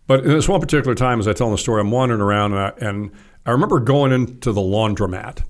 But 0.05 0.19
in 0.25 0.29
this 0.29 0.47
one 0.47 0.59
particular 0.59 0.93
time, 0.93 1.19
as 1.19 1.27
I 1.27 1.33
tell 1.33 1.49
the 1.49 1.57
story, 1.57 1.81
I'm 1.81 1.91
wandering 1.91 2.21
around 2.21 2.53
and 2.53 2.61
I, 2.61 2.87
and 2.87 3.11
I 3.45 3.51
remember 3.51 3.79
going 3.79 4.11
into 4.11 4.51
the 4.51 4.61
laundromat. 4.61 5.43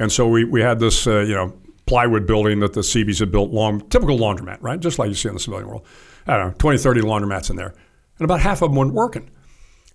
And 0.00 0.10
so 0.10 0.26
we, 0.26 0.42
we 0.42 0.60
had 0.60 0.80
this, 0.80 1.06
uh, 1.06 1.20
you 1.20 1.34
know, 1.34 1.52
plywood 1.86 2.26
building 2.26 2.58
that 2.60 2.72
the 2.72 2.82
Seabees 2.82 3.20
had 3.20 3.30
built, 3.30 3.50
long, 3.50 3.88
typical 3.88 4.18
laundromat, 4.18 4.58
right? 4.62 4.80
Just 4.80 4.98
like 4.98 5.08
you 5.08 5.14
see 5.14 5.28
in 5.28 5.34
the 5.34 5.40
civilian 5.40 5.68
world. 5.68 5.86
I 6.26 6.36
don't 6.36 6.48
know, 6.48 6.54
20, 6.58 6.78
30 6.78 7.02
laundromats 7.02 7.50
in 7.50 7.56
there. 7.56 7.72
And 8.18 8.24
about 8.24 8.40
half 8.40 8.62
of 8.62 8.70
them 8.70 8.76
weren't 8.76 8.94
working. 8.94 9.30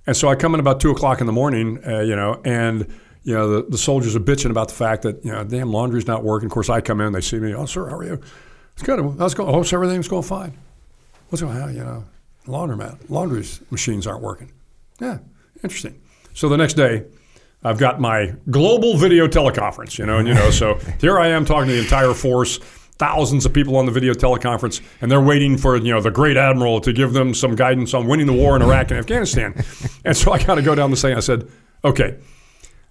And 0.07 0.15
so 0.15 0.27
I 0.27 0.36
come 0.36 0.53
in 0.53 0.60
about 0.60 0.80
2 0.80 0.91
o'clock 0.91 1.19
in 1.19 1.27
the 1.27 1.34
morning, 1.34 1.80
uh, 1.86 2.02
you 2.02 2.15
know, 2.15 2.41
and, 2.45 2.88
you 3.23 3.34
know, 3.34 3.49
the, 3.49 3.69
the 3.69 3.77
soldiers 3.77 4.15
are 4.15 4.19
bitching 4.19 4.52
about 4.52 4.68
the 4.68 4.76
fact 4.76 5.02
that, 5.03 5.23
you 5.26 5.32
know, 5.32 5.44
damn, 5.44 5.72
laundry's 5.72 6.07
not 6.07 6.23
working. 6.23 6.45
Of 6.48 6.52
course, 6.52 6.69
I 6.69 6.82
come 6.82 7.02
in, 7.02 7.11
they 7.11 7.22
see 7.22 7.40
me, 7.40 7.53
oh, 7.56 7.65
sir, 7.65 7.90
how 7.90 7.98
are 7.98 8.03
you? 8.03 8.22
It's 8.73 8.84
good. 8.84 8.99
How's 9.18 9.34
it 9.34 9.38
going? 9.38 9.53
Oh, 9.53 9.64
so 9.64 9.77
everything's 9.77 10.07
going 10.07 10.23
fine. 10.23 10.57
What's 11.30 11.41
going 11.41 11.57
on? 11.57 11.73
You 11.73 11.84
know, 11.84 12.06
laundromat, 12.45 13.10
laundry 13.10 13.45
machines 13.72 14.06
aren't 14.06 14.22
working. 14.22 14.52
Yeah, 14.99 15.19
interesting. 15.64 16.02
So 16.34 16.49
the 16.49 16.57
next 16.57 16.73
day, 16.73 17.06
I've 17.64 17.80
got 17.80 17.99
my 17.99 18.36
global 18.52 18.95
video 18.98 19.27
teleconference, 19.27 19.98
you 19.98 20.06
know, 20.06 20.18
and 20.19 20.27
you 20.27 20.36
know, 20.36 20.52
so 20.52 20.76
here 21.02 21.18
I 21.18 21.30
am 21.30 21.45
talking 21.45 21.68
to 21.69 21.73
the 21.73 21.82
entire 21.82 22.14
force, 22.14 22.60
thousands 22.98 23.46
of 23.46 23.54
people 23.54 23.76
on 23.78 23.86
the 23.86 23.92
video 23.92 24.14
teleconference, 24.14 24.82
and 25.02 25.12
they're 25.12 25.22
waiting 25.22 25.58
for 25.58 25.78
you 25.78 25.94
know 25.94 26.02
the 26.02 26.12
great 26.12 26.38
admiral 26.38 26.80
to 26.82 26.94
give 26.94 27.14
them 27.14 27.34
some 27.34 27.56
guidance 27.56 27.94
on 27.94 28.08
winning 28.08 28.26
the 28.26 28.34
war 28.34 28.56
in 28.56 28.62
Iraq 28.62 28.92
and 28.92 29.00
Afghanistan. 29.00 29.54
And 30.06 30.16
so 30.16 30.32
I 30.32 30.38
kind 30.38 30.60
of 30.60 30.66
go 30.66 30.76
down 30.76 30.92
the 30.92 30.98
thing. 30.98 31.16
I 31.16 31.20
said, 31.20 31.50
okay, 31.84 32.16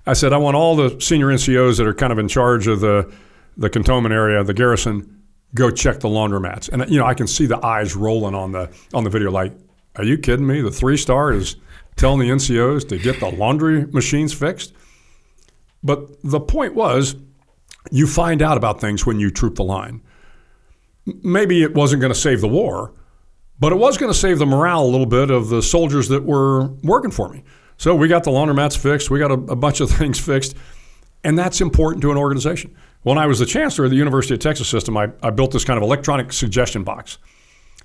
I 0.05 0.15
said 0.15 0.33
I 0.33 0.37
want 0.37 0.57
all 0.57 0.75
the 0.75 1.01
senior 1.01 1.29
NCOs 1.29 1.79
that 1.79 1.87
are 1.87 1.95
kind 1.95 2.13
of 2.13 2.19
in 2.19 2.27
charge 2.27 2.67
of 2.67 2.81
the 2.81 3.13
the 3.57 3.71
cantonment 3.71 4.13
area, 4.13 4.43
the 4.43 4.55
garrison, 4.55 5.23
go 5.55 5.71
check 5.71 6.01
the 6.01 6.09
laundromats. 6.09 6.69
And 6.69 6.91
you 6.91 6.99
know, 6.99 7.07
I 7.07 7.15
can 7.15 7.27
see 7.27 7.47
the 7.47 7.65
eyes 7.65 7.95
rolling 7.95 8.35
on 8.35 8.53
the 8.53 8.71
on 8.93 9.05
the 9.05 9.11
video. 9.11 9.31
Like, 9.31 9.53
are 9.97 10.05
you 10.05 10.19
kidding 10.19 10.47
me? 10.47 10.61
The 10.61 10.71
three 10.71 10.97
star 10.97 11.33
is 11.33 11.57
telling 11.97 12.21
the 12.21 12.29
NCOs 12.35 12.89
to 12.89 12.99
get 12.99 13.21
the 13.21 13.31
laundry 13.31 13.87
machines 13.87 14.33
fixed. 14.33 14.73
But 15.83 16.09
the 16.23 16.41
point 16.41 16.75
was, 16.75 17.15
you 17.91 18.07
find 18.07 18.43
out 18.43 18.57
about 18.57 18.81
things 18.81 19.05
when 19.07 19.21
you 19.21 19.31
troop 19.31 19.57
the 19.57 19.65
line. 19.65 20.03
Maybe 21.07 21.63
it 21.63 21.75
wasn't 21.75 22.01
going 22.01 22.13
to 22.13 22.19
save 22.19 22.41
the 22.41 22.49
war, 22.49 22.93
but 23.61 23.73
it 23.73 23.77
was 23.77 23.99
going 23.99 24.13
to 24.13 24.19
save 24.19 24.39
the 24.39 24.47
morale 24.47 24.85
a 24.85 24.89
little 24.89 25.07
bit 25.07 25.31
of 25.31 25.49
the 25.49 25.63
soldiers 25.63 26.09
that 26.09 26.25
were 26.25 26.69
working 26.83 27.11
for 27.11 27.29
me. 27.29 27.45
So 27.77 27.95
we 27.95 28.09
got 28.09 28.25
the 28.25 28.31
laundromats 28.31 28.77
fixed, 28.77 29.11
we 29.11 29.19
got 29.19 29.31
a, 29.31 29.35
a 29.35 29.57
bunch 29.57 29.81
of 29.81 29.91
things 29.99 30.19
fixed, 30.19 30.57
and 31.23 31.39
that's 31.39 31.61
important 31.61 32.03
to 32.03 32.11
an 32.11 32.17
organization. 32.17 32.75
When 33.03 33.19
I 33.19 33.27
was 33.27 33.39
the 33.39 33.47
chancellor 33.47 33.85
of 33.85 33.91
the 33.91 33.99
University 33.99 34.35
of 34.35 34.41
Texas 34.41 34.69
system, 34.69 34.97
I, 34.97 35.11
I 35.23 35.31
built 35.31 35.51
this 35.51 35.65
kind 35.65 35.77
of 35.77 35.83
electronic 35.83 36.33
suggestion 36.33 36.85
box 36.85 37.19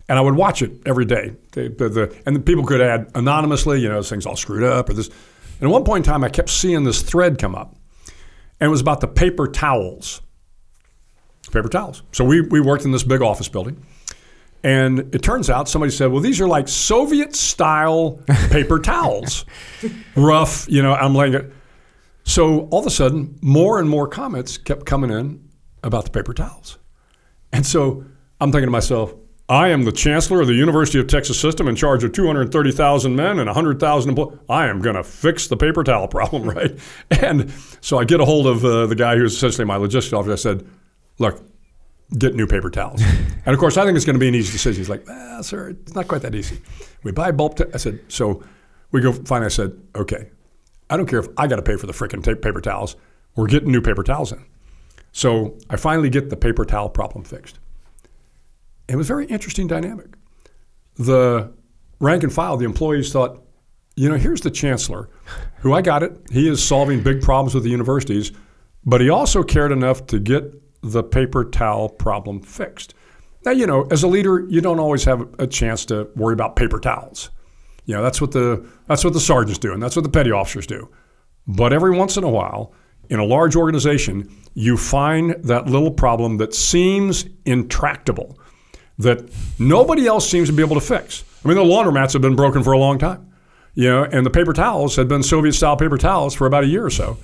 and 0.10 0.18
I 0.18 0.22
would 0.22 0.36
watch 0.36 0.62
it 0.62 0.72
every 0.86 1.06
day. 1.06 1.36
The, 1.52 1.70
the, 1.70 1.90
the, 1.90 2.22
and 2.26 2.44
people 2.44 2.66
could 2.66 2.82
add 2.82 3.12
anonymously, 3.14 3.80
you 3.80 3.88
know, 3.88 3.98
this 3.98 4.10
thing's 4.10 4.26
all 4.26 4.36
screwed 4.36 4.64
up 4.64 4.90
or 4.90 4.94
this. 4.94 5.08
And 5.08 5.70
at 5.70 5.70
one 5.70 5.84
point 5.84 6.06
in 6.06 6.12
time, 6.12 6.24
I 6.24 6.30
kept 6.30 6.50
seeing 6.50 6.84
this 6.84 7.04
thread 7.04 7.38
come 7.38 7.54
up, 7.54 7.76
and 8.60 8.68
it 8.68 8.70
was 8.70 8.82
about 8.82 9.02
the 9.02 9.08
paper 9.08 9.48
towels. 9.48 10.22
Paper 11.52 11.70
towels. 11.70 12.04
So 12.12 12.26
we, 12.26 12.42
we 12.42 12.60
worked 12.60 12.86
in 12.86 12.92
this 12.92 13.04
big 13.04 13.22
office 13.22 13.48
building, 13.48 13.84
and 14.64 15.14
it 15.16 15.24
turns 15.24 15.50
out 15.50 15.70
somebody 15.70 15.92
said, 15.92 16.12
well, 16.12 16.22
these 16.22 16.42
are 16.42 16.48
like 16.48 16.68
Soviet 16.68 17.36
style 17.36 18.20
paper 18.50 18.80
towels. 18.80 19.46
Rough, 20.16 20.68
you 20.70 20.82
know, 20.84 20.94
I'm 20.94 21.16
laying 21.16 21.34
it. 21.34 21.52
so 22.24 22.68
all 22.68 22.80
of 22.80 22.86
a 22.86 22.92
sudden, 22.92 23.38
more 23.42 23.80
and 23.80 23.90
more 23.90 24.08
comments 24.08 24.58
kept 24.58 24.86
coming 24.86 25.12
in 25.12 25.50
about 25.84 26.04
the 26.06 26.12
paper 26.12 26.34
towels. 26.34 26.78
And 27.52 27.66
so 27.66 28.04
I'm 28.42 28.52
thinking 28.52 28.68
to 28.68 28.72
myself, 28.72 29.14
I 29.50 29.70
am 29.70 29.84
the 29.84 29.92
chancellor 29.92 30.42
of 30.42 30.48
the 30.48 30.54
University 30.54 31.00
of 31.00 31.08
Texas 31.08 31.40
System 31.40 31.68
in 31.68 31.76
charge 31.76 32.04
of 32.04 32.12
230,000 32.12 33.16
men 33.16 33.40
and 33.40 33.48
100,000 33.48 34.10
employees. 34.10 34.38
I 34.48 34.68
am 34.68 34.80
going 34.80 34.96
to 34.96 35.04
fix 35.04 35.48
the 35.48 35.58
paper 35.58 35.84
towel 35.84 36.08
problem, 36.08 36.44
right? 36.44 36.78
And 37.10 37.52
so 37.82 37.98
I 37.98 38.06
get 38.06 38.20
a 38.20 38.26
hold 38.26 38.46
of 38.46 38.64
uh, 38.64 38.86
the 38.86 38.96
guy 38.96 39.18
who's 39.18 39.34
essentially 39.34 39.66
my 39.66 39.78
logistics 39.78 40.14
officer. 40.14 40.34
I 40.34 40.36
said, 40.36 40.68
look, 41.18 41.42
get 42.16 42.36
new 42.36 42.46
paper 42.46 42.70
towels. 42.70 43.02
and 43.46 43.48
of 43.48 43.58
course, 43.58 43.76
I 43.76 43.86
think 43.86 43.96
it's 43.96 44.06
going 44.06 44.14
to 44.14 44.20
be 44.20 44.28
an 44.28 44.36
easy 44.36 44.52
decision. 44.52 44.80
He's 44.80 44.90
like, 44.90 45.04
ah, 45.10 45.42
sir, 45.42 45.70
it's 45.70 45.96
not 45.96 46.08
quite 46.08 46.22
that 46.22 46.36
easy. 46.36 46.62
We 47.02 47.12
buy 47.12 47.32
bulk. 47.32 47.56
T-. 47.56 47.66
I 47.74 47.78
said, 47.78 48.00
so 48.08 48.44
we 48.92 49.02
go 49.02 49.12
find. 49.12 49.44
I 49.44 49.48
said, 49.48 49.72
okay, 49.96 50.30
I 50.92 50.98
don't 50.98 51.08
care 51.08 51.20
if 51.20 51.28
I 51.38 51.48
got 51.48 51.56
to 51.56 51.64
pay 51.64 51.76
for 51.76 51.88
the 51.88 51.94
freaking 51.94 52.24
ta- 52.24 52.40
paper 52.40 52.62
towels. 52.62 52.96
We're 53.36 53.48
getting 53.48 53.72
new 53.72 53.82
paper 53.82 54.04
towels 54.04 54.32
in. 54.32 54.46
So 55.12 55.58
I 55.72 55.76
finally 55.76 56.12
get 56.12 56.30
the 56.30 56.38
paper 56.38 56.66
towel 56.66 56.90
problem 56.90 57.24
fixed. 57.24 57.58
It 58.90 58.96
was 58.96 59.08
very 59.08 59.26
interesting 59.28 59.68
dynamic. 59.68 60.16
The 60.96 61.54
rank 62.00 62.24
and 62.24 62.34
file, 62.34 62.58
the 62.58 62.66
employees 62.66 63.14
thought, 63.14 63.44
you 63.96 64.10
know, 64.10 64.16
here's 64.16 64.42
the 64.42 64.52
chancellor, 64.52 65.10
who 65.58 65.74
I 65.74 65.82
got 65.82 66.04
it. 66.04 66.18
He 66.32 66.50
is 66.50 66.64
solving 66.66 67.04
big 67.04 67.22
problems 67.22 67.54
with 67.54 67.64
the 67.64 67.70
universities, 67.70 68.32
but 68.86 69.00
he 69.00 69.10
also 69.10 69.44
cared 69.44 69.72
enough 69.72 70.08
to 70.08 70.20
get 70.20 70.54
the 70.82 71.04
paper 71.04 71.46
towel 71.46 71.90
problem 71.90 72.42
fixed. 72.42 72.96
Now, 73.46 73.52
you 73.52 73.68
know, 73.68 73.88
as 73.92 74.04
a 74.04 74.08
leader, 74.08 74.46
you 74.50 74.60
don't 74.60 74.80
always 74.80 75.04
have 75.04 75.28
a 75.40 75.46
chance 75.46 75.86
to 75.86 76.10
worry 76.16 76.34
about 76.34 76.56
paper 76.56 76.80
towels. 76.80 77.30
You 77.86 77.96
know, 77.96 78.04
that's 78.04 78.22
what 78.22 78.32
the 78.32 78.68
that's 78.88 79.04
what 79.04 79.14
the 79.14 79.20
sergeants 79.20 79.60
do, 79.60 79.74
and 79.74 79.82
that's 79.82 79.96
what 79.96 80.04
the 80.04 80.10
petty 80.10 80.32
officers 80.32 80.68
do. 80.68 80.90
But 81.48 81.74
every 81.74 81.92
once 81.92 82.18
in 82.18 82.24
a 82.24 82.30
while, 82.30 82.74
in 83.10 83.20
a 83.20 83.26
large 83.26 83.56
organization, 83.56 84.30
you 84.54 84.78
find 84.78 85.32
that 85.44 85.68
little 85.68 85.92
problem 85.92 86.38
that 86.38 86.54
seems 86.54 87.26
intractable 87.46 88.40
that 89.00 89.30
nobody 89.58 90.06
else 90.06 90.30
seems 90.30 90.50
to 90.50 90.54
be 90.54 90.62
able 90.62 90.76
to 90.76 90.86
fix. 90.86 91.24
I 91.44 91.48
mean, 91.48 91.58
the 91.58 91.64
laundromats 91.64 92.14
have 92.14 92.22
been 92.22 92.36
broken 92.36 92.64
for 92.64 92.74
a 92.74 92.78
long 92.78 93.00
time, 93.00 93.32
you 93.74 93.90
know, 93.90 94.04
and 94.04 94.26
the 94.26 94.30
paper 94.30 94.54
towels 94.54 94.98
had 94.98 95.08
been 95.08 95.24
Soviet-style 95.24 95.78
paper 95.78 95.98
towels 95.98 96.36
for 96.36 96.46
about 96.46 96.66
a 96.66 96.68
year 96.68 96.86
or 96.86 96.90
so. 96.90 97.18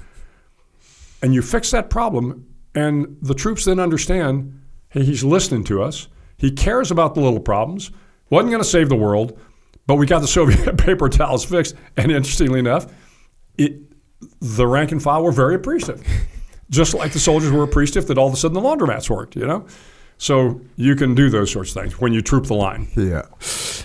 And 1.21 1.33
you 1.33 1.41
fix 1.41 1.71
that 1.71 1.89
problem, 1.89 2.47
and 2.73 3.17
the 3.21 3.33
troops 3.33 3.65
then 3.65 3.79
understand, 3.79 4.61
hey, 4.89 5.03
he's 5.03 5.23
listening 5.23 5.65
to 5.65 5.83
us. 5.83 6.07
He 6.37 6.49
cares 6.49 6.91
about 6.91 7.13
the 7.13 7.21
little 7.21 7.39
problems. 7.39 7.91
wasn't 8.29 8.51
going 8.51 8.63
to 8.63 8.69
save 8.69 8.87
the 8.87 8.95
world, 8.95 9.37
but 9.85 9.95
we 9.95 10.05
got 10.05 10.19
the 10.19 10.27
Soviet 10.29 10.77
paper 10.77 11.09
towels 11.09 11.43
fixed. 11.43 11.75
And 11.97 12.09
interestingly 12.09 12.59
enough, 12.59 12.87
it, 13.57 13.81
the 14.39 14.65
rank 14.65 14.93
and 14.93 15.03
file 15.03 15.23
were 15.23 15.31
very 15.33 15.55
appreciative, 15.55 16.07
just 16.69 16.93
like 16.93 17.11
the 17.11 17.19
soldiers 17.19 17.51
were 17.51 17.63
appreciative 17.63 18.07
that 18.07 18.17
all 18.17 18.27
of 18.27 18.33
a 18.33 18.37
sudden 18.37 18.55
the 18.55 18.61
laundromats 18.61 19.09
worked. 19.09 19.35
You 19.35 19.45
know. 19.45 19.67
So 20.17 20.61
you 20.77 20.95
can 20.95 21.13
do 21.13 21.29
those 21.29 21.51
sorts 21.51 21.75
of 21.75 21.81
things 21.81 21.99
when 21.99 22.13
you 22.13 22.21
troop 22.21 22.45
the 22.45 22.53
line. 22.53 22.87
Yeah. 22.95 23.23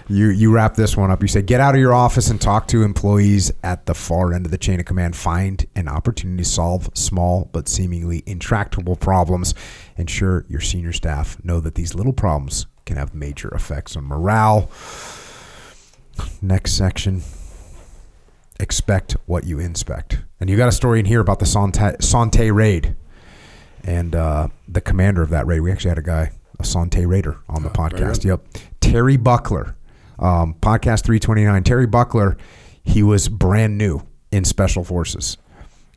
You 0.08 0.28
you 0.28 0.52
wrap 0.52 0.74
this 0.74 0.96
one 0.96 1.10
up. 1.10 1.22
You 1.22 1.28
say 1.28 1.42
get 1.42 1.60
out 1.60 1.74
of 1.74 1.80
your 1.80 1.94
office 1.94 2.30
and 2.30 2.40
talk 2.40 2.68
to 2.68 2.82
employees 2.82 3.52
at 3.62 3.86
the 3.86 3.94
far 3.94 4.32
end 4.32 4.46
of 4.46 4.52
the 4.52 4.58
chain 4.58 4.80
of 4.80 4.86
command. 4.86 5.16
Find 5.16 5.64
an 5.74 5.88
opportunity 5.88 6.42
to 6.42 6.48
solve 6.48 6.88
small 6.94 7.48
but 7.52 7.68
seemingly 7.68 8.22
intractable 8.26 8.96
problems. 8.96 9.54
Ensure 9.96 10.44
your 10.48 10.60
senior 10.60 10.92
staff 10.92 11.36
know 11.44 11.60
that 11.60 11.74
these 11.74 11.94
little 11.94 12.12
problems 12.12 12.66
can 12.86 12.96
have 12.96 13.14
major 13.14 13.48
effects 13.54 13.96
on 13.96 14.04
morale. 14.04 14.70
Next 16.40 16.72
section. 16.72 17.22
Expect 18.58 19.16
what 19.26 19.44
you 19.44 19.58
inspect. 19.58 20.22
And 20.38 20.50
you 20.50 20.56
got 20.56 20.68
a 20.68 20.72
story 20.72 21.00
in 21.00 21.06
here 21.06 21.20
about 21.20 21.38
the 21.38 21.46
Son 21.46 21.72
Tay, 21.72 21.96
Sante 22.00 22.50
raid 22.50 22.94
and 23.84 24.14
uh, 24.14 24.48
the 24.68 24.80
commander 24.80 25.22
of 25.22 25.30
that 25.30 25.46
raid. 25.46 25.60
We 25.60 25.72
actually 25.72 25.90
had 25.90 25.98
a 25.98 26.02
guy, 26.02 26.32
a 26.58 26.64
Son 26.64 26.90
Tay 26.90 27.06
Raider, 27.06 27.38
on 27.48 27.62
the 27.62 27.70
oh, 27.70 27.72
podcast. 27.72 28.24
Yep, 28.24 28.42
Terry 28.80 29.16
Buckler, 29.16 29.76
um, 30.18 30.54
podcast 30.54 31.04
three 31.04 31.18
twenty 31.18 31.44
nine. 31.44 31.62
Terry 31.64 31.86
Buckler, 31.86 32.36
he 32.82 33.02
was 33.02 33.28
brand 33.28 33.78
new 33.78 34.02
in 34.30 34.44
Special 34.44 34.84
Forces, 34.84 35.36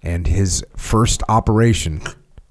and 0.02 0.28
his 0.28 0.66
first 0.76 1.24
operation 1.30 2.02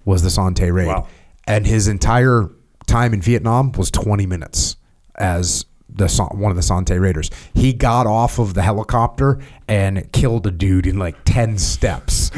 was 0.04 0.22
the 0.22 0.30
Son 0.30 0.54
Tay 0.54 0.70
Raid, 0.70 0.88
wow. 0.88 1.08
and 1.46 1.66
his 1.66 1.88
entire 1.88 2.48
time 2.86 3.14
in 3.14 3.22
Vietnam 3.22 3.72
was 3.72 3.90
twenty 3.90 4.26
minutes 4.26 4.76
as 5.16 5.64
the 5.94 6.08
one 6.32 6.50
of 6.50 6.56
the 6.56 6.62
Son 6.62 6.84
Tay 6.84 6.98
Raiders. 6.98 7.30
He 7.54 7.72
got 7.72 8.06
off 8.06 8.38
of 8.38 8.54
the 8.54 8.62
helicopter 8.62 9.40
and 9.68 10.10
killed 10.12 10.46
a 10.46 10.50
dude 10.50 10.86
in 10.86 10.98
like 10.98 11.16
ten 11.24 11.58
steps. 11.58 12.30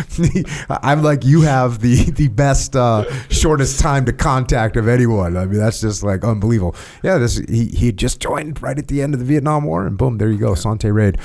I'm 0.69 1.03
like, 1.03 1.25
you 1.25 1.43
have 1.43 1.81
the 1.81 2.11
the 2.11 2.29
best 2.29 2.77
uh, 2.77 3.05
shortest 3.29 3.81
time 3.81 4.05
to 4.07 4.13
contact 4.13 4.77
of 4.77 4.89
anyone. 4.89 5.37
I 5.37 5.47
mean, 5.47 5.59
that's 5.59 5.81
just 5.81 6.03
like 6.03 6.25
unbelievable. 6.25 6.77
Yeah, 7.03 7.19
this 7.19 7.37
he 7.37 7.67
he 7.67 7.93
just 7.93 8.21
joined 8.21 8.63
right 8.63 8.79
at 8.79 8.89
the 8.89 9.03
end 9.03 9.15
of 9.15 9.21
the 9.21 9.27
Vietnam 9.27 9.65
War, 9.65 9.87
and 9.87 9.97
boom, 9.97 10.19
there 10.19 10.31
you 10.31 10.39
go, 10.39 10.55
Son 10.55 10.79
Tay 10.79 10.91
Raid. 10.91 11.19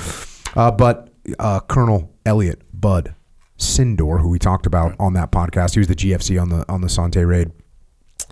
Uh, 0.55 0.71
but 0.71 1.09
uh, 1.37 1.59
Colonel 1.61 2.11
Elliott 2.25 2.61
Bud 2.73 3.13
Sydnor, 3.57 4.21
who 4.21 4.29
we 4.29 4.39
talked 4.39 4.65
about 4.65 4.95
on 4.99 5.13
that 5.13 5.31
podcast, 5.31 5.73
he 5.73 5.79
was 5.79 5.87
the 5.87 5.95
GFC 5.95 6.41
on 6.41 6.49
the 6.49 6.65
on 6.69 6.81
the 6.81 6.89
Son 6.89 7.11
Tay 7.11 7.25
Raid. 7.25 7.51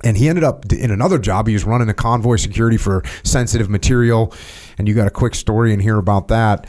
And 0.04 0.18
he 0.18 0.30
ended 0.30 0.44
up 0.44 0.72
in 0.72 0.92
another 0.92 1.18
job. 1.18 1.48
He 1.48 1.54
was 1.54 1.64
running 1.64 1.90
a 1.90 1.94
convoy 1.94 2.36
security 2.36 2.78
for 2.78 3.04
sensitive 3.24 3.70
material. 3.70 4.34
And 4.78 4.88
you 4.88 4.94
got 4.94 5.08
a 5.08 5.12
quick 5.12 5.34
story 5.34 5.74
in 5.74 5.80
here 5.80 5.98
about 5.98 6.28
that. 6.28 6.68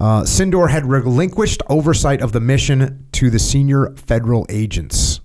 Uh, 0.00 0.22
Sydnor 0.22 0.70
had 0.70 0.86
relinquished 0.86 1.62
oversight 1.68 2.22
of 2.22 2.32
the 2.32 2.40
mission 2.40 3.06
to 3.12 3.30
the 3.30 3.38
senior 3.38 3.94
federal 3.96 4.46
agents 4.48 5.20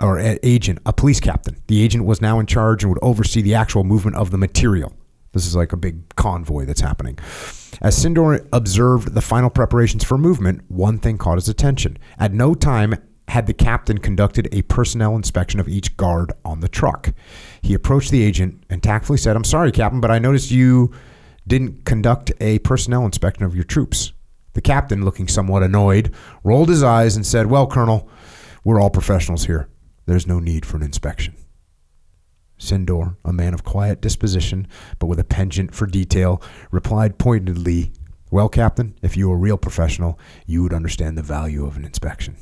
or 0.00 0.18
a- 0.18 0.38
agent, 0.42 0.78
a 0.86 0.92
police 0.92 1.20
captain. 1.20 1.56
The 1.68 1.82
agent 1.82 2.04
was 2.04 2.20
now 2.20 2.40
in 2.40 2.46
charge 2.46 2.82
and 2.82 2.90
would 2.90 3.02
oversee 3.02 3.42
the 3.42 3.54
actual 3.54 3.84
movement 3.84 4.16
of 4.16 4.30
the 4.30 4.38
material. 4.38 4.92
This 5.32 5.46
is 5.46 5.54
like 5.54 5.72
a 5.72 5.76
big 5.76 6.14
convoy 6.16 6.64
that's 6.64 6.80
happening. 6.80 7.18
As 7.82 8.02
Sydnor 8.02 8.48
observed 8.52 9.14
the 9.14 9.20
final 9.20 9.50
preparations 9.50 10.02
for 10.02 10.16
movement, 10.16 10.62
one 10.68 10.98
thing 10.98 11.18
caught 11.18 11.36
his 11.36 11.48
attention. 11.48 11.98
At 12.18 12.32
no 12.32 12.54
time 12.54 12.94
had 13.28 13.46
the 13.46 13.54
captain 13.54 13.98
conducted 13.98 14.48
a 14.52 14.62
personnel 14.62 15.16
inspection 15.16 15.58
of 15.60 15.68
each 15.68 15.96
guard 15.96 16.32
on 16.44 16.60
the 16.60 16.68
truck. 16.68 17.12
He 17.60 17.74
approached 17.74 18.10
the 18.10 18.22
agent 18.22 18.62
and 18.70 18.82
tactfully 18.82 19.18
said, 19.18 19.36
I'm 19.36 19.44
sorry, 19.44 19.72
Captain, 19.72 20.00
but 20.00 20.10
I 20.10 20.18
noticed 20.18 20.50
you 20.50 20.92
didn't 21.46 21.84
conduct 21.84 22.32
a 22.40 22.58
personnel 22.60 23.04
inspection 23.04 23.44
of 23.44 23.54
your 23.54 23.64
troops. 23.64 24.12
The 24.54 24.60
captain, 24.60 25.04
looking 25.04 25.28
somewhat 25.28 25.62
annoyed, 25.62 26.14
rolled 26.42 26.68
his 26.68 26.82
eyes 26.82 27.14
and 27.14 27.26
said, 27.26 27.46
Well, 27.46 27.66
Colonel, 27.66 28.08
we're 28.64 28.80
all 28.80 28.90
professionals 28.90 29.46
here. 29.46 29.68
There's 30.06 30.26
no 30.26 30.38
need 30.38 30.64
for 30.64 30.76
an 30.76 30.82
inspection. 30.82 31.34
Sydnor, 32.58 33.16
a 33.24 33.32
man 33.32 33.52
of 33.52 33.64
quiet 33.64 34.00
disposition, 34.00 34.66
but 34.98 35.08
with 35.08 35.20
a 35.20 35.24
penchant 35.24 35.74
for 35.74 35.86
detail, 35.86 36.40
replied 36.70 37.18
pointedly, 37.18 37.92
Well, 38.30 38.48
Captain, 38.48 38.94
if 39.02 39.16
you 39.16 39.28
were 39.28 39.34
a 39.34 39.38
real 39.38 39.58
professional, 39.58 40.18
you 40.46 40.62
would 40.62 40.72
understand 40.72 41.18
the 41.18 41.22
value 41.22 41.66
of 41.66 41.76
an 41.76 41.84
inspection. 41.84 42.36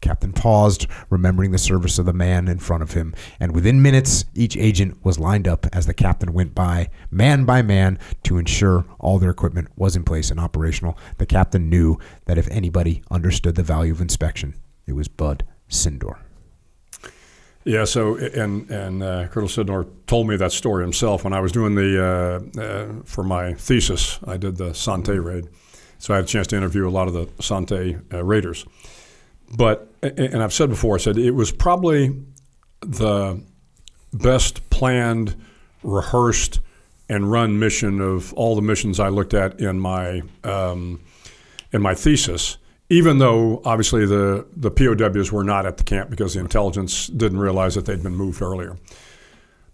The 0.00 0.08
captain 0.08 0.32
paused, 0.32 0.86
remembering 1.10 1.50
the 1.50 1.58
service 1.58 1.98
of 1.98 2.06
the 2.06 2.12
man 2.12 2.46
in 2.46 2.58
front 2.58 2.82
of 2.82 2.92
him, 2.92 3.14
and 3.40 3.52
within 3.52 3.82
minutes, 3.82 4.24
each 4.34 4.56
agent 4.56 5.04
was 5.04 5.18
lined 5.18 5.48
up 5.48 5.66
as 5.72 5.86
the 5.86 5.94
captain 5.94 6.32
went 6.32 6.54
by, 6.54 6.88
man 7.10 7.44
by 7.44 7.62
man, 7.62 7.98
to 8.22 8.38
ensure 8.38 8.84
all 9.00 9.18
their 9.18 9.30
equipment 9.30 9.68
was 9.76 9.96
in 9.96 10.04
place 10.04 10.30
and 10.30 10.38
operational. 10.38 10.96
The 11.18 11.26
captain 11.26 11.68
knew 11.68 11.98
that 12.26 12.38
if 12.38 12.48
anybody 12.48 13.02
understood 13.10 13.56
the 13.56 13.62
value 13.64 13.92
of 13.92 14.00
inspection, 14.00 14.54
it 14.86 14.92
was 14.92 15.08
Bud 15.08 15.44
Sydnor. 15.68 16.18
Yeah. 17.64 17.84
So, 17.84 18.16
and 18.16 18.70
and 18.70 19.02
uh, 19.02 19.26
Colonel 19.28 19.48
Sydnor 19.48 19.88
told 20.06 20.28
me 20.28 20.36
that 20.36 20.52
story 20.52 20.84
himself 20.84 21.24
when 21.24 21.32
I 21.32 21.40
was 21.40 21.52
doing 21.52 21.74
the 21.74 22.02
uh, 22.56 22.60
uh, 22.60 23.02
for 23.04 23.24
my 23.24 23.52
thesis. 23.54 24.18
I 24.24 24.36
did 24.36 24.56
the 24.56 24.74
Son 24.74 25.02
Tay 25.02 25.18
raid, 25.18 25.48
so 25.98 26.14
I 26.14 26.18
had 26.18 26.24
a 26.24 26.28
chance 26.28 26.46
to 26.48 26.56
interview 26.56 26.88
a 26.88 26.90
lot 26.90 27.08
of 27.08 27.14
the 27.14 27.42
Son 27.42 27.66
Tay 27.66 27.98
uh, 28.12 28.24
raiders. 28.24 28.64
But 29.54 29.87
and 30.02 30.42
I've 30.42 30.52
said 30.52 30.68
before, 30.68 30.96
I 30.96 30.98
said 30.98 31.18
it 31.18 31.32
was 31.32 31.52
probably 31.52 32.16
the 32.80 33.42
best 34.12 34.68
planned, 34.70 35.36
rehearsed, 35.82 36.60
and 37.08 37.30
run 37.30 37.58
mission 37.58 38.00
of 38.00 38.32
all 38.34 38.54
the 38.54 38.62
missions 38.62 39.00
I 39.00 39.08
looked 39.08 39.34
at 39.34 39.60
in 39.60 39.80
my 39.80 40.22
um, 40.44 41.00
in 41.72 41.82
my 41.82 41.94
thesis 41.94 42.58
even 42.90 43.18
though 43.18 43.60
obviously 43.64 44.06
the, 44.06 44.46
the 44.56 44.70
POWs 44.70 45.30
were 45.30 45.44
not 45.44 45.66
at 45.66 45.76
the 45.76 45.84
camp 45.84 46.10
because 46.10 46.34
the 46.34 46.40
intelligence 46.40 47.08
didn't 47.08 47.38
realize 47.38 47.74
that 47.74 47.84
they'd 47.84 48.02
been 48.02 48.16
moved 48.16 48.40
earlier. 48.40 48.76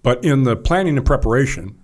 But 0.03 0.25
in 0.25 0.43
the 0.43 0.57
planning 0.57 0.97
and 0.97 1.07
preparation, 1.07 1.79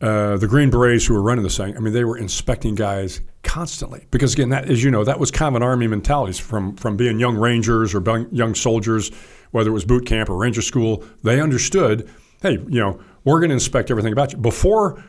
uh, 0.00 0.36
the 0.36 0.46
Green 0.46 0.70
Berets 0.70 1.06
who 1.06 1.14
were 1.14 1.22
running 1.22 1.42
this 1.42 1.56
thing, 1.56 1.76
I 1.76 1.80
mean, 1.80 1.92
they 1.92 2.04
were 2.04 2.18
inspecting 2.18 2.74
guys 2.74 3.20
constantly 3.42 4.06
because, 4.10 4.34
again, 4.34 4.50
that 4.50 4.68
as 4.68 4.84
you 4.84 4.90
know, 4.90 5.04
that 5.04 5.18
was 5.18 5.30
kind 5.30 5.48
of 5.48 5.62
an 5.62 5.62
army 5.62 5.86
mentality 5.86 6.40
from 6.40 6.76
from 6.76 6.96
being 6.96 7.18
young 7.18 7.36
rangers 7.36 7.94
or 7.94 8.02
young 8.30 8.54
soldiers, 8.54 9.10
whether 9.52 9.70
it 9.70 9.72
was 9.72 9.84
boot 9.84 10.06
camp 10.06 10.28
or 10.28 10.36
ranger 10.36 10.62
school. 10.62 11.04
They 11.22 11.40
understood, 11.40 12.10
hey, 12.42 12.52
you 12.52 12.80
know, 12.80 13.00
we're 13.24 13.40
going 13.40 13.50
to 13.50 13.54
inspect 13.54 13.90
everything 13.90 14.12
about 14.12 14.32
you 14.32 14.38
before 14.38 15.02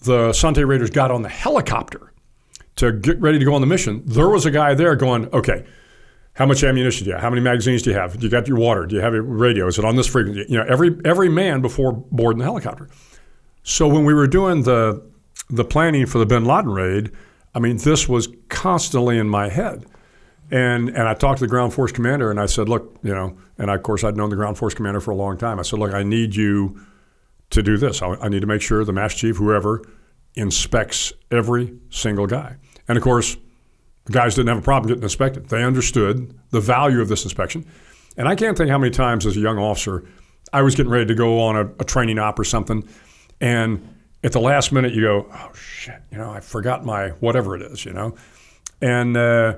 the 0.00 0.32
Son 0.32 0.54
Tay 0.54 0.64
Raiders 0.64 0.90
got 0.90 1.10
on 1.10 1.22
the 1.22 1.28
helicopter 1.28 2.12
to 2.76 2.92
get 2.92 3.20
ready 3.20 3.38
to 3.38 3.44
go 3.44 3.54
on 3.54 3.60
the 3.60 3.66
mission, 3.66 4.02
there 4.06 4.28
was 4.28 4.46
a 4.46 4.50
guy 4.50 4.74
there 4.74 4.96
going, 4.96 5.28
okay, 5.32 5.64
how 6.34 6.46
much 6.46 6.64
ammunition 6.64 7.04
do 7.04 7.10
you 7.10 7.14
have? 7.14 7.22
How 7.22 7.30
many 7.30 7.42
magazines 7.42 7.82
do 7.82 7.90
you 7.90 7.96
have? 7.96 8.18
Do 8.18 8.24
you 8.24 8.30
got 8.30 8.48
your 8.48 8.56
water? 8.56 8.86
Do 8.86 8.96
you 8.96 9.02
have 9.02 9.12
your 9.12 9.22
radio? 9.22 9.66
Is 9.66 9.78
it 9.78 9.84
on 9.84 9.96
this 9.96 10.06
frequency? 10.06 10.46
You 10.48 10.58
know, 10.58 10.64
every 10.66 10.98
every 11.04 11.28
man 11.28 11.60
before 11.60 11.92
boarding 11.92 12.38
the 12.38 12.44
helicopter. 12.44 12.88
So 13.62 13.86
when 13.88 14.04
we 14.04 14.14
were 14.14 14.26
doing 14.26 14.62
the 14.62 15.02
the 15.50 15.64
planning 15.64 16.06
for 16.06 16.18
the 16.18 16.26
Bin 16.26 16.44
Laden 16.44 16.70
raid, 16.70 17.10
I 17.54 17.58
mean, 17.58 17.76
this 17.76 18.08
was 18.08 18.28
constantly 18.48 19.18
in 19.18 19.28
my 19.28 19.48
head. 19.48 19.86
And 20.50 20.88
and 20.90 21.08
I 21.08 21.14
talked 21.14 21.38
to 21.38 21.44
the 21.44 21.48
ground 21.48 21.72
force 21.72 21.92
commander 21.92 22.30
and 22.30 22.40
I 22.40 22.46
said, 22.46 22.68
look, 22.68 22.98
you 23.02 23.14
know, 23.14 23.36
and 23.58 23.70
I, 23.70 23.74
of 23.74 23.82
course 23.82 24.04
I'd 24.04 24.16
known 24.16 24.30
the 24.30 24.36
ground 24.36 24.58
force 24.58 24.74
commander 24.74 25.00
for 25.00 25.10
a 25.10 25.16
long 25.16 25.38
time. 25.38 25.58
I 25.58 25.62
said, 25.62 25.78
look, 25.78 25.94
I 25.94 26.02
need 26.02 26.34
you 26.34 26.80
to 27.50 27.62
do 27.62 27.76
this. 27.76 28.02
I, 28.02 28.08
I 28.14 28.28
need 28.28 28.40
to 28.40 28.46
make 28.46 28.62
sure 28.62 28.84
the 28.84 28.92
master 28.92 29.20
chief, 29.20 29.36
whoever, 29.36 29.82
inspects 30.34 31.12
every 31.30 31.74
single 31.90 32.26
guy. 32.26 32.56
And 32.88 32.98
of 32.98 33.04
course, 33.04 33.36
the 34.04 34.12
guys 34.12 34.34
didn't 34.34 34.48
have 34.48 34.58
a 34.58 34.62
problem 34.62 34.88
getting 34.88 35.02
inspected. 35.02 35.48
They 35.48 35.62
understood 35.62 36.38
the 36.50 36.60
value 36.60 37.00
of 37.00 37.08
this 37.08 37.24
inspection. 37.24 37.64
And 38.16 38.28
I 38.28 38.34
can't 38.34 38.56
think 38.56 38.70
how 38.70 38.78
many 38.78 38.90
times 38.90 39.24
as 39.26 39.36
a 39.36 39.40
young 39.40 39.58
officer 39.58 40.04
I 40.52 40.62
was 40.62 40.74
getting 40.74 40.90
ready 40.92 41.06
to 41.06 41.14
go 41.14 41.40
on 41.40 41.56
a, 41.56 41.66
a 41.78 41.84
training 41.84 42.18
op 42.18 42.38
or 42.38 42.44
something. 42.44 42.86
And 43.42 43.94
at 44.24 44.32
the 44.32 44.40
last 44.40 44.72
minute, 44.72 44.94
you 44.94 45.02
go, 45.02 45.26
oh, 45.30 45.52
shit, 45.52 46.00
you 46.10 46.16
know, 46.16 46.30
I 46.30 46.40
forgot 46.40 46.86
my 46.86 47.10
whatever 47.20 47.54
it 47.54 47.60
is, 47.60 47.84
you 47.84 47.92
know. 47.92 48.14
And 48.80 49.14
uh, 49.18 49.56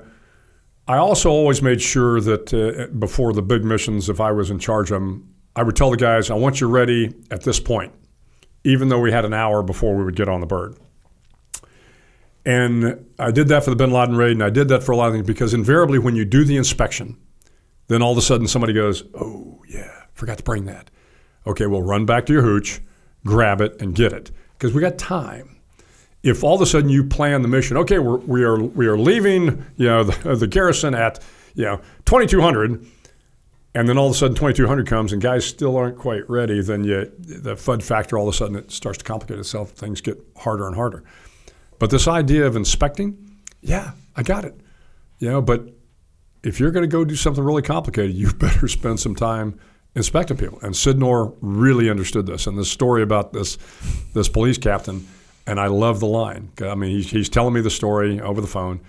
I 0.87 0.97
also 0.97 1.29
always 1.29 1.61
made 1.61 1.81
sure 1.81 2.19
that 2.19 2.53
uh, 2.53 2.93
before 2.97 3.31
the 3.31 3.41
big 3.41 3.63
missions, 3.63 4.09
if 4.09 4.19
I 4.19 4.33
was 4.33 4.51
in 4.51 4.59
charge 4.59 4.91
of 4.91 4.99
them, 4.99 5.33
I 5.55 5.63
would 5.63 5.77
tell 5.77 5.89
the 5.89 5.97
guys, 5.97 6.29
I 6.29 6.33
want 6.33 6.59
you 6.59 6.67
ready 6.67 7.13
at 7.31 7.43
this 7.43 7.61
point 7.61 7.93
even 8.65 8.89
though 8.89 8.99
we 8.99 9.11
had 9.11 9.23
an 9.23 9.33
hour 9.33 9.63
before 9.63 9.95
we 9.95 10.03
would 10.03 10.15
get 10.15 10.27
on 10.27 10.41
the 10.41 10.47
bird. 10.47 10.75
And 12.45 13.05
I 13.17 13.31
did 13.31 13.47
that 13.47 13.63
for 13.63 13.69
the 13.69 13.75
bin 13.75 13.91
Laden 13.91 14.17
raid, 14.17 14.31
and 14.31 14.43
I 14.43 14.49
did 14.49 14.67
that 14.67 14.83
for 14.83 14.91
a 14.91 14.97
lot 14.97 15.07
of 15.07 15.13
things 15.13 15.25
because 15.25 15.53
invariably, 15.53 15.99
when 15.99 16.15
you 16.15 16.25
do 16.25 16.43
the 16.43 16.57
inspection, 16.57 17.17
then 17.87 18.01
all 18.01 18.11
of 18.11 18.17
a 18.17 18.21
sudden 18.21 18.47
somebody 18.47 18.73
goes, 18.73 19.03
Oh, 19.13 19.63
yeah, 19.67 20.03
forgot 20.13 20.39
to 20.39 20.43
bring 20.43 20.65
that. 20.65 20.89
Okay, 21.47 21.67
well, 21.67 21.81
run 21.81 22.05
back 22.05 22.25
to 22.25 22.33
your 22.33 22.41
hooch, 22.41 22.81
grab 23.25 23.61
it, 23.61 23.81
and 23.81 23.95
get 23.95 24.13
it 24.13 24.31
because 24.53 24.73
we 24.73 24.81
got 24.81 24.97
time. 24.97 25.57
If 26.23 26.43
all 26.43 26.55
of 26.55 26.61
a 26.61 26.65
sudden 26.65 26.89
you 26.89 27.03
plan 27.03 27.41
the 27.41 27.47
mission, 27.47 27.77
okay, 27.77 27.99
we're, 27.99 28.17
we 28.17 28.43
are 28.43 28.61
we 28.61 28.87
are 28.87 28.97
leaving, 28.97 29.65
you 29.77 29.87
know, 29.87 30.03
the, 30.05 30.35
the 30.35 30.47
garrison 30.47 30.95
at 30.95 31.21
you 31.53 31.65
know 31.65 31.81
2200 32.05 32.85
and 33.75 33.89
then 33.89 33.97
all 33.97 34.07
of 34.07 34.13
a 34.13 34.17
sudden 34.17 34.35
2200 34.35 34.87
comes 34.87 35.11
and 35.11 35.21
guys 35.21 35.45
still 35.45 35.75
aren't 35.75 35.97
quite 35.97 36.27
ready, 36.29 36.61
then 36.61 36.85
you, 36.85 37.11
the 37.19 37.55
FUD 37.55 37.83
factor 37.83 38.17
all 38.17 38.29
of 38.29 38.33
a 38.33 38.37
sudden 38.37 38.55
it 38.55 38.71
starts 38.71 38.99
to 38.99 39.03
complicate 39.03 39.37
itself. 39.37 39.71
Things 39.71 39.99
get 39.99 40.17
harder 40.37 40.65
and 40.65 40.75
harder. 40.75 41.03
But 41.77 41.89
this 41.89 42.07
idea 42.07 42.47
of 42.47 42.55
inspecting, 42.55 43.37
yeah, 43.61 43.91
I 44.15 44.23
got 44.23 44.45
it. 44.45 44.57
You 45.19 45.29
know, 45.29 45.41
but 45.41 45.73
if 46.41 46.57
you're 46.57 46.71
going 46.71 46.83
to 46.83 46.87
go 46.87 47.03
do 47.03 47.17
something 47.17 47.43
really 47.43 47.61
complicated, 47.61 48.15
you 48.15 48.31
better 48.31 48.69
spend 48.69 49.01
some 49.01 49.13
time 49.13 49.59
inspecting 49.95 50.37
people. 50.37 50.59
And 50.61 50.73
Sydnor 50.73 51.35
really 51.41 51.89
understood 51.89 52.25
this. 52.25 52.47
And 52.47 52.57
this 52.57 52.69
story 52.69 53.01
about 53.01 53.33
this 53.33 53.57
this 54.13 54.29
police 54.29 54.57
captain, 54.57 55.07
and 55.47 55.59
I 55.59 55.67
love 55.67 55.99
the 55.99 56.07
line. 56.07 56.51
I 56.61 56.75
mean, 56.75 56.91
he's, 56.91 57.09
he's 57.09 57.29
telling 57.29 57.53
me 57.53 57.61
the 57.61 57.69
story 57.69 58.19
over 58.19 58.41
the 58.41 58.47
phone. 58.47 58.81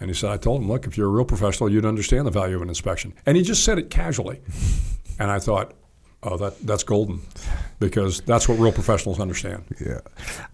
And 0.00 0.08
he 0.08 0.14
said, 0.14 0.30
I 0.30 0.36
told 0.36 0.62
him, 0.62 0.68
look, 0.68 0.86
if 0.86 0.96
you're 0.96 1.08
a 1.08 1.10
real 1.10 1.24
professional, 1.24 1.70
you'd 1.70 1.84
understand 1.84 2.24
the 2.26 2.30
value 2.30 2.54
of 2.54 2.62
an 2.62 2.68
inspection. 2.68 3.14
And 3.26 3.36
he 3.36 3.42
just 3.42 3.64
said 3.64 3.78
it 3.78 3.90
casually. 3.90 4.40
and 5.18 5.30
I 5.30 5.40
thought, 5.40 5.74
oh, 6.22 6.36
that 6.36 6.60
that's 6.60 6.84
golden 6.84 7.20
because 7.80 8.20
that's 8.22 8.48
what 8.48 8.58
real 8.58 8.72
professionals 8.72 9.20
understand. 9.20 9.64
Yeah. 9.84 10.00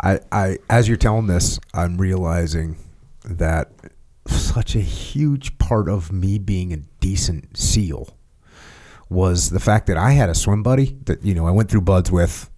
I, 0.03 0.21
I 0.33 0.59
as 0.71 0.89
you're 0.89 0.97
telling 0.97 1.27
this, 1.27 1.59
I'm 1.73 1.99
realizing 1.99 2.77
that 3.25 3.71
such 4.27 4.75
a 4.75 4.81
huge 4.81 5.59
part 5.59 5.89
of 5.89 6.11
me 6.11 6.39
being 6.39 6.73
a 6.73 6.79
decent 7.01 7.57
SEAL 7.57 8.17
was 9.09 9.51
the 9.51 9.61
fact 9.61 9.87
that 9.87 9.97
I 9.97 10.13
had 10.13 10.31
a 10.31 10.35
swim 10.35 10.63
buddy 10.63 10.97
that, 11.05 11.25
you 11.25 11.35
know, 11.35 11.47
I 11.47 11.51
went 11.51 11.71
through 11.71 11.83
BUD/S 11.83 12.11
with, 12.11 12.51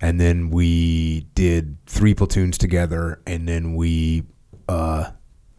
and 0.00 0.20
then 0.20 0.50
we 0.50 1.26
did 1.34 1.76
three 1.86 2.14
platoons 2.14 2.58
together, 2.58 3.20
and 3.26 3.46
then 3.46 3.74
we 3.74 4.24
uh, 4.68 5.10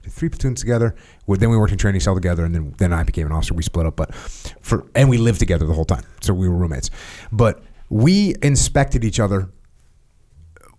three 0.09 0.29
platoons 0.29 0.59
together. 0.59 0.95
Then 1.27 1.49
we 1.49 1.57
worked 1.57 1.71
in 1.71 1.77
training 1.77 2.01
cell 2.01 2.15
together, 2.15 2.43
and 2.43 2.53
then 2.53 2.75
then 2.77 2.93
I 2.93 3.03
became 3.03 3.27
an 3.27 3.31
officer. 3.31 3.53
We 3.53 3.63
split 3.63 3.85
up, 3.85 3.95
but 3.95 4.13
for 4.15 4.85
and 4.95 5.09
we 5.09 5.17
lived 5.17 5.39
together 5.39 5.65
the 5.65 5.73
whole 5.73 5.85
time, 5.85 6.03
so 6.21 6.33
we 6.33 6.49
were 6.49 6.55
roommates. 6.55 6.89
But 7.31 7.63
we 7.89 8.35
inspected 8.41 9.03
each 9.03 9.19
other 9.19 9.49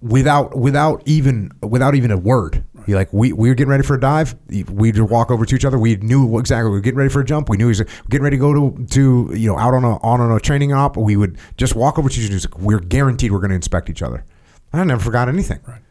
without 0.00 0.56
without 0.56 1.02
even 1.06 1.52
without 1.62 1.94
even 1.94 2.10
a 2.10 2.18
word. 2.18 2.64
Right. 2.82 2.94
Like 2.94 3.12
we, 3.12 3.32
we 3.32 3.48
were 3.48 3.54
getting 3.54 3.70
ready 3.70 3.82
for 3.82 3.94
a 3.94 4.00
dive, 4.00 4.34
we'd 4.70 4.98
walk 4.98 5.30
over 5.30 5.44
to 5.44 5.54
each 5.54 5.64
other. 5.64 5.78
We 5.78 5.96
knew 5.96 6.38
exactly 6.38 6.70
we 6.70 6.76
were 6.76 6.80
getting 6.80 6.98
ready 6.98 7.10
for 7.10 7.20
a 7.20 7.24
jump. 7.24 7.48
We 7.48 7.56
knew 7.56 7.66
he 7.66 7.80
was 7.80 7.82
getting 8.08 8.22
ready 8.22 8.36
to 8.36 8.40
go 8.40 8.52
to 8.52 8.86
to 8.86 9.32
you 9.34 9.48
know 9.48 9.58
out 9.58 9.74
on 9.74 9.84
a 9.84 9.98
on 9.98 10.32
a 10.32 10.40
training 10.40 10.72
op. 10.72 10.96
We 10.96 11.16
would 11.16 11.38
just 11.56 11.74
walk 11.74 11.98
over 11.98 12.08
to 12.08 12.20
each 12.20 12.46
other. 12.46 12.56
We're 12.58 12.80
guaranteed 12.80 13.32
we're 13.32 13.38
going 13.38 13.50
to 13.50 13.56
inspect 13.56 13.90
each 13.90 14.02
other. 14.02 14.24
I 14.72 14.84
never 14.84 15.02
forgot 15.02 15.28
anything. 15.28 15.60
Right 15.66 15.82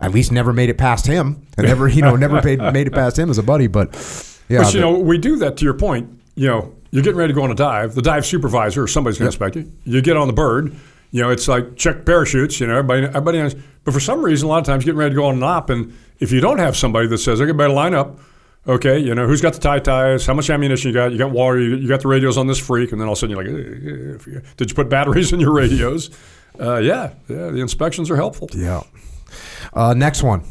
at 0.00 0.12
least 0.12 0.32
never 0.32 0.52
made 0.52 0.68
it 0.68 0.78
past 0.78 1.06
him. 1.06 1.46
I 1.56 1.62
never, 1.62 1.88
you 1.88 2.02
know, 2.02 2.16
never 2.16 2.42
paid, 2.42 2.58
made 2.72 2.86
it 2.86 2.92
past 2.92 3.18
him 3.18 3.30
as 3.30 3.38
a 3.38 3.42
buddy. 3.42 3.66
But 3.66 3.94
yeah, 4.48 4.62
but 4.62 4.74
you 4.74 4.80
know, 4.80 4.98
we 4.98 5.18
do 5.18 5.36
that. 5.36 5.56
To 5.58 5.64
your 5.64 5.74
point, 5.74 6.20
you 6.34 6.48
know, 6.48 6.74
you're 6.90 7.02
getting 7.02 7.18
ready 7.18 7.32
to 7.32 7.38
go 7.38 7.44
on 7.44 7.50
a 7.50 7.54
dive. 7.54 7.94
The 7.94 8.02
dive 8.02 8.26
supervisor 8.26 8.82
or 8.82 8.88
somebody's 8.88 9.18
going 9.18 9.30
to 9.30 9.34
inspect 9.34 9.56
you. 9.56 9.72
You 9.84 10.02
get 10.02 10.16
on 10.16 10.26
the 10.26 10.34
bird. 10.34 10.74
You 11.12 11.22
know, 11.22 11.30
it's 11.30 11.48
like 11.48 11.76
check 11.76 12.04
parachutes. 12.04 12.60
You 12.60 12.66
know, 12.66 12.78
everybody, 12.78 13.06
everybody. 13.06 13.38
Knows. 13.38 13.54
But 13.84 13.94
for 13.94 14.00
some 14.00 14.22
reason, 14.22 14.46
a 14.46 14.50
lot 14.50 14.58
of 14.58 14.64
times, 14.64 14.84
getting 14.84 14.98
ready 14.98 15.14
to 15.14 15.16
go 15.16 15.26
on 15.26 15.36
an 15.36 15.42
op, 15.42 15.70
and 15.70 15.96
if 16.18 16.32
you 16.32 16.40
don't 16.40 16.58
have 16.58 16.76
somebody 16.76 17.08
that 17.08 17.18
says, 17.18 17.40
"Okay, 17.40 17.52
better 17.52 17.72
line 17.72 17.94
up," 17.94 18.18
okay, 18.66 18.98
you 18.98 19.14
know, 19.14 19.26
who's 19.26 19.40
got 19.40 19.52
the 19.54 19.60
tie 19.60 19.78
ties? 19.78 20.26
How 20.26 20.34
much 20.34 20.48
ammunition 20.50 20.88
you 20.88 20.94
got? 20.94 21.12
You 21.12 21.18
got 21.18 21.30
water? 21.30 21.60
You, 21.60 21.76
you 21.76 21.88
got 21.88 22.00
the 22.00 22.08
radios 22.08 22.36
on 22.38 22.46
this 22.46 22.58
freak, 22.58 22.92
and 22.92 23.00
then 23.00 23.06
all 23.08 23.12
of 23.12 23.18
a 23.18 23.20
sudden 23.20 23.36
you're 23.36 24.18
like, 24.18 24.36
eh, 24.36 24.40
"Did 24.56 24.70
you 24.70 24.74
put 24.74 24.88
batteries 24.88 25.32
in 25.34 25.40
your 25.40 25.52
radios?" 25.52 26.10
Uh, 26.58 26.76
yeah, 26.78 27.10
yeah. 27.28 27.48
The 27.50 27.60
inspections 27.60 28.10
are 28.10 28.16
helpful. 28.16 28.48
Yeah. 28.54 28.82
Uh, 29.74 29.92
next 29.94 30.22
one. 30.22 30.42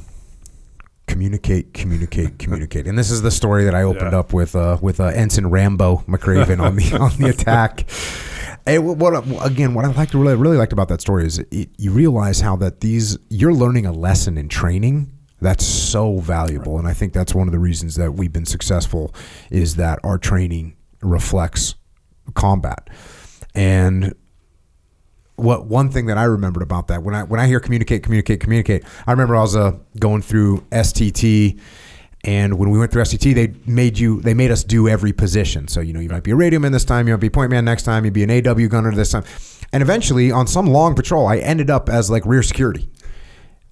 Communicate, 1.08 1.74
communicate, 1.74 2.40
communicate, 2.40 2.88
and 2.88 2.98
this 2.98 3.12
is 3.12 3.22
the 3.22 3.30
story 3.32 3.64
that 3.64 3.76
I 3.76 3.84
opened 3.84 4.12
Yeah. 4.12 4.20
up 4.20 4.34
with 4.34 4.56
uh, 4.56 4.78
with 4.82 5.00
uh, 5.00 5.06
Ensign 5.06 5.48
Rambo 5.48 5.98
McRaven 6.08 6.60
on 6.60 6.76
the 6.76 6.98
on 7.00 7.12
the 7.18 7.30
attack. 7.30 7.86
And 8.68 9.00
what 9.00 9.24
again? 9.46 9.76
What 9.76 9.86
I 9.86 9.90
liked 9.90 10.16
really 10.16 10.36
really 10.36 10.58
liked 10.58 10.74
about 10.74 10.88
that 10.88 11.02
story 11.02 11.26
is 11.28 11.38
it, 11.52 11.70
you 11.78 11.92
realize 11.92 12.42
how 12.42 12.56
that 12.58 12.82
these 12.82 13.20
you're 13.30 13.54
learning 13.54 13.86
a 13.86 13.92
lesson 13.92 14.36
in 14.38 14.50
training 14.50 15.12
that's 15.46 15.66
so 15.66 16.18
valuable, 16.18 16.78
and 16.80 16.88
I 16.88 16.94
think 16.94 17.14
that's 17.14 17.36
one 17.36 17.48
of 17.48 17.52
the 17.52 17.60
reasons 17.60 17.96
that 17.96 18.14
we've 18.14 18.34
been 18.34 18.46
successful 18.46 19.14
is 19.50 19.76
that 19.76 20.00
our 20.04 20.18
training 20.18 20.76
reflects 21.02 21.76
combat, 22.34 22.90
and 23.54 24.14
what 25.36 25.66
one 25.66 25.90
thing 25.90 26.06
that 26.06 26.18
I 26.18 26.24
remembered 26.24 26.64
about 26.64 26.88
that 26.88 27.04
when 27.04 27.14
I 27.14 27.24
when 27.24 27.40
I 27.40 27.48
hear 27.48 27.60
communicate, 27.60 28.04
communicate, 28.04 28.40
communicate, 28.40 28.84
I 29.06 29.12
remember 29.12 29.36
I 29.36 29.42
was 29.42 29.56
uh, 29.56 29.78
going 30.00 30.22
through 30.22 30.62
STT, 30.72 31.60
and 32.24 32.58
when 32.58 32.70
we 32.70 32.80
went 32.80 32.92
through 32.92 33.04
STT, 33.04 33.36
they 33.36 33.54
made 33.66 34.00
you 34.00 34.22
they 34.22 34.34
made 34.34 34.52
us 34.52 34.64
do 34.64 34.88
every 34.88 35.14
position. 35.14 35.68
So 35.68 35.82
you 35.82 35.94
know 35.94 36.00
you 36.00 36.10
might 36.10 36.24
be 36.24 36.32
a 36.32 36.36
radio 36.36 36.60
man 36.60 36.72
this 36.72 36.86
time, 36.86 37.08
you 37.08 37.14
might 37.14 37.22
be 37.22 37.30
point 37.30 37.52
man 37.52 37.66
next 37.66 37.84
time, 37.84 38.06
you'd 38.06 38.14
be 38.14 38.24
an 38.24 38.32
AW 38.32 38.68
gunner 38.68 38.92
this 38.94 39.12
time, 39.12 39.24
and 39.72 39.84
eventually 39.84 40.32
on 40.32 40.48
some 40.48 40.68
long 40.68 40.96
patrol, 40.96 41.28
I 41.28 41.38
ended 41.38 41.70
up 41.70 41.90
as 41.90 42.10
like 42.10 42.26
rear 42.26 42.44
security. 42.44 42.90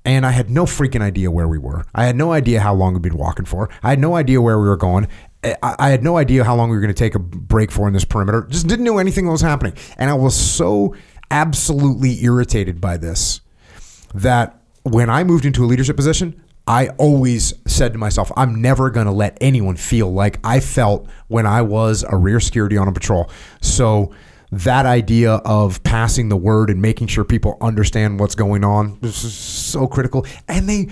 And 0.05 0.25
I 0.25 0.31
had 0.31 0.49
no 0.49 0.65
freaking 0.65 1.01
idea 1.01 1.31
where 1.31 1.47
we 1.47 1.57
were. 1.57 1.85
I 1.95 2.05
had 2.05 2.15
no 2.15 2.33
idea 2.33 2.59
how 2.59 2.73
long 2.73 2.93
we'd 2.93 3.01
been 3.01 3.17
walking 3.17 3.45
for. 3.45 3.69
I 3.81 3.89
had 3.89 3.99
no 3.99 4.15
idea 4.15 4.41
where 4.41 4.59
we 4.59 4.67
were 4.67 4.77
going. 4.77 5.07
I, 5.43 5.75
I 5.79 5.89
had 5.89 6.03
no 6.03 6.17
idea 6.17 6.43
how 6.43 6.55
long 6.55 6.69
we 6.69 6.75
were 6.75 6.81
going 6.81 6.93
to 6.93 6.97
take 6.97 7.15
a 7.15 7.19
break 7.19 7.71
for 7.71 7.87
in 7.87 7.93
this 7.93 8.05
perimeter. 8.05 8.45
Just 8.49 8.67
didn't 8.67 8.85
know 8.85 8.97
anything 8.97 9.25
that 9.25 9.31
was 9.31 9.41
happening. 9.41 9.73
And 9.97 10.09
I 10.09 10.13
was 10.13 10.35
so 10.35 10.95
absolutely 11.31 12.23
irritated 12.23 12.81
by 12.81 12.97
this 12.97 13.41
that 14.13 14.61
when 14.83 15.09
I 15.09 15.23
moved 15.23 15.45
into 15.45 15.63
a 15.63 15.67
leadership 15.67 15.95
position, 15.95 16.41
I 16.67 16.89
always 16.97 17.53
said 17.67 17.93
to 17.93 17.99
myself, 17.99 18.31
I'm 18.37 18.61
never 18.61 18.89
going 18.89 19.05
to 19.05 19.11
let 19.11 19.37
anyone 19.41 19.75
feel 19.75 20.11
like 20.11 20.39
I 20.43 20.59
felt 20.59 21.09
when 21.27 21.45
I 21.45 21.61
was 21.61 22.05
a 22.07 22.15
rear 22.15 22.39
security 22.39 22.77
on 22.77 22.87
a 22.87 22.93
patrol. 22.93 23.29
So 23.61 24.13
that 24.59 24.85
idea 24.85 25.33
of 25.45 25.81
passing 25.83 26.29
the 26.29 26.37
word 26.37 26.69
and 26.69 26.81
making 26.81 27.07
sure 27.07 27.23
people 27.23 27.57
understand 27.61 28.19
what's 28.19 28.35
going 28.35 28.63
on 28.63 28.97
this 29.01 29.23
is 29.23 29.33
so 29.33 29.87
critical. 29.87 30.25
And 30.47 30.69
they, 30.69 30.89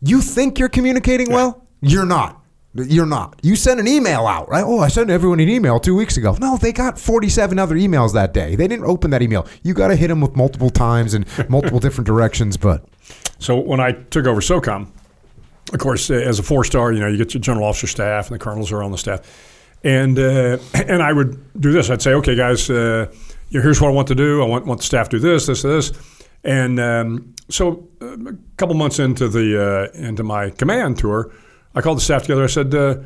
you 0.00 0.20
think 0.20 0.58
you're 0.58 0.68
communicating 0.68 1.30
well, 1.30 1.66
you're 1.80 2.06
not. 2.06 2.42
You're 2.74 3.06
not. 3.06 3.40
You 3.42 3.56
sent 3.56 3.80
an 3.80 3.88
email 3.88 4.26
out, 4.26 4.50
right? 4.50 4.62
Oh, 4.62 4.80
I 4.80 4.88
sent 4.88 5.08
everyone 5.08 5.40
an 5.40 5.48
email 5.48 5.80
two 5.80 5.94
weeks 5.94 6.18
ago. 6.18 6.36
No, 6.38 6.58
they 6.58 6.72
got 6.72 6.98
47 6.98 7.58
other 7.58 7.74
emails 7.74 8.12
that 8.12 8.34
day. 8.34 8.54
They 8.54 8.68
didn't 8.68 8.84
open 8.84 9.10
that 9.12 9.22
email. 9.22 9.46
You 9.62 9.72
got 9.72 9.88
to 9.88 9.96
hit 9.96 10.08
them 10.08 10.20
with 10.20 10.36
multiple 10.36 10.68
times 10.68 11.14
and 11.14 11.26
multiple 11.48 11.78
different 11.78 12.06
directions. 12.06 12.58
But 12.58 12.84
So 13.38 13.58
when 13.58 13.80
I 13.80 13.92
took 13.92 14.26
over 14.26 14.42
SOCOM, 14.42 14.88
of 15.72 15.78
course, 15.78 16.10
as 16.10 16.38
a 16.38 16.42
four 16.42 16.64
star, 16.64 16.92
you 16.92 17.00
know, 17.00 17.08
you 17.08 17.16
get 17.16 17.32
your 17.32 17.40
general 17.40 17.66
officer 17.66 17.86
staff 17.86 18.28
and 18.30 18.34
the 18.34 18.44
colonels 18.44 18.70
are 18.72 18.82
on 18.82 18.92
the 18.92 18.98
staff, 18.98 19.22
and 19.84 20.18
uh, 20.18 20.58
and 20.74 21.02
I 21.02 21.12
would 21.12 21.60
do 21.60 21.72
this. 21.72 21.90
I'd 21.90 22.02
say, 22.02 22.14
okay, 22.14 22.34
guys, 22.34 22.68
uh, 22.70 23.12
you 23.50 23.58
know, 23.58 23.62
here's 23.62 23.80
what 23.80 23.88
I 23.88 23.92
want 23.92 24.08
to 24.08 24.14
do. 24.14 24.42
I 24.42 24.46
want 24.46 24.66
want 24.66 24.80
the 24.80 24.86
staff 24.86 25.08
to 25.10 25.18
do 25.18 25.20
this, 25.20 25.46
this, 25.46 25.62
this, 25.62 25.92
and 26.44 26.80
um, 26.80 27.34
so 27.48 27.88
uh, 28.02 28.14
a 28.30 28.34
couple 28.56 28.74
months 28.74 28.98
into 28.98 29.28
the 29.28 29.90
uh, 29.94 29.98
into 29.98 30.22
my 30.22 30.50
command 30.50 30.98
tour, 30.98 31.32
I 31.74 31.80
called 31.80 31.98
the 31.98 32.02
staff 32.02 32.22
together. 32.22 32.44
I 32.44 32.48
said. 32.48 32.74
Uh, 32.74 32.98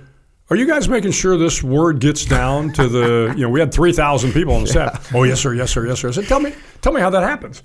are 0.48 0.56
you 0.56 0.66
guys 0.66 0.88
making 0.88 1.12
sure 1.12 1.38
this 1.38 1.62
word 1.62 2.00
gets 2.00 2.24
down 2.24 2.72
to 2.72 2.88
the? 2.88 3.32
You 3.36 3.42
know, 3.42 3.50
we 3.50 3.60
had 3.60 3.72
three 3.72 3.92
thousand 3.92 4.32
people 4.32 4.52
on 4.54 4.62
the 4.62 4.66
staff. 4.66 5.12
Oh 5.14 5.22
yes, 5.22 5.38
sir. 5.40 5.54
Yes, 5.54 5.70
sir. 5.70 5.86
Yes, 5.86 6.00
sir. 6.00 6.08
I 6.08 6.10
said, 6.10 6.24
tell 6.26 6.40
me, 6.40 6.52
tell 6.80 6.92
me 6.92 7.00
how 7.00 7.08
that 7.10 7.22
happens. 7.22 7.62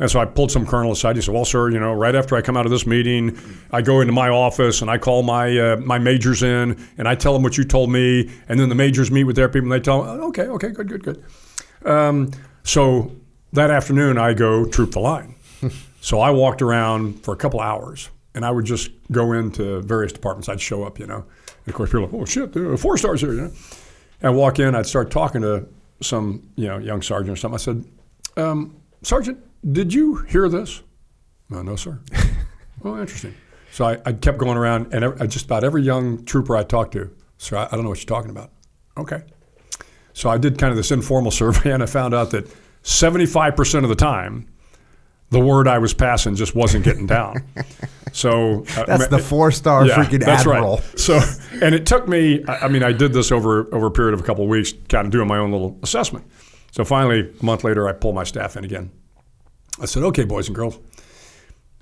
And 0.00 0.10
so 0.10 0.20
I 0.20 0.24
pulled 0.26 0.52
some 0.52 0.64
colonel 0.64 0.92
aside. 0.92 1.16
He 1.16 1.22
said, 1.22 1.34
"Well, 1.34 1.44
sir, 1.44 1.70
you 1.70 1.80
know, 1.80 1.92
right 1.92 2.14
after 2.14 2.36
I 2.36 2.42
come 2.42 2.56
out 2.56 2.66
of 2.66 2.70
this 2.70 2.86
meeting, 2.86 3.36
I 3.72 3.82
go 3.82 4.00
into 4.00 4.12
my 4.12 4.28
office 4.28 4.80
and 4.80 4.90
I 4.90 4.98
call 4.98 5.22
my 5.22 5.58
uh, 5.58 5.76
my 5.78 5.98
majors 5.98 6.42
in 6.42 6.78
and 6.98 7.08
I 7.08 7.14
tell 7.14 7.32
them 7.32 7.42
what 7.42 7.58
you 7.58 7.64
told 7.64 7.90
me, 7.90 8.30
and 8.48 8.60
then 8.60 8.68
the 8.68 8.74
majors 8.74 9.10
meet 9.10 9.24
with 9.24 9.36
their 9.36 9.48
people 9.48 9.64
and 9.64 9.72
they 9.72 9.80
tell 9.80 10.02
them, 10.02 10.20
okay, 10.24 10.44
okay, 10.44 10.70
good, 10.70 10.88
good, 10.88 11.02
good. 11.02 11.24
Um, 11.84 12.30
so 12.62 13.12
that 13.52 13.70
afternoon, 13.70 14.18
I 14.18 14.34
go 14.34 14.64
troop 14.64 14.92
the 14.92 15.00
line. 15.00 15.34
so 16.00 16.20
I 16.20 16.30
walked 16.30 16.62
around 16.62 17.24
for 17.24 17.32
a 17.32 17.36
couple 17.36 17.60
hours, 17.60 18.10
and 18.34 18.44
I 18.44 18.50
would 18.50 18.66
just 18.66 18.90
go 19.10 19.32
into 19.32 19.80
various 19.82 20.12
departments. 20.12 20.48
I'd 20.48 20.60
show 20.60 20.84
up, 20.84 20.98
you 20.98 21.06
know. 21.06 21.24
And 21.24 21.68
of 21.68 21.74
course, 21.74 21.90
people 21.90 22.04
are 22.04 22.06
like, 22.06 22.14
"Oh 22.14 22.24
shit, 22.24 22.52
there 22.52 22.70
are 22.70 22.76
four 22.76 22.96
stars 22.98 23.20
here," 23.20 23.32
you 23.32 23.40
know. 23.40 23.52
And 24.20 24.28
I 24.28 24.30
walk 24.30 24.58
in, 24.58 24.74
I'd 24.74 24.86
start 24.86 25.10
talking 25.10 25.42
to 25.42 25.66
some, 26.00 26.48
you 26.54 26.68
know, 26.68 26.78
young 26.78 27.02
sergeant 27.02 27.32
or 27.32 27.36
something. 27.36 27.56
I 27.56 27.58
said, 27.58 27.84
um, 28.36 28.76
"Sergeant, 29.02 29.38
did 29.70 29.94
you 29.94 30.16
hear 30.16 30.48
this?" 30.48 30.82
No, 31.50 31.62
no, 31.62 31.76
sir. 31.76 31.98
oh, 32.84 33.00
interesting. 33.00 33.34
So 33.70 33.84
I, 33.84 33.98
I 34.04 34.12
kept 34.12 34.38
going 34.38 34.56
around, 34.56 34.92
and 34.92 35.04
every, 35.04 35.28
just 35.28 35.46
about 35.46 35.64
every 35.64 35.82
young 35.82 36.24
trooper 36.24 36.56
I 36.56 36.62
talked 36.62 36.92
to, 36.92 37.10
sir, 37.36 37.56
I, 37.56 37.66
I 37.66 37.70
don't 37.70 37.82
know 37.82 37.90
what 37.90 37.98
you're 37.98 38.06
talking 38.06 38.30
about. 38.30 38.50
Okay. 38.96 39.22
So 40.12 40.28
I 40.28 40.38
did 40.38 40.58
kind 40.58 40.70
of 40.70 40.76
this 40.76 40.90
informal 40.90 41.30
survey, 41.42 41.72
and 41.72 41.82
I 41.82 41.86
found 41.86 42.14
out 42.14 42.30
that 42.30 42.46
75% 42.82 43.82
of 43.82 43.88
the 43.88 43.94
time, 43.94 44.48
the 45.30 45.40
word 45.40 45.68
I 45.68 45.78
was 45.78 45.92
passing 45.92 46.34
just 46.34 46.54
wasn't 46.54 46.84
getting 46.84 47.06
down. 47.06 47.44
So 48.12 48.64
uh, 48.76 48.84
that's 48.84 49.08
the 49.08 49.18
four 49.18 49.50
star 49.50 49.84
freaking 49.84 50.24
that's 50.24 50.40
admiral. 50.40 50.76
Right. 50.76 50.98
So, 50.98 51.20
and 51.62 51.74
it 51.74 51.84
took 51.84 52.08
me. 52.08 52.42
I 52.48 52.66
mean, 52.66 52.82
I 52.82 52.90
did 52.90 53.12
this 53.12 53.30
over 53.30 53.72
over 53.74 53.86
a 53.86 53.90
period 53.90 54.14
of 54.14 54.20
a 54.20 54.22
couple 54.22 54.44
of 54.44 54.50
weeks, 54.50 54.72
kind 54.88 55.04
of 55.04 55.12
doing 55.12 55.28
my 55.28 55.36
own 55.38 55.52
little 55.52 55.78
assessment. 55.82 56.24
So 56.72 56.84
finally, 56.84 57.32
a 57.40 57.44
month 57.44 57.64
later, 57.64 57.86
I 57.86 57.92
pulled 57.92 58.14
my 58.14 58.24
staff 58.24 58.56
in 58.56 58.64
again. 58.64 58.90
I 59.80 59.86
said, 59.86 60.02
"Okay, 60.04 60.24
boys 60.24 60.48
and 60.48 60.56
girls, 60.56 60.78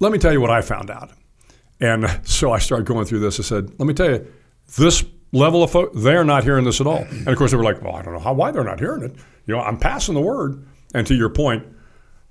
let 0.01 0.12
me 0.12 0.18
tell 0.18 0.32
you 0.32 0.40
what 0.40 0.51
I 0.51 0.60
found 0.62 0.90
out." 0.90 1.10
And 1.81 2.06
so 2.24 2.52
I 2.52 2.59
started 2.59 2.86
going 2.86 3.06
through 3.06 3.20
this. 3.20 3.39
I 3.39 3.43
said, 3.43 3.70
"Let 3.78 3.86
me 3.86 3.94
tell 3.94 4.10
you, 4.10 4.27
this 4.77 5.05
level 5.32 5.62
of 5.62 5.70
folk, 5.70 5.93
they're 5.94 6.24
not 6.24 6.44
hearing 6.44 6.64
this 6.64 6.81
at 6.81 6.86
all." 6.86 7.05
And 7.10 7.28
of 7.28 7.36
course, 7.36 7.51
they 7.51 7.56
were 7.56 7.64
like, 7.64 7.82
"Well, 7.82 7.94
I 7.94 8.02
don't 8.02 8.14
know 8.14 8.20
how 8.20 8.32
why 8.32 8.51
they're 8.51 8.64
not 8.64 8.81
hearing 8.81 9.02
it. 9.02 9.14
You 9.47 9.55
know, 9.55 9.60
I'm 9.60 9.78
passing 9.78 10.14
the 10.14 10.20
word." 10.20 10.64
And 10.94 11.06
to 11.06 11.14
your 11.14 11.28
point, 11.28 11.66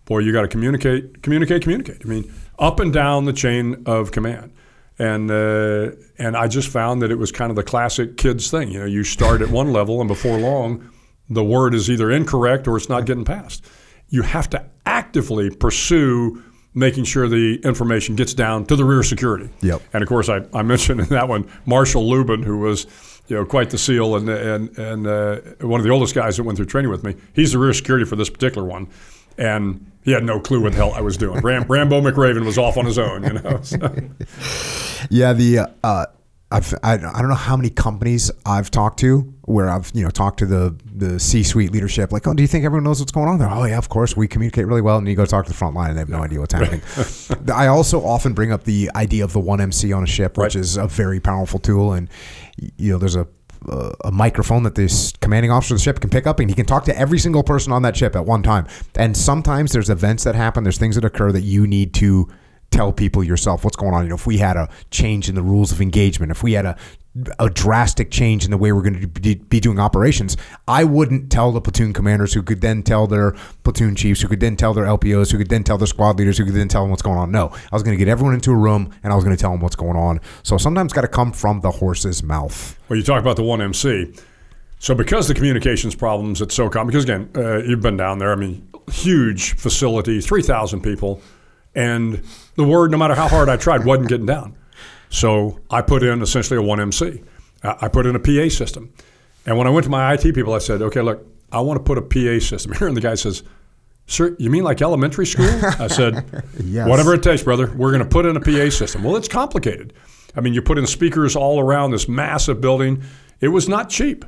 boy, 0.06 0.20
you 0.20 0.32
got 0.32 0.44
to 0.44 0.48
communicate, 0.48 1.22
communicate, 1.22 1.62
communicate. 1.62 2.02
I 2.06 2.08
mean, 2.08 2.34
up 2.58 2.80
and 2.80 2.94
down 2.94 3.26
the 3.26 3.34
chain 3.34 3.84
of 3.86 4.12
command. 4.12 4.52
And 4.98 5.30
uh, 5.30 5.92
and 6.18 6.38
I 6.38 6.48
just 6.48 6.70
found 6.70 7.02
that 7.02 7.12
it 7.12 7.20
was 7.20 7.32
kind 7.32 7.50
of 7.50 7.58
the 7.58 7.64
classic 7.64 8.16
kids 8.16 8.50
thing. 8.50 8.72
You 8.72 8.80
know, 8.80 8.86
you 8.86 9.04
start 9.04 9.42
at 9.42 9.50
one 9.50 9.74
level, 9.74 10.00
and 10.00 10.08
before 10.08 10.38
long, 10.38 10.90
the 11.30 11.44
word 11.44 11.74
is 11.74 11.90
either 11.90 12.10
incorrect 12.12 12.68
or 12.68 12.78
it's 12.78 12.88
not 12.88 13.06
getting 13.06 13.26
passed. 13.26 13.66
You 14.08 14.22
have 14.22 14.50
to 14.52 14.66
actively 14.86 15.50
pursue 15.50 16.44
making 16.74 17.06
sure 17.06 17.28
the 17.28 17.56
information 17.64 18.16
gets 18.16 18.34
down 18.34 18.66
to 18.66 18.76
the 18.76 18.84
rear 18.84 19.02
security. 19.02 19.50
Yep. 19.62 19.82
And 19.94 20.04
of 20.04 20.10
course, 20.10 20.30
I, 20.30 20.42
I 20.54 20.62
mentioned 20.62 21.00
in 21.00 21.08
that 21.10 21.28
one 21.28 21.50
Marshall 21.66 22.08
Lubin, 22.08 22.44
who 22.44 22.60
was 22.60 22.86
you 23.28 23.36
know 23.36 23.46
quite 23.46 23.70
the 23.70 23.78
seal 23.78 24.16
and 24.16 24.30
and 24.30 24.78
and 24.78 25.08
uh, 25.08 25.38
one 25.62 25.80
of 25.80 25.86
the 25.86 25.92
oldest 25.92 26.14
guys 26.14 26.38
that 26.38 26.44
went 26.44 26.58
through 26.58 26.68
training 26.68 26.92
with 26.92 27.04
me. 27.04 27.16
He's 27.34 27.54
the 27.54 27.60
rear 27.60 27.74
security 27.74 28.06
for 28.06 28.16
this 28.16 28.30
particular 28.30 28.68
one, 28.68 28.88
and 29.38 29.92
he 30.04 30.12
had 30.12 30.24
no 30.24 30.40
clue 30.40 30.62
what 30.62 30.74
the 30.74 30.78
hell 30.78 30.94
I 30.94 31.02
was 31.02 31.18
doing. 31.18 31.40
Ram, 31.42 31.64
Rambo 31.68 32.00
McRaven 32.02 32.46
was 32.46 32.58
off 32.60 32.78
on 32.78 32.86
his 32.86 33.00
own, 33.00 33.24
you 33.24 33.34
know. 33.34 33.60
So, 33.64 33.78
Yeah, 35.10 35.34
the 35.34 35.72
uh, 35.84 36.06
I've 36.52 36.74
I, 36.84 36.94
I 36.94 36.98
don't 36.98 37.30
know 37.30 37.36
how 37.36 37.58
many 37.58 37.70
companies 37.72 38.30
I've 38.46 38.70
talked 38.70 39.00
to 39.00 39.22
where 39.46 39.68
I've 39.70 39.92
you 39.96 40.04
know 40.04 40.10
talked 40.12 40.40
to 40.40 40.46
the 40.46 40.76
the 40.86 41.20
C 41.20 41.44
suite 41.44 41.72
leadership 41.72 42.12
like 42.12 42.28
oh 42.28 42.34
do 42.34 42.44
you 42.44 42.48
think 42.48 42.66
everyone 42.66 42.84
knows 42.84 43.00
what's 43.00 43.12
going 43.12 43.28
on 43.28 43.40
there? 43.40 43.50
Oh 43.50 43.64
yeah 43.66 43.78
of 43.78 43.90
course 43.90 44.16
we 44.16 44.28
communicate 44.28 44.68
really 44.68 44.82
well. 44.82 44.98
And 44.98 45.08
you 45.08 45.16
go 45.16 45.26
talk 45.26 45.46
to 45.46 45.52
the 45.52 45.58
front 45.58 45.76
line 45.76 45.90
and 45.90 45.98
they 45.98 46.02
have 46.02 46.10
no 46.10 46.24
idea 46.24 46.40
what's 46.40 46.54
happening. 46.54 46.82
I 47.54 47.68
also 47.68 48.06
often 48.06 48.34
bring 48.34 48.52
up 48.52 48.64
the 48.64 48.92
idea 48.96 49.24
of 49.24 49.34
the 49.34 49.40
one 49.40 49.60
MC 49.60 49.92
on 49.92 50.04
a 50.04 50.08
ship 50.08 50.38
which 50.38 50.56
Right. 50.56 50.62
is 50.62 50.78
a 50.78 50.88
very 50.88 51.20
powerful 51.20 51.60
tool. 51.60 51.94
And 51.94 52.10
you 52.78 52.92
know 52.92 52.98
there's 53.00 53.16
a 53.16 53.28
a 54.04 54.12
microphone 54.12 54.62
that 54.62 54.76
this 54.76 55.12
commanding 55.22 55.50
officer 55.50 55.74
of 55.74 55.80
the 55.80 55.84
ship 55.84 56.00
can 56.00 56.12
pick 56.12 56.28
up 56.28 56.40
and 56.40 56.52
he 56.52 56.56
can 56.56 56.68
talk 56.68 56.86
to 56.86 56.96
every 56.96 57.18
single 57.18 57.42
person 57.42 57.74
on 57.74 57.82
that 57.82 57.98
ship 57.98 58.16
at 58.16 58.24
one 58.24 58.44
time. 58.44 58.68
And 58.96 59.18
sometimes 59.18 59.72
there's 59.72 59.90
events 59.90 60.24
that 60.26 60.36
happen 60.36 60.64
there's 60.64 60.78
things 60.78 60.94
that 60.94 61.04
occur 61.04 61.32
that 61.32 61.42
you 61.42 61.66
need 61.66 61.96
to 61.96 62.30
tell 62.72 62.92
people 62.92 63.24
yourself 63.24 63.64
what's 63.64 63.76
going 63.76 63.94
on. 63.94 64.04
You 64.04 64.10
know, 64.10 64.16
if 64.16 64.28
we 64.28 64.38
had 64.38 64.58
a 64.58 64.70
change 64.92 65.30
in 65.30 65.36
the 65.36 65.44
rules 65.44 65.72
of 65.72 65.82
engagement, 65.82 66.32
if 66.32 66.44
we 66.44 66.54
had 66.54 66.66
a 66.66 66.78
a 67.40 67.50
drastic 67.50 68.12
change 68.12 68.44
in 68.44 68.52
the 68.52 68.58
way 68.58 68.74
we're 68.74 68.82
going 68.82 69.00
to 69.00 69.08
be, 69.08 69.36
doing 69.60 69.80
operations, 69.80 70.36
I 70.68 70.84
wouldn't 70.84 71.32
tell 71.32 71.54
the 71.54 71.62
platoon 71.62 71.94
commanders 71.94 72.34
who 72.34 72.44
could 72.44 72.60
then 72.60 72.84
tell 72.84 73.08
their 73.08 73.32
platoon 73.64 73.96
chiefs, 73.96 74.22
who 74.22 74.28
could 74.28 74.42
then 74.42 74.58
tell 74.58 74.74
their 74.74 74.84
LPOs, 74.84 75.32
who 75.32 75.38
could 75.38 75.50
then 75.50 75.64
tell 75.64 75.78
their 75.78 75.88
squad 75.88 76.20
leaders, 76.20 76.38
who 76.38 76.44
could 76.44 76.56
then 76.56 76.68
tell 76.68 76.82
them 76.82 76.90
what's 76.90 77.02
going 77.02 77.18
on. 77.18 77.32
No, 77.32 77.48
I 77.48 77.76
was 77.76 77.84
going 77.84 77.98
to 77.98 78.04
get 78.04 78.12
everyone 78.12 78.34
into 78.34 78.52
a 78.52 78.56
room 78.56 78.94
and 79.02 79.14
I 79.14 79.16
was 79.16 79.24
going 79.24 79.36
to 79.36 79.40
tell 79.40 79.52
them 79.52 79.62
what's 79.62 79.78
going 79.78 79.96
on. 79.96 80.20
So 80.44 80.58
sometimes 80.58 80.92
got 80.92 81.02
to 81.02 81.08
come 81.08 81.32
from 81.32 81.62
the 81.62 81.72
horse's 81.72 82.22
mouth. 82.22 82.78
well, 82.90 82.98
you 82.98 83.04
talk 83.04 83.22
about 83.22 83.38
the 83.38 83.44
one 83.44 83.62
MC. 83.62 84.14
So 84.80 84.94
because 84.94 85.30
the 85.30 85.34
communications 85.34 85.96
problems 85.96 86.42
at 86.42 86.50
SOCOM, 86.50 86.86
because 86.86 87.06
again, 87.06 87.30
uh, 87.36 87.60
you've 87.60 87.82
been 87.82 87.98
down 87.98 88.20
there. 88.20 88.34
I 88.34 88.36
mean, 88.36 88.68
huge 88.92 89.56
facility, 89.56 90.20
three 90.20 90.44
thousand 90.44 90.82
people, 90.82 91.22
and 91.76 92.24
the 92.56 92.64
word, 92.64 92.92
no 92.92 92.98
matter 92.98 93.16
how 93.16 93.28
hard 93.28 93.50
I 93.50 93.58
tried, 93.58 93.86
wasn't 93.86 94.10
getting 94.10 94.26
down. 94.26 94.56
So 95.10 95.60
I 95.70 95.82
put 95.82 96.04
in 96.04 96.22
essentially 96.22 96.58
a 96.58 96.62
one 96.62 96.80
MC. 96.80 97.22
I 97.64 97.88
put 97.88 98.06
in 98.06 98.16
a 98.16 98.20
PA 98.20 98.50
system, 98.50 98.94
and 99.46 99.58
when 99.58 99.66
I 99.68 99.70
went 99.72 99.86
to 99.86 99.90
my 99.90 100.14
IT 100.14 100.34
people, 100.36 100.54
I 100.54 100.60
said, 100.60 100.82
"Okay, 100.82 101.02
look, 101.02 101.26
I 101.52 101.62
want 101.62 101.80
to 101.80 101.84
put 101.84 101.98
a 101.98 102.02
PA 102.02 102.40
system 102.44 102.74
here." 102.78 102.88
And 102.88 102.96
the 102.96 103.02
guy 103.02 103.16
says, 103.16 103.44
Sir, 104.08 104.36
you 104.38 104.52
mean 104.52 104.64
like 104.64 104.84
elementary 104.84 105.26
school? 105.26 105.50
I 105.80 105.88
said, 105.88 106.44
Yes. 106.64 106.88
whatever 106.88 107.16
it 107.16 107.24
takes, 107.24 107.42
brother. 107.42 107.74
We're 107.76 107.90
going 107.90 108.04
to 108.04 108.08
put 108.10 108.28
in 108.28 108.38
a 108.38 108.40
PA 108.40 108.70
system. 108.70 109.04
Well, 109.04 109.16
it's 109.16 109.28
complicated. 109.28 109.94
I 110.36 110.42
mean, 110.42 110.54
you 110.54 110.62
put 110.62 110.78
in 110.78 110.86
speakers 110.86 111.36
all 111.36 111.60
around 111.60 111.90
this 111.90 112.08
massive 112.08 112.62
building. 112.62 113.02
It 113.42 113.48
was 113.48 113.68
not 113.68 113.90
cheap. 113.90 114.24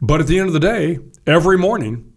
But 0.00 0.20
at 0.20 0.28
the 0.28 0.38
end 0.38 0.46
of 0.46 0.52
the 0.52 0.60
day, 0.60 1.00
every 1.26 1.58
morning, 1.58 2.12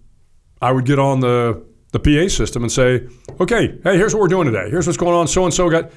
I 0.62 0.72
would 0.72 0.86
get 0.86 1.00
on 1.00 1.22
the, 1.22 1.66
the 1.96 2.28
PA 2.28 2.30
system 2.30 2.64
and 2.64 2.72
say, 2.72 3.08
okay, 3.40 3.80
hey, 3.84 3.98
here's 3.98 4.14
what 4.14 4.22
we're 4.22 4.28
doing 4.28 4.46
today. 4.46 4.70
Here's 4.70 4.86
what's 4.86 4.98
going 4.98 5.16
on. 5.16 5.28
So 5.28 5.46
and 5.46 5.54
so 5.54 5.70
got, 5.70 5.92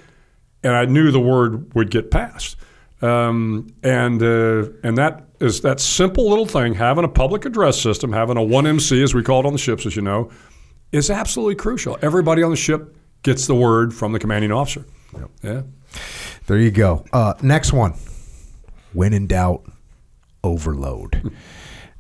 and 0.63 0.75
I 0.75 0.85
knew 0.85 1.11
the 1.11 1.21
word 1.21 1.75
would 1.75 1.91
get 1.91 2.11
passed. 2.11 2.57
Um, 3.03 3.75
and 3.83 4.23
uh, 4.23 4.71
and 4.83 4.99
that 4.99 5.27
is 5.41 5.61
that 5.61 5.81
simple 5.81 6.29
little 6.29 6.47
thing, 6.47 6.75
having 6.75 7.05
a 7.05 7.09
public 7.09 7.45
address 7.45 7.81
system, 7.81 8.13
having 8.13 8.37
a 8.37 8.43
one 8.43 8.67
MC, 8.67 9.03
as 9.03 9.15
we 9.15 9.23
call 9.23 9.41
it 9.41 9.47
on 9.47 9.53
the 9.53 9.59
ships, 9.59 9.87
as 9.87 9.95
you 9.95 10.03
know, 10.03 10.31
is 10.91 11.11
absolutely 11.11 11.55
crucial. 11.55 11.99
Everybody 12.03 12.43
on 12.43 12.51
the 12.51 12.57
ship 12.57 12.97
gets 13.23 13.47
the 13.47 13.55
word 13.55 13.95
from 13.95 14.13
the 14.13 14.19
commanding 14.19 14.53
officer. 14.53 14.85
Yeah. 15.43 15.63
There 16.47 16.59
you 16.59 16.71
go. 16.71 17.05
Uh, 17.13 17.35
next 17.43 17.73
one. 17.73 17.95
When 18.93 19.13
in 19.13 19.27
doubt, 19.27 19.65
overload. 20.43 21.33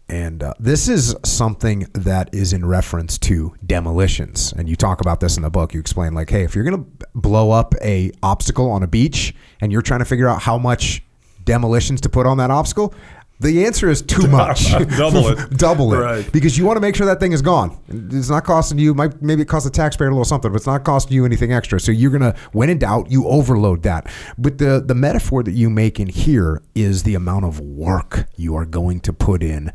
And 0.09 0.43
uh, 0.43 0.55
this 0.59 0.89
is 0.89 1.15
something 1.25 1.87
that 1.93 2.35
is 2.35 2.53
in 2.55 2.65
reference 2.65 3.19
to 3.19 3.55
demolitions. 3.67 4.53
And 4.57 4.69
you 4.69 4.75
talk 4.75 5.01
about 5.03 5.21
this 5.21 5.37
in 5.37 5.43
the 5.43 5.51
book. 5.51 5.75
You 5.75 5.81
explain 5.81 6.15
like, 6.15 6.31
hey, 6.31 6.45
if 6.45 6.55
you're 6.55 6.65
going 6.65 6.83
to 6.83 7.07
blow 7.15 7.51
up 7.51 7.75
a 7.83 8.11
obstacle 8.23 8.71
on 8.71 8.83
a 8.83 8.87
beach 8.87 9.35
and 9.61 9.71
you're 9.71 9.83
trying 9.83 10.01
to 10.01 10.07
figure 10.07 10.29
out 10.29 10.41
how 10.41 10.57
much 10.57 11.03
demolitions 11.45 12.01
to 12.03 12.09
put 12.09 12.27
on 12.27 12.39
that 12.39 12.51
obstacle, 12.51 12.95
the 13.41 13.65
answer 13.67 13.89
is 13.89 14.03
too 14.03 14.27
much. 14.29 14.71
Double 14.97 15.29
it. 15.29 15.51
Double 15.57 15.95
it. 15.95 15.99
Right. 15.99 16.33
Because 16.33 16.59
you 16.59 16.65
want 16.65 16.77
to 16.77 16.81
make 16.81 16.97
sure 16.97 17.07
that 17.07 17.21
thing 17.21 17.33
is 17.33 17.43
gone. 17.43 17.79
It's 17.89 18.29
not 18.31 18.45
costing 18.45 18.79
you, 18.79 18.95
might, 18.95 19.21
maybe 19.23 19.43
it 19.43 19.49
costs 19.49 19.69
the 19.69 19.75
taxpayer 19.75 20.09
a 20.09 20.11
little 20.11 20.25
something, 20.25 20.51
but 20.51 20.57
it's 20.57 20.67
not 20.67 20.85
costing 20.85 21.15
you 21.15 21.25
anything 21.25 21.53
extra. 21.53 21.79
So 21.79 21.93
you're 21.93 22.11
going 22.11 22.33
to, 22.33 22.35
when 22.53 22.69
in 22.69 22.79
doubt, 22.79 23.11
you 23.11 23.27
overload 23.29 23.83
that. 23.85 24.11
But 24.37 24.59
the, 24.59 24.83
the 24.85 24.95
metaphor 24.95 25.43
that 25.45 25.53
you 25.53 25.71
make 25.71 26.01
in 26.01 26.09
here 26.09 26.63
is 26.75 27.05
the 27.05 27.15
amount 27.15 27.45
of 27.45 27.61
work 27.61 28.27
you 28.37 28.57
are 28.57 28.67
going 28.67 29.01
to 29.01 29.13
put 29.13 29.43
in. 29.43 29.73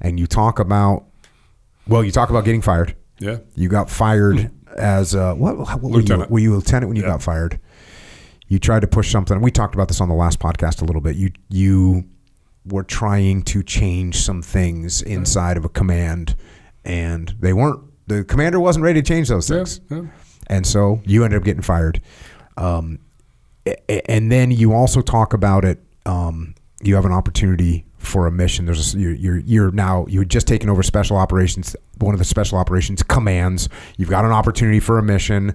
And 0.00 0.20
you 0.20 0.26
talk 0.26 0.58
about, 0.58 1.06
well, 1.88 2.04
you 2.04 2.12
talk 2.12 2.30
about 2.30 2.44
getting 2.44 2.62
fired. 2.62 2.94
Yeah. 3.18 3.38
You 3.54 3.68
got 3.68 3.88
fired 3.88 4.50
as 4.76 5.14
a, 5.14 5.34
what, 5.34 5.56
what 5.56 5.80
were 5.82 6.00
you? 6.00 6.26
Were 6.28 6.38
you 6.38 6.54
a 6.54 6.56
lieutenant 6.56 6.88
when 6.88 6.96
you 6.96 7.02
got 7.02 7.22
fired? 7.22 7.58
You 8.48 8.58
tried 8.58 8.80
to 8.80 8.86
push 8.86 9.10
something. 9.10 9.40
We 9.40 9.50
talked 9.50 9.74
about 9.74 9.88
this 9.88 10.00
on 10.02 10.10
the 10.10 10.14
last 10.14 10.38
podcast 10.38 10.82
a 10.82 10.84
little 10.84 11.00
bit. 11.00 11.16
You 11.16 11.30
you 11.48 12.04
were 12.64 12.84
trying 12.84 13.42
to 13.42 13.62
change 13.62 14.16
some 14.16 14.42
things 14.42 15.02
inside 15.02 15.56
of 15.56 15.64
a 15.64 15.68
command, 15.68 16.36
and 16.84 17.34
they 17.40 17.52
weren't. 17.52 17.82
The 18.06 18.24
commander 18.24 18.60
wasn't 18.60 18.84
ready 18.84 19.02
to 19.02 19.06
change 19.06 19.28
those 19.28 19.48
things, 19.48 19.80
yeah. 19.90 20.02
and 20.48 20.66
so 20.66 21.00
you 21.04 21.24
ended 21.24 21.38
up 21.38 21.44
getting 21.44 21.62
fired. 21.62 22.00
Um, 22.56 22.98
and 24.08 24.30
then 24.30 24.50
you 24.50 24.72
also 24.72 25.00
talk 25.00 25.32
about 25.34 25.64
it. 25.64 25.78
Um, 26.04 26.54
you 26.82 26.96
have 26.96 27.04
an 27.04 27.12
opportunity 27.12 27.84
for 27.98 28.26
a 28.26 28.32
mission. 28.32 28.66
There's 28.66 28.94
a, 28.94 28.98
you're, 28.98 29.14
you're 29.14 29.38
you're 29.38 29.70
now 29.70 30.06
you're 30.08 30.24
just 30.24 30.46
taking 30.46 30.68
over 30.68 30.82
special 30.82 31.16
operations, 31.16 31.76
one 31.98 32.14
of 32.14 32.18
the 32.18 32.24
special 32.24 32.58
operations 32.58 33.02
commands. 33.02 33.68
You've 33.96 34.10
got 34.10 34.24
an 34.24 34.32
opportunity 34.32 34.80
for 34.80 34.98
a 34.98 35.02
mission. 35.02 35.54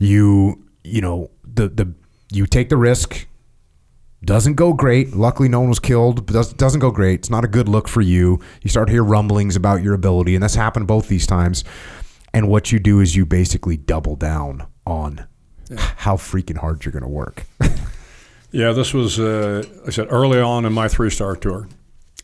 You 0.00 0.64
you 0.82 1.00
know 1.00 1.30
the 1.44 1.68
the 1.68 1.92
you 2.30 2.46
take 2.46 2.68
the 2.70 2.76
risk. 2.76 3.26
Doesn't 4.24 4.54
go 4.54 4.72
great. 4.72 5.14
Luckily, 5.14 5.48
no 5.48 5.60
one 5.60 5.68
was 5.68 5.78
killed. 5.78 6.26
But 6.26 6.32
does, 6.34 6.52
doesn't 6.52 6.80
go 6.80 6.90
great. 6.90 7.20
It's 7.20 7.30
not 7.30 7.44
a 7.44 7.48
good 7.48 7.68
look 7.68 7.88
for 7.88 8.00
you. 8.00 8.40
You 8.62 8.70
start 8.70 8.88
to 8.88 8.92
hear 8.92 9.04
rumblings 9.04 9.56
about 9.56 9.82
your 9.82 9.94
ability, 9.94 10.34
and 10.34 10.42
that's 10.42 10.54
happened 10.54 10.86
both 10.86 11.08
these 11.08 11.26
times. 11.26 11.64
And 12.32 12.48
what 12.48 12.72
you 12.72 12.78
do 12.78 13.00
is 13.00 13.16
you 13.16 13.26
basically 13.26 13.76
double 13.76 14.16
down 14.16 14.66
on 14.86 15.26
how 15.76 16.16
freaking 16.16 16.56
hard 16.56 16.84
you're 16.84 16.92
going 16.92 17.02
to 17.02 17.08
work. 17.08 17.44
Yeah, 18.52 18.72
this 18.72 18.92
was, 18.92 19.18
uh, 19.18 19.64
I 19.86 19.90
said, 19.90 20.08
early 20.10 20.38
on 20.38 20.66
in 20.66 20.74
my 20.74 20.86
three 20.86 21.08
star 21.10 21.34
tour. 21.34 21.68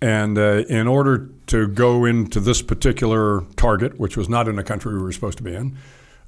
And 0.01 0.39
uh, 0.39 0.63
in 0.69 0.87
order 0.87 1.31
to 1.49 1.67
go 1.67 2.05
into 2.05 2.39
this 2.39 2.63
particular 2.63 3.41
target, 3.57 3.99
which 3.99 4.17
was 4.17 4.29
not 4.29 4.47
in 4.47 4.59
a 4.59 4.63
country 4.63 4.95
we 4.95 5.03
were 5.03 5.11
supposed 5.11 5.39
to 5.39 5.43
be 5.43 5.55
in, 5.55 5.77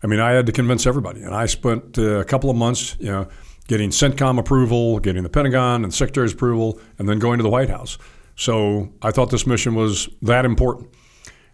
I 0.03 0.07
mean, 0.07 0.19
I 0.19 0.31
had 0.31 0.47
to 0.47 0.53
convince 0.53 0.87
everybody. 0.87 1.23
And 1.23 1.35
I 1.35 1.47
spent 1.47 1.99
uh, 1.99 2.19
a 2.19 2.25
couple 2.25 2.49
of 2.49 2.57
months, 2.57 2.97
you 2.99 3.13
know, 3.13 3.29
getting 3.71 3.91
CENTCOM 3.91 4.37
approval, 4.37 4.99
getting 4.99 5.23
the 5.23 5.29
Pentagon 5.29 5.85
and 5.85 5.95
Secretary's 5.95 6.33
approval, 6.33 6.81
and 6.99 7.09
then 7.09 7.21
going 7.21 7.39
to 7.39 7.45
the 7.45 7.49
White 7.49 7.71
House. 7.71 7.99
So 8.35 8.93
I 9.01 9.13
thought 9.13 9.31
this 9.31 9.47
mission 9.47 9.77
was 9.77 10.09
that 10.23 10.45
important. 10.45 10.89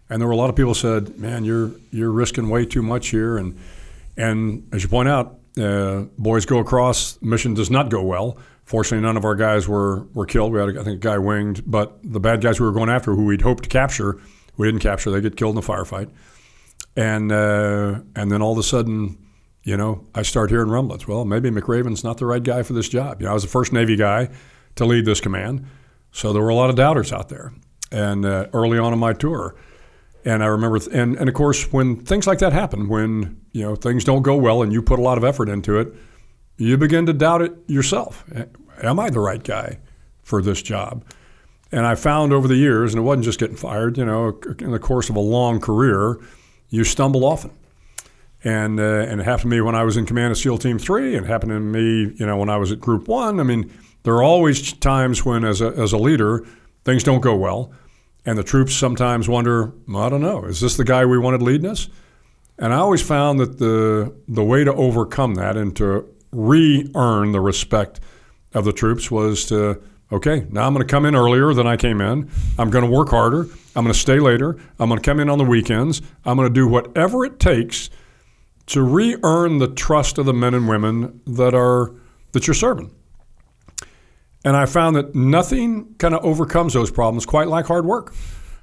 And 0.09 0.19
there 0.19 0.27
were 0.27 0.33
a 0.33 0.37
lot 0.37 0.49
of 0.49 0.55
people 0.55 0.73
said, 0.73 1.19
"Man, 1.19 1.45
you're 1.45 1.69
you're 1.91 2.09
risking 2.09 2.49
way 2.49 2.65
too 2.65 2.81
much 2.81 3.09
here." 3.09 3.37
And 3.37 3.55
and 4.17 4.67
as 4.71 4.81
you 4.81 4.89
point 4.89 5.07
out, 5.07 5.37
uh, 5.59 6.05
boys 6.17 6.47
go 6.47 6.57
across. 6.57 7.21
Mission 7.21 7.53
does 7.53 7.69
not 7.69 7.91
go 7.91 8.01
well. 8.01 8.39
Fortunately, 8.65 9.05
none 9.05 9.15
of 9.15 9.23
our 9.23 9.35
guys 9.35 9.67
were 9.67 10.07
were 10.15 10.25
killed. 10.25 10.53
We 10.53 10.59
had, 10.59 10.69
I 10.69 10.83
think, 10.83 10.95
a 10.95 11.07
guy 11.07 11.19
winged, 11.19 11.69
but 11.69 11.99
the 12.03 12.19
bad 12.19 12.41
guys 12.41 12.59
we 12.59 12.65
were 12.65 12.71
going 12.71 12.89
after, 12.89 13.13
who 13.13 13.25
we'd 13.25 13.43
hoped 13.43 13.65
to 13.65 13.69
capture, 13.69 14.19
we 14.57 14.67
didn't 14.67 14.81
capture. 14.81 15.11
They 15.11 15.21
get 15.21 15.35
killed 15.35 15.55
in 15.55 15.63
a 15.63 15.67
firefight. 15.67 16.09
And 16.95 17.31
uh, 17.31 17.99
and 18.15 18.31
then 18.31 18.41
all 18.41 18.53
of 18.53 18.57
a 18.57 18.63
sudden, 18.63 19.19
you 19.67 19.75
know, 19.75 20.05
I 20.15 20.21
start 20.21 20.49
hearing 20.49 20.69
rumblings. 20.69 21.09
Well, 21.09 21.25
maybe 21.25 21.49
McRaven's 21.49 22.01
not 22.01 22.19
the 22.19 22.25
right 22.25 22.41
guy 22.41 22.63
for 22.63 22.71
this 22.71 22.87
job. 22.87 23.19
You 23.19 23.25
know, 23.25 23.31
I 23.31 23.33
was 23.33 23.43
the 23.43 23.49
first 23.49 23.73
Navy 23.73 23.97
guy 23.97 24.29
to 24.75 24.85
lead 24.85 25.03
this 25.03 25.19
command, 25.19 25.65
so 26.13 26.31
there 26.31 26.41
were 26.41 26.47
a 26.47 26.55
lot 26.55 26.69
of 26.69 26.77
doubters 26.77 27.11
out 27.11 27.27
there. 27.27 27.51
And 27.91 28.25
uh, 28.25 28.47
early 28.53 28.79
on 28.79 28.93
in 28.93 28.99
my 28.99 29.11
tour, 29.11 29.55
and 30.23 30.41
I 30.41 30.47
remember, 30.47 30.79
th- 30.79 30.95
and, 30.95 31.17
and 31.17 31.27
of 31.27 31.35
course, 31.35 31.69
when 31.73 31.97
things 31.97 32.25
like 32.25 32.39
that 32.39 32.53
happen, 32.53 32.87
when 32.87 33.41
you 33.51 33.61
know 33.63 33.75
things 33.75 34.05
don't 34.05 34.21
go 34.21 34.37
well, 34.37 34.61
and 34.61 34.71
you 34.71 34.81
put 34.81 34.99
a 34.99 35.01
lot 35.01 35.17
of 35.17 35.25
effort 35.25 35.49
into 35.49 35.77
it, 35.79 35.93
you 36.55 36.77
begin 36.77 37.05
to 37.05 37.11
doubt 37.11 37.41
it 37.41 37.51
yourself. 37.67 38.23
Am 38.81 39.01
I 39.01 39.09
the 39.09 39.19
right 39.19 39.43
guy 39.43 39.79
for 40.23 40.41
this 40.41 40.61
job? 40.61 41.03
And 41.73 41.85
I 41.85 41.95
found 41.95 42.31
over 42.31 42.47
the 42.47 42.55
years, 42.55 42.93
and 42.93 42.99
it 42.99 43.03
wasn't 43.03 43.25
just 43.25 43.37
getting 43.37 43.57
fired. 43.57 43.97
You 43.97 44.05
know, 44.05 44.39
in 44.59 44.71
the 44.71 44.79
course 44.79 45.09
of 45.09 45.17
a 45.17 45.21
long 45.21 45.59
career, 45.59 46.21
you 46.69 46.85
stumble 46.85 47.25
often. 47.25 47.51
And 48.43 48.79
uh, 48.79 48.83
and 48.83 49.19
it 49.19 49.23
happened 49.23 49.41
to 49.41 49.47
me 49.47 49.61
when 49.61 49.75
I 49.75 49.83
was 49.83 49.97
in 49.97 50.05
command 50.05 50.31
of 50.31 50.37
SEAL 50.37 50.59
Team 50.59 50.77
Three, 50.77 51.15
and 51.15 51.25
happened 51.25 51.51
to 51.51 51.59
me, 51.59 52.13
you 52.17 52.25
know, 52.25 52.37
when 52.37 52.49
I 52.49 52.57
was 52.57 52.71
at 52.71 52.79
Group 52.79 53.07
One. 53.07 53.39
I 53.39 53.43
mean, 53.43 53.71
there 54.03 54.13
are 54.13 54.23
always 54.23 54.73
times 54.73 55.25
when, 55.25 55.43
as 55.43 55.59
a 55.61 55.69
as 55.69 55.91
a 55.91 55.97
leader, 55.97 56.45
things 56.85 57.03
don't 57.03 57.21
go 57.21 57.35
well, 57.35 57.73
and 58.25 58.37
the 58.37 58.43
troops 58.43 58.75
sometimes 58.75 59.27
wonder, 59.27 59.73
I 59.93 60.09
don't 60.09 60.21
know, 60.21 60.45
is 60.45 60.61
this 60.61 60.77
the 60.77 60.83
guy 60.83 61.05
we 61.05 61.17
wanted 61.17 61.41
leading 61.41 61.69
us? 61.69 61.89
And 62.59 62.73
I 62.73 62.77
always 62.77 63.01
found 63.01 63.39
that 63.39 63.57
the 63.57 64.13
the 64.27 64.43
way 64.43 64.63
to 64.63 64.73
overcome 64.73 65.35
that 65.35 65.57
and 65.57 65.75
to 65.77 66.07
re-earn 66.31 67.31
the 67.31 67.41
respect 67.41 67.99
of 68.53 68.65
the 68.65 68.73
troops 68.73 69.09
was 69.09 69.45
to 69.45 69.81
okay, 70.11 70.45
now 70.51 70.65
I'm 70.65 70.73
going 70.73 70.85
to 70.85 70.91
come 70.91 71.05
in 71.05 71.15
earlier 71.15 71.53
than 71.53 71.67
I 71.67 71.75
came 71.75 72.01
in. 72.01 72.29
I'm 72.57 72.69
going 72.69 72.85
to 72.85 72.89
work 72.89 73.09
harder. 73.09 73.47
I'm 73.75 73.83
going 73.83 73.93
to 73.93 73.99
stay 73.99 74.19
later. 74.19 74.57
I'm 74.79 74.89
going 74.89 75.01
to 75.01 75.05
come 75.05 75.19
in 75.19 75.29
on 75.29 75.37
the 75.37 75.43
weekends. 75.43 76.01
I'm 76.23 76.37
going 76.37 76.47
to 76.47 76.53
do 76.53 76.67
whatever 76.67 77.25
it 77.25 77.39
takes 77.39 77.89
to 78.67 78.81
re-earn 78.81 79.57
the 79.57 79.67
trust 79.67 80.17
of 80.17 80.25
the 80.25 80.33
men 80.33 80.53
and 80.53 80.67
women 80.67 81.21
that 81.25 81.53
are 81.53 81.93
that 82.33 82.47
you're 82.47 82.53
serving. 82.53 82.91
And 84.45 84.55
I 84.55 84.65
found 84.65 84.95
that 84.95 85.15
nothing 85.15 85.95
kind 85.97 86.13
of 86.13 86.23
overcomes 86.23 86.73
those 86.73 86.91
problems 86.91 87.25
quite 87.25 87.47
like 87.47 87.65
hard 87.65 87.85
work, 87.85 88.13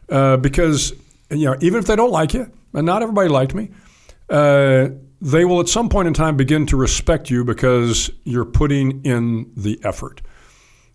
uh, 0.09 0.37
because 0.37 0.93
you 1.31 1.47
know 1.47 1.57
even 1.61 1.81
if 1.81 1.87
they 1.87 1.97
don't 1.97 2.13
like 2.13 2.35
you, 2.35 2.51
and 2.73 2.87
not 2.87 3.03
everybody 3.03 3.29
liked 3.29 3.55
me, 3.55 3.71
uh, 4.31 4.89
they 5.21 5.45
will 5.45 5.61
at 5.61 5.69
some 5.69 5.89
point 5.89 6.07
in 6.07 6.15
time 6.15 6.37
begin 6.37 6.67
to 6.67 6.77
respect 6.77 7.31
you 7.31 7.45
because 7.45 8.11
you're 8.25 8.45
putting 8.45 9.05
in 9.05 9.51
the 9.57 9.81
effort. 9.85 10.21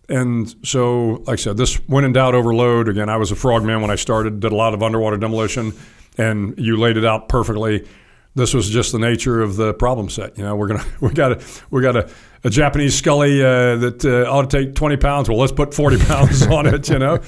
And 0.08 0.56
so, 0.66 1.24
like 1.28 1.34
I 1.34 1.36
said, 1.36 1.58
this 1.58 1.76
when 1.88 2.04
in 2.04 2.14
doubt, 2.14 2.34
overload. 2.34 2.90
Again, 2.90 3.10
I 3.10 3.18
was 3.18 3.32
a 3.32 3.36
frogman 3.36 3.82
when 3.82 3.92
I 3.92 3.96
started, 3.96 4.40
did 4.40 4.52
a 4.52 4.56
lot 4.56 4.74
of 4.74 4.82
underwater 4.82 5.18
demolition, 5.18 5.74
and 6.18 6.58
you 6.58 6.78
laid 6.78 6.98
it 6.98 7.06
out 7.06 7.30
perfectly. 7.30 7.88
This 8.36 8.54
was 8.54 8.70
just 8.70 8.92
the 8.92 9.00
nature 9.00 9.42
of 9.42 9.56
the 9.56 9.74
problem 9.74 10.10
set. 10.10 10.38
You 10.38 10.44
know, 10.44 10.56
we're 10.56 10.68
gonna 10.68 10.86
we 11.02 11.10
got 11.12 11.34
a 11.34 11.46
we 11.72 11.82
got 11.82 11.96
a, 11.96 12.10
a 12.44 12.50
Japanese 12.50 12.96
scully 12.96 13.42
uh, 13.44 13.76
that 13.78 14.06
uh, 14.06 14.32
ought 14.32 14.50
to 14.50 14.66
take 14.66 14.76
twenty 14.76 14.98
pounds. 14.98 15.30
Well, 15.30 15.38
let's 15.38 15.52
put 15.52 15.74
forty 15.74 15.98
pounds 16.06 16.46
on 16.48 16.66
it. 16.66 16.90
You 16.90 17.00
know, 17.00 17.20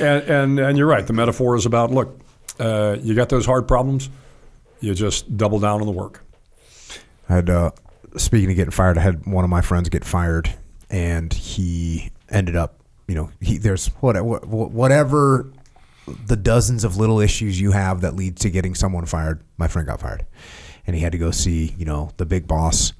and 0.00 0.22
and 0.24 0.58
and 0.58 0.78
you're 0.78 0.86
right. 0.86 1.06
The 1.06 1.12
metaphor 1.12 1.56
is 1.56 1.66
about 1.66 1.90
look, 1.90 2.20
uh, 2.58 2.96
you 3.00 3.14
got 3.14 3.28
those 3.28 3.46
hard 3.46 3.66
problems, 3.66 4.10
you 4.80 4.94
just 4.94 5.36
double 5.36 5.58
down 5.58 5.80
on 5.80 5.86
the 5.86 5.92
work. 5.92 6.22
I 7.28 7.36
had 7.36 7.50
uh, 7.50 7.70
speaking 8.16 8.50
of 8.50 8.56
getting 8.56 8.70
fired, 8.70 8.98
I 8.98 9.02
had 9.02 9.26
one 9.26 9.44
of 9.44 9.50
my 9.50 9.62
friends 9.62 9.88
get 9.88 10.04
fired, 10.04 10.52
and 10.90 11.32
he 11.32 12.10
ended 12.28 12.56
up, 12.56 12.80
you 13.06 13.14
know, 13.14 13.30
he 13.40 13.58
there's 13.58 13.86
what, 14.00 14.22
what 14.24 14.46
whatever 14.46 15.50
the 16.06 16.36
dozens 16.36 16.84
of 16.84 16.96
little 16.96 17.20
issues 17.20 17.60
you 17.60 17.72
have 17.72 18.00
that 18.00 18.16
lead 18.16 18.36
to 18.38 18.50
getting 18.50 18.74
someone 18.74 19.06
fired, 19.06 19.42
my 19.56 19.68
friend 19.68 19.86
got 19.86 20.00
fired, 20.00 20.26
and 20.86 20.96
he 20.96 21.02
had 21.02 21.12
to 21.12 21.18
go 21.18 21.30
see 21.30 21.74
you 21.78 21.84
know 21.84 22.10
the 22.16 22.26
big 22.26 22.46
boss, 22.46 22.92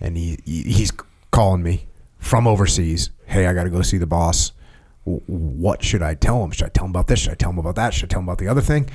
and 0.00 0.16
he, 0.16 0.38
he 0.44 0.62
he's 0.62 0.92
calling 1.30 1.62
me 1.62 1.86
from 2.18 2.46
overseas. 2.46 3.10
Hey, 3.26 3.46
I 3.46 3.54
got 3.54 3.64
to 3.64 3.70
go 3.70 3.82
see 3.82 3.98
the 3.98 4.06
boss. 4.06 4.52
What 5.04 5.84
should 5.84 6.02
I 6.02 6.14
tell 6.14 6.42
him? 6.42 6.50
Should 6.50 6.66
I 6.66 6.70
tell 6.70 6.84
him 6.84 6.90
about 6.90 7.06
this? 7.06 7.20
Should 7.20 7.32
I 7.32 7.36
tell 7.36 7.50
him 7.50 7.58
about 7.58 7.76
that? 7.76 7.94
Should 7.94 8.04
I 8.04 8.08
tell 8.08 8.20
him 8.20 8.26
about 8.28 8.38
the 8.38 8.48
other 8.48 8.60
thing? 8.60 8.90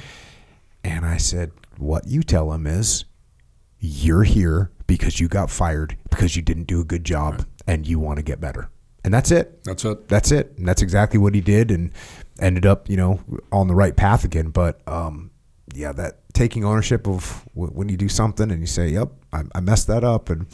And 0.83 1.05
I 1.05 1.17
said, 1.17 1.51
what 1.77 2.07
you 2.07 2.21
tell 2.21 2.51
him 2.51 2.67
is 2.67 3.05
you're 3.79 4.23
here 4.23 4.71
because 4.87 5.19
you 5.19 5.27
got 5.27 5.49
fired 5.49 5.97
because 6.09 6.35
you 6.35 6.41
didn't 6.41 6.65
do 6.65 6.81
a 6.81 6.83
good 6.83 7.03
job 7.03 7.45
and 7.67 7.87
you 7.87 7.99
want 7.99 8.17
to 8.17 8.23
get 8.23 8.41
better. 8.41 8.69
And 9.03 9.13
that's 9.13 9.31
it. 9.31 9.63
That's 9.63 9.85
it. 9.85 10.07
That's 10.07 10.31
it. 10.31 10.53
And 10.57 10.67
that's 10.67 10.81
exactly 10.81 11.17
what 11.17 11.33
he 11.33 11.41
did 11.41 11.71
and 11.71 11.91
ended 12.41 12.65
up, 12.65 12.89
you 12.89 12.97
know, 12.97 13.19
on 13.51 13.67
the 13.67 13.75
right 13.75 13.95
path 13.95 14.23
again. 14.25 14.49
But 14.49 14.81
um, 14.87 15.31
yeah, 15.73 15.91
that 15.93 16.33
taking 16.33 16.65
ownership 16.65 17.07
of 17.07 17.47
w- 17.55 17.71
when 17.71 17.87
you 17.89 17.97
do 17.97 18.09
something 18.09 18.51
and 18.51 18.59
you 18.59 18.67
say, 18.67 18.89
yep, 18.89 19.09
I, 19.31 19.43
I 19.53 19.59
messed 19.61 19.87
that 19.87 20.03
up 20.03 20.29
and 20.29 20.47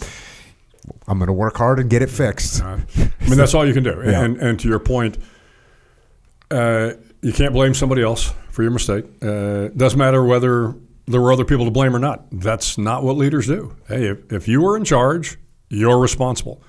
I'm 1.08 1.18
going 1.18 1.28
to 1.28 1.34
work 1.34 1.58
hard 1.58 1.80
and 1.80 1.90
get 1.90 2.02
it 2.02 2.10
fixed. 2.10 2.62
Uh, 2.62 2.78
I 2.98 3.28
mean, 3.28 3.38
that's 3.38 3.54
all 3.54 3.66
you 3.66 3.74
can 3.74 3.84
do. 3.84 4.02
Yeah. 4.06 4.24
And, 4.24 4.38
and 4.38 4.60
to 4.60 4.68
your 4.68 4.80
point, 4.80 5.18
uh, 6.52 6.92
you 7.22 7.34
can't 7.34 7.54
blame 7.54 7.74
somebody 7.74 8.04
else 8.04 8.34
for 8.52 8.64
your 8.64 8.72
mistake. 8.72 9.06
Uh, 9.22 9.70
doesn't 9.70 9.98
matter 9.98 10.24
whether 10.24 10.76
there 11.08 11.22
were 11.22 11.32
other 11.32 11.46
people 11.46 11.66
to 11.66 11.72
blame 11.72 11.96
or 11.96 12.00
not. 12.00 12.26
That's 12.32 12.78
not 12.78 13.04
what 13.04 13.18
leaders 13.18 13.48
do. 13.48 13.76
Hey, 13.88 14.08
if, 14.08 14.32
if 14.32 14.48
you 14.48 14.62
were 14.62 14.78
in 14.78 14.84
charge, 14.84 15.38
you're 15.70 16.00
responsible. 16.00 16.62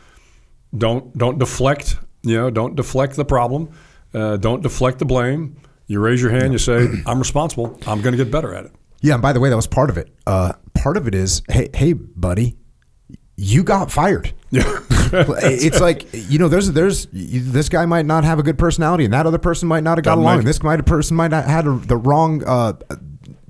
Don't 0.77 1.17
don't 1.17 1.39
deflect. 1.39 1.97
You 2.23 2.37
know, 2.37 2.51
don't 2.51 2.75
deflect 2.75 3.17
the 3.17 3.25
problem. 3.25 3.71
Uh, 4.15 4.37
don't 4.37 4.63
deflect 4.63 4.99
the 4.99 5.05
blame. 5.05 5.57
You 5.87 6.01
raise 6.01 6.21
your 6.21 6.31
hand. 6.31 6.53
You 6.53 6.59
say, 6.59 6.89
"I'm 7.07 7.19
responsible. 7.19 7.79
I'm 7.87 8.01
going 8.01 8.17
to 8.17 8.23
get 8.23 8.31
better 8.31 8.55
at 8.55 8.67
it." 8.67 8.73
Yeah, 9.01 9.15
and 9.15 9.23
by 9.23 9.33
the 9.33 9.41
way, 9.41 9.49
that 9.49 9.57
was 9.57 9.67
part 9.67 9.91
of 9.91 9.99
it. 9.99 10.13
Uh, 10.27 10.53
part 10.75 10.97
of 10.97 11.07
it 11.07 11.15
is, 11.15 11.43
hey, 11.49 11.69
hey, 11.73 11.93
buddy, 11.93 12.57
you 13.37 13.63
got 13.63 13.91
fired. 13.91 14.33
Yeah. 14.51 14.65
it's 15.13 15.81
like 15.81 16.07
you 16.13 16.39
know, 16.39 16.49
there's 16.49 16.73
there's 16.73 17.07
this 17.13 17.69
guy 17.69 17.87
might 17.87 18.07
not 18.07 18.25
have 18.25 18.39
a 18.39 18.43
good 18.43 18.59
personality, 18.59 19.05
and 19.05 19.15
that 19.15 19.27
other 19.27 19.39
person 19.39 19.69
might 19.69 19.85
not 19.85 19.99
have 19.99 20.05
got 20.05 20.13
Doesn't 20.13 20.25
along. 20.25 20.39
And 20.39 20.47
this 20.47 20.63
might 20.63 20.85
person 20.85 21.17
might 21.17 21.31
not 21.31 21.45
had 21.45 21.67
a, 21.67 21.77
the 21.77 21.97
wrong 21.97 22.43
uh, 22.45 22.75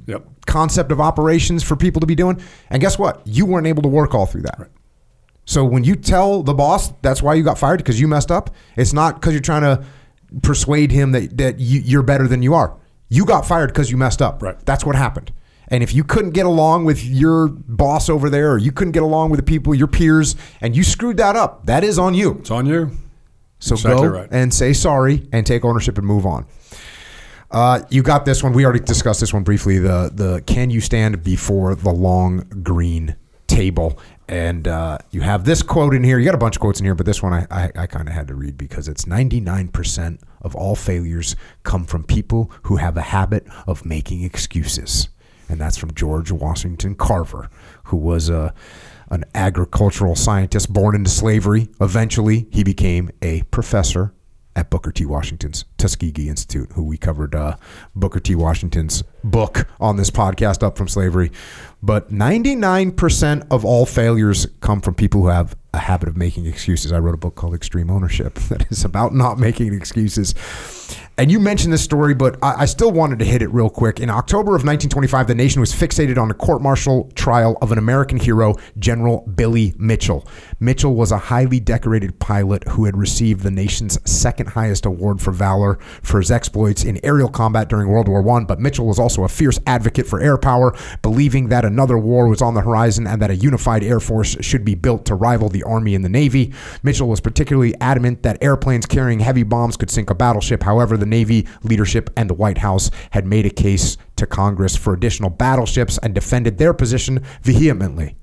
yep. 0.06 0.26
concept 0.46 0.92
of 0.92 1.00
operations 1.00 1.62
for 1.62 1.76
people 1.76 2.00
to 2.00 2.06
be 2.06 2.14
doing. 2.14 2.40
And 2.70 2.80
guess 2.80 2.98
what? 2.98 3.22
You 3.26 3.46
weren't 3.46 3.66
able 3.66 3.82
to 3.82 3.88
work 3.88 4.14
all 4.14 4.26
through 4.26 4.42
that. 4.42 4.68
So 5.44 5.64
when 5.64 5.82
you 5.82 5.96
tell 5.96 6.42
the 6.42 6.52
boss 6.52 6.92
that's 7.00 7.22
why 7.22 7.32
you 7.34 7.42
got 7.42 7.58
fired 7.58 7.78
because 7.78 7.98
you 7.98 8.06
messed 8.06 8.30
up, 8.30 8.54
it's 8.76 8.92
not 8.92 9.14
because 9.14 9.32
you're 9.32 9.40
trying 9.40 9.62
to 9.62 9.82
persuade 10.42 10.90
him 10.92 11.12
that 11.12 11.36
that 11.38 11.58
you, 11.58 11.80
you're 11.80 12.02
better 12.02 12.28
than 12.28 12.42
you 12.42 12.54
are. 12.54 12.76
You 13.08 13.24
got 13.24 13.46
fired 13.46 13.68
because 13.68 13.90
you 13.90 13.96
messed 13.96 14.20
up. 14.20 14.42
Right. 14.42 14.58
That's 14.66 14.84
what 14.84 14.94
happened. 14.96 15.32
And 15.68 15.82
if 15.82 15.94
you 15.94 16.02
couldn't 16.02 16.30
get 16.30 16.46
along 16.46 16.86
with 16.86 17.04
your 17.04 17.48
boss 17.48 18.08
over 18.08 18.30
there, 18.30 18.52
or 18.52 18.58
you 18.58 18.72
couldn't 18.72 18.92
get 18.92 19.02
along 19.02 19.30
with 19.30 19.38
the 19.38 19.44
people, 19.44 19.74
your 19.74 19.86
peers, 19.86 20.34
and 20.60 20.74
you 20.74 20.82
screwed 20.82 21.18
that 21.18 21.36
up, 21.36 21.66
that 21.66 21.84
is 21.84 21.98
on 21.98 22.14
you. 22.14 22.38
It's 22.38 22.50
on 22.50 22.64
you. 22.66 22.90
So 23.58 23.74
Exactly 23.74 24.08
go 24.08 24.14
right. 24.14 24.28
and 24.30 24.52
say 24.54 24.72
sorry 24.72 25.28
and 25.32 25.46
take 25.46 25.64
ownership 25.64 25.98
and 25.98 26.06
move 26.06 26.24
on. 26.24 26.46
Uh, 27.50 27.80
you 27.90 28.02
got 28.02 28.24
this 28.24 28.42
one. 28.42 28.52
We 28.52 28.64
already 28.64 28.84
discussed 28.84 29.20
this 29.20 29.32
one 29.32 29.42
briefly. 29.42 29.78
The 29.78 30.10
the 30.12 30.42
can 30.46 30.70
you 30.70 30.80
stand 30.80 31.22
before 31.24 31.74
the 31.74 31.90
long 31.90 32.40
green 32.62 33.16
table? 33.46 33.98
And 34.28 34.68
uh, 34.68 34.98
you 35.10 35.22
have 35.22 35.44
this 35.44 35.62
quote 35.62 35.94
in 35.94 36.04
here. 36.04 36.18
You 36.18 36.26
got 36.26 36.34
a 36.34 36.38
bunch 36.38 36.56
of 36.56 36.60
quotes 36.60 36.80
in 36.80 36.84
here, 36.84 36.94
but 36.94 37.06
this 37.06 37.22
one 37.22 37.32
I, 37.32 37.46
I, 37.50 37.70
I 37.74 37.86
kind 37.86 38.08
of 38.08 38.14
had 38.14 38.28
to 38.28 38.34
read 38.34 38.58
because 38.58 38.86
it's 38.86 39.06
99% 39.06 40.20
of 40.42 40.54
all 40.54 40.76
failures 40.76 41.34
come 41.62 41.84
from 41.84 42.04
people 42.04 42.50
who 42.64 42.76
have 42.76 42.96
a 42.98 43.02
habit 43.02 43.46
of 43.66 43.86
making 43.86 44.22
excuses. 44.22 45.08
And 45.48 45.58
that's 45.58 45.78
from 45.78 45.94
George 45.94 46.30
Washington 46.30 46.94
Carver, 46.94 47.48
who 47.84 47.96
was 47.96 48.28
a, 48.28 48.52
an 49.10 49.24
agricultural 49.34 50.14
scientist 50.14 50.70
born 50.70 50.94
into 50.94 51.10
slavery. 51.10 51.68
Eventually, 51.80 52.46
he 52.50 52.62
became 52.62 53.10
a 53.22 53.42
professor 53.44 54.12
at 54.58 54.70
Booker 54.70 54.90
T. 54.90 55.06
Washington's 55.06 55.64
Tuskegee 55.76 56.28
Institute, 56.28 56.72
who 56.72 56.82
we 56.82 56.98
covered 56.98 57.32
uh, 57.32 57.56
Booker 57.94 58.18
T. 58.18 58.34
Washington's 58.34 59.04
book 59.22 59.68
on 59.78 59.96
this 59.96 60.10
podcast, 60.10 60.64
Up 60.64 60.76
from 60.76 60.88
Slavery. 60.88 61.30
But 61.80 62.10
99% 62.10 63.46
of 63.52 63.64
all 63.64 63.86
failures 63.86 64.48
come 64.60 64.80
from 64.80 64.94
people 64.94 65.22
who 65.22 65.28
have 65.28 65.56
a 65.72 65.78
habit 65.78 66.08
of 66.08 66.16
making 66.16 66.46
excuses. 66.46 66.90
I 66.90 66.98
wrote 66.98 67.14
a 67.14 67.18
book 67.18 67.36
called 67.36 67.54
Extreme 67.54 67.88
Ownership 67.88 68.34
that 68.48 68.66
is 68.72 68.84
about 68.84 69.14
not 69.14 69.38
making 69.38 69.72
excuses. 69.74 70.34
And 71.18 71.32
you 71.32 71.40
mentioned 71.40 71.72
this 71.72 71.82
story, 71.82 72.14
but 72.14 72.38
I, 72.44 72.60
I 72.60 72.64
still 72.66 72.92
wanted 72.92 73.18
to 73.18 73.24
hit 73.24 73.42
it 73.42 73.48
real 73.48 73.68
quick. 73.68 73.98
In 73.98 74.08
October 74.08 74.50
of 74.50 74.62
1925, 74.62 75.26
the 75.26 75.34
nation 75.34 75.58
was 75.58 75.72
fixated 75.72 76.16
on 76.16 76.30
a 76.30 76.34
court 76.34 76.62
martial 76.62 77.10
trial 77.16 77.58
of 77.60 77.72
an 77.72 77.78
American 77.78 78.20
hero, 78.20 78.54
General 78.78 79.26
Billy 79.34 79.74
Mitchell. 79.78 80.24
Mitchell 80.60 80.94
was 80.94 81.10
a 81.10 81.18
highly 81.18 81.58
decorated 81.58 82.20
pilot 82.20 82.62
who 82.68 82.84
had 82.84 82.96
received 82.96 83.40
the 83.40 83.50
nation's 83.50 83.98
second 84.08 84.50
highest 84.50 84.86
award 84.86 85.20
for 85.20 85.32
valor 85.32 85.80
for 86.02 86.18
his 86.20 86.30
exploits 86.30 86.84
in 86.84 87.04
aerial 87.04 87.28
combat 87.28 87.68
during 87.68 87.88
World 87.88 88.06
War 88.06 88.26
I. 88.38 88.44
But 88.44 88.60
Mitchell 88.60 88.86
was 88.86 89.00
also 89.00 89.24
a 89.24 89.28
fierce 89.28 89.58
advocate 89.66 90.06
for 90.06 90.20
air 90.20 90.38
power, 90.38 90.72
believing 91.02 91.48
that 91.48 91.64
another 91.64 91.98
war 91.98 92.28
was 92.28 92.40
on 92.40 92.54
the 92.54 92.60
horizon 92.60 93.08
and 93.08 93.20
that 93.20 93.32
a 93.32 93.36
unified 93.36 93.82
air 93.82 93.98
force 93.98 94.36
should 94.40 94.64
be 94.64 94.76
built 94.76 95.04
to 95.06 95.16
rival 95.16 95.48
the 95.48 95.64
Army 95.64 95.96
and 95.96 96.04
the 96.04 96.08
Navy. 96.08 96.52
Mitchell 96.84 97.08
was 97.08 97.18
particularly 97.18 97.74
adamant 97.80 98.22
that 98.22 98.40
airplanes 98.40 98.86
carrying 98.86 99.18
heavy 99.18 99.42
bombs 99.42 99.76
could 99.76 99.90
sink 99.90 100.10
a 100.10 100.14
battleship. 100.14 100.62
However, 100.62 100.96
the 100.96 101.07
Navy 101.08 101.46
leadership 101.62 102.10
and 102.16 102.30
the 102.30 102.34
White 102.34 102.58
House 102.58 102.90
had 103.10 103.26
made 103.26 103.46
a 103.46 103.50
case 103.50 103.96
to 104.16 104.26
Congress 104.26 104.76
for 104.76 104.94
additional 104.94 105.30
battleships 105.30 105.98
and 106.02 106.14
defended 106.14 106.58
their 106.58 106.72
position 106.72 107.24
vehemently. 107.42 108.14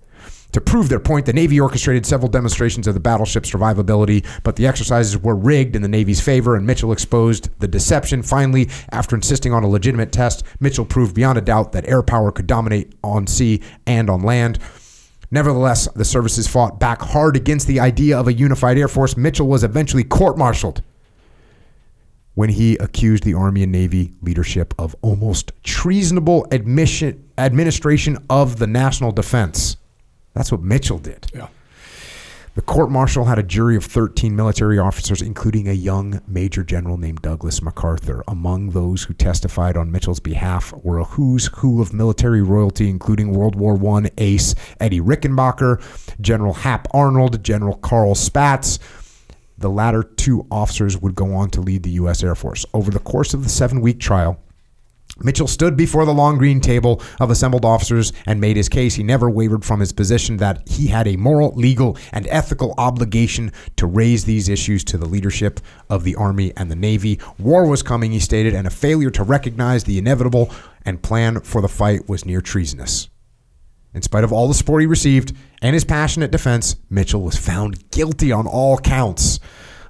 To 0.55 0.61
prove 0.61 0.87
their 0.87 1.01
point, 1.01 1.25
the 1.25 1.33
Navy 1.33 1.59
orchestrated 1.59 2.05
several 2.05 2.29
demonstrations 2.29 2.87
of 2.87 2.93
the 2.93 3.01
battleship's 3.01 3.51
survivability, 3.51 4.25
but 4.43 4.55
the 4.55 4.65
exercises 4.65 5.17
were 5.17 5.35
rigged 5.35 5.75
in 5.75 5.81
the 5.81 5.89
Navy's 5.89 6.21
favor, 6.21 6.55
and 6.55 6.65
Mitchell 6.65 6.93
exposed 6.93 7.49
the 7.59 7.67
deception. 7.67 8.23
Finally, 8.23 8.69
after 8.89 9.17
insisting 9.17 9.51
on 9.51 9.65
a 9.65 9.67
legitimate 9.67 10.13
test, 10.13 10.45
Mitchell 10.61 10.85
proved 10.85 11.13
beyond 11.13 11.37
a 11.37 11.41
doubt 11.41 11.73
that 11.73 11.85
air 11.89 12.01
power 12.01 12.31
could 12.31 12.47
dominate 12.47 12.93
on 13.03 13.27
sea 13.27 13.61
and 13.85 14.09
on 14.09 14.21
land. 14.21 14.57
Nevertheless, 15.29 15.89
the 15.93 16.05
services 16.05 16.47
fought 16.47 16.79
back 16.79 17.01
hard 17.01 17.35
against 17.35 17.67
the 17.67 17.81
idea 17.81 18.17
of 18.17 18.29
a 18.29 18.33
unified 18.33 18.77
air 18.77 18.87
force. 18.87 19.17
Mitchell 19.17 19.47
was 19.47 19.61
eventually 19.61 20.05
court 20.05 20.37
martialed 20.37 20.81
when 22.35 22.49
he 22.49 22.75
accused 22.77 23.23
the 23.23 23.33
Army 23.33 23.63
and 23.63 23.71
Navy 23.71 24.13
leadership 24.21 24.73
of 24.77 24.95
almost 25.01 25.51
treasonable 25.63 26.45
admission, 26.51 27.29
administration 27.37 28.17
of 28.29 28.59
the 28.59 28.67
national 28.67 29.11
defense. 29.11 29.77
That's 30.33 30.51
what 30.51 30.61
Mitchell 30.61 30.99
did. 30.99 31.31
Yeah. 31.33 31.47
The 32.55 32.61
court 32.61 32.89
martial 32.89 33.25
had 33.25 33.37
a 33.37 33.43
jury 33.43 33.75
of 33.75 33.83
13 33.83 34.33
military 34.33 34.79
officers, 34.79 35.21
including 35.21 35.67
a 35.67 35.73
young 35.73 36.21
major 36.25 36.63
general 36.63 36.95
named 36.95 37.21
Douglas 37.21 37.61
MacArthur. 37.61 38.23
Among 38.29 38.69
those 38.69 39.03
who 39.03 39.13
testified 39.13 39.75
on 39.75 39.91
Mitchell's 39.91 40.21
behalf 40.21 40.73
were 40.81 40.99
a 40.99 41.03
who's 41.03 41.47
who 41.47 41.81
of 41.81 41.93
military 41.93 42.41
royalty, 42.41 42.89
including 42.89 43.33
World 43.33 43.57
War 43.57 43.77
I 43.97 44.09
ace 44.17 44.55
Eddie 44.79 45.01
Rickenbacker, 45.01 45.81
General 46.21 46.53
Hap 46.53 46.87
Arnold, 46.93 47.43
General 47.43 47.75
Carl 47.75 48.15
Spaatz. 48.15 48.79
The 49.57 49.69
latter 49.69 50.03
two 50.03 50.45
officers 50.51 50.97
would 50.97 51.15
go 51.15 51.33
on 51.33 51.49
to 51.51 51.61
lead 51.61 51.83
the 51.83 51.91
U.S. 51.91 52.23
Air 52.23 52.35
Force. 52.35 52.65
Over 52.73 52.91
the 52.91 52.99
course 52.99 53.33
of 53.33 53.43
the 53.43 53.49
seven 53.49 53.81
week 53.81 53.99
trial, 53.99 54.39
Mitchell 55.23 55.47
stood 55.47 55.77
before 55.77 56.03
the 56.03 56.13
long 56.13 56.37
green 56.37 56.59
table 56.59 57.01
of 57.21 57.29
assembled 57.29 57.63
officers 57.63 58.11
and 58.25 58.41
made 58.41 58.57
his 58.57 58.67
case. 58.67 58.95
He 58.95 59.03
never 59.03 59.29
wavered 59.29 59.63
from 59.63 59.79
his 59.79 59.93
position 59.93 60.37
that 60.37 60.67
he 60.67 60.87
had 60.87 61.07
a 61.07 61.15
moral, 61.15 61.53
legal, 61.55 61.97
and 62.11 62.27
ethical 62.27 62.73
obligation 62.77 63.53
to 63.77 63.85
raise 63.85 64.25
these 64.25 64.49
issues 64.49 64.83
to 64.85 64.97
the 64.97 65.05
leadership 65.05 65.61
of 65.89 66.03
the 66.03 66.15
Army 66.15 66.51
and 66.57 66.69
the 66.69 66.75
Navy. 66.75 67.19
War 67.39 67.65
was 67.65 67.81
coming, 67.81 68.11
he 68.11 68.19
stated, 68.19 68.53
and 68.53 68.67
a 68.67 68.71
failure 68.71 69.11
to 69.11 69.23
recognize 69.23 69.85
the 69.85 69.97
inevitable 69.97 70.51
and 70.83 71.01
plan 71.01 71.39
for 71.39 71.61
the 71.61 71.69
fight 71.69 72.09
was 72.09 72.25
near 72.25 72.41
treasonous. 72.41 73.07
In 73.95 74.01
spite 74.01 74.25
of 74.25 74.33
all 74.33 74.49
the 74.49 74.53
support 74.53 74.81
he 74.81 74.87
received 74.87 75.33
and 75.61 75.73
his 75.73 75.85
passionate 75.85 76.29
defense, 76.29 76.75
Mitchell 76.89 77.21
was 77.21 77.37
found 77.37 77.89
guilty 77.91 78.29
on 78.29 78.45
all 78.45 78.77
counts. 78.77 79.39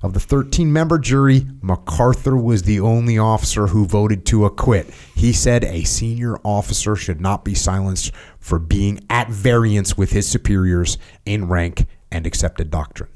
Of 0.04 0.14
the 0.14 0.20
13 0.20 0.72
member 0.72 1.00
jury, 1.00 1.48
MacArthur 1.64 2.38
was 2.38 2.62
the 2.62 2.80
only 2.80 3.18
officer 3.18 3.66
who 3.66 3.88
voted 3.88 4.24
to 4.28 4.46
acquit. 4.46 4.92
He 5.16 5.34
said 5.34 5.64
a 5.64 5.86
senior 5.86 6.38
officer 6.44 6.96
should 6.96 7.20
not 7.20 7.44
be 7.44 7.56
silenced 7.56 8.12
for 8.38 8.60
being 8.60 9.00
at 9.10 9.30
variance 9.30 9.98
with 9.98 10.12
his 10.12 10.28
superiors 10.28 11.00
in 11.26 11.48
rank 11.48 11.88
and 12.12 12.28
accepted 12.28 12.70
doctrine. 12.70 13.10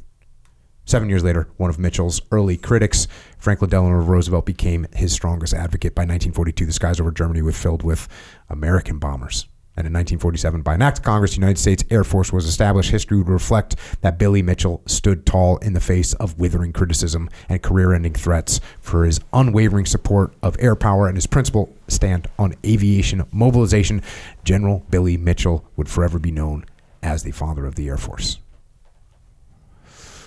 Seven 0.86 1.08
years 1.08 1.24
later, 1.24 1.50
one 1.58 1.70
of 1.70 1.78
Mitchell's 1.78 2.20
early 2.32 2.58
critics, 2.58 3.08
Franklin 3.38 3.70
Delano 3.70 3.98
Roosevelt, 3.98 4.48
became 4.48 4.88
his 4.96 5.14
strongest 5.14 5.54
advocate. 5.54 5.94
By 5.94 6.02
1942, 6.02 6.66
the 6.66 6.74
skies 6.74 7.00
over 7.00 7.12
Germany 7.12 7.44
were 7.44 7.52
filled 7.52 7.84
with 7.84 8.08
American 8.50 8.98
bombers 8.98 9.46
And 9.80 9.88
in 9.88 9.94
1947, 9.94 10.62
by 10.62 10.74
an 10.74 10.82
act 10.82 10.98
of 10.98 11.06
Congress, 11.06 11.32
the 11.32 11.38
United 11.38 11.58
States 11.58 11.86
Air 11.90 12.04
Force 12.04 12.34
was 12.34 12.46
established. 12.46 12.92
History 12.92 13.18
would 13.18 13.30
reflect 13.30 13.78
that 14.02 14.20
Billy 14.20 14.42
Mitchell 14.42 14.82
stood 14.88 15.26
tall 15.26 15.56
in 15.60 15.72
the 15.72 15.80
face 15.80 16.12
of 16.16 16.38
withering 16.38 16.74
criticism 16.74 17.30
and 17.48 17.64
career 17.64 17.94
ending 17.94 18.14
threats 18.14 18.60
for 18.82 19.06
his 19.06 19.22
unwavering 19.32 19.86
support 19.86 20.34
of 20.44 20.58
air 20.60 20.76
power 20.76 21.08
and 21.08 21.16
his 21.16 21.28
principled 21.28 21.74
stand 21.88 22.28
on 22.38 22.56
aviation 22.66 23.24
mobilization. 23.32 24.02
General 24.44 24.86
Billy 24.90 25.16
Mitchell 25.16 25.64
would 25.78 25.88
forever 25.88 26.20
be 26.20 26.30
known 26.32 26.66
as 27.02 27.24
the 27.24 27.32
father 27.32 27.66
of 27.66 27.76
the 27.76 27.88
Air 27.88 27.98
Force. 27.98 28.38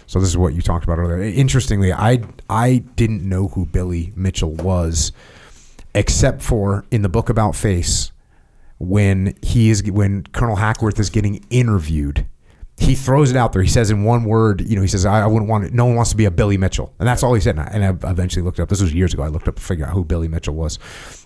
So 0.06 0.18
this 0.18 0.30
is 0.30 0.38
what 0.38 0.54
you 0.54 0.62
talked 0.62 0.84
about 0.84 0.98
earlier. 0.98 1.22
Interestingly, 1.22 1.92
I 1.92 2.22
I 2.48 2.84
didn't 2.96 3.28
know 3.28 3.48
who 3.48 3.66
Billy 3.66 4.14
Mitchell 4.16 4.54
was, 4.54 5.12
except 5.94 6.40
for 6.40 6.86
in 6.90 7.02
the 7.02 7.10
book 7.10 7.28
about 7.28 7.54
Face, 7.54 8.12
when 8.82 9.34
he 9.42 9.70
is 9.70 9.82
when 9.90 10.24
Colonel 10.32 10.56
Hackworth 10.56 10.98
is 10.98 11.08
getting 11.08 11.44
interviewed, 11.50 12.26
he 12.78 12.94
throws 12.96 13.30
it 13.30 13.36
out 13.36 13.52
there. 13.52 13.62
He 13.62 13.68
says 13.68 13.90
in 13.92 14.02
one 14.02 14.24
word, 14.24 14.60
you 14.62 14.74
know, 14.74 14.82
he 14.82 14.88
says, 14.88 15.06
"I, 15.06 15.20
I 15.22 15.26
wouldn't 15.26 15.48
want 15.48 15.64
it. 15.64 15.72
No 15.72 15.84
one 15.86 15.94
wants 15.94 16.10
to 16.10 16.16
be 16.16 16.24
a 16.24 16.30
Billy 16.32 16.56
Mitchell," 16.58 16.92
and 16.98 17.06
that's 17.06 17.22
all 17.22 17.32
he 17.32 17.40
said. 17.40 17.56
And 17.56 17.60
I, 17.60 17.70
and 17.72 18.04
I 18.04 18.10
eventually 18.10 18.42
looked 18.44 18.58
up. 18.58 18.68
This 18.68 18.80
was 18.82 18.92
years 18.92 19.14
ago. 19.14 19.22
I 19.22 19.28
looked 19.28 19.46
up 19.46 19.54
to 19.56 19.62
figure 19.62 19.86
out 19.86 19.92
who 19.92 20.04
Billy 20.04 20.26
Mitchell 20.28 20.54
was, 20.54 20.78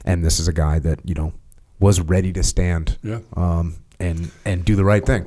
and 0.05 0.23
this 0.25 0.39
is 0.39 0.49
a 0.49 0.53
guy 0.53 0.79
that 0.81 1.01
you 1.05 1.15
know 1.15 1.33
was 1.81 2.01
ready 2.01 2.33
to 2.35 2.43
stand, 2.43 2.99
Yeah. 3.03 3.21
um, 3.37 3.77
and 3.99 4.31
and 4.45 4.65
do 4.65 4.77
the 4.77 4.85
right 4.85 5.05
thing. 5.05 5.27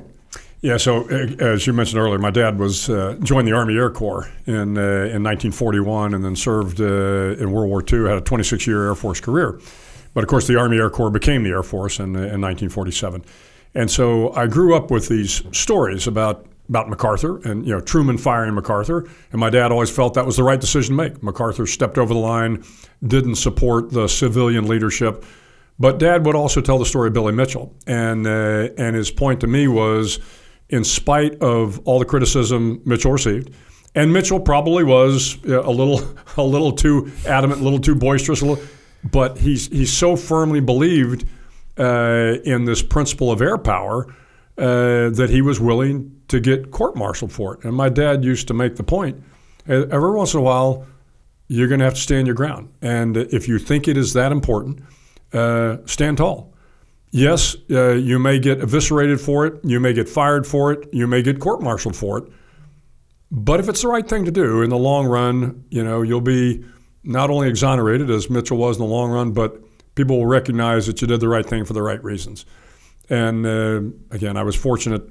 Yeah, 0.62 0.76
so 0.76 1.08
uh, 1.10 1.42
as 1.42 1.66
you 1.66 1.72
mentioned 1.72 2.00
earlier, 2.00 2.18
my 2.18 2.30
dad 2.30 2.58
was 2.58 2.90
uh, 2.90 3.16
joined 3.22 3.48
the 3.48 3.52
Army 3.52 3.74
Air 3.76 3.90
Corps 3.90 4.28
in 4.46 4.76
uh, 4.78 5.08
in 5.10 5.22
1941, 5.24 6.12
and 6.14 6.22
then 6.24 6.36
served 6.36 6.80
uh, 6.80 6.84
in 7.42 7.50
World 7.50 7.70
War 7.70 7.82
II. 7.82 8.06
Had 8.08 8.18
a 8.18 8.20
26 8.20 8.66
year 8.66 8.86
Air 8.88 8.94
Force 8.94 9.20
career, 9.20 9.58
but 10.14 10.24
of 10.24 10.28
course 10.28 10.46
the 10.46 10.58
Army 10.58 10.78
Air 10.78 10.90
Corps 10.90 11.10
became 11.10 11.42
the 11.42 11.50
Air 11.50 11.62
Force 11.62 11.98
in, 11.98 12.16
in 12.16 12.40
1947, 12.40 13.24
and 13.74 13.90
so 13.90 14.32
I 14.34 14.46
grew 14.46 14.74
up 14.74 14.90
with 14.90 15.08
these 15.08 15.42
stories 15.52 16.06
about 16.06 16.46
about 16.68 16.88
MacArthur 16.88 17.38
and 17.38 17.66
you 17.66 17.74
know 17.74 17.80
Truman 17.80 18.16
firing 18.16 18.54
MacArthur, 18.54 19.08
and 19.32 19.40
my 19.40 19.50
dad 19.50 19.72
always 19.72 19.90
felt 19.90 20.14
that 20.14 20.26
was 20.26 20.36
the 20.36 20.44
right 20.44 20.60
decision 20.60 20.96
to 20.96 21.02
make. 21.02 21.22
MacArthur 21.22 21.66
stepped 21.66 21.98
over 21.98 22.14
the 22.14 22.20
line, 22.20 22.64
didn't 23.06 23.36
support 23.36 23.90
the 23.90 24.08
civilian 24.08 24.66
leadership. 24.66 25.24
But 25.80 25.98
Dad 25.98 26.26
would 26.26 26.36
also 26.36 26.60
tell 26.60 26.78
the 26.78 26.84
story 26.84 27.08
of 27.08 27.14
Billy 27.14 27.32
Mitchell, 27.32 27.74
and 27.86 28.26
uh, 28.26 28.68
and 28.76 28.94
his 28.94 29.10
point 29.10 29.40
to 29.40 29.46
me 29.46 29.66
was, 29.66 30.20
in 30.68 30.84
spite 30.84 31.40
of 31.40 31.80
all 31.86 31.98
the 31.98 32.04
criticism 32.04 32.82
Mitchell 32.84 33.12
received, 33.12 33.50
and 33.94 34.12
Mitchell 34.12 34.38
probably 34.38 34.84
was 34.84 35.38
uh, 35.48 35.62
a 35.62 35.72
little 35.72 36.02
a 36.36 36.42
little 36.42 36.72
too 36.72 37.10
adamant, 37.26 37.62
a 37.62 37.64
little 37.64 37.80
too 37.80 37.94
boisterous, 37.94 38.42
a 38.42 38.46
little, 38.46 38.62
but 39.04 39.38
he's 39.38 39.68
he 39.68 39.86
so 39.86 40.16
firmly 40.16 40.60
believed 40.60 41.26
uh, 41.78 42.36
in 42.44 42.64
this 42.64 42.82
principle 42.82 43.30
of 43.30 43.40
air 43.40 43.58
power 43.58 44.06
uh, 44.58 45.10
that 45.10 45.28
he 45.30 45.42
was 45.42 45.58
willing 45.58 46.20
to 46.28 46.38
get 46.40 46.70
court-martialed 46.70 47.32
for 47.32 47.54
it. 47.54 47.64
And 47.64 47.74
my 47.74 47.88
dad 47.88 48.24
used 48.24 48.46
to 48.48 48.54
make 48.54 48.76
the 48.76 48.82
point, 48.82 49.22
every 49.66 50.12
once 50.12 50.34
in 50.34 50.40
a 50.40 50.42
while, 50.42 50.86
you're 51.48 51.68
going 51.68 51.80
to 51.80 51.84
have 51.84 51.94
to 51.94 52.00
stand 52.00 52.26
your 52.26 52.36
ground, 52.36 52.68
and 52.80 53.16
if 53.16 53.48
you 53.48 53.58
think 53.58 53.88
it 53.88 53.96
is 53.96 54.12
that 54.12 54.30
important 54.32 54.80
uh, 55.32 55.78
stand 55.86 56.18
tall. 56.18 56.52
Yes, 57.12 57.56
uh, 57.70 57.94
you 57.94 58.20
may 58.20 58.38
get 58.38 58.60
eviscerated 58.60 59.20
for 59.20 59.46
it, 59.46 59.64
you 59.64 59.80
may 59.80 59.92
get 59.92 60.08
fired 60.08 60.46
for 60.46 60.70
it, 60.70 60.88
you 60.92 61.08
may 61.08 61.22
get 61.22 61.40
court-martialed 61.40 61.96
for 61.96 62.18
it. 62.18 62.24
But 63.32 63.58
if 63.58 63.68
it's 63.68 63.82
the 63.82 63.88
right 63.88 64.08
thing 64.08 64.24
to 64.26 64.30
do 64.30 64.62
in 64.62 64.70
the 64.70 64.78
long 64.78 65.06
run, 65.06 65.64
you 65.70 65.82
know 65.82 66.02
you'll 66.02 66.20
be 66.20 66.64
not 67.02 67.30
only 67.30 67.48
exonerated 67.48 68.10
as 68.10 68.28
Mitchell 68.28 68.58
was 68.58 68.76
in 68.76 68.82
the 68.82 68.88
long 68.88 69.10
run, 69.10 69.32
but 69.32 69.60
people 69.94 70.18
will 70.18 70.26
recognize 70.26 70.86
that 70.86 71.00
you 71.00 71.06
did 71.06 71.20
the 71.20 71.28
right 71.28 71.46
thing 71.46 71.64
for 71.64 71.72
the 71.72 71.82
right 71.82 72.02
reasons. 72.02 72.44
And 73.08 73.46
uh, 73.46 73.80
again, 74.14 74.36
I 74.36 74.42
was 74.42 74.54
fortunate 74.54 75.02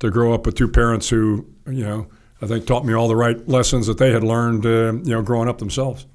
to 0.00 0.10
grow 0.10 0.32
up 0.32 0.46
with 0.46 0.54
two 0.54 0.68
parents 0.68 1.08
who, 1.08 1.46
you 1.66 1.84
know, 1.84 2.06
I 2.40 2.46
think 2.46 2.66
taught 2.66 2.84
me 2.84 2.94
all 2.94 3.08
the 3.08 3.16
right 3.16 3.46
lessons 3.48 3.86
that 3.86 3.98
they 3.98 4.12
had 4.12 4.24
learned, 4.24 4.66
uh, 4.66 4.92
you 4.92 5.14
know, 5.14 5.22
growing 5.22 5.48
up 5.48 5.58
themselves. 5.58 6.06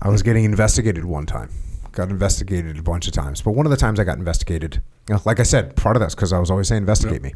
I 0.00 0.08
was 0.08 0.22
getting 0.22 0.44
investigated 0.44 1.04
one 1.04 1.26
time. 1.26 1.50
Got 1.92 2.10
investigated 2.10 2.78
a 2.78 2.82
bunch 2.82 3.08
of 3.08 3.12
times, 3.12 3.42
but 3.42 3.52
one 3.52 3.66
of 3.66 3.70
the 3.70 3.76
times 3.76 3.98
I 3.98 4.04
got 4.04 4.18
investigated, 4.18 4.80
you 5.08 5.14
know, 5.14 5.22
like 5.24 5.40
I 5.40 5.42
said, 5.42 5.74
part 5.74 5.96
of 5.96 6.00
that's 6.00 6.14
because 6.14 6.32
I 6.32 6.38
was 6.38 6.50
always 6.50 6.68
saying 6.68 6.82
investigate 6.82 7.22
me. 7.22 7.34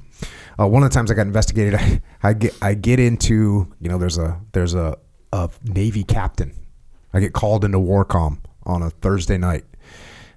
Uh, 0.61 0.69
one 0.69 0.85
of 0.85 0.91
the 0.91 0.95
times 0.95 1.11
I 1.11 1.15
got 1.15 1.27
investigated, 1.27 1.75
I, 1.75 2.01
I 2.23 2.33
get 2.35 2.57
I 2.63 2.75
get 2.75 3.01
into 3.01 3.73
you 3.81 3.89
know 3.89 3.99
there's 3.99 4.19
a 4.19 4.41
there's 4.53 4.75
a, 4.75 4.97
a 5.33 5.51
Navy 5.65 6.05
captain. 6.05 6.53
I 7.13 7.21
get 7.21 7.33
called 7.33 7.65
into 7.65 7.79
Warcom 7.79 8.39
on 8.65 8.83
a 8.83 8.91
Thursday 8.91 9.39
night. 9.39 9.65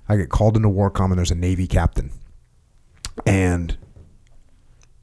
I 0.08 0.18
get 0.18 0.30
called 0.30 0.56
into 0.56 0.70
Warcom 0.70 1.06
and 1.06 1.18
there's 1.18 1.32
a 1.32 1.36
Navy 1.36 1.68
captain, 1.68 2.12
and 3.26 3.78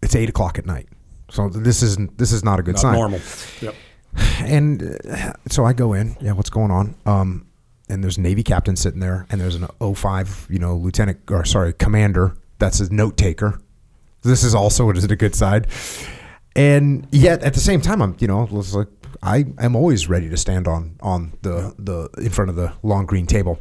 it's 0.03 0.15
eight 0.15 0.29
o'clock 0.29 0.59
at 0.59 0.67
night. 0.67 0.89
So 1.31 1.49
this 1.49 1.83
isn't 1.83 2.19
this 2.19 2.31
is 2.33 2.45
not 2.45 2.61
a 2.61 2.63
good 2.63 2.75
Not 2.75 2.83
sign 2.83 2.95
normal. 2.95 3.21
Yep. 3.61 3.75
and 4.41 4.99
uh, 5.11 5.33
so 5.49 5.65
I 5.65 5.73
go 5.73 5.93
in. 5.95 6.17
Yeah, 6.21 6.33
what's 6.33 6.51
going 6.51 6.71
on? 6.71 6.95
Um, 7.07 7.47
and 7.89 8.03
there's 8.03 8.19
a 8.19 8.21
Navy 8.21 8.43
captain 8.43 8.77
sitting 8.77 9.01
there, 9.01 9.27
and 9.31 9.41
there's 9.41 9.55
an 9.55 9.67
05, 9.81 10.49
you 10.51 10.59
know, 10.59 10.77
lieutenant 10.77 11.21
or 11.31 11.45
sorry, 11.45 11.73
commander. 11.73 12.37
That's 12.59 12.79
his 12.79 12.91
note 12.93 13.17
taker. 13.17 13.61
This 14.23 14.45
is 14.45 14.55
also 14.55 14.89
is 14.91 15.05
it 15.05 15.11
a 15.11 15.17
good 15.17 15.35
side? 15.35 15.67
And 16.55 17.09
yet 17.11 17.43
at 17.43 17.55
the 17.55 17.61
same 17.61 17.81
time, 17.81 18.03
I'm 18.03 18.15
you 18.21 18.29
know, 18.29 18.49
it's 18.53 18.75
like 18.75 18.89
I 19.23 19.47
am 19.59 19.77
always 19.77 20.09
ready 20.09 20.29
to 20.29 20.37
stand 20.37 20.67
on 20.67 20.97
on 21.01 21.33
the 21.43 21.75
the 21.79 22.09
in 22.21 22.31
front 22.31 22.51
of 22.51 22.57
the 22.57 22.73
long 22.83 23.07
green 23.07 23.27
table, 23.27 23.61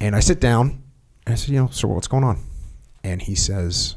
and 0.00 0.16
I 0.16 0.20
sit 0.20 0.40
down. 0.40 0.82
And 1.24 1.34
I 1.34 1.36
said, 1.36 1.50
you 1.50 1.60
know, 1.60 1.68
sir, 1.68 1.86
what's 1.86 2.08
going 2.08 2.24
on? 2.24 2.40
And 3.04 3.22
he 3.22 3.36
says, 3.36 3.96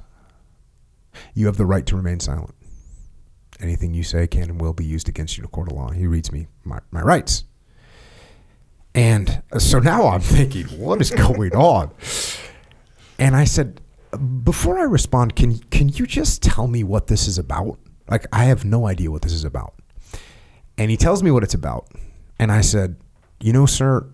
"You 1.34 1.48
have 1.48 1.58
the 1.58 1.66
right 1.66 1.86
to 1.88 1.96
remain 1.96 2.20
silent." 2.20 2.54
anything 3.60 3.94
you 3.94 4.04
say 4.04 4.28
can 4.28 4.44
and 4.44 4.62
will 4.62 4.74
be 4.74 4.86
used 4.86 5.10
against 5.10 5.38
you 5.38 5.42
in 5.42 5.46
a 5.46 5.50
court 5.50 5.72
of 5.72 5.78
law. 5.78 5.90
He 5.90 6.08
reads 6.08 6.32
me 6.32 6.48
my, 6.64 6.80
my 6.92 7.02
rights. 7.02 7.46
And 8.94 9.42
so 9.58 9.80
now 9.80 10.08
I'm 10.08 10.22
thinking, 10.22 10.66
what 10.80 11.02
is 11.02 11.12
going 11.12 11.54
on? 11.56 11.92
And 13.20 13.36
I 13.36 13.44
said, 13.46 13.82
before 14.44 14.80
I 14.80 14.84
respond, 14.84 15.36
can 15.36 15.58
can 15.58 15.90
you 15.90 16.06
just 16.06 16.42
tell 16.42 16.68
me 16.68 16.84
what 16.84 17.08
this 17.08 17.28
is 17.28 17.38
about? 17.38 17.78
Like 18.10 18.26
I 18.32 18.46
have 18.46 18.64
no 18.64 18.88
idea 18.88 19.12
what 19.12 19.22
this 19.22 19.34
is 19.34 19.44
about. 19.44 19.74
And 20.78 20.92
he 20.92 20.98
tells 20.98 21.24
me 21.24 21.32
what 21.32 21.44
it's 21.44 21.54
about. 21.54 21.88
And 22.40 22.52
I 22.52 22.62
said, 22.62 22.98
you 23.40 23.54
know, 23.54 23.66
sir, 23.66 24.08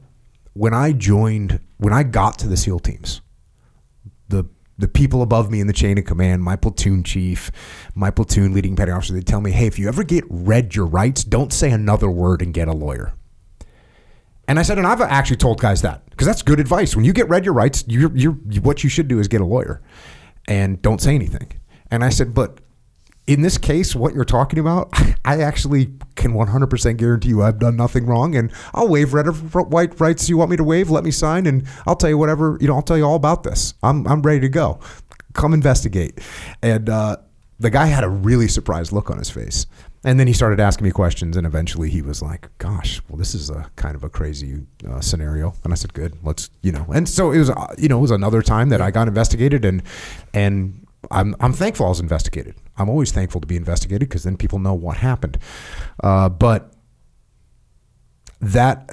when 0.54 0.74
I 0.74 0.92
joined, 0.92 1.60
when 1.78 1.94
I 1.94 2.04
got 2.04 2.38
to 2.40 2.48
the 2.48 2.58
SEAL 2.58 2.80
teams, 2.80 3.22
the 4.28 4.46
the 4.78 4.88
people 4.88 5.22
above 5.22 5.52
me 5.52 5.62
in 5.62 5.68
the 5.68 5.74
chain 5.74 6.00
of 6.00 6.06
command, 6.06 6.44
my 6.44 6.56
platoon 6.56 7.04
chief, 7.04 7.52
my 7.94 8.10
platoon 8.10 8.52
leading 8.52 8.76
petty 8.76 8.92
officer, 8.92 9.14
they 9.14 9.22
tell 9.22 9.40
me, 9.40 9.52
hey, 9.52 9.68
if 9.68 9.78
you 9.78 9.88
ever 9.88 10.04
get 10.04 10.24
read 10.28 10.74
your 10.76 10.88
rights, 10.88 11.24
don't 11.24 11.54
say 11.54 11.70
another 11.70 12.10
word 12.10 12.42
and 12.42 12.52
get 12.52 12.68
a 12.68 12.74
lawyer. 12.74 13.14
And 14.48 14.58
I 14.58 14.64
said, 14.64 14.80
and 14.80 14.88
I've 14.88 15.00
actually 15.00 15.38
told 15.38 15.62
guys 15.62 15.84
that 15.84 16.10
because 16.10 16.26
that's 16.26 16.42
good 16.42 16.60
advice. 16.60 16.96
When 16.96 17.06
you 17.06 17.14
get 17.14 17.30
read 17.30 17.46
your 17.46 17.54
rights, 17.54 17.86
you're, 17.88 18.16
you're, 18.18 18.34
what 18.34 18.84
you 18.84 18.90
should 18.90 19.08
do 19.08 19.20
is 19.20 19.28
get 19.28 19.40
a 19.40 19.46
lawyer 19.46 19.82
and 20.48 20.82
don't 20.82 21.00
say 21.00 21.14
anything. 21.14 21.52
And 21.92 22.04
I 22.04 22.10
said, 22.10 22.34
but 22.34 22.60
in 23.28 23.42
this 23.42 23.58
case, 23.58 23.96
what 23.96 24.14
you're 24.14 24.26
talking 24.26 24.60
about, 24.60 24.90
I 25.26 25.42
actually 25.42 25.94
can 26.16 26.34
100% 26.34 26.98
guarantee 26.98 27.30
you 27.30 27.44
I've 27.44 27.60
done 27.60 27.76
nothing 27.76 28.06
wrong, 28.06 28.36
and 28.36 28.52
I'll 28.74 28.88
waive 28.88 29.14
whatever 29.14 29.62
white 29.62 30.00
rights 30.00 30.28
you 30.30 30.38
want 30.38 30.52
me 30.52 30.58
to 30.58 30.64
waive. 30.64 30.90
Let 30.90 31.04
me 31.04 31.12
sign, 31.12 31.46
and 31.46 31.68
I'll 31.86 31.96
tell 31.96 32.10
you 32.10 32.18
whatever 32.18 32.58
you 32.60 32.68
know. 32.68 32.76
I'll 32.76 32.82
tell 32.82 32.98
you 32.98 33.06
all 33.06 33.16
about 33.16 33.44
this. 33.44 33.74
I'm 33.84 34.08
I'm 34.08 34.22
ready 34.22 34.40
to 34.42 34.50
go. 34.50 34.80
Come 35.34 35.54
investigate. 35.54 36.20
And 36.62 36.90
uh, 36.90 37.18
the 37.60 37.70
guy 37.70 37.86
had 37.86 38.04
a 38.04 38.10
really 38.10 38.48
surprised 38.48 38.92
look 38.92 39.10
on 39.10 39.18
his 39.18 39.30
face, 39.30 39.66
and 40.04 40.20
then 40.20 40.28
he 40.28 40.34
started 40.34 40.60
asking 40.60 40.86
me 40.86 40.92
questions, 40.92 41.38
and 41.38 41.46
eventually 41.46 41.90
he 41.90 42.02
was 42.02 42.22
like, 42.22 42.50
"Gosh, 42.58 43.02
well, 43.08 43.18
this 43.18 43.36
is 43.36 43.50
a 43.50 43.70
kind 43.76 43.96
of 43.96 44.04
a 44.04 44.10
crazy 44.10 44.66
uh, 44.90 45.00
scenario." 45.00 45.54
And 45.64 45.72
I 45.72 45.76
said, 45.76 45.94
"Good, 45.94 46.18
let's 46.24 46.50
you 46.62 46.72
know." 46.72 46.88
And 46.94 47.08
so 47.08 47.32
it 47.32 47.38
was, 47.38 47.52
uh, 47.52 47.76
you 47.78 47.88
know, 47.88 48.00
it 48.00 48.02
was 48.02 48.12
another 48.12 48.42
time 48.42 48.70
that 48.70 48.82
I 48.82 48.90
got 48.90 49.08
investigated, 49.08 49.64
and 49.64 49.84
and 50.34 50.88
I'm 51.10 51.36
I'm 51.40 51.54
thankful 51.54 51.86
I 51.86 51.90
was 51.90 52.00
investigated. 52.00 52.56
I'm 52.82 52.90
always 52.90 53.12
thankful 53.12 53.40
to 53.42 53.48
be 53.48 53.56
investigated 53.56 54.10
because 54.10 54.24
then 54.24 54.38
people 54.38 54.60
know 54.60 54.74
what 54.74 54.98
happened. 54.98 55.38
Uh, 56.04 56.30
but 56.30 56.74
that 58.42 58.90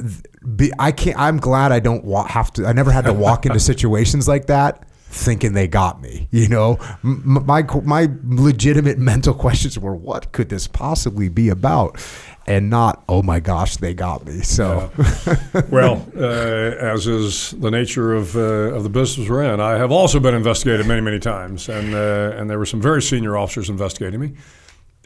be, 0.57 0.70
I 0.78 0.92
can't. 0.92 1.18
I'm 1.18 1.39
glad 1.39 1.73
I 1.73 1.81
don't 1.81 2.05
wa- 2.05 2.26
have 2.26 2.52
to. 2.55 2.67
I 2.67 2.73
never 2.73 2.91
had 2.91 3.05
to 3.07 3.12
walk 3.15 3.47
into 3.47 3.60
situations 3.73 4.28
like 4.28 4.47
that 4.47 4.84
thinking 5.10 5.55
they 5.55 5.67
got 5.67 6.02
me. 6.02 6.28
You 6.31 6.49
know, 6.49 6.78
M- 7.02 7.44
my 7.47 7.62
my 7.83 8.08
legitimate 8.25 8.99
mental 9.12 9.33
questions 9.33 9.78
were, 9.78 9.97
what 9.97 10.33
could 10.33 10.50
this 10.50 10.67
possibly 10.67 11.28
be 11.31 11.49
about? 11.49 11.99
And 12.49 12.70
not, 12.70 13.05
oh 13.10 13.23
my 13.23 13.41
gosh, 13.41 13.77
they 13.77 13.93
got 13.93 14.25
me. 14.25 14.41
So, 14.41 14.91
Well, 15.70 16.10
uh, 16.17 16.23
as 16.23 17.07
is 17.07 17.51
the 17.51 17.70
nature 17.70 18.15
of, 18.15 18.35
uh, 18.36 18.75
of 18.75 18.85
the 18.85 18.89
business 18.89 19.28
we're 19.28 19.43
in, 19.43 19.60
I 19.60 19.73
have 19.73 19.93
also 19.93 20.18
been 20.18 20.35
investigated 20.35 20.86
many, 20.86 21.02
many 21.02 21.18
times, 21.18 21.68
and 21.68 21.94
uh, 21.94 22.33
and 22.36 22.49
there 22.49 22.59
were 22.59 22.65
some 22.65 22.81
very 22.81 23.02
senior 23.02 23.36
officers 23.36 23.68
investigating 23.68 24.18
me, 24.18 24.33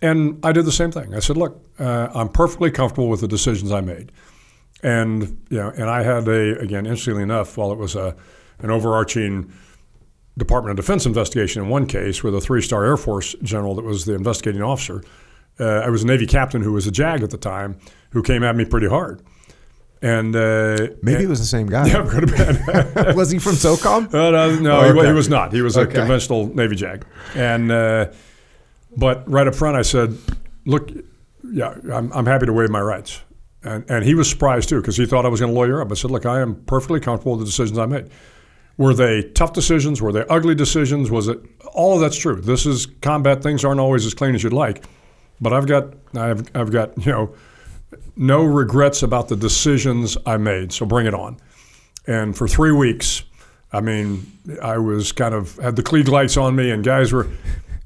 and 0.00 0.38
I 0.44 0.52
did 0.52 0.66
the 0.66 0.72
same 0.72 0.92
thing. 0.92 1.16
I 1.16 1.18
said, 1.18 1.36
"Look, 1.36 1.60
uh, 1.80 2.08
I'm 2.14 2.28
perfectly 2.28 2.70
comfortable 2.70 3.08
with 3.08 3.22
the 3.22 3.28
decisions 3.28 3.72
I 3.72 3.80
made," 3.80 4.12
and 4.84 5.22
you 5.50 5.58
know, 5.58 5.72
and 5.76 5.90
I 5.90 6.04
had 6.04 6.28
a 6.28 6.60
again, 6.60 6.86
interestingly 6.86 7.24
enough, 7.24 7.56
while 7.56 7.72
it 7.72 7.78
was 7.78 7.96
a 7.96 8.14
an 8.60 8.70
overarching 8.70 9.52
Department 10.38 10.78
of 10.78 10.84
Defense 10.84 11.06
investigation 11.06 11.62
in 11.62 11.68
one 11.68 11.86
case 11.86 12.22
with 12.22 12.36
a 12.36 12.40
three-star 12.40 12.84
Air 12.84 12.96
Force 12.96 13.34
general 13.42 13.74
that 13.74 13.84
was 13.84 14.04
the 14.04 14.14
investigating 14.14 14.62
officer. 14.62 15.02
Uh, 15.60 15.64
I 15.80 15.90
was 15.90 16.02
a 16.02 16.06
Navy 16.06 16.26
captain 16.26 16.62
who 16.62 16.72
was 16.72 16.86
a 16.86 16.90
JAG 16.90 17.22
at 17.22 17.30
the 17.30 17.38
time, 17.38 17.78
who 18.10 18.22
came 18.22 18.42
at 18.42 18.56
me 18.56 18.64
pretty 18.64 18.88
hard. 18.88 19.22
And 20.00 20.34
uh, 20.34 20.88
Maybe 21.02 21.14
and, 21.14 21.24
it 21.24 21.28
was 21.28 21.38
the 21.38 21.46
same 21.46 21.68
guy. 21.68 21.86
Yeah, 21.88 22.04
could 22.08 22.28
have 22.28 22.64
been. 22.96 23.16
was 23.16 23.30
he 23.30 23.38
from 23.38 23.52
SOCOM? 23.52 24.12
Uh, 24.12 24.30
no, 24.30 24.58
no 24.58 24.80
Oh, 24.80 24.84
he, 24.92 24.98
okay. 24.98 25.06
he 25.06 25.12
was 25.12 25.28
not. 25.28 25.52
He 25.52 25.62
was 25.62 25.76
a 25.76 25.86
conventional 25.86 26.46
Navy 26.54 26.74
JAG. 26.74 27.06
And 27.36 27.70
uh, 27.70 28.06
but 28.96 29.28
right 29.30 29.46
up 29.46 29.54
front, 29.54 29.76
I 29.76 29.82
said, 29.82 30.18
"Look, 30.66 30.90
yeah, 31.44 31.76
I'm, 31.92 32.12
I'm 32.12 32.26
happy 32.26 32.46
to 32.46 32.52
waive 32.52 32.68
my 32.70 32.80
rights." 32.80 33.20
And 33.62 33.88
and 33.88 34.04
he 34.04 34.14
was 34.14 34.28
surprised 34.28 34.68
too 34.70 34.80
because 34.80 34.96
he 34.96 35.06
thought 35.06 35.24
I 35.24 35.28
was 35.28 35.38
going 35.38 35.52
to 35.52 35.58
lawyer 35.58 35.80
up. 35.80 35.92
I 35.92 35.94
said, 35.94 36.10
"Look, 36.10 36.26
I 36.26 36.40
am 36.40 36.56
perfectly 36.64 36.98
comfortable 36.98 37.32
with 37.32 37.40
the 37.42 37.46
decisions 37.46 37.78
I 37.78 37.86
made. 37.86 38.10
Were 38.78 38.94
they 38.94 39.22
tough 39.22 39.52
decisions? 39.52 40.02
Were 40.02 40.10
they 40.12 40.24
ugly 40.28 40.56
decisions? 40.56 41.10
Was 41.12 41.28
it 41.28 41.38
all 41.74 41.94
of 41.94 42.00
that's 42.00 42.16
true? 42.16 42.40
This 42.40 42.66
is 42.66 42.86
combat. 43.02 43.40
Things 43.42 43.64
aren't 43.64 43.80
always 43.80 44.04
as 44.04 44.14
clean 44.14 44.34
as 44.34 44.42
you'd 44.42 44.52
like, 44.52 44.84
but 45.42 45.52
I've 45.52 45.66
got 45.66 45.92
I've 46.14 46.48
I've 46.56 46.70
got 46.70 46.96
you 47.04 47.12
know." 47.12 47.34
No 48.14 48.44
regrets 48.44 49.02
about 49.02 49.28
the 49.28 49.36
decisions 49.36 50.18
I 50.26 50.36
made, 50.36 50.72
so 50.72 50.84
bring 50.84 51.06
it 51.06 51.14
on. 51.14 51.38
And 52.06 52.36
for 52.36 52.46
three 52.46 52.72
weeks, 52.72 53.22
I 53.72 53.80
mean, 53.80 54.30
I 54.62 54.76
was 54.78 55.12
kind 55.12 55.34
of 55.34 55.56
had 55.56 55.76
the 55.76 55.82
Klieg 55.82 56.08
lights 56.08 56.36
on 56.36 56.54
me, 56.54 56.70
and 56.70 56.84
guys 56.84 57.12
were. 57.12 57.28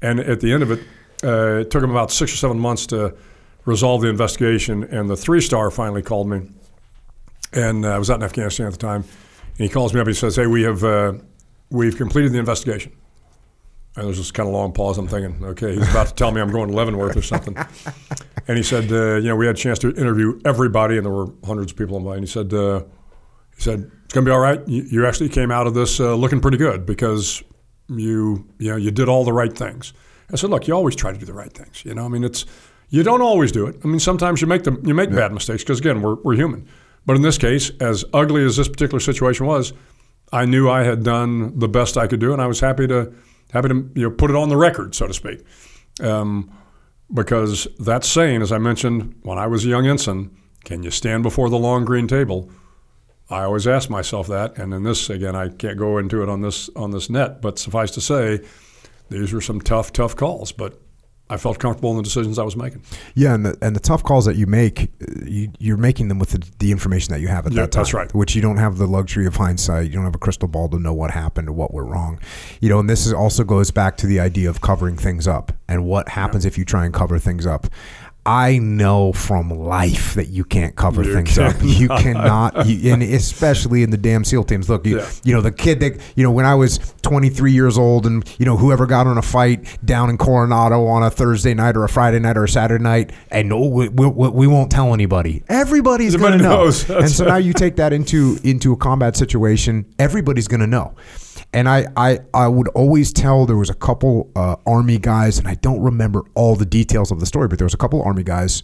And 0.01 0.19
at 0.19 0.41
the 0.41 0.51
end 0.51 0.63
of 0.63 0.71
it, 0.71 0.79
uh, 1.23 1.61
it 1.61 1.71
took 1.71 1.81
them 1.81 1.91
about 1.91 2.11
six 2.11 2.33
or 2.33 2.37
seven 2.37 2.59
months 2.59 2.85
to 2.87 3.15
resolve 3.65 4.01
the 4.01 4.09
investigation. 4.09 4.83
And 4.83 5.09
the 5.09 5.17
three 5.17 5.41
star 5.41 5.71
finally 5.71 6.01
called 6.01 6.29
me, 6.29 6.49
and 7.53 7.85
uh, 7.85 7.95
I 7.95 7.97
was 7.97 8.09
out 8.09 8.19
in 8.19 8.23
Afghanistan 8.23 8.67
at 8.67 8.73
the 8.73 8.79
time. 8.79 9.03
And 9.57 9.67
he 9.67 9.69
calls 9.69 9.93
me 9.93 9.99
up. 9.99 10.07
And 10.07 10.15
he 10.15 10.19
says, 10.19 10.35
"Hey, 10.35 10.47
we 10.47 10.63
have 10.63 10.83
uh, 10.83 11.13
we've 11.69 11.97
completed 11.97 12.33
the 12.33 12.39
investigation." 12.39 12.91
And 13.97 14.05
there's 14.05 14.17
this 14.17 14.31
kind 14.31 14.47
of 14.47 14.53
long 14.53 14.71
pause. 14.71 14.97
I'm 14.97 15.07
thinking, 15.07 15.43
okay, 15.43 15.73
he's 15.73 15.89
about 15.89 16.07
to 16.07 16.13
tell 16.13 16.31
me 16.31 16.39
I'm 16.39 16.51
going 16.51 16.69
to 16.69 16.75
Leavenworth 16.75 17.17
or 17.17 17.21
something. 17.21 17.57
And 18.47 18.55
he 18.55 18.63
said, 18.63 18.89
uh, 18.91 19.15
you 19.15 19.27
know, 19.27 19.35
we 19.35 19.45
had 19.45 19.55
a 19.55 19.59
chance 19.59 19.77
to 19.79 19.89
interview 19.89 20.39
everybody, 20.45 20.95
and 20.95 21.05
there 21.05 21.11
were 21.11 21.27
hundreds 21.45 21.73
of 21.73 21.77
people 21.77 21.97
invited. 21.97 22.19
And 22.19 22.27
he 22.27 22.31
said, 22.31 22.53
uh, 22.53 22.83
he 23.55 23.61
said, 23.61 23.91
it's 24.05 24.13
going 24.13 24.23
to 24.23 24.29
be 24.29 24.31
all 24.31 24.39
right. 24.39 24.65
You, 24.67 24.83
you 24.83 25.05
actually 25.05 25.27
came 25.27 25.51
out 25.51 25.67
of 25.67 25.73
this 25.73 25.99
uh, 25.99 26.15
looking 26.15 26.39
pretty 26.39 26.57
good 26.57 26.85
because 26.85 27.43
you, 27.89 28.47
you 28.57 28.71
know, 28.71 28.77
you 28.77 28.89
did 28.89 29.09
all 29.09 29.25
the 29.25 29.33
right 29.33 29.51
things. 29.51 29.91
I 30.31 30.37
said, 30.37 30.49
look, 30.49 30.67
you 30.67 30.73
always 30.73 30.95
try 30.95 31.11
to 31.11 31.17
do 31.17 31.25
the 31.25 31.33
right 31.33 31.51
things. 31.51 31.83
You 31.83 31.93
know, 31.93 32.05
I 32.05 32.07
mean, 32.07 32.23
it's 32.23 32.45
you 32.89 33.03
don't 33.03 33.21
always 33.21 33.51
do 33.51 33.67
it. 33.67 33.75
I 33.83 33.87
mean, 33.87 33.99
sometimes 33.99 34.41
you 34.41 34.47
make 34.47 34.63
the 34.63 34.79
you 34.83 34.93
make 34.93 35.11
bad 35.11 35.33
mistakes 35.33 35.63
because 35.63 35.79
again, 35.79 36.01
we're 36.01 36.15
we're 36.15 36.35
human. 36.35 36.67
But 37.05 37.15
in 37.15 37.21
this 37.21 37.37
case, 37.37 37.71
as 37.81 38.05
ugly 38.13 38.43
as 38.45 38.57
this 38.57 38.67
particular 38.67 38.99
situation 38.99 39.45
was, 39.45 39.73
I 40.31 40.45
knew 40.45 40.69
I 40.69 40.83
had 40.83 41.03
done 41.03 41.57
the 41.59 41.67
best 41.67 41.97
I 41.97 42.07
could 42.07 42.19
do, 42.19 42.33
and 42.33 42.41
I 42.41 42.47
was 42.47 42.59
happy 42.59 42.87
to 42.87 43.13
happy 43.51 43.69
to 43.69 43.91
you 43.95 44.03
know 44.03 44.11
put 44.11 44.29
it 44.29 44.35
on 44.35 44.49
the 44.49 44.57
record, 44.57 44.95
so 44.95 45.07
to 45.07 45.13
speak. 45.13 45.43
Um, 46.01 46.51
because 47.13 47.67
that 47.79 48.03
saying, 48.03 48.41
as 48.41 48.51
I 48.51 48.57
mentioned 48.57 49.15
when 49.23 49.37
I 49.37 49.47
was 49.47 49.65
a 49.65 49.69
young 49.69 49.87
ensign, 49.87 50.35
can 50.65 50.83
you 50.83 50.91
stand 50.91 51.23
before 51.23 51.49
the 51.49 51.57
long 51.57 51.85
green 51.85 52.07
table? 52.07 52.51
I 53.29 53.43
always 53.43 53.67
ask 53.67 53.89
myself 53.89 54.27
that, 54.27 54.57
and 54.57 54.73
in 54.73 54.83
this 54.83 55.09
again, 55.09 55.35
I 55.35 55.49
can't 55.49 55.77
go 55.77 55.97
into 55.97 56.23
it 56.23 56.29
on 56.29 56.41
this 56.41 56.69
on 56.75 56.91
this 56.91 57.09
net, 57.09 57.41
but 57.41 57.59
suffice 57.59 57.91
to 57.91 58.01
say, 58.01 58.41
these 59.09 59.33
were 59.33 59.41
some 59.41 59.61
tough, 59.61 59.93
tough 59.93 60.15
calls. 60.15 60.51
But 60.51 60.79
I 61.29 61.35
felt 61.37 61.59
comfortable 61.59 61.91
in 61.91 61.97
the 61.97 62.03
decisions 62.03 62.39
I 62.39 62.43
was 62.43 62.55
making. 62.55 62.83
Yeah, 63.13 63.33
and 63.33 63.45
the, 63.45 63.57
and 63.61 63.75
the 63.75 63.81
tough 63.81 64.01
calls 64.01 64.23
that 64.25 64.37
you 64.37 64.47
make, 64.47 64.83
uh, 65.01 65.25
you, 65.25 65.51
you're 65.59 65.75
making 65.75 66.07
them 66.07 66.19
with 66.19 66.29
the, 66.29 66.47
the 66.59 66.71
information 66.71 67.13
that 67.13 67.19
you 67.19 67.27
have 67.27 67.45
at 67.45 67.51
Yeah, 67.51 67.63
that 67.63 67.71
time. 67.73 67.83
that's 67.83 67.93
right. 67.93 68.13
Which 68.13 68.33
you 68.33 68.41
don't 68.41 68.57
have 68.57 68.77
the 68.77 68.87
luxury 68.87 69.25
of 69.25 69.35
hindsight. 69.35 69.87
You 69.87 69.93
don't 69.93 70.05
have 70.05 70.15
a 70.15 70.19
crystal 70.19 70.47
ball 70.47 70.69
to 70.69 70.79
know 70.79 70.93
what 70.93 71.11
happened 71.11 71.49
or 71.49 71.51
what 71.53 71.73
went 71.73 71.89
wrong. 71.89 72.19
You 72.61 72.69
know, 72.69 72.79
and 72.79 72.89
this 72.89 73.05
is 73.05 73.11
also 73.11 73.43
goes 73.43 73.71
back 73.71 73.97
to 73.97 74.07
the 74.07 74.19
idea 74.21 74.49
of 74.49 74.61
covering 74.61 74.95
things 74.95 75.27
up 75.27 75.51
and 75.67 75.83
what 75.85 76.07
happens 76.09 76.45
if 76.45 76.57
you 76.57 76.63
try 76.63 76.85
and 76.85 76.93
cover 76.93 77.19
things 77.19 77.45
up. 77.45 77.67
I 78.27 78.57
know 78.59 79.13
from 79.13 79.49
life 79.49 80.13
that 80.15 80.27
you 80.27 80.43
can't 80.43 80.75
cover 80.75 81.01
You 81.03 81.13
things 81.13 81.39
up. 81.39 81.55
You 81.61 81.87
cannot. 81.97 82.53
cannot, 82.53 82.65
you, 82.67 82.93
and 82.93 83.01
especially 83.01 83.83
in 83.83 83.89
the 83.89 83.97
damn 83.97 84.23
SEAL 84.25 84.43
teams. 84.43 84.69
Look, 84.69 84.85
you, 84.85 84.97
Yeah. 84.97 85.09
you 85.23 85.33
know 85.33 85.41
the 85.41 85.51
kid 85.51 85.79
that 85.79 85.99
you 86.15 86.23
know 86.23 86.31
when 86.31 86.45
I 86.45 86.53
was 86.55 86.77
23 87.03 87.53
years 87.53 87.77
old, 87.77 88.05
and 88.05 88.29
you 88.37 88.45
know 88.45 88.57
whoever 88.57 88.85
got 88.85 89.07
on 89.07 89.17
a 89.17 89.21
fight 89.21 89.77
down 89.85 90.09
in 90.09 90.17
Coronado 90.17 90.85
on 90.87 91.03
a 91.03 91.09
Thursday 91.09 91.53
night 91.53 91.77
or 91.77 91.85
a 91.85 91.89
Friday 91.89 92.19
night 92.19 92.37
or 92.37 92.43
a 92.43 92.49
Saturday 92.49 92.83
night, 92.83 93.11
and 93.31 93.47
no, 93.49 93.65
we, 93.65 93.87
we, 93.87 94.07
we 94.09 94.45
won't 94.47 94.71
tell 94.71 94.93
anybody. 94.93 95.43
Everybody's 95.47 96.15
going 96.17 96.37
to 96.37 96.43
Everybody 96.43 96.57
know. 96.57 96.63
knows. 96.65 96.89
And 97.07 97.09
so 97.09 97.25
now 97.25 97.37
you 97.37 97.53
take 97.53 97.77
that 97.77 97.93
into 97.93 98.37
into 98.43 98.73
a 98.73 98.75
combat 98.77 99.15
situation. 99.15 99.85
Everybody's 99.99 100.47
going 100.49 100.59
to 100.61 100.67
know. 100.67 100.95
And 101.53 101.67
I, 101.69 101.87
I, 101.95 102.19
I 102.33 102.47
would 102.47 102.67
always 102.69 103.13
tell 103.13 103.45
there 103.45 103.57
was 103.57 103.69
a 103.69 103.75
couple 103.75 104.31
uh, 104.35 104.57
army 104.65 104.97
guys, 104.99 105.39
and 105.39 105.47
I 105.47 105.55
don't 105.55 105.81
remember 105.81 106.23
all 106.35 106.55
the 106.55 106.65
details 106.65 107.11
of 107.11 107.19
the 107.19 107.25
story, 107.25 107.47
but 107.47 107.57
there 107.57 107.65
was 107.65 107.73
a 107.73 107.77
couple 107.77 108.01
army 108.03 108.23
guys 108.23 108.63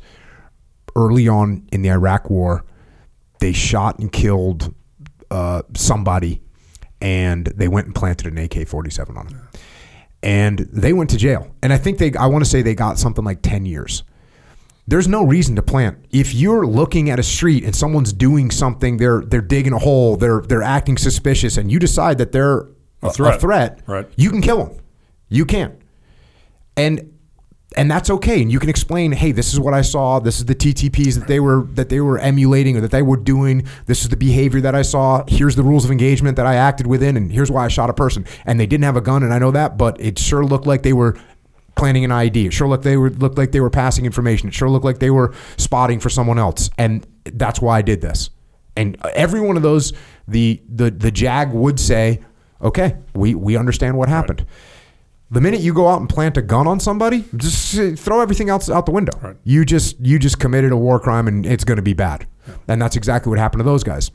early 0.95 1.27
on 1.27 1.67
in 1.71 1.81
the 1.81 1.89
Iraq 1.89 2.29
War. 2.29 2.65
They 3.39 3.53
shot 3.53 3.99
and 3.99 4.11
killed 4.11 4.73
uh, 5.31 5.63
somebody, 5.75 6.41
and 7.01 7.47
they 7.47 7.67
went 7.67 7.87
and 7.87 7.95
planted 7.95 8.27
an 8.27 8.37
AK 8.37 8.67
forty 8.67 8.89
seven 8.89 9.17
on 9.17 9.27
him, 9.27 9.49
and 10.21 10.59
they 10.59 10.93
went 10.93 11.09
to 11.11 11.17
jail. 11.17 11.53
And 11.61 11.73
I 11.73 11.77
think 11.77 11.97
they, 11.97 12.13
I 12.13 12.27
want 12.27 12.43
to 12.43 12.49
say 12.49 12.61
they 12.61 12.75
got 12.75 12.99
something 12.99 13.25
like 13.25 13.41
ten 13.41 13.65
years. 13.65 14.03
There's 14.85 15.07
no 15.07 15.23
reason 15.23 15.55
to 15.55 15.61
plant. 15.61 16.05
If 16.11 16.33
you're 16.33 16.67
looking 16.67 17.09
at 17.09 17.17
a 17.17 17.23
street 17.23 17.63
and 17.63 17.73
someone's 17.73 18.11
doing 18.11 18.51
something, 18.51 18.97
they're 18.97 19.21
they're 19.21 19.41
digging 19.41 19.73
a 19.73 19.79
hole, 19.79 20.17
they're 20.17 20.41
they're 20.41 20.61
acting 20.61 20.97
suspicious, 20.97 21.57
and 21.57 21.71
you 21.71 21.79
decide 21.79 22.17
that 22.19 22.31
they're 22.31 22.67
a, 23.05 23.11
threat. 23.13 23.35
a 23.35 23.39
threat, 23.39 23.79
Right. 23.87 24.07
you 24.15 24.29
can 24.29 24.41
kill 24.41 24.63
them. 24.65 24.77
You 25.29 25.45
can't. 25.45 25.75
and 26.77 27.09
and 27.75 27.89
that's 27.89 28.11
okay. 28.11 28.39
And 28.39 28.51
you 28.51 28.59
can 28.59 28.69
explain, 28.69 29.11
hey, 29.13 29.31
this 29.31 29.51
is 29.51 29.59
what 29.59 29.73
I 29.73 29.81
saw. 29.81 30.19
This 30.19 30.37
is 30.37 30.45
the 30.45 30.53
TTPs 30.53 31.17
that 31.17 31.27
they 31.27 31.39
were 31.39 31.63
that 31.71 31.89
they 31.89 31.99
were 32.01 32.19
emulating 32.19 32.77
or 32.77 32.81
that 32.81 32.91
they 32.91 33.01
were 33.01 33.17
doing. 33.17 33.65
This 33.87 34.03
is 34.03 34.09
the 34.09 34.15
behavior 34.17 34.61
that 34.61 34.75
I 34.75 34.83
saw. 34.83 35.23
Here's 35.27 35.55
the 35.55 35.63
rules 35.63 35.83
of 35.83 35.89
engagement 35.89 36.37
that 36.37 36.45
I 36.45 36.53
acted 36.53 36.85
within, 36.85 37.17
and 37.17 37.31
here's 37.31 37.49
why 37.49 37.65
I 37.65 37.69
shot 37.69 37.89
a 37.89 37.93
person. 37.93 38.25
And 38.45 38.59
they 38.59 38.67
didn't 38.67 38.83
have 38.83 38.95
a 38.95 39.01
gun, 39.01 39.23
and 39.23 39.33
I 39.33 39.39
know 39.39 39.49
that, 39.51 39.75
but 39.75 39.99
it 39.99 40.19
sure 40.19 40.45
looked 40.45 40.67
like 40.67 40.83
they 40.83 40.93
were 40.93 41.17
planning 41.75 42.05
an 42.05 42.11
ID. 42.11 42.45
It 42.45 42.53
sure 42.53 42.67
looked 42.67 42.83
they 42.83 42.95
were 42.95 43.09
looked 43.09 43.39
like 43.39 43.51
they 43.53 43.59
were 43.59 43.71
passing 43.71 44.05
information. 44.05 44.49
It 44.49 44.53
sure 44.53 44.69
looked 44.69 44.85
like 44.85 44.99
they 44.99 45.09
were 45.09 45.33
spotting 45.57 45.99
for 45.99 46.09
someone 46.11 46.37
else, 46.37 46.69
and 46.77 47.07
that's 47.25 47.59
why 47.59 47.79
I 47.79 47.81
did 47.81 48.01
this. 48.01 48.29
And 48.77 48.97
every 49.15 49.41
one 49.41 49.57
of 49.57 49.63
those, 49.63 49.93
the 50.27 50.61
the 50.69 50.91
the 50.91 51.09
JAG 51.09 51.51
would 51.53 51.79
say, 51.79 52.19
okay, 52.63 52.97
we 53.13 53.35
we 53.35 53.57
understand 53.57 53.97
what 53.97 54.09
happened. 54.09 54.45
The 55.31 55.41
minute 55.41 55.61
you 55.61 55.73
go 55.73 55.87
out 55.87 55.99
and 55.99 56.07
plant 56.07 56.37
a 56.37 56.41
gun 56.41 56.67
on 56.67 56.79
somebody, 56.79 57.25
just 57.35 57.75
throw 57.99 58.21
everything 58.21 58.49
else 58.49 58.69
out 58.69 58.85
the 58.85 58.91
window. 58.91 59.17
Right. 59.21 59.35
You 59.43 59.65
just 59.65 59.99
you 59.99 60.19
just 60.19 60.39
committed 60.39 60.71
a 60.71 60.77
war 60.77 60.99
crime 60.99 61.27
and 61.27 61.45
it's 61.45 61.63
going 61.63 61.77
to 61.77 61.83
be 61.83 61.93
bad. 61.93 62.27
And 62.67 62.81
that's 62.81 62.95
exactly 62.95 63.29
what 63.29 63.39
happened 63.39 63.59
to 63.59 63.63
those 63.63 63.83
guys. 63.83 64.11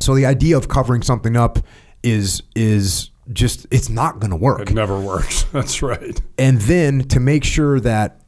So 0.00 0.14
the 0.14 0.26
idea 0.26 0.56
of 0.56 0.68
covering 0.68 1.02
something 1.02 1.36
up 1.36 1.58
is 2.02 2.42
is 2.54 3.10
just 3.32 3.66
it's 3.70 3.88
not 3.88 4.20
going 4.20 4.30
to 4.30 4.36
work. 4.36 4.70
It 4.70 4.74
never 4.74 4.98
works. 4.98 5.42
That's 5.52 5.82
right. 5.82 6.20
And 6.38 6.60
then 6.62 7.00
to 7.08 7.20
make 7.20 7.44
sure 7.44 7.80
that 7.80 8.20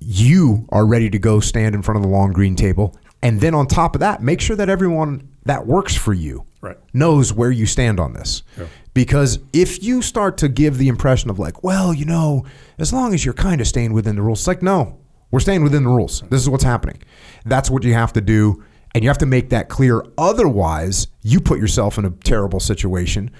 you 0.00 0.66
are 0.70 0.86
ready 0.86 1.10
to 1.10 1.18
go 1.18 1.40
stand 1.40 1.74
in 1.74 1.82
front 1.82 1.96
of 1.96 2.02
the 2.02 2.08
long 2.08 2.32
green 2.32 2.56
table. 2.56 2.96
And 3.22 3.40
then 3.40 3.54
on 3.54 3.66
top 3.66 3.94
of 3.94 4.00
that, 4.00 4.22
make 4.22 4.40
sure 4.40 4.56
that 4.56 4.68
everyone 4.68 5.28
that 5.44 5.66
works 5.66 5.96
for 5.96 6.14
you 6.14 6.44
Right. 6.60 6.76
knows 6.92 7.32
where 7.32 7.52
you 7.52 7.66
stand 7.66 8.00
on 8.00 8.14
this. 8.14 8.42
Yeah. 8.58 8.66
Because 8.92 9.38
if 9.52 9.82
you 9.82 10.02
start 10.02 10.38
to 10.38 10.48
give 10.48 10.76
the 10.76 10.88
impression 10.88 11.30
of 11.30 11.38
like, 11.38 11.62
well, 11.62 11.94
you 11.94 12.04
know, 12.04 12.44
as 12.78 12.92
long 12.92 13.14
as 13.14 13.24
you're 13.24 13.32
kind 13.34 13.60
of 13.60 13.68
staying 13.68 13.92
within 13.92 14.16
the 14.16 14.22
rules, 14.22 14.40
it's 14.40 14.48
like, 14.48 14.60
no, 14.60 14.98
we're 15.30 15.38
staying 15.38 15.62
within 15.62 15.84
the 15.84 15.88
rules. 15.88 16.22
This 16.30 16.40
is 16.40 16.48
what's 16.48 16.64
happening. 16.64 17.00
That's 17.44 17.70
what 17.70 17.84
you 17.84 17.94
have 17.94 18.12
to 18.14 18.20
do. 18.20 18.64
And 18.94 19.04
you 19.04 19.10
have 19.10 19.18
to 19.18 19.26
make 19.26 19.50
that 19.50 19.68
clear. 19.68 20.02
Otherwise, 20.16 21.06
you 21.22 21.40
put 21.40 21.60
yourself 21.60 21.96
in 21.98 22.04
a 22.04 22.10
terrible 22.10 22.58
situation 22.58 23.30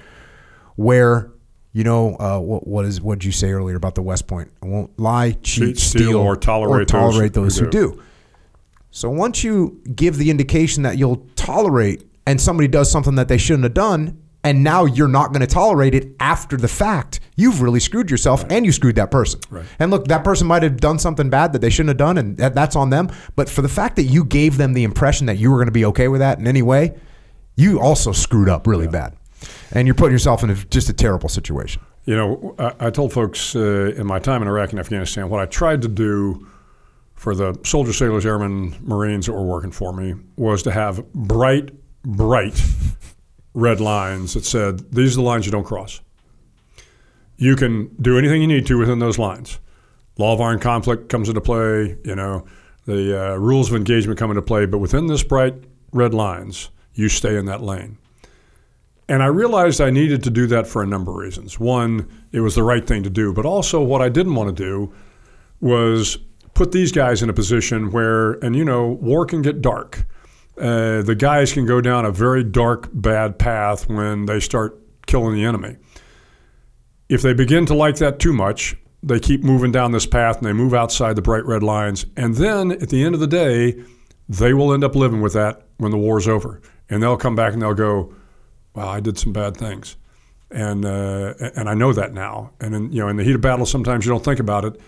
where, 0.76 1.32
you 1.72 1.82
know, 1.82 2.16
uh, 2.20 2.38
what, 2.38 2.66
what 2.66 2.84
is 2.84 3.00
what 3.00 3.18
did 3.18 3.24
you 3.24 3.32
say 3.32 3.50
earlier 3.50 3.76
about 3.76 3.94
the 3.96 4.02
West 4.02 4.28
Point? 4.28 4.52
I 4.62 4.66
won't 4.66 4.96
lie, 4.98 5.32
cheat, 5.32 5.76
Cheat, 5.76 5.78
steal, 5.78 6.18
or 6.18 6.36
tolerate 6.36 6.86
those 6.88 6.92
tolerate 6.92 7.34
who 7.34 7.42
those 7.42 7.58
who 7.58 7.64
do. 7.68 7.92
do. 7.94 8.02
So 8.90 9.10
once 9.10 9.42
you 9.42 9.82
give 9.94 10.16
the 10.18 10.30
indication 10.30 10.82
that 10.84 10.98
you'll 10.98 11.26
tolerate 11.34 12.04
and 12.28 12.38
somebody 12.38 12.68
does 12.68 12.90
something 12.90 13.14
that 13.14 13.28
they 13.28 13.38
shouldn't 13.38 13.64
have 13.64 13.72
done, 13.72 14.22
and 14.44 14.62
now 14.62 14.84
you're 14.84 15.08
not 15.08 15.28
going 15.28 15.40
to 15.40 15.46
tolerate 15.46 15.94
it 15.94 16.14
after 16.20 16.58
the 16.58 16.68
fact, 16.68 17.20
you've 17.36 17.62
really 17.62 17.80
screwed 17.80 18.10
yourself 18.10 18.44
and 18.50 18.66
you 18.66 18.70
screwed 18.70 18.96
that 18.96 19.10
person. 19.10 19.40
Right. 19.48 19.64
And 19.78 19.90
look, 19.90 20.08
that 20.08 20.24
person 20.24 20.46
might 20.46 20.62
have 20.62 20.76
done 20.76 20.98
something 20.98 21.30
bad 21.30 21.54
that 21.54 21.60
they 21.60 21.70
shouldn't 21.70 21.88
have 21.88 21.96
done, 21.96 22.18
and 22.18 22.36
that, 22.36 22.54
that's 22.54 22.76
on 22.76 22.90
them. 22.90 23.10
But 23.34 23.48
for 23.48 23.62
the 23.62 23.68
fact 23.68 23.96
that 23.96 24.02
you 24.02 24.26
gave 24.26 24.58
them 24.58 24.74
the 24.74 24.84
impression 24.84 25.26
that 25.26 25.38
you 25.38 25.50
were 25.50 25.56
going 25.56 25.68
to 25.68 25.72
be 25.72 25.86
okay 25.86 26.08
with 26.08 26.20
that 26.20 26.38
in 26.38 26.46
any 26.46 26.60
way, 26.60 26.98
you 27.56 27.80
also 27.80 28.12
screwed 28.12 28.50
up 28.50 28.66
really 28.66 28.88
bad. 28.88 29.16
And 29.72 29.88
you're 29.88 29.94
putting 29.94 30.12
yourself 30.12 30.42
in 30.42 30.50
a, 30.50 30.54
just 30.54 30.90
a 30.90 30.92
terrible 30.92 31.30
situation. 31.30 31.80
You 32.04 32.16
know, 32.16 32.54
I, 32.58 32.88
I 32.88 32.90
told 32.90 33.14
folks 33.14 33.56
uh, 33.56 33.94
in 33.96 34.06
my 34.06 34.18
time 34.18 34.42
in 34.42 34.48
Iraq 34.48 34.72
and 34.72 34.80
Afghanistan 34.80 35.30
what 35.30 35.40
I 35.40 35.46
tried 35.46 35.80
to 35.80 35.88
do 35.88 36.46
for 37.14 37.34
the 37.34 37.58
soldiers, 37.64 37.96
sailors, 37.96 38.26
airmen, 38.26 38.76
Marines 38.82 39.26
that 39.26 39.32
were 39.32 39.46
working 39.46 39.72
for 39.72 39.94
me 39.94 40.14
was 40.36 40.62
to 40.64 40.70
have 40.70 41.10
bright, 41.14 41.70
bright 42.08 42.60
red 43.54 43.80
lines 43.80 44.34
that 44.34 44.44
said, 44.44 44.90
these 44.92 45.12
are 45.12 45.20
the 45.20 45.22
lines 45.22 45.46
you 45.46 45.52
don't 45.52 45.64
cross. 45.64 46.00
you 47.38 47.54
can 47.54 47.94
do 48.02 48.18
anything 48.18 48.40
you 48.40 48.48
need 48.48 48.66
to 48.66 48.76
within 48.76 48.98
those 48.98 49.18
lines. 49.18 49.60
Law 50.18 50.34
of 50.34 50.40
armed 50.40 50.60
conflict 50.60 51.08
comes 51.08 51.28
into 51.28 51.40
play. 51.40 51.96
You 52.04 52.16
know, 52.16 52.44
the 52.86 53.32
uh, 53.32 53.36
rules 53.36 53.70
of 53.70 53.76
engagement 53.76 54.18
come 54.18 54.30
into 54.30 54.42
play. 54.42 54.66
But 54.66 54.78
within 54.78 55.06
this 55.06 55.22
bright 55.22 55.54
red 55.92 56.12
lines, 56.12 56.70
you 56.94 57.08
stay 57.08 57.36
in 57.36 57.46
that 57.46 57.62
lane. 57.62 57.96
And 59.08 59.22
I 59.22 59.26
realized 59.26 59.80
I 59.80 59.90
needed 59.90 60.24
to 60.24 60.30
do 60.30 60.46
that 60.48 60.66
for 60.66 60.82
a 60.82 60.86
number 60.86 61.12
of 61.12 61.16
reasons. 61.16 61.58
One, 61.60 62.08
it 62.32 62.40
was 62.40 62.56
the 62.56 62.64
right 62.64 62.86
thing 62.86 63.04
to 63.04 63.10
do, 63.10 63.32
but 63.32 63.46
also 63.46 63.80
what 63.80 64.02
I 64.02 64.08
didn't 64.08 64.34
want 64.34 64.54
to 64.54 64.62
do 64.62 64.92
was 65.60 66.18
put 66.54 66.72
these 66.72 66.92
guys 66.92 67.22
in 67.22 67.30
a 67.30 67.32
position 67.32 67.90
where, 67.92 68.32
and 68.44 68.54
you 68.56 68.64
know, 68.64 68.88
war 68.88 69.24
can 69.24 69.40
get 69.40 69.62
dark. 69.62 70.04
Uh, 70.58 71.02
the 71.02 71.14
guys 71.14 71.52
can 71.52 71.66
go 71.66 71.80
down 71.80 72.04
a 72.04 72.10
very 72.10 72.42
dark, 72.42 72.88
bad 72.92 73.38
path 73.38 73.88
when 73.88 74.26
they 74.26 74.40
start 74.40 74.78
killing 75.06 75.34
the 75.34 75.44
enemy. 75.44 75.76
If 77.08 77.22
they 77.22 77.32
begin 77.32 77.64
to 77.66 77.74
like 77.74 77.96
that 77.96 78.18
too 78.18 78.32
much, 78.32 78.76
they 79.02 79.20
keep 79.20 79.44
moving 79.44 79.72
down 79.72 79.92
this 79.92 80.06
path 80.06 80.38
and 80.38 80.46
they 80.46 80.52
move 80.52 80.74
outside 80.74 81.16
the 81.16 81.22
bright 81.22 81.46
red 81.46 81.62
lines. 81.62 82.04
And 82.16 82.34
then 82.34 82.72
at 82.72 82.88
the 82.88 83.04
end 83.04 83.14
of 83.14 83.20
the 83.20 83.26
day, 83.26 83.82
they 84.28 84.52
will 84.52 84.74
end 84.74 84.84
up 84.84 84.94
living 84.94 85.20
with 85.20 85.32
that 85.34 85.66
when 85.78 85.90
the 85.90 85.98
war's 85.98 86.28
over. 86.28 86.60
And 86.90 87.02
they'll 87.02 87.16
come 87.16 87.36
back 87.36 87.52
and 87.52 87.62
they'll 87.62 87.74
go, 87.74 88.14
wow, 88.74 88.88
I 88.88 89.00
did 89.00 89.18
some 89.18 89.32
bad 89.32 89.56
things. 89.56 89.96
And, 90.50 90.84
uh, 90.84 91.34
and 91.56 91.68
I 91.68 91.74
know 91.74 91.92
that 91.92 92.12
now. 92.12 92.52
And 92.60 92.74
in, 92.74 92.92
you 92.92 93.00
know, 93.00 93.08
in 93.08 93.16
the 93.16 93.24
heat 93.24 93.34
of 93.34 93.40
battle, 93.40 93.66
sometimes 93.66 94.04
you 94.04 94.10
don't 94.10 94.24
think 94.24 94.40
about 94.40 94.64
it, 94.64 94.80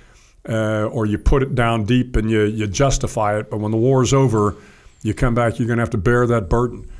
uh, 0.49 0.85
or 0.85 1.07
you 1.07 1.19
put 1.19 1.43
it 1.43 1.55
down 1.55 1.85
deep 1.85 2.17
and 2.17 2.31
you, 2.31 2.45
you 2.45 2.67
justify 2.67 3.39
it. 3.39 3.51
But 3.51 3.61
when 3.61 3.71
the 3.71 3.77
war 3.77 4.03
is 4.03 4.13
over, 4.13 4.57
you 5.03 5.15
come 5.15 5.35
back, 5.35 5.59
you're 5.59 5.67
going 5.67 5.79
to 5.79 5.83
have 5.83 5.91
to 5.91 5.99
bear 5.99 6.27
that 6.27 6.49
burden. 6.49 6.91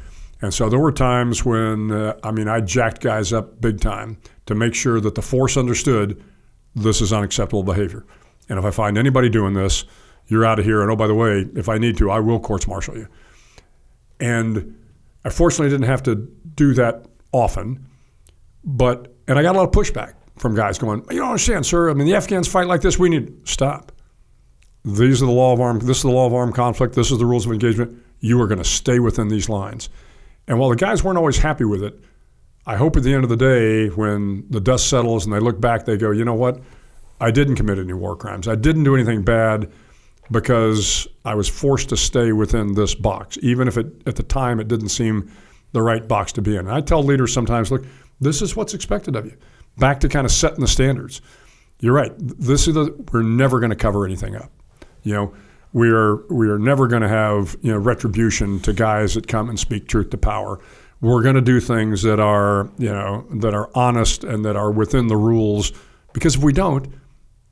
And 0.43 0.55
so 0.55 0.69
there 0.69 0.79
were 0.79 0.93
times 0.93 1.45
when, 1.45 1.91
uh, 1.91 2.19
I 2.23 2.31
mean, 2.31 2.49
I 2.49 2.61
jacked 2.61 3.03
guys 3.03 3.33
up 3.33 3.61
big 3.61 3.81
time 3.81 4.19
to 4.47 4.55
make 4.55 4.75
sure 4.75 5.01
that 5.01 5.15
the 5.15 5.23
force 5.23 5.57
understood 5.57 6.23
this 6.75 7.01
is 7.01 7.13
unacceptable 7.13 7.63
behavior. 7.63 8.07
And 8.49 8.59
if 8.59 8.65
I 8.65 8.71
find 8.71 8.97
anybody 8.97 9.29
doing 9.29 9.55
this, 9.55 9.85
you're 10.27 10.45
out 10.45 10.59
of 10.59 10.65
here. 10.65 10.81
And 10.83 10.91
oh, 10.91 10.97
by 10.97 11.07
the 11.07 11.15
way, 11.15 11.47
if 11.55 11.69
I 11.69 11.79
need 11.79 11.99
to, 11.99 12.11
I 12.11 12.21
will 12.21 12.41
courts 12.41 12.67
martial 12.67 12.97
you. 12.97 13.07
And 14.19 14.77
I 15.25 15.31
fortunately 15.31 15.69
didn't 15.71 15.89
have 15.89 16.03
to 16.05 16.15
do 16.55 16.75
that 16.75 17.07
often, 17.33 17.87
but 18.65 19.15
and 19.29 19.39
I 19.39 19.43
got 19.43 19.55
a 19.55 19.59
lot 19.59 19.65
of 19.65 19.73
pushback 19.73 20.15
from 20.37 20.55
guys 20.55 20.79
going, 20.79 21.05
"You 21.11 21.19
don't 21.19 21.29
understand, 21.29 21.67
sir. 21.67 21.91
I 21.91 21.95
mean, 21.95 22.07
the 22.07 22.15
Afghans 22.15 22.49
fight 22.49 22.67
like 22.67 22.81
this. 22.81 22.99
We 22.99 23.09
need 23.09 23.47
stop. 23.47 23.93
These 24.85 25.23
are 25.23 25.27
the 25.27 25.33
law 25.33 25.53
of 25.53 25.61
armed. 25.61 25.83
This 25.83 25.99
is 25.99 26.03
the 26.03 26.11
law 26.11 26.27
of 26.27 26.35
armed 26.35 26.55
conflict. 26.55 26.95
This 26.95 27.11
is 27.11 27.19
the 27.19 27.27
rules 27.27 27.47
of 27.47 27.53
engagement. 27.53 28.03
You 28.21 28.41
are 28.41 28.47
going 28.47 28.59
to 28.59 28.65
stay 28.65 28.99
within 28.99 29.29
these 29.29 29.49
lines." 29.49 29.89
And 30.49 30.59
while 30.59 30.71
the 30.71 30.77
guys 30.77 31.05
weren't 31.05 31.19
always 31.19 31.39
happy 31.39 31.65
with 31.65 31.83
it, 31.83 31.99
I 32.67 32.77
hope 32.77 32.97
at 32.97 33.03
the 33.03 33.15
end 33.15 33.25
of 33.25 33.31
the 33.31 33.37
day, 33.37 33.89
when 33.89 34.45
the 34.51 34.61
dust 34.61 34.89
settles 34.89 35.25
and 35.25 35.35
they 35.35 35.41
look 35.41 35.61
back, 35.61 35.85
they 35.85 35.97
go, 35.97 36.11
"You 36.11 36.25
know 36.25 36.35
what? 36.35 36.61
I 37.21 37.31
didn't 37.31 37.57
commit 37.57 37.79
any 37.79 37.93
war 37.93 38.17
crimes. 38.17 38.49
I 38.49 38.55
didn't 38.55 38.85
do 38.85 38.95
anything 38.95 39.23
bad." 39.23 39.71
because 40.31 41.09
I 41.25 41.35
was 41.35 41.49
forced 41.49 41.89
to 41.89 41.97
stay 41.97 42.33
within 42.33 42.75
this 42.75 42.95
box, 42.95 43.39
even 43.43 43.69
if 43.69 43.77
it 43.77 43.87
at 44.07 44.17
the 44.17 44.23
time 44.23 44.61
it 44.61 44.69
didn't 44.69 44.91
seem 44.91 45.31
the 45.73 45.83
right 45.83 46.07
box 46.07 46.33
to 46.33 46.43
be 46.43 46.53
in. 46.53 46.61
And 46.61 46.73
I 46.73 46.81
tell 46.81 47.03
leaders 47.03 47.33
sometimes, 47.33 47.71
look, 47.71 47.85
this 48.21 48.43
is 48.43 48.57
what's 48.57 48.75
expected 48.75 49.17
of 49.17 49.27
you. 49.27 49.37
Back 49.79 50.01
to 50.01 50.09
kind 50.09 50.25
of 50.25 50.33
setting 50.33 50.61
the 50.61 50.69
standards. 50.69 51.21
You're 51.81 51.95
right. 51.95 52.13
This 52.19 52.69
is 52.69 52.75
the 52.75 52.95
we're 53.13 53.23
never 53.23 53.61
going 53.61 53.71
to 53.71 53.77
cover 53.77 54.05
anything 54.05 54.37
up. 54.37 54.51
You 55.03 55.15
know, 55.15 55.35
we 55.73 55.91
are 55.91 56.17
we 56.29 56.49
are 56.49 56.59
never 56.59 56.87
going 56.87 57.03
to 57.03 57.09
have 57.09 57.57
you 57.63 57.73
know 57.73 57.79
retribution 57.79 58.61
to 58.61 58.73
guys 58.73 59.15
that 59.15 59.29
come 59.29 59.49
and 59.49 59.59
speak 59.59 59.89
truth 59.89 60.11
to 60.11 60.19
power. 60.19 60.61
We're 61.01 61.23
going 61.23 61.37
to 61.37 61.41
do 61.41 61.61
things 61.61 62.03
that 62.03 62.21
are 62.21 62.71
you 62.79 62.91
know 62.91 63.27
that 63.37 63.55
are 63.55 63.71
honest 63.75 64.25
and 64.25 64.45
that 64.45 64.57
are 64.57 64.71
within 64.71 65.07
the 65.07 65.17
rules. 65.17 65.73
Because 66.13 66.35
if 66.35 66.43
we 66.43 66.53
don't, 66.53 66.93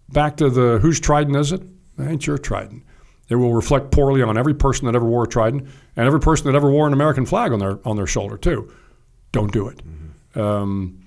back 0.09 0.37
to 0.39 0.51
the 0.51 0.79
whose 0.81 1.01
trident 1.01 1.37
is 1.37 1.53
it? 1.53 1.63
That 1.97 2.09
ain't 2.09 2.27
your 2.27 2.39
trident. 2.39 2.83
It 3.29 3.37
will 3.37 3.53
reflect 3.53 3.91
poorly 3.91 4.23
on 4.23 4.39
every 4.39 4.55
person 4.55 4.87
that 4.87 4.95
ever 4.95 5.05
wore 5.05 5.25
a 5.25 5.29
trident 5.29 5.69
and 5.97 6.07
every 6.07 6.21
person 6.21 6.47
that 6.47 6.57
ever 6.57 6.71
wore 6.71 6.87
an 6.87 6.93
American 6.93 7.27
flag 7.27 7.53
on 7.53 7.59
their 7.59 7.79
on 7.87 7.97
their 7.97 8.07
shoulder 8.07 8.37
too. 8.37 8.73
Don't 9.33 9.53
do 9.53 9.69
it. 9.69 9.83
Mm-hmm. 9.85 10.41
Um, 10.41 10.99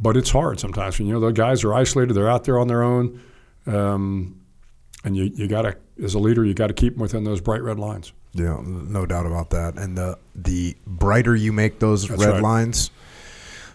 but 0.00 0.16
it's 0.16 0.30
hard 0.30 0.58
sometimes. 0.58 0.98
You 0.98 1.12
know, 1.12 1.20
the 1.20 1.30
guys 1.30 1.62
are 1.62 1.74
isolated; 1.74 2.14
they're 2.14 2.28
out 2.28 2.44
there 2.44 2.58
on 2.58 2.68
their 2.68 2.82
own, 2.82 3.20
um, 3.66 4.39
and 5.04 5.16
you 5.16 5.24
you 5.34 5.48
got 5.48 5.62
to, 5.62 5.76
as 6.02 6.14
a 6.14 6.18
leader, 6.18 6.44
you 6.44 6.54
got 6.54 6.68
to 6.68 6.74
keep 6.74 6.94
them 6.94 7.02
within 7.02 7.24
those 7.24 7.40
bright 7.40 7.62
red 7.62 7.78
lines. 7.78 8.12
Yeah, 8.32 8.60
no 8.62 9.06
doubt 9.06 9.26
about 9.26 9.50
that. 9.50 9.76
And 9.76 9.96
the 9.96 10.18
the 10.34 10.76
brighter 10.86 11.34
you 11.34 11.52
make 11.52 11.78
those 11.80 12.06
That's 12.06 12.20
red 12.20 12.34
right. 12.34 12.42
lines, 12.42 12.90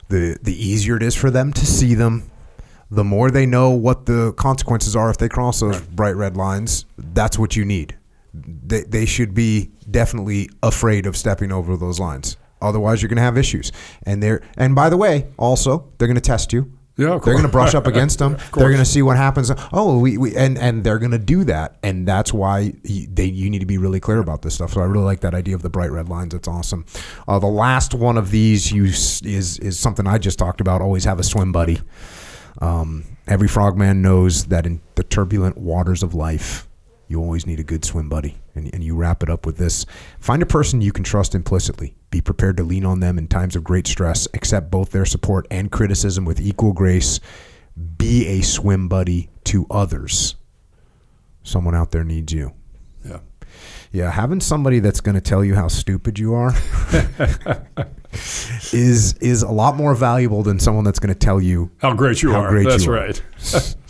the 0.09 0.37
the 0.41 0.53
easier 0.53 0.97
it 0.97 1.03
is 1.03 1.15
for 1.15 1.29
them 1.29 1.51
to 1.53 1.65
see 1.65 1.93
them 1.93 2.31
the 2.91 3.03
more 3.03 3.31
they 3.31 3.45
know 3.45 3.71
what 3.71 4.05
the 4.05 4.33
consequences 4.33 4.95
are 4.95 5.09
if 5.09 5.17
they 5.17 5.29
cross 5.29 5.59
those 5.59 5.79
right. 5.79 5.95
bright 5.95 6.15
red 6.15 6.37
lines, 6.37 6.85
that's 6.97 7.37
what 7.37 7.55
you 7.55 7.65
need. 7.65 7.97
They, 8.33 8.81
they 8.81 9.05
should 9.05 9.33
be 9.33 9.71
definitely 9.89 10.49
afraid 10.61 11.05
of 11.05 11.15
stepping 11.15 11.51
over 11.51 11.77
those 11.77 11.99
lines. 11.99 12.37
Otherwise, 12.61 13.01
you're 13.01 13.09
going 13.09 13.17
to 13.17 13.23
have 13.23 13.37
issues. 13.37 13.71
And 14.03 14.21
they're 14.21 14.41
and 14.57 14.75
by 14.75 14.89
the 14.89 14.97
way, 14.97 15.27
also 15.37 15.91
they're 15.97 16.07
going 16.07 16.15
to 16.15 16.21
test 16.21 16.53
you. 16.53 16.71
Yeah, 16.97 17.19
they're 17.21 17.33
going 17.33 17.43
to 17.43 17.49
brush 17.49 17.75
up 17.75 17.87
against 17.87 18.19
them. 18.19 18.37
they're 18.53 18.69
going 18.69 18.77
to 18.77 18.85
see 18.85 19.01
what 19.01 19.17
happens. 19.17 19.51
Oh, 19.73 19.99
we, 19.99 20.17
we 20.17 20.35
and 20.35 20.57
and 20.57 20.83
they're 20.83 20.99
going 20.99 21.11
to 21.11 21.19
do 21.19 21.43
that, 21.43 21.77
and 21.83 22.07
that's 22.07 22.31
why 22.31 22.73
they 22.83 23.25
you 23.25 23.49
need 23.49 23.59
to 23.59 23.65
be 23.65 23.77
really 23.77 23.99
clear 23.99 24.19
about 24.19 24.43
this 24.43 24.55
stuff. 24.55 24.73
So 24.73 24.81
I 24.81 24.85
really 24.85 25.03
like 25.03 25.19
that 25.19 25.33
idea 25.33 25.55
of 25.55 25.61
the 25.61 25.69
bright 25.69 25.91
red 25.91 26.07
lines. 26.07 26.33
It's 26.33 26.47
awesome. 26.47 26.85
Uh, 27.27 27.37
the 27.39 27.47
last 27.47 27.93
one 27.93 28.17
of 28.17 28.31
these 28.31 28.71
you 28.71 28.85
is 28.85 29.21
is 29.23 29.77
something 29.77 30.07
I 30.07 30.17
just 30.17 30.39
talked 30.39 30.61
about. 30.61 30.81
Always 30.81 31.03
have 31.03 31.19
a 31.19 31.23
swim 31.23 31.51
buddy. 31.51 31.81
Um, 32.59 33.03
every 33.27 33.49
frogman 33.49 34.01
knows 34.01 34.45
that 34.45 34.65
in 34.65 34.81
the 34.95 35.03
turbulent 35.03 35.57
waters 35.57 36.01
of 36.01 36.13
life, 36.13 36.67
you 37.07 37.19
always 37.19 37.45
need 37.45 37.59
a 37.59 37.63
good 37.63 37.85
swim 37.85 38.09
buddy. 38.09 38.37
And, 38.55 38.73
and 38.73 38.83
you 38.83 38.95
wrap 38.95 39.21
it 39.21 39.29
up 39.29 39.45
with 39.45 39.57
this 39.57 39.85
find 40.19 40.41
a 40.41 40.45
person 40.45 40.81
you 40.81 40.91
can 40.91 41.03
trust 41.03 41.35
implicitly. 41.35 41.95
Be 42.09 42.21
prepared 42.21 42.57
to 42.57 42.63
lean 42.63 42.85
on 42.85 42.99
them 42.99 43.17
in 43.17 43.27
times 43.27 43.55
of 43.55 43.63
great 43.63 43.87
stress. 43.87 44.27
Accept 44.33 44.71
both 44.71 44.91
their 44.91 45.05
support 45.05 45.45
and 45.51 45.71
criticism 45.71 46.25
with 46.25 46.39
equal 46.39 46.73
grace. 46.73 47.19
Be 47.97 48.25
a 48.27 48.41
swim 48.41 48.87
buddy 48.87 49.29
to 49.45 49.65
others. 49.69 50.35
Someone 51.43 51.75
out 51.75 51.91
there 51.91 52.03
needs 52.03 52.33
you. 52.33 52.53
Yeah. 53.03 53.19
Yeah, 53.91 54.11
having 54.11 54.41
somebody 54.41 54.79
that's 54.79 55.01
going 55.01 55.15
to 55.15 55.21
tell 55.21 55.43
you 55.43 55.55
how 55.55 55.67
stupid 55.67 56.17
you 56.19 56.33
are 56.33 56.53
is 58.73 59.13
is 59.19 59.41
a 59.41 59.51
lot 59.51 59.75
more 59.77 59.95
valuable 59.95 60.43
than 60.43 60.59
someone 60.59 60.83
that's 60.83 60.99
going 60.99 61.13
to 61.13 61.19
tell 61.19 61.39
you 61.39 61.71
how 61.77 61.93
great 61.93 62.21
you 62.21 62.31
how 62.31 62.41
are. 62.41 62.49
Great 62.49 62.67
that's 62.67 62.85
you 62.85 62.93
right. 62.93 63.21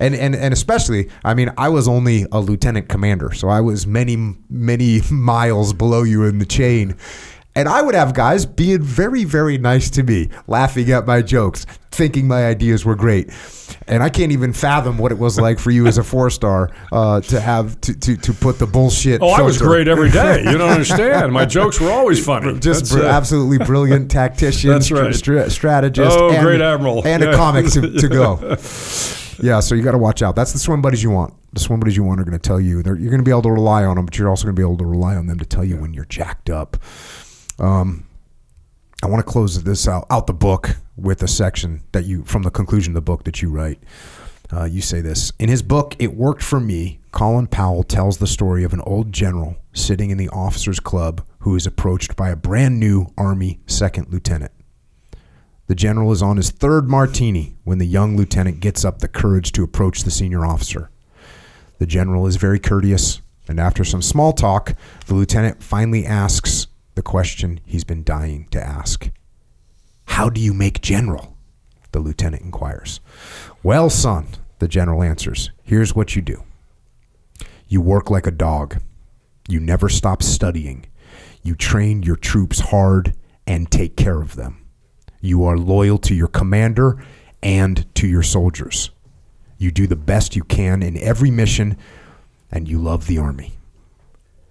and, 0.00 0.14
and 0.14 0.34
and 0.34 0.52
especially, 0.52 1.08
I 1.24 1.34
mean, 1.34 1.52
I 1.56 1.68
was 1.68 1.86
only 1.86 2.26
a 2.32 2.40
lieutenant 2.40 2.88
commander, 2.88 3.32
so 3.32 3.48
I 3.48 3.60
was 3.60 3.86
many 3.86 4.16
many 4.48 5.02
miles 5.10 5.72
below 5.72 6.02
you 6.02 6.24
in 6.24 6.38
the 6.38 6.46
chain. 6.46 6.96
And 7.56 7.68
I 7.68 7.82
would 7.82 7.96
have 7.96 8.14
guys 8.14 8.46
being 8.46 8.80
very, 8.80 9.24
very 9.24 9.58
nice 9.58 9.90
to 9.90 10.04
me, 10.04 10.28
laughing 10.46 10.90
at 10.92 11.04
my 11.04 11.20
jokes, 11.20 11.66
thinking 11.90 12.28
my 12.28 12.46
ideas 12.46 12.84
were 12.84 12.94
great. 12.94 13.28
And 13.88 14.04
I 14.04 14.08
can't 14.08 14.30
even 14.30 14.52
fathom 14.52 14.98
what 14.98 15.10
it 15.10 15.18
was 15.18 15.38
like 15.38 15.58
for 15.58 15.72
you 15.72 15.88
as 15.88 15.98
a 15.98 16.04
four 16.04 16.30
star 16.30 16.70
uh, 16.92 17.20
to 17.22 17.40
have 17.40 17.80
to, 17.80 17.98
to, 17.98 18.16
to 18.16 18.32
put 18.32 18.60
the 18.60 18.66
bullshit. 18.66 19.20
Oh, 19.20 19.26
filter. 19.26 19.42
I 19.42 19.44
was 19.44 19.58
great 19.58 19.88
every 19.88 20.10
day. 20.10 20.44
You 20.44 20.58
don't 20.58 20.70
understand. 20.70 21.32
My 21.32 21.44
jokes 21.44 21.80
were 21.80 21.90
always 21.90 22.24
funny. 22.24 22.56
Just 22.60 22.92
br- 22.92 23.02
absolutely 23.02 23.58
brilliant 23.66 24.12
tactician, 24.12 24.70
That's 24.70 24.92
right. 24.92 25.12
Stra- 25.12 25.50
strategist, 25.50 26.16
oh, 26.16 26.30
and, 26.30 26.44
great 26.44 26.60
admiral, 26.60 27.04
and 27.04 27.20
yeah. 27.20 27.30
a 27.30 27.36
comic 27.36 27.66
to, 27.72 27.90
to 27.90 28.08
go. 28.08 28.56
Yeah, 29.42 29.60
so 29.60 29.74
you 29.74 29.82
got 29.82 29.92
to 29.92 29.98
watch 29.98 30.22
out. 30.22 30.36
That's 30.36 30.52
the 30.52 30.58
swim 30.58 30.82
buddies 30.82 31.02
you 31.02 31.10
want. 31.10 31.34
The 31.52 31.60
swim 31.60 31.80
buddies 31.80 31.96
you 31.96 32.04
want 32.04 32.20
are 32.20 32.24
going 32.24 32.38
to 32.38 32.48
tell 32.48 32.60
you. 32.60 32.82
you're 32.84 32.96
going 32.96 33.18
to 33.18 33.22
be 33.22 33.30
able 33.30 33.42
to 33.42 33.52
rely 33.52 33.84
on 33.84 33.96
them, 33.96 34.04
but 34.04 34.18
you're 34.18 34.28
also 34.28 34.44
going 34.44 34.54
to 34.54 34.60
be 34.60 34.64
able 34.64 34.76
to 34.78 34.86
rely 34.86 35.16
on 35.16 35.26
them 35.26 35.38
to 35.38 35.46
tell 35.46 35.64
you 35.64 35.76
when 35.76 35.92
you're 35.92 36.04
jacked 36.04 36.50
up. 36.50 36.76
Um, 37.58 38.06
I 39.02 39.06
want 39.06 39.24
to 39.24 39.30
close 39.30 39.62
this 39.62 39.88
out, 39.88 40.06
out 40.10 40.26
the 40.26 40.34
book 40.34 40.76
with 40.96 41.22
a 41.22 41.28
section 41.28 41.82
that 41.92 42.04
you 42.04 42.22
from 42.24 42.42
the 42.42 42.50
conclusion 42.50 42.92
of 42.92 42.94
the 42.94 43.00
book 43.00 43.24
that 43.24 43.40
you 43.40 43.50
write. 43.50 43.78
Uh, 44.52 44.64
you 44.64 44.82
say 44.82 45.00
this 45.00 45.32
in 45.38 45.48
his 45.48 45.62
book, 45.62 45.94
"It 45.98 46.14
Worked 46.14 46.42
for 46.42 46.60
Me." 46.60 47.00
Colin 47.12 47.46
Powell 47.46 47.82
tells 47.82 48.18
the 48.18 48.26
story 48.26 48.62
of 48.62 48.72
an 48.72 48.80
old 48.82 49.12
general 49.12 49.56
sitting 49.72 50.10
in 50.10 50.18
the 50.18 50.28
officers' 50.28 50.80
club 50.80 51.24
who 51.40 51.56
is 51.56 51.66
approached 51.66 52.14
by 52.14 52.28
a 52.28 52.36
brand 52.36 52.78
new 52.78 53.06
Army 53.16 53.60
second 53.66 54.08
lieutenant. 54.10 54.52
The 55.70 55.76
general 55.76 56.10
is 56.10 56.20
on 56.20 56.36
his 56.36 56.50
third 56.50 56.88
martini 56.88 57.54
when 57.62 57.78
the 57.78 57.86
young 57.86 58.16
lieutenant 58.16 58.58
gets 58.58 58.84
up 58.84 58.98
the 58.98 59.06
courage 59.06 59.52
to 59.52 59.62
approach 59.62 60.02
the 60.02 60.10
senior 60.10 60.44
officer. 60.44 60.90
The 61.78 61.86
general 61.86 62.26
is 62.26 62.34
very 62.34 62.58
courteous, 62.58 63.22
and 63.46 63.60
after 63.60 63.84
some 63.84 64.02
small 64.02 64.32
talk, 64.32 64.74
the 65.06 65.14
lieutenant 65.14 65.62
finally 65.62 66.04
asks 66.04 66.66
the 66.96 67.02
question 67.02 67.60
he's 67.64 67.84
been 67.84 68.02
dying 68.02 68.48
to 68.50 68.60
ask. 68.60 69.10
How 70.06 70.28
do 70.28 70.40
you 70.40 70.52
make 70.52 70.80
general? 70.80 71.36
The 71.92 72.00
lieutenant 72.00 72.42
inquires. 72.42 72.98
Well, 73.62 73.90
son, 73.90 74.26
the 74.58 74.66
general 74.66 75.04
answers, 75.04 75.50
here's 75.62 75.94
what 75.94 76.16
you 76.16 76.22
do 76.22 76.42
you 77.68 77.80
work 77.80 78.10
like 78.10 78.26
a 78.26 78.32
dog, 78.32 78.82
you 79.48 79.60
never 79.60 79.88
stop 79.88 80.20
studying, 80.20 80.86
you 81.44 81.54
train 81.54 82.02
your 82.02 82.16
troops 82.16 82.58
hard 82.58 83.14
and 83.46 83.70
take 83.70 83.96
care 83.96 84.20
of 84.20 84.34
them. 84.34 84.59
You 85.20 85.44
are 85.44 85.58
loyal 85.58 85.98
to 85.98 86.14
your 86.14 86.28
commander 86.28 87.02
and 87.42 87.92
to 87.96 88.06
your 88.06 88.22
soldiers. 88.22 88.90
You 89.58 89.70
do 89.70 89.86
the 89.86 89.96
best 89.96 90.36
you 90.36 90.42
can 90.42 90.82
in 90.82 90.96
every 90.96 91.30
mission, 91.30 91.76
and 92.50 92.66
you 92.68 92.78
love 92.78 93.06
the 93.06 93.18
Army. 93.18 93.58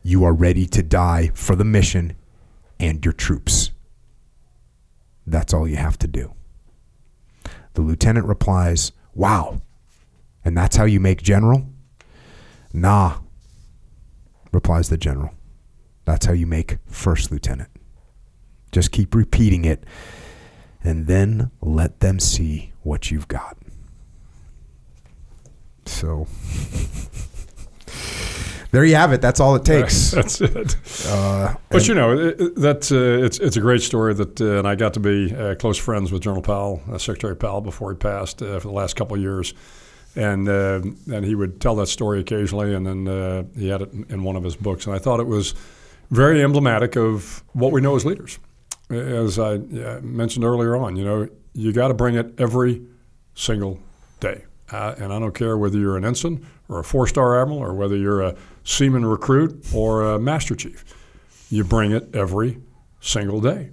You 0.03 0.23
are 0.23 0.33
ready 0.33 0.65
to 0.67 0.83
die 0.83 1.31
for 1.33 1.55
the 1.55 1.65
mission 1.65 2.13
and 2.79 3.03
your 3.03 3.13
troops. 3.13 3.71
That's 5.25 5.53
all 5.53 5.67
you 5.67 5.77
have 5.77 5.97
to 5.99 6.07
do. 6.07 6.33
The 7.73 7.81
lieutenant 7.81 8.27
replies, 8.27 8.91
Wow. 9.13 9.61
And 10.45 10.55
that's 10.55 10.77
how 10.77 10.85
you 10.85 10.99
make 10.99 11.21
general? 11.21 11.67
Nah, 12.71 13.17
replies 14.51 14.89
the 14.89 14.97
general. 14.97 15.31
That's 16.05 16.25
how 16.25 16.33
you 16.33 16.47
make 16.47 16.77
first 16.87 17.31
lieutenant. 17.31 17.69
Just 18.71 18.91
keep 18.91 19.13
repeating 19.13 19.65
it 19.65 19.83
and 20.83 21.07
then 21.07 21.51
let 21.61 21.99
them 21.99 22.19
see 22.19 22.71
what 22.83 23.11
you've 23.11 23.27
got. 23.27 23.57
So 25.85 26.27
there 28.71 28.85
you 28.85 28.95
have 28.95 29.11
it. 29.11 29.21
That's 29.21 29.39
all 29.39 29.55
it 29.55 29.65
takes. 29.65 30.11
That's 30.19 30.41
it. 30.41 30.75
Uh, 31.07 31.55
but 31.69 31.87
you 31.87 31.95
know, 31.95 32.17
it, 32.17 32.55
that 32.55 32.91
uh, 32.91 33.25
it's 33.25 33.39
it's 33.39 33.57
a 33.57 33.61
great 33.61 33.81
story. 33.81 34.13
That 34.13 34.39
uh, 34.39 34.59
and 34.59 34.67
I 34.67 34.75
got 34.75 34.93
to 34.93 34.99
be 34.99 35.33
uh, 35.35 35.55
close 35.55 35.77
friends 35.77 36.11
with 36.11 36.21
General 36.21 36.41
Powell, 36.41 36.81
uh, 36.91 36.97
Secretary 36.97 37.35
Powell, 37.35 37.61
before 37.61 37.91
he 37.91 37.97
passed 37.97 38.41
uh, 38.41 38.59
for 38.59 38.67
the 38.67 38.73
last 38.73 38.95
couple 38.95 39.15
of 39.15 39.21
years, 39.21 39.53
and 40.15 40.47
and 40.47 41.25
he 41.25 41.35
would 41.35 41.59
tell 41.59 41.75
that 41.77 41.87
story 41.87 42.19
occasionally, 42.19 42.73
and 42.73 42.85
then 42.85 43.49
he 43.57 43.67
had 43.69 43.81
it 43.81 43.91
in 44.09 44.23
one 44.23 44.35
of 44.35 44.43
his 44.43 44.55
books, 44.55 44.85
and 44.85 44.95
I 44.95 44.99
thought 44.99 45.19
it 45.19 45.27
was 45.27 45.55
very 46.11 46.43
emblematic 46.43 46.95
of 46.95 47.43
what 47.53 47.71
we 47.71 47.81
know 47.81 47.95
as 47.95 48.05
leaders. 48.05 48.39
As 48.89 49.37
I 49.37 49.57
mentioned 50.01 50.45
earlier 50.45 50.75
on, 50.75 50.95
you 50.95 51.05
know, 51.05 51.29
you 51.53 51.71
got 51.73 51.89
to 51.89 51.93
bring 51.93 52.15
it 52.15 52.39
every 52.39 52.81
single 53.35 53.79
day. 54.19 54.45
Uh, 54.71 54.95
and 54.97 55.11
I 55.11 55.19
don't 55.19 55.33
care 55.33 55.57
whether 55.57 55.77
you're 55.77 55.97
an 55.97 56.05
ensign 56.05 56.45
or 56.67 56.79
a 56.79 56.83
four 56.83 57.07
star 57.07 57.41
admiral 57.41 57.59
or 57.59 57.73
whether 57.73 57.95
you're 57.95 58.21
a 58.21 58.35
seaman 58.63 59.05
recruit 59.05 59.65
or 59.73 60.03
a 60.03 60.19
master 60.19 60.55
chief. 60.55 60.85
You 61.49 61.63
bring 61.63 61.91
it 61.91 62.15
every 62.15 62.59
single 62.99 63.41
day. 63.41 63.71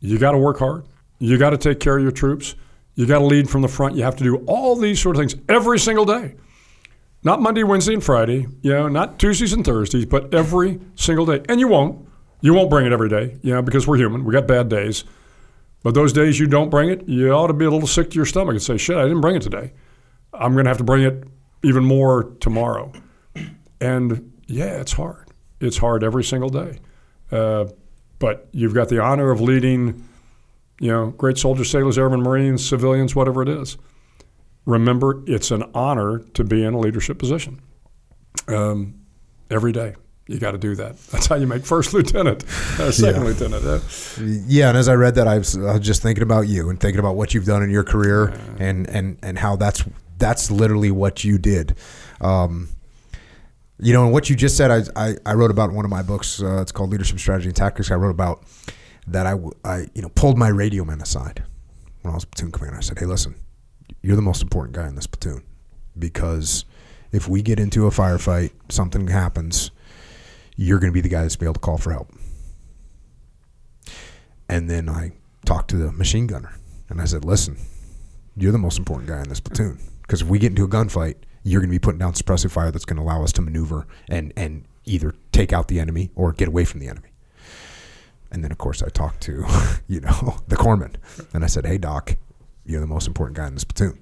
You 0.00 0.18
got 0.18 0.32
to 0.32 0.38
work 0.38 0.58
hard. 0.58 0.84
You 1.18 1.38
got 1.38 1.50
to 1.50 1.58
take 1.58 1.80
care 1.80 1.96
of 1.96 2.02
your 2.02 2.12
troops. 2.12 2.54
You 2.94 3.06
got 3.06 3.20
to 3.20 3.24
lead 3.24 3.48
from 3.48 3.62
the 3.62 3.68
front. 3.68 3.96
You 3.96 4.02
have 4.04 4.16
to 4.16 4.24
do 4.24 4.36
all 4.46 4.76
these 4.76 5.00
sort 5.00 5.16
of 5.16 5.20
things 5.20 5.34
every 5.48 5.78
single 5.78 6.04
day. 6.04 6.36
Not 7.22 7.40
Monday, 7.40 7.62
Wednesday, 7.62 7.94
and 7.94 8.04
Friday, 8.04 8.46
you 8.60 8.72
know, 8.72 8.88
not 8.88 9.18
Tuesdays 9.18 9.54
and 9.54 9.64
Thursdays, 9.64 10.04
but 10.04 10.34
every 10.34 10.78
single 10.94 11.24
day. 11.24 11.40
And 11.48 11.58
you 11.58 11.68
won't. 11.68 12.06
You 12.44 12.52
won't 12.52 12.68
bring 12.68 12.84
it 12.84 12.92
every 12.92 13.08
day, 13.08 13.38
know, 13.54 13.62
because 13.62 13.86
we're 13.86 13.96
human. 13.96 14.22
We 14.22 14.30
got 14.34 14.46
bad 14.46 14.68
days. 14.68 15.04
But 15.82 15.94
those 15.94 16.12
days 16.12 16.38
you 16.38 16.46
don't 16.46 16.68
bring 16.68 16.90
it, 16.90 17.08
you 17.08 17.32
ought 17.32 17.46
to 17.46 17.54
be 17.54 17.64
a 17.64 17.70
little 17.70 17.88
sick 17.88 18.10
to 18.10 18.16
your 18.16 18.26
stomach 18.26 18.52
and 18.52 18.62
say, 18.62 18.76
shit, 18.76 18.98
I 18.98 19.04
didn't 19.04 19.22
bring 19.22 19.34
it 19.34 19.40
today. 19.40 19.72
I'm 20.30 20.52
going 20.52 20.66
to 20.66 20.68
have 20.68 20.76
to 20.76 20.84
bring 20.84 21.04
it 21.04 21.24
even 21.62 21.86
more 21.86 22.24
tomorrow. 22.40 22.92
And 23.80 24.30
yeah, 24.46 24.78
it's 24.78 24.92
hard. 24.92 25.30
It's 25.58 25.78
hard 25.78 26.04
every 26.04 26.22
single 26.22 26.50
day. 26.50 26.80
Uh, 27.32 27.64
but 28.18 28.46
you've 28.52 28.74
got 28.74 28.90
the 28.90 29.00
honor 29.02 29.30
of 29.30 29.40
leading, 29.40 30.06
you 30.80 30.92
know, 30.92 31.12
great 31.12 31.38
soldiers, 31.38 31.70
sailors, 31.70 31.96
airmen, 31.96 32.20
Marines, 32.20 32.68
civilians, 32.68 33.16
whatever 33.16 33.40
it 33.40 33.48
is. 33.48 33.78
Remember, 34.66 35.22
it's 35.26 35.50
an 35.50 35.64
honor 35.72 36.18
to 36.34 36.44
be 36.44 36.62
in 36.62 36.74
a 36.74 36.78
leadership 36.78 37.18
position 37.18 37.62
um, 38.48 39.00
every 39.50 39.72
day. 39.72 39.94
You 40.26 40.38
got 40.38 40.52
to 40.52 40.58
do 40.58 40.74
that. 40.76 40.98
That's 41.10 41.26
how 41.26 41.34
you 41.36 41.46
make 41.46 41.64
first 41.66 41.92
lieutenant, 41.92 42.44
uh, 42.78 42.90
second 42.90 43.22
yeah. 43.22 43.28
lieutenant. 43.28 43.64
Uh, 43.64 43.80
yeah, 44.46 44.68
and 44.68 44.78
as 44.78 44.88
I 44.88 44.94
read 44.94 45.16
that, 45.16 45.28
I 45.28 45.38
was, 45.38 45.56
I 45.56 45.72
was, 45.72 45.80
just 45.80 46.02
thinking 46.02 46.22
about 46.22 46.48
you 46.48 46.70
and 46.70 46.80
thinking 46.80 46.98
about 46.98 47.16
what 47.16 47.34
you've 47.34 47.44
done 47.44 47.62
in 47.62 47.70
your 47.70 47.84
career 47.84 48.32
and 48.58 48.88
and 48.88 49.18
and 49.22 49.38
how 49.38 49.56
that's 49.56 49.84
that's 50.18 50.50
literally 50.50 50.90
what 50.90 51.24
you 51.24 51.36
did. 51.36 51.76
Um, 52.20 52.68
you 53.78 53.92
know, 53.92 54.04
and 54.04 54.12
what 54.12 54.30
you 54.30 54.36
just 54.36 54.56
said, 54.56 54.70
I, 54.70 54.82
I, 54.96 55.16
I 55.26 55.34
wrote 55.34 55.50
about 55.50 55.72
one 55.72 55.84
of 55.84 55.90
my 55.90 56.02
books. 56.02 56.40
Uh, 56.40 56.62
it's 56.62 56.72
called 56.72 56.90
Leadership 56.90 57.18
Strategy 57.18 57.48
and 57.48 57.56
Tactics. 57.56 57.90
I 57.90 57.96
wrote 57.96 58.10
about 58.10 58.44
that 59.06 59.26
I, 59.26 59.34
I, 59.64 59.88
you 59.94 60.00
know, 60.02 60.08
pulled 60.10 60.38
my 60.38 60.48
radio 60.48 60.84
man 60.84 61.00
aside 61.00 61.42
when 62.02 62.12
I 62.12 62.14
was 62.14 62.24
platoon 62.24 62.52
commander. 62.52 62.78
I 62.78 62.80
said, 62.80 62.98
hey, 62.98 63.06
listen, 63.06 63.34
you're 64.00 64.16
the 64.16 64.22
most 64.22 64.42
important 64.42 64.76
guy 64.76 64.86
in 64.86 64.94
this 64.94 65.06
platoon 65.06 65.42
because 65.98 66.64
if 67.12 67.28
we 67.28 67.42
get 67.42 67.60
into 67.60 67.86
a 67.86 67.90
firefight, 67.90 68.52
something 68.68 69.08
happens, 69.08 69.70
you're 70.56 70.78
going 70.78 70.90
to 70.90 70.94
be 70.94 71.00
the 71.00 71.08
guy 71.08 71.22
that's 71.22 71.36
be 71.36 71.46
able 71.46 71.54
to 71.54 71.60
call 71.60 71.78
for 71.78 71.92
help. 71.92 72.12
And 74.48 74.70
then 74.70 74.88
I 74.88 75.12
talked 75.44 75.70
to 75.70 75.76
the 75.76 75.92
machine 75.92 76.26
gunner 76.26 76.56
and 76.88 77.00
I 77.00 77.04
said, 77.06 77.24
listen, 77.24 77.56
you're 78.36 78.52
the 78.52 78.58
most 78.58 78.78
important 78.78 79.08
guy 79.08 79.20
in 79.20 79.28
this 79.28 79.40
platoon 79.40 79.78
because 80.02 80.22
if 80.22 80.28
we 80.28 80.38
get 80.38 80.50
into 80.50 80.64
a 80.64 80.68
gunfight, 80.68 81.16
you're 81.42 81.60
going 81.60 81.70
to 81.70 81.74
be 81.74 81.78
putting 81.78 81.98
down 81.98 82.12
suppressive 82.14 82.50
fire 82.50 82.70
that's 82.70 82.84
going 82.84 82.96
to 82.96 83.02
allow 83.02 83.22
us 83.22 83.32
to 83.32 83.42
maneuver 83.42 83.86
and 84.08 84.32
and 84.36 84.64
either 84.86 85.14
take 85.32 85.52
out 85.52 85.68
the 85.68 85.80
enemy 85.80 86.10
or 86.14 86.32
get 86.32 86.48
away 86.48 86.64
from 86.64 86.80
the 86.80 86.88
enemy. 86.88 87.08
And 88.30 88.42
then, 88.42 88.50
of 88.50 88.58
course, 88.58 88.82
I 88.82 88.88
talked 88.88 89.20
to, 89.22 89.44
you 89.88 90.00
know, 90.00 90.38
the 90.48 90.56
corpsman, 90.56 90.96
and 91.32 91.44
I 91.44 91.46
said, 91.46 91.66
"Hey, 91.66 91.78
Doc, 91.78 92.16
you're 92.64 92.80
the 92.80 92.86
most 92.86 93.06
important 93.06 93.36
guy 93.36 93.46
in 93.46 93.54
this 93.54 93.64
platoon." 93.64 93.98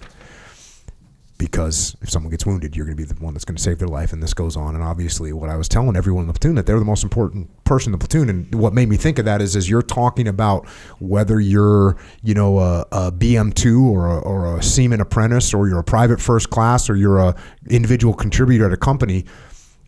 Because 1.42 1.96
if 2.00 2.08
someone 2.08 2.30
gets 2.30 2.46
wounded, 2.46 2.76
you're 2.76 2.86
going 2.86 2.96
to 2.96 3.02
be 3.02 3.04
the 3.04 3.20
one 3.20 3.34
that's 3.34 3.44
going 3.44 3.56
to 3.56 3.62
save 3.62 3.80
their 3.80 3.88
life, 3.88 4.12
and 4.12 4.22
this 4.22 4.32
goes 4.32 4.56
on. 4.56 4.76
And 4.76 4.84
obviously, 4.84 5.32
what 5.32 5.50
I 5.50 5.56
was 5.56 5.68
telling 5.68 5.96
everyone 5.96 6.22
in 6.22 6.26
the 6.28 6.34
platoon 6.34 6.54
that 6.54 6.66
they're 6.66 6.78
the 6.78 6.84
most 6.84 7.02
important 7.02 7.64
person 7.64 7.92
in 7.92 7.98
the 7.98 8.06
platoon, 8.06 8.28
and 8.28 8.54
what 8.54 8.72
made 8.72 8.88
me 8.88 8.96
think 8.96 9.18
of 9.18 9.24
that 9.24 9.42
is 9.42 9.56
as 9.56 9.68
you're 9.68 9.82
talking 9.82 10.28
about 10.28 10.68
whether 11.00 11.40
you're, 11.40 11.96
you 12.22 12.32
know, 12.32 12.60
a, 12.60 12.86
a 12.92 13.10
BM2 13.10 13.90
or 13.90 14.06
a, 14.06 14.18
or 14.20 14.56
a 14.56 14.62
seaman 14.62 15.00
apprentice, 15.00 15.52
or 15.52 15.66
you're 15.66 15.80
a 15.80 15.84
private 15.84 16.20
first 16.20 16.50
class, 16.50 16.88
or 16.88 16.94
you're 16.94 17.18
a 17.18 17.34
individual 17.68 18.14
contributor 18.14 18.66
at 18.66 18.72
a 18.72 18.76
company. 18.76 19.24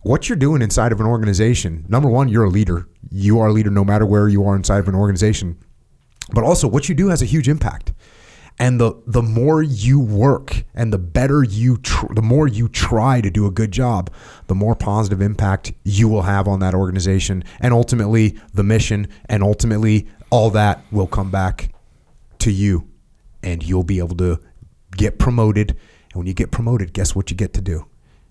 What 0.03 0.29
you're 0.29 0.35
doing 0.35 0.61
inside 0.61 0.91
of 0.91 0.99
an 0.99 1.07
organization, 1.07 1.85
number 1.89 2.09
one, 2.09 2.29
you're 2.29 2.45
a 2.45 2.51
leader. 2.51 2.89
You 3.13 3.39
are 3.39 3.47
a 3.47 3.53
leader 3.53 3.71
no 3.71 3.85
matter 3.85 4.05
where 4.05 4.27
you 4.27 4.45
are 4.45 4.57
inside 4.57 4.79
of 4.79 4.89
an 4.89 4.97
organization. 4.97 5.57
But 6.33 6.43
also, 6.43 6.67
what 6.67 6.89
you 6.89 6.97
do 6.97 7.11
has 7.11 7.23
a 7.23 7.27
huge 7.27 7.49
impact 7.49 7.93
and 8.59 8.81
the 8.81 8.95
the 9.07 9.23
more 9.23 9.63
you 9.63 9.99
work 9.99 10.65
and 10.75 10.93
the 10.93 10.99
better 10.99 11.43
you 11.43 11.77
tr- 11.79 12.13
the 12.15 12.23
more 12.23 12.47
you 12.47 12.69
try 12.69 13.21
to 13.21 13.31
do 13.31 13.47
a 13.47 13.51
good 13.51 13.73
job 13.73 14.11
the 14.47 14.55
more 14.55 14.75
positive 14.75 15.21
impact 15.21 15.73
you 15.85 16.09
will 16.09 16.23
have 16.23 16.47
on 16.47 16.61
that 16.61 16.75
organization. 16.75 17.45
And 17.61 17.73
ultimately 17.73 18.39
the 18.53 18.63
mission 18.63 19.09
and 19.27 19.43
ultimately 19.43 20.07
all 20.31 20.51
that 20.51 20.85
will 20.91 21.07
come 21.07 21.31
back 21.31 21.73
to 22.41 22.51
you. 22.51 22.89
And 23.43 23.63
you'll 23.63 23.85
be 23.85 23.99
able 23.99 24.17
to 24.17 24.41
get 24.97 25.19
promoted. 25.19 25.71
And 25.71 26.15
when 26.15 26.27
you 26.27 26.35
get 26.35 26.51
promoted 26.51 26.93
guess 26.93 27.15
what 27.15 27.31
you 27.31 27.37
get 27.37 27.53
to 27.55 27.61
do? 27.61 27.87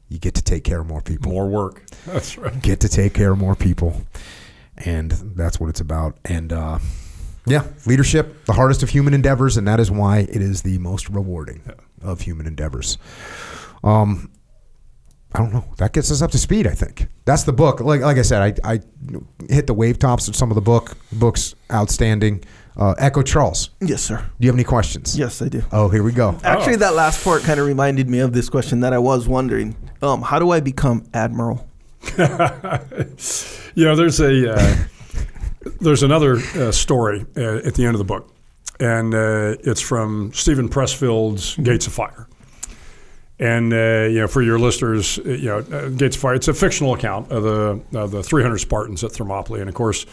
You 0.10 0.20
get 0.20 0.36
to 0.36 0.44
take 0.44 0.64
care 0.64 0.82
of 0.82 0.88
more 0.88 1.02
people. 1.02 1.32
More 1.32 1.48
work. 1.48 1.84
That's 2.06 2.38
right 2.38 2.62
get 2.62 2.80
to 2.82 2.90
take 2.90 3.14
care 3.14 3.32
of 3.32 3.40
more 3.40 3.56
people. 3.56 4.02
And 4.78 5.12
that's 5.12 5.60
what 5.60 5.70
it's 5.70 5.82
about. 5.82 6.18
And 6.26 6.54
uh 6.54 6.80
yeah, 7.46 7.66
leadership, 7.86 8.46
the 8.46 8.54
hardest 8.54 8.84
of 8.84 8.90
human 8.90 9.14
endeavors, 9.14 9.58
and 9.58 9.68
that 9.68 9.80
is 9.80 9.92
why 9.92 10.20
it 10.20 10.42
is 10.42 10.62
the 10.62 10.78
most 10.78 11.10
rewarding 11.10 11.62
yeah. 11.66 11.74
of 12.02 12.22
human 12.22 12.48
endeavors. 12.48 12.98
Um, 13.84 14.32
I 15.36 15.40
don't 15.40 15.52
know. 15.52 15.66
That 15.78 15.94
gets 15.94 16.12
us 16.12 16.22
up 16.22 16.32
to 16.32 16.38
speed. 16.38 16.68
I 16.68 16.74
think 16.74 17.08
that's 17.26 17.44
the 17.44 17.54
book. 17.54 17.80
Like 17.80 18.02
like 18.02 18.18
I 18.18 18.22
said, 18.22 18.60
I, 18.64 18.74
I 18.74 18.80
hit 19.50 19.68
the 19.68 19.74
wave 19.74 19.98
tops 19.98 20.28
of 20.28 20.36
some 20.36 20.52
of 20.52 20.56
the 20.56 20.62
book. 20.62 20.96
books 21.12 21.56
outstanding. 21.72 22.44
Uh, 22.76 22.96
Echo 22.98 23.22
Charles. 23.22 23.70
Yes, 23.82 24.02
sir. 24.02 24.18
Do 24.18 24.46
you 24.46 24.50
have 24.50 24.56
any 24.56 24.64
questions? 24.64 25.18
Yes, 25.18 25.44
I 25.44 25.48
do. 25.48 25.62
Oh, 25.72 25.90
here 25.90 26.02
we 26.02 26.12
go. 26.12 26.40
Actually, 26.44 26.74
oh. 26.74 26.78
that 26.78 26.96
last 26.96 27.24
part 27.24 27.44
kind 27.44 27.60
of 27.60 27.68
reminded 27.68 28.10
me 28.10 28.18
of 28.18 28.34
this 28.34 28.50
question 28.50 28.80
that 28.80 28.94
I 28.94 28.98
was 28.98 29.28
wondering. 29.28 29.76
Um, 30.02 30.24
how 30.24 30.40
do 30.40 30.50
I 30.50 30.60
become 30.60 31.06
admiral? 31.14 31.70
you 32.18 33.86
know, 33.86 33.96
there's 33.96 34.20
a 34.20 34.56
uh, 34.56 34.76
there's 35.84 36.04
another 36.04 36.38
uh, 36.56 36.72
story 36.72 37.26
uh, 37.38 37.58
at 37.58 37.76
the 37.76 37.86
end 37.86 37.96
of 37.96 38.00
the 38.00 38.06
book, 38.06 38.34
and 38.80 39.14
uh, 39.14 39.56
it's 39.62 39.82
from 39.82 40.32
Steven 40.34 40.70
Pressfield's 40.70 41.56
Gates 41.58 41.88
of 41.88 41.94
Fire. 41.94 42.28
And 43.40 43.74
uh, 43.74 44.08
you 44.10 44.20
know, 44.22 44.28
for 44.28 44.42
your 44.42 44.58
listeners, 44.58 45.20
uh, 45.20 45.24
you 45.24 45.46
know, 45.46 45.58
uh, 45.58 45.90
Gates 45.90 46.16
of 46.16 46.22
Fire. 46.22 46.36
It's 46.36 46.48
a 46.48 46.54
fictional 46.54 46.94
account 46.94 47.32
of 47.32 47.44
the 47.44 48.08
the 48.08 48.24
300 48.24 48.58
Spartans 48.58 49.04
at 49.04 49.12
Thermopylae, 49.12 49.60
and 49.60 49.70
of 49.70 49.76
course, 49.76 50.06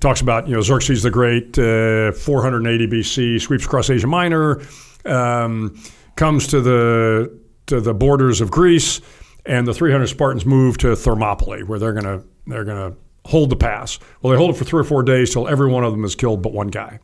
talks 0.00 0.20
about 0.20 0.46
you 0.46 0.54
know 0.54 0.60
Xerxes 0.60 1.02
the 1.02 1.10
Great, 1.10 1.56
480 1.56 2.86
BC, 2.86 3.40
sweeps 3.40 3.64
across 3.64 3.90
Asia 3.90 4.06
Minor, 4.06 4.62
um, 5.06 5.80
comes 6.16 6.46
to 6.48 6.60
the 6.60 7.40
to 7.66 7.80
the 7.80 7.94
borders 7.94 8.40
of 8.40 8.50
Greece, 8.50 9.00
and 9.46 9.66
the 9.66 9.72
300 9.72 10.06
Spartans 10.08 10.44
move 10.44 10.76
to 10.78 10.94
Thermopylae, 10.94 11.62
where 11.62 11.78
they're 11.78 11.94
gonna 11.94 12.22
they're 12.46 12.64
gonna 12.64 12.94
hold 13.26 13.50
the 13.50 13.56
pass. 13.56 13.98
Well, 14.20 14.30
they 14.30 14.36
hold 14.36 14.50
it 14.50 14.58
for 14.58 14.64
three 14.64 14.80
or 14.80 14.84
four 14.84 15.02
days 15.02 15.32
till 15.32 15.48
every 15.48 15.68
one 15.68 15.84
of 15.84 15.92
them 15.92 16.04
is 16.04 16.14
killed 16.14 16.42
but 16.42 16.52
one 16.52 16.68
guy. 16.68 17.00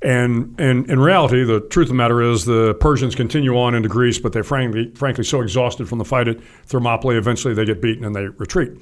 And, 0.00 0.54
and 0.60 0.88
in 0.88 1.00
reality, 1.00 1.42
the 1.42 1.60
truth 1.60 1.86
of 1.86 1.88
the 1.88 1.94
matter 1.94 2.22
is 2.22 2.44
the 2.44 2.74
Persians 2.74 3.14
continue 3.14 3.58
on 3.58 3.74
into 3.74 3.88
Greece, 3.88 4.18
but 4.18 4.32
they're 4.32 4.44
frankly, 4.44 4.92
frankly 4.94 5.24
so 5.24 5.40
exhausted 5.40 5.88
from 5.88 5.98
the 5.98 6.04
fight 6.04 6.28
at 6.28 6.40
Thermopylae, 6.66 7.16
eventually 7.16 7.54
they 7.54 7.64
get 7.64 7.82
beaten 7.82 8.04
and 8.04 8.14
they 8.14 8.26
retreat. 8.26 8.72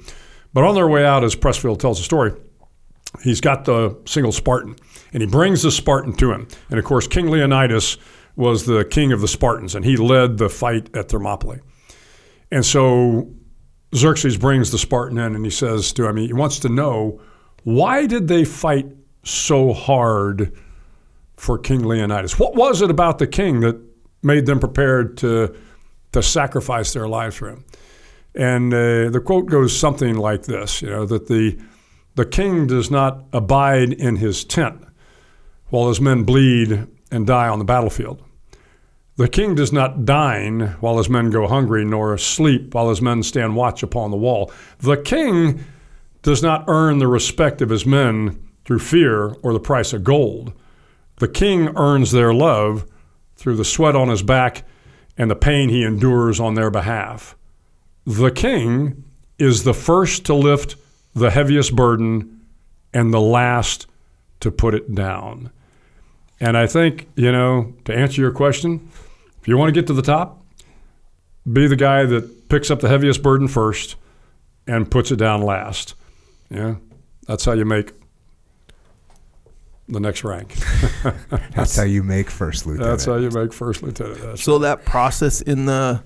But 0.53 0.63
on 0.63 0.75
their 0.75 0.87
way 0.87 1.05
out, 1.05 1.23
as 1.23 1.35
Pressfield 1.35 1.79
tells 1.79 1.97
the 1.97 2.03
story, 2.03 2.33
he's 3.23 3.41
got 3.41 3.65
the 3.65 3.97
single 4.05 4.31
Spartan, 4.31 4.75
and 5.11 5.23
he 5.23 5.27
brings 5.27 5.63
the 5.63 5.71
Spartan 5.71 6.13
to 6.17 6.31
him. 6.31 6.47
And 6.69 6.77
of 6.77 6.85
course, 6.85 7.07
King 7.07 7.27
Leonidas 7.27 7.97
was 8.35 8.65
the 8.65 8.85
king 8.85 9.11
of 9.11 9.21
the 9.21 9.27
Spartans, 9.27 9.73
and 9.73 9.83
he 9.83 9.97
led 9.97 10.37
the 10.37 10.49
fight 10.49 10.95
at 10.95 11.09
Thermopylae. 11.09 11.61
And 12.51 12.65
so 12.65 13.29
Xerxes 13.95 14.37
brings 14.37 14.71
the 14.71 14.77
Spartan 14.77 15.17
in, 15.17 15.35
and 15.35 15.45
he 15.45 15.51
says 15.51 15.93
to 15.93 16.07
him, 16.07 16.17
he 16.17 16.33
wants 16.33 16.59
to 16.59 16.69
know 16.69 17.21
why 17.63 18.05
did 18.05 18.27
they 18.27 18.45
fight 18.45 18.87
so 19.23 19.73
hard 19.73 20.53
for 21.35 21.57
King 21.57 21.83
Leonidas? 21.83 22.39
What 22.39 22.55
was 22.55 22.81
it 22.81 22.89
about 22.89 23.19
the 23.19 23.27
king 23.27 23.59
that 23.61 23.79
made 24.23 24.45
them 24.45 24.59
prepared 24.59 25.17
to 25.17 25.55
to 26.13 26.23
sacrifice 26.23 26.93
their 26.93 27.07
lives 27.07 27.35
for 27.35 27.49
him? 27.49 27.65
And 28.35 28.73
uh, 28.73 29.09
the 29.09 29.21
quote 29.23 29.47
goes 29.47 29.77
something 29.77 30.15
like 30.15 30.43
this: 30.43 30.81
you 30.81 30.89
know 30.89 31.05
that 31.05 31.27
the 31.27 31.57
the 32.15 32.25
king 32.25 32.67
does 32.67 32.89
not 32.89 33.25
abide 33.31 33.93
in 33.93 34.15
his 34.15 34.43
tent 34.43 34.83
while 35.69 35.89
his 35.89 36.01
men 36.01 36.23
bleed 36.23 36.87
and 37.11 37.27
die 37.27 37.47
on 37.47 37.59
the 37.59 37.65
battlefield. 37.65 38.23
The 39.17 39.27
king 39.27 39.55
does 39.55 39.73
not 39.73 40.05
dine 40.05 40.75
while 40.79 40.99
his 40.99 41.09
men 41.09 41.31
go 41.31 41.47
hungry, 41.47 41.83
nor 41.83 42.17
sleep 42.19 42.75
while 42.75 42.89
his 42.89 43.01
men 43.01 43.23
stand 43.23 43.55
watch 43.55 43.81
upon 43.81 44.11
the 44.11 44.17
wall. 44.17 44.51
The 44.79 44.95
king 44.97 45.65
does 46.21 46.43
not 46.43 46.65
earn 46.67 46.99
the 46.99 47.07
respect 47.07 47.61
of 47.61 47.69
his 47.69 47.83
men 47.85 48.39
through 48.63 48.79
fear 48.79 49.29
or 49.41 49.53
the 49.53 49.59
price 49.59 49.91
of 49.91 50.03
gold. 50.03 50.53
The 51.17 51.27
king 51.27 51.75
earns 51.75 52.11
their 52.11 52.31
love 52.31 52.85
through 53.35 53.55
the 53.55 53.65
sweat 53.65 53.95
on 53.95 54.09
his 54.09 54.21
back 54.21 54.63
and 55.17 55.31
the 55.31 55.35
pain 55.35 55.69
he 55.69 55.83
endures 55.83 56.39
on 56.39 56.53
their 56.53 56.69
behalf. 56.69 57.35
The 58.05 58.29
king 58.29 59.03
is 59.39 59.63
the 59.63 59.73
first 59.73 60.25
to 60.25 60.35
lift 60.35 60.75
the 61.15 61.31
heaviest 61.31 61.75
burden 61.75 62.41
and 62.93 63.11
the 63.11 63.21
last 63.21 63.87
to 64.41 64.51
put 64.51 64.75
it 64.75 64.93
down. 64.93 65.49
And 66.39 66.55
I 66.55 66.67
think, 66.67 67.07
you 67.15 67.31
know, 67.31 67.73
to 67.85 67.95
answer 67.95 68.21
your 68.21 68.31
question, 68.31 68.91
if 69.47 69.51
you 69.51 69.57
want 69.57 69.73
to 69.73 69.81
get 69.81 69.87
to 69.87 69.93
the 69.93 70.01
top, 70.01 70.43
be 71.49 71.67
the 71.67 71.77
guy 71.77 72.03
that 72.03 72.49
picks 72.49 72.69
up 72.69 72.81
the 72.81 72.89
heaviest 72.89 73.23
burden 73.23 73.47
first 73.47 73.95
and 74.67 74.91
puts 74.91 75.09
it 75.09 75.15
down 75.15 75.41
last. 75.41 75.95
Yeah, 76.49 76.75
that's 77.27 77.45
how 77.45 77.53
you 77.53 77.63
make 77.63 77.93
the 79.87 80.01
next 80.01 80.25
rank. 80.25 80.53
That's 81.55 81.77
how 81.77 81.83
you 81.83 82.03
make 82.03 82.29
first 82.29 82.65
lieutenant. 82.65 82.89
That's 82.89 83.05
how 83.05 83.15
you 83.15 83.31
make 83.31 83.53
first 83.53 83.81
lieutenant. 83.83 84.19
That's 84.19 84.43
So 84.43 84.59
that 84.59 84.83
process 84.83 85.39
in 85.39 85.65
the 85.65 86.03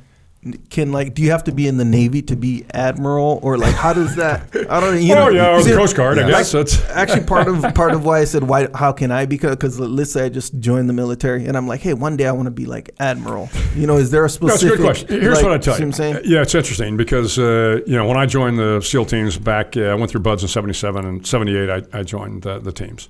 can 0.72 0.92
like 0.92 1.14
do 1.14 1.22
you 1.22 1.30
have 1.30 1.44
to 1.44 1.52
be 1.52 1.68
in 1.68 1.78
the 1.78 1.86
navy 1.86 2.20
to 2.20 2.36
be 2.36 2.66
admiral 2.74 3.40
or 3.44 3.60
like 3.60 3.76
how 3.76 3.94
does 3.94 4.16
that 4.16 4.42
I 4.72 4.80
don't 4.80 4.95
know 4.95 5.00
you 5.00 5.14
know 5.14 5.28
oh 5.28 5.30
yeah, 5.30 5.56
or 5.56 5.61
the 5.61 5.76
Coast 5.76 5.95
Guard. 5.95 6.18
I 6.18 6.28
guess 6.28 6.52
that's 6.52 6.82
actually 6.90 7.26
part 7.26 7.48
of 7.48 7.61
part 7.76 7.94
of 7.94 8.03
why 8.06 8.20
I 8.20 8.24
said 8.24 8.44
why 8.44 8.68
how 8.74 8.92
can 8.92 9.11
I 9.11 9.28
because 9.28 9.52
because 9.52 9.80
let's 9.80 10.11
say 10.11 10.26
I 10.26 10.30
just 10.30 10.60
joined 10.60 10.90
the 10.90 10.94
military 10.94 11.45
and 11.45 11.56
I'm 11.56 11.68
like 11.68 11.82
hey 11.82 11.94
one 11.94 12.18
day 12.18 12.26
I 12.26 12.32
want 12.32 12.48
to 12.48 12.52
be 12.52 12.66
like 12.66 12.90
admiral 13.00 13.50
you 13.76 13.86
know 13.86 13.98
is 13.98 14.10
there 14.10 14.22
a 14.22 14.24
No, 14.24 14.28
specific 14.30 14.53
it's 14.53 14.64
a 14.64 14.78
good 14.78 14.84
question. 14.84 15.22
Here's 15.22 15.36
like, 15.36 15.44
what 15.44 15.53
I 15.53 15.58
tell 15.60 15.78
you. 15.78 15.86
I'm 15.86 15.92
saying 15.92 16.22
Yeah, 16.26 16.42
it's 16.42 16.56
interesting 16.56 16.98
because 16.98 17.38
uh, 17.38 17.82
you 17.86 17.95
know 17.95 18.08
when 18.08 18.18
I 18.18 18.26
joined 18.26 18.58
the 18.58 18.82
SEAL 18.82 19.06
teams 19.06 19.38
back, 19.38 19.78
uh, 19.78 19.82
I 19.82 19.94
went 19.94 20.10
through 20.10 20.22
BUD/S 20.22 20.42
in 20.42 20.48
'77 20.48 21.06
and 21.06 21.28
'78. 21.28 21.70
I, 21.70 22.00
I 22.00 22.03
joined 22.03 22.42
the, 22.42 22.58
the 22.58 22.72
teams. 22.72 23.10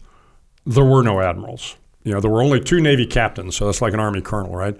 There 0.65 0.85
were 0.85 1.01
no 1.01 1.21
admirals. 1.21 1.77
You 2.03 2.13
know, 2.13 2.19
there 2.19 2.31
were 2.31 2.41
only 2.41 2.59
two 2.59 2.81
Navy 2.81 3.05
captains, 3.05 3.55
so 3.55 3.65
that's 3.67 3.81
like 3.81 3.93
an 3.93 3.99
Army 3.99 4.21
colonel, 4.21 4.55
right? 4.55 4.77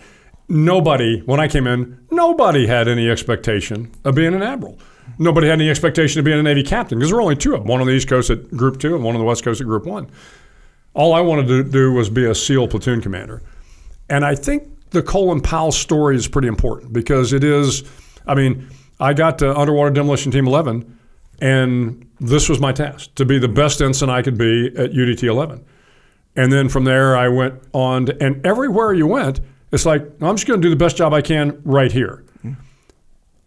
Nobody, 0.52 1.22
when 1.22 1.40
I 1.40 1.48
came 1.48 1.66
in, 1.66 1.98
nobody 2.12 2.68
had 2.68 2.90
any 2.90 3.10
expectation 3.10 3.90
of 4.04 4.16
being 4.16 4.34
an 4.34 4.44
admiral. 4.44 4.78
Nobody 5.18 5.48
had 5.48 5.62
any 5.62 5.70
expectation 5.70 6.20
of 6.20 6.26
being 6.26 6.40
a 6.40 6.44
Navy 6.44 6.62
captain 6.62 7.00
because 7.00 7.10
there 7.10 7.16
were 7.16 7.22
only 7.22 7.38
two 7.38 7.54
of 7.54 7.62
them, 7.62 7.70
one 7.70 7.80
on 7.80 7.88
the 7.88 7.94
East 7.94 8.10
Coast 8.10 8.30
at 8.30 8.52
Group 8.52 8.78
Two 8.78 8.94
and 8.94 9.02
one 9.02 9.16
on 9.16 9.22
the 9.22 9.26
West 9.26 9.46
Coast 9.46 9.62
at 9.62 9.68
Group 9.68 9.86
One. 9.86 10.12
All 10.94 11.14
I 11.14 11.22
wanted 11.22 11.48
to 11.48 11.64
do 11.64 11.94
was 11.94 12.10
be 12.10 12.26
a 12.26 12.36
SEAL 12.36 12.68
platoon 12.68 13.00
commander. 13.00 13.42
And 14.10 14.26
I 14.26 14.36
think 14.36 14.90
the 14.90 15.02
Colin 15.02 15.40
Powell 15.40 15.72
story 15.72 16.18
is 16.18 16.28
pretty 16.28 16.50
important 16.50 16.92
because 16.92 17.32
it 17.32 17.46
is, 17.46 17.90
I 18.28 18.36
mean, 18.36 18.68
I 19.00 19.14
got 19.14 19.40
to 19.40 19.58
Underwater 19.58 19.92
Demolition 19.92 20.34
Team 20.34 20.48
11, 20.48 21.00
and 21.40 22.10
this 22.20 22.50
was 22.50 22.60
my 22.60 22.74
task 22.74 23.16
to 23.16 23.24
be 23.24 23.40
the 23.40 23.48
best 23.48 23.82
ensign 23.82 24.10
I 24.10 24.22
could 24.22 24.38
be 24.38 24.68
at 24.76 24.92
UDT 24.92 25.24
11. 25.24 25.64
And 26.36 26.52
then 26.52 26.68
from 26.68 26.84
there, 26.84 27.16
I 27.16 27.30
went 27.30 27.56
on, 27.72 28.08
to, 28.08 28.22
and 28.22 28.46
everywhere 28.46 28.92
you 28.94 29.08
went, 29.08 29.40
it's 29.72 29.86
like, 29.86 30.04
I'm 30.22 30.36
just 30.36 30.48
going 30.48 30.62
to 30.62 30.66
do 30.66 30.70
the 30.70 30.76
best 30.76 30.98
job 30.98 31.14
I 31.14 31.22
can 31.22 31.62
right 31.64 31.92
here. 31.92 32.24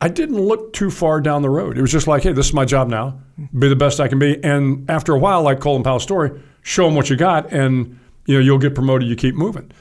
I 0.01 0.09
didn't 0.09 0.39
look 0.39 0.75
too 0.75 0.91
far 0.91 1.21
down 1.21 1.41
the 1.41 1.49
road. 1.49 1.79
It 1.79 1.81
was 1.81 1.91
just 1.91 2.07
like, 2.07 2.25
hey, 2.25 2.33
this 2.33 2.49
is 2.49 2.53
my 2.53 2.67
job 2.67 2.89
now. 2.89 3.21
Be 3.59 3.69
the 3.69 3.77
best 3.77 4.01
I 4.01 4.09
can 4.09 4.19
be. 4.19 4.43
And 4.45 4.91
after 4.91 5.15
a 5.15 5.19
while, 5.19 5.43
like 5.43 5.61
Colin 5.61 5.83
Powell's 5.83 6.03
story, 6.03 6.39
show 6.61 6.85
them 6.85 6.95
what 6.95 7.09
you 7.09 7.17
got, 7.17 7.51
and 7.53 7.99
you 8.27 8.35
know 8.35 8.41
you'll 8.41 8.59
get 8.59 8.75
promoted. 8.75 9.09
You 9.09 9.17
keep 9.17 9.35
moving. 9.35 9.73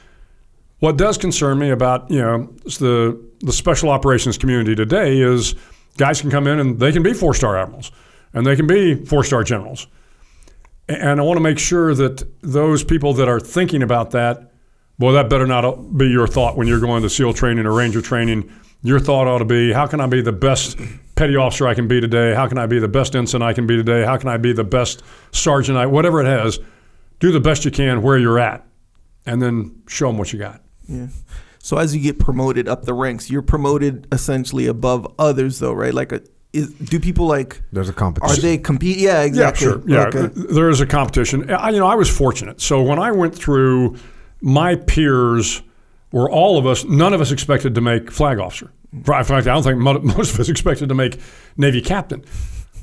What 0.80 0.98
does 0.98 1.18
concern 1.18 1.60
me 1.60 1.72
about 1.72 2.10
you 2.10 2.22
know 2.22 2.54
the 2.64 3.22
the 3.42 3.52
special 3.52 3.90
operations 3.90 4.38
community 4.38 4.76
today 4.76 5.20
is 5.20 5.56
guys 5.98 6.22
can 6.22 6.32
come 6.32 6.48
in 6.48 6.58
and 6.58 6.80
they 6.80 6.94
can 6.94 7.04
be 7.04 7.14
four 7.14 7.34
star 7.34 7.58
admirals 7.58 7.92
and 8.34 8.46
they 8.46 8.56
can 8.56 8.66
be 8.66 8.96
four 8.96 9.26
star 9.26 9.44
generals. 9.44 9.88
And 10.88 11.20
I 11.20 11.24
want 11.24 11.38
to 11.38 11.44
make 11.44 11.60
sure 11.60 11.94
that 11.96 12.24
those 12.42 12.84
people 12.84 13.14
that 13.16 13.28
are 13.28 13.42
thinking 13.42 13.84
about 13.84 14.12
that, 14.12 14.53
boy, 15.00 15.14
that 15.14 15.30
better 15.30 15.46
not 15.48 15.98
be 15.98 16.08
your 16.08 16.28
thought 16.28 16.58
when 16.58 16.68
you're 16.68 16.80
going 16.80 17.02
to 17.04 17.10
SEAL 17.10 17.34
training 17.34 17.66
or 17.66 17.74
Ranger 17.74 18.02
training. 18.02 18.52
Your 18.82 19.00
thought 19.00 19.28
ought 19.28 19.38
to 19.40 19.46
be, 19.46 19.72
how 19.72 19.88
can 19.88 20.02
I 20.02 20.08
be 20.08 20.22
the 20.22 20.34
best 20.34 20.78
petty 21.16 21.36
officer 21.38 21.68
I 21.68 21.74
can 21.74 21.88
be 21.88 22.02
today? 22.02 22.34
How 22.36 22.48
can 22.48 22.58
I 22.58 22.66
be 22.66 22.80
the 22.80 22.88
best 22.90 23.16
ensign 23.16 23.42
I 23.42 23.54
can 23.54 23.66
be 23.66 23.78
today? 23.78 24.04
How 24.04 24.18
can 24.18 24.28
I 24.30 24.38
be 24.38 24.52
the 24.52 24.66
best 24.66 25.04
sergeant 25.32 25.78
I, 25.78 25.86
whatever 25.86 26.20
it 26.22 26.26
has, 26.26 26.60
do 27.20 27.32
the 27.32 27.40
best 27.40 27.64
you 27.64 27.72
can 27.72 28.02
where 28.02 28.18
you're 28.18 28.40
at, 28.40 28.66
and 29.26 29.42
then 29.42 29.82
show 29.88 30.08
them 30.08 30.18
what 30.18 30.34
you 30.34 30.40
got. 30.40 30.62
yeah 30.88 31.08
so 31.60 31.78
as 31.78 31.96
you 31.96 32.02
get 32.02 32.20
promoted 32.20 32.68
up 32.68 32.84
the 32.84 32.94
ranks 32.94 33.30
you're 33.30 33.42
promoted 33.42 34.06
essentially 34.12 34.68
above 34.68 35.08
others 35.18 35.60
though 35.60 35.72
right 35.72 35.94
like 35.94 36.12
a, 36.12 36.20
is, 36.52 36.74
do 36.74 37.00
people 37.00 37.26
like 37.26 37.62
There's 37.72 37.88
a 37.88 37.94
competition 37.94 38.38
are 38.38 38.42
they 38.42 38.58
compete 38.58 38.98
yeah 38.98 39.22
exactly 39.22 39.66
Yeah, 39.68 39.72
sure. 39.72 39.84
Yeah, 39.88 40.08
okay. 40.26 40.28
there 40.54 40.70
is 40.70 40.82
a 40.82 40.86
competition. 40.86 41.50
I, 41.50 41.70
you 41.70 41.80
know, 41.80 41.88
I 41.88 41.96
was 41.96 42.10
fortunate. 42.10 42.60
So 42.60 42.82
when 42.82 43.00
I 43.00 43.12
went 43.12 43.34
through, 43.34 43.96
my 44.44 44.76
peers 44.76 45.64
were 46.12 46.30
all 46.30 46.58
of 46.58 46.68
us. 46.68 46.84
None 46.84 47.14
of 47.14 47.22
us 47.22 47.32
expected 47.32 47.74
to 47.76 47.82
make 47.82 48.12
flag 48.12 48.40
officer. 48.40 48.72
In 48.92 49.04
fact, 49.04 49.32
I 49.32 49.40
don't 49.40 49.64
think 49.64 49.78
most 50.18 50.34
of 50.34 50.40
us 50.40 50.50
expected 50.50 50.90
to 50.90 50.96
make 50.96 51.18
Navy 51.58 51.82
captain. 51.82 52.24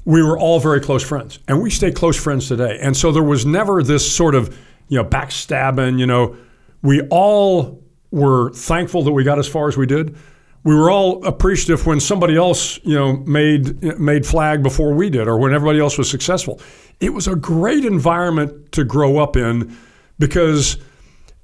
We 0.06 0.22
were 0.22 0.38
all 0.38 0.58
very 0.58 0.80
close 0.80 1.04
friends, 1.04 1.38
and 1.46 1.62
we 1.62 1.68
stay 1.70 1.92
close 1.92 2.16
friends 2.16 2.48
today. 2.48 2.78
And 2.80 2.96
so 2.96 3.12
there 3.12 3.22
was 3.22 3.44
never 3.44 3.82
this 3.82 4.10
sort 4.10 4.34
of, 4.34 4.58
you 4.88 4.96
know, 4.96 5.04
backstabbing. 5.04 5.98
You 5.98 6.06
know, 6.06 6.36
we 6.80 7.02
all 7.10 7.84
were 8.10 8.50
thankful 8.52 9.02
that 9.02 9.12
we 9.12 9.22
got 9.22 9.38
as 9.38 9.46
far 9.46 9.68
as 9.68 9.76
we 9.76 9.84
did. 9.84 10.16
We 10.64 10.74
were 10.74 10.90
all 10.90 11.24
appreciative 11.26 11.86
when 11.86 12.00
somebody 12.00 12.36
else, 12.36 12.82
you 12.84 12.94
know, 12.94 13.18
made 13.18 13.82
made 14.00 14.24
flag 14.24 14.62
before 14.62 14.94
we 14.94 15.10
did, 15.10 15.28
or 15.28 15.38
when 15.38 15.52
everybody 15.52 15.78
else 15.78 15.98
was 15.98 16.10
successful. 16.10 16.58
It 17.00 17.10
was 17.10 17.28
a 17.28 17.36
great 17.36 17.84
environment 17.84 18.72
to 18.72 18.84
grow 18.84 19.18
up 19.18 19.36
in 19.36 19.76
because 20.18 20.78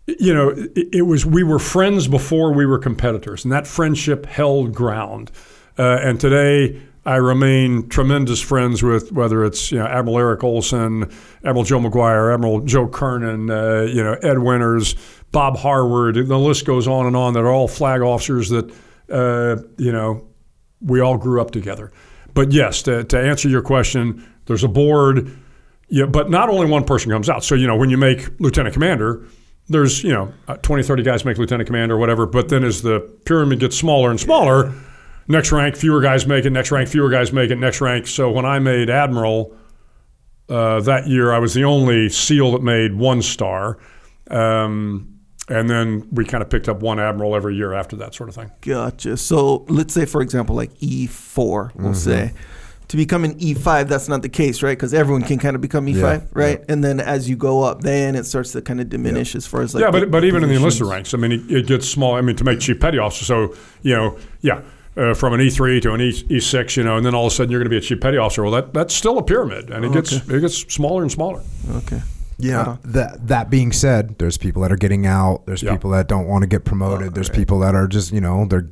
you 0.06 0.32
know, 0.32 0.50
it, 0.50 0.88
it 0.92 1.02
was 1.02 1.26
we 1.26 1.42
were 1.42 1.58
friends 1.58 2.08
before 2.08 2.52
we 2.52 2.66
were 2.66 2.78
competitors, 2.78 3.44
and 3.44 3.52
that 3.52 3.66
friendship 3.66 4.26
held 4.26 4.74
ground. 4.74 5.30
Uh, 5.78 5.98
and 6.00 6.20
today, 6.20 6.80
I 7.04 7.16
remain 7.16 7.88
tremendous 7.88 8.40
friends 8.40 8.82
with 8.82 9.12
whether 9.12 9.44
it's 9.44 9.70
you 9.70 9.78
know 9.78 9.86
Admiral 9.86 10.18
Eric 10.18 10.44
Olson, 10.44 11.10
Admiral 11.44 11.64
Joe 11.64 11.80
Maguire, 11.80 12.32
Admiral 12.32 12.60
Joe 12.60 12.88
Kernan, 12.88 13.50
uh, 13.50 13.82
you 13.82 14.02
know 14.02 14.14
Ed 14.22 14.38
Winters, 14.38 14.94
Bob 15.32 15.56
Harward. 15.56 16.14
The 16.14 16.38
list 16.38 16.64
goes 16.64 16.88
on 16.88 17.06
and 17.06 17.16
on. 17.16 17.34
That 17.34 17.40
are 17.40 17.52
all 17.52 17.68
flag 17.68 18.00
officers 18.00 18.48
that 18.50 18.70
uh, 19.10 19.62
you 19.76 19.92
know 19.92 20.26
we 20.80 21.00
all 21.00 21.16
grew 21.16 21.40
up 21.40 21.50
together. 21.50 21.92
But 22.34 22.52
yes, 22.52 22.82
to, 22.82 23.02
to 23.04 23.18
answer 23.18 23.48
your 23.48 23.62
question, 23.62 24.26
there's 24.44 24.62
a 24.62 24.68
board. 24.68 25.36
Yeah, 25.88 26.06
but 26.06 26.30
not 26.30 26.48
only 26.48 26.66
one 26.66 26.84
person 26.84 27.10
comes 27.10 27.30
out. 27.30 27.44
So, 27.44 27.54
you 27.54 27.66
know, 27.66 27.76
when 27.76 27.90
you 27.90 27.96
make 27.96 28.28
lieutenant 28.40 28.74
commander, 28.74 29.24
there's, 29.68 30.04
you 30.04 30.12
know, 30.12 30.32
uh, 30.48 30.56
20, 30.56 30.82
30 30.82 31.02
guys 31.02 31.24
make 31.24 31.38
lieutenant 31.38 31.66
commander 31.66 31.96
or 31.96 31.98
whatever. 31.98 32.26
But 32.26 32.48
then 32.48 32.64
as 32.64 32.82
the 32.82 33.00
pyramid 33.24 33.60
gets 33.60 33.76
smaller 33.76 34.10
and 34.10 34.20
smaller, 34.20 34.72
next 35.28 35.52
rank, 35.52 35.76
fewer 35.76 36.00
guys 36.00 36.26
make 36.26 36.44
it, 36.44 36.50
next 36.50 36.70
rank, 36.70 36.88
fewer 36.88 37.10
guys 37.10 37.32
make 37.32 37.50
it, 37.50 37.56
next 37.56 37.80
rank. 37.80 38.06
So 38.06 38.30
when 38.30 38.44
I 38.44 38.58
made 38.58 38.90
admiral 38.90 39.56
uh, 40.48 40.80
that 40.80 41.08
year, 41.08 41.32
I 41.32 41.38
was 41.38 41.54
the 41.54 41.64
only 41.64 42.08
SEAL 42.08 42.52
that 42.52 42.62
made 42.62 42.94
one 42.94 43.22
star. 43.22 43.78
Um, 44.30 45.12
and 45.48 45.70
then 45.70 46.08
we 46.10 46.24
kind 46.24 46.42
of 46.42 46.50
picked 46.50 46.68
up 46.68 46.80
one 46.80 46.98
admiral 46.98 47.36
every 47.36 47.54
year 47.54 47.72
after 47.72 47.96
that 47.96 48.14
sort 48.14 48.28
of 48.28 48.34
thing. 48.34 48.50
Gotcha. 48.60 49.16
So 49.16 49.64
let's 49.68 49.94
say, 49.94 50.04
for 50.04 50.20
example, 50.20 50.56
like 50.56 50.74
E4, 50.78 51.74
we'll 51.76 51.94
say. 51.94 52.32
To 52.88 52.96
become 52.96 53.24
an 53.24 53.36
E5, 53.40 53.88
that's 53.88 54.08
not 54.08 54.22
the 54.22 54.28
case, 54.28 54.62
right? 54.62 54.78
Because 54.78 54.94
everyone 54.94 55.22
can 55.22 55.38
kind 55.40 55.56
of 55.56 55.60
become 55.60 55.86
E5, 55.86 55.96
Yeah, 55.96 56.20
right? 56.34 56.64
And 56.68 56.84
then 56.84 57.00
as 57.00 57.28
you 57.28 57.34
go 57.36 57.64
up, 57.64 57.80
then 57.80 58.14
it 58.14 58.24
starts 58.26 58.52
to 58.52 58.62
kind 58.62 58.80
of 58.80 58.88
diminish 58.88 59.34
as 59.34 59.44
far 59.44 59.62
as 59.62 59.74
like. 59.74 59.82
yeah, 59.82 59.90
the 59.90 60.00
but 60.02 60.10
but 60.12 60.24
even 60.24 60.44
in 60.44 60.48
the 60.48 60.54
enlisted 60.54 60.86
ranks, 60.86 61.12
I 61.12 61.16
mean, 61.16 61.32
it, 61.32 61.50
it 61.50 61.66
gets 61.66 61.88
small. 61.88 62.14
I 62.14 62.20
mean, 62.20 62.36
to 62.36 62.44
make 62.44 62.60
chief 62.60 62.78
petty 62.78 62.98
officer, 62.98 63.24
so 63.24 63.56
you 63.82 63.94
know, 63.96 64.16
yeah, 64.40 64.62
uh, 64.96 65.14
from 65.14 65.32
an 65.34 65.40
E 65.40 65.50
three 65.50 65.80
to 65.80 65.92
an 65.94 66.00
E 66.00 66.10
E 66.30 66.38
six, 66.38 66.76
you 66.76 66.84
know, 66.84 66.96
and 66.96 67.04
then 67.04 67.12
all 67.12 67.26
of 67.26 67.32
a 67.32 67.34
sudden 67.34 67.50
you're 67.50 67.58
going 67.58 67.66
to 67.68 67.70
be 67.70 67.76
a 67.78 67.80
chief 67.80 68.00
petty 68.00 68.18
officer. 68.18 68.44
Well, 68.44 68.52
that 68.52 68.72
that's 68.72 68.94
still 68.94 69.18
a 69.18 69.22
pyramid, 69.24 69.68
and 69.70 69.84
it 69.84 69.92
gets 69.92 70.12
it 70.12 70.40
gets 70.40 70.56
smaller 70.72 71.02
and 71.02 71.10
smaller. 71.10 71.42
Okay. 71.78 72.00
Yeah. 72.38 72.56
Right 72.58 72.66
on. 72.68 72.78
that 72.84 73.26
that 73.28 73.50
being 73.50 73.72
said, 73.72 74.16
there's 74.18 74.36
people 74.38 74.62
that 74.62 74.70
are 74.70 74.76
getting 74.76 75.06
out. 75.06 75.44
There's 75.46 75.62
Yeah. 75.62 75.72
people 75.72 75.90
that 75.90 76.06
don't 76.06 76.28
want 76.28 76.42
to 76.42 76.46
get 76.46 76.64
promoted. 76.64 77.08
Oh, 77.08 77.10
there's 77.10 77.30
right. 77.30 77.36
people 77.38 77.58
that 77.60 77.74
are 77.74 77.88
just 77.88 78.12
you 78.12 78.20
know 78.20 78.44
they're 78.44 78.68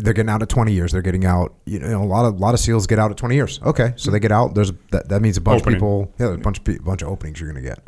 they're 0.00 0.12
getting 0.14 0.30
out 0.30 0.42
at 0.42 0.48
20 0.48 0.72
years. 0.72 0.92
They're 0.92 1.02
getting 1.02 1.24
out. 1.24 1.54
You 1.64 1.78
know, 1.80 2.02
a 2.02 2.04
lot 2.04 2.24
of 2.24 2.34
a 2.34 2.38
lot 2.38 2.54
of 2.54 2.60
seals 2.60 2.86
get 2.86 2.98
out 2.98 3.10
at 3.10 3.16
20 3.16 3.34
years. 3.34 3.60
Okay, 3.62 3.92
so 3.96 4.10
they 4.10 4.20
get 4.20 4.32
out. 4.32 4.54
There's 4.54 4.72
that, 4.92 5.08
that 5.08 5.20
means 5.22 5.36
a 5.36 5.40
bunch 5.40 5.62
Opening. 5.62 5.76
of 5.76 5.80
people. 5.80 6.14
Yeah, 6.18 6.34
a 6.34 6.38
bunch 6.38 6.58
of 6.58 6.64
pe- 6.64 6.78
bunch 6.78 7.02
of 7.02 7.08
openings 7.08 7.40
you're 7.40 7.50
gonna 7.52 7.62
get. 7.64 7.80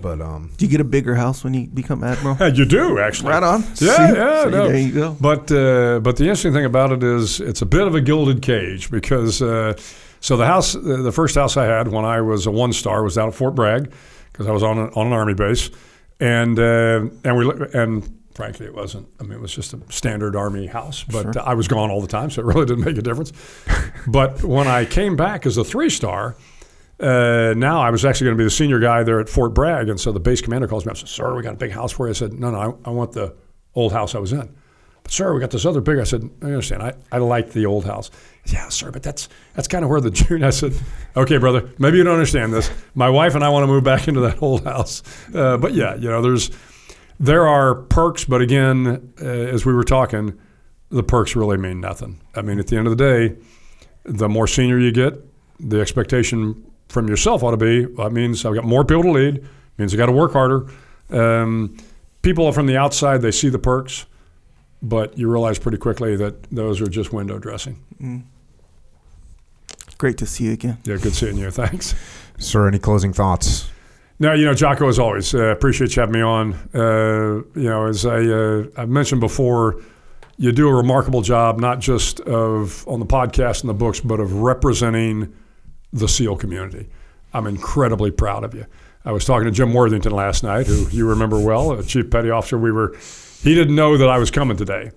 But 0.00 0.20
um, 0.20 0.50
Do 0.56 0.64
you 0.64 0.70
get 0.70 0.80
a 0.80 0.84
bigger 0.84 1.14
house 1.14 1.44
when 1.44 1.54
you 1.54 1.68
become 1.68 2.02
admiral? 2.02 2.36
Yeah, 2.40 2.46
you 2.54 2.64
do 2.64 2.98
actually. 2.98 3.30
right 3.30 3.42
on. 3.44 3.62
Yeah, 3.62 3.74
See? 3.74 3.86
yeah, 3.86 4.44
See, 4.44 4.50
no. 4.50 4.68
There 4.68 4.76
you 4.76 4.92
go. 4.92 5.16
But 5.20 5.52
uh, 5.52 6.00
but 6.00 6.16
the 6.16 6.24
interesting 6.24 6.52
thing 6.52 6.64
about 6.64 6.90
it 6.90 7.02
is 7.04 7.40
it's 7.40 7.62
a 7.62 7.66
bit 7.66 7.86
of 7.86 7.94
a 7.94 8.00
gilded 8.00 8.42
cage 8.42 8.90
because 8.90 9.40
uh, 9.40 9.74
so 10.20 10.36
the 10.36 10.46
house 10.46 10.74
uh, 10.74 10.80
the 10.80 11.12
first 11.12 11.36
house 11.36 11.56
I 11.56 11.66
had 11.66 11.88
when 11.88 12.04
I 12.04 12.20
was 12.22 12.46
a 12.46 12.50
one 12.50 12.72
star 12.72 13.04
was 13.04 13.14
down 13.14 13.28
at 13.28 13.34
Fort 13.34 13.54
Bragg 13.54 13.92
because 14.32 14.48
I 14.48 14.50
was 14.50 14.64
on 14.64 14.78
a, 14.78 14.86
on 14.98 15.06
an 15.06 15.12
army 15.12 15.34
base 15.34 15.70
and 16.18 16.58
uh, 16.58 17.06
and 17.22 17.36
we 17.36 17.50
and 17.72 18.20
frankly 18.34 18.66
it 18.66 18.74
wasn't 18.74 19.06
I 19.20 19.22
mean 19.22 19.32
it 19.32 19.40
was 19.40 19.54
just 19.54 19.72
a 19.72 19.80
standard 19.90 20.36
army 20.36 20.66
house 20.66 21.04
but 21.04 21.36
I 21.36 21.54
was 21.54 21.68
gone 21.68 21.90
all 21.90 22.00
the 22.00 22.08
time 22.08 22.30
so 22.30 22.42
it 22.42 22.46
really 22.46 22.66
didn't 22.66 22.84
make 22.84 22.98
a 22.98 23.02
difference. 23.02 23.32
but 24.06 24.42
when 24.42 24.66
I 24.66 24.84
came 24.84 25.16
back 25.16 25.46
as 25.46 25.56
a 25.56 25.64
three 25.64 25.90
star. 25.90 26.36
Uh, 27.00 27.52
now 27.56 27.80
I 27.80 27.90
was 27.90 28.04
actually 28.04 28.26
going 28.26 28.36
to 28.36 28.40
be 28.40 28.44
the 28.44 28.50
senior 28.50 28.78
guy 28.78 29.02
there 29.02 29.18
at 29.18 29.28
Fort 29.28 29.52
Bragg, 29.52 29.88
and 29.88 29.98
so 29.98 30.12
the 30.12 30.20
base 30.20 30.40
commander 30.40 30.68
calls 30.68 30.86
me 30.86 30.90
up 30.90 30.92
and 30.92 31.00
says, 31.00 31.10
"Sir, 31.10 31.34
we 31.34 31.42
got 31.42 31.54
a 31.54 31.56
big 31.56 31.72
house 31.72 31.90
for 31.90 32.06
you." 32.06 32.10
I 32.10 32.12
said, 32.12 32.32
"No, 32.34 32.52
no, 32.52 32.78
I, 32.84 32.88
I 32.88 32.92
want 32.92 33.10
the 33.10 33.34
old 33.74 33.92
house 33.92 34.14
I 34.14 34.20
was 34.20 34.32
in." 34.32 34.48
But 35.04 35.12
sir, 35.12 35.32
we 35.34 35.40
got 35.40 35.50
this 35.50 35.66
other 35.66 35.82
big. 35.82 35.98
I 35.98 36.04
said, 36.04 36.28
I 36.42 36.46
understand. 36.46 36.82
I, 36.82 36.94
I 37.12 37.18
like 37.18 37.52
the 37.52 37.66
old 37.66 37.84
house. 37.84 38.10
Said, 38.46 38.54
yeah, 38.54 38.68
sir, 38.70 38.90
but 38.90 39.02
that's 39.02 39.28
that's 39.52 39.68
kind 39.68 39.84
of 39.84 39.90
where 39.90 40.00
the 40.00 40.10
junior. 40.12 40.46
I 40.46 40.50
said, 40.50 40.72
okay, 41.14 41.36
brother, 41.36 41.68
maybe 41.78 41.98
you 41.98 42.04
don't 42.04 42.14
understand 42.14 42.52
this. 42.52 42.70
My 42.94 43.10
wife 43.10 43.34
and 43.34 43.44
I 43.44 43.50
want 43.50 43.64
to 43.64 43.66
move 43.66 43.84
back 43.84 44.08
into 44.08 44.20
that 44.20 44.42
old 44.42 44.64
house. 44.64 45.02
Uh, 45.34 45.58
but 45.58 45.74
yeah, 45.74 45.94
you 45.94 46.08
know, 46.08 46.22
there's 46.22 46.50
there 47.18 47.46
are 47.46 47.74
perks, 47.74 48.24
but 48.24 48.40
again, 48.40 49.12
uh, 49.20 49.24
as 49.24 49.64
we 49.64 49.72
were 49.72 49.84
talking, 49.84 50.38
the 50.90 51.02
perks 51.02 51.36
really 51.36 51.56
mean 51.56 51.80
nothing. 51.80 52.20
I 52.34 52.42
mean, 52.42 52.58
at 52.58 52.66
the 52.68 52.76
end 52.76 52.86
of 52.86 52.96
the 52.96 53.04
day, 53.04 53.36
the 54.04 54.28
more 54.28 54.46
senior 54.46 54.78
you 54.78 54.92
get, 54.92 55.14
the 55.60 55.80
expectation 55.80 56.64
from 56.88 57.08
yourself 57.08 57.42
ought 57.42 57.52
to 57.52 57.56
be 57.56 57.84
that 57.84 58.12
means 58.12 58.44
I've 58.44 58.54
got 58.54 58.64
more 58.64 58.84
people 58.84 59.02
to 59.04 59.10
lead, 59.10 59.44
means 59.78 59.94
I 59.94 59.96
got 59.96 60.06
to 60.06 60.12
work 60.12 60.32
harder. 60.32 60.68
Um, 61.10 61.76
people 62.22 62.50
from 62.52 62.66
the 62.66 62.76
outside, 62.76 63.22
they 63.22 63.30
see 63.30 63.48
the 63.48 63.58
perks, 63.58 64.06
but 64.82 65.16
you 65.18 65.30
realize 65.30 65.58
pretty 65.58 65.78
quickly 65.78 66.16
that 66.16 66.42
those 66.50 66.80
are 66.80 66.86
just 66.86 67.12
window 67.12 67.38
dressing. 67.38 68.28
Great 69.98 70.18
to 70.18 70.26
see 70.26 70.44
you 70.44 70.52
again. 70.52 70.78
Yeah, 70.84 70.96
good 70.96 71.14
seeing 71.14 71.36
you. 71.36 71.50
Thanks. 71.50 71.94
sir, 72.38 72.68
any 72.68 72.78
closing 72.78 73.12
thoughts? 73.12 73.70
No, 74.20 74.32
you 74.32 74.44
know, 74.44 74.54
Jocko, 74.54 74.88
as 74.88 74.98
always, 74.98 75.34
uh, 75.34 75.46
appreciate 75.46 75.96
you 75.96 76.00
having 76.00 76.14
me 76.14 76.22
on. 76.22 76.54
Uh, 76.72 77.42
you 77.58 77.68
know, 77.68 77.86
as 77.86 78.06
I 78.06 78.24
uh, 78.24 78.64
I've 78.76 78.88
mentioned 78.88 79.20
before, 79.20 79.82
you 80.36 80.52
do 80.52 80.68
a 80.68 80.74
remarkable 80.74 81.20
job, 81.20 81.58
not 81.58 81.80
just 81.80 82.20
of 82.20 82.86
on 82.86 83.00
the 83.00 83.06
podcast 83.06 83.62
and 83.62 83.68
the 83.68 83.74
books, 83.74 84.00
but 84.00 84.20
of 84.20 84.32
representing 84.34 85.32
the 85.92 86.08
SEAL 86.08 86.36
community. 86.36 86.88
I'm 87.32 87.46
incredibly 87.46 88.12
proud 88.12 88.44
of 88.44 88.54
you. 88.54 88.66
I 89.04 89.12
was 89.12 89.24
talking 89.24 89.44
to 89.46 89.50
Jim 89.50 89.74
Worthington 89.74 90.12
last 90.12 90.44
night, 90.44 90.66
who 90.66 90.88
you 90.90 91.08
remember 91.08 91.38
well, 91.38 91.82
chief 91.82 92.10
petty 92.10 92.30
officer. 92.30 92.56
We 92.56 92.72
were, 92.72 92.96
he 93.42 93.54
didn't 93.54 93.74
know 93.74 93.98
that 93.98 94.08
I 94.08 94.18
was 94.18 94.30
coming 94.30 94.56
today. 94.56 94.92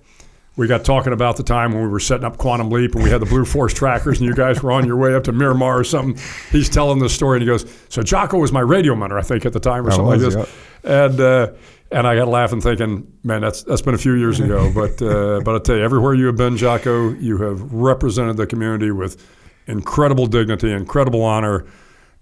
We 0.58 0.66
got 0.66 0.84
talking 0.84 1.12
about 1.12 1.36
the 1.36 1.44
time 1.44 1.72
when 1.72 1.82
we 1.84 1.88
were 1.88 2.00
setting 2.00 2.24
up 2.24 2.36
Quantum 2.36 2.68
Leap 2.68 2.96
and 2.96 3.04
we 3.04 3.10
had 3.10 3.20
the 3.20 3.26
Blue 3.26 3.44
Force 3.44 3.72
trackers 3.72 4.18
and 4.18 4.26
you 4.26 4.34
guys 4.34 4.60
were 4.60 4.72
on 4.72 4.84
your 4.84 4.96
way 4.96 5.14
up 5.14 5.22
to 5.24 5.32
Miramar 5.32 5.78
or 5.78 5.84
something. 5.84 6.20
He's 6.50 6.68
telling 6.68 6.98
this 6.98 7.14
story 7.14 7.36
and 7.36 7.42
he 7.42 7.46
goes, 7.46 7.64
So 7.88 8.02
Jocko 8.02 8.40
was 8.40 8.50
my 8.50 8.58
radio 8.58 8.96
mentor, 8.96 9.20
I 9.20 9.22
think, 9.22 9.46
at 9.46 9.52
the 9.52 9.60
time 9.60 9.86
or 9.86 9.92
I 9.92 9.94
something 9.94 10.20
was, 10.20 10.34
like 10.34 10.46
this. 10.46 10.54
And 10.82 11.20
uh, 11.20 11.52
and 11.92 12.08
I 12.08 12.16
got 12.16 12.26
laughing 12.26 12.60
thinking, 12.60 13.06
man, 13.22 13.40
that's 13.40 13.62
that's 13.62 13.82
been 13.82 13.94
a 13.94 13.98
few 13.98 14.14
years 14.14 14.40
ago. 14.40 14.68
But 14.74 15.00
uh, 15.00 15.42
but 15.44 15.54
I 15.54 15.58
tell 15.60 15.76
you, 15.76 15.84
everywhere 15.84 16.14
you 16.14 16.26
have 16.26 16.36
been, 16.36 16.56
Jocko, 16.56 17.10
you 17.14 17.38
have 17.38 17.72
represented 17.72 18.36
the 18.36 18.46
community 18.48 18.90
with 18.90 19.24
incredible 19.68 20.26
dignity, 20.26 20.72
incredible 20.72 21.22
honor. 21.22 21.66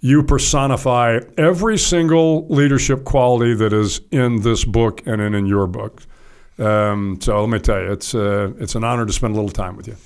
You 0.00 0.23
personify 0.23 1.20
every 1.39 1.78
single 1.78 2.47
leadership 2.48 3.05
quality 3.05 3.55
that 3.55 3.73
is 3.73 4.02
in 4.10 4.42
this 4.42 4.62
book 4.66 5.02
and 5.06 5.23
in, 5.23 5.34
in 5.34 5.47
your 5.47 5.66
book. 5.66 6.02
Um, 6.58 7.18
so 7.20 7.40
let 7.40 7.50
me 7.50 7.58
tell 7.58 7.80
you, 7.80 7.92
it's 7.92 8.14
uh, 8.14 8.52
it's 8.58 8.74
an 8.74 8.84
honor 8.84 9.06
to 9.06 9.12
spend 9.12 9.32
a 9.32 9.36
little 9.36 9.50
time 9.50 9.76
with 9.76 9.86
you. 9.86 9.96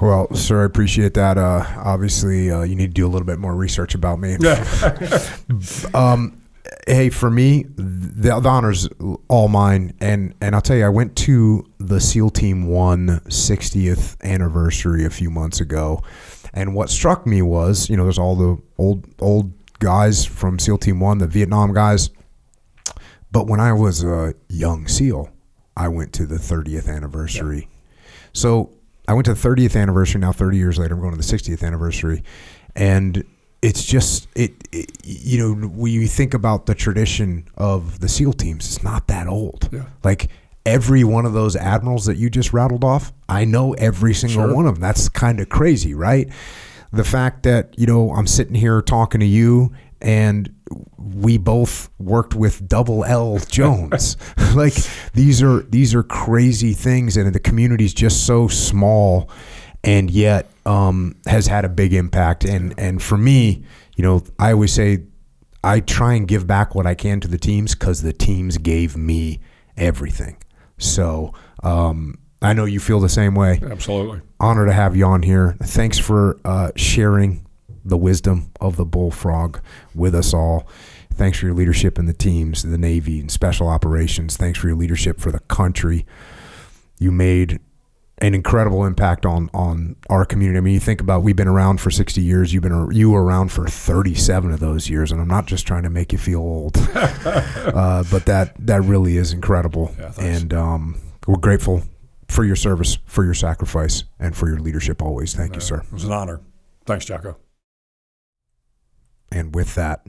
Well, 0.00 0.32
sir, 0.34 0.62
I 0.62 0.64
appreciate 0.64 1.14
that. 1.14 1.38
Uh, 1.38 1.64
obviously, 1.76 2.50
uh, 2.50 2.62
you 2.62 2.74
need 2.74 2.88
to 2.88 2.92
do 2.92 3.06
a 3.06 3.08
little 3.08 3.26
bit 3.26 3.38
more 3.38 3.54
research 3.54 3.94
about 3.94 4.18
me. 4.18 4.36
Um, 5.94 6.40
hey, 6.86 7.10
for 7.10 7.30
me, 7.30 7.64
the, 7.76 8.40
the 8.40 8.48
honors 8.48 8.88
all 9.28 9.48
mine, 9.48 9.94
and 10.00 10.34
and 10.40 10.54
I'll 10.54 10.60
tell 10.60 10.76
you, 10.76 10.84
I 10.84 10.88
went 10.88 11.16
to 11.16 11.64
the 11.78 12.00
SEAL 12.00 12.30
Team 12.30 12.66
One 12.66 13.20
60th 13.26 14.20
anniversary 14.22 15.04
a 15.04 15.10
few 15.10 15.30
months 15.30 15.60
ago, 15.60 16.02
and 16.52 16.74
what 16.74 16.90
struck 16.90 17.26
me 17.26 17.42
was, 17.42 17.88
you 17.88 17.96
know, 17.96 18.02
there's 18.04 18.18
all 18.18 18.36
the 18.36 18.60
old 18.78 19.06
old 19.20 19.52
guys 19.78 20.24
from 20.24 20.58
SEAL 20.58 20.78
Team 20.78 21.00
One, 21.00 21.18
the 21.18 21.26
Vietnam 21.26 21.72
guys, 21.72 22.10
but 23.30 23.46
when 23.46 23.60
I 23.60 23.72
was 23.72 24.02
a 24.02 24.34
young 24.48 24.88
SEAL, 24.88 25.30
I 25.76 25.88
went 25.88 26.12
to 26.14 26.26
the 26.26 26.36
30th 26.36 26.88
anniversary. 26.88 27.68
So 28.32 28.70
I 29.08 29.14
went 29.14 29.26
to 29.26 29.34
the 29.34 29.48
30th 29.48 29.80
anniversary. 29.80 30.20
Now, 30.20 30.32
30 30.32 30.56
years 30.56 30.78
later, 30.78 30.94
I'm 30.94 31.00
going 31.00 31.12
to 31.12 31.16
the 31.16 31.36
60th 31.36 31.62
anniversary, 31.62 32.22
and 32.74 33.24
it's 33.62 33.84
just 33.84 34.28
it, 34.34 34.52
it. 34.72 34.90
You 35.04 35.38
know, 35.38 35.68
when 35.68 35.92
you 35.92 36.06
think 36.06 36.34
about 36.34 36.66
the 36.66 36.74
tradition 36.74 37.46
of 37.56 38.00
the 38.00 38.08
SEAL 38.08 38.34
teams, 38.34 38.66
it's 38.66 38.82
not 38.84 39.06
that 39.08 39.26
old. 39.26 39.68
Yeah. 39.72 39.86
Like 40.02 40.28
every 40.66 41.04
one 41.04 41.26
of 41.26 41.32
those 41.32 41.56
admirals 41.56 42.06
that 42.06 42.16
you 42.16 42.30
just 42.30 42.52
rattled 42.52 42.84
off, 42.84 43.12
I 43.28 43.44
know 43.44 43.72
every 43.74 44.14
single 44.14 44.46
Sure. 44.46 44.54
one 44.54 44.66
of 44.66 44.74
them. 44.76 44.80
That's 44.82 45.08
kind 45.08 45.40
of 45.40 45.48
crazy, 45.48 45.94
right? 45.94 46.28
The 46.92 47.04
fact 47.04 47.42
that 47.42 47.74
you 47.78 47.86
know 47.86 48.12
I'm 48.12 48.26
sitting 48.26 48.54
here 48.54 48.80
talking 48.80 49.20
to 49.20 49.26
you 49.26 49.72
and 50.00 50.53
we 50.98 51.38
both 51.38 51.90
worked 51.98 52.34
with 52.34 52.66
double 52.68 53.04
L 53.04 53.38
Jones. 53.38 54.16
like 54.54 54.74
these 55.12 55.42
are 55.42 55.60
these 55.64 55.94
are 55.94 56.02
crazy 56.02 56.72
things 56.72 57.16
and 57.16 57.34
the 57.34 57.40
community 57.40 57.84
is 57.84 57.94
just 57.94 58.26
so 58.26 58.48
small 58.48 59.30
and 59.82 60.10
yet 60.10 60.50
um, 60.64 61.16
has 61.26 61.46
had 61.46 61.64
a 61.64 61.68
big 61.68 61.92
impact 61.92 62.44
and 62.44 62.74
and 62.78 63.02
for 63.02 63.18
me, 63.18 63.64
you 63.96 64.02
know, 64.02 64.22
I 64.38 64.52
always 64.52 64.72
say 64.72 65.04
I 65.62 65.80
try 65.80 66.14
and 66.14 66.26
give 66.26 66.46
back 66.46 66.74
what 66.74 66.86
I 66.86 66.94
can 66.94 67.20
to 67.20 67.28
the 67.28 67.38
teams 67.38 67.74
cuz 67.74 68.02
the 68.02 68.12
teams 68.12 68.58
gave 68.58 68.96
me 68.96 69.40
everything. 69.76 70.36
So, 70.78 71.32
um, 71.62 72.18
I 72.42 72.52
know 72.52 72.64
you 72.66 72.80
feel 72.80 73.00
the 73.00 73.08
same 73.08 73.34
way 73.34 73.60
Absolutely. 73.62 74.20
honor 74.38 74.66
to 74.66 74.72
have 74.72 74.96
you 74.96 75.06
on 75.06 75.22
here. 75.22 75.56
Thanks 75.62 75.98
for 75.98 76.38
uh, 76.44 76.72
sharing 76.76 77.43
the 77.84 77.96
wisdom 77.96 78.50
of 78.60 78.76
the 78.76 78.84
bullfrog 78.84 79.60
with 79.94 80.14
us 80.14 80.32
all. 80.32 80.66
Thanks 81.12 81.38
for 81.38 81.46
your 81.46 81.54
leadership 81.54 81.98
in 81.98 82.06
the 82.06 82.12
teams, 82.12 82.62
the 82.62 82.78
Navy, 82.78 83.20
and 83.20 83.30
special 83.30 83.68
operations. 83.68 84.36
Thanks 84.36 84.58
for 84.58 84.66
your 84.66 84.76
leadership 84.76 85.20
for 85.20 85.30
the 85.30 85.40
country. 85.40 86.06
You 86.98 87.12
made 87.12 87.60
an 88.18 88.34
incredible 88.34 88.84
impact 88.84 89.26
on 89.26 89.50
on 89.52 89.96
our 90.08 90.24
community. 90.24 90.58
I 90.58 90.60
mean, 90.60 90.74
you 90.74 90.80
think 90.80 91.00
about 91.00 91.22
we've 91.22 91.36
been 91.36 91.48
around 91.48 91.80
for 91.80 91.90
60 91.90 92.20
years. 92.20 92.52
You've 92.52 92.62
been 92.62 92.90
you 92.92 93.10
were 93.10 93.22
around 93.22 93.52
for 93.52 93.66
37 93.66 94.52
of 94.52 94.60
those 94.60 94.88
years, 94.88 95.12
and 95.12 95.20
I'm 95.20 95.28
not 95.28 95.46
just 95.46 95.66
trying 95.66 95.82
to 95.84 95.90
make 95.90 96.12
you 96.12 96.18
feel 96.18 96.40
old, 96.40 96.76
uh, 96.94 98.04
but 98.10 98.26
that 98.26 98.54
that 98.66 98.82
really 98.82 99.16
is 99.16 99.32
incredible. 99.32 99.94
Yeah, 99.98 100.12
and 100.18 100.54
um, 100.54 101.00
we're 101.26 101.36
grateful 101.36 101.82
for 102.28 102.44
your 102.44 102.56
service, 102.56 102.98
for 103.06 103.24
your 103.24 103.34
sacrifice, 103.34 104.04
and 104.18 104.36
for 104.36 104.48
your 104.48 104.58
leadership 104.58 105.02
always. 105.02 105.34
Thank 105.34 105.54
you, 105.54 105.60
sir. 105.60 105.80
It 105.80 105.92
was 105.92 106.04
an 106.04 106.12
honor. 106.12 106.40
Thanks, 106.86 107.04
Jocko. 107.04 107.36
And 109.34 109.52
with 109.52 109.74
that, 109.74 110.06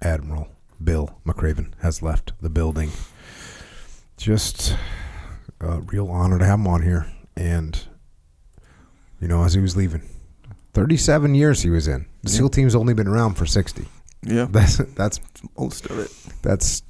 Admiral 0.00 0.48
Bill 0.82 1.14
McRaven 1.26 1.72
has 1.82 2.02
left 2.02 2.32
the 2.40 2.48
building. 2.48 2.90
Just 4.16 4.76
a 5.60 5.80
real 5.80 6.08
honor 6.08 6.38
to 6.38 6.44
have 6.46 6.58
him 6.58 6.66
on 6.66 6.82
here. 6.82 7.06
And, 7.36 7.78
you 9.20 9.28
know, 9.28 9.44
as 9.44 9.52
he 9.54 9.60
was 9.60 9.76
leaving, 9.76 10.02
37 10.72 11.34
years 11.34 11.60
he 11.62 11.68
was 11.70 11.86
in. 11.86 12.06
The 12.22 12.30
Yeah. 12.30 12.38
SEAL 12.38 12.48
team's 12.48 12.74
only 12.74 12.94
been 12.94 13.06
around 13.08 13.34
for 13.34 13.44
60. 13.44 13.86
Yeah, 14.22 14.46
That's, 14.50 14.78
that's, 14.94 15.20
most 15.58 15.86
of 15.86 15.98
it. 15.98 16.10
that's, 16.42 16.82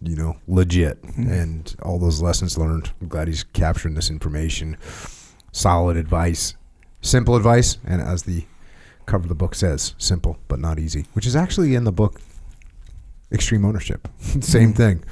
you 0.00 0.14
know, 0.14 0.36
legit. 0.46 1.02
Mhm. 1.02 1.30
And 1.30 1.76
all 1.82 1.98
those 1.98 2.22
lessons 2.22 2.56
learned. 2.56 2.90
I'm 3.00 3.08
glad 3.08 3.26
he's 3.28 3.42
capturing 3.42 3.94
this 3.94 4.10
information. 4.10 4.76
Solid 5.52 5.96
advice, 5.96 6.54
simple 7.00 7.34
advice. 7.36 7.78
And 7.84 8.00
as 8.02 8.24
the 8.24 8.44
cover 9.06 9.22
of 9.24 9.28
the 9.28 9.34
book 9.34 9.54
says, 9.54 9.94
simple 9.98 10.38
but 10.48 10.58
not 10.58 10.78
easy, 10.78 11.06
which 11.12 11.26
is 11.26 11.36
actually 11.36 11.74
in 11.74 11.84
the 11.84 11.92
book 11.92 12.20
Extreme 13.32 13.64
Ownership. 13.64 14.08
Same 14.40 14.72
Mhm. 14.72 14.76
thing. 14.76 15.04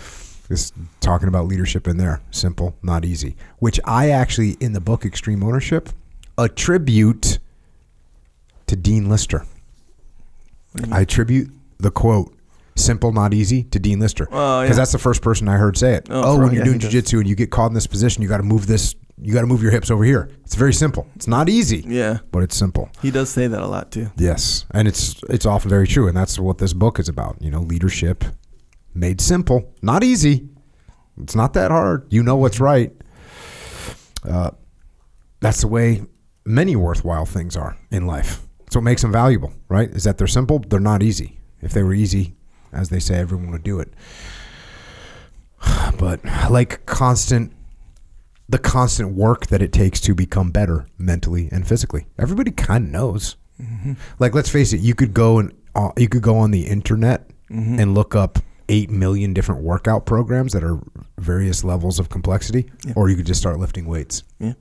Just 0.48 0.74
talking 1.00 1.28
about 1.28 1.46
leadership 1.46 1.88
in 1.88 1.96
there. 1.96 2.20
Simple, 2.30 2.74
not 2.82 3.04
easy. 3.04 3.36
Which 3.58 3.80
I 3.84 4.10
actually, 4.10 4.52
in 4.60 4.72
the 4.74 4.80
book 4.80 5.04
Extreme 5.04 5.42
Ownership, 5.42 5.88
attribute 6.36 7.38
to 8.66 8.76
Dean 8.76 9.08
Lister. 9.08 9.44
What 10.72 10.84
do 10.84 10.90
you 10.90 10.96
I 10.96 11.00
attribute 11.00 11.50
the 11.78 11.90
quote 11.90 12.34
Simple, 12.74 13.12
not 13.12 13.34
easy 13.34 13.64
to 13.64 13.78
Dean 13.78 14.00
Lister. 14.00 14.26
Oh, 14.32 14.62
Because 14.62 14.70
yeah. 14.70 14.80
that's 14.80 14.92
the 14.92 14.98
first 14.98 15.20
person 15.20 15.46
I 15.46 15.58
heard 15.58 15.76
say 15.76 15.92
it. 15.94 16.06
Oh, 16.10 16.22
Oh, 16.22 16.36
for- 16.36 16.44
when 16.44 16.54
you're 16.54 16.64
yeah, 16.64 16.72
doing 16.72 16.78
jujitsu 16.80 17.18
and 17.20 17.28
you 17.28 17.34
get 17.34 17.50
caught 17.50 17.66
in 17.66 17.74
this 17.74 17.86
position, 17.86 18.22
you 18.22 18.28
got 18.30 18.38
to 18.38 18.42
move 18.42 18.66
this. 18.66 18.94
You 19.20 19.32
got 19.32 19.42
to 19.42 19.46
move 19.46 19.62
your 19.62 19.70
hips 19.70 19.90
over 19.90 20.04
here. 20.04 20.30
It's 20.44 20.54
very 20.56 20.72
simple. 20.72 21.06
It's 21.14 21.28
not 21.28 21.48
easy, 21.48 21.84
Yeah, 21.86 22.18
but 22.32 22.42
it's 22.42 22.56
simple. 22.56 22.90
he 23.02 23.10
does 23.10 23.30
say 23.30 23.46
that 23.46 23.60
a 23.62 23.66
lot 23.66 23.92
too. 23.92 24.10
Yes, 24.16 24.66
and 24.72 24.88
it's 24.88 25.20
it's 25.28 25.46
often 25.46 25.68
very 25.70 25.86
true, 25.86 26.08
and 26.08 26.16
that's 26.16 26.38
what 26.38 26.58
this 26.58 26.72
book 26.72 26.98
is 26.98 27.08
about. 27.08 27.36
You 27.40 27.50
know, 27.50 27.60
leadership 27.60 28.24
made 28.94 29.20
simple, 29.20 29.72
not 29.82 30.02
easy. 30.02 30.48
It's 31.20 31.34
not 31.36 31.52
that 31.54 31.70
hard. 31.70 32.06
You 32.10 32.22
know 32.22 32.36
what's 32.36 32.58
right. 32.60 32.90
Uh, 34.28 34.50
that's 35.40 35.60
the 35.60 35.68
way 35.68 36.02
many 36.44 36.74
worthwhile 36.76 37.26
things 37.26 37.56
are 37.56 37.76
in 37.90 38.06
life. 38.06 38.40
That's 38.60 38.76
what 38.76 38.82
makes 38.84 39.02
them 39.02 39.12
valuable, 39.12 39.52
right? 39.68 39.90
Is 39.90 40.04
that 40.04 40.16
they're 40.18 40.26
simple, 40.26 40.58
they're 40.60 40.80
not 40.80 41.02
easy. 41.02 41.38
If 41.60 41.72
they 41.72 41.82
were 41.82 41.94
easy, 41.94 42.34
as 42.72 42.88
they 42.88 42.98
say, 42.98 43.16
everyone 43.16 43.50
would 43.50 43.62
do 43.62 43.78
it. 43.78 43.92
But 45.98 46.24
like 46.50 46.84
constant 46.86 47.52
the 48.48 48.58
constant 48.58 49.14
work 49.14 49.46
that 49.48 49.62
it 49.62 49.72
takes 49.72 50.00
to 50.02 50.14
become 50.14 50.50
better 50.50 50.86
mentally 50.98 51.48
and 51.52 51.66
physically. 51.66 52.06
Everybody 52.18 52.50
kind 52.50 52.86
of 52.86 52.90
knows. 52.90 53.36
Like, 54.18 54.34
let's 54.34 54.48
face 54.48 54.72
it, 54.72 54.80
you 54.80 54.94
could 54.94 55.14
go 55.14 55.38
and 55.38 55.52
uh, 55.74 55.90
you 55.96 56.08
could 56.08 56.22
go 56.22 56.36
on 56.36 56.50
the 56.50 56.66
internet 56.66 57.30
and 57.48 57.94
look 57.94 58.14
up 58.16 58.38
eight 58.68 58.90
million 58.90 59.32
different 59.34 59.62
workout 59.62 60.06
programs 60.06 60.52
that 60.54 60.64
are 60.64 60.80
various 61.18 61.62
levels 61.64 61.98
of 61.98 62.08
complexity, 62.08 62.70
or 62.96 63.08
you 63.10 63.16
could 63.16 63.26
just 63.26 63.40
start 63.40 63.58
lifting 63.58 63.86
weights, 63.86 64.22
Yeah. 64.38 64.54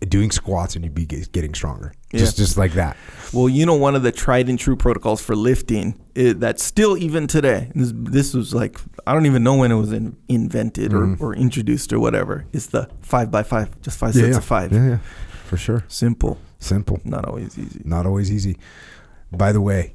Doing 0.00 0.30
squats, 0.30 0.76
and 0.76 0.84
you'd 0.84 0.94
be 0.94 1.06
getting 1.06 1.54
stronger. 1.54 1.92
Yeah. 2.12 2.20
Just 2.20 2.36
just 2.36 2.56
like 2.56 2.72
that. 2.72 2.96
Well, 3.32 3.48
you 3.48 3.66
know, 3.66 3.74
one 3.74 3.94
of 3.94 4.02
the 4.02 4.12
tried 4.12 4.48
and 4.48 4.58
true 4.58 4.76
protocols 4.76 5.20
for 5.20 5.36
lifting 5.36 6.00
i 6.16 6.32
that's 6.32 6.62
still 6.62 6.96
even 6.96 7.26
today. 7.26 7.70
This, 7.74 7.92
this 7.94 8.34
was 8.34 8.54
like 8.54 8.78
I 9.06 9.12
don't 9.12 9.26
even 9.26 9.42
know 9.42 9.56
when 9.56 9.72
it 9.72 9.76
was 9.76 9.92
in, 9.92 10.16
invented 10.28 10.92
or, 10.92 11.02
mm-hmm. 11.02 11.24
or 11.24 11.34
introduced 11.34 11.92
or 11.92 12.00
whatever. 12.00 12.46
Is 12.52 12.68
the 12.68 12.88
five 13.02 13.30
by 13.30 13.42
five, 13.42 13.80
just 13.82 13.98
five 13.98 14.14
sets 14.14 14.36
of 14.36 14.44
five. 14.44 14.72
Yeah, 14.72 14.86
yeah, 14.86 14.98
for 15.46 15.56
sure. 15.56 15.84
Simple, 15.88 16.38
Simple. 16.58 17.00
not 17.04 17.26
always 17.26 17.58
easy. 17.58 17.80
Not 17.84 18.06
always 18.06 18.30
easy. 18.30 18.56
By 19.30 19.52
the 19.52 19.60
way, 19.60 19.94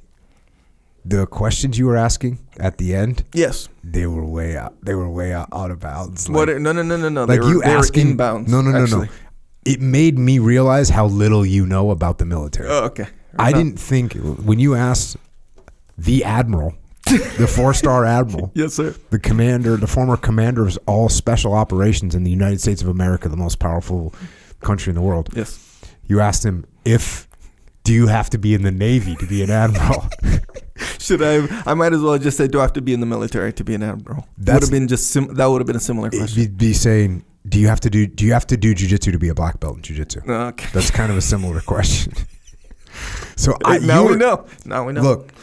the 1.06 1.26
questions 1.28 1.78
you 1.78 1.86
were 1.86 1.98
asking 1.98 2.40
at 2.60 2.78
the 2.78 2.96
end, 2.96 3.24
Yes. 3.34 3.68
they 3.84 4.08
were 4.08 4.26
way 4.26 4.56
out. 4.56 4.74
They 4.82 4.96
were 4.96 5.10
way 5.10 5.34
out, 5.34 5.50
out 5.52 5.72
of 5.72 5.80
bounds. 5.80 6.30
what? 6.30 6.48
Like, 6.48 6.60
No, 6.60 6.72
no, 6.72 6.82
no, 6.82 6.96
no, 6.98 7.10
no. 7.10 7.26
like 7.26 7.42
were, 7.42 7.50
you 7.50 7.64
asking 7.64 8.10
were 8.10 8.24
inbounds. 8.24 8.48
No, 8.48 8.62
no, 8.62 8.72
no, 8.72 8.84
actually. 8.84 9.08
no. 9.08 9.14
It 9.66 9.82
made 9.82 10.18
me 10.18 10.40
realize 10.40 10.90
how 10.90 11.06
little 11.08 11.46
you 11.46 11.66
know 11.66 11.92
about 11.92 12.18
the 12.18 12.26
military. 12.26 12.68
Oh, 12.70 12.86
okay. 12.86 13.08
I 13.40 13.52
No. 13.52 13.58
didn't 13.58 13.80
think 13.80 14.14
when 14.14 14.60
you 14.60 14.76
asked 14.76 15.18
the 15.98 16.24
admiral, 16.24 16.74
the 17.06 17.48
four-star 17.48 18.06
admiral, 18.20 18.52
Yes, 18.56 18.74
sir. 18.74 18.94
the 19.10 19.20
commander, 19.20 19.78
the 19.78 19.88
former 19.88 20.18
commander 20.18 20.66
of 20.68 20.78
all 20.86 21.10
special 21.10 21.54
operations 21.54 22.14
in 22.16 22.24
the 22.24 22.32
United 22.32 22.60
States 22.62 22.82
of 22.82 22.88
America, 22.88 23.30
the 23.30 23.38
most 23.38 23.60
powerful 23.60 24.14
country 24.62 24.92
in 24.92 24.96
the 24.96 25.02
world. 25.02 25.30
Yes. 25.36 25.60
You 26.08 26.20
asked 26.20 26.44
him 26.46 26.66
if 26.86 27.28
do 27.84 27.94
you 27.94 28.08
have 28.08 28.30
to 28.30 28.38
be 28.38 28.54
in 28.54 28.62
the 28.62 28.72
Navy 28.72 29.16
to 29.18 29.26
be 29.26 29.44
an 29.44 29.50
admiral? 29.50 30.08
Should 31.00 31.22
I? 31.22 31.46
I 31.70 31.74
might 31.74 31.92
as 31.94 32.02
well 32.02 32.18
just 32.18 32.38
say, 32.38 32.48
do 32.48 32.60
I 32.60 32.62
have 32.64 32.74
to 32.74 32.82
be 32.82 32.94
in 32.94 33.00
the 33.02 33.06
military 33.06 33.52
to 33.54 33.64
be 33.64 33.76
an 33.76 33.84
admiral? 33.84 34.26
That 34.38 34.54
Would 34.56 34.64
have 34.64 34.72
been 34.72 34.88
just 34.88 35.12
sim- 35.12 35.34
that 35.36 35.46
would 35.48 35.60
have 35.60 35.68
been 35.68 35.76
a 35.76 35.80
similar 35.82 36.10
question. 36.10 36.42
You'd 36.42 36.58
be 36.58 36.72
saying, 36.74 37.26
do 37.48 37.60
you 37.60 37.68
have 37.68 37.80
to 37.82 37.90
do 37.90 38.08
do 38.08 38.26
you 38.26 38.34
have 38.34 38.48
to 38.48 38.58
do 38.58 38.74
jujitsu 38.74 39.12
to 39.12 39.20
be 39.20 39.30
a 39.30 39.36
black 39.36 39.60
belt 39.60 39.78
in 39.78 39.82
jujitsu? 39.82 40.28
Okay. 40.28 40.68
That's 40.74 40.92
kind 40.92 41.12
of 41.12 41.18
a 41.18 41.22
similar 41.22 41.62
question. 41.74 42.14
So 43.36 43.58
I, 43.66 43.80
now 43.80 44.08
we 44.08 44.16
know. 44.16 44.46
Now 44.66 44.86
we 44.86 44.94
know. 44.94 45.02
Look, 45.02 45.34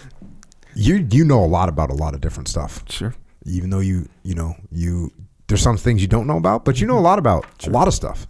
you 0.75 1.07
you 1.11 1.25
know 1.25 1.45
a 1.45 1.47
lot 1.47 1.69
about 1.69 1.91
a 1.91 1.95
lot 1.95 2.15
of 2.15 2.21
different 2.21 2.49
stuff. 2.49 2.85
Sure. 2.89 3.15
Even 3.45 3.71
though 3.71 3.81
you 3.81 4.09
you 4.23 4.35
know 4.35 4.55
you 4.71 5.13
there's 5.49 5.63
some 5.63 5.77
things 5.77 6.01
you 6.01 6.09
don't 6.09 6.27
know 6.27 6.37
about, 6.37 6.65
but 6.65 6.81
you 6.81 6.87
know 6.87 6.95
a 6.95 6.97
mm-hmm. 6.97 7.05
lot 7.05 7.19
about 7.19 7.45
a 7.67 7.71
lot 7.71 7.89
of 7.89 7.95
stuff. 7.95 8.27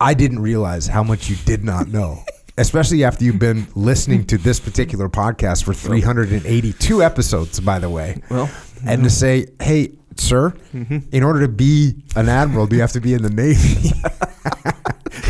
I 0.00 0.14
didn't 0.14 0.40
realize 0.40 0.88
how 0.88 1.02
much 1.02 1.30
you 1.30 1.36
did 1.44 1.64
not 1.64 1.88
know. 1.88 2.24
Especially 2.58 3.02
after 3.02 3.24
you've 3.24 3.38
been 3.38 3.66
listening 3.74 4.26
to 4.26 4.36
this 4.36 4.60
particular 4.60 5.08
podcast 5.08 5.64
for 5.64 5.72
382 5.72 7.02
episodes, 7.02 7.58
by 7.60 7.78
the 7.78 7.88
way. 7.88 8.20
Well, 8.28 8.50
and 8.84 9.04
to 9.04 9.08
mm-hmm. 9.08 9.08
say, 9.08 9.46
"Hey, 9.58 9.96
sir, 10.18 10.54
mm-hmm. 10.74 10.98
in 11.10 11.22
order 11.22 11.40
to 11.40 11.48
be 11.48 12.02
an 12.16 12.28
admiral, 12.28 12.66
do 12.66 12.76
you 12.76 12.82
have 12.82 12.92
to 12.92 13.00
be 13.00 13.14
in 13.14 13.22
the 13.22 13.30
navy?" 13.30 13.90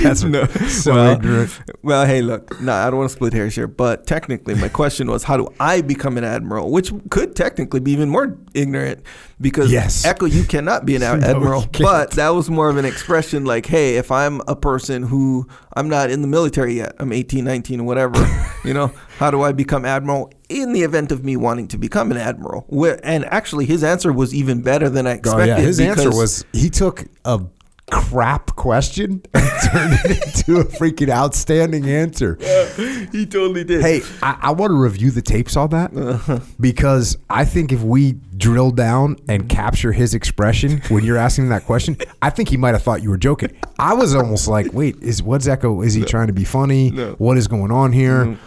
That's 0.03 0.23
No. 0.23 0.47
so 0.69 0.95
Well, 0.95 1.13
ignorant. 1.13 1.61
Well, 1.83 2.07
hey, 2.07 2.23
look, 2.23 2.61
no, 2.61 2.73
I 2.73 2.91
don't 2.91 2.99
want 2.99 3.11
to 3.11 3.17
split 3.17 3.33
hairs 3.33 3.55
here, 3.55 3.67
but 3.67 4.07
technically, 4.07 4.55
my 4.55 4.69
question 4.69 5.11
was, 5.11 5.25
how 5.25 5.37
do 5.37 5.49
I 5.61 5.81
become 5.81 6.19
an 6.19 6.25
admiral? 6.25 6.71
Which 6.71 6.93
could 7.11 7.37
technically 7.37 7.81
be 7.81 7.93
even 7.93 8.09
more 8.09 8.37
ignorant 8.55 9.03
because 9.41 9.73
Yes. 9.73 10.05
Echo, 10.05 10.27
you 10.27 10.45
cannot 10.45 10.87
be 10.87 10.97
an 10.97 11.01
No, 11.03 11.15
admiral. 11.15 11.67
But 11.79 12.13
that 12.13 12.31
was 12.31 12.51
more 12.51 12.69
of 12.69 12.77
an 12.77 12.85
expression 12.85 13.45
like, 13.45 13.67
hey, 13.67 13.97
if 13.97 14.11
I'm 14.11 14.41
a 14.49 14.57
person 14.57 15.03
who 15.03 15.47
I'm 15.77 15.89
not 15.89 16.11
in 16.11 16.23
the 16.23 16.29
military 16.29 16.75
yet, 16.75 16.95
I'm 16.99 17.13
18, 17.13 17.45
19, 17.45 17.85
whatever, 17.85 18.25
you 18.65 18.75
know, 18.75 18.93
how 19.19 19.31
do 19.31 19.43
I 19.43 19.53
become 19.53 19.85
admiral? 19.85 20.33
In 20.53 20.73
the 20.73 20.83
event 20.83 21.11
of 21.13 21.25
me 21.25 21.37
wanting 21.37 21.69
to 21.69 21.79
become 21.79 22.11
an 22.11 22.17
admiral, 22.19 22.65
Where, 22.69 23.01
and 23.05 23.25
actually, 23.27 23.67
his 23.67 23.83
answer 23.83 24.13
was 24.13 24.35
even 24.35 24.63
better 24.63 24.89
than 24.89 25.07
I 25.07 25.13
Oh 25.13 25.15
expected. 25.15 25.47
yeah, 25.49 25.59
his 25.61 25.81
answer 25.81 26.11
was 26.11 26.45
he 26.53 26.69
took 26.71 27.05
a 27.25 27.41
crap 27.91 28.55
question 28.57 29.23
and 29.35 29.51
turned 29.71 29.99
it 30.05 30.27
into 30.27 30.61
a 30.61 30.65
freaking 30.65 31.11
outstanding 31.11 31.87
answer. 31.89 32.37
he 33.13 33.27
totally 33.27 33.65
did. 33.65 33.83
Hey, 33.83 34.01
I, 34.23 34.39
I 34.43 34.51
want 34.53 34.71
to 34.71 34.77
review 34.81 35.11
the 35.11 35.21
tapes 35.21 35.57
on 35.57 35.71
that 35.71 35.95
Uh-huh. 35.97 36.41
because 36.59 37.19
I 37.29 37.45
think 37.45 37.71
if 37.73 37.83
we 37.83 38.13
drill 38.37 38.71
down 38.71 39.17
and 39.29 39.49
capture 39.49 39.93
his 39.93 40.15
expression 40.15 40.81
when 40.89 41.05
you're 41.05 41.19
asking 41.19 41.45
him 41.45 41.51
that 41.51 41.65
question, 41.67 41.97
I 42.23 42.31
think 42.31 42.49
he 42.49 42.57
might 42.57 42.73
have 42.73 42.83
thought 42.83 43.03
you 43.03 43.11
were 43.11 43.19
joking. 43.19 43.55
I 43.79 43.93
was 43.95 44.15
almost 44.15 44.49
like, 44.49 44.73
wait, 44.73 44.97
is 45.03 45.23
what's 45.23 45.47
Echo? 45.47 45.83
Is 45.83 45.93
he 45.95 46.03
trying 46.05 46.29
to 46.29 46.33
be 46.33 46.45
funny? 46.45 46.91
No. 46.91 47.13
Mm-hmm. 47.13 47.25
What 47.25 47.37
is 47.37 47.47
going 47.49 47.71
on 47.73 47.93
here? 47.93 48.39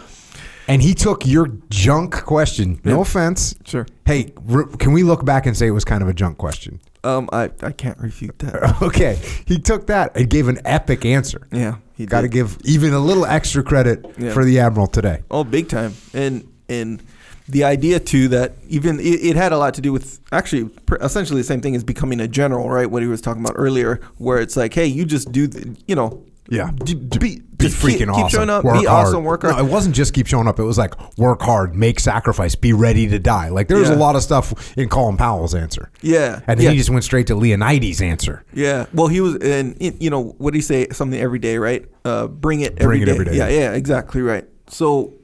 And 0.68 0.82
he 0.82 0.94
took 0.94 1.26
your 1.26 1.48
junk 1.70 2.24
question. 2.24 2.80
No 2.84 2.96
Yeah. 2.96 3.02
offense. 3.02 3.54
Sure. 3.64 3.86
Hey, 4.04 4.32
r- 4.52 4.64
can 4.64 4.92
we 4.92 5.02
look 5.02 5.24
back 5.24 5.46
and 5.46 5.56
say 5.56 5.66
it 5.66 5.70
was 5.72 5.84
kind 5.84 6.02
of 6.02 6.08
a 6.08 6.14
junk 6.14 6.38
question? 6.38 6.80
Um, 7.04 7.28
I, 7.32 7.50
I 7.62 7.70
can't 7.70 7.98
refute 7.98 8.38
that. 8.40 8.76
Okay, 8.82 9.18
he 9.46 9.58
took 9.60 9.86
that 9.86 10.16
and 10.16 10.28
gave 10.28 10.48
an 10.48 10.58
epic 10.64 11.04
answer. 11.04 11.46
Yeah, 11.52 11.76
he 11.96 12.04
Got 12.04 12.22
to 12.22 12.28
did. 12.28 12.32
give 12.32 12.58
even 12.64 12.92
a 12.92 12.98
little 12.98 13.24
extra 13.24 13.62
credit 13.62 14.04
Yeah. 14.18 14.32
for 14.32 14.44
the 14.44 14.58
admiral 14.58 14.88
today. 14.88 15.22
Oh, 15.30 15.44
big 15.44 15.68
time. 15.68 15.94
And 16.14 16.48
and 16.68 17.00
the 17.48 17.62
idea 17.62 18.00
too 18.00 18.26
that 18.28 18.54
even 18.68 18.98
it, 18.98 19.04
it 19.24 19.36
had 19.36 19.52
a 19.52 19.56
lot 19.58 19.74
to 19.74 19.80
do 19.80 19.92
with 19.92 20.18
actually 20.32 20.64
pr- 20.64 20.96
essentially 20.96 21.40
the 21.40 21.46
same 21.46 21.60
thing 21.60 21.76
as 21.76 21.84
becoming 21.84 22.18
a 22.18 22.26
general, 22.26 22.68
right? 22.68 22.90
What 22.90 23.02
he 23.02 23.08
was 23.08 23.20
talking 23.20 23.40
about 23.44 23.54
earlier, 23.56 24.00
where 24.18 24.38
it's 24.40 24.56
like, 24.56 24.74
hey, 24.74 24.86
you 24.86 25.04
just 25.04 25.30
do, 25.30 25.46
the, 25.46 25.76
you 25.86 25.94
know, 25.94 26.24
Yeah. 26.48 26.70
d- 26.74 26.94
Be, 26.94 27.18
be, 27.18 27.40
be 27.56 27.66
freaking 27.66 27.98
keep, 27.98 28.08
awesome. 28.10 28.22
keep 28.22 28.30
showing 28.30 28.50
up, 28.50 28.64
work 28.64 28.80
be 28.80 28.86
hard. 28.86 29.06
awesome, 29.08 29.24
work 29.24 29.42
hard. 29.42 29.56
No, 29.56 29.64
it 29.64 29.70
wasn't 29.70 29.94
just 29.94 30.12
keep 30.14 30.26
showing 30.26 30.46
up. 30.46 30.58
It 30.58 30.62
was 30.64 30.76
like 30.78 30.94
work 31.18 31.40
hard, 31.42 31.74
make 31.74 31.98
sacrifice, 32.00 32.54
be 32.54 32.72
ready 32.72 33.06
to 33.08 33.18
die. 33.18 33.48
Like 33.48 33.68
there 33.68 33.78
was 33.78 33.88
a 33.90 33.96
lot 33.96 34.14
of 34.16 34.22
stuff 34.22 34.76
in 34.76 34.88
Colin 34.88 35.16
Powell's 35.16 35.54
answer. 35.54 35.90
yeah, 36.02 36.40
And 36.46 36.58
then 36.60 36.64
yeah. 36.66 36.70
he 36.72 36.76
just 36.76 36.90
went 36.90 37.04
straight 37.04 37.26
to 37.28 37.34
Leonidas' 37.34 38.00
answer. 38.02 38.44
Yeah. 38.52 38.86
Well, 38.92 39.08
he 39.08 39.20
was, 39.20 39.36
and 39.36 39.76
you 39.80 40.10
know, 40.10 40.34
what 40.38 40.52
did 40.52 40.58
he 40.58 40.62
say? 40.62 40.88
Something 40.90 41.18
every 41.20 41.38
day, 41.38 41.56
right? 41.58 41.86
Uh, 42.04 42.26
bring 42.26 42.60
it 42.60 42.74
every 42.78 42.98
Bring 42.98 43.02
it 43.02 43.04
day. 43.06 43.12
every 43.12 43.24
day. 43.24 43.36
Yeah, 43.36 43.48
yeah, 43.48 43.72
exactly 43.72 44.20
right. 44.22 44.46
So, 44.68 45.14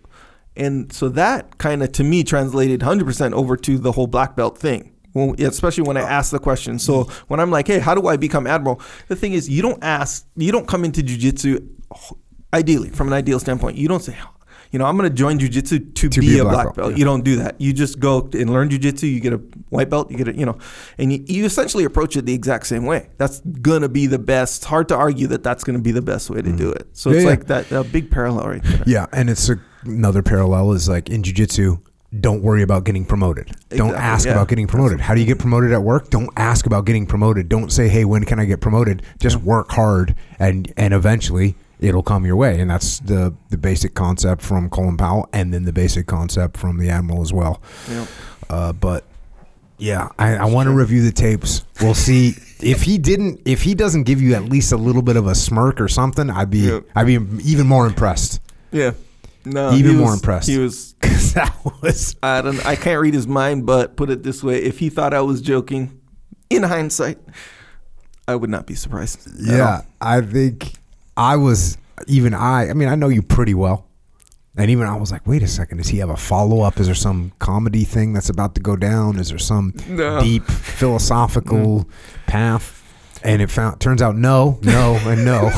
and 0.57 0.93
so 0.93 1.09
that 1.11 1.59
kind 1.59 1.83
of 1.83 1.93
to 1.93 2.05
me 2.05 2.25
translated 2.25 2.81
100% 2.81 3.33
over 3.33 3.57
to 3.57 3.79
the 3.79 3.93
whole 3.93 4.07
black 4.07 4.37
belt 4.37 4.59
thing. 4.59 4.92
Well, 5.15 5.35
especially 5.39 5.85
when 5.85 5.97
I 5.97 6.03
ask 6.03 6.31
the 6.31 6.39
question. 6.39 6.79
So 6.79 7.05
when 7.29 7.39
I'm 7.41 7.51
like, 7.51 7.67
hey, 7.67 7.79
how 7.79 7.95
do 7.95 8.07
I 8.09 8.17
become 8.17 8.47
admiral? 8.47 8.81
The 9.09 9.17
thing 9.17 9.33
is, 9.35 9.49
you 9.49 9.61
don't 9.63 9.83
ask, 9.85 10.27
you 10.37 10.51
don't 10.53 10.67
come 10.67 10.85
into 10.85 11.03
jujitsu. 11.03 11.69
Ideally, 12.55 12.91
from 12.91 13.07
an 13.09 13.15
ideal 13.15 13.39
standpoint, 13.39 13.77
you 13.79 13.89
don't 13.89 14.03
say, 14.03 14.17
you 14.73 14.79
know, 14.79 14.87
I'm 14.87 14.97
going 14.97 15.09
to 15.09 15.15
join 15.15 15.39
jujitsu 15.39 15.95
to, 15.95 16.09
be, 16.21 16.39
a 16.39 16.45
black, 16.45 16.75
belt. 16.75 16.93
yeah. 16.93 16.97
You 16.97 17.05
don't 17.05 17.23
do 17.25 17.37
that. 17.37 17.61
You 17.61 17.75
just 17.75 17.99
go 18.01 18.29
and 18.33 18.51
learn 18.51 18.71
jujitsu. 18.71 19.03
You 19.03 19.21
get 19.21 19.35
a 19.35 19.39
white 19.69 19.91
belt. 19.91 20.11
You 20.11 20.17
get 20.17 20.29
a, 20.29 20.37
you 20.37 20.47
know, 20.47 20.59
and 20.97 21.13
you, 21.13 21.23
you 21.27 21.45
essentially 21.45 21.85
approach 21.85 22.17
it 22.17 22.25
the 22.25 22.33
exact 22.33 22.67
same 22.67 22.87
way. 22.87 23.11
That's 23.19 23.41
gonna 23.41 23.91
be 23.91 24.07
the 24.07 24.19
best. 24.19 24.59
It's 24.59 24.65
hard 24.65 24.89
to 24.89 24.97
argue 24.97 25.27
that 25.29 25.43
that's 25.43 25.63
gonna 25.63 25.79
be 25.79 25.93
the 25.93 26.01
best 26.01 26.31
way 26.31 26.41
to 26.41 26.53
do 26.53 26.71
it. 26.73 26.89
So 26.95 27.11
Mm. 27.11 27.13
Yeah, 27.13 27.17
it's 27.19 27.25
yeah. 27.25 27.31
like 27.31 27.47
that 27.49 27.73
a 27.73 27.85
big 27.85 28.11
parallel 28.11 28.49
right 28.49 28.63
there. 28.63 28.83
Yeah, 28.87 29.07
and 29.13 29.29
it's 29.29 29.51
a, 29.51 29.61
another 29.85 30.23
parallel 30.23 30.73
is 30.73 30.89
like 30.89 31.11
in 31.11 31.23
jiu-jitsu, 31.23 31.77
don't 32.21 32.43
worry 32.43 32.63
about 32.63 32.85
getting 32.85 33.05
promoted. 33.05 33.53
Don't 33.71 33.95
ask 33.95 34.27
yeah. 34.27 34.33
about 34.33 34.49
getting 34.49 34.67
promoted. 34.67 35.01
How 35.01 35.15
do 35.15 35.21
you 35.21 35.27
get 35.27 35.39
promoted 35.39 35.73
at 35.73 35.83
work? 35.83 36.11
Don't 36.11 36.31
ask 36.37 36.67
about 36.67 36.85
getting 36.85 37.07
promoted. 37.07 37.49
Don't 37.49 37.73
say, 37.73 37.89
"Hey, 37.89 38.05
when 38.05 38.25
can 38.25 38.39
I 38.39 38.45
get 38.45 38.61
promoted?" 38.61 39.03
Just 39.19 39.37
work 39.37 39.71
hard 39.73 40.15
and 40.39 40.73
and 40.77 40.93
eventually 40.93 41.55
it'll 41.81 42.03
come 42.03 42.27
your 42.27 42.37
way. 42.37 42.61
And 42.61 42.71
that's 42.71 43.01
the 43.01 43.35
the 43.49 43.57
basic 43.57 43.95
concept 43.95 44.43
from 44.43 44.69
Colin 44.69 44.97
Powell 44.97 45.29
and 45.33 45.55
then 45.55 45.65
the 45.65 45.73
basic 45.73 46.07
concept 46.07 46.57
from 46.57 46.79
the 46.79 46.91
Admiral 46.91 47.23
as 47.23 47.33
well. 47.33 47.63
Yeah. 47.91 48.07
Uh, 48.51 48.73
but 48.73 49.05
yeah, 49.79 50.09
I, 50.19 50.37
I 50.37 50.45
want 50.45 50.69
to 50.69 50.73
review 50.73 51.03
the 51.03 51.13
tapes. 51.13 51.65
We'll 51.81 51.95
see 51.95 52.35
if 52.61 52.83
he 52.83 52.99
didn't 52.99 53.41
if 53.47 53.63
he 53.63 53.75
doesn't 53.75 54.05
give 54.05 54.21
you 54.21 54.35
at 54.35 54.45
least 54.45 54.73
a 54.73 54.77
little 54.77 55.03
bit 55.03 55.17
of 55.17 55.27
a 55.27 55.35
smirk 55.35 55.81
or 55.81 55.89
something, 55.89 56.29
I'd 56.29 56.51
be 56.51 56.59
Yeah. 56.59 56.81
I'd 56.95 57.07
be 57.07 57.15
even 57.43 57.67
more 57.67 57.87
impressed. 57.87 58.41
Yeah. 58.71 58.93
No, 59.45 59.73
Even 59.73 59.97
more 59.97 60.07
was- 60.11 60.15
impressed. 60.21 60.49
He 60.49 60.59
was. 60.59 60.95
that 61.35 61.55
was 61.83 62.15
I 62.23 62.43
don't. 62.43 62.65
I 62.67 62.77
can't 62.77 63.01
read 63.01 63.15
his 63.15 63.27
mind, 63.27 63.67
but 63.67 63.97
put 63.97 64.11
it 64.11 64.23
this 64.23 64.43
way: 64.43 64.63
if 64.63 64.79
he 64.79 64.89
thought 64.91 65.15
I 65.15 65.21
was 65.23 65.41
joking, 65.41 66.01
in 66.51 66.63
hindsight, 66.63 67.19
I 68.29 68.37
would 68.37 68.51
not 68.51 68.67
be 68.67 68.75
surprised. 68.75 69.29
yeah. 69.41 69.83
I 70.01 70.21
think 70.21 70.75
I 71.17 71.37
was 71.37 71.79
even 72.07 72.35
I. 72.35 72.71
I 72.71 72.75
mean, 72.75 72.89
I 72.89 72.95
know 72.95 73.09
you 73.09 73.23
pretty 73.23 73.55
well, 73.55 73.87
and 74.57 74.71
even 74.71 74.87
I 74.87 74.97
was 74.97 75.11
like, 75.11 75.27
wait 75.27 75.43
a 75.43 75.49
second, 75.49 75.79
does 75.79 75.89
he 75.89 75.99
have 75.99 76.11
a 76.11 76.17
follow 76.17 76.61
up? 76.61 76.79
Is 76.79 76.87
there 76.87 76.95
some 76.95 77.33
comedy 77.39 77.85
thing 77.85 78.13
that's 78.13 78.29
about 78.29 78.55
to 78.57 78.61
go 78.61 78.77
down? 78.77 79.19
Is 79.19 79.31
there 79.31 79.39
some 79.39 79.73
No. 79.89 80.21
deep 80.21 80.45
philosophical 80.49 81.85
mm. 81.85 81.87
path? 82.27 82.79
And 83.25 83.41
it 83.41 83.51
found 83.51 83.81
turns 83.81 84.03
out 84.03 84.17
no, 84.17 84.59
no, 84.63 84.99
and 85.05 85.25
no. 85.25 85.51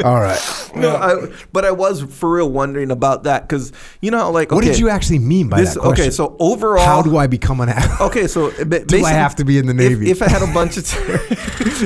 All 0.04 0.20
right. 0.20 0.70
No, 0.74 0.96
I, 0.96 1.32
but 1.52 1.64
I 1.64 1.70
was 1.70 2.02
for 2.02 2.32
real 2.32 2.50
wondering 2.50 2.90
about 2.90 3.24
that 3.24 3.48
because 3.48 3.72
you 4.00 4.10
know, 4.10 4.30
like, 4.30 4.50
What 4.50 4.64
did 4.64 4.78
you 4.78 4.88
actually 4.88 5.18
mean 5.18 5.48
by 5.48 5.60
this, 5.60 5.74
that 5.74 5.80
question? 5.80 6.04
Okay, 6.04 6.10
so 6.10 6.36
overall, 6.38 6.84
how 6.84 7.02
do 7.02 7.16
I 7.16 7.26
become 7.26 7.60
an 7.60 7.68
admiral? 7.68 8.04
Okay, 8.14 8.26
so 8.26 8.50
Do 8.64 9.04
I 9.04 9.12
have 9.12 9.36
to 9.36 9.44
be 9.44 9.58
in 9.58 9.66
the 9.66 9.74
Navy? 9.74 10.10
If, 10.10 10.22
I 10.22 10.28
had 10.28 10.42
a 10.42 10.52
bunch 10.52 10.76
of, 10.76 10.84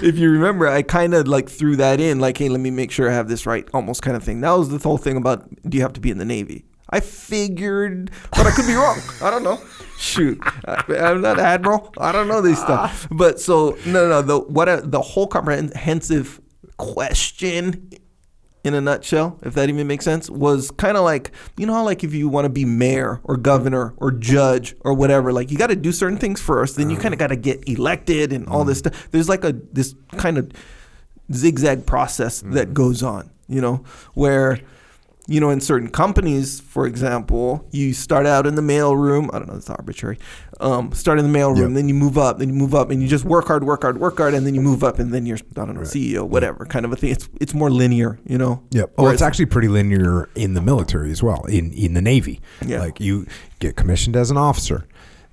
if 0.02 0.18
you 0.18 0.30
remember, 0.30 0.68
I 0.68 0.82
kind 0.82 1.14
of 1.14 1.28
like 1.28 1.48
threw 1.48 1.76
that 1.76 2.00
in, 2.00 2.18
like, 2.18 2.38
hey, 2.38 2.48
let 2.48 2.60
me 2.60 2.70
make 2.70 2.90
sure 2.90 3.10
I 3.10 3.14
have 3.14 3.28
this 3.28 3.46
right, 3.46 3.68
almost 3.72 4.02
kind 4.02 4.16
of 4.16 4.22
thing. 4.22 4.40
That 4.40 4.52
was 4.52 4.68
the 4.68 4.78
whole 4.78 4.98
thing 4.98 5.16
about 5.16 5.48
do 5.68 5.76
you 5.76 5.82
have 5.82 5.92
to 5.94 6.00
be 6.00 6.10
in 6.10 6.18
the 6.18 6.24
Navy? 6.24 6.64
I 6.90 7.00
figured, 7.00 8.10
but 8.30 8.46
I 8.46 8.50
could 8.50 8.66
be 8.66 8.74
wrong. 8.74 8.98
I 9.22 9.30
don't 9.30 9.42
know. 9.42 9.60
Shoot, 9.98 10.40
I, 10.64 10.82
I'm 10.96 11.20
not 11.20 11.38
admiral. 11.38 11.92
I 11.98 12.12
don't 12.12 12.28
know 12.28 12.40
this 12.40 12.60
stuff. 12.60 13.08
But 13.10 13.40
so 13.40 13.76
no, 13.84 14.08
no, 14.08 14.08
no. 14.08 14.22
The 14.22 14.38
what 14.38 14.68
a, 14.68 14.80
the 14.82 15.02
whole 15.02 15.26
comprehensive 15.26 16.40
question 16.78 17.90
in 18.64 18.74
a 18.74 18.80
nutshell, 18.80 19.38
if 19.42 19.54
that 19.54 19.68
even 19.68 19.86
makes 19.86 20.04
sense, 20.04 20.28
was 20.28 20.70
kind 20.72 20.96
of 20.96 21.04
like 21.04 21.32
you 21.56 21.66
know 21.66 21.74
how 21.74 21.84
like 21.84 22.04
if 22.04 22.12
you 22.12 22.28
want 22.28 22.44
to 22.44 22.48
be 22.48 22.64
mayor 22.64 23.20
or 23.24 23.36
governor 23.36 23.94
or 23.98 24.10
judge 24.10 24.74
or 24.80 24.94
whatever, 24.94 25.32
like 25.32 25.50
you 25.50 25.58
got 25.58 25.68
to 25.68 25.76
do 25.76 25.92
certain 25.92 26.18
things 26.18 26.40
first, 26.40 26.76
then 26.76 26.90
you 26.90 26.96
kind 26.96 27.14
of 27.14 27.18
got 27.18 27.28
to 27.28 27.36
get 27.36 27.68
elected 27.68 28.32
and 28.32 28.48
all 28.48 28.64
this 28.64 28.78
mm. 28.78 28.88
stuff. 28.88 29.10
There's 29.10 29.28
like 29.28 29.44
a 29.44 29.52
this 29.72 29.94
kind 30.16 30.38
of 30.38 30.50
zigzag 31.32 31.86
process 31.86 32.40
that 32.40 32.68
mm. 32.68 32.74
goes 32.74 33.02
on, 33.02 33.30
you 33.48 33.60
know, 33.60 33.84
where 34.14 34.60
you 35.30 35.40
know 35.40 35.50
in 35.50 35.60
certain 35.60 35.88
companies, 35.90 36.58
for 36.60 36.86
example, 36.86 37.66
you 37.70 37.92
start 37.92 38.24
out 38.26 38.46
in 38.46 38.54
the 38.54 38.62
mail 38.62 38.96
room. 38.96 39.28
I 39.32 39.38
don't 39.38 39.48
know, 39.48 39.56
it's 39.56 39.68
arbitrary. 39.70 40.18
Um, 40.60 40.90
start 40.92 41.18
in 41.18 41.24
the 41.24 41.30
mail 41.30 41.50
room, 41.50 41.70
Yep. 41.70 41.76
then 41.76 41.88
you 41.88 41.94
move 41.94 42.16
up, 42.18 42.38
then 42.38 42.48
you 42.48 42.54
move 42.54 42.74
up, 42.74 42.90
and 42.90 43.00
you 43.02 43.06
just 43.08 43.24
work 43.24 43.46
hard, 43.46 43.62
work 43.62 43.82
hard, 43.82 43.98
work 43.98 44.16
hard, 44.16 44.34
and 44.34 44.44
then 44.46 44.54
you 44.54 44.60
move 44.60 44.82
up, 44.82 44.98
and 44.98 45.12
then 45.12 45.26
you're 45.26 45.36
I 45.56 45.64
don't 45.66 45.74
know 45.74 45.82
CEO, 45.82 46.26
whatever 46.26 46.64
kind 46.66 46.84
of 46.84 46.92
a 46.92 46.96
thing. 46.96 47.10
It's 47.10 47.28
it's 47.40 47.54
more 47.54 47.70
linear, 47.70 48.18
you 48.26 48.38
know. 48.38 48.62
Yep. 48.70 48.92
Oh, 48.96 49.02
Whereas- 49.04 49.14
it's 49.14 49.22
actually 49.22 49.46
pretty 49.46 49.68
linear 49.68 50.28
in 50.34 50.54
the 50.54 50.62
military 50.62 51.10
as 51.12 51.22
well. 51.22 51.44
In 51.44 51.72
in 51.72 51.92
the 51.94 52.02
Navy, 52.02 52.40
Yeah. 52.66 52.80
like 52.80 52.98
you 52.98 53.26
get 53.60 53.76
commissioned 53.76 54.16
as 54.16 54.30
an 54.30 54.36
officer, 54.38 54.86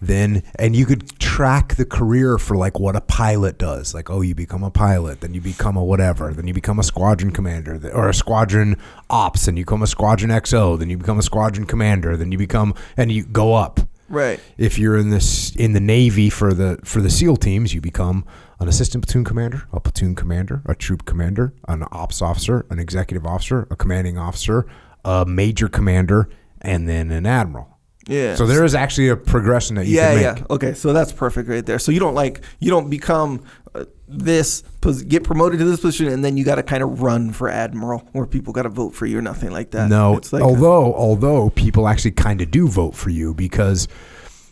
then 0.07 0.43
and 0.57 0.75
you 0.75 0.85
could 0.85 1.17
track 1.19 1.75
the 1.75 1.85
career 1.85 2.37
for 2.37 2.55
like 2.55 2.79
what 2.79 2.95
a 2.95 3.01
pilot 3.01 3.57
does. 3.57 3.93
Like, 3.93 4.09
oh, 4.09 4.21
you 4.21 4.35
become 4.35 4.63
a 4.63 4.71
pilot, 4.71 5.21
then 5.21 5.33
you 5.33 5.41
become 5.41 5.77
a 5.77 5.83
whatever, 5.83 6.33
then 6.33 6.47
you 6.47 6.53
become 6.53 6.79
a 6.79 6.83
squadron 6.83 7.31
commander 7.31 7.79
or 7.93 8.09
a 8.09 8.13
squadron 8.13 8.77
ops, 9.09 9.47
and 9.47 9.57
you 9.57 9.65
become 9.65 9.83
a 9.83 9.87
squadron 9.87 10.31
XO, 10.31 10.77
then 10.77 10.89
you 10.89 10.97
become 10.97 11.19
a 11.19 11.23
squadron 11.23 11.65
commander, 11.65 12.15
then 12.17 12.31
you 12.31 12.37
become 12.37 12.73
and 12.97 13.11
you 13.11 13.25
go 13.25 13.53
up. 13.53 13.79
right. 14.09 14.39
If 14.57 14.77
you're 14.77 14.97
in 14.97 15.09
this 15.09 15.55
in 15.55 15.73
the 15.73 15.79
Navy 15.79 16.29
for 16.29 16.53
the 16.53 16.79
for 16.83 17.01
the 17.01 17.09
SEAL 17.09 17.37
teams, 17.37 17.73
you 17.73 17.81
become 17.81 18.25
an 18.59 18.67
assistant 18.67 19.05
platoon 19.05 19.25
commander, 19.25 19.67
a 19.73 19.79
platoon 19.79 20.15
commander, 20.15 20.61
a 20.65 20.75
troop 20.75 21.05
commander, 21.05 21.53
an 21.67 21.83
ops 21.91 22.21
officer, 22.21 22.65
an 22.69 22.79
executive 22.79 23.25
officer, 23.25 23.67
a 23.69 23.75
commanding 23.75 24.17
officer, 24.17 24.65
a 25.03 25.25
major 25.25 25.67
commander, 25.67 26.29
and 26.61 26.87
then 26.87 27.11
an 27.11 27.25
admiral. 27.25 27.74
Yeah. 28.07 28.35
So 28.35 28.45
there 28.45 28.63
is 28.63 28.75
actually 28.75 29.09
a 29.09 29.15
progression 29.15 29.75
that 29.77 29.87
you 29.87 29.95
yeah, 29.95 30.13
can 30.13 30.21
yeah. 30.21 30.45
Okay, 30.49 30.73
so 30.73 30.93
that's 30.93 31.11
perfect 31.11 31.49
right 31.49 31.65
there. 31.65 31.79
So 31.79 31.91
you 31.91 31.99
don't 31.99 32.13
like 32.13 32.41
you 32.59 32.69
don't 32.69 32.89
become 32.89 33.43
uh, 33.73 33.85
this 34.07 34.63
get 35.07 35.23
promoted 35.23 35.59
to 35.59 35.65
this 35.65 35.79
position 35.79 36.07
and 36.07 36.23
then 36.23 36.37
you 36.37 36.45
got 36.45 36.55
to 36.55 36.63
kind 36.63 36.83
of 36.83 37.01
run 37.01 37.31
for 37.31 37.49
admiral 37.49 38.07
where 38.11 38.27
people 38.27 38.53
got 38.53 38.63
to 38.63 38.69
vote 38.69 38.93
for 38.93 39.07
you 39.07 39.17
or 39.17 39.21
nothing 39.21 39.51
like 39.51 39.71
that. 39.71 39.89
No, 39.89 40.17
it's 40.17 40.31
like 40.31 40.43
although 40.43 40.93
although 40.93 41.49
people 41.51 41.87
actually 41.87 42.11
kind 42.11 42.41
of 42.41 42.51
do 42.51 42.67
vote 42.67 42.95
for 42.95 43.09
you 43.09 43.33
because 43.33 43.87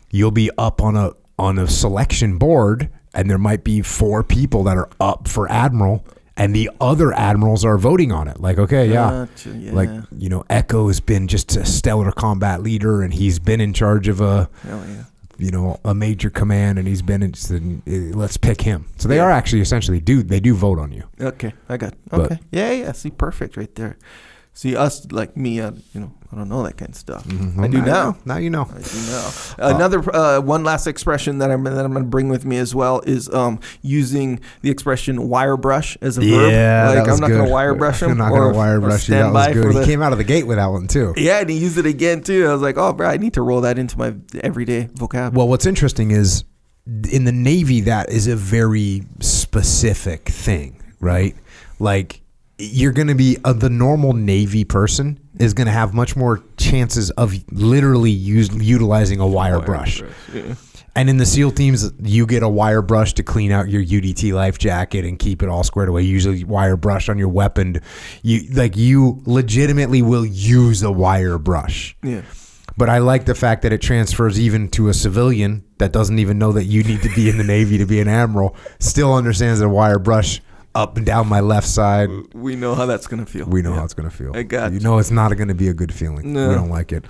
you'll 0.09 0.31
be 0.31 0.49
up 0.57 0.81
on 0.81 0.95
a 0.95 1.11
on 1.37 1.59
a 1.59 1.67
selection 1.67 2.37
board 2.37 2.89
and 3.13 3.29
there 3.29 3.37
might 3.37 3.63
be 3.63 3.81
four 3.81 4.23
people 4.23 4.63
that 4.63 4.77
are 4.77 4.89
up 4.99 5.27
for 5.27 5.49
admiral 5.51 6.03
and 6.35 6.55
the 6.55 6.69
other 6.81 7.13
admirals 7.13 7.63
are 7.63 7.77
voting 7.77 8.11
on 8.11 8.27
it. 8.27 8.39
Like, 8.39 8.57
okay, 8.57 8.87
yeah. 8.89 9.27
Gotcha, 9.27 9.49
yeah. 9.49 9.71
Like, 9.73 9.89
you 10.17 10.29
know, 10.29 10.43
Echo 10.49 10.87
has 10.87 10.99
been 10.99 11.27
just 11.27 11.55
a 11.55 11.65
stellar 11.65 12.11
combat 12.11 12.61
leader 12.63 13.01
and 13.01 13.13
he's 13.13 13.39
been 13.39 13.61
in 13.61 13.73
charge 13.73 14.07
of 14.07 14.19
a 14.21 14.49
yeah. 14.65 15.03
you 15.37 15.51
know, 15.51 15.79
a 15.85 15.93
major 15.93 16.29
command 16.29 16.79
and 16.79 16.87
he's 16.87 17.01
been 17.01 17.21
in 17.23 17.81
uh, 17.87 18.17
let's 18.17 18.37
pick 18.37 18.61
him. 18.61 18.85
So 18.97 19.07
they 19.07 19.17
Yeah. 19.17 19.23
are 19.25 19.31
actually 19.31 19.61
essentially 19.61 19.99
do 19.99 20.23
they 20.23 20.39
do 20.39 20.53
vote 20.55 20.79
on 20.79 20.91
you. 20.91 21.03
Okay, 21.21 21.53
I 21.69 21.77
got. 21.77 21.93
But- 22.09 22.19
Okay, 22.31 22.39
yeah, 22.51 22.71
yeah. 22.71 22.91
See, 22.93 23.11
perfect 23.11 23.55
right 23.57 23.73
there. 23.75 23.97
See 24.55 24.75
us 24.75 25.11
like 25.11 25.35
me, 25.35 25.59
uh, 25.59 25.71
you 25.93 26.01
know, 26.01 26.11
I 26.31 26.35
don't 26.35 26.47
know 26.47 26.61
that 26.63 26.77
kind 26.77 26.89
of 26.89 26.95
stuff. 26.95 27.25
I 27.27 27.67
do 27.67 27.81
Well, 27.81 27.85
now. 27.85 28.17
Now 28.25 28.37
you 28.37 28.51
know. 28.51 28.67
I 28.71 28.81
do 28.81 29.01
now. 29.07 29.31
Another 29.57 30.15
uh, 30.15 30.41
one 30.41 30.63
last 30.63 30.85
expression 30.85 31.39
that 31.39 31.49
I'm 31.49 31.63
that 31.63 31.83
I'm 31.85 31.91
going 31.91 32.03
to 32.05 32.09
bring 32.09 32.29
with 32.29 32.45
me 32.45 32.57
as 32.57 32.73
well 32.75 33.01
is 33.01 33.33
um, 33.33 33.59
using 33.81 34.39
the 34.61 34.69
expression 34.69 35.27
wire 35.27 35.57
brush 35.57 35.97
as 36.01 36.17
a 36.17 36.21
verb. 36.21 36.51
Yeah, 36.51 36.85
like 36.87 36.95
that 36.97 37.05
was 37.07 37.15
I'm 37.15 37.21
not 37.21 37.29
going 37.29 37.45
to 37.45 37.51
wire 37.51 37.73
brush 37.75 38.01
him. 38.01 38.11
I'm 38.11 38.17
not 38.17 38.31
or, 38.31 38.45
gonna 38.45 38.57
wire 38.57 38.79
brush 38.79 39.09
you. 39.09 39.15
That 39.15 39.33
was 39.33 39.53
good. 39.53 39.73
He 39.73 39.79
the- 39.79 39.85
came 39.85 40.01
out 40.01 40.11
of 40.11 40.17
the 40.17 40.23
gate 40.23 40.45
with 40.45 40.57
that 40.57 40.67
one 40.67 40.87
too. 40.87 41.13
Yeah, 41.23 41.39
and 41.39 41.49
he 41.49 41.57
used 41.57 41.77
it 41.77 41.85
again 41.85 42.21
too. 42.21 42.47
I 42.47 42.53
was 42.53 42.61
like, 42.61 42.77
oh, 42.77 42.93
bro, 42.93 43.07
I 43.07 43.17
need 43.17 43.33
to 43.35 43.41
roll 43.41 43.61
that 43.61 43.79
into 43.79 43.97
my 43.97 44.13
everyday 44.41 44.85
vocab. 44.85 45.33
Well, 45.33 45.47
what's 45.47 45.65
interesting 45.65 46.11
is 46.11 46.43
in 46.85 47.23
the 47.23 47.31
Navy, 47.31 47.81
that 47.81 48.09
is 48.09 48.27
a 48.27 48.35
very 48.35 49.03
specific 49.21 50.27
thing, 50.29 50.81
right? 50.99 51.35
Like 51.79 52.22
you're 52.57 52.91
going 52.91 53.07
to 53.07 53.15
be 53.15 53.37
uh, 53.43 53.53
the 53.53 53.69
normal 53.69 54.13
Navy 54.13 54.63
person 54.63 55.19
is 55.39 55.53
going 55.53 55.65
to 55.65 55.71
have 55.71 55.93
much 55.93 56.15
more 56.15 56.43
chances 56.57 57.09
of 57.11 57.33
literally 57.51 58.11
use, 58.11 58.53
utilizing 58.53 59.19
a 59.19 59.27
wire, 59.27 59.59
brush. 59.59 60.01
Yeah. 60.31 60.55
And 60.95 61.09
in 61.09 61.17
the 61.17 61.25
SEAL 61.25 61.51
teams, 61.51 61.91
you 62.03 62.27
get 62.27 62.43
a 62.43 62.49
wire 62.49 62.83
brush 62.83 63.13
to 63.13 63.23
clean 63.23 63.51
out 63.51 63.67
your 63.67 63.83
UDT 63.83 64.31
life 64.33 64.59
jacket 64.59 65.05
and 65.05 65.17
keep 65.17 65.41
it 65.41 65.49
all 65.49 65.63
squared 65.63 65.89
away. 65.89 66.03
Usually, 66.03 66.43
wire 66.43 66.77
brush 66.77 67.09
on 67.09 67.17
your 67.17 67.29
weapon. 67.29 67.81
You 68.21 68.47
like 68.53 68.77
you 68.77 69.21
legitimately 69.25 70.03
will 70.03 70.25
use 70.25 70.83
a 70.83 70.91
wire 70.91 71.39
brush. 71.39 71.97
Yeah. 72.03 72.21
But 72.77 72.89
I 72.89 72.99
like 72.99 73.25
the 73.25 73.35
fact 73.35 73.63
that 73.63 73.73
it 73.73 73.81
transfers 73.81 74.39
even 74.39 74.67
to 74.69 74.89
a 74.89 74.93
civilian 74.93 75.63
that 75.79 75.91
doesn't 75.91 76.19
even 76.19 76.37
know 76.37 76.51
that 76.53 76.65
you 76.65 76.83
need 76.83 77.01
to 77.03 77.09
be 77.15 77.29
in 77.29 77.37
the 77.37 77.43
Navy 77.43 77.77
to 77.79 77.85
be 77.85 77.99
an 77.99 78.07
admiral. 78.07 78.55
Still 78.79 79.13
understands 79.15 79.59
that 79.59 79.65
a 79.65 79.69
wire 79.69 79.99
brush 79.99 80.41
up 80.75 80.97
and 80.97 81.05
down 81.05 81.27
my 81.27 81.39
left 81.39 81.67
side. 81.67 82.09
We 82.33 82.55
know 82.55 82.73
how 82.75 82.85
that's 82.85 83.07
going 83.07 83.23
to 83.23 83.31
feel. 83.31 83.45
We 83.45 83.61
know 83.61 83.71
Yeah. 83.71 83.77
how 83.79 83.83
it's 83.85 83.93
going 83.93 84.09
to 84.09 84.15
feel. 84.15 84.35
I 84.35 84.43
got 84.43 84.71
you 84.71 84.77
you. 84.79 84.83
know 84.83 84.97
it's 84.97 85.11
not 85.11 85.35
going 85.37 85.47
to 85.49 85.53
be 85.53 85.67
a 85.69 85.73
good 85.73 85.93
feeling. 85.93 86.33
No. 86.33 86.49
We 86.49 86.55
don't 86.55 86.69
like 86.69 86.91
it. 86.91 87.05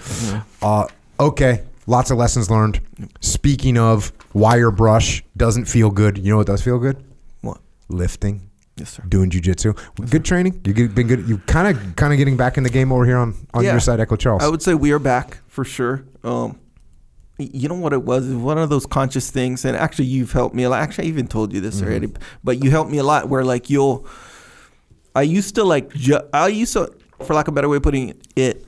Uh, 0.62 0.88
okay, 1.20 1.64
lots 1.88 2.12
of 2.12 2.18
lessons 2.18 2.50
learned. 2.50 2.82
Speaking 3.22 3.78
of 3.78 4.12
wire 4.34 4.72
brush, 4.72 5.24
doesn't 5.38 5.66
feel 5.66 5.90
good. 5.92 6.18
You 6.18 6.32
know 6.32 6.38
what 6.38 6.48
does 6.48 6.62
feel 6.62 6.80
good? 6.80 7.04
What? 7.42 7.60
Lifting, 7.90 8.50
Yes, 8.76 8.90
sir. 8.94 9.04
doing 9.08 9.30
jujitsu. 9.30 9.78
Good 10.10 10.26
training. 10.26 10.60
You've 10.66 10.96
been 10.96 11.08
good. 11.08 11.28
You 11.30 11.38
kind 11.40 11.68
of 11.78 11.96
kind 11.96 12.12
of 12.12 12.18
getting 12.18 12.36
back 12.38 12.58
in 12.58 12.64
the 12.64 12.70
game 12.70 12.92
over 12.92 13.06
here 13.06 13.18
on 13.18 13.36
on 13.54 13.64
Yeah. 13.64 13.72
your 13.72 13.80
side, 13.80 14.00
Echo 14.00 14.16
Charles. 14.16 14.44
I 14.44 14.48
would 14.50 14.62
say 14.62 14.74
we 14.74 14.92
are 14.92 15.00
back 15.00 15.38
for 15.48 15.64
sure. 15.64 16.04
Um, 16.24 16.58
you 17.38 17.68
know 17.68 17.76
what 17.76 17.94
it 17.94 18.04
was? 18.04 18.26
It 18.30 18.36
was 18.36 18.44
one 18.44 18.58
of 18.58 18.70
those 18.70 18.86
conscious 18.86 19.30
things, 19.32 19.66
and 19.66 19.76
actually, 19.76 20.06
you've 20.06 20.32
helped 20.32 20.56
me 20.56 20.64
a 20.64 20.70
lot. 20.70 20.82
Actually, 20.82 21.06
I 21.06 21.08
even 21.10 21.28
told 21.28 21.52
you 21.54 21.62
this 21.62 21.78
Mm-hmm. 21.78 21.86
already, 21.88 22.14
but 22.44 22.64
you 22.64 22.70
helped 22.72 22.92
me 22.92 23.00
a 23.00 23.04
lot. 23.04 23.28
Where 23.30 23.44
like 23.44 23.70
you'll, 23.70 24.06
I 25.16 25.24
used 25.24 25.56
to 25.56 25.64
like, 25.64 25.90
ju- 25.94 26.22
I 26.34 26.48
used 26.48 26.74
to, 26.74 26.94
for 27.26 27.34
lack 27.34 27.48
of 27.48 27.54
a 27.54 27.56
better 27.56 27.70
way 27.70 27.78
of 27.78 27.84
putting 27.84 28.20
it, 28.36 28.66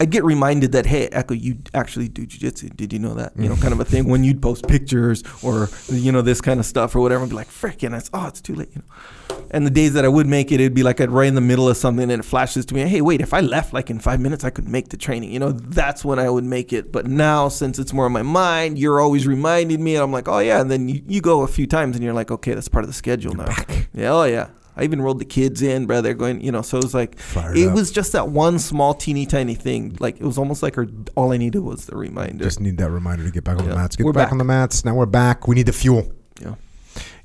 I'd 0.00 0.10
get 0.10 0.24
reminded 0.24 0.72
that 0.72 0.86
hey, 0.86 1.08
Echo, 1.08 1.34
you 1.34 1.58
actually 1.74 2.08
do 2.08 2.24
jujitsu. 2.24 2.76
Did 2.76 2.92
you 2.92 2.98
know 2.98 3.14
that? 3.14 3.32
You 3.36 3.48
know, 3.48 3.56
kind 3.56 3.72
of 3.72 3.80
a 3.80 3.84
thing. 3.84 4.08
When 4.08 4.22
you'd 4.22 4.40
post 4.40 4.68
pictures 4.68 5.24
or 5.42 5.68
you 5.88 6.12
know 6.12 6.22
this 6.22 6.40
kind 6.40 6.60
of 6.60 6.66
stuff 6.66 6.94
or 6.94 7.00
whatever, 7.00 7.24
I'd 7.24 7.30
be 7.30 7.34
like, 7.34 7.48
frickin', 7.48 7.96
it's 7.96 8.08
oh, 8.12 8.26
it's 8.28 8.40
too 8.40 8.54
late. 8.54 8.68
You 8.74 8.82
know. 8.82 9.38
And 9.50 9.66
the 9.66 9.70
days 9.70 9.94
that 9.94 10.04
I 10.04 10.08
would 10.08 10.26
make 10.26 10.52
it, 10.52 10.60
it'd 10.60 10.74
be 10.74 10.82
like 10.82 11.00
I'd 11.00 11.10
right 11.10 11.26
in 11.26 11.34
the 11.34 11.40
middle 11.40 11.68
of 11.68 11.76
something 11.76 12.10
and 12.10 12.20
it 12.20 12.24
flashes 12.24 12.66
to 12.66 12.74
me, 12.74 12.82
hey, 12.82 13.00
wait, 13.00 13.20
if 13.20 13.32
I 13.32 13.40
left 13.40 13.72
like 13.72 13.90
in 13.90 13.98
five 13.98 14.20
minutes, 14.20 14.44
I 14.44 14.50
could 14.50 14.68
make 14.68 14.90
the 14.90 14.96
training. 14.96 15.32
You 15.32 15.38
know, 15.38 15.52
that's 15.52 16.04
when 16.04 16.18
I 16.18 16.28
would 16.28 16.44
make 16.44 16.72
it. 16.72 16.92
But 16.92 17.06
now, 17.06 17.48
since 17.48 17.78
it's 17.78 17.92
more 17.92 18.06
in 18.06 18.12
my 18.12 18.22
mind, 18.22 18.78
you're 18.78 19.00
always 19.00 19.26
reminding 19.26 19.82
me, 19.82 19.94
and 19.94 20.02
I'm 20.04 20.12
like, 20.12 20.28
oh, 20.28 20.38
yeah. 20.38 20.60
And 20.60 20.70
then 20.70 20.88
you, 20.88 21.02
you 21.06 21.20
go 21.20 21.42
a 21.42 21.48
few 21.48 21.66
times 21.66 21.96
and 21.96 22.04
you're 22.04 22.14
like, 22.14 22.30
okay, 22.30 22.54
that's 22.54 22.68
part 22.68 22.84
of 22.84 22.88
the 22.88 22.94
schedule 22.94 23.34
now. 23.34 23.54
Yeah, 23.94 24.12
oh, 24.12 24.24
yeah. 24.24 24.48
I 24.78 24.84
even 24.84 25.02
rolled 25.02 25.18
the 25.18 25.24
kids 25.24 25.60
in, 25.60 25.86
bro. 25.86 26.00
They're 26.00 26.14
going, 26.14 26.40
you 26.40 26.52
know, 26.52 26.62
so 26.62 26.78
it 26.78 26.84
was 26.84 26.94
like, 26.94 27.18
Fired 27.18 27.56
it 27.58 27.68
up. 27.68 27.74
was 27.74 27.90
just 27.90 28.12
that 28.12 28.28
one 28.28 28.58
small, 28.58 28.94
teeny 28.94 29.26
tiny 29.26 29.54
thing. 29.56 29.96
Like, 29.98 30.16
it 30.20 30.24
was 30.24 30.38
almost 30.38 30.62
like 30.62 30.76
her, 30.76 30.86
all 31.16 31.32
I 31.32 31.36
needed 31.36 31.60
was 31.60 31.86
the 31.86 31.96
reminder. 31.96 32.44
Just 32.44 32.60
need 32.60 32.78
that 32.78 32.90
reminder 32.90 33.24
to 33.24 33.30
get 33.30 33.42
back 33.44 33.58
on 33.58 33.68
the 33.68 33.74
mats. 33.74 33.96
Get 33.96 34.06
We're 34.06 34.12
back, 34.12 34.26
back. 34.26 34.32
on 34.32 34.38
the 34.38 34.44
mats. 34.44 34.84
Now 34.84 34.94
we're 34.94 35.06
back. 35.06 35.48
We 35.48 35.56
need 35.56 35.66
the 35.66 35.72
fuel. 35.72 36.12
yeah. 36.40 36.54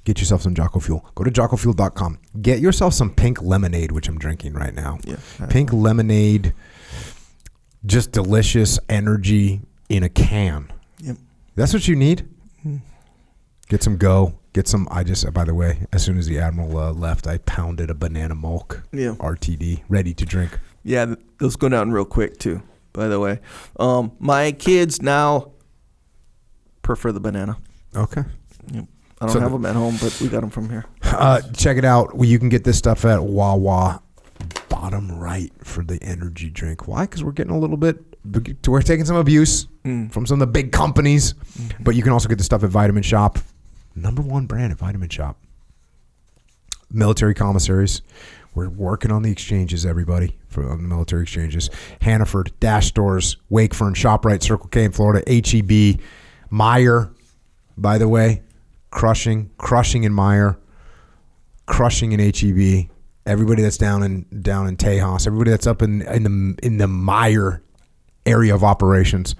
get 0.03 0.19
yourself 0.19 0.41
some 0.41 0.55
Jocko 0.55 0.79
Fuel. 0.79 1.05
Go 1.15 1.23
to 1.23 1.31
jockofuel.com. 1.31 2.17
Get 2.41 2.59
yourself 2.59 2.93
some 2.93 3.13
pink 3.13 3.41
lemonade, 3.41 3.91
which 3.91 4.07
I'm 4.07 4.17
drinking 4.17 4.53
right 4.53 4.73
now. 4.73 4.97
Yeah. 5.05 5.17
Pink 5.49 5.71
lemonade, 5.71 6.53
just 7.85 8.11
delicious 8.11 8.79
energy 8.89 9.61
in 9.89 10.01
a 10.03 10.09
can. 10.09 10.71
Yep. 10.99 11.17
That's 11.55 11.71
what 11.73 11.87
you 11.87 11.95
need. 11.95 12.27
Mm. 12.65 12.81
Get 13.69 13.83
some 13.83 13.97
go. 13.97 14.39
Get 14.53 14.67
some. 14.67 14.87
I 14.91 15.03
just, 15.03 15.31
by 15.33 15.43
the 15.45 15.53
way, 15.55 15.79
as 15.91 16.03
soon 16.03 16.17
as 16.17 16.27
the 16.27 16.39
admiral 16.39 16.77
uh, 16.77 16.91
left, 16.93 17.25
I 17.27 17.39
pounded 17.39 17.89
a 17.89 17.95
banana 17.95 18.35
milk 18.35 18.83
Yeah. 18.91 19.15
RTD 19.19 19.81
ready 19.89 20.13
to 20.13 20.25
drink. 20.25 20.59
Yeah, 20.83 21.15
those 21.39 21.55
go 21.55 21.69
down 21.69 21.91
real 21.91 22.05
quick 22.05 22.37
too. 22.37 22.61
By 22.93 23.07
the 23.07 23.19
way, 23.19 23.39
um, 23.79 24.11
my 24.19 24.51
kids 24.51 25.01
now 25.01 25.51
prefer 26.83 27.11
the 27.11 27.19
banana. 27.19 27.57
Okay. 27.95 28.21
Yep. 28.71 28.85
I 29.21 29.25
don't 29.25 29.33
So 29.33 29.39
have 29.39 29.51
them 29.51 29.65
at 29.65 29.75
home, 29.75 29.97
but 30.01 30.15
we 30.21 30.27
got 30.27 30.41
them 30.41 30.49
from 30.51 30.69
here. 30.69 30.85
Uh, 31.03 31.41
check 31.55 31.77
it 31.77 31.85
out. 31.85 32.11
You 32.19 32.37
can 32.37 32.49
get 32.49 32.63
this 32.63 32.77
stuff 32.77 33.05
at 33.05 33.23
Wawa. 33.23 34.01
Bottom 34.69 35.11
right 35.17 35.51
for 35.63 35.83
the 35.83 35.97
energy 36.03 36.49
drink. 36.49 36.87
Why? 36.87 37.05
Because 37.05 37.23
we're 37.23 37.31
getting 37.31 37.53
a 37.53 37.59
little 37.59 37.77
bit. 37.77 37.97
We're 38.67 38.81
taking 38.81 39.05
some 39.05 39.15
abuse 39.17 39.67
Mm. 39.85 40.11
from 40.13 40.25
some 40.25 40.35
of 40.35 40.39
the 40.39 40.47
big 40.51 40.71
companies, 40.71 41.33
but 41.81 41.93
you 41.95 42.03
can 42.03 42.13
also 42.13 42.29
get 42.29 42.37
the 42.37 42.43
stuff 42.43 42.63
at 42.63 42.69
Vitamin 42.69 43.03
Shoppe. 43.03 43.41
Number 43.95 44.21
one 44.21 44.45
brand 44.45 44.71
at 44.71 44.77
Vitamin 44.79 45.09
Shoppe. 45.09 45.37
Military 46.91 47.33
commissaries. 47.33 48.01
We're 48.55 48.69
working 48.69 49.11
on 49.11 49.23
the 49.23 49.31
exchanges, 49.31 49.85
everybody, 49.85 50.37
for 50.47 50.69
on 50.69 50.83
the 50.83 50.87
military 50.87 51.23
exchanges. 51.23 51.69
Hannaford, 52.01 52.51
Dash 52.59 52.87
Stores, 52.87 53.37
Wakefern, 53.51 53.95
ShopRite, 53.95 54.43
Circle 54.43 54.67
K 54.69 54.83
in 54.83 54.91
Florida, 54.91 55.23
HEB, 55.27 55.99
Meijer, 56.51 57.11
by 57.75 57.97
the 57.97 58.07
way, 58.07 58.43
crushing, 58.91 59.49
crushing 59.57 60.03
in 60.03 60.13
Meijer, 60.13 60.57
crushing 61.65 62.11
in 62.11 62.19
HEB. 62.19 62.89
Everybody 63.25 63.63
that's 63.63 63.77
down 63.77 64.03
in 64.03 64.25
down 64.41 64.67
in 64.67 64.77
Tejas, 64.77 65.25
everybody 65.25 65.49
that's 65.49 65.65
up 65.65 65.81
in 65.81 66.01
in 66.03 66.23
the 66.23 66.59
in 66.61 66.77
the 66.77 66.87
Meijer 66.87 67.61
area 68.25 68.53
of 68.53 68.63
operations. 68.63 69.35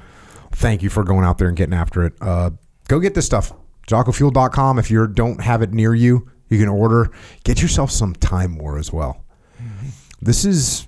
Thank 0.53 0.82
you 0.82 0.90
for 0.90 1.03
going 1.03 1.25
out 1.25 1.38
there 1.38 1.49
and 1.49 1.57
getting 1.57 1.73
after 1.73 2.06
it. 2.06 2.14
Uh, 2.22 2.51
go 2.88 2.99
get 2.99 3.14
this 3.14 3.25
stuff. 3.25 3.53
JockoFuel.com. 3.88 4.80
If 4.80 4.90
you 4.90 5.08
don't 5.08 5.42
have 5.42 5.62
it 5.62 5.74
near 5.74 5.94
you, 5.94 6.30
you 6.50 6.60
can 6.60 6.70
order. 6.70 7.12
Get 7.44 7.62
yourself 7.62 7.92
some 7.92 8.14
Time 8.14 8.58
War 8.58 8.78
as 8.78 8.92
well. 8.94 9.24
Mm-hmm. 9.62 9.88
This 10.22 10.45
is 10.45 10.88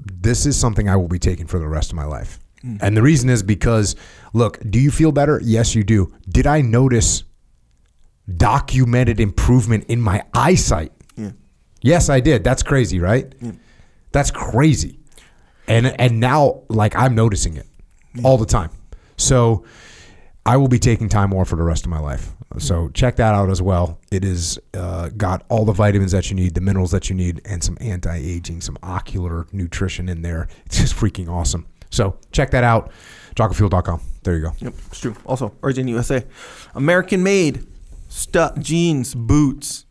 this 0.00 0.46
is 0.46 0.58
something 0.58 0.88
I 0.88 0.96
will 0.96 1.08
be 1.08 1.18
taking 1.18 1.46
for 1.46 1.58
the 1.58 1.68
rest 1.68 1.90
of 1.90 1.96
my 1.96 2.04
life. 2.04 2.38
Mm-hmm. 2.64 2.76
And 2.80 2.96
the 2.96 3.02
reason 3.02 3.28
is 3.28 3.42
because 3.42 3.94
look, 4.32 4.58
do 4.68 4.78
you 4.78 4.90
feel 4.90 5.12
better? 5.12 5.40
Yes, 5.44 5.74
you 5.74 5.84
do. 5.84 6.14
Did 6.28 6.46
I 6.46 6.60
notice 6.60 7.24
documented 8.36 9.20
improvement 9.20 9.84
in 9.88 10.00
my 10.00 10.24
eyesight? 10.34 10.92
Yeah. 11.16 11.32
Yes, 11.82 12.08
I 12.08 12.20
did. 12.20 12.44
That's 12.44 12.62
crazy, 12.62 13.00
right? 13.00 13.32
That's 14.12 14.30
crazy. 14.30 14.98
And 15.66 15.86
and 16.00 16.20
now 16.20 16.62
like 16.68 16.96
I'm 16.96 17.14
noticing 17.14 17.56
it 17.56 17.66
all 18.24 18.38
the 18.38 18.46
time. 18.46 18.70
So 19.16 19.64
I 20.48 20.56
will 20.56 20.68
be 20.68 20.78
taking 20.78 21.10
Time 21.10 21.28
War 21.28 21.44
for 21.44 21.56
the 21.56 21.62
rest 21.62 21.84
of 21.84 21.90
my 21.90 21.98
life. 21.98 22.32
So 22.56 22.88
check 22.94 23.16
that 23.16 23.34
out 23.34 23.50
as 23.50 23.60
well. 23.60 23.98
It 24.10 24.24
is 24.24 24.58
uh, 24.72 25.10
got 25.10 25.44
all 25.50 25.66
the 25.66 25.74
vitamins 25.74 26.12
that 26.12 26.30
you 26.30 26.36
need, 26.36 26.54
the 26.54 26.62
minerals 26.62 26.90
that 26.92 27.10
you 27.10 27.14
need, 27.14 27.42
and 27.44 27.62
some 27.62 27.76
anti-aging, 27.82 28.62
some 28.62 28.78
ocular 28.82 29.46
nutrition 29.52 30.08
in 30.08 30.22
there. 30.22 30.48
It's 30.64 30.78
just 30.78 30.96
freaking 30.96 31.28
awesome. 31.28 31.66
So 31.90 32.16
check 32.32 32.50
that 32.52 32.64
out. 32.64 32.90
JockoFuel.com. 33.36 34.00
There 34.22 34.36
you 34.36 34.40
go. 34.40 34.52
Yep, 34.58 34.74
it's 34.86 35.00
true. 35.00 35.14
Also, 35.26 35.54
Origin 35.60 35.86
USA, 35.86 36.24
American 36.74 37.22
made 37.22 37.66
stuff, 38.08 38.58
jeans, 38.58 39.14
boots, 39.14 39.84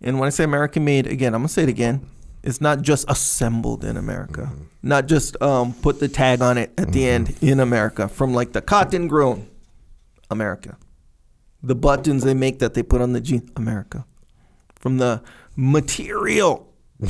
and 0.00 0.18
when 0.18 0.26
I 0.26 0.30
say 0.30 0.42
American 0.42 0.84
made, 0.84 1.06
again, 1.06 1.32
I'm 1.32 1.42
gonna 1.42 1.48
say 1.48 1.62
it 1.62 1.68
again. 1.68 2.10
It's 2.42 2.60
not 2.60 2.82
just 2.82 3.08
assembled 3.08 3.84
in 3.84 3.96
America, 3.96 4.50
not 4.82 5.06
just 5.06 5.40
um, 5.40 5.74
put 5.74 6.00
the 6.00 6.08
tag 6.08 6.42
on 6.42 6.58
it 6.58 6.72
at 6.76 6.90
the 6.90 7.08
end 7.08 7.36
in 7.40 7.60
America. 7.60 8.08
From 8.08 8.34
like 8.34 8.52
the 8.52 8.60
cotton 8.60 9.06
grown, 9.06 9.46
America. 10.32 10.76
The 11.62 11.74
buttons 11.76 12.24
they 12.24 12.34
make 12.34 12.58
that 12.58 12.74
they 12.74 12.82
put 12.82 13.00
on 13.00 13.12
the 13.12 13.20
jeans, 13.20 13.48
America. 13.56 14.04
From 14.80 14.98
the 14.98 15.22
material. 15.54 16.72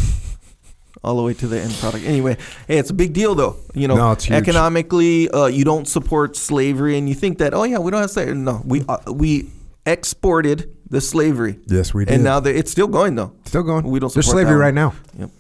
all 1.05 1.17
the 1.17 1.23
way 1.23 1.35
to 1.35 1.47
the 1.49 1.61
end 1.61 1.73
product. 1.75 2.05
Anyway, 2.05 2.37
hey, 2.69 2.79
it's 2.79 2.91
a 2.91 2.95
big 2.95 3.13
deal 3.13 3.35
though. 3.35 3.57
You 3.75 3.89
know, 3.89 3.97
No, 3.97 4.13
it's 4.13 4.25
huge. 4.25 4.37
economically, 4.37 5.29
uh, 5.31 5.47
you 5.47 5.65
don't 5.65 5.89
support 5.89 6.37
slavery, 6.37 6.97
and 6.99 7.09
you 7.09 7.15
think 7.15 7.39
that, 7.39 7.55
oh 7.55 7.65
yeah, 7.65 7.79
we 7.79 7.91
don't 7.91 8.01
have 8.01 8.11
slavery. 8.11 8.35
No, 8.35 8.63
we 8.65 8.85
uh, 8.89 8.99
we 9.13 9.51
exported 9.87 10.71
the 10.89 11.01
slavery, 11.01 11.59
Yes, 11.67 11.95
we 11.95 12.05
did. 12.05 12.15
and 12.15 12.25
now 12.25 12.39
it's 12.39 12.71
still 12.71 12.87
going 12.87 13.15
though. 13.15 13.33
Still 13.47 13.63
going. 13.63 13.85
We 13.85 13.99
don't 13.99 14.13
There's 14.13 14.31
slavery 14.31 14.57
right 14.57 14.75
now. 14.75 14.95
Yep. 15.19 15.31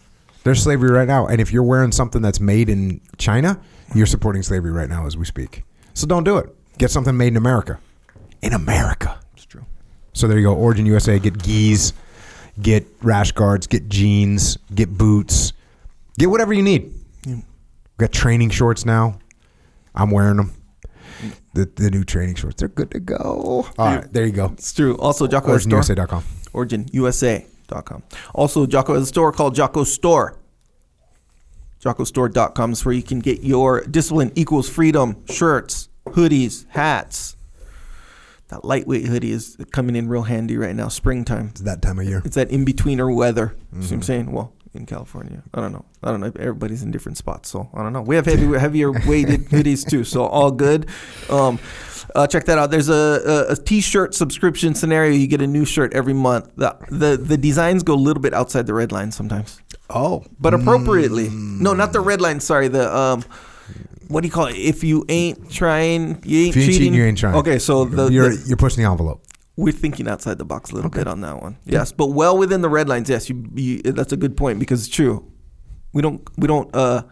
There's 0.44 0.62
slavery 0.62 0.90
right 0.90 1.06
now. 1.06 1.26
And 1.26 1.40
if 1.40 1.52
you're 1.52 1.62
wearing 1.62 1.92
something 1.92 2.22
that's 2.22 2.40
made 2.40 2.68
in 2.68 3.00
China, 3.16 3.60
you're 3.94 4.06
supporting 4.06 4.42
slavery 4.42 4.72
right 4.72 4.88
now 4.88 5.06
as 5.06 5.16
we 5.16 5.24
speak. 5.24 5.62
So 5.94 6.06
don't 6.06 6.24
do 6.24 6.38
it. 6.38 6.52
Get 6.82 6.90
something 6.90 7.16
made 7.16 7.28
in 7.28 7.36
America. 7.36 7.78
In 8.42 8.54
America. 8.54 9.20
It's 9.34 9.44
true. 9.44 9.64
So 10.14 10.26
there 10.26 10.36
you 10.36 10.46
go. 10.46 10.54
Origin 10.56 10.84
USA. 10.86 11.16
Get 11.20 11.40
gis, 11.40 11.92
get 12.60 12.84
rash 13.02 13.30
guards, 13.30 13.68
get 13.68 13.88
jeans, 13.88 14.58
get 14.74 14.90
boots, 14.90 15.52
get 16.18 16.28
whatever 16.28 16.52
you 16.52 16.64
need. 16.64 16.92
Yeah. 17.24 17.36
We 17.36 17.42
got 17.98 18.10
training 18.10 18.50
shorts 18.50 18.84
now. 18.84 19.20
I'm 19.94 20.10
wearing 20.10 20.38
them. 20.38 20.54
Mm. 21.20 21.34
The, 21.54 21.82
the 21.84 21.90
new 21.92 22.02
training 22.02 22.34
shorts. 22.34 22.56
They're 22.56 22.66
good 22.66 22.90
to 22.90 22.98
go. 22.98 23.64
All 23.78 23.86
right. 23.86 24.12
There 24.12 24.26
you 24.26 24.32
go. 24.32 24.46
It's 24.46 24.72
true. 24.72 24.98
Also, 24.98 25.28
Jocko 25.28 25.52
has 25.52 25.64
a 25.64 25.68
store. 25.68 25.82
OriginUSA.com. 25.82 26.24
OriginUSA.com. 26.52 28.02
Also, 28.34 28.66
Jocko 28.66 28.94
has 28.94 29.04
a 29.04 29.06
store 29.06 29.30
called 29.30 29.54
Jocko 29.54 29.84
Store. 29.84 30.36
JockoStore.com 31.80 32.72
is 32.72 32.84
where 32.84 32.92
you 32.92 33.04
can 33.04 33.20
get 33.20 33.44
your 33.44 33.82
discipline 33.82 34.32
equals 34.34 34.68
freedom 34.68 35.24
shirts, 35.28 35.88
hoodies, 36.12 36.66
hats. 36.70 37.36
That 38.48 38.64
lightweight 38.66 39.06
hoodie 39.06 39.32
is 39.32 39.56
coming 39.72 39.96
in 39.96 40.08
real 40.08 40.22
handy 40.24 40.56
right 40.58 40.76
now, 40.76 40.88
springtime. 40.88 41.48
It's 41.52 41.62
that 41.62 41.80
time 41.80 41.98
of 41.98 42.06
year. 42.06 42.20
It's 42.24 42.34
that 42.36 42.50
in 42.50 42.64
betweener 42.66 43.14
weather. 43.14 43.54
See 43.56 43.76
what 43.76 43.80
Mm-hmm. 43.84 43.94
I'm 43.94 44.02
saying? 44.02 44.32
Well, 44.32 44.52
in 44.74 44.84
California, 44.86 45.42
I 45.54 45.60
don't 45.62 45.72
know. 45.72 45.84
I 46.02 46.10
don't 46.10 46.20
know. 46.20 46.32
Everybody's 46.38 46.82
in 46.82 46.90
different 46.90 47.16
spots, 47.18 47.48
so 47.48 47.70
I 47.74 47.82
don't 47.82 47.92
know. 47.94 48.02
We 48.02 48.16
have 48.16 48.26
heavy, 48.26 48.46
heavier 48.58 48.90
weighted 49.06 49.46
hoodies 49.46 49.88
too, 49.88 50.04
so 50.04 50.24
all 50.26 50.50
good. 50.50 50.86
Um, 51.30 51.58
uh, 52.14 52.26
check 52.26 52.44
that 52.44 52.58
out. 52.58 52.70
There's 52.70 52.90
a, 52.90 53.46
a, 53.48 53.52
a 53.52 53.56
t-shirt 53.56 54.14
subscription 54.14 54.74
scenario. 54.74 55.12
You 55.14 55.26
get 55.28 55.40
a 55.40 55.46
new 55.46 55.64
shirt 55.64 55.94
every 55.94 56.12
month. 56.14 56.50
The, 56.56 56.76
the 56.90 57.16
the 57.16 57.38
designs 57.38 57.82
go 57.82 57.94
a 57.94 57.96
little 57.96 58.20
bit 58.22 58.34
outside 58.34 58.66
the 58.66 58.74
red 58.74 58.92
line 58.92 59.12
sometimes, 59.12 59.62
Oh. 59.88 60.24
but 60.38 60.52
appropriately. 60.52 61.30
No, 61.30 61.72
not 61.72 61.92
the 61.94 62.00
red 62.00 62.20
line. 62.20 62.40
Sorry, 62.40 62.68
the 62.68 62.94
um. 62.94 63.24
What 64.08 64.22
do 64.22 64.28
you 64.28 64.32
call 64.32 64.46
it? 64.46 64.56
If 64.56 64.84
you 64.84 65.04
ain't 65.08 65.50
trying, 65.50 66.00
you 66.00 66.06
ain't 66.12 66.22
If 66.22 66.26
you 66.26 66.40
ain't 66.42 66.54
cheating. 66.54 66.72
cheating, 66.72 66.94
you 66.94 67.04
ain't 67.04 67.18
trying. 67.18 67.34
Okay, 67.36 67.58
so 67.58 67.84
the, 67.84 68.08
you're, 68.08 68.30
the 68.34 68.48
you're 68.48 68.56
pushing 68.56 68.82
the 68.84 68.90
envelope. 68.90 69.24
we're 69.56 69.72
thinking 69.72 70.08
outside 70.08 70.38
the 70.38 70.44
box 70.44 70.70
a 70.70 70.74
little 70.74 70.90
bit 70.90 71.06
on 71.06 71.20
that 71.22 71.40
one. 71.42 71.58
Yes, 71.64 71.92
but 71.92 72.08
well 72.08 72.36
within 72.38 72.60
the 72.62 72.68
red 72.68 72.88
lines. 72.88 73.08
Yes, 73.10 73.28
you, 73.28 73.44
you 73.54 73.82
that's 73.82 74.12
a 74.12 74.16
good 74.16 74.36
point 74.36 74.58
because 74.58 74.86
it's 74.86 74.94
true. 74.94 75.30
We 75.92 76.02
don't 76.02 76.22
we 76.38 76.46
don't 76.46 76.74
uh 76.74 77.02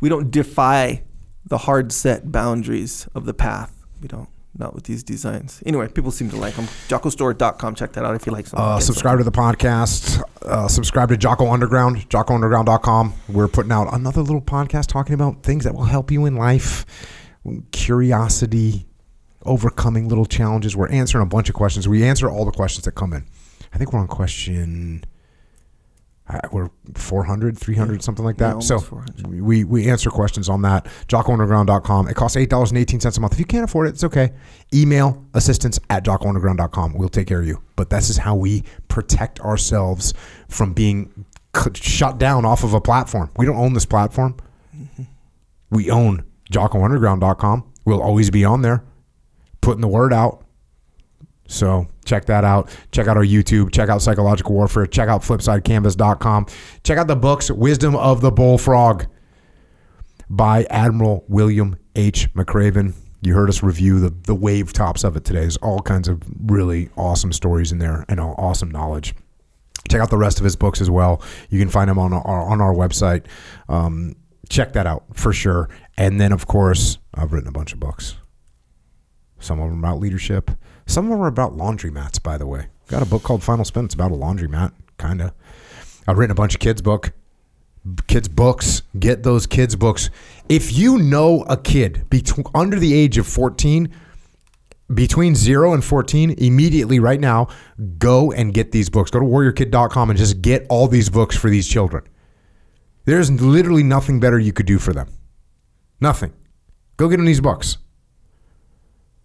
we 0.00 0.08
don't 0.08 0.30
defy 0.30 1.02
the 1.46 1.58
hard 1.58 1.92
set 1.92 2.30
boundaries 2.30 3.08
of 3.14 3.24
the 3.24 3.34
path. 3.34 3.72
We 4.00 4.08
don't 4.08 4.28
not 4.58 4.74
with 4.74 4.84
these 4.84 5.02
designs. 5.02 5.62
Anyway, 5.64 5.88
people 5.88 6.10
seem 6.10 6.28
to 6.30 6.36
like 6.36 6.54
them. 6.54 6.66
JockoStore.com. 6.88 7.74
Check 7.74 7.92
that 7.92 8.04
out 8.04 8.14
if 8.14 8.26
you 8.26 8.32
like 8.32 8.46
something. 8.46 8.64
Uh, 8.64 8.80
subscribe 8.80 9.18
to 9.18 9.24
the 9.24 9.32
podcast. 9.32 10.22
Uh, 10.42 10.68
subscribe 10.68 11.08
to 11.10 11.16
Jocko 11.16 11.50
Underground, 11.50 12.08
JockoUnderground.com. 12.08 13.14
We're 13.28 13.48
putting 13.48 13.72
out 13.72 13.92
another 13.94 14.22
little 14.22 14.42
podcast 14.42 14.86
talking 14.86 15.14
about 15.14 15.42
things 15.42 15.64
that 15.64 15.74
will 15.74 15.84
help 15.84 16.10
you 16.10 16.26
in 16.26 16.36
life, 16.36 16.84
curiosity, 17.72 18.86
overcoming 19.44 20.08
little 20.08 20.26
challenges. 20.26 20.76
We're 20.76 20.88
answering 20.88 21.22
a 21.22 21.28
bunch 21.28 21.48
of 21.48 21.54
questions. 21.54 21.88
We 21.88 22.04
answer 22.04 22.28
all 22.28 22.44
the 22.44 22.50
questions 22.52 22.84
that 22.84 22.92
come 22.92 23.12
in. 23.12 23.24
I 23.72 23.78
think 23.78 23.92
we're 23.92 24.00
on 24.00 24.08
question. 24.08 25.04
Uh, 26.32 26.38
we're 26.52 26.68
400, 26.94 27.58
300, 27.58 28.02
something 28.04 28.24
like 28.24 28.38
Yeah, 28.38 28.54
that. 28.54 28.62
so 28.62 28.78
400. 28.78 29.40
we, 29.42 29.64
we 29.64 29.90
answer 29.90 30.10
questions 30.10 30.48
on 30.48 30.62
that. 30.62 30.86
JockoUnderground.com. 31.08 32.08
It 32.08 32.14
costs 32.14 32.36
$8.18 32.36 33.16
a 33.16 33.20
month. 33.20 33.32
If 33.32 33.38
you 33.40 33.44
can't 33.44 33.64
afford 33.64 33.88
it, 33.88 33.90
it's 33.90 34.04
okay. 34.04 34.30
Email 34.72 35.24
assistance 35.34 35.80
at 35.90 36.04
JockoUnderground.com. 36.04 36.94
We'll 36.94 37.08
take 37.08 37.26
care 37.26 37.40
of 37.40 37.46
you. 37.46 37.60
But 37.74 37.90
this 37.90 38.10
is 38.10 38.18
how 38.18 38.36
we 38.36 38.62
protect 38.88 39.40
ourselves 39.40 40.14
from 40.48 40.72
being 40.72 41.24
shut 41.74 42.18
down 42.18 42.44
off 42.44 42.62
of 42.62 42.74
a 42.74 42.80
platform. 42.80 43.30
We 43.36 43.44
don't 43.46 43.56
own 43.56 43.72
this 43.72 43.86
platform. 43.86 44.36
We 45.70 45.90
own 45.90 46.24
JockoUnderground.com. 46.52 47.64
We'll 47.84 48.02
always 48.02 48.30
be 48.30 48.44
on 48.44 48.62
there 48.62 48.84
putting 49.60 49.80
the 49.80 49.88
word 49.88 50.12
out. 50.12 50.44
So 51.50 51.88
check 52.04 52.26
that 52.26 52.44
out. 52.44 52.70
Check 52.92 53.08
out 53.08 53.16
our 53.16 53.24
YouTube. 53.24 53.72
Check 53.72 53.88
out 53.88 54.00
Psychological 54.00 54.54
Warfare. 54.54 54.86
Check 54.86 55.08
out 55.08 55.22
FlipsideCanvas.com. 55.22 56.46
Check 56.84 56.96
out 56.96 57.08
the 57.08 57.16
books 57.16 57.50
Wisdom 57.50 57.96
of 57.96 58.20
the 58.20 58.30
Bullfrog 58.30 59.06
by 60.28 60.64
Admiral 60.70 61.24
William 61.28 61.76
H. 61.96 62.32
McRaven. 62.34 62.94
You 63.20 63.34
heard 63.34 63.48
us 63.48 63.64
review 63.64 63.98
the 63.98 64.10
the 64.10 64.34
wave 64.34 64.72
tops 64.72 65.02
of 65.02 65.16
it 65.16 65.24
today. 65.24 65.40
There's 65.40 65.56
all 65.56 65.80
kinds 65.80 66.08
of 66.08 66.22
really 66.46 66.88
awesome 66.96 67.32
stories 67.32 67.72
in 67.72 67.78
there 67.78 68.04
and 68.08 68.20
awesome 68.20 68.70
knowledge. 68.70 69.14
Check 69.90 70.00
out 70.00 70.08
the 70.08 70.16
rest 70.16 70.38
of 70.38 70.44
his 70.44 70.54
books 70.54 70.80
as 70.80 70.88
well. 70.88 71.20
You 71.50 71.58
can 71.58 71.68
find 71.68 71.90
them 71.90 71.98
on 71.98 72.12
our 72.12 72.48
on 72.48 72.60
our 72.60 72.72
website. 72.72 73.26
Um, 73.68 74.14
check 74.48 74.72
that 74.74 74.86
out 74.86 75.04
for 75.14 75.32
sure. 75.32 75.68
And 75.98 76.20
then, 76.20 76.32
of 76.32 76.46
course, 76.46 76.98
I've 77.12 77.32
written 77.32 77.48
a 77.48 77.52
bunch 77.52 77.72
of 77.72 77.80
books. 77.80 78.16
Some 79.40 79.58
of 79.58 79.68
them 79.68 79.80
about 79.80 79.98
leadership. 79.98 80.52
Some 80.90 81.04
of 81.04 81.12
them 81.12 81.20
are 81.20 81.28
about 81.28 81.56
laundromats, 81.56 82.20
by 82.20 82.36
the 82.36 82.48
way. 82.48 82.66
Got 82.88 83.00
a 83.00 83.06
book 83.06 83.22
called 83.22 83.44
Final 83.44 83.64
Spin. 83.64 83.84
It's 83.84 83.94
about 83.94 84.10
a 84.10 84.16
laundromat, 84.16 84.72
kind 84.98 85.22
of. 85.22 85.32
I've 86.08 86.18
written 86.18 86.32
a 86.32 86.34
bunch 86.34 86.54
of 86.54 86.60
kids' 86.60 86.82
book, 86.82 87.12
kids' 88.08 88.26
books. 88.26 88.82
Get 88.98 89.22
those 89.22 89.46
kids' 89.46 89.76
books. 89.76 90.10
If 90.48 90.76
you 90.76 90.98
know 90.98 91.42
a 91.42 91.56
kid 91.56 92.10
between 92.10 92.44
under 92.56 92.76
the 92.76 92.92
age 92.92 93.18
of 93.18 93.28
14, 93.28 93.88
between 94.92 95.36
0 95.36 95.74
and 95.74 95.84
14, 95.84 96.34
immediately 96.38 96.98
right 96.98 97.20
now, 97.20 97.46
go 97.98 98.32
and 98.32 98.52
get 98.52 98.72
these 98.72 98.90
books. 98.90 99.12
Go 99.12 99.20
to 99.20 99.24
warriorkid.com 99.24 100.10
and 100.10 100.18
just 100.18 100.42
get 100.42 100.66
all 100.68 100.88
these 100.88 101.08
books 101.08 101.36
for 101.36 101.50
these 101.50 101.68
children. 101.68 102.02
There's 103.04 103.30
literally 103.30 103.84
nothing 103.84 104.18
better 104.18 104.40
you 104.40 104.52
could 104.52 104.66
do 104.66 104.80
for 104.80 104.92
them. 104.92 105.06
Nothing. 106.00 106.32
Go 106.96 107.08
get 107.08 107.18
them 107.18 107.26
these 107.26 107.40
books. 107.40 107.78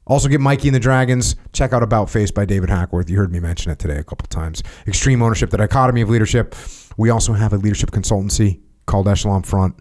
Also, 0.08 0.30
get 0.30 0.40
Mikey 0.40 0.67
and 0.67 0.75
the 0.75 0.80
Dragons. 0.80 1.35
Check 1.51 1.74
out 1.74 1.82
About 1.82 2.09
Face 2.09 2.30
by 2.30 2.45
David 2.45 2.69
Hackworth. 2.69 3.09
You 3.09 3.17
heard 3.17 3.32
me 3.32 3.40
mention 3.40 3.72
it 3.72 3.80
today 3.80 3.98
a 3.98 4.03
couple 4.03 4.27
times. 4.27 4.61
Extreme 4.88 5.22
Ownership, 5.24 5.50
The 5.50 5.58
Dichotomy 5.58 6.01
of 6.01 6.09
Leadership. 6.09 6.56
We 6.95 7.09
also 7.09 7.34
have 7.34 7.53
a 7.53 7.58
leadership 7.58 7.90
consultancy 7.90 8.61
called 8.85 9.08
Echelon 9.08 9.42
Front. 9.42 9.75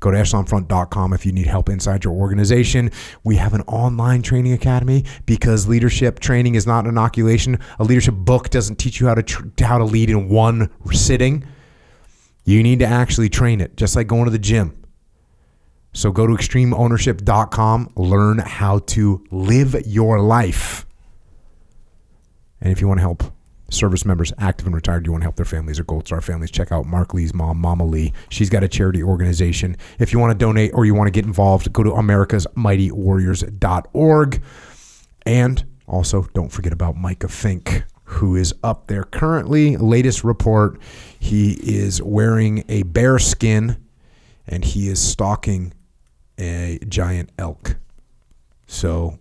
Go 0.00 0.10
to 0.10 0.16
echelonfront.com 0.16 1.12
if 1.12 1.26
you 1.26 1.32
need 1.32 1.46
help 1.46 1.68
inside 1.68 2.04
your 2.04 2.14
organization. 2.14 2.90
We 3.24 3.36
have 3.36 3.54
an 3.54 3.62
online 3.62 4.22
training 4.22 4.52
academy 4.52 5.04
because 5.24 5.68
leadership 5.68 6.20
training 6.20 6.54
is 6.54 6.66
not 6.66 6.84
an 6.84 6.90
inoculation. 6.90 7.58
A 7.78 7.84
leadership 7.84 8.14
book 8.14 8.50
doesn't 8.50 8.76
teach 8.76 9.00
you 9.00 9.08
how 9.08 9.14
to 9.14 9.22
tr- 9.22 9.46
how 9.60 9.78
to 9.78 9.84
lead 9.84 10.10
in 10.10 10.28
one 10.28 10.70
sitting. 10.92 11.44
You 12.44 12.62
need 12.62 12.78
to 12.80 12.86
actually 12.86 13.28
train 13.28 13.60
it, 13.60 13.76
just 13.76 13.96
like 13.96 14.06
going 14.06 14.24
to 14.24 14.30
the 14.30 14.38
gym. 14.38 14.85
So 15.96 16.12
go 16.12 16.26
to 16.26 16.34
extremeownership.com, 16.34 17.92
learn 17.96 18.38
how 18.38 18.80
to 18.80 19.24
live 19.30 19.74
your 19.86 20.20
life. 20.20 20.84
And 22.60 22.70
if 22.70 22.82
you 22.82 22.88
want 22.88 22.98
to 22.98 23.02
help 23.02 23.24
service 23.70 24.04
members, 24.04 24.30
active 24.36 24.66
and 24.66 24.74
retired, 24.74 25.06
you 25.06 25.12
want 25.12 25.22
to 25.22 25.24
help 25.24 25.36
their 25.36 25.46
families 25.46 25.80
or 25.80 25.84
Gold 25.84 26.06
Star 26.06 26.20
families, 26.20 26.50
check 26.50 26.70
out 26.70 26.84
Mark 26.84 27.14
Lee's 27.14 27.32
mom, 27.32 27.56
Mama 27.58 27.86
Lee. 27.86 28.12
She's 28.28 28.50
got 28.50 28.62
a 28.62 28.68
charity 28.68 29.02
organization. 29.02 29.74
If 29.98 30.12
you 30.12 30.18
want 30.18 30.38
to 30.38 30.44
donate 30.44 30.72
or 30.74 30.84
you 30.84 30.94
want 30.94 31.06
to 31.06 31.12
get 31.12 31.24
involved, 31.24 31.72
go 31.72 31.82
to 31.82 31.92
americasmightywarriors.org. 31.92 34.42
And 35.24 35.64
also, 35.86 36.28
don't 36.34 36.52
forget 36.52 36.74
about 36.74 36.96
Micah 36.96 37.28
Fink, 37.28 37.84
who 38.04 38.36
is 38.36 38.52
up 38.62 38.88
there 38.88 39.04
currently. 39.04 39.78
Latest 39.78 40.24
report, 40.24 40.78
he 41.18 41.52
is 41.52 42.02
wearing 42.02 42.64
a 42.68 42.82
bear 42.82 43.18
skin 43.18 43.78
and 44.46 44.64
he 44.64 44.88
is 44.88 45.02
stalking 45.02 45.72
a 46.38 46.78
giant 46.88 47.30
elk. 47.38 47.76
So 48.66 49.18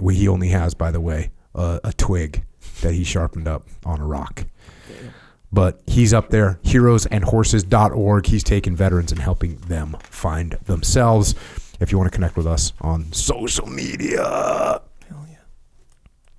we, 0.00 0.16
he 0.16 0.28
only 0.28 0.48
has, 0.48 0.74
by 0.74 0.90
the 0.90 1.00
way, 1.00 1.30
a, 1.54 1.80
a 1.84 1.92
twig 1.92 2.44
that 2.82 2.92
he 2.94 3.04
sharpened 3.04 3.48
up 3.48 3.68
on 3.84 4.00
a 4.00 4.06
rock. 4.06 4.44
But 5.54 5.82
he's 5.86 6.14
up 6.14 6.30
there, 6.30 6.58
heroesandhorses.org. 6.64 8.26
He's 8.26 8.42
taking 8.42 8.74
veterans 8.74 9.12
and 9.12 9.20
helping 9.20 9.56
them 9.56 9.96
find 10.02 10.52
themselves. 10.64 11.34
If 11.78 11.92
you 11.92 11.98
want 11.98 12.10
to 12.10 12.14
connect 12.14 12.36
with 12.36 12.46
us 12.46 12.72
on 12.80 13.12
social 13.12 13.66
media, 13.66 14.22
Hell 15.08 15.26
yeah. 15.28 15.36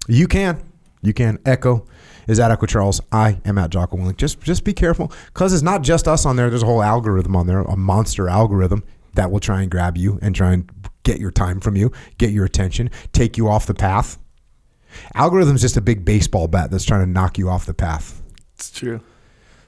you 0.07 0.27
can. 0.27 0.63
You 1.01 1.13
can. 1.13 1.37
Echo 1.45 1.85
is 2.27 2.39
at 2.39 2.49
Echo 2.49 2.65
Charles. 2.65 3.01
I 3.11 3.39
am 3.45 3.57
at 3.57 3.69
Jocko 3.69 3.97
Willink. 3.97 4.17
Just 4.17 4.41
just 4.41 4.63
be 4.63 4.73
careful 4.73 5.11
because 5.27 5.53
it's 5.53 5.61
not 5.61 5.81
just 5.83 6.07
us 6.07 6.25
on 6.25 6.37
there. 6.37 6.49
There's 6.49 6.63
a 6.63 6.65
whole 6.65 6.81
algorithm 6.81 7.35
on 7.35 7.45
there, 7.45 7.59
a 7.59 7.75
monster 7.75 8.29
algorithm 8.29 8.83
that 9.13 9.31
will 9.31 9.39
try 9.39 9.61
and 9.61 9.71
grab 9.71 9.97
you 9.97 10.19
and 10.21 10.35
try 10.35 10.53
and 10.53 10.69
get 11.03 11.19
your 11.19 11.31
time 11.31 11.59
from 11.59 11.75
you, 11.75 11.91
get 12.17 12.31
your 12.31 12.45
attention, 12.45 12.89
take 13.11 13.37
you 13.37 13.47
off 13.47 13.65
the 13.65 13.73
path. 13.73 14.17
Algorithm's 15.15 15.61
just 15.61 15.77
a 15.77 15.81
big 15.81 16.05
baseball 16.05 16.47
bat 16.47 16.71
that's 16.71 16.85
trying 16.85 17.05
to 17.05 17.11
knock 17.11 17.37
you 17.37 17.49
off 17.49 17.65
the 17.65 17.73
path. 17.73 18.21
It's 18.55 18.71
true. 18.71 19.01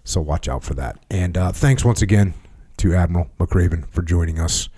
So 0.03 0.21
watch 0.21 0.47
out 0.47 0.63
for 0.63 0.75
that. 0.75 0.99
And 1.09 1.37
uh, 1.37 1.51
thanks 1.51 1.83
once 1.83 2.01
again 2.01 2.33
to 2.77 2.93
Admiral 2.93 3.29
McRaven 3.39 3.89
for 3.89 4.03
joining 4.03 4.39
us, 4.39 4.69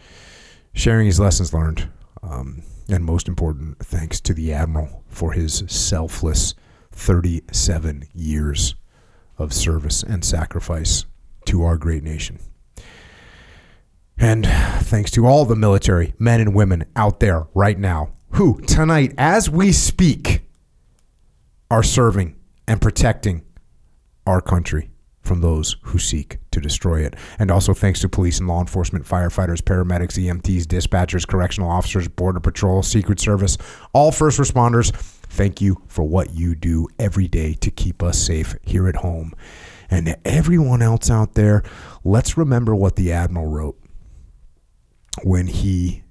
sharing 0.74 1.06
his 1.06 1.20
lessons 1.20 1.54
learned. 1.54 1.90
Um, 2.24 2.64
and 2.90 3.04
most 3.04 3.28
important, 3.28 3.80
thanks 3.80 4.22
to 4.22 4.34
the 4.34 4.54
Admiral 4.54 5.04
for 5.10 5.34
his 5.34 5.64
selfless 5.68 6.56
37 6.92 8.08
years 8.14 8.76
of 9.38 9.54
service 9.54 10.02
and 10.02 10.24
sacrifice 10.24 11.06
to 11.46 11.64
our 11.64 11.78
great 11.78 12.04
nation. 12.04 12.40
And 14.18 14.46
thanks 14.48 15.12
to 15.12 15.26
all 15.26 15.46
the 15.46 15.56
military 15.56 16.14
men 16.18 16.42
and 16.42 16.56
women 16.56 16.86
out 16.96 17.20
there 17.20 17.48
right 17.54 17.78
now 17.78 18.14
who, 18.32 18.60
tonight, 18.62 19.14
as 19.18 19.50
we 19.50 19.72
speak, 19.72 20.42
are 21.70 21.84
serving 21.84 22.36
and 22.68 22.82
protecting 22.82 23.44
our 24.26 24.42
country 24.42 24.90
from 25.22 25.42
those 25.42 25.76
who 25.84 26.00
seek 26.00 26.38
to 26.52 26.60
destroy 26.60 27.02
it. 27.06 27.16
And 27.38 27.52
also 27.52 27.74
thanks 27.74 28.00
to 28.02 28.10
police 28.10 28.40
and 28.40 28.48
law 28.48 28.62
enforcement, 28.62 29.06
firefighters, 29.06 29.62
paramedics, 29.62 30.18
EMTs, 30.18 30.64
dispatchers, 30.64 31.28
correctional 31.28 31.70
officers, 31.70 32.08
border 32.08 32.40
patrol, 32.40 32.82
secret 32.82 33.20
service, 33.20 33.58
all 33.94 34.12
first 34.12 34.40
responders. 34.40 34.92
Thank 35.30 35.62
you 35.62 35.84
for 35.88 36.04
what 36.04 36.34
you 36.34 36.56
do 36.56 36.88
every 36.98 37.28
day 37.28 37.54
to 37.56 37.70
keep 37.70 38.02
us 38.02 38.18
safe 38.18 38.56
here 38.64 38.88
at 38.88 38.98
home. 38.98 39.34
And 39.90 40.18
everyone 40.26 40.82
else 40.82 41.10
out 41.10 41.36
there, 41.36 41.64
let's 42.04 42.38
remember 42.38 42.76
what 42.76 42.96
the 42.96 43.12
Admiral 43.12 43.48
wrote 43.48 43.77
when 45.24 45.48
he 45.48 46.04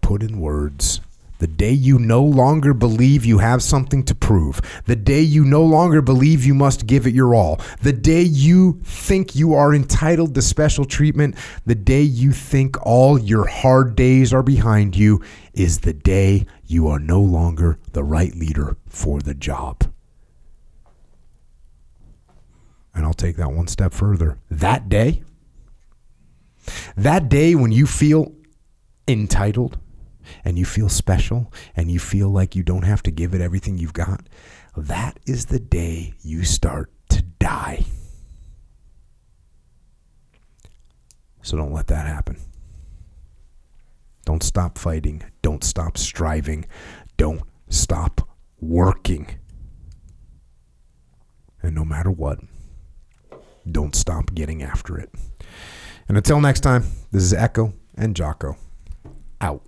put 0.00 0.22
in 0.22 0.40
words 0.40 1.00
the 1.42 1.48
day 1.48 1.72
you 1.72 1.98
no 1.98 2.22
longer 2.22 2.72
believe 2.72 3.24
you 3.24 3.38
have 3.38 3.64
something 3.64 4.04
to 4.04 4.14
prove, 4.14 4.60
the 4.86 4.94
day 4.94 5.20
you 5.20 5.44
no 5.44 5.64
longer 5.64 6.00
believe 6.00 6.44
you 6.44 6.54
must 6.54 6.86
give 6.86 7.04
it 7.04 7.12
your 7.12 7.34
all, 7.34 7.60
the 7.80 7.92
day 7.92 8.22
you 8.22 8.80
think 8.84 9.34
you 9.34 9.52
are 9.52 9.74
entitled 9.74 10.36
to 10.36 10.40
special 10.40 10.84
treatment, 10.84 11.34
the 11.66 11.74
day 11.74 12.02
you 12.02 12.30
think 12.30 12.76
all 12.86 13.18
your 13.18 13.48
hard 13.48 13.96
days 13.96 14.32
are 14.32 14.44
behind 14.44 14.96
you, 14.96 15.20
is 15.52 15.80
the 15.80 15.92
day 15.92 16.46
you 16.64 16.86
are 16.86 17.00
no 17.00 17.20
longer 17.20 17.76
the 17.92 18.04
right 18.04 18.36
leader 18.36 18.76
for 18.86 19.18
the 19.18 19.34
job. 19.34 19.82
And 22.94 23.04
I'll 23.04 23.14
take 23.14 23.34
that 23.38 23.50
one 23.50 23.66
step 23.66 23.92
further. 23.92 24.38
That 24.48 24.88
day, 24.88 25.24
that 26.96 27.28
day 27.28 27.56
when 27.56 27.72
you 27.72 27.88
feel 27.88 28.32
entitled 29.08 29.78
and 30.44 30.58
you 30.58 30.64
feel 30.64 30.88
special 30.88 31.52
and 31.76 31.90
you 31.90 31.98
feel 31.98 32.28
like 32.28 32.54
you 32.54 32.62
don't 32.62 32.84
have 32.84 33.02
to 33.04 33.10
give 33.10 33.34
it 33.34 33.40
everything 33.40 33.78
you've 33.78 33.92
got, 33.92 34.28
that 34.76 35.18
is 35.26 35.46
the 35.46 35.58
day 35.58 36.14
you 36.22 36.44
start 36.44 36.90
to 37.10 37.22
die. 37.22 37.84
So 41.42 41.56
don't 41.56 41.72
let 41.72 41.88
that 41.88 42.06
happen. 42.06 42.38
Don't 44.24 44.42
stop 44.42 44.78
fighting. 44.78 45.24
Don't 45.42 45.64
stop 45.64 45.98
striving. 45.98 46.66
Don't 47.16 47.42
stop 47.68 48.28
working. 48.60 49.38
And 51.60 51.74
no 51.74 51.84
matter 51.84 52.10
what, 52.10 52.38
don't 53.70 53.94
stop 53.94 54.34
getting 54.34 54.62
after 54.62 54.98
it. 54.98 55.10
And 56.08 56.16
until 56.16 56.40
next 56.40 56.60
time, 56.60 56.84
this 57.10 57.22
is 57.22 57.34
Echo 57.34 57.74
and 57.96 58.14
Jocko 58.14 58.56
out. 59.42 59.62